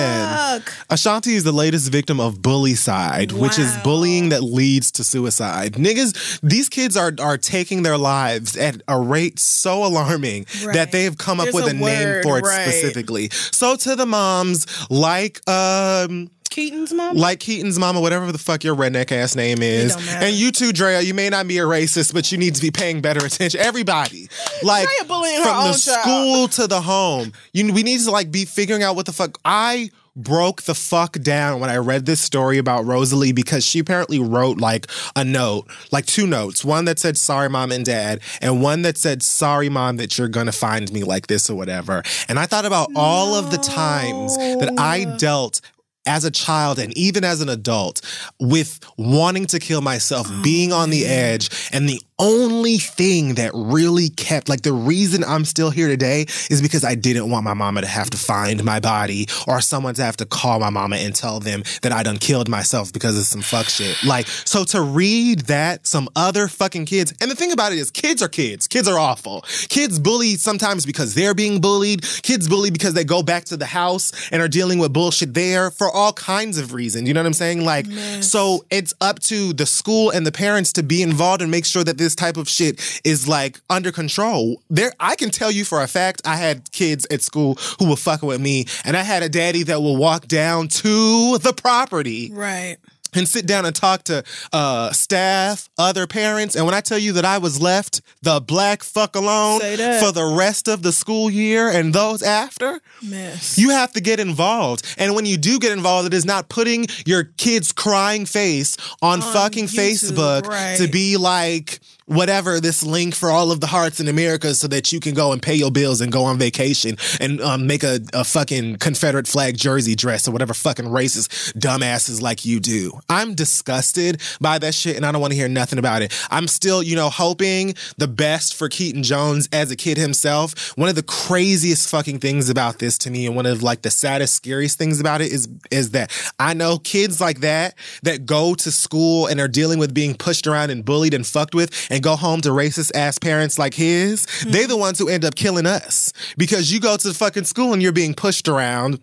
fuck? 0.63 0.63
Ashawnty 0.89 1.33
is 1.33 1.43
the 1.43 1.51
latest 1.51 1.91
victim 1.91 2.19
of 2.19 2.39
bullycide, 2.39 3.31
which 3.31 3.59
is 3.59 3.77
bullying 3.83 4.29
that 4.29 4.41
leads 4.41 4.91
to 4.93 5.03
suicide. 5.03 5.73
Niggas, 5.73 6.39
these 6.41 6.67
kids 6.67 6.97
are 6.97 7.13
are 7.19 7.37
taking 7.37 7.83
their 7.83 7.99
lives 7.99 8.57
at 8.57 8.81
a 8.87 8.99
rate 8.99 9.37
so 9.37 9.85
alarming 9.85 10.47
Right. 10.65 10.73
that 10.73 10.91
they 10.91 11.03
have 11.03 11.19
come 11.19 11.39
up 11.39 11.43
There's 11.43 11.53
with 11.53 11.65
a 11.67 11.69
a, 11.69 11.73
name 11.73 12.23
for 12.23 12.39
it 12.39 12.41
right. 12.41 12.67
specifically. 12.67 13.29
So 13.29 13.75
to 13.75 13.95
the 13.95 14.07
moms, 14.07 14.65
like 14.89 15.47
um 15.47 16.31
Keaton's 16.55 16.93
mom? 16.93 17.17
like 17.17 17.41
Keaton's 17.41 17.77
mama, 17.77 17.99
whatever 17.99 18.31
the 18.31 18.37
fuck 18.37 18.63
your 18.63 18.77
redneck 18.77 19.11
ass 19.11 19.35
name 19.35 19.61
is. 19.61 19.93
And 20.07 20.33
you 20.33 20.53
too, 20.53 20.71
Drea, 20.71 21.01
you 21.01 21.13
may 21.13 21.29
not 21.29 21.49
be 21.49 21.57
a 21.57 21.63
racist, 21.63 22.13
but 22.13 22.31
you 22.31 22.37
need 22.37 22.55
to 22.55 22.61
be 22.61 22.71
paying 22.71 23.01
better 23.01 23.25
attention. 23.25 23.59
Everybody. 23.59 24.29
Like 24.63 24.87
Drea 24.87 25.05
bullying 25.05 25.39
her 25.39 25.43
from 25.43 25.71
the 25.73 25.77
child. 25.77 26.01
school 26.01 26.47
to 26.47 26.67
the 26.67 26.79
home. 26.79 27.33
You 27.51 27.73
we 27.73 27.83
need 27.83 27.99
to 27.99 28.11
like 28.11 28.31
be 28.31 28.45
figuring 28.45 28.83
out 28.83 28.95
what 28.95 29.05
the 29.05 29.11
fuck 29.11 29.37
I 29.43 29.89
broke 30.15 30.61
the 30.61 30.73
fuck 30.73 31.19
down 31.19 31.59
when 31.59 31.69
I 31.69 31.75
read 31.75 32.05
this 32.05 32.21
story 32.21 32.57
about 32.57 32.85
Rosalie 32.85 33.33
because 33.33 33.65
she 33.65 33.79
apparently 33.79 34.17
wrote 34.17 34.57
like 34.57 34.87
a 35.13 35.25
note, 35.25 35.67
like 35.91 36.05
two 36.05 36.25
notes. 36.25 36.63
One 36.63 36.85
that 36.85 36.99
said 36.99 37.17
sorry 37.17 37.49
mom 37.49 37.73
and 37.73 37.83
dad 37.83 38.21
and 38.41 38.61
one 38.61 38.83
that 38.83 38.97
said 38.97 39.21
sorry 39.23 39.67
mom 39.67 39.97
that 39.97 40.17
you're 40.17 40.29
going 40.29 40.45
to 40.45 40.53
find 40.53 40.89
me 40.93 41.03
like 41.03 41.27
this 41.27 41.49
or 41.49 41.55
whatever. 41.55 42.01
And 42.29 42.39
I 42.39 42.45
thought 42.45 42.65
about 42.65 42.91
all 42.95 43.35
of 43.35 43.51
the 43.51 43.57
times 43.57 44.37
that 44.37 44.73
I 44.77 45.03
dealt 45.17 45.59
as 46.05 46.23
a 46.23 46.31
child 46.31 46.79
and 46.79 46.95
even 46.97 47.23
as 47.23 47.41
an 47.41 47.49
adult 47.49 48.01
with 48.39 48.79
wanting 48.97 49.45
to 49.47 49.59
kill 49.59 49.81
myself, 49.81 50.27
oh, 50.29 50.41
being 50.43 50.71
on 50.71 50.89
the 50.89 51.05
edge. 51.05 51.69
And 51.71 51.89
the 51.89 52.01
only 52.17 52.77
thing 52.77 53.35
that 53.35 53.51
really 53.53 54.09
kept, 54.09 54.47
like 54.47 54.61
the 54.61 54.71
reason 54.73 55.23
I'm 55.23 55.43
still 55.43 55.69
here 55.69 55.87
today 55.87 56.21
is 56.49 56.61
because 56.61 56.83
I 56.83 56.95
didn't 56.95 57.29
want 57.29 57.43
my 57.43 57.53
mama 57.53 57.81
to 57.81 57.87
have 57.87 58.09
to 58.11 58.17
find 58.17 58.63
my 58.63 58.79
body 58.79 59.27
or 59.47 59.59
someone 59.61 59.95
to 59.95 60.03
have 60.03 60.17
to 60.17 60.25
call 60.25 60.59
my 60.59 60.69
mama 60.69 60.95
and 60.95 61.13
tell 61.13 61.39
them 61.39 61.63
that 61.81 61.91
I 61.91 62.03
done 62.03 62.17
killed 62.17 62.47
myself 62.47 62.93
because 62.93 63.17
of 63.17 63.25
some 63.25 63.41
fuck 63.41 63.67
shit. 63.67 64.01
Like, 64.03 64.27
so 64.27 64.63
to 64.65 64.81
read 64.81 65.41
that, 65.41 65.85
some 65.85 66.07
other 66.15 66.47
fucking 66.47 66.85
kids, 66.85 67.13
and 67.19 67.29
the 67.29 67.35
thing 67.35 67.51
about 67.51 67.73
it 67.73 67.79
is 67.79 67.91
kids 67.91 68.21
are 68.21 68.29
kids. 68.29 68.67
Kids 68.67 68.87
are 68.87 68.97
awful. 68.97 69.41
Kids 69.69 69.99
bully 69.99 70.35
sometimes 70.35 70.85
because 70.85 71.15
they're 71.15 71.35
being 71.35 71.59
bullied. 71.59 72.01
Kids 72.23 72.47
bully 72.47 72.71
because 72.71 72.93
they 72.93 73.03
go 73.03 73.23
back 73.23 73.45
to 73.45 73.57
the 73.57 73.65
house 73.65 74.11
and 74.31 74.41
are 74.41 74.47
dealing 74.47 74.79
with 74.79 74.93
bullshit 74.93 75.33
there 75.33 75.69
for 75.69 75.89
all 75.91 76.13
kinds 76.13 76.57
of 76.57 76.73
reasons. 76.73 77.07
You 77.07 77.13
know 77.13 77.21
what 77.21 77.27
I'm 77.27 77.33
saying? 77.33 77.65
Like, 77.65 77.85
so 78.21 78.65
it's 78.69 78.93
up 79.01 79.19
to 79.19 79.51
the 79.53 79.65
school 79.65 80.11
and 80.11 80.25
the 80.25 80.31
parents 80.31 80.71
to 80.73 80.83
be 80.83 81.01
involved 81.01 81.41
and 81.41 81.51
make 81.51 81.65
sure 81.65 81.83
that 81.83 81.97
this 81.97 82.04
type 82.13 82.37
of 82.37 82.47
shit 82.47 83.01
is 83.03 83.27
like 83.27 83.59
under 83.69 83.91
control. 83.91 84.61
There, 84.69 84.91
I 84.99 85.15
can 85.15 85.31
tell 85.31 85.49
you 85.49 85.65
for 85.65 85.81
a 85.81 85.87
fact, 85.87 86.21
I 86.25 86.35
had 86.35 86.71
kids 86.71 87.07
at 87.09 87.21
school 87.21 87.55
who 87.79 87.89
were 87.89 87.95
fucking 87.95 88.27
with 88.27 88.41
me, 88.41 88.65
and 88.83 88.95
I 88.97 89.01
had 89.01 89.23
a 89.23 89.29
daddy 89.29 89.63
that 89.63 89.81
will 89.81 89.97
walk 89.97 90.27
down 90.27 90.67
to 90.67 91.37
the 91.39 91.53
property 91.53 92.29
Right. 92.33 92.77
and 93.13 93.27
sit 93.29 93.45
down 93.47 93.65
and 93.65 93.73
talk 93.73 94.03
to 94.03 94.23
uh, 94.51 94.91
staff, 94.91 95.69
other 95.77 96.05
parents. 96.05 96.55
And 96.55 96.65
when 96.65 96.75
I 96.75 96.81
tell 96.81 96.97
you 96.97 97.13
that 97.13 97.23
I 97.23 97.37
was 97.37 97.61
left 97.61 98.01
the 98.21 98.41
black 98.41 98.83
fuck 98.83 99.15
alone 99.15 99.61
for 99.61 100.11
the 100.11 100.33
rest 100.37 100.67
of 100.67 100.81
the 100.81 100.91
school 100.91 101.29
year 101.29 101.69
and 101.69 101.93
those 101.93 102.21
after, 102.21 102.81
Mess. 103.01 103.57
you 103.57 103.69
have 103.69 103.93
to 103.93 104.01
get 104.01 104.19
involved. 104.19 104.85
And 104.97 105.15
when 105.15 105.25
you 105.25 105.37
do 105.37 105.59
get 105.59 105.71
involved, 105.71 106.07
it 106.07 106.13
is 106.13 106.25
not 106.25 106.49
putting 106.49 106.87
your 107.05 107.23
kid's 107.37 107.71
crying 107.71 108.25
face 108.25 108.75
on, 109.01 109.21
fucking 109.21 109.65
YouTube, 109.67 110.11
Facebook 110.11 110.47
right. 110.47 110.77
to 110.77 110.87
be 110.89 111.15
like, 111.17 111.79
whatever 112.05 112.59
this 112.59 112.83
link 112.83 113.15
for 113.15 113.31
all 113.31 113.51
of 113.51 113.59
the 113.59 113.67
hearts 113.67 113.99
in 113.99 114.07
America 114.07 114.53
so 114.53 114.67
that 114.67 114.91
you 114.91 114.99
can 114.99 115.13
go 115.13 115.31
and 115.31 115.41
pay 115.41 115.55
your 115.55 115.71
bills 115.71 116.01
and 116.01 116.11
go 116.11 116.23
on 116.23 116.37
vacation 116.37 116.95
and 117.19 117.41
um, 117.41 117.65
make 117.65 117.83
a, 117.83 117.99
a 118.13 118.23
fucking 118.23 118.75
Confederate 118.77 119.27
flag 119.27 119.57
jersey 119.57 119.95
dress 119.95 120.27
or 120.27 120.31
whatever 120.31 120.53
fucking 120.53 120.85
racist 120.85 121.53
dumbasses 121.53 122.21
like 122.21 122.45
you 122.45 122.59
do. 122.59 122.91
I'm 123.09 123.33
disgusted 123.33 124.21
by 124.39 124.59
that 124.59 124.75
shit 124.75 124.95
and 124.95 125.05
I 125.05 125.11
don't 125.11 125.21
want 125.21 125.33
to 125.33 125.37
hear 125.37 125.47
nothing 125.47 125.79
about 125.79 126.03
it. 126.03 126.13
I'm 126.29 126.47
still, 126.47 126.83
you 126.83 126.95
know, 126.95 127.09
hoping 127.09 127.73
the 127.97 128.07
best 128.07 128.53
for 128.53 128.69
Keaton 128.69 129.01
Jones 129.01 129.49
as 129.51 129.71
a 129.71 129.75
kid 129.75 129.97
himself. 129.97 130.77
One 130.77 130.89
of 130.89 130.95
the 130.95 131.03
craziest 131.03 131.89
fucking 131.89 132.19
things 132.19 132.49
about 132.49 132.77
this 132.77 132.99
to 132.99 133.09
me 133.09 133.25
and 133.25 133.35
one 133.35 133.47
of 133.47 133.63
like 133.63 133.81
the 133.81 133.89
saddest, 133.89 134.35
scariest 134.35 134.77
things 134.77 134.99
about 134.99 135.21
it 135.21 135.31
is 135.31 135.47
is 135.71 135.91
that 135.91 136.11
I 136.39 136.53
know 136.53 136.77
kids 136.77 137.19
like 137.19 137.39
that 137.39 137.75
that 138.03 138.25
go 138.25 138.53
to 138.55 138.71
school 138.71 139.25
and 139.25 139.39
are 139.39 139.47
dealing 139.47 139.79
with 139.79 139.93
being 139.93 140.13
pushed 140.13 140.45
around 140.45 140.69
and 140.69 140.85
bullied 140.85 141.13
and 141.13 141.25
fucked 141.25 141.55
with 141.55 141.71
go 142.03 142.15
home 142.15 142.41
to 142.41 142.49
racist 142.49 142.91
ass 142.95 143.17
parents 143.17 143.59
like 143.59 143.73
his, 143.73 144.25
they 144.47 144.63
hmm. 144.63 144.69
the 144.69 144.77
ones 144.77 144.99
who 144.99 145.09
end 145.09 145.25
up 145.25 145.35
killing 145.35 145.65
us. 145.65 146.13
Because 146.37 146.71
you 146.71 146.79
go 146.79 146.97
to 146.97 147.07
the 147.07 147.13
fucking 147.13 147.45
school 147.45 147.73
and 147.73 147.81
you're 147.81 147.91
being 147.91 148.13
pushed 148.13 148.47
around 148.47 148.99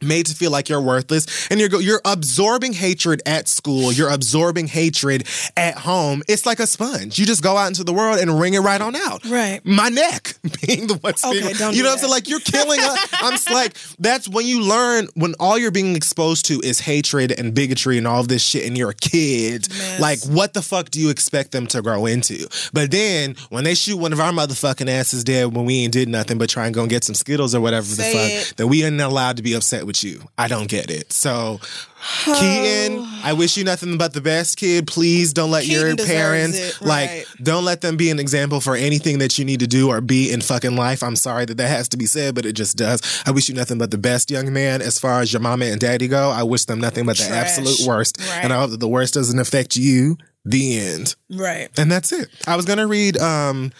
made 0.00 0.26
to 0.26 0.34
feel 0.34 0.50
like 0.50 0.68
you're 0.68 0.80
worthless 0.80 1.48
and 1.50 1.58
you're 1.60 1.80
you're 1.80 2.00
absorbing 2.04 2.72
hatred 2.72 3.20
at 3.26 3.48
school 3.48 3.92
you're 3.92 4.10
absorbing 4.10 4.66
hatred 4.68 5.26
at 5.56 5.76
home 5.78 6.22
it's 6.28 6.46
like 6.46 6.60
a 6.60 6.66
sponge. 6.66 7.18
You 7.18 7.26
just 7.26 7.42
go 7.42 7.56
out 7.56 7.66
into 7.68 7.84
the 7.84 7.92
world 7.92 8.18
and 8.18 8.38
wring 8.38 8.54
it 8.54 8.60
right 8.60 8.80
on 8.80 8.94
out. 8.94 9.24
Right. 9.24 9.60
my 9.64 9.88
neck 9.88 10.34
being 10.66 10.86
the 10.86 10.94
one 10.94 11.14
Okay, 11.24 11.52
don't 11.54 11.74
you 11.74 11.82
know 11.82 11.88
what 11.90 11.94
i'm 11.94 11.98
saying? 11.98 12.10
like 12.10 12.28
you're 12.28 12.40
killing 12.40 12.78
us. 12.80 13.08
I'm 13.14 13.32
just 13.32 13.50
like 13.52 13.76
that's 13.98 14.28
when 14.28 14.46
you 14.46 14.62
learn 14.62 15.08
when 15.14 15.34
all 15.40 15.58
you're 15.58 15.70
being 15.70 15.96
exposed 15.96 16.46
to 16.46 16.60
is 16.62 16.80
hatred 16.80 17.32
and 17.32 17.54
bigotry 17.54 17.98
and 17.98 18.06
all 18.06 18.22
this 18.22 18.42
shit 18.42 18.66
and 18.66 18.76
you're 18.78 18.90
a 18.90 18.94
kid. 18.94 19.68
Mess. 19.70 20.00
like 20.00 20.18
what 20.26 20.54
the 20.54 20.62
fuck 20.62 20.90
do 20.90 21.00
you 21.00 21.10
expect 21.10 21.52
them 21.52 21.66
to 21.68 21.82
grow 21.82 22.06
into? 22.06 22.46
But 22.72 22.90
then 22.90 23.34
when 23.48 23.64
they 23.64 23.74
shoot 23.74 23.96
one 23.96 24.12
of 24.12 24.20
our 24.20 24.32
motherfucking 24.32 24.88
asses 24.88 25.24
dead 25.24 25.54
when 25.56 25.64
we 25.64 25.82
ain't 25.84 25.92
did 25.92 26.08
nothing 26.08 26.38
but 26.38 26.48
try 26.50 26.66
and 26.66 26.74
go 26.74 26.82
and 26.82 26.90
get 26.90 27.04
some 27.04 27.14
skittles 27.14 27.54
or 27.54 27.60
whatever 27.60 27.86
Say 27.86 28.12
the 28.12 28.18
it. 28.34 28.44
fuck 28.46 28.56
that 28.56 28.66
we 28.68 28.84
ain't 28.84 29.00
allowed 29.00 29.36
to 29.38 29.42
be 29.42 29.54
upset 29.54 29.84
with 29.88 30.04
you. 30.04 30.22
I 30.38 30.46
don't 30.46 30.68
get 30.68 30.88
it. 30.90 31.12
So, 31.12 31.58
Keaton, 32.24 33.04
I 33.24 33.32
wish 33.32 33.56
you 33.56 33.64
nothing 33.64 33.98
but 33.98 34.12
the 34.12 34.20
best, 34.20 34.56
kid. 34.56 34.86
Please 34.86 35.32
don't 35.32 35.50
let 35.50 35.64
Keaton 35.64 35.96
your 35.96 36.06
parents 36.06 36.56
it, 36.56 36.80
like 36.80 37.26
don't 37.42 37.64
let 37.64 37.80
them 37.80 37.96
be 37.96 38.10
an 38.10 38.20
example 38.20 38.60
for 38.60 38.76
anything 38.76 39.18
that 39.18 39.36
you 39.38 39.44
need 39.44 39.58
to 39.60 39.66
do 39.66 39.88
or 39.88 40.00
be 40.00 40.30
in 40.30 40.40
fucking 40.40 40.76
life. 40.76 41.02
I'm 41.02 41.16
sorry 41.16 41.44
that 41.46 41.56
that 41.56 41.68
has 41.68 41.88
to 41.88 41.96
be 41.96 42.06
said, 42.06 42.36
but 42.36 42.46
it 42.46 42.52
just 42.52 42.76
does. 42.76 43.22
I 43.26 43.32
wish 43.32 43.48
you 43.48 43.54
nothing 43.56 43.78
but 43.78 43.90
the 43.90 43.98
best, 43.98 44.30
young 44.30 44.52
man. 44.52 44.80
As 44.80 44.98
far 45.00 45.20
as 45.20 45.32
your 45.32 45.40
mama 45.40 45.64
and 45.64 45.80
daddy 45.80 46.06
go, 46.06 46.30
I 46.30 46.44
wish 46.44 46.66
them 46.66 46.78
nothing 46.80 47.04
but 47.06 47.16
the 47.16 47.28
absolute 47.30 47.80
worst, 47.88 48.18
Right. 48.20 48.44
and 48.44 48.52
I 48.52 48.58
hope 48.60 48.70
that 48.70 48.80
the 48.80 48.88
worst 48.88 49.14
doesn't 49.14 49.38
affect 49.40 49.74
you. 49.74 50.16
The 50.44 50.78
end. 50.78 51.14
Right. 51.30 51.68
And 51.76 51.90
that's 51.92 52.10
it. 52.12 52.28
I 52.46 52.56
was 52.56 52.64
gonna 52.64 52.86
read 52.86 53.18
um 53.18 53.72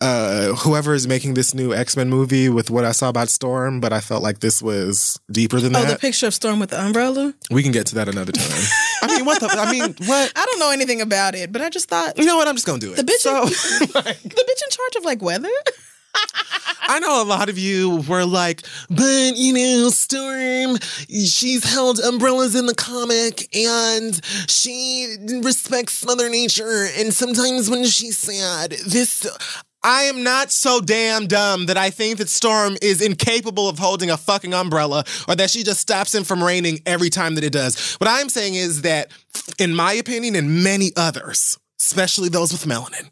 uh 0.00 0.54
whoever 0.54 0.94
is 0.94 1.08
making 1.08 1.34
this 1.34 1.54
new 1.54 1.74
X-Men 1.74 2.08
movie 2.08 2.48
with 2.48 2.70
what 2.70 2.84
I 2.84 2.92
saw 2.92 3.08
about 3.08 3.28
Storm, 3.28 3.80
but 3.80 3.92
I 3.92 4.00
felt 4.00 4.22
like 4.22 4.38
this 4.40 4.62
was 4.62 5.18
deeper 5.30 5.58
than 5.60 5.74
Oh, 5.74 5.80
that. 5.80 5.88
Oh, 5.88 5.92
the 5.94 5.98
picture 5.98 6.26
of 6.28 6.34
Storm 6.34 6.60
with 6.60 6.70
the 6.70 6.80
umbrella? 6.80 7.34
we 7.50 7.62
can 7.62 7.72
get 7.72 7.86
to 7.88 7.94
that 7.96 8.08
another 8.08 8.30
time. 8.32 8.62
I 9.02 9.16
mean, 9.16 9.24
what 9.24 9.40
the 9.40 9.48
I 9.48 9.70
mean, 9.72 9.94
what 10.06 10.32
I 10.36 10.44
don't 10.46 10.58
know 10.60 10.70
anything 10.70 11.00
about 11.00 11.34
it, 11.34 11.50
but 11.52 11.62
I 11.62 11.68
just 11.68 11.88
thought 11.88 12.16
you 12.18 12.24
know 12.26 12.36
what? 12.36 12.46
I'm 12.46 12.54
just 12.54 12.66
gonna 12.66 12.78
do 12.78 12.92
it. 12.92 12.96
the 12.96 13.02
bitch, 13.02 13.18
So, 13.18 13.44
the 13.46 13.52
bitch 14.28 14.62
in 14.64 14.70
charge 14.70 14.96
of 14.96 15.04
like 15.04 15.20
weather. 15.22 15.48
I 16.90 17.00
know 17.00 17.22
a 17.22 17.24
lot 17.24 17.48
of 17.50 17.58
you 17.58 18.02
were 18.08 18.24
like, 18.24 18.62
but 18.88 19.36
you 19.36 19.52
know, 19.52 19.90
Storm, 19.90 20.78
she's 21.08 21.62
held 21.64 21.98
umbrellas 21.98 22.54
in 22.54 22.64
the 22.66 22.74
comic 22.74 23.54
and 23.54 24.18
she 24.48 25.16
respects 25.42 26.04
Mother 26.06 26.30
Nature. 26.30 26.88
And 26.96 27.12
sometimes 27.12 27.68
when 27.68 27.84
she's 27.84 28.16
sad, 28.16 28.70
this. 28.86 29.26
I 29.82 30.04
am 30.04 30.24
not 30.24 30.50
so 30.50 30.80
damn 30.80 31.26
dumb 31.26 31.66
that 31.66 31.76
I 31.76 31.90
think 31.90 32.18
that 32.18 32.28
Storm 32.28 32.76
is 32.82 33.00
incapable 33.00 33.68
of 33.68 33.78
holding 33.78 34.10
a 34.10 34.16
fucking 34.16 34.52
umbrella 34.52 35.04
or 35.28 35.36
that 35.36 35.50
she 35.50 35.62
just 35.62 35.80
stops 35.80 36.14
him 36.14 36.24
from 36.24 36.42
raining 36.42 36.80
every 36.84 37.10
time 37.10 37.36
that 37.36 37.44
it 37.44 37.52
does. 37.52 37.94
What 37.94 38.08
I'm 38.08 38.28
saying 38.28 38.54
is 38.54 38.82
that, 38.82 39.12
in 39.58 39.74
my 39.74 39.92
opinion, 39.92 40.34
and 40.34 40.64
many 40.64 40.90
others, 40.96 41.58
especially 41.80 42.28
those 42.28 42.52
with 42.52 42.64
melanin. 42.64 43.08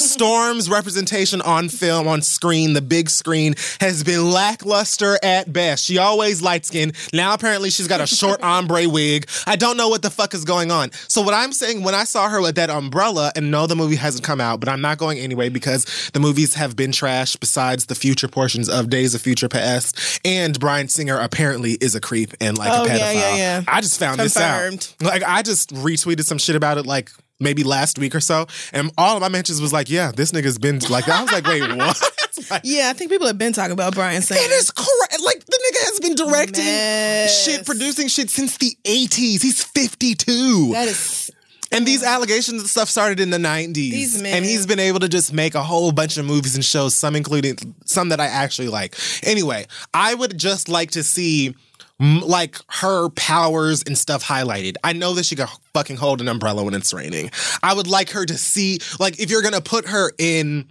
Storm's 0.00 0.70
representation 0.70 1.40
on 1.42 1.68
film, 1.68 2.08
on 2.08 2.22
screen, 2.22 2.72
the 2.72 2.80
big 2.80 3.10
screen, 3.10 3.54
has 3.80 4.02
been 4.02 4.30
lackluster 4.30 5.18
at 5.22 5.52
best. 5.52 5.84
She 5.84 5.98
always 5.98 6.40
light 6.42 6.64
skinned. 6.64 6.94
Now 7.12 7.34
apparently 7.34 7.70
she's 7.70 7.88
got 7.88 8.00
a 8.00 8.06
short 8.06 8.42
ombre 8.42 8.88
wig. 8.88 9.28
I 9.46 9.56
don't 9.56 9.76
know 9.76 9.88
what 9.88 10.02
the 10.02 10.10
fuck 10.10 10.32
is 10.34 10.44
going 10.44 10.70
on. 10.70 10.92
So 11.08 11.20
what 11.22 11.34
I'm 11.34 11.52
saying, 11.52 11.82
when 11.82 11.94
I 11.94 12.04
saw 12.04 12.28
her 12.28 12.40
with 12.40 12.54
that 12.56 12.70
umbrella, 12.70 13.32
and 13.36 13.50
no, 13.50 13.66
the 13.66 13.76
movie 13.76 13.96
hasn't 13.96 14.24
come 14.24 14.40
out, 14.40 14.60
but 14.60 14.68
I'm 14.68 14.80
not 14.80 14.98
going 14.98 15.18
anyway 15.18 15.48
because 15.50 15.84
the 16.12 16.20
movies 16.20 16.54
have 16.54 16.74
been 16.74 16.90
trashed 16.92 17.38
besides 17.40 17.86
the 17.86 17.94
future 17.94 18.28
portions 18.28 18.68
of 18.68 18.88
Days 18.88 19.14
of 19.14 19.20
Future 19.20 19.48
Past. 19.48 20.20
And 20.24 20.58
Bryan 20.58 20.88
Singer 20.88 21.18
apparently 21.18 21.72
is 21.72 21.94
a 21.94 22.00
creep 22.00 22.32
and 22.40 22.56
like 22.56 22.70
Oh, 22.72 22.84
a 22.84 22.88
pedophile. 22.88 22.98
yeah, 22.98 23.12
yeah, 23.12 23.36
yeah. 23.36 23.62
I 23.68 23.80
just 23.82 23.98
found 23.98 24.18
this 24.20 24.36
out. 24.36 24.94
Like 25.02 25.22
I 25.22 25.42
just 25.42 25.74
retweeted 25.74 26.24
some 26.24 26.38
shit 26.38 26.56
about 26.56 26.78
it 26.78 26.86
like 26.86 27.10
maybe 27.40 27.64
last 27.64 27.98
week 27.98 28.14
or 28.14 28.20
so, 28.20 28.46
and 28.72 28.90
all 28.96 29.16
of 29.16 29.20
my 29.20 29.28
mentions 29.28 29.60
was 29.60 29.72
like, 29.72 29.88
"Yeah, 29.90 30.12
this 30.12 30.32
nigga's 30.32 30.58
been 30.58 30.78
like 30.90 31.06
that." 31.06 31.18
I 31.20 31.22
was 31.22 31.32
like, 31.32 31.46
"Wait, 31.46 31.62
what?" 31.76 32.00
like, 32.50 32.62
Yeah, 32.64 32.88
I 32.90 32.92
think 32.92 33.10
people 33.10 33.26
have 33.26 33.38
been 33.38 33.52
talking 33.52 33.72
about 33.72 33.94
Bryan 33.94 34.22
Singer. 34.22 34.40
it 34.40 34.50
is 34.50 34.70
correct. 34.70 35.20
Like 35.22 35.44
the 35.46 35.52
nigga 35.72 35.84
has 35.90 36.00
been 36.00 36.14
directing 36.14 36.64
Mess. 36.64 37.44
shit, 37.44 37.66
producing 37.66 38.08
shit 38.08 38.30
since 38.30 38.56
the 38.58 38.76
'80s. 38.84 39.42
He's 39.42 39.62
52. 39.64 40.72
That 40.72 40.88
is 40.88 41.30
And 41.72 41.86
these 41.86 42.02
allegations 42.02 42.60
and 42.60 42.70
stuff 42.70 42.88
started 42.88 43.18
in 43.20 43.30
the 43.30 43.38
90s. 43.38 43.74
These 43.74 44.22
men. 44.22 44.36
And 44.36 44.44
he's 44.44 44.66
been 44.66 44.78
able 44.78 45.00
to 45.00 45.08
just 45.08 45.32
make 45.32 45.54
a 45.54 45.62
whole 45.62 45.92
bunch 45.92 46.16
of 46.16 46.24
movies 46.24 46.54
and 46.54 46.64
shows, 46.64 46.94
some 46.94 47.16
including 47.16 47.56
some 47.84 48.10
that 48.10 48.20
I 48.20 48.26
actually 48.26 48.68
like. 48.68 48.96
Anyway, 49.22 49.66
I 49.92 50.14
would 50.14 50.38
just 50.38 50.68
like 50.68 50.92
to 50.92 51.02
see 51.02 51.54
like 51.98 52.58
her 52.68 53.08
powers 53.10 53.82
and 53.86 53.96
stuff 53.96 54.22
highlighted. 54.22 54.74
I 54.84 54.92
know 54.92 55.14
that 55.14 55.24
she 55.24 55.36
can 55.36 55.48
fucking 55.72 55.96
hold 55.96 56.20
an 56.20 56.28
umbrella 56.28 56.62
when 56.62 56.74
it's 56.74 56.92
raining. 56.92 57.30
I 57.62 57.74
would 57.74 57.86
like 57.86 58.10
her 58.10 58.26
to 58.26 58.36
see 58.36 58.80
like 59.00 59.18
if 59.18 59.30
you're 59.30 59.42
going 59.42 59.54
to 59.54 59.62
put 59.62 59.88
her 59.88 60.12
in 60.18 60.68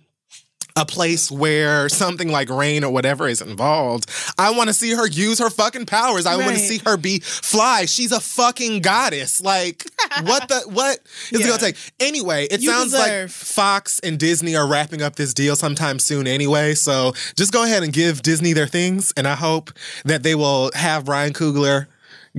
a 0.76 0.86
place 0.86 1.32
where 1.32 1.88
something 1.88 2.30
like 2.30 2.50
rain 2.50 2.84
or 2.84 2.92
whatever 2.92 3.28
is 3.28 3.42
involved. 3.42 4.10
I 4.38 4.52
want 4.52 4.68
to 4.68 4.74
see 4.74 4.92
her 4.94 5.08
use 5.08 5.40
her 5.40 5.50
fucking 5.50 5.86
powers. 5.86 6.26
I 6.26 6.36
want 6.36 6.52
to 6.52 6.60
see 6.60 6.80
her 6.86 6.98
be 6.98 7.20
fly. 7.20 7.86
She's 7.86 8.12
a 8.12 8.20
fucking 8.20 8.82
goddess. 8.82 9.42
Like 9.42 9.86
what 10.24 10.48
the 10.50 10.62
what 10.66 11.00
is 11.32 11.42
it 11.42 11.48
gonna 11.48 11.60
take? 11.60 11.78
Anyway, 12.00 12.46
it 12.52 12.62
You 12.62 12.70
sounds 12.70 12.94
like 12.94 13.30
Fox 13.30 14.00
and 14.00 14.20
Disney 14.20 14.56
are 14.56 14.68
wrapping 14.68 15.02
up 15.02 15.16
this 15.16 15.34
deal 15.34 15.56
sometime 15.56 16.00
soon 16.00 16.28
anyway. 16.28 16.74
So 16.74 17.14
just 17.38 17.54
go 17.54 17.64
ahead 17.64 17.84
and 17.84 17.94
give 17.94 18.22
Disney 18.22 18.54
their 18.54 18.68
things, 18.68 19.14
and 19.16 19.28
I 19.28 19.36
hope 19.36 19.72
that 20.04 20.24
they 20.24 20.36
will 20.36 20.72
have 20.76 21.08
Ryan 21.08 21.34
Coogler 21.34 21.88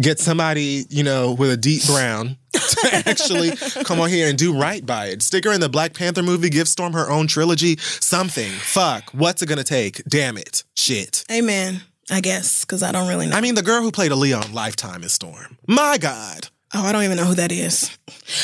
get 0.01 0.19
somebody 0.19 0.85
you 0.91 1.03
know 1.03 1.33
with 1.33 1.51
a 1.51 1.57
deep 1.57 1.85
brown 1.87 2.37
to 2.53 2.91
actually 3.07 3.53
come 3.85 4.01
on 4.01 4.09
here 4.09 4.29
and 4.29 4.39
do 4.39 4.59
right 4.59 4.85
by 4.85 5.07
it. 5.07 5.23
Stick 5.23 5.45
her 5.45 5.53
in 5.53 5.61
the 5.61 5.69
Black 5.69 5.95
Panther 5.95 6.23
movie, 6.23 6.51
give 6.51 6.69
Storm 6.69 6.93
her 6.95 7.11
own 7.11 7.27
trilogy, 7.27 7.77
something. 7.79 8.51
Fuck, 8.53 9.11
what's 9.13 9.43
it 9.43 9.47
gonna 9.49 9.65
take? 9.65 10.03
Damn 10.05 10.37
it, 10.39 10.65
shit. 10.75 11.25
Amen. 11.31 11.83
I 12.11 12.21
guess 12.21 12.65
because 12.65 12.83
I 12.83 12.93
don't 12.93 13.09
really 13.09 13.27
know. 13.27 13.37
I 13.37 13.41
mean, 13.41 13.55
the 13.57 13.63
girl 13.63 13.83
who 13.83 13.91
played 13.91 14.13
Aaliyah 14.13 14.45
on 14.45 14.53
Lifetime 14.53 15.03
is 15.03 15.13
Storm. 15.13 15.59
My 15.67 15.99
God. 15.99 16.49
oh, 16.75 16.85
I 16.85 16.93
don't 16.93 17.03
even 17.03 17.17
know 17.17 17.25
who 17.25 17.35
that 17.35 17.51
is. 17.51 17.97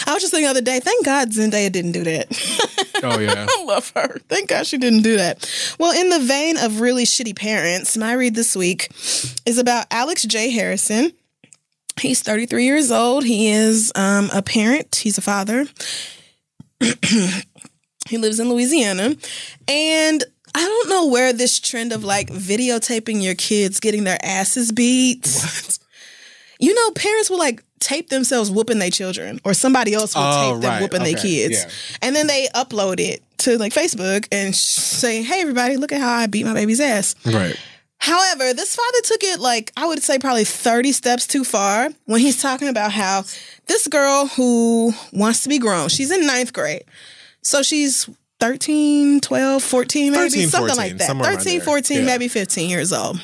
I 0.06 0.12
was 0.14 0.22
just 0.22 0.32
thinking 0.32 0.46
the 0.46 0.50
other 0.50 0.60
day. 0.60 0.80
Thank 0.80 1.04
God 1.04 1.30
Zendaya 1.30 1.70
didn't 1.70 1.92
do 1.92 2.02
that. 2.04 2.26
Oh 3.04 3.18
yeah. 3.20 3.46
I 3.58 3.64
love 3.64 3.92
her. 3.94 4.18
Thank 4.28 4.48
God 4.48 4.66
she 4.66 4.78
didn't 4.78 5.02
do 5.02 5.16
that. 5.16 5.48
Well, 5.78 5.92
in 5.98 6.08
the 6.08 6.18
vein 6.20 6.56
of 6.56 6.80
really 6.80 7.04
shitty 7.04 7.36
parents, 7.36 7.96
my 7.96 8.12
read 8.14 8.34
this 8.34 8.56
week 8.56 8.88
is 9.46 9.58
about 9.58 9.86
Alex 9.90 10.22
J. 10.24 10.50
Harrison. 10.50 11.12
He's 12.01 12.23
33 12.23 12.64
years 12.64 12.90
old. 12.90 13.24
He 13.24 13.48
is 13.48 13.93
um, 13.94 14.31
a 14.32 14.43
parent, 14.43 14.97
he's 14.97 15.19
a 15.19 15.23
father. 15.23 15.66
he 18.09 18.19
lives 18.19 18.40
in 18.40 18.48
Louisiana. 18.51 19.14
And 19.69 20.24
I 20.55 20.60
don't 20.60 20.89
know 20.89 21.06
where 21.06 21.32
this 21.32 21.60
trend 21.60 21.93
of 21.93 22.05
like 22.05 22.28
videotaping 22.28 23.23
your 23.23 23.35
kids 23.35 23.81
getting 23.81 24.05
their 24.05 24.19
asses 24.23 24.73
beat. 24.73 25.27
What? 25.35 25.78
You 26.60 26.73
know, 26.77 26.90
parents 26.93 27.28
will 27.28 27.40
like 27.40 27.60
tape 27.81 28.09
themselves 28.09 28.48
whooping 28.48 28.78
their 28.78 28.89
children, 28.90 29.40
or 29.44 29.52
somebody 29.52 29.94
else 29.94 30.14
will 30.14 30.23
Oh, 30.23 30.52
tape 30.52 30.62
them 30.62 30.70
right. 30.70 30.81
whooping 30.81 31.02
their 31.02 31.16
kids, 31.16 31.59
Yeah. 31.59 31.70
and 32.02 32.14
then 32.14 32.28
they 32.28 32.47
upload 32.55 33.01
it 33.01 33.20
to 33.39 33.59
like 33.59 33.73
Facebook 33.73 34.28
and 34.31 34.55
sh- 34.55 34.59
say, 34.60 35.24
"Hey, 35.24 35.40
everybody, 35.40 35.77
look 35.77 35.90
at 35.90 36.01
how 36.01 36.14
I 36.14 36.28
beat 36.28 36.44
my 36.47 36.55
baby's 36.55 36.78
ass." 36.78 37.16
Right. 37.27 37.56
However, 38.02 38.52
this 38.52 38.74
father 38.74 38.98
took 39.04 39.22
it 39.22 39.38
like 39.38 39.70
I 39.76 39.86
would 39.86 40.02
say 40.02 40.18
probably 40.18 40.42
30 40.44 40.90
steps 40.90 41.24
too 41.24 41.44
far 41.44 41.88
when 42.06 42.20
he's 42.20 42.42
talking 42.42 42.66
about 42.66 42.90
how 42.90 43.22
this 43.66 43.86
girl 43.86 44.26
who 44.26 44.92
wants 45.12 45.44
to 45.44 45.48
be 45.48 45.60
grown, 45.60 45.88
she's 45.88 46.10
in 46.10 46.26
ninth 46.26 46.52
grade. 46.52 46.82
So 47.42 47.62
she's 47.62 48.10
13, 48.40 49.20
12, 49.20 49.62
14, 49.62 50.10
maybe 50.10 50.22
13, 50.30 50.48
something 50.48 50.68
14, 50.74 50.76
like 50.76 50.98
that. 50.98 51.06
somewhere 51.06 51.32
13, 51.32 51.60
14, 51.60 51.98
Yeah. 51.98 52.04
maybe 52.04 52.26
15 52.26 52.68
years 52.68 52.92
old. 52.92 53.20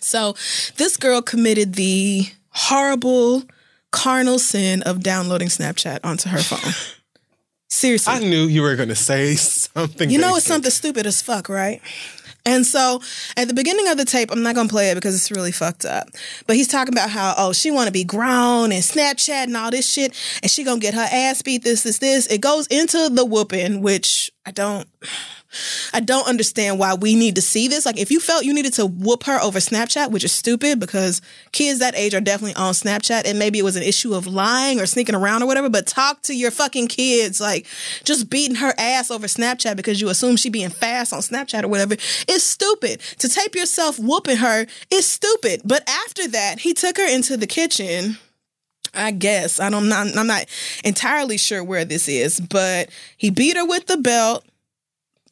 So 0.00 0.34
this 0.78 0.96
girl 0.96 1.20
committed 1.20 1.74
the 1.74 2.26
horrible 2.52 3.42
carnal 3.92 4.38
sin 4.38 4.80
of 4.84 5.02
downloading 5.02 5.48
Snapchat 5.48 6.00
onto 6.04 6.30
her 6.30 6.38
phone. 6.38 6.72
Seriously. 7.68 8.14
I 8.14 8.18
knew 8.20 8.46
you 8.46 8.62
were 8.62 8.76
gonna 8.76 8.94
say 8.94 9.34
something. 9.36 10.08
You 10.08 10.18
know 10.18 10.36
it's 10.36 10.46
something 10.46 10.70
stupid 10.70 11.06
as 11.06 11.20
fuck, 11.20 11.50
right? 11.50 11.82
And 12.44 12.66
so 12.66 13.00
at 13.36 13.48
the 13.48 13.54
beginning 13.54 13.88
of 13.88 13.96
the 13.96 14.04
tape, 14.04 14.30
I'm 14.32 14.42
not 14.42 14.54
gonna 14.54 14.68
play 14.68 14.90
it 14.90 14.94
because 14.94 15.14
it's 15.14 15.30
really 15.30 15.52
fucked 15.52 15.84
up. 15.84 16.08
But 16.46 16.56
he's 16.56 16.68
talking 16.68 16.94
about 16.94 17.10
how, 17.10 17.34
oh, 17.36 17.52
she 17.52 17.70
wanna 17.70 17.90
be 17.90 18.04
grown 18.04 18.72
and 18.72 18.82
Snapchat 18.82 19.44
and 19.44 19.56
all 19.56 19.70
this 19.70 19.88
shit, 19.88 20.14
and 20.42 20.50
she 20.50 20.64
gonna 20.64 20.80
get 20.80 20.94
her 20.94 21.08
ass 21.10 21.42
beat, 21.42 21.62
this, 21.62 21.82
this, 21.82 21.98
this. 21.98 22.26
It 22.26 22.40
goes 22.40 22.66
into 22.68 23.08
the 23.10 23.24
whooping, 23.24 23.82
which 23.82 24.30
I 24.46 24.50
don't 24.50 24.88
I 25.92 26.00
don't 26.00 26.26
understand 26.26 26.78
why 26.78 26.94
we 26.94 27.14
need 27.14 27.34
to 27.34 27.42
see 27.42 27.68
this. 27.68 27.84
Like, 27.84 27.98
if 27.98 28.10
you 28.10 28.20
felt 28.20 28.44
you 28.44 28.54
needed 28.54 28.74
to 28.74 28.86
whoop 28.86 29.24
her 29.24 29.40
over 29.40 29.58
Snapchat, 29.58 30.10
which 30.10 30.24
is 30.24 30.32
stupid 30.32 30.78
because 30.78 31.20
kids 31.52 31.80
that 31.80 31.96
age 31.96 32.14
are 32.14 32.20
definitely 32.20 32.54
on 32.54 32.72
Snapchat, 32.72 33.22
and 33.26 33.38
maybe 33.38 33.58
it 33.58 33.64
was 33.64 33.76
an 33.76 33.82
issue 33.82 34.14
of 34.14 34.26
lying 34.26 34.80
or 34.80 34.86
sneaking 34.86 35.14
around 35.14 35.42
or 35.42 35.46
whatever, 35.46 35.68
but 35.68 35.86
talk 35.86 36.22
to 36.22 36.34
your 36.34 36.50
fucking 36.50 36.88
kids. 36.88 37.40
Like, 37.40 37.66
just 38.04 38.30
beating 38.30 38.56
her 38.56 38.74
ass 38.78 39.10
over 39.10 39.26
Snapchat 39.26 39.76
because 39.76 40.00
you 40.00 40.08
assume 40.08 40.36
she 40.36 40.50
being 40.50 40.70
fast 40.70 41.12
on 41.12 41.20
Snapchat 41.20 41.64
or 41.64 41.68
whatever 41.68 41.96
is 42.28 42.42
stupid. 42.42 43.00
To 43.18 43.28
tape 43.28 43.54
yourself 43.54 43.98
whooping 43.98 44.38
her 44.38 44.66
is 44.90 45.06
stupid. 45.06 45.62
But 45.64 45.88
after 45.88 46.28
that, 46.28 46.60
he 46.60 46.74
took 46.74 46.96
her 46.96 47.08
into 47.08 47.36
the 47.36 47.46
kitchen. 47.46 48.18
I 48.92 49.12
guess 49.12 49.60
I 49.60 49.70
don't. 49.70 49.92
I'm 49.92 50.26
not 50.26 50.46
entirely 50.82 51.38
sure 51.38 51.62
where 51.62 51.84
this 51.84 52.08
is, 52.08 52.40
but 52.40 52.88
he 53.16 53.30
beat 53.30 53.56
her 53.56 53.64
with 53.64 53.86
the 53.86 53.96
belt. 53.96 54.44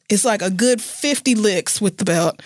It's 0.09 0.25
like 0.25 0.41
a 0.41 0.49
good 0.49 0.81
50 0.81 1.35
licks 1.35 1.79
with 1.79 1.97
the 1.97 2.05
belt. 2.05 2.41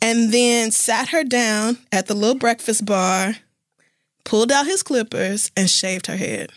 And 0.00 0.32
then 0.32 0.70
sat 0.70 1.08
her 1.08 1.24
down 1.24 1.78
at 1.90 2.06
the 2.06 2.14
little 2.14 2.38
breakfast 2.38 2.86
bar, 2.86 3.34
pulled 4.24 4.52
out 4.52 4.66
his 4.66 4.82
clippers, 4.82 5.50
and 5.56 5.68
shaved 5.68 6.06
her 6.06 6.16
head. 6.16 6.52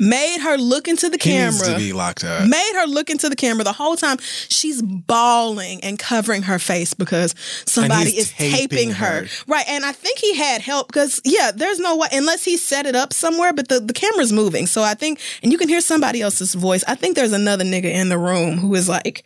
Made 0.00 0.40
her 0.40 0.56
look 0.56 0.88
into 0.88 1.10
the 1.10 1.18
He 1.20 1.36
needs 1.36 1.60
camera. 1.60 1.74
to 1.74 1.78
be 1.78 1.92
locked 1.92 2.24
up. 2.24 2.48
Made 2.48 2.72
her 2.76 2.86
look 2.86 3.10
into 3.10 3.28
the 3.28 3.36
camera 3.36 3.62
the 3.62 3.72
whole 3.72 3.96
time. 3.96 4.16
She's 4.48 4.80
bawling 4.80 5.84
and 5.84 5.98
covering 5.98 6.42
her 6.42 6.58
face 6.58 6.94
because 6.94 7.34
somebody 7.66 8.16
is 8.16 8.32
taping, 8.32 8.68
taping 8.68 8.90
her. 8.92 9.24
her. 9.24 9.28
Right. 9.46 9.68
And 9.68 9.84
I 9.84 9.92
think 9.92 10.18
he 10.18 10.34
had 10.34 10.62
help 10.62 10.88
because, 10.88 11.20
yeah, 11.24 11.50
there's 11.54 11.78
no 11.78 11.96
way, 11.96 12.08
unless 12.12 12.44
he 12.44 12.56
set 12.56 12.86
it 12.86 12.96
up 12.96 13.12
somewhere, 13.12 13.52
but 13.52 13.68
the, 13.68 13.78
the 13.78 13.92
camera's 13.92 14.32
moving. 14.32 14.66
So 14.66 14.82
I 14.82 14.94
think, 14.94 15.20
and 15.42 15.52
you 15.52 15.58
can 15.58 15.68
hear 15.68 15.82
somebody 15.82 16.22
else's 16.22 16.54
voice. 16.54 16.82
I 16.88 16.94
think 16.94 17.14
there's 17.14 17.32
another 17.34 17.64
nigga 17.64 17.84
in 17.92 18.08
the 18.08 18.18
room 18.18 18.56
who 18.56 18.74
is 18.74 18.88
like 18.88 19.22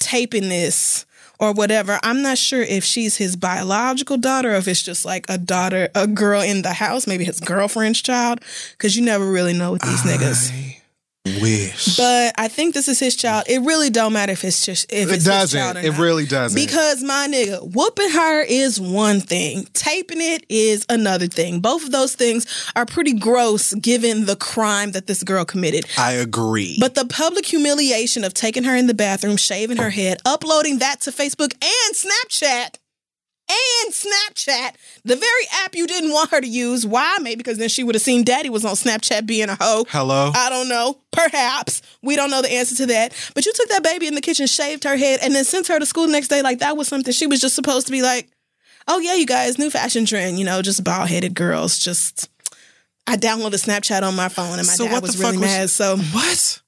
taping 0.00 0.48
this 0.48 1.06
or 1.40 1.52
whatever. 1.52 1.98
I'm 2.02 2.22
not 2.22 2.38
sure 2.38 2.62
if 2.62 2.84
she's 2.84 3.16
his 3.16 3.34
biological 3.34 4.18
daughter 4.18 4.52
or 4.52 4.56
if 4.56 4.68
it's 4.68 4.82
just 4.82 5.04
like 5.04 5.26
a 5.28 5.38
daughter, 5.38 5.88
a 5.94 6.06
girl 6.06 6.42
in 6.42 6.62
the 6.62 6.74
house, 6.74 7.06
maybe 7.06 7.24
his 7.24 7.40
girlfriend's 7.40 8.02
child, 8.02 8.40
because 8.72 8.96
you 8.96 9.04
never 9.04 9.28
really 9.28 9.54
know 9.54 9.72
with 9.72 9.82
these 9.82 10.02
niggas. 10.02 10.79
Wish. 11.26 11.98
But 11.98 12.32
I 12.38 12.48
think 12.48 12.72
this 12.72 12.88
is 12.88 12.98
his 12.98 13.14
child. 13.14 13.44
It 13.46 13.58
really 13.60 13.90
don't 13.90 14.14
matter 14.14 14.32
if 14.32 14.42
it's 14.42 14.64
just 14.64 14.90
if 14.90 15.10
it 15.10 15.16
it's 15.16 15.26
his 15.26 15.52
child 15.52 15.74
doesn't. 15.74 15.84
It 15.84 15.98
really 15.98 16.24
doesn't. 16.24 16.58
Because 16.58 17.02
my 17.02 17.28
nigga, 17.30 17.74
whooping 17.74 18.10
her 18.10 18.42
is 18.42 18.80
one 18.80 19.20
thing, 19.20 19.66
taping 19.74 20.22
it 20.22 20.46
is 20.48 20.86
another 20.88 21.26
thing. 21.26 21.60
Both 21.60 21.84
of 21.84 21.92
those 21.92 22.14
things 22.14 22.46
are 22.74 22.86
pretty 22.86 23.12
gross 23.12 23.74
given 23.74 24.24
the 24.24 24.36
crime 24.36 24.92
that 24.92 25.06
this 25.08 25.22
girl 25.22 25.44
committed. 25.44 25.84
I 25.98 26.12
agree. 26.12 26.78
But 26.80 26.94
the 26.94 27.04
public 27.04 27.44
humiliation 27.44 28.24
of 28.24 28.32
taking 28.32 28.64
her 28.64 28.74
in 28.74 28.86
the 28.86 28.94
bathroom, 28.94 29.36
shaving 29.36 29.76
her 29.76 29.90
head, 29.90 30.22
uploading 30.24 30.78
that 30.78 31.02
to 31.02 31.10
Facebook 31.10 31.52
and 31.52 31.94
Snapchat. 31.94 32.76
And 33.50 33.92
Snapchat, 33.92 34.74
the 35.04 35.16
very 35.16 35.42
app 35.64 35.74
you 35.74 35.86
didn't 35.86 36.12
want 36.12 36.30
her 36.30 36.40
to 36.40 36.46
use. 36.46 36.86
Why? 36.86 37.16
Maybe 37.20 37.36
because 37.38 37.58
then 37.58 37.68
she 37.68 37.82
would 37.82 37.94
have 37.94 38.02
seen 38.02 38.22
daddy 38.22 38.48
was 38.48 38.64
on 38.64 38.74
Snapchat 38.74 39.26
being 39.26 39.48
a 39.48 39.56
hoe. 39.60 39.84
Hello? 39.88 40.30
I 40.34 40.48
don't 40.50 40.68
know. 40.68 40.98
Perhaps. 41.10 41.82
We 42.02 42.14
don't 42.16 42.30
know 42.30 42.42
the 42.42 42.52
answer 42.52 42.76
to 42.76 42.86
that. 42.86 43.12
But 43.34 43.46
you 43.46 43.52
took 43.52 43.68
that 43.68 43.82
baby 43.82 44.06
in 44.06 44.14
the 44.14 44.20
kitchen, 44.20 44.46
shaved 44.46 44.84
her 44.84 44.96
head, 44.96 45.18
and 45.22 45.34
then 45.34 45.44
sent 45.44 45.66
her 45.68 45.78
to 45.78 45.86
school 45.86 46.06
the 46.06 46.12
next 46.12 46.28
day 46.28 46.42
like 46.42 46.60
that 46.60 46.76
was 46.76 46.86
something 46.88 47.12
she 47.12 47.26
was 47.26 47.40
just 47.40 47.54
supposed 47.56 47.86
to 47.86 47.92
be 47.92 48.02
like, 48.02 48.28
oh, 48.86 48.98
yeah, 49.00 49.14
you 49.14 49.26
guys, 49.26 49.58
new 49.58 49.70
fashion 49.70 50.06
trend, 50.06 50.38
you 50.38 50.44
know, 50.44 50.62
just 50.62 50.84
bald 50.84 51.08
headed 51.08 51.34
girls. 51.34 51.78
Just, 51.78 52.28
I 53.06 53.16
downloaded 53.16 53.64
Snapchat 53.64 54.02
on 54.02 54.14
my 54.14 54.28
phone 54.28 54.58
and 54.58 54.66
my 54.66 54.74
So 54.74 54.84
dad 54.86 55.02
was 55.02 55.18
really 55.18 55.38
was- 55.38 55.46
mad. 55.46 55.70
So 55.70 55.96
what? 55.96 56.60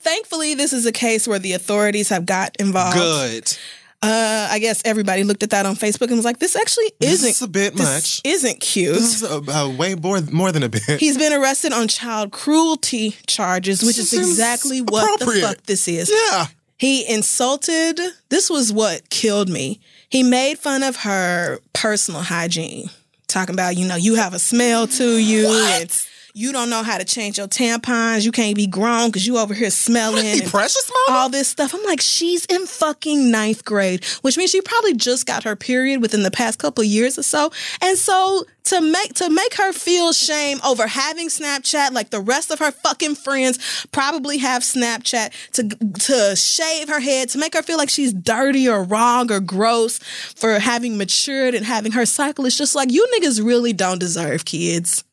thankfully, 0.00 0.54
this 0.54 0.72
is 0.72 0.86
a 0.86 0.92
case 0.92 1.28
where 1.28 1.38
the 1.38 1.52
authorities 1.52 2.08
have 2.08 2.26
got 2.26 2.56
involved. 2.58 2.96
Good. 2.96 3.58
Uh, 4.02 4.48
I 4.50 4.58
guess 4.58 4.82
everybody 4.84 5.22
looked 5.22 5.44
at 5.44 5.50
that 5.50 5.64
on 5.64 5.76
Facebook 5.76 6.08
and 6.08 6.16
was 6.16 6.24
like, 6.24 6.40
this 6.40 6.56
actually 6.56 6.90
isn't 7.00 7.30
is 7.30 7.42
a 7.42 7.46
bit 7.46 7.74
this 7.76 7.82
much. 7.94 8.20
Isn't 8.24 8.60
cute. 8.60 8.94
This 8.94 9.22
is 9.22 9.24
uh, 9.48 9.74
way 9.78 9.94
more, 9.94 10.20
more 10.22 10.50
than 10.50 10.64
a 10.64 10.68
bit. 10.68 10.82
He's 10.98 11.16
been 11.16 11.32
arrested 11.32 11.72
on 11.72 11.86
child 11.86 12.32
cruelty 12.32 13.16
charges, 13.28 13.80
which 13.82 13.98
is 13.98 14.12
exactly 14.12 14.80
what 14.80 15.20
the 15.20 15.26
fuck 15.40 15.62
this 15.62 15.86
is. 15.86 16.10
yeah. 16.30 16.46
He 16.78 17.08
insulted, 17.08 18.00
this 18.28 18.50
was 18.50 18.72
what 18.72 19.08
killed 19.08 19.48
me. 19.48 19.78
He 20.08 20.24
made 20.24 20.58
fun 20.58 20.82
of 20.82 20.96
her 20.96 21.60
personal 21.72 22.22
hygiene, 22.22 22.90
talking 23.28 23.54
about, 23.54 23.76
you 23.76 23.86
know, 23.86 23.94
you 23.94 24.16
have 24.16 24.34
a 24.34 24.40
smell 24.40 24.88
to 24.88 25.16
you 25.16 25.46
and 25.48 26.06
You 26.34 26.50
don't 26.50 26.70
know 26.70 26.82
how 26.82 26.96
to 26.96 27.04
change 27.04 27.36
your 27.36 27.46
tampons. 27.46 28.24
You 28.24 28.32
can't 28.32 28.56
be 28.56 28.66
grown 28.66 29.08
because 29.08 29.26
you 29.26 29.36
over 29.36 29.52
here 29.52 29.68
smelling. 29.68 30.40
Precious 30.48 30.90
mama. 31.06 31.18
all 31.18 31.28
this 31.28 31.48
stuff. 31.48 31.74
I'm 31.74 31.84
like, 31.84 32.00
she's 32.00 32.46
in 32.46 32.66
fucking 32.66 33.30
ninth 33.30 33.66
grade, 33.66 34.02
which 34.22 34.38
means 34.38 34.50
she 34.50 34.62
probably 34.62 34.94
just 34.94 35.26
got 35.26 35.44
her 35.44 35.56
period 35.56 36.00
within 36.00 36.22
the 36.22 36.30
past 36.30 36.58
couple 36.58 36.82
of 36.82 36.88
years 36.88 37.18
or 37.18 37.22
so. 37.22 37.52
And 37.82 37.98
so 37.98 38.44
to 38.64 38.80
make 38.80 39.12
to 39.14 39.28
make 39.28 39.54
her 39.56 39.74
feel 39.74 40.14
shame 40.14 40.58
over 40.64 40.86
having 40.86 41.28
Snapchat, 41.28 41.92
like 41.92 42.08
the 42.08 42.20
rest 42.20 42.50
of 42.50 42.60
her 42.60 42.70
fucking 42.70 43.16
friends 43.16 43.86
probably 43.92 44.38
have 44.38 44.62
Snapchat, 44.62 45.32
to 45.52 45.68
to 45.68 46.34
shave 46.34 46.88
her 46.88 47.00
head, 47.00 47.28
to 47.30 47.38
make 47.38 47.52
her 47.54 47.62
feel 47.62 47.76
like 47.76 47.90
she's 47.90 48.14
dirty 48.14 48.66
or 48.66 48.84
wrong 48.84 49.30
or 49.30 49.40
gross 49.40 49.98
for 49.98 50.58
having 50.58 50.96
matured 50.96 51.54
and 51.54 51.66
having 51.66 51.92
her 51.92 52.06
cycle. 52.06 52.46
It's 52.46 52.56
just 52.56 52.74
like 52.74 52.90
you 52.90 53.06
niggas 53.18 53.44
really 53.44 53.74
don't 53.74 53.98
deserve 53.98 54.46
kids. 54.46 55.04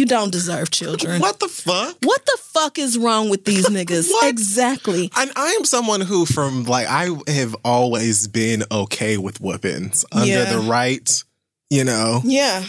You 0.00 0.06
don't 0.06 0.32
deserve 0.32 0.70
children. 0.70 1.20
What 1.20 1.40
the 1.40 1.48
fuck? 1.48 1.94
What 2.02 2.24
the 2.24 2.38
fuck 2.40 2.78
is 2.78 2.96
wrong 2.96 3.28
with 3.28 3.44
these 3.44 3.66
niggas? 3.76 4.08
What? 4.10 4.30
Exactly. 4.30 5.10
And 5.14 5.30
I 5.36 5.48
am 5.50 5.66
someone 5.66 6.00
who, 6.00 6.24
from 6.24 6.64
like, 6.64 6.86
I 6.88 7.10
have 7.30 7.54
always 7.66 8.26
been 8.26 8.64
okay 8.72 9.18
with 9.18 9.42
whoopings 9.42 10.06
under 10.10 10.26
Yeah. 10.26 10.52
the 10.54 10.60
right, 10.60 11.22
you 11.68 11.84
know. 11.84 12.22
Yeah. 12.24 12.64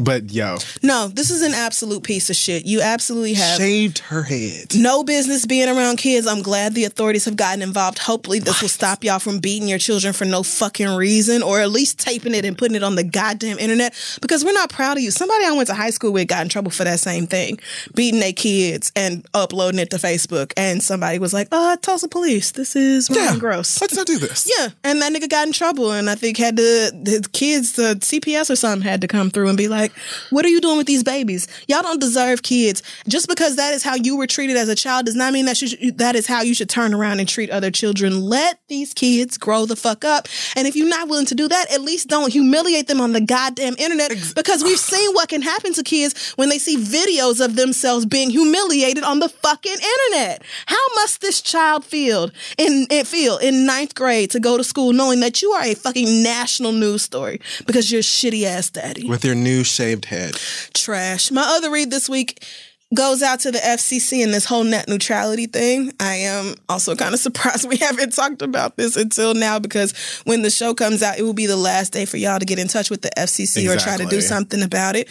But 0.00 0.32
yo, 0.32 0.58
No, 0.82 1.08
this 1.08 1.30
is 1.30 1.42
an 1.42 1.52
absolute 1.54 2.02
piece 2.02 2.30
of 2.30 2.36
shit. 2.36 2.64
You 2.66 2.80
absolutely 2.80 3.34
have 3.34 3.58
shaved 3.58 3.98
her 3.98 4.22
head. 4.22 4.74
no 4.74 5.04
business 5.04 5.46
being 5.46 5.68
around 5.68 5.96
kids. 5.98 6.26
I'm 6.26 6.42
glad 6.42 6.74
the 6.74 6.84
authorities 6.84 7.24
have 7.26 7.36
gotten 7.36 7.62
involved. 7.62 7.98
Hopefully, 7.98 8.38
this 8.38 8.60
will 8.62 8.68
stop 8.68 9.04
y'all 9.04 9.18
from 9.18 9.38
beating 9.38 9.68
your 9.68 9.78
children 9.78 10.12
for 10.12 10.24
no 10.24 10.42
fucking 10.42 10.88
reason, 10.88 11.42
or 11.42 11.60
at 11.60 11.70
least 11.70 11.98
taping 11.98 12.34
it 12.34 12.44
and 12.44 12.56
putting 12.56 12.76
it 12.76 12.82
on 12.82 12.94
the 12.94 13.04
goddamn 13.04 13.58
internet 13.58 13.94
because 14.20 14.44
we're 14.44 14.52
not 14.52 14.70
proud 14.70 14.96
of 14.96 15.02
you. 15.02 15.10
Somebody 15.10 15.44
I 15.44 15.52
went 15.52 15.66
to 15.68 15.74
high 15.74 15.90
school 15.90 16.12
with 16.12 16.28
got 16.28 16.42
in 16.42 16.48
trouble 16.48 16.70
for 16.70 16.84
that 16.84 17.00
same 17.00 17.26
thing, 17.26 17.58
beating 17.94 18.20
their 18.20 18.32
kids 18.32 18.90
and 18.96 19.26
uploading 19.34 19.80
it 19.80 19.90
to 19.90 19.96
Facebook. 19.96 20.52
And 20.56 20.82
somebody 20.82 21.18
was 21.18 21.32
like, 21.32 21.48
"Uh, 21.52 21.76
Tulsa 21.76 22.08
police, 22.08 22.52
this 22.52 22.74
is 22.76 23.08
Yeah, 23.10 23.36
gross." 23.38 23.80
Let's 23.80 23.94
not 23.96 24.06
do 24.06 24.18
this. 24.18 24.50
Yeah, 24.58 24.68
and 24.84 25.00
that 25.02 25.12
nigga 25.12 25.28
got 25.28 25.46
in 25.46 25.52
trouble, 25.52 25.92
and 25.92 26.08
I 26.08 26.14
think 26.14 26.36
had 26.36 26.56
to 26.56 26.90
his 27.04 27.26
kids, 27.32 27.72
the 27.72 27.96
CPS 28.00 28.50
or 28.50 28.56
something, 28.56 28.86
had 28.86 29.00
to 29.02 29.08
come 29.08 29.30
through 29.30 29.48
and 29.48 29.58
be 29.58 29.68
like, 29.68 29.89
"What 30.30 30.44
are 30.44 30.48
you 30.48 30.60
doing 30.60 30.78
with 30.78 30.86
these 30.86 31.02
babies? 31.02 31.48
Y'all 31.68 31.82
don't 31.82 32.00
deserve 32.00 32.42
kids. 32.42 32.82
Just 33.08 33.28
because 33.28 33.56
that 33.56 33.74
is 33.74 33.82
how 33.82 33.94
you 33.94 34.16
were 34.16 34.26
treated 34.26 34.56
as 34.56 34.68
a 34.68 34.74
child 34.74 35.06
does 35.06 35.16
not 35.16 35.32
mean 35.32 35.46
that 35.46 35.60
you 35.60 35.68
should, 35.68 35.98
that 35.98 36.16
is 36.16 36.26
how 36.26 36.42
you 36.42 36.54
should 36.54 36.68
turn 36.68 36.94
around 36.94 37.20
and 37.20 37.28
treat 37.28 37.50
other 37.50 37.70
children. 37.70 38.22
Let 38.22 38.60
these 38.68 38.94
kids 38.94 39.38
grow 39.38 39.66
the 39.66 39.76
fuck 39.76 40.04
up, 40.04 40.28
and 40.56 40.66
if 40.66 40.76
you're 40.76 40.88
not 40.88 41.08
willing 41.08 41.26
to 41.26 41.34
do 41.34 41.48
that, 41.48 41.72
at 41.72 41.80
least 41.80 42.08
don't 42.08 42.32
humiliate 42.32 42.86
them 42.86 43.00
on 43.00 43.12
the 43.12 43.20
goddamn 43.20 43.74
internet 43.78 44.12
because 44.34 44.62
we've 44.62 44.78
seen 44.78 45.12
what 45.12 45.28
can 45.28 45.42
happen 45.42 45.72
to 45.74 45.82
kids 45.82 46.32
when 46.32 46.48
they 46.48 46.58
see 46.58 46.76
videos 46.76 47.44
of 47.44 47.56
themselves 47.56 48.06
being 48.06 48.30
humiliated 48.30 49.04
on 49.04 49.18
the 49.20 49.28
fucking 49.28 49.72
internet. 49.72 50.42
How 50.66 50.86
must 50.96 51.20
this 51.20 51.40
child 51.40 51.84
feel 51.84 52.30
in 52.58 52.86
it 52.90 53.06
feel 53.06 53.38
in 53.38 53.66
ninth 53.66 53.94
grade 53.94 54.30
to 54.30 54.40
go 54.40 54.56
to 54.56 54.64
school 54.64 54.92
knowing 54.92 55.20
that 55.20 55.42
you 55.42 55.50
are 55.52 55.62
a 55.62 55.74
fucking 55.74 56.22
national 56.22 56.72
news 56.72 57.02
story 57.02 57.40
because 57.66 57.90
you're 57.90 58.00
a 58.00 58.02
shitty 58.02 58.44
ass 58.44 58.70
daddy? 58.70 59.08
With 59.08 59.24
your 59.24 59.34
new 59.34 59.64
shaved 59.80 60.04
head. 60.04 60.34
Trash. 60.74 61.30
My 61.30 61.42
other 61.56 61.70
read 61.70 61.90
this 61.90 62.08
week 62.08 62.44
goes 62.92 63.22
out 63.22 63.40
to 63.40 63.52
the 63.52 63.58
FCC 63.58 64.22
and 64.22 64.34
this 64.34 64.44
whole 64.44 64.64
net 64.64 64.88
neutrality 64.88 65.46
thing. 65.46 65.92
I 66.00 66.14
am 66.16 66.54
also 66.68 66.94
kind 66.96 67.14
of 67.14 67.20
surprised 67.28 67.68
we 67.68 67.76
haven't 67.76 68.12
talked 68.12 68.42
about 68.42 68.76
this 68.76 68.96
until 68.96 69.32
now 69.34 69.58
because 69.58 70.20
when 70.24 70.42
the 70.42 70.50
show 70.50 70.74
comes 70.74 71.02
out, 71.02 71.18
it 71.18 71.22
will 71.22 71.32
be 71.32 71.46
the 71.46 71.56
last 71.56 71.92
day 71.92 72.04
for 72.04 72.16
y'all 72.16 72.38
to 72.38 72.44
get 72.44 72.58
in 72.58 72.68
touch 72.68 72.90
with 72.90 73.02
the 73.02 73.10
FCC 73.16 73.72
or 73.72 73.78
try 73.78 73.96
to 73.96 74.06
do 74.06 74.20
something 74.20 74.62
about 74.62 74.96
it. 74.96 75.08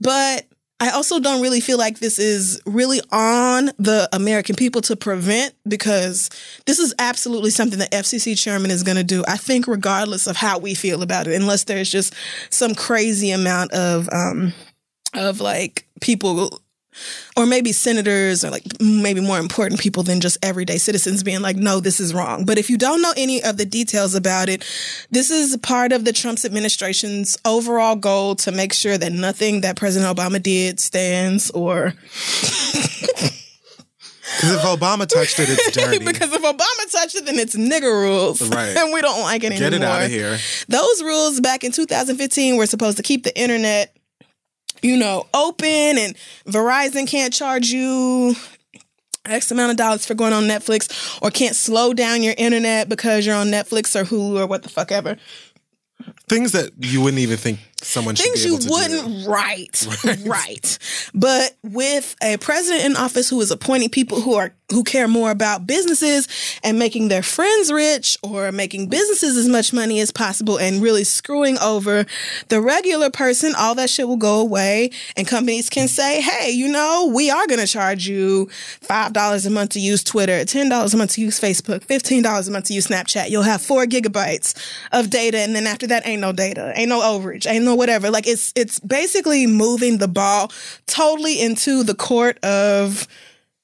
But 0.00 0.46
I 0.82 0.90
also 0.90 1.20
don't 1.20 1.40
really 1.40 1.60
feel 1.60 1.78
like 1.78 2.00
this 2.00 2.18
is 2.18 2.60
really 2.66 3.00
on 3.12 3.66
the 3.78 4.08
American 4.12 4.56
people 4.56 4.82
to 4.82 4.96
prevent 4.96 5.54
because 5.68 6.28
this 6.66 6.80
is 6.80 6.92
absolutely 6.98 7.50
something 7.50 7.78
the 7.78 7.84
FCC 7.86 8.36
chairman 8.36 8.72
is 8.72 8.82
going 8.82 8.96
to 8.96 9.04
do. 9.04 9.22
I 9.28 9.36
think, 9.36 9.68
regardless 9.68 10.26
of 10.26 10.34
how 10.36 10.58
we 10.58 10.74
feel 10.74 11.00
about 11.02 11.28
it, 11.28 11.40
unless 11.40 11.64
there's 11.64 11.88
just 11.88 12.14
some 12.50 12.74
crazy 12.74 13.30
amount 13.30 13.70
of 13.70 14.08
um, 14.10 14.54
of 15.14 15.40
like 15.40 15.86
people 16.00 16.60
or 17.36 17.46
maybe 17.46 17.72
senators 17.72 18.44
or 18.44 18.50
like 18.50 18.64
maybe 18.80 19.20
more 19.20 19.38
important 19.38 19.80
people 19.80 20.02
than 20.02 20.20
just 20.20 20.38
everyday 20.42 20.78
citizens 20.78 21.22
being 21.22 21.40
like, 21.40 21.56
no, 21.56 21.80
this 21.80 22.00
is 22.00 22.14
wrong. 22.14 22.44
But 22.44 22.58
if 22.58 22.70
you 22.70 22.76
don't 22.76 23.02
know 23.02 23.12
any 23.16 23.42
of 23.42 23.56
the 23.56 23.64
details 23.64 24.14
about 24.14 24.48
it, 24.48 24.64
this 25.10 25.30
is 25.30 25.56
part 25.58 25.92
of 25.92 26.04
the 26.04 26.12
Trump's 26.12 26.44
administration's 26.44 27.36
overall 27.44 27.96
goal 27.96 28.34
to 28.36 28.52
make 28.52 28.72
sure 28.72 28.98
that 28.98 29.12
nothing 29.12 29.62
that 29.62 29.76
President 29.76 30.16
Obama 30.16 30.42
did 30.42 30.80
stands 30.80 31.50
or 31.50 31.94
Because 34.36 34.56
if 34.56 34.62
Obama 34.62 35.06
touched 35.06 35.38
it, 35.40 35.48
it's 35.50 35.70
dirty. 35.72 35.98
because 36.04 36.32
if 36.32 36.42
Obama 36.42 36.90
touched 36.90 37.16
it, 37.16 37.26
then 37.26 37.38
it's 37.38 37.54
nigger 37.54 37.92
rules. 37.92 38.40
Right. 38.48 38.76
and 38.76 38.92
we 38.92 39.00
don't 39.00 39.20
like 39.20 39.44
it 39.44 39.50
Get 39.50 39.62
anymore. 39.62 39.70
Get 39.70 39.82
it 39.82 39.84
out 39.84 40.02
of 40.04 40.10
here. 40.10 40.38
Those 40.68 41.02
rules 41.02 41.40
back 41.40 41.64
in 41.64 41.72
2015 41.72 42.56
were 42.56 42.66
supposed 42.66 42.96
to 42.96 43.02
keep 43.02 43.24
the 43.24 43.38
internet, 43.38 43.94
you 44.82 44.96
know, 44.96 45.26
open 45.32 45.66
and 45.68 46.16
Verizon 46.46 47.06
can't 47.08 47.32
charge 47.32 47.68
you 47.68 48.34
X 49.24 49.50
amount 49.50 49.70
of 49.70 49.76
dollars 49.76 50.04
for 50.04 50.14
going 50.14 50.32
on 50.32 50.44
Netflix 50.44 51.20
or 51.22 51.30
can't 51.30 51.54
slow 51.54 51.94
down 51.94 52.22
your 52.22 52.34
internet 52.36 52.88
because 52.88 53.24
you're 53.24 53.36
on 53.36 53.48
Netflix 53.48 53.94
or 53.94 54.04
Hulu 54.04 54.40
or 54.40 54.46
what 54.46 54.62
the 54.62 54.68
fuck 54.68 54.90
ever. 54.90 55.16
Things 56.28 56.52
that 56.52 56.72
you 56.78 57.00
wouldn't 57.00 57.20
even 57.20 57.36
think 57.36 57.60
someone 57.82 58.14
should 58.14 58.24
Things 58.24 58.44
you 58.44 58.58
to 58.58 58.68
wouldn't 58.68 59.24
do. 59.24 59.28
right, 59.28 59.86
right. 60.26 60.78
But 61.14 61.56
with 61.62 62.16
a 62.22 62.36
president 62.38 62.84
in 62.84 62.96
office 62.96 63.28
who 63.28 63.40
is 63.40 63.50
appointing 63.50 63.90
people 63.90 64.20
who 64.20 64.34
are 64.34 64.52
who 64.70 64.82
care 64.82 65.06
more 65.06 65.30
about 65.30 65.66
businesses 65.66 66.26
and 66.64 66.78
making 66.78 67.08
their 67.08 67.22
friends 67.22 67.70
rich 67.70 68.16
or 68.22 68.50
making 68.50 68.88
businesses 68.88 69.36
as 69.36 69.46
much 69.46 69.72
money 69.72 70.00
as 70.00 70.10
possible 70.10 70.58
and 70.58 70.82
really 70.82 71.04
screwing 71.04 71.58
over 71.58 72.06
the 72.48 72.60
regular 72.60 73.10
person, 73.10 73.52
all 73.58 73.74
that 73.74 73.90
shit 73.90 74.08
will 74.08 74.16
go 74.16 74.40
away 74.40 74.90
and 75.16 75.26
companies 75.26 75.68
can 75.68 75.88
say, 75.88 76.22
"Hey, 76.22 76.50
you 76.50 76.68
know, 76.68 77.10
we 77.14 77.30
are 77.30 77.46
going 77.46 77.60
to 77.60 77.66
charge 77.66 78.06
you 78.06 78.48
$5 78.80 79.46
a 79.46 79.50
month 79.50 79.70
to 79.70 79.80
use 79.80 80.02
Twitter, 80.02 80.44
$10 80.44 80.94
a 80.94 80.96
month 80.96 81.12
to 81.12 81.20
use 81.20 81.38
Facebook, 81.38 81.84
$15 81.84 82.48
a 82.48 82.50
month 82.50 82.66
to 82.66 82.74
use 82.74 82.86
Snapchat. 82.86 83.28
You'll 83.28 83.42
have 83.42 83.60
4 83.60 83.84
gigabytes 83.84 84.54
of 84.90 85.10
data 85.10 85.38
and 85.38 85.54
then 85.54 85.66
after 85.66 85.86
that 85.88 86.06
ain't 86.06 86.20
no 86.20 86.32
data, 86.32 86.72
ain't 86.76 86.88
no 86.88 87.00
overage, 87.00 87.50
ain't 87.50 87.64
no 87.64 87.71
whatever. 87.76 88.10
Like 88.10 88.26
it's 88.26 88.52
it's 88.56 88.80
basically 88.80 89.46
moving 89.46 89.98
the 89.98 90.08
ball 90.08 90.50
totally 90.86 91.40
into 91.40 91.82
the 91.82 91.94
court 91.94 92.38
of 92.44 93.06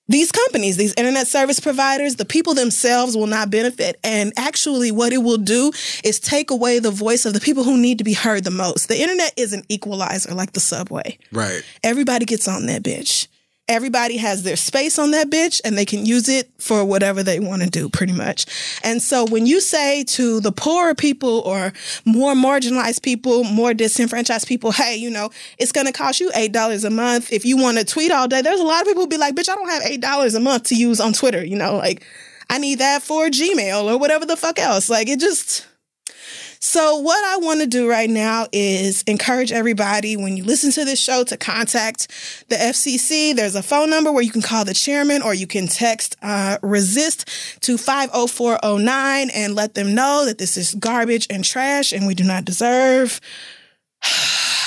these 0.08 0.32
companies, 0.32 0.78
these 0.78 0.94
internet 0.94 1.26
service 1.26 1.60
providers, 1.60 2.16
the 2.16 2.24
people 2.24 2.54
themselves 2.54 3.16
will 3.16 3.26
not 3.26 3.50
benefit. 3.50 4.00
And 4.02 4.32
actually, 4.36 4.90
what 4.90 5.12
it 5.12 5.18
will 5.18 5.36
do 5.36 5.70
is 6.02 6.18
take 6.18 6.50
away 6.50 6.78
the 6.78 6.90
voice 6.90 7.26
of 7.26 7.34
the 7.34 7.40
people 7.40 7.62
who 7.62 7.76
need 7.76 7.98
to 7.98 8.04
be 8.04 8.14
heard 8.14 8.44
the 8.44 8.50
most. 8.50 8.88
The 8.88 9.00
internet 9.00 9.34
is 9.36 9.52
an 9.52 9.64
equalizer 9.68 10.34
like 10.34 10.52
the 10.52 10.60
subway. 10.60 11.18
Right. 11.30 11.62
Everybody 11.84 12.24
gets 12.24 12.48
on 12.48 12.66
that 12.66 12.82
bitch. 12.82 13.28
Everybody 13.68 14.16
has 14.16 14.42
their 14.42 14.56
space 14.56 14.98
on 14.98 15.10
that 15.10 15.28
bitch 15.28 15.60
and 15.64 15.76
they 15.76 15.84
can 15.84 16.06
use 16.06 16.28
it 16.28 16.50
for 16.58 16.84
whatever 16.84 17.22
they 17.22 17.38
want 17.38 17.62
to 17.62 17.68
do, 17.68 17.88
pretty 17.90 18.14
much. 18.14 18.46
And 18.82 19.02
so 19.02 19.26
when 19.26 19.44
you 19.44 19.60
say 19.60 20.04
to 20.04 20.40
the 20.40 20.52
poorer 20.52 20.94
people 20.94 21.40
or 21.40 21.74
more 22.06 22.32
marginalized 22.32 23.02
people, 23.02 23.44
more 23.44 23.74
disenfranchised 23.74 24.48
people, 24.48 24.72
hey, 24.72 24.96
you 24.96 25.10
know, 25.10 25.30
it's 25.58 25.72
going 25.72 25.86
to 25.86 25.92
cost 25.92 26.18
you 26.18 26.30
$8 26.30 26.84
a 26.84 26.90
month. 26.90 27.32
If 27.32 27.44
you 27.44 27.58
want 27.58 27.78
to 27.78 27.84
tweet 27.84 28.10
all 28.10 28.26
day, 28.26 28.40
there's 28.40 28.60
a 28.60 28.64
lot 28.64 28.80
of 28.80 28.86
people 28.86 29.02
who 29.02 29.08
be 29.08 29.18
like, 29.18 29.34
bitch, 29.34 29.50
I 29.50 29.54
don't 29.54 29.68
have 29.68 29.82
$8 29.82 30.34
a 30.34 30.40
month 30.40 30.64
to 30.64 30.74
use 30.74 31.00
on 31.00 31.12
Twitter. 31.12 31.44
You 31.44 31.56
know, 31.56 31.76
like 31.76 32.02
I 32.48 32.58
need 32.58 32.78
that 32.78 33.02
for 33.02 33.26
Gmail 33.26 33.84
or 33.84 33.98
whatever 33.98 34.24
the 34.24 34.36
fuck 34.36 34.58
else. 34.58 34.88
Like 34.88 35.08
it 35.08 35.20
just, 35.20 35.66
so, 36.60 36.96
what 36.96 37.24
I 37.24 37.36
want 37.38 37.60
to 37.60 37.66
do 37.66 37.88
right 37.88 38.10
now 38.10 38.46
is 38.52 39.02
encourage 39.02 39.52
everybody 39.52 40.16
when 40.16 40.36
you 40.36 40.44
listen 40.44 40.72
to 40.72 40.84
this 40.84 41.00
show 41.00 41.22
to 41.24 41.36
contact 41.36 42.08
the 42.48 42.56
FCC. 42.56 43.34
There's 43.34 43.54
a 43.54 43.62
phone 43.62 43.90
number 43.90 44.10
where 44.10 44.22
you 44.22 44.32
can 44.32 44.42
call 44.42 44.64
the 44.64 44.74
chairman 44.74 45.22
or 45.22 45.34
you 45.34 45.46
can 45.46 45.68
text 45.68 46.16
uh, 46.20 46.58
resist 46.62 47.28
to 47.60 47.78
50409 47.78 49.30
and 49.30 49.54
let 49.54 49.74
them 49.74 49.94
know 49.94 50.24
that 50.26 50.38
this 50.38 50.56
is 50.56 50.74
garbage 50.74 51.26
and 51.30 51.44
trash 51.44 51.92
and 51.92 52.06
we 52.06 52.14
do 52.14 52.24
not 52.24 52.44
deserve. 52.44 53.20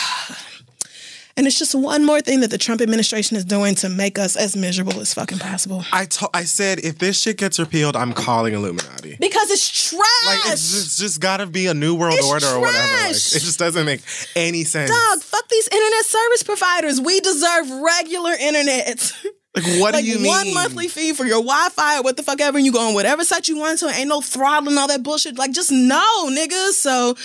And 1.37 1.47
it's 1.47 1.57
just 1.57 1.73
one 1.73 2.05
more 2.05 2.21
thing 2.21 2.41
that 2.41 2.49
the 2.51 2.57
Trump 2.57 2.81
administration 2.81 3.37
is 3.37 3.45
doing 3.45 3.75
to 3.75 3.89
make 3.89 4.19
us 4.19 4.35
as 4.35 4.55
miserable 4.55 4.99
as 4.99 5.13
fucking 5.13 5.39
possible. 5.39 5.83
I 5.91 6.05
to- 6.05 6.29
I 6.33 6.43
said 6.43 6.79
if 6.79 6.97
this 6.97 7.19
shit 7.19 7.37
gets 7.37 7.59
repealed, 7.59 7.95
I'm 7.95 8.13
calling 8.13 8.53
Illuminati. 8.53 9.17
Because 9.19 9.49
it's 9.51 9.89
trash. 9.89 10.01
Like 10.25 10.53
it's 10.53 10.71
just, 10.71 10.99
just 10.99 11.19
gotta 11.21 11.45
be 11.45 11.67
a 11.67 11.73
new 11.73 11.95
world 11.95 12.15
It's 12.17 12.27
order 12.27 12.47
or 12.47 12.59
whatever. 12.59 12.87
Like, 13.03 13.11
it 13.11 13.41
just 13.41 13.59
doesn't 13.59 13.85
make 13.85 14.01
any 14.35 14.63
sense. 14.63 14.91
Dog, 14.91 15.21
fuck 15.21 15.47
these 15.49 15.67
internet 15.67 16.05
service 16.05 16.43
providers. 16.43 16.99
We 17.01 17.19
deserve 17.19 17.69
regular 17.69 18.33
internet. 18.33 19.13
Like 19.53 19.65
what 19.81 19.93
like 19.93 20.05
do 20.05 20.09
you 20.09 20.17
mean? 20.19 20.27
one 20.27 20.53
monthly 20.53 20.87
fee 20.87 21.11
for 21.11 21.25
your 21.25 21.43
Wi-Fi 21.43 21.97
or 21.99 22.03
what 22.03 22.15
the 22.15 22.23
fuck 22.23 22.39
ever, 22.39 22.57
and 22.57 22.65
you 22.65 22.71
go 22.71 22.87
on 22.87 22.93
whatever 22.93 23.25
site 23.25 23.49
you 23.49 23.57
want 23.57 23.79
to. 23.79 23.89
Ain't 23.89 24.07
no 24.07 24.21
throttling 24.21 24.77
all 24.77 24.87
that 24.87 25.03
bullshit. 25.03 25.37
Like 25.37 25.51
just 25.51 25.73
no, 25.73 26.01
niggas. 26.29 26.71
So 26.71 27.15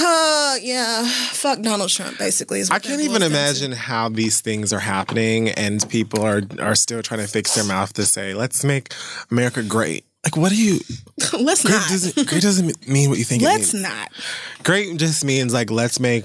Uh, 0.00 0.56
yeah. 0.62 1.04
Fuck 1.32 1.60
Donald 1.62 1.90
Trump, 1.90 2.18
basically. 2.18 2.60
Is 2.60 2.70
what 2.70 2.76
I 2.76 2.78
can't 2.88 3.00
even 3.02 3.22
imagine 3.22 3.72
how 3.72 4.08
these 4.08 4.40
things 4.40 4.72
are 4.72 4.80
happening 4.80 5.48
and 5.50 5.86
people 5.88 6.22
are 6.24 6.42
are 6.60 6.74
still 6.74 7.02
trying 7.02 7.20
to 7.20 7.26
fix 7.26 7.54
their 7.54 7.64
mouth 7.64 7.92
to 7.94 8.04
say, 8.04 8.34
let's 8.34 8.64
make 8.64 8.92
America 9.30 9.62
great. 9.62 10.04
Like, 10.24 10.36
what 10.36 10.50
do 10.50 10.62
you? 10.62 10.80
Let's 11.40 11.62
Great 11.62 11.72
not. 11.76 11.88
doesn't, 11.88 12.28
great 12.28 12.42
doesn't 12.42 12.86
mean 12.86 13.08
what 13.08 13.18
you 13.18 13.24
think 13.24 13.42
Let's 13.42 13.72
it 13.72 13.78
means. 13.78 13.88
not. 13.88 14.08
Great 14.64 14.98
just 14.98 15.24
means 15.24 15.54
like, 15.54 15.70
let's 15.70 15.98
make, 15.98 16.24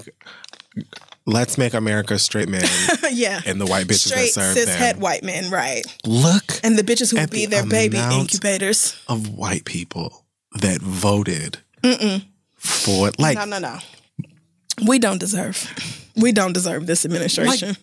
let's 1.24 1.56
make 1.56 1.72
America 1.72 2.18
straight 2.18 2.50
man 2.50 2.62
yeah. 3.10 3.40
and 3.46 3.58
the 3.58 3.64
white 3.64 3.86
bitches 3.86 4.08
Straight 4.08 4.34
that 4.34 4.54
serve 4.54 4.54
cis 4.54 4.74
het 4.74 4.98
white 4.98 5.22
men, 5.22 5.50
right? 5.50 5.82
Look 6.04 6.44
And 6.62 6.76
the 6.78 6.82
bitches 6.82 7.10
who 7.10 7.18
would 7.18 7.30
be 7.30 7.46
the 7.46 7.56
their 7.56 7.66
baby 7.66 7.96
incubators. 7.96 9.00
of 9.08 9.30
white 9.30 9.64
people 9.64 10.26
that 10.60 10.82
voted 10.82 11.58
for 12.66 13.08
it. 13.08 13.18
like 13.18 13.36
No, 13.38 13.44
no, 13.44 13.58
no. 13.58 13.78
We 14.86 14.98
don't 14.98 15.18
deserve. 15.18 15.72
We 16.16 16.32
don't 16.32 16.52
deserve 16.52 16.86
this 16.86 17.04
administration. 17.04 17.76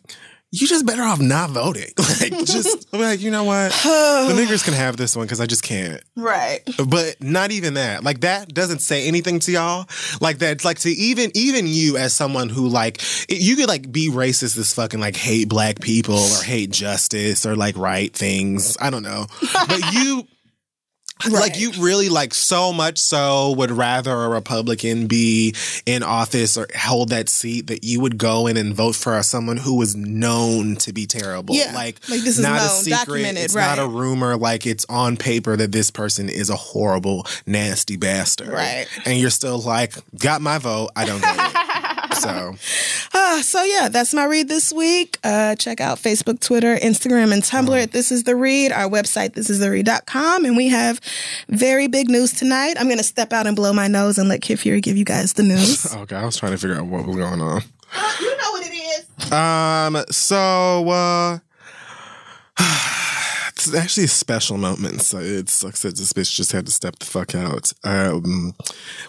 you 0.51 0.68
just 0.68 0.85
better 0.85 1.01
off 1.01 1.19
not 1.19 1.49
voting. 1.49 1.89
Like 2.22 2.45
just 2.45 2.93
like 2.93 3.19
you 3.19 3.31
know 3.31 3.43
what, 3.43 3.72
the 3.84 4.34
niggers 4.35 4.64
can 4.64 4.73
have 4.76 4.95
this 4.95 5.15
one 5.15 5.26
because 5.26 5.41
I 5.41 5.45
just 5.45 5.64
can't. 5.64 6.01
right. 6.15 6.61
But 6.88 7.22
not 7.22 7.51
even 7.51 7.73
that. 7.73 8.03
Like 8.03 8.22
that 8.22 8.53
doesn't 8.53 8.80
say 8.80 9.07
anything 9.07 9.39
to 9.39 9.51
y'all. 9.51 9.88
Like 10.22 10.38
that. 10.39 10.64
Like 10.64 10.80
to 10.80 10.89
even 10.89 11.31
even 11.34 11.65
you 11.68 11.97
as 11.97 12.14
someone 12.14 12.49
who 12.49 12.68
like 12.69 13.01
it- 13.27 13.41
you 13.41 13.55
could 13.55 13.68
like 13.68 13.91
be 13.91 14.10
racist 14.10 14.57
as 14.57 14.73
fucking 14.73 14.99
like 14.99 15.15
hate 15.15 15.49
black 15.49 15.80
people 15.81 16.15
or 16.18 16.43
hate 16.43 16.69
justice 16.72 17.45
or 17.45 17.55
like 17.55 17.76
right 17.77 18.14
things. 18.14 18.77
I 18.80 18.89
don't 18.91 19.03
know. 19.03 19.26
But 19.68 19.93
you. 19.93 20.27
Like 21.29 21.57
you 21.59 21.71
really 21.79 22.09
like 22.09 22.33
so 22.33 22.73
much 22.73 22.97
so 22.97 23.51
would 23.57 23.71
rather 23.71 24.11
a 24.11 24.29
Republican 24.29 25.07
be 25.07 25.55
in 25.85 26.03
office 26.03 26.57
or 26.57 26.67
hold 26.77 27.09
that 27.09 27.29
seat 27.29 27.67
that 27.67 27.83
you 27.83 27.99
would 28.01 28.17
go 28.17 28.47
in 28.47 28.57
and 28.57 28.73
vote 28.73 28.95
for 28.95 29.21
someone 29.23 29.57
who 29.57 29.77
was 29.77 29.95
known 29.95 30.75
to 30.77 30.93
be 30.93 31.05
terrible. 31.05 31.55
Yeah. 31.55 31.71
Like, 31.73 31.99
Like, 32.09 32.21
this 32.21 32.37
is 32.37 32.43
not 32.43 32.61
a 32.61 32.69
secret. 32.69 33.25
it's 33.37 33.55
not 33.55 33.79
a 33.79 33.87
rumor. 33.87 34.35
Like 34.37 34.65
it's 34.65 34.85
on 34.89 35.17
paper 35.17 35.55
that 35.55 35.71
this 35.71 35.91
person 35.91 36.29
is 36.29 36.49
a 36.49 36.55
horrible, 36.55 37.25
nasty 37.45 37.97
bastard. 37.97 38.49
Right. 38.49 38.87
And 39.05 39.19
you're 39.19 39.29
still 39.29 39.59
like, 39.59 39.93
got 40.17 40.41
my 40.41 40.57
vote. 40.57 40.89
I 40.95 41.05
don't 41.05 41.21
get 41.21 41.35
it. 41.35 41.57
so 42.14 42.56
Uh, 43.14 43.41
so 43.41 43.64
yeah, 43.64 43.90
that's 43.90 44.14
my 44.14 44.26
read 44.26 44.48
this 44.48 44.72
week. 44.73 45.18
Uh, 45.23 45.56
check 45.56 45.81
out 45.81 45.98
Facebook, 45.98 46.40
Twitter, 46.40 46.76
Instagram, 46.77 47.34
and 47.34 47.44
Tumblr 47.44 47.81
at 47.81 47.91
This 47.91 48.11
Is 48.11 48.23
The 48.23 48.35
Read, 48.35 48.72
our 48.72 48.90
website, 48.90 49.31
thisistheread.com. 49.31 50.45
And 50.45 50.57
we 50.57 50.68
have 50.69 50.99
very 51.49 51.88
big 51.88 52.10
news 52.10 52.34
tonight. 52.34 52.76
I'm 52.80 52.88
going 52.88 52.98
to 52.98 53.03
step 53.03 53.34
out 53.34 53.48
and 53.48 53.56
blow 53.56 53.73
my 53.73 53.88
nose 53.88 54.18
and 54.18 54.30
let 54.30 54.41
Kid 54.41 54.60
Fury 54.60 54.81
give 54.81 54.98
you 54.98 55.06
guys 55.06 55.34
the 55.34 55.44
news. 55.44 55.94
okay, 55.95 56.15
I 56.15 56.26
was 56.26 56.38
trying 56.38 56.53
to 56.53 56.57
figure 56.57 56.77
out 56.77 56.85
what 56.85 57.06
was 57.06 57.15
going 57.15 57.41
on. 57.41 57.61
you 58.19 58.38
know 58.38 58.52
what 58.52 58.65
it 58.65 58.73
is. 58.73 59.31
Um, 59.31 60.03
so 60.10 60.90
uh 60.90 61.40
it's 63.68 63.76
actually 63.76 64.06
a 64.06 64.10
special 64.10 64.57
moment. 64.57 65.02
So 65.02 65.19
it 65.19 65.49
sucks 65.49 65.81
that 65.84 65.98
this 65.98 66.14
bitch 66.14 66.35
just 66.35 66.52
had 66.52 66.65
to 66.65 66.72
step 66.72 66.99
the 66.99 67.06
fuck 67.06 67.35
out. 67.35 67.72
Um 67.84 68.53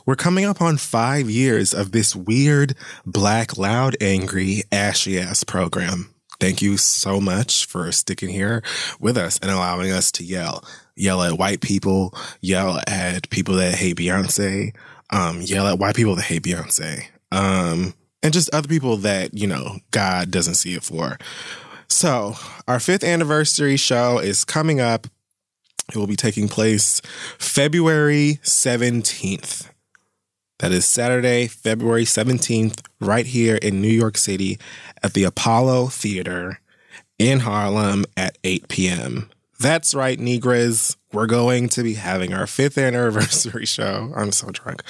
we're 0.07 0.17
coming 0.17 0.45
up 0.45 0.61
on 0.61 0.77
five 0.77 1.31
years 1.31 1.73
of 1.75 1.93
this 1.93 2.15
weird, 2.15 2.75
black, 3.07 3.57
loud, 3.57 3.97
angry, 4.01 4.63
ashy 4.73 5.19
ass 5.19 5.45
program. 5.45 6.15
Thank 6.41 6.61
you 6.61 6.77
so 6.77 7.21
much 7.21 7.67
for 7.67 7.91
sticking 7.93 8.29
here 8.29 8.63
with 9.01 9.17
us 9.17 9.39
and 9.39 9.51
allowing 9.51 9.93
us 9.93 10.11
to 10.13 10.25
yell. 10.25 10.65
Yell 10.97 11.23
at 11.23 11.39
white 11.39 11.61
people, 11.61 12.15
yell 12.41 12.81
at 12.87 13.31
people 13.31 13.55
that 13.57 13.75
hate 13.75 13.97
Beyonce, 13.97 14.75
um, 15.11 15.41
yell 15.41 15.67
at 15.67 15.79
white 15.79 15.95
people 15.97 16.15
that 16.17 16.25
hate 16.25 16.43
Beyonce. 16.43 17.07
Um, 17.33 17.95
and 18.23 18.33
just 18.33 18.53
other 18.55 18.69
people 18.69 18.97
that, 18.99 19.35
you 19.35 19.47
know, 19.47 19.79
God 19.91 20.31
doesn't 20.31 20.55
see 20.55 20.75
it 20.75 20.83
for. 20.83 21.19
So, 21.89 22.35
our 22.67 22.81
fifth 22.81 23.05
anniversary 23.05 23.77
show 23.77 24.19
is 24.19 24.45
coming 24.45 24.81
up. 24.81 25.07
It 25.91 25.97
will 25.97 26.07
be 26.07 26.17
taking 26.17 26.49
place 26.49 27.01
February 27.39 28.41
17th. 28.43 29.69
That 30.61 30.73
is 30.73 30.87
Saturday, 30.87 31.47
February 31.47 32.05
17th, 32.05 32.81
right 33.01 33.27
here 33.27 33.57
in 33.57 33.83
New 33.83 33.89
York 33.89 34.17
City 34.17 34.59
at 35.03 35.13
the 35.13 35.25
Apollo 35.25 35.89
Theater 35.89 36.61
in 37.19 37.41
Harlem 37.41 38.05
at 38.17 38.39
8 38.45 38.69
p.m. 38.69 39.31
That's 39.61 39.95
right, 39.95 40.19
Negras. 40.19 40.97
We're 41.15 41.27
going 41.27 41.69
to 41.71 41.83
be 41.83 41.95
having 41.95 42.35
our 42.35 42.47
fifth 42.47 42.77
anniversary 42.77 43.67
show. 43.67 44.13
I'm 44.17 44.33
so 44.33 44.51
drunk. 44.51 44.83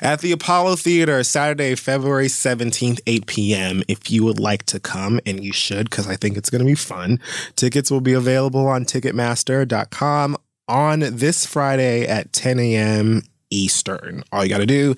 At 0.00 0.20
the 0.20 0.30
Apollo 0.30 0.76
Theater, 0.76 1.24
Saturday, 1.24 1.74
February 1.74 2.28
17th, 2.28 3.00
8 3.06 3.26
p.m. 3.26 3.82
If 3.88 4.10
you 4.10 4.24
would 4.24 4.38
like 4.38 4.64
to 4.66 4.78
come, 4.78 5.20
and 5.26 5.42
you 5.42 5.52
should, 5.52 5.90
because 5.90 6.06
I 6.06 6.14
think 6.14 6.36
it's 6.36 6.50
going 6.50 6.60
to 6.60 6.64
be 6.64 6.76
fun. 6.76 7.18
Tickets 7.56 7.90
will 7.90 8.00
be 8.00 8.12
available 8.12 8.66
on 8.68 8.84
Ticketmaster.com 8.84 10.36
on 10.68 11.00
this 11.00 11.44
Friday 11.44 12.06
at 12.06 12.32
10 12.32 12.60
a.m. 12.60 13.22
Eastern. 13.50 14.24
All 14.32 14.44
you 14.44 14.48
got 14.48 14.58
to 14.58 14.66
do 14.66 14.94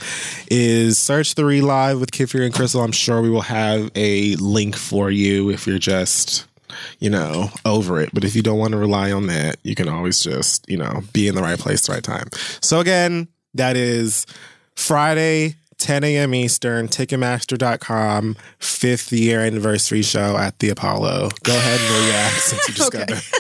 is 0.51 0.99
search 0.99 1.35
the 1.35 1.45
Live 1.45 1.99
with 1.99 2.13
Kid 2.13 2.31
Fury 2.31 2.47
and 2.47 2.55
Crissle. 2.55 2.85
I'm 2.85 2.93
sure 2.93 3.21
we 3.21 3.31
will 3.31 3.41
have 3.41 3.91
a 3.95 4.37
link 4.37 4.77
for 4.77 5.11
you 5.11 5.51
if 5.51 5.67
you're 5.67 5.79
just, 5.79 6.47
you 6.99 7.11
know, 7.11 7.51
over 7.65 8.01
it. 8.01 8.11
But 8.13 8.25
if 8.25 8.35
you 8.37 8.43
don't 8.43 8.59
want 8.59 8.73
to 8.73 8.79
rely 8.79 9.13
on 9.13 9.27
that, 9.29 9.57
you 9.63 9.75
can 9.75 9.89
always 9.89 10.21
just, 10.23 10.69
you 10.69 10.77
know, 10.77 11.03
be 11.13 11.29
in 11.29 11.35
the 11.35 11.43
right 11.43 11.59
place, 11.59 11.87
the 11.87 11.93
right 11.93 12.03
time. 12.05 12.29
So 12.61 12.81
again, 12.81 13.29
that 13.55 13.77
is 13.77 14.27
Friday, 14.75 15.55
10 15.79 16.05
a.m. 16.05 16.35
Eastern, 16.35 16.89
Ticketmaster.com, 16.89 18.37
fifth 18.59 19.13
year 19.13 19.41
anniversary 19.41 20.03
show 20.03 20.37
at 20.37 20.59
the 20.59 20.71
Apollo. 20.71 21.31
Go 21.43 21.55
ahead 21.57 21.81
and 21.81 22.07
react 22.07 22.35
since 22.41 22.69
you 22.69 22.75
just 22.75 22.93
got 22.93 23.03
Okay. 23.03 23.13
there. 23.15 23.23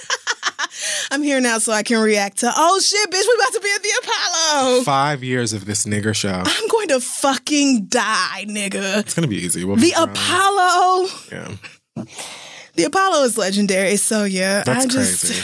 I'm 1.10 1.22
here 1.22 1.40
now 1.40 1.58
so 1.58 1.72
I 1.72 1.82
can 1.82 2.02
react 2.02 2.38
to, 2.38 2.50
oh 2.54 2.80
shit, 2.80 3.08
bitch, 3.10 3.22
we 3.26 3.34
about 3.40 3.52
to 3.52 3.60
be 3.60 3.70
at 3.74 3.82
the 3.82 3.92
Apollo. 4.02 4.82
Five 4.82 5.22
years 5.22 5.52
of 5.52 5.64
this 5.66 5.84
nigger 5.86 6.14
show. 6.14 6.42
I'm 6.44 6.68
going 6.68 6.88
to 6.88 7.00
fucking 7.00 7.86
die, 7.86 8.44
nigga. 8.48 8.98
It's 9.00 9.14
gonna 9.14 9.28
be 9.28 9.36
easy. 9.36 9.64
We'll 9.64 9.76
The. 9.76 9.92
Apollo. 9.96 11.08
Yeah, 11.30 12.04
The 12.76 12.84
Apollo 12.84 13.24
is 13.24 13.38
legendary. 13.38 13.96
So 13.96 14.24
yeah, 14.24 14.62
that's 14.64 14.84
I 14.84 14.88
just 14.88 15.24
crazy. 15.26 15.42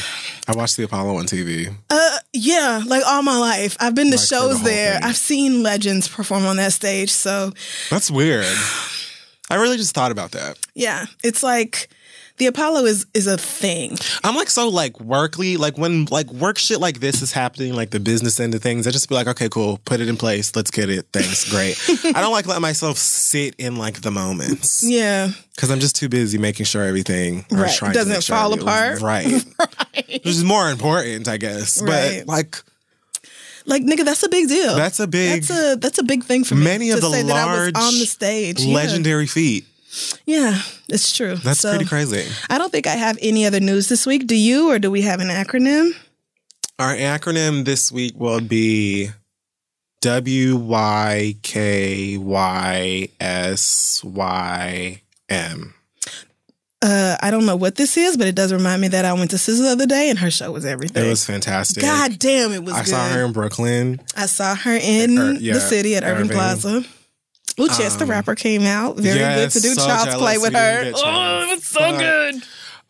I 0.48 0.52
watched 0.56 0.76
the 0.76 0.82
Apollo 0.84 1.16
on 1.16 1.26
TV. 1.26 1.72
uh 1.90 2.16
yeah, 2.32 2.82
like 2.86 3.02
all 3.06 3.22
my 3.22 3.36
life. 3.38 3.76
I've 3.80 3.94
been 3.94 4.06
to 4.10 4.16
Like, 4.16 4.20
for 4.20 4.34
the 4.34 4.40
shows 4.40 4.62
there. 4.62 4.94
thing. 4.94 5.02
I've 5.04 5.16
seen 5.16 5.62
legends 5.62 6.08
perform 6.08 6.44
on 6.46 6.56
that 6.56 6.72
stage. 6.72 7.10
So 7.10 7.52
That's 7.90 8.10
weird. 8.10 8.46
I 9.50 9.56
really 9.56 9.76
just 9.76 9.94
thought 9.94 10.12
about 10.12 10.30
that. 10.32 10.58
yeah, 10.74 11.06
it's 11.24 11.42
like 11.42 11.88
the 12.38 12.46
Apollo 12.46 12.86
is 12.86 13.04
is 13.12 13.26
a 13.26 13.36
thing. 13.36 13.98
I'm 14.24 14.34
like 14.34 14.48
so 14.48 14.68
like 14.70 14.98
workly, 15.00 15.58
like 15.58 15.76
when 15.76 16.06
like 16.06 16.30
work 16.32 16.56
shit 16.56 16.80
like 16.80 17.00
this 17.00 17.20
is 17.20 17.32
happening, 17.32 17.74
like 17.74 17.90
the 17.90 18.00
business 18.00 18.40
end 18.40 18.54
of 18.54 18.62
things, 18.62 18.86
I 18.86 18.90
just 18.92 19.08
be 19.10 19.14
like, 19.14 19.26
okay, 19.26 19.48
cool, 19.50 19.78
put 19.84 20.00
it 20.00 20.08
in 20.08 20.16
place, 20.16 20.56
let's 20.56 20.70
get 20.70 20.88
it, 20.88 21.06
thanks, 21.12 21.50
great. 21.50 21.76
I 22.16 22.20
don't 22.22 22.32
like 22.32 22.46
let 22.46 22.62
myself 22.62 22.96
sit 22.96 23.54
in 23.58 23.76
like 23.76 24.00
the 24.00 24.10
moments 24.10 24.82
Yeah. 24.82 25.32
because 25.54 25.70
I'm 25.70 25.80
just 25.80 25.96
too 25.96 26.08
busy 26.08 26.38
making 26.38 26.64
sure 26.64 26.82
everything 26.82 27.44
Right. 27.50 27.78
Doesn't 27.92 28.22
sure 28.24 28.36
fall 28.36 28.54
apart. 28.54 29.00
right? 29.02 29.44
Which 30.08 30.26
is 30.26 30.42
more 30.44 30.70
important, 30.70 31.28
I 31.28 31.36
guess. 31.36 31.82
Right. 31.82 32.22
But 32.24 32.26
like 32.32 32.62
Like 33.66 33.82
nigga, 33.82 34.04
that's 34.04 34.22
a 34.22 34.28
big 34.28 34.48
deal. 34.48 34.76
That's 34.76 35.00
a 35.00 35.06
big- 35.06 35.42
That's 35.44 35.50
a 35.50 35.76
that's 35.76 35.98
a 35.98 36.02
big 36.02 36.24
thing 36.24 36.44
for 36.44 36.54
me. 36.54 36.64
many 36.64 36.90
of 36.90 37.00
the 37.00 37.10
say 37.10 37.22
that 37.22 37.36
I 37.36 37.46
was 37.46 37.58
large 37.58 37.76
on 37.76 37.98
the 37.98 38.06
stage. 38.06 38.60
Yeah. 38.60 38.74
legendary 38.74 39.26
feat. 39.26 39.64
Yeah, 40.24 40.60
it's 40.88 41.12
true. 41.16 41.34
That's 41.36 41.60
So, 41.60 41.70
pretty 41.70 41.84
crazy. 41.84 42.24
I 42.48 42.58
don't 42.58 42.70
think 42.70 42.86
I 42.86 42.94
have 42.94 43.18
any 43.20 43.44
other 43.44 43.58
news 43.60 43.88
this 43.88 44.06
week. 44.06 44.26
Do 44.28 44.36
you, 44.36 44.70
or 44.70 44.78
do 44.78 44.88
we 44.90 45.02
have 45.02 45.18
an 45.20 45.28
acronym? 45.28 45.92
Our 46.78 46.94
acronym 46.94 47.64
this 47.64 47.90
week 47.90 48.14
will 48.16 48.40
be 48.40 49.10
W 50.00 50.56
Y 50.56 51.36
K 51.42 52.16
Y 52.16 53.08
S 53.20 54.00
Y 54.04 55.02
M. 55.28 55.74
Uh, 56.82 57.16
I 57.20 57.30
don't 57.30 57.44
know 57.44 57.56
what 57.56 57.74
this 57.76 57.96
is, 57.98 58.16
but 58.16 58.26
it 58.26 58.34
does 58.34 58.52
remind 58.54 58.80
me 58.80 58.88
that 58.88 59.04
I 59.04 59.12
went 59.12 59.30
to 59.32 59.36
SZA 59.36 59.58
the 59.58 59.68
other 59.72 59.86
day 59.86 60.08
and 60.08 60.18
her 60.18 60.30
show 60.30 60.50
was 60.50 60.64
everything. 60.64 61.04
It 61.04 61.08
was 61.10 61.24
fantastic. 61.26 61.82
God 61.82 62.18
damn, 62.18 62.52
it 62.52 62.64
was 62.64 62.72
I 62.74 62.78
good. 62.84 62.88
saw 62.88 63.08
her 63.10 63.24
in 63.26 63.32
Brooklyn. 63.32 64.00
I 64.16 64.24
saw 64.26 64.54
her 64.54 64.78
in 64.80 65.36
yeah, 65.40 65.54
the 65.54 65.60
city 65.60 65.94
at 65.96 66.04
Irving 66.04 66.24
Irving. 66.24 66.36
Plaza. 66.36 66.84
Ooh, 67.60 67.68
Chance 67.68 67.96
the 67.96 68.04
Um, 68.04 68.10
Rapper 68.10 68.34
came 68.34 68.62
out. 68.62 68.96
Very 68.96 69.18
yes, 69.18 69.52
good 69.52 69.60
to 69.60 69.68
do 69.68 69.74
so 69.74 69.86
child's 69.86 70.14
play 70.14 70.38
with 70.38 70.54
her. 70.54 70.92
Oh, 70.94 71.42
it 71.42 71.54
was 71.56 71.64
so 71.66 71.98
good. 71.98 72.42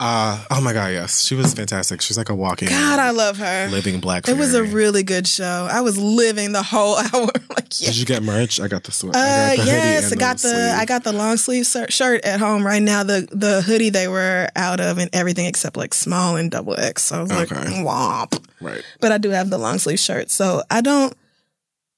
Uh, 0.03 0.43
oh 0.51 0.63
my 0.63 0.73
God, 0.73 0.93
yes. 0.93 1.23
She 1.27 1.35
was 1.35 1.53
fantastic. 1.53 2.01
She's 2.01 2.17
like 2.17 2.31
a 2.31 2.35
walking 2.35 2.69
God, 2.69 2.99
I 2.99 3.11
love 3.11 3.37
her. 3.37 3.69
living 3.71 4.01
black 4.01 4.27
It 4.29 4.37
was 4.39 4.55
a 4.55 4.65
really 4.65 5.03
good 5.03 5.27
show. 5.29 5.69
I 5.71 5.83
was 5.83 5.99
living 5.99 6.53
the 6.53 6.63
whole 6.63 6.97
hour. 7.15 7.29
like, 7.51 7.79
yeah. 7.81 7.89
Did 7.89 7.99
you 7.99 8.07
get 8.07 8.23
merch? 8.23 8.61
I 8.61 8.67
got 8.69 8.85
the 8.85 8.93
sweat. 8.93 9.15
Uh, 9.15 9.19
I 9.19 9.57
got 9.57 9.65
the 9.67 9.71
yes, 9.71 10.11
I 10.13 10.17
got 10.17 10.39
the 10.39 10.49
sleeve. 10.49 10.75
I 10.81 10.85
got 10.87 11.05
the 11.05 11.13
long 11.13 11.37
sleeve 11.37 11.67
shirt- 11.67 12.25
at 12.25 12.41
home 12.41 12.65
right 12.67 12.81
now. 12.83 13.03
The 13.03 13.29
the 13.31 13.61
hoodie 13.61 13.91
they 13.91 14.09
were 14.09 14.49
out 14.57 14.81
of 14.81 14.97
and 14.97 15.11
everything 15.13 15.45
except 15.45 15.77
like 15.77 15.93
small 15.93 16.37
and 16.37 16.51
double 16.51 16.81
X. 16.81 17.05
So 17.05 17.19
I 17.19 17.21
was 17.21 17.31
like, 17.31 17.53
Okay. 17.53 17.83
womp. 17.83 18.43
Right. 18.63 18.83
But 19.03 19.13
I 19.13 19.19
do 19.19 19.29
have 19.29 19.51
the 19.51 19.59
long 19.59 19.79
sleeve 19.79 19.99
shirt. 20.01 20.31
So 20.31 20.63
I 20.71 20.81
don't 20.81 21.15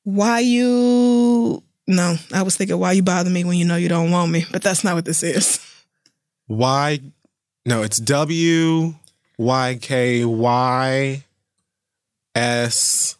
why 0.03 0.41
you 0.41 1.62
No, 1.87 2.16
I 2.35 2.43
was 2.43 2.57
thinking 2.57 2.79
why 2.81 2.93
you 2.93 3.03
bother 3.05 3.31
me 3.31 3.45
when 3.45 3.59
you 3.59 3.65
know 3.65 3.77
you 3.77 3.89
don't 3.89 4.11
want 4.11 4.33
me, 4.33 4.45
but 4.51 4.61
that's 4.62 4.83
not 4.83 4.97
what 4.97 5.05
this 5.05 5.23
is. 5.23 5.61
Y. 6.49 6.99
No, 7.64 7.82
it's 7.82 7.98
W 7.98 8.94
Y 9.39 9.78
K 9.80 10.24
Y 10.24 11.24
S 12.34 13.16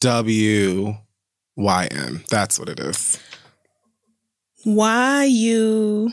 W 0.00 0.94
Y 1.56 1.88
M. 1.90 2.24
That's 2.30 2.58
what 2.58 2.68
it 2.68 2.80
is. 2.80 3.20
Why 4.64 5.24
you 5.24 6.12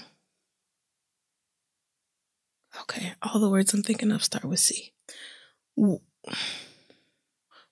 Okay, 2.82 3.14
all 3.22 3.40
the 3.40 3.50
words 3.50 3.74
I'm 3.74 3.82
thinking 3.84 4.12
of 4.12 4.24
start 4.24 4.46
with 4.46 4.60
C. 4.60 4.92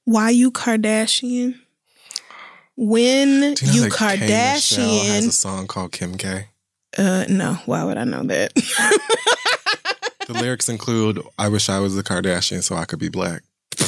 Why 0.06 0.30
you 0.30 0.52
Kardashian? 0.52 1.60
When 2.76 3.28
you 3.28 3.40
know 3.42 3.74
you 3.74 3.90
that 3.90 4.20
K. 4.20 4.54
Michelle 4.56 5.06
has 5.14 5.28
a 5.28 5.32
song 5.32 5.68
called 5.68 5.92
Kim 5.92 6.18
K? 6.18 6.48
Uh 6.98 7.26
no, 7.30 7.54
why 7.66 7.84
would 7.84 7.98
I 7.98 8.04
know 8.04 8.24
that? 8.24 8.52
The 10.28 10.34
lyrics 10.34 10.70
include 10.70 11.22
I 11.38 11.50
wish 11.50 11.68
I 11.68 11.80
was 11.80 11.98
a 11.98 12.04
Kardashian 12.04 12.64
so 12.64 12.76
I 12.76 12.86
could 12.86 13.00
be 13.00 13.10
black. 13.10 13.42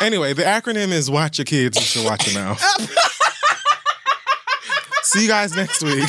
anyway, 0.00 0.34
the 0.34 0.42
acronym 0.42 0.92
is 0.92 1.10
Watch 1.10 1.38
Your 1.38 1.46
Kids, 1.46 1.78
you 1.78 1.82
should 1.82 2.04
watch 2.04 2.30
your 2.30 2.42
mouth. 2.42 2.60
See 5.02 5.22
you 5.22 5.28
guys 5.28 5.56
next 5.56 5.82
week. 5.82 6.08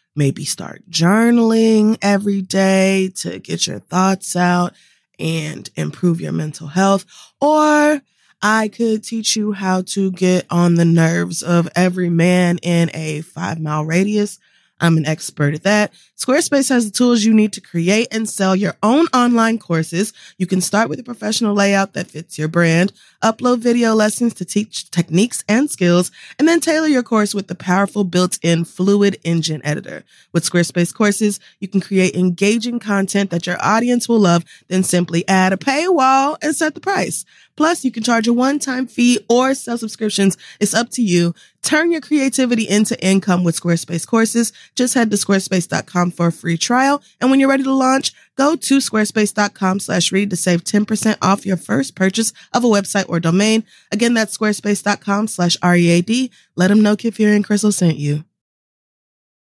maybe 0.15 0.45
start 0.45 0.81
journaling 0.89 1.97
every 2.01 2.41
day 2.41 3.11
to 3.17 3.39
get 3.39 3.67
your 3.67 3.79
thoughts 3.79 4.35
out 4.35 4.73
and 5.19 5.69
improve 5.75 6.19
your 6.19 6.31
mental 6.31 6.67
health. 6.67 7.05
Or 7.39 8.01
I 8.41 8.67
could 8.69 9.03
teach 9.03 9.35
you 9.35 9.51
how 9.53 9.83
to 9.83 10.11
get 10.11 10.45
on 10.49 10.75
the 10.75 10.85
nerves 10.85 11.43
of 11.43 11.69
every 11.75 12.09
man 12.09 12.57
in 12.59 12.89
a 12.93 13.21
five 13.21 13.59
mile 13.59 13.85
radius. 13.85 14.39
I'm 14.81 14.97
an 14.97 15.05
expert 15.05 15.53
at 15.53 15.63
that. 15.63 15.93
Squarespace 16.17 16.69
has 16.69 16.85
the 16.85 16.91
tools 16.91 17.23
you 17.23 17.35
need 17.35 17.53
to 17.53 17.61
create 17.61 18.07
and 18.11 18.27
sell 18.27 18.55
your 18.55 18.75
own 18.81 19.05
online 19.13 19.59
courses. 19.59 20.11
You 20.39 20.47
can 20.47 20.59
start 20.59 20.89
with 20.89 20.99
a 20.99 21.03
professional 21.03 21.53
layout 21.53 21.93
that 21.93 22.07
fits 22.07 22.39
your 22.39 22.47
brand, 22.47 22.91
upload 23.21 23.59
video 23.59 23.93
lessons 23.93 24.33
to 24.35 24.45
teach 24.45 24.89
techniques 24.91 25.43
and 25.47 25.69
skills, 25.69 26.11
and 26.37 26.47
then 26.47 26.59
tailor 26.59 26.87
your 26.87 27.03
course 27.03 27.33
with 27.33 27.47
the 27.47 27.55
powerful 27.55 28.03
built-in 28.03 28.65
Fluid 28.65 29.17
Engine 29.23 29.61
editor. 29.63 30.03
With 30.33 30.49
Squarespace 30.49 30.93
courses, 30.93 31.39
you 31.59 31.67
can 31.67 31.81
create 31.81 32.15
engaging 32.15 32.79
content 32.79 33.29
that 33.31 33.47
your 33.47 33.57
audience 33.61 34.09
will 34.09 34.19
love, 34.19 34.43
then 34.67 34.83
simply 34.83 35.27
add 35.27 35.53
a 35.53 35.57
paywall 35.57 36.37
and 36.41 36.55
set 36.55 36.73
the 36.73 36.81
price. 36.81 37.25
Plus, 37.57 37.83
you 37.83 37.91
can 37.91 38.01
charge 38.01 38.27
a 38.27 38.33
one-time 38.33 38.87
fee 38.87 39.19
or 39.29 39.53
sell 39.53 39.77
subscriptions. 39.77 40.37
It's 40.59 40.73
up 40.73 40.89
to 40.91 41.01
you. 41.01 41.35
Turn 41.61 41.91
your 41.91 42.01
creativity 42.01 42.67
into 42.67 42.99
income 43.05 43.43
with 43.43 43.59
Squarespace 43.59 44.07
courses. 44.07 44.51
Just 44.75 44.95
head 44.95 45.11
to 45.11 45.17
squarespace.com 45.17 46.11
for 46.11 46.27
a 46.27 46.31
free 46.31 46.57
trial. 46.57 47.03
And 47.19 47.29
when 47.29 47.39
you're 47.39 47.49
ready 47.49 47.63
to 47.63 47.73
launch, 47.73 48.13
go 48.41 48.55
to 48.55 48.77
squarespace.com 48.77 49.79
slash 49.79 50.11
read 50.11 50.31
to 50.31 50.35
save 50.35 50.63
10% 50.63 51.17
off 51.21 51.45
your 51.45 51.57
first 51.57 51.95
purchase 51.95 52.33
of 52.53 52.63
a 52.63 52.67
website 52.67 53.05
or 53.07 53.19
domain. 53.19 53.63
Again, 53.91 54.15
that's 54.15 54.35
squarespace.com 54.35 55.27
slash 55.27 55.57
READ. 55.63 56.31
Let 56.55 56.69
them 56.69 56.81
know 56.81 56.95
Kid 56.95 57.13
Fury 57.13 57.35
and 57.35 57.45
Crissle 57.45 57.71
sent 57.71 57.97
you. 57.97 58.23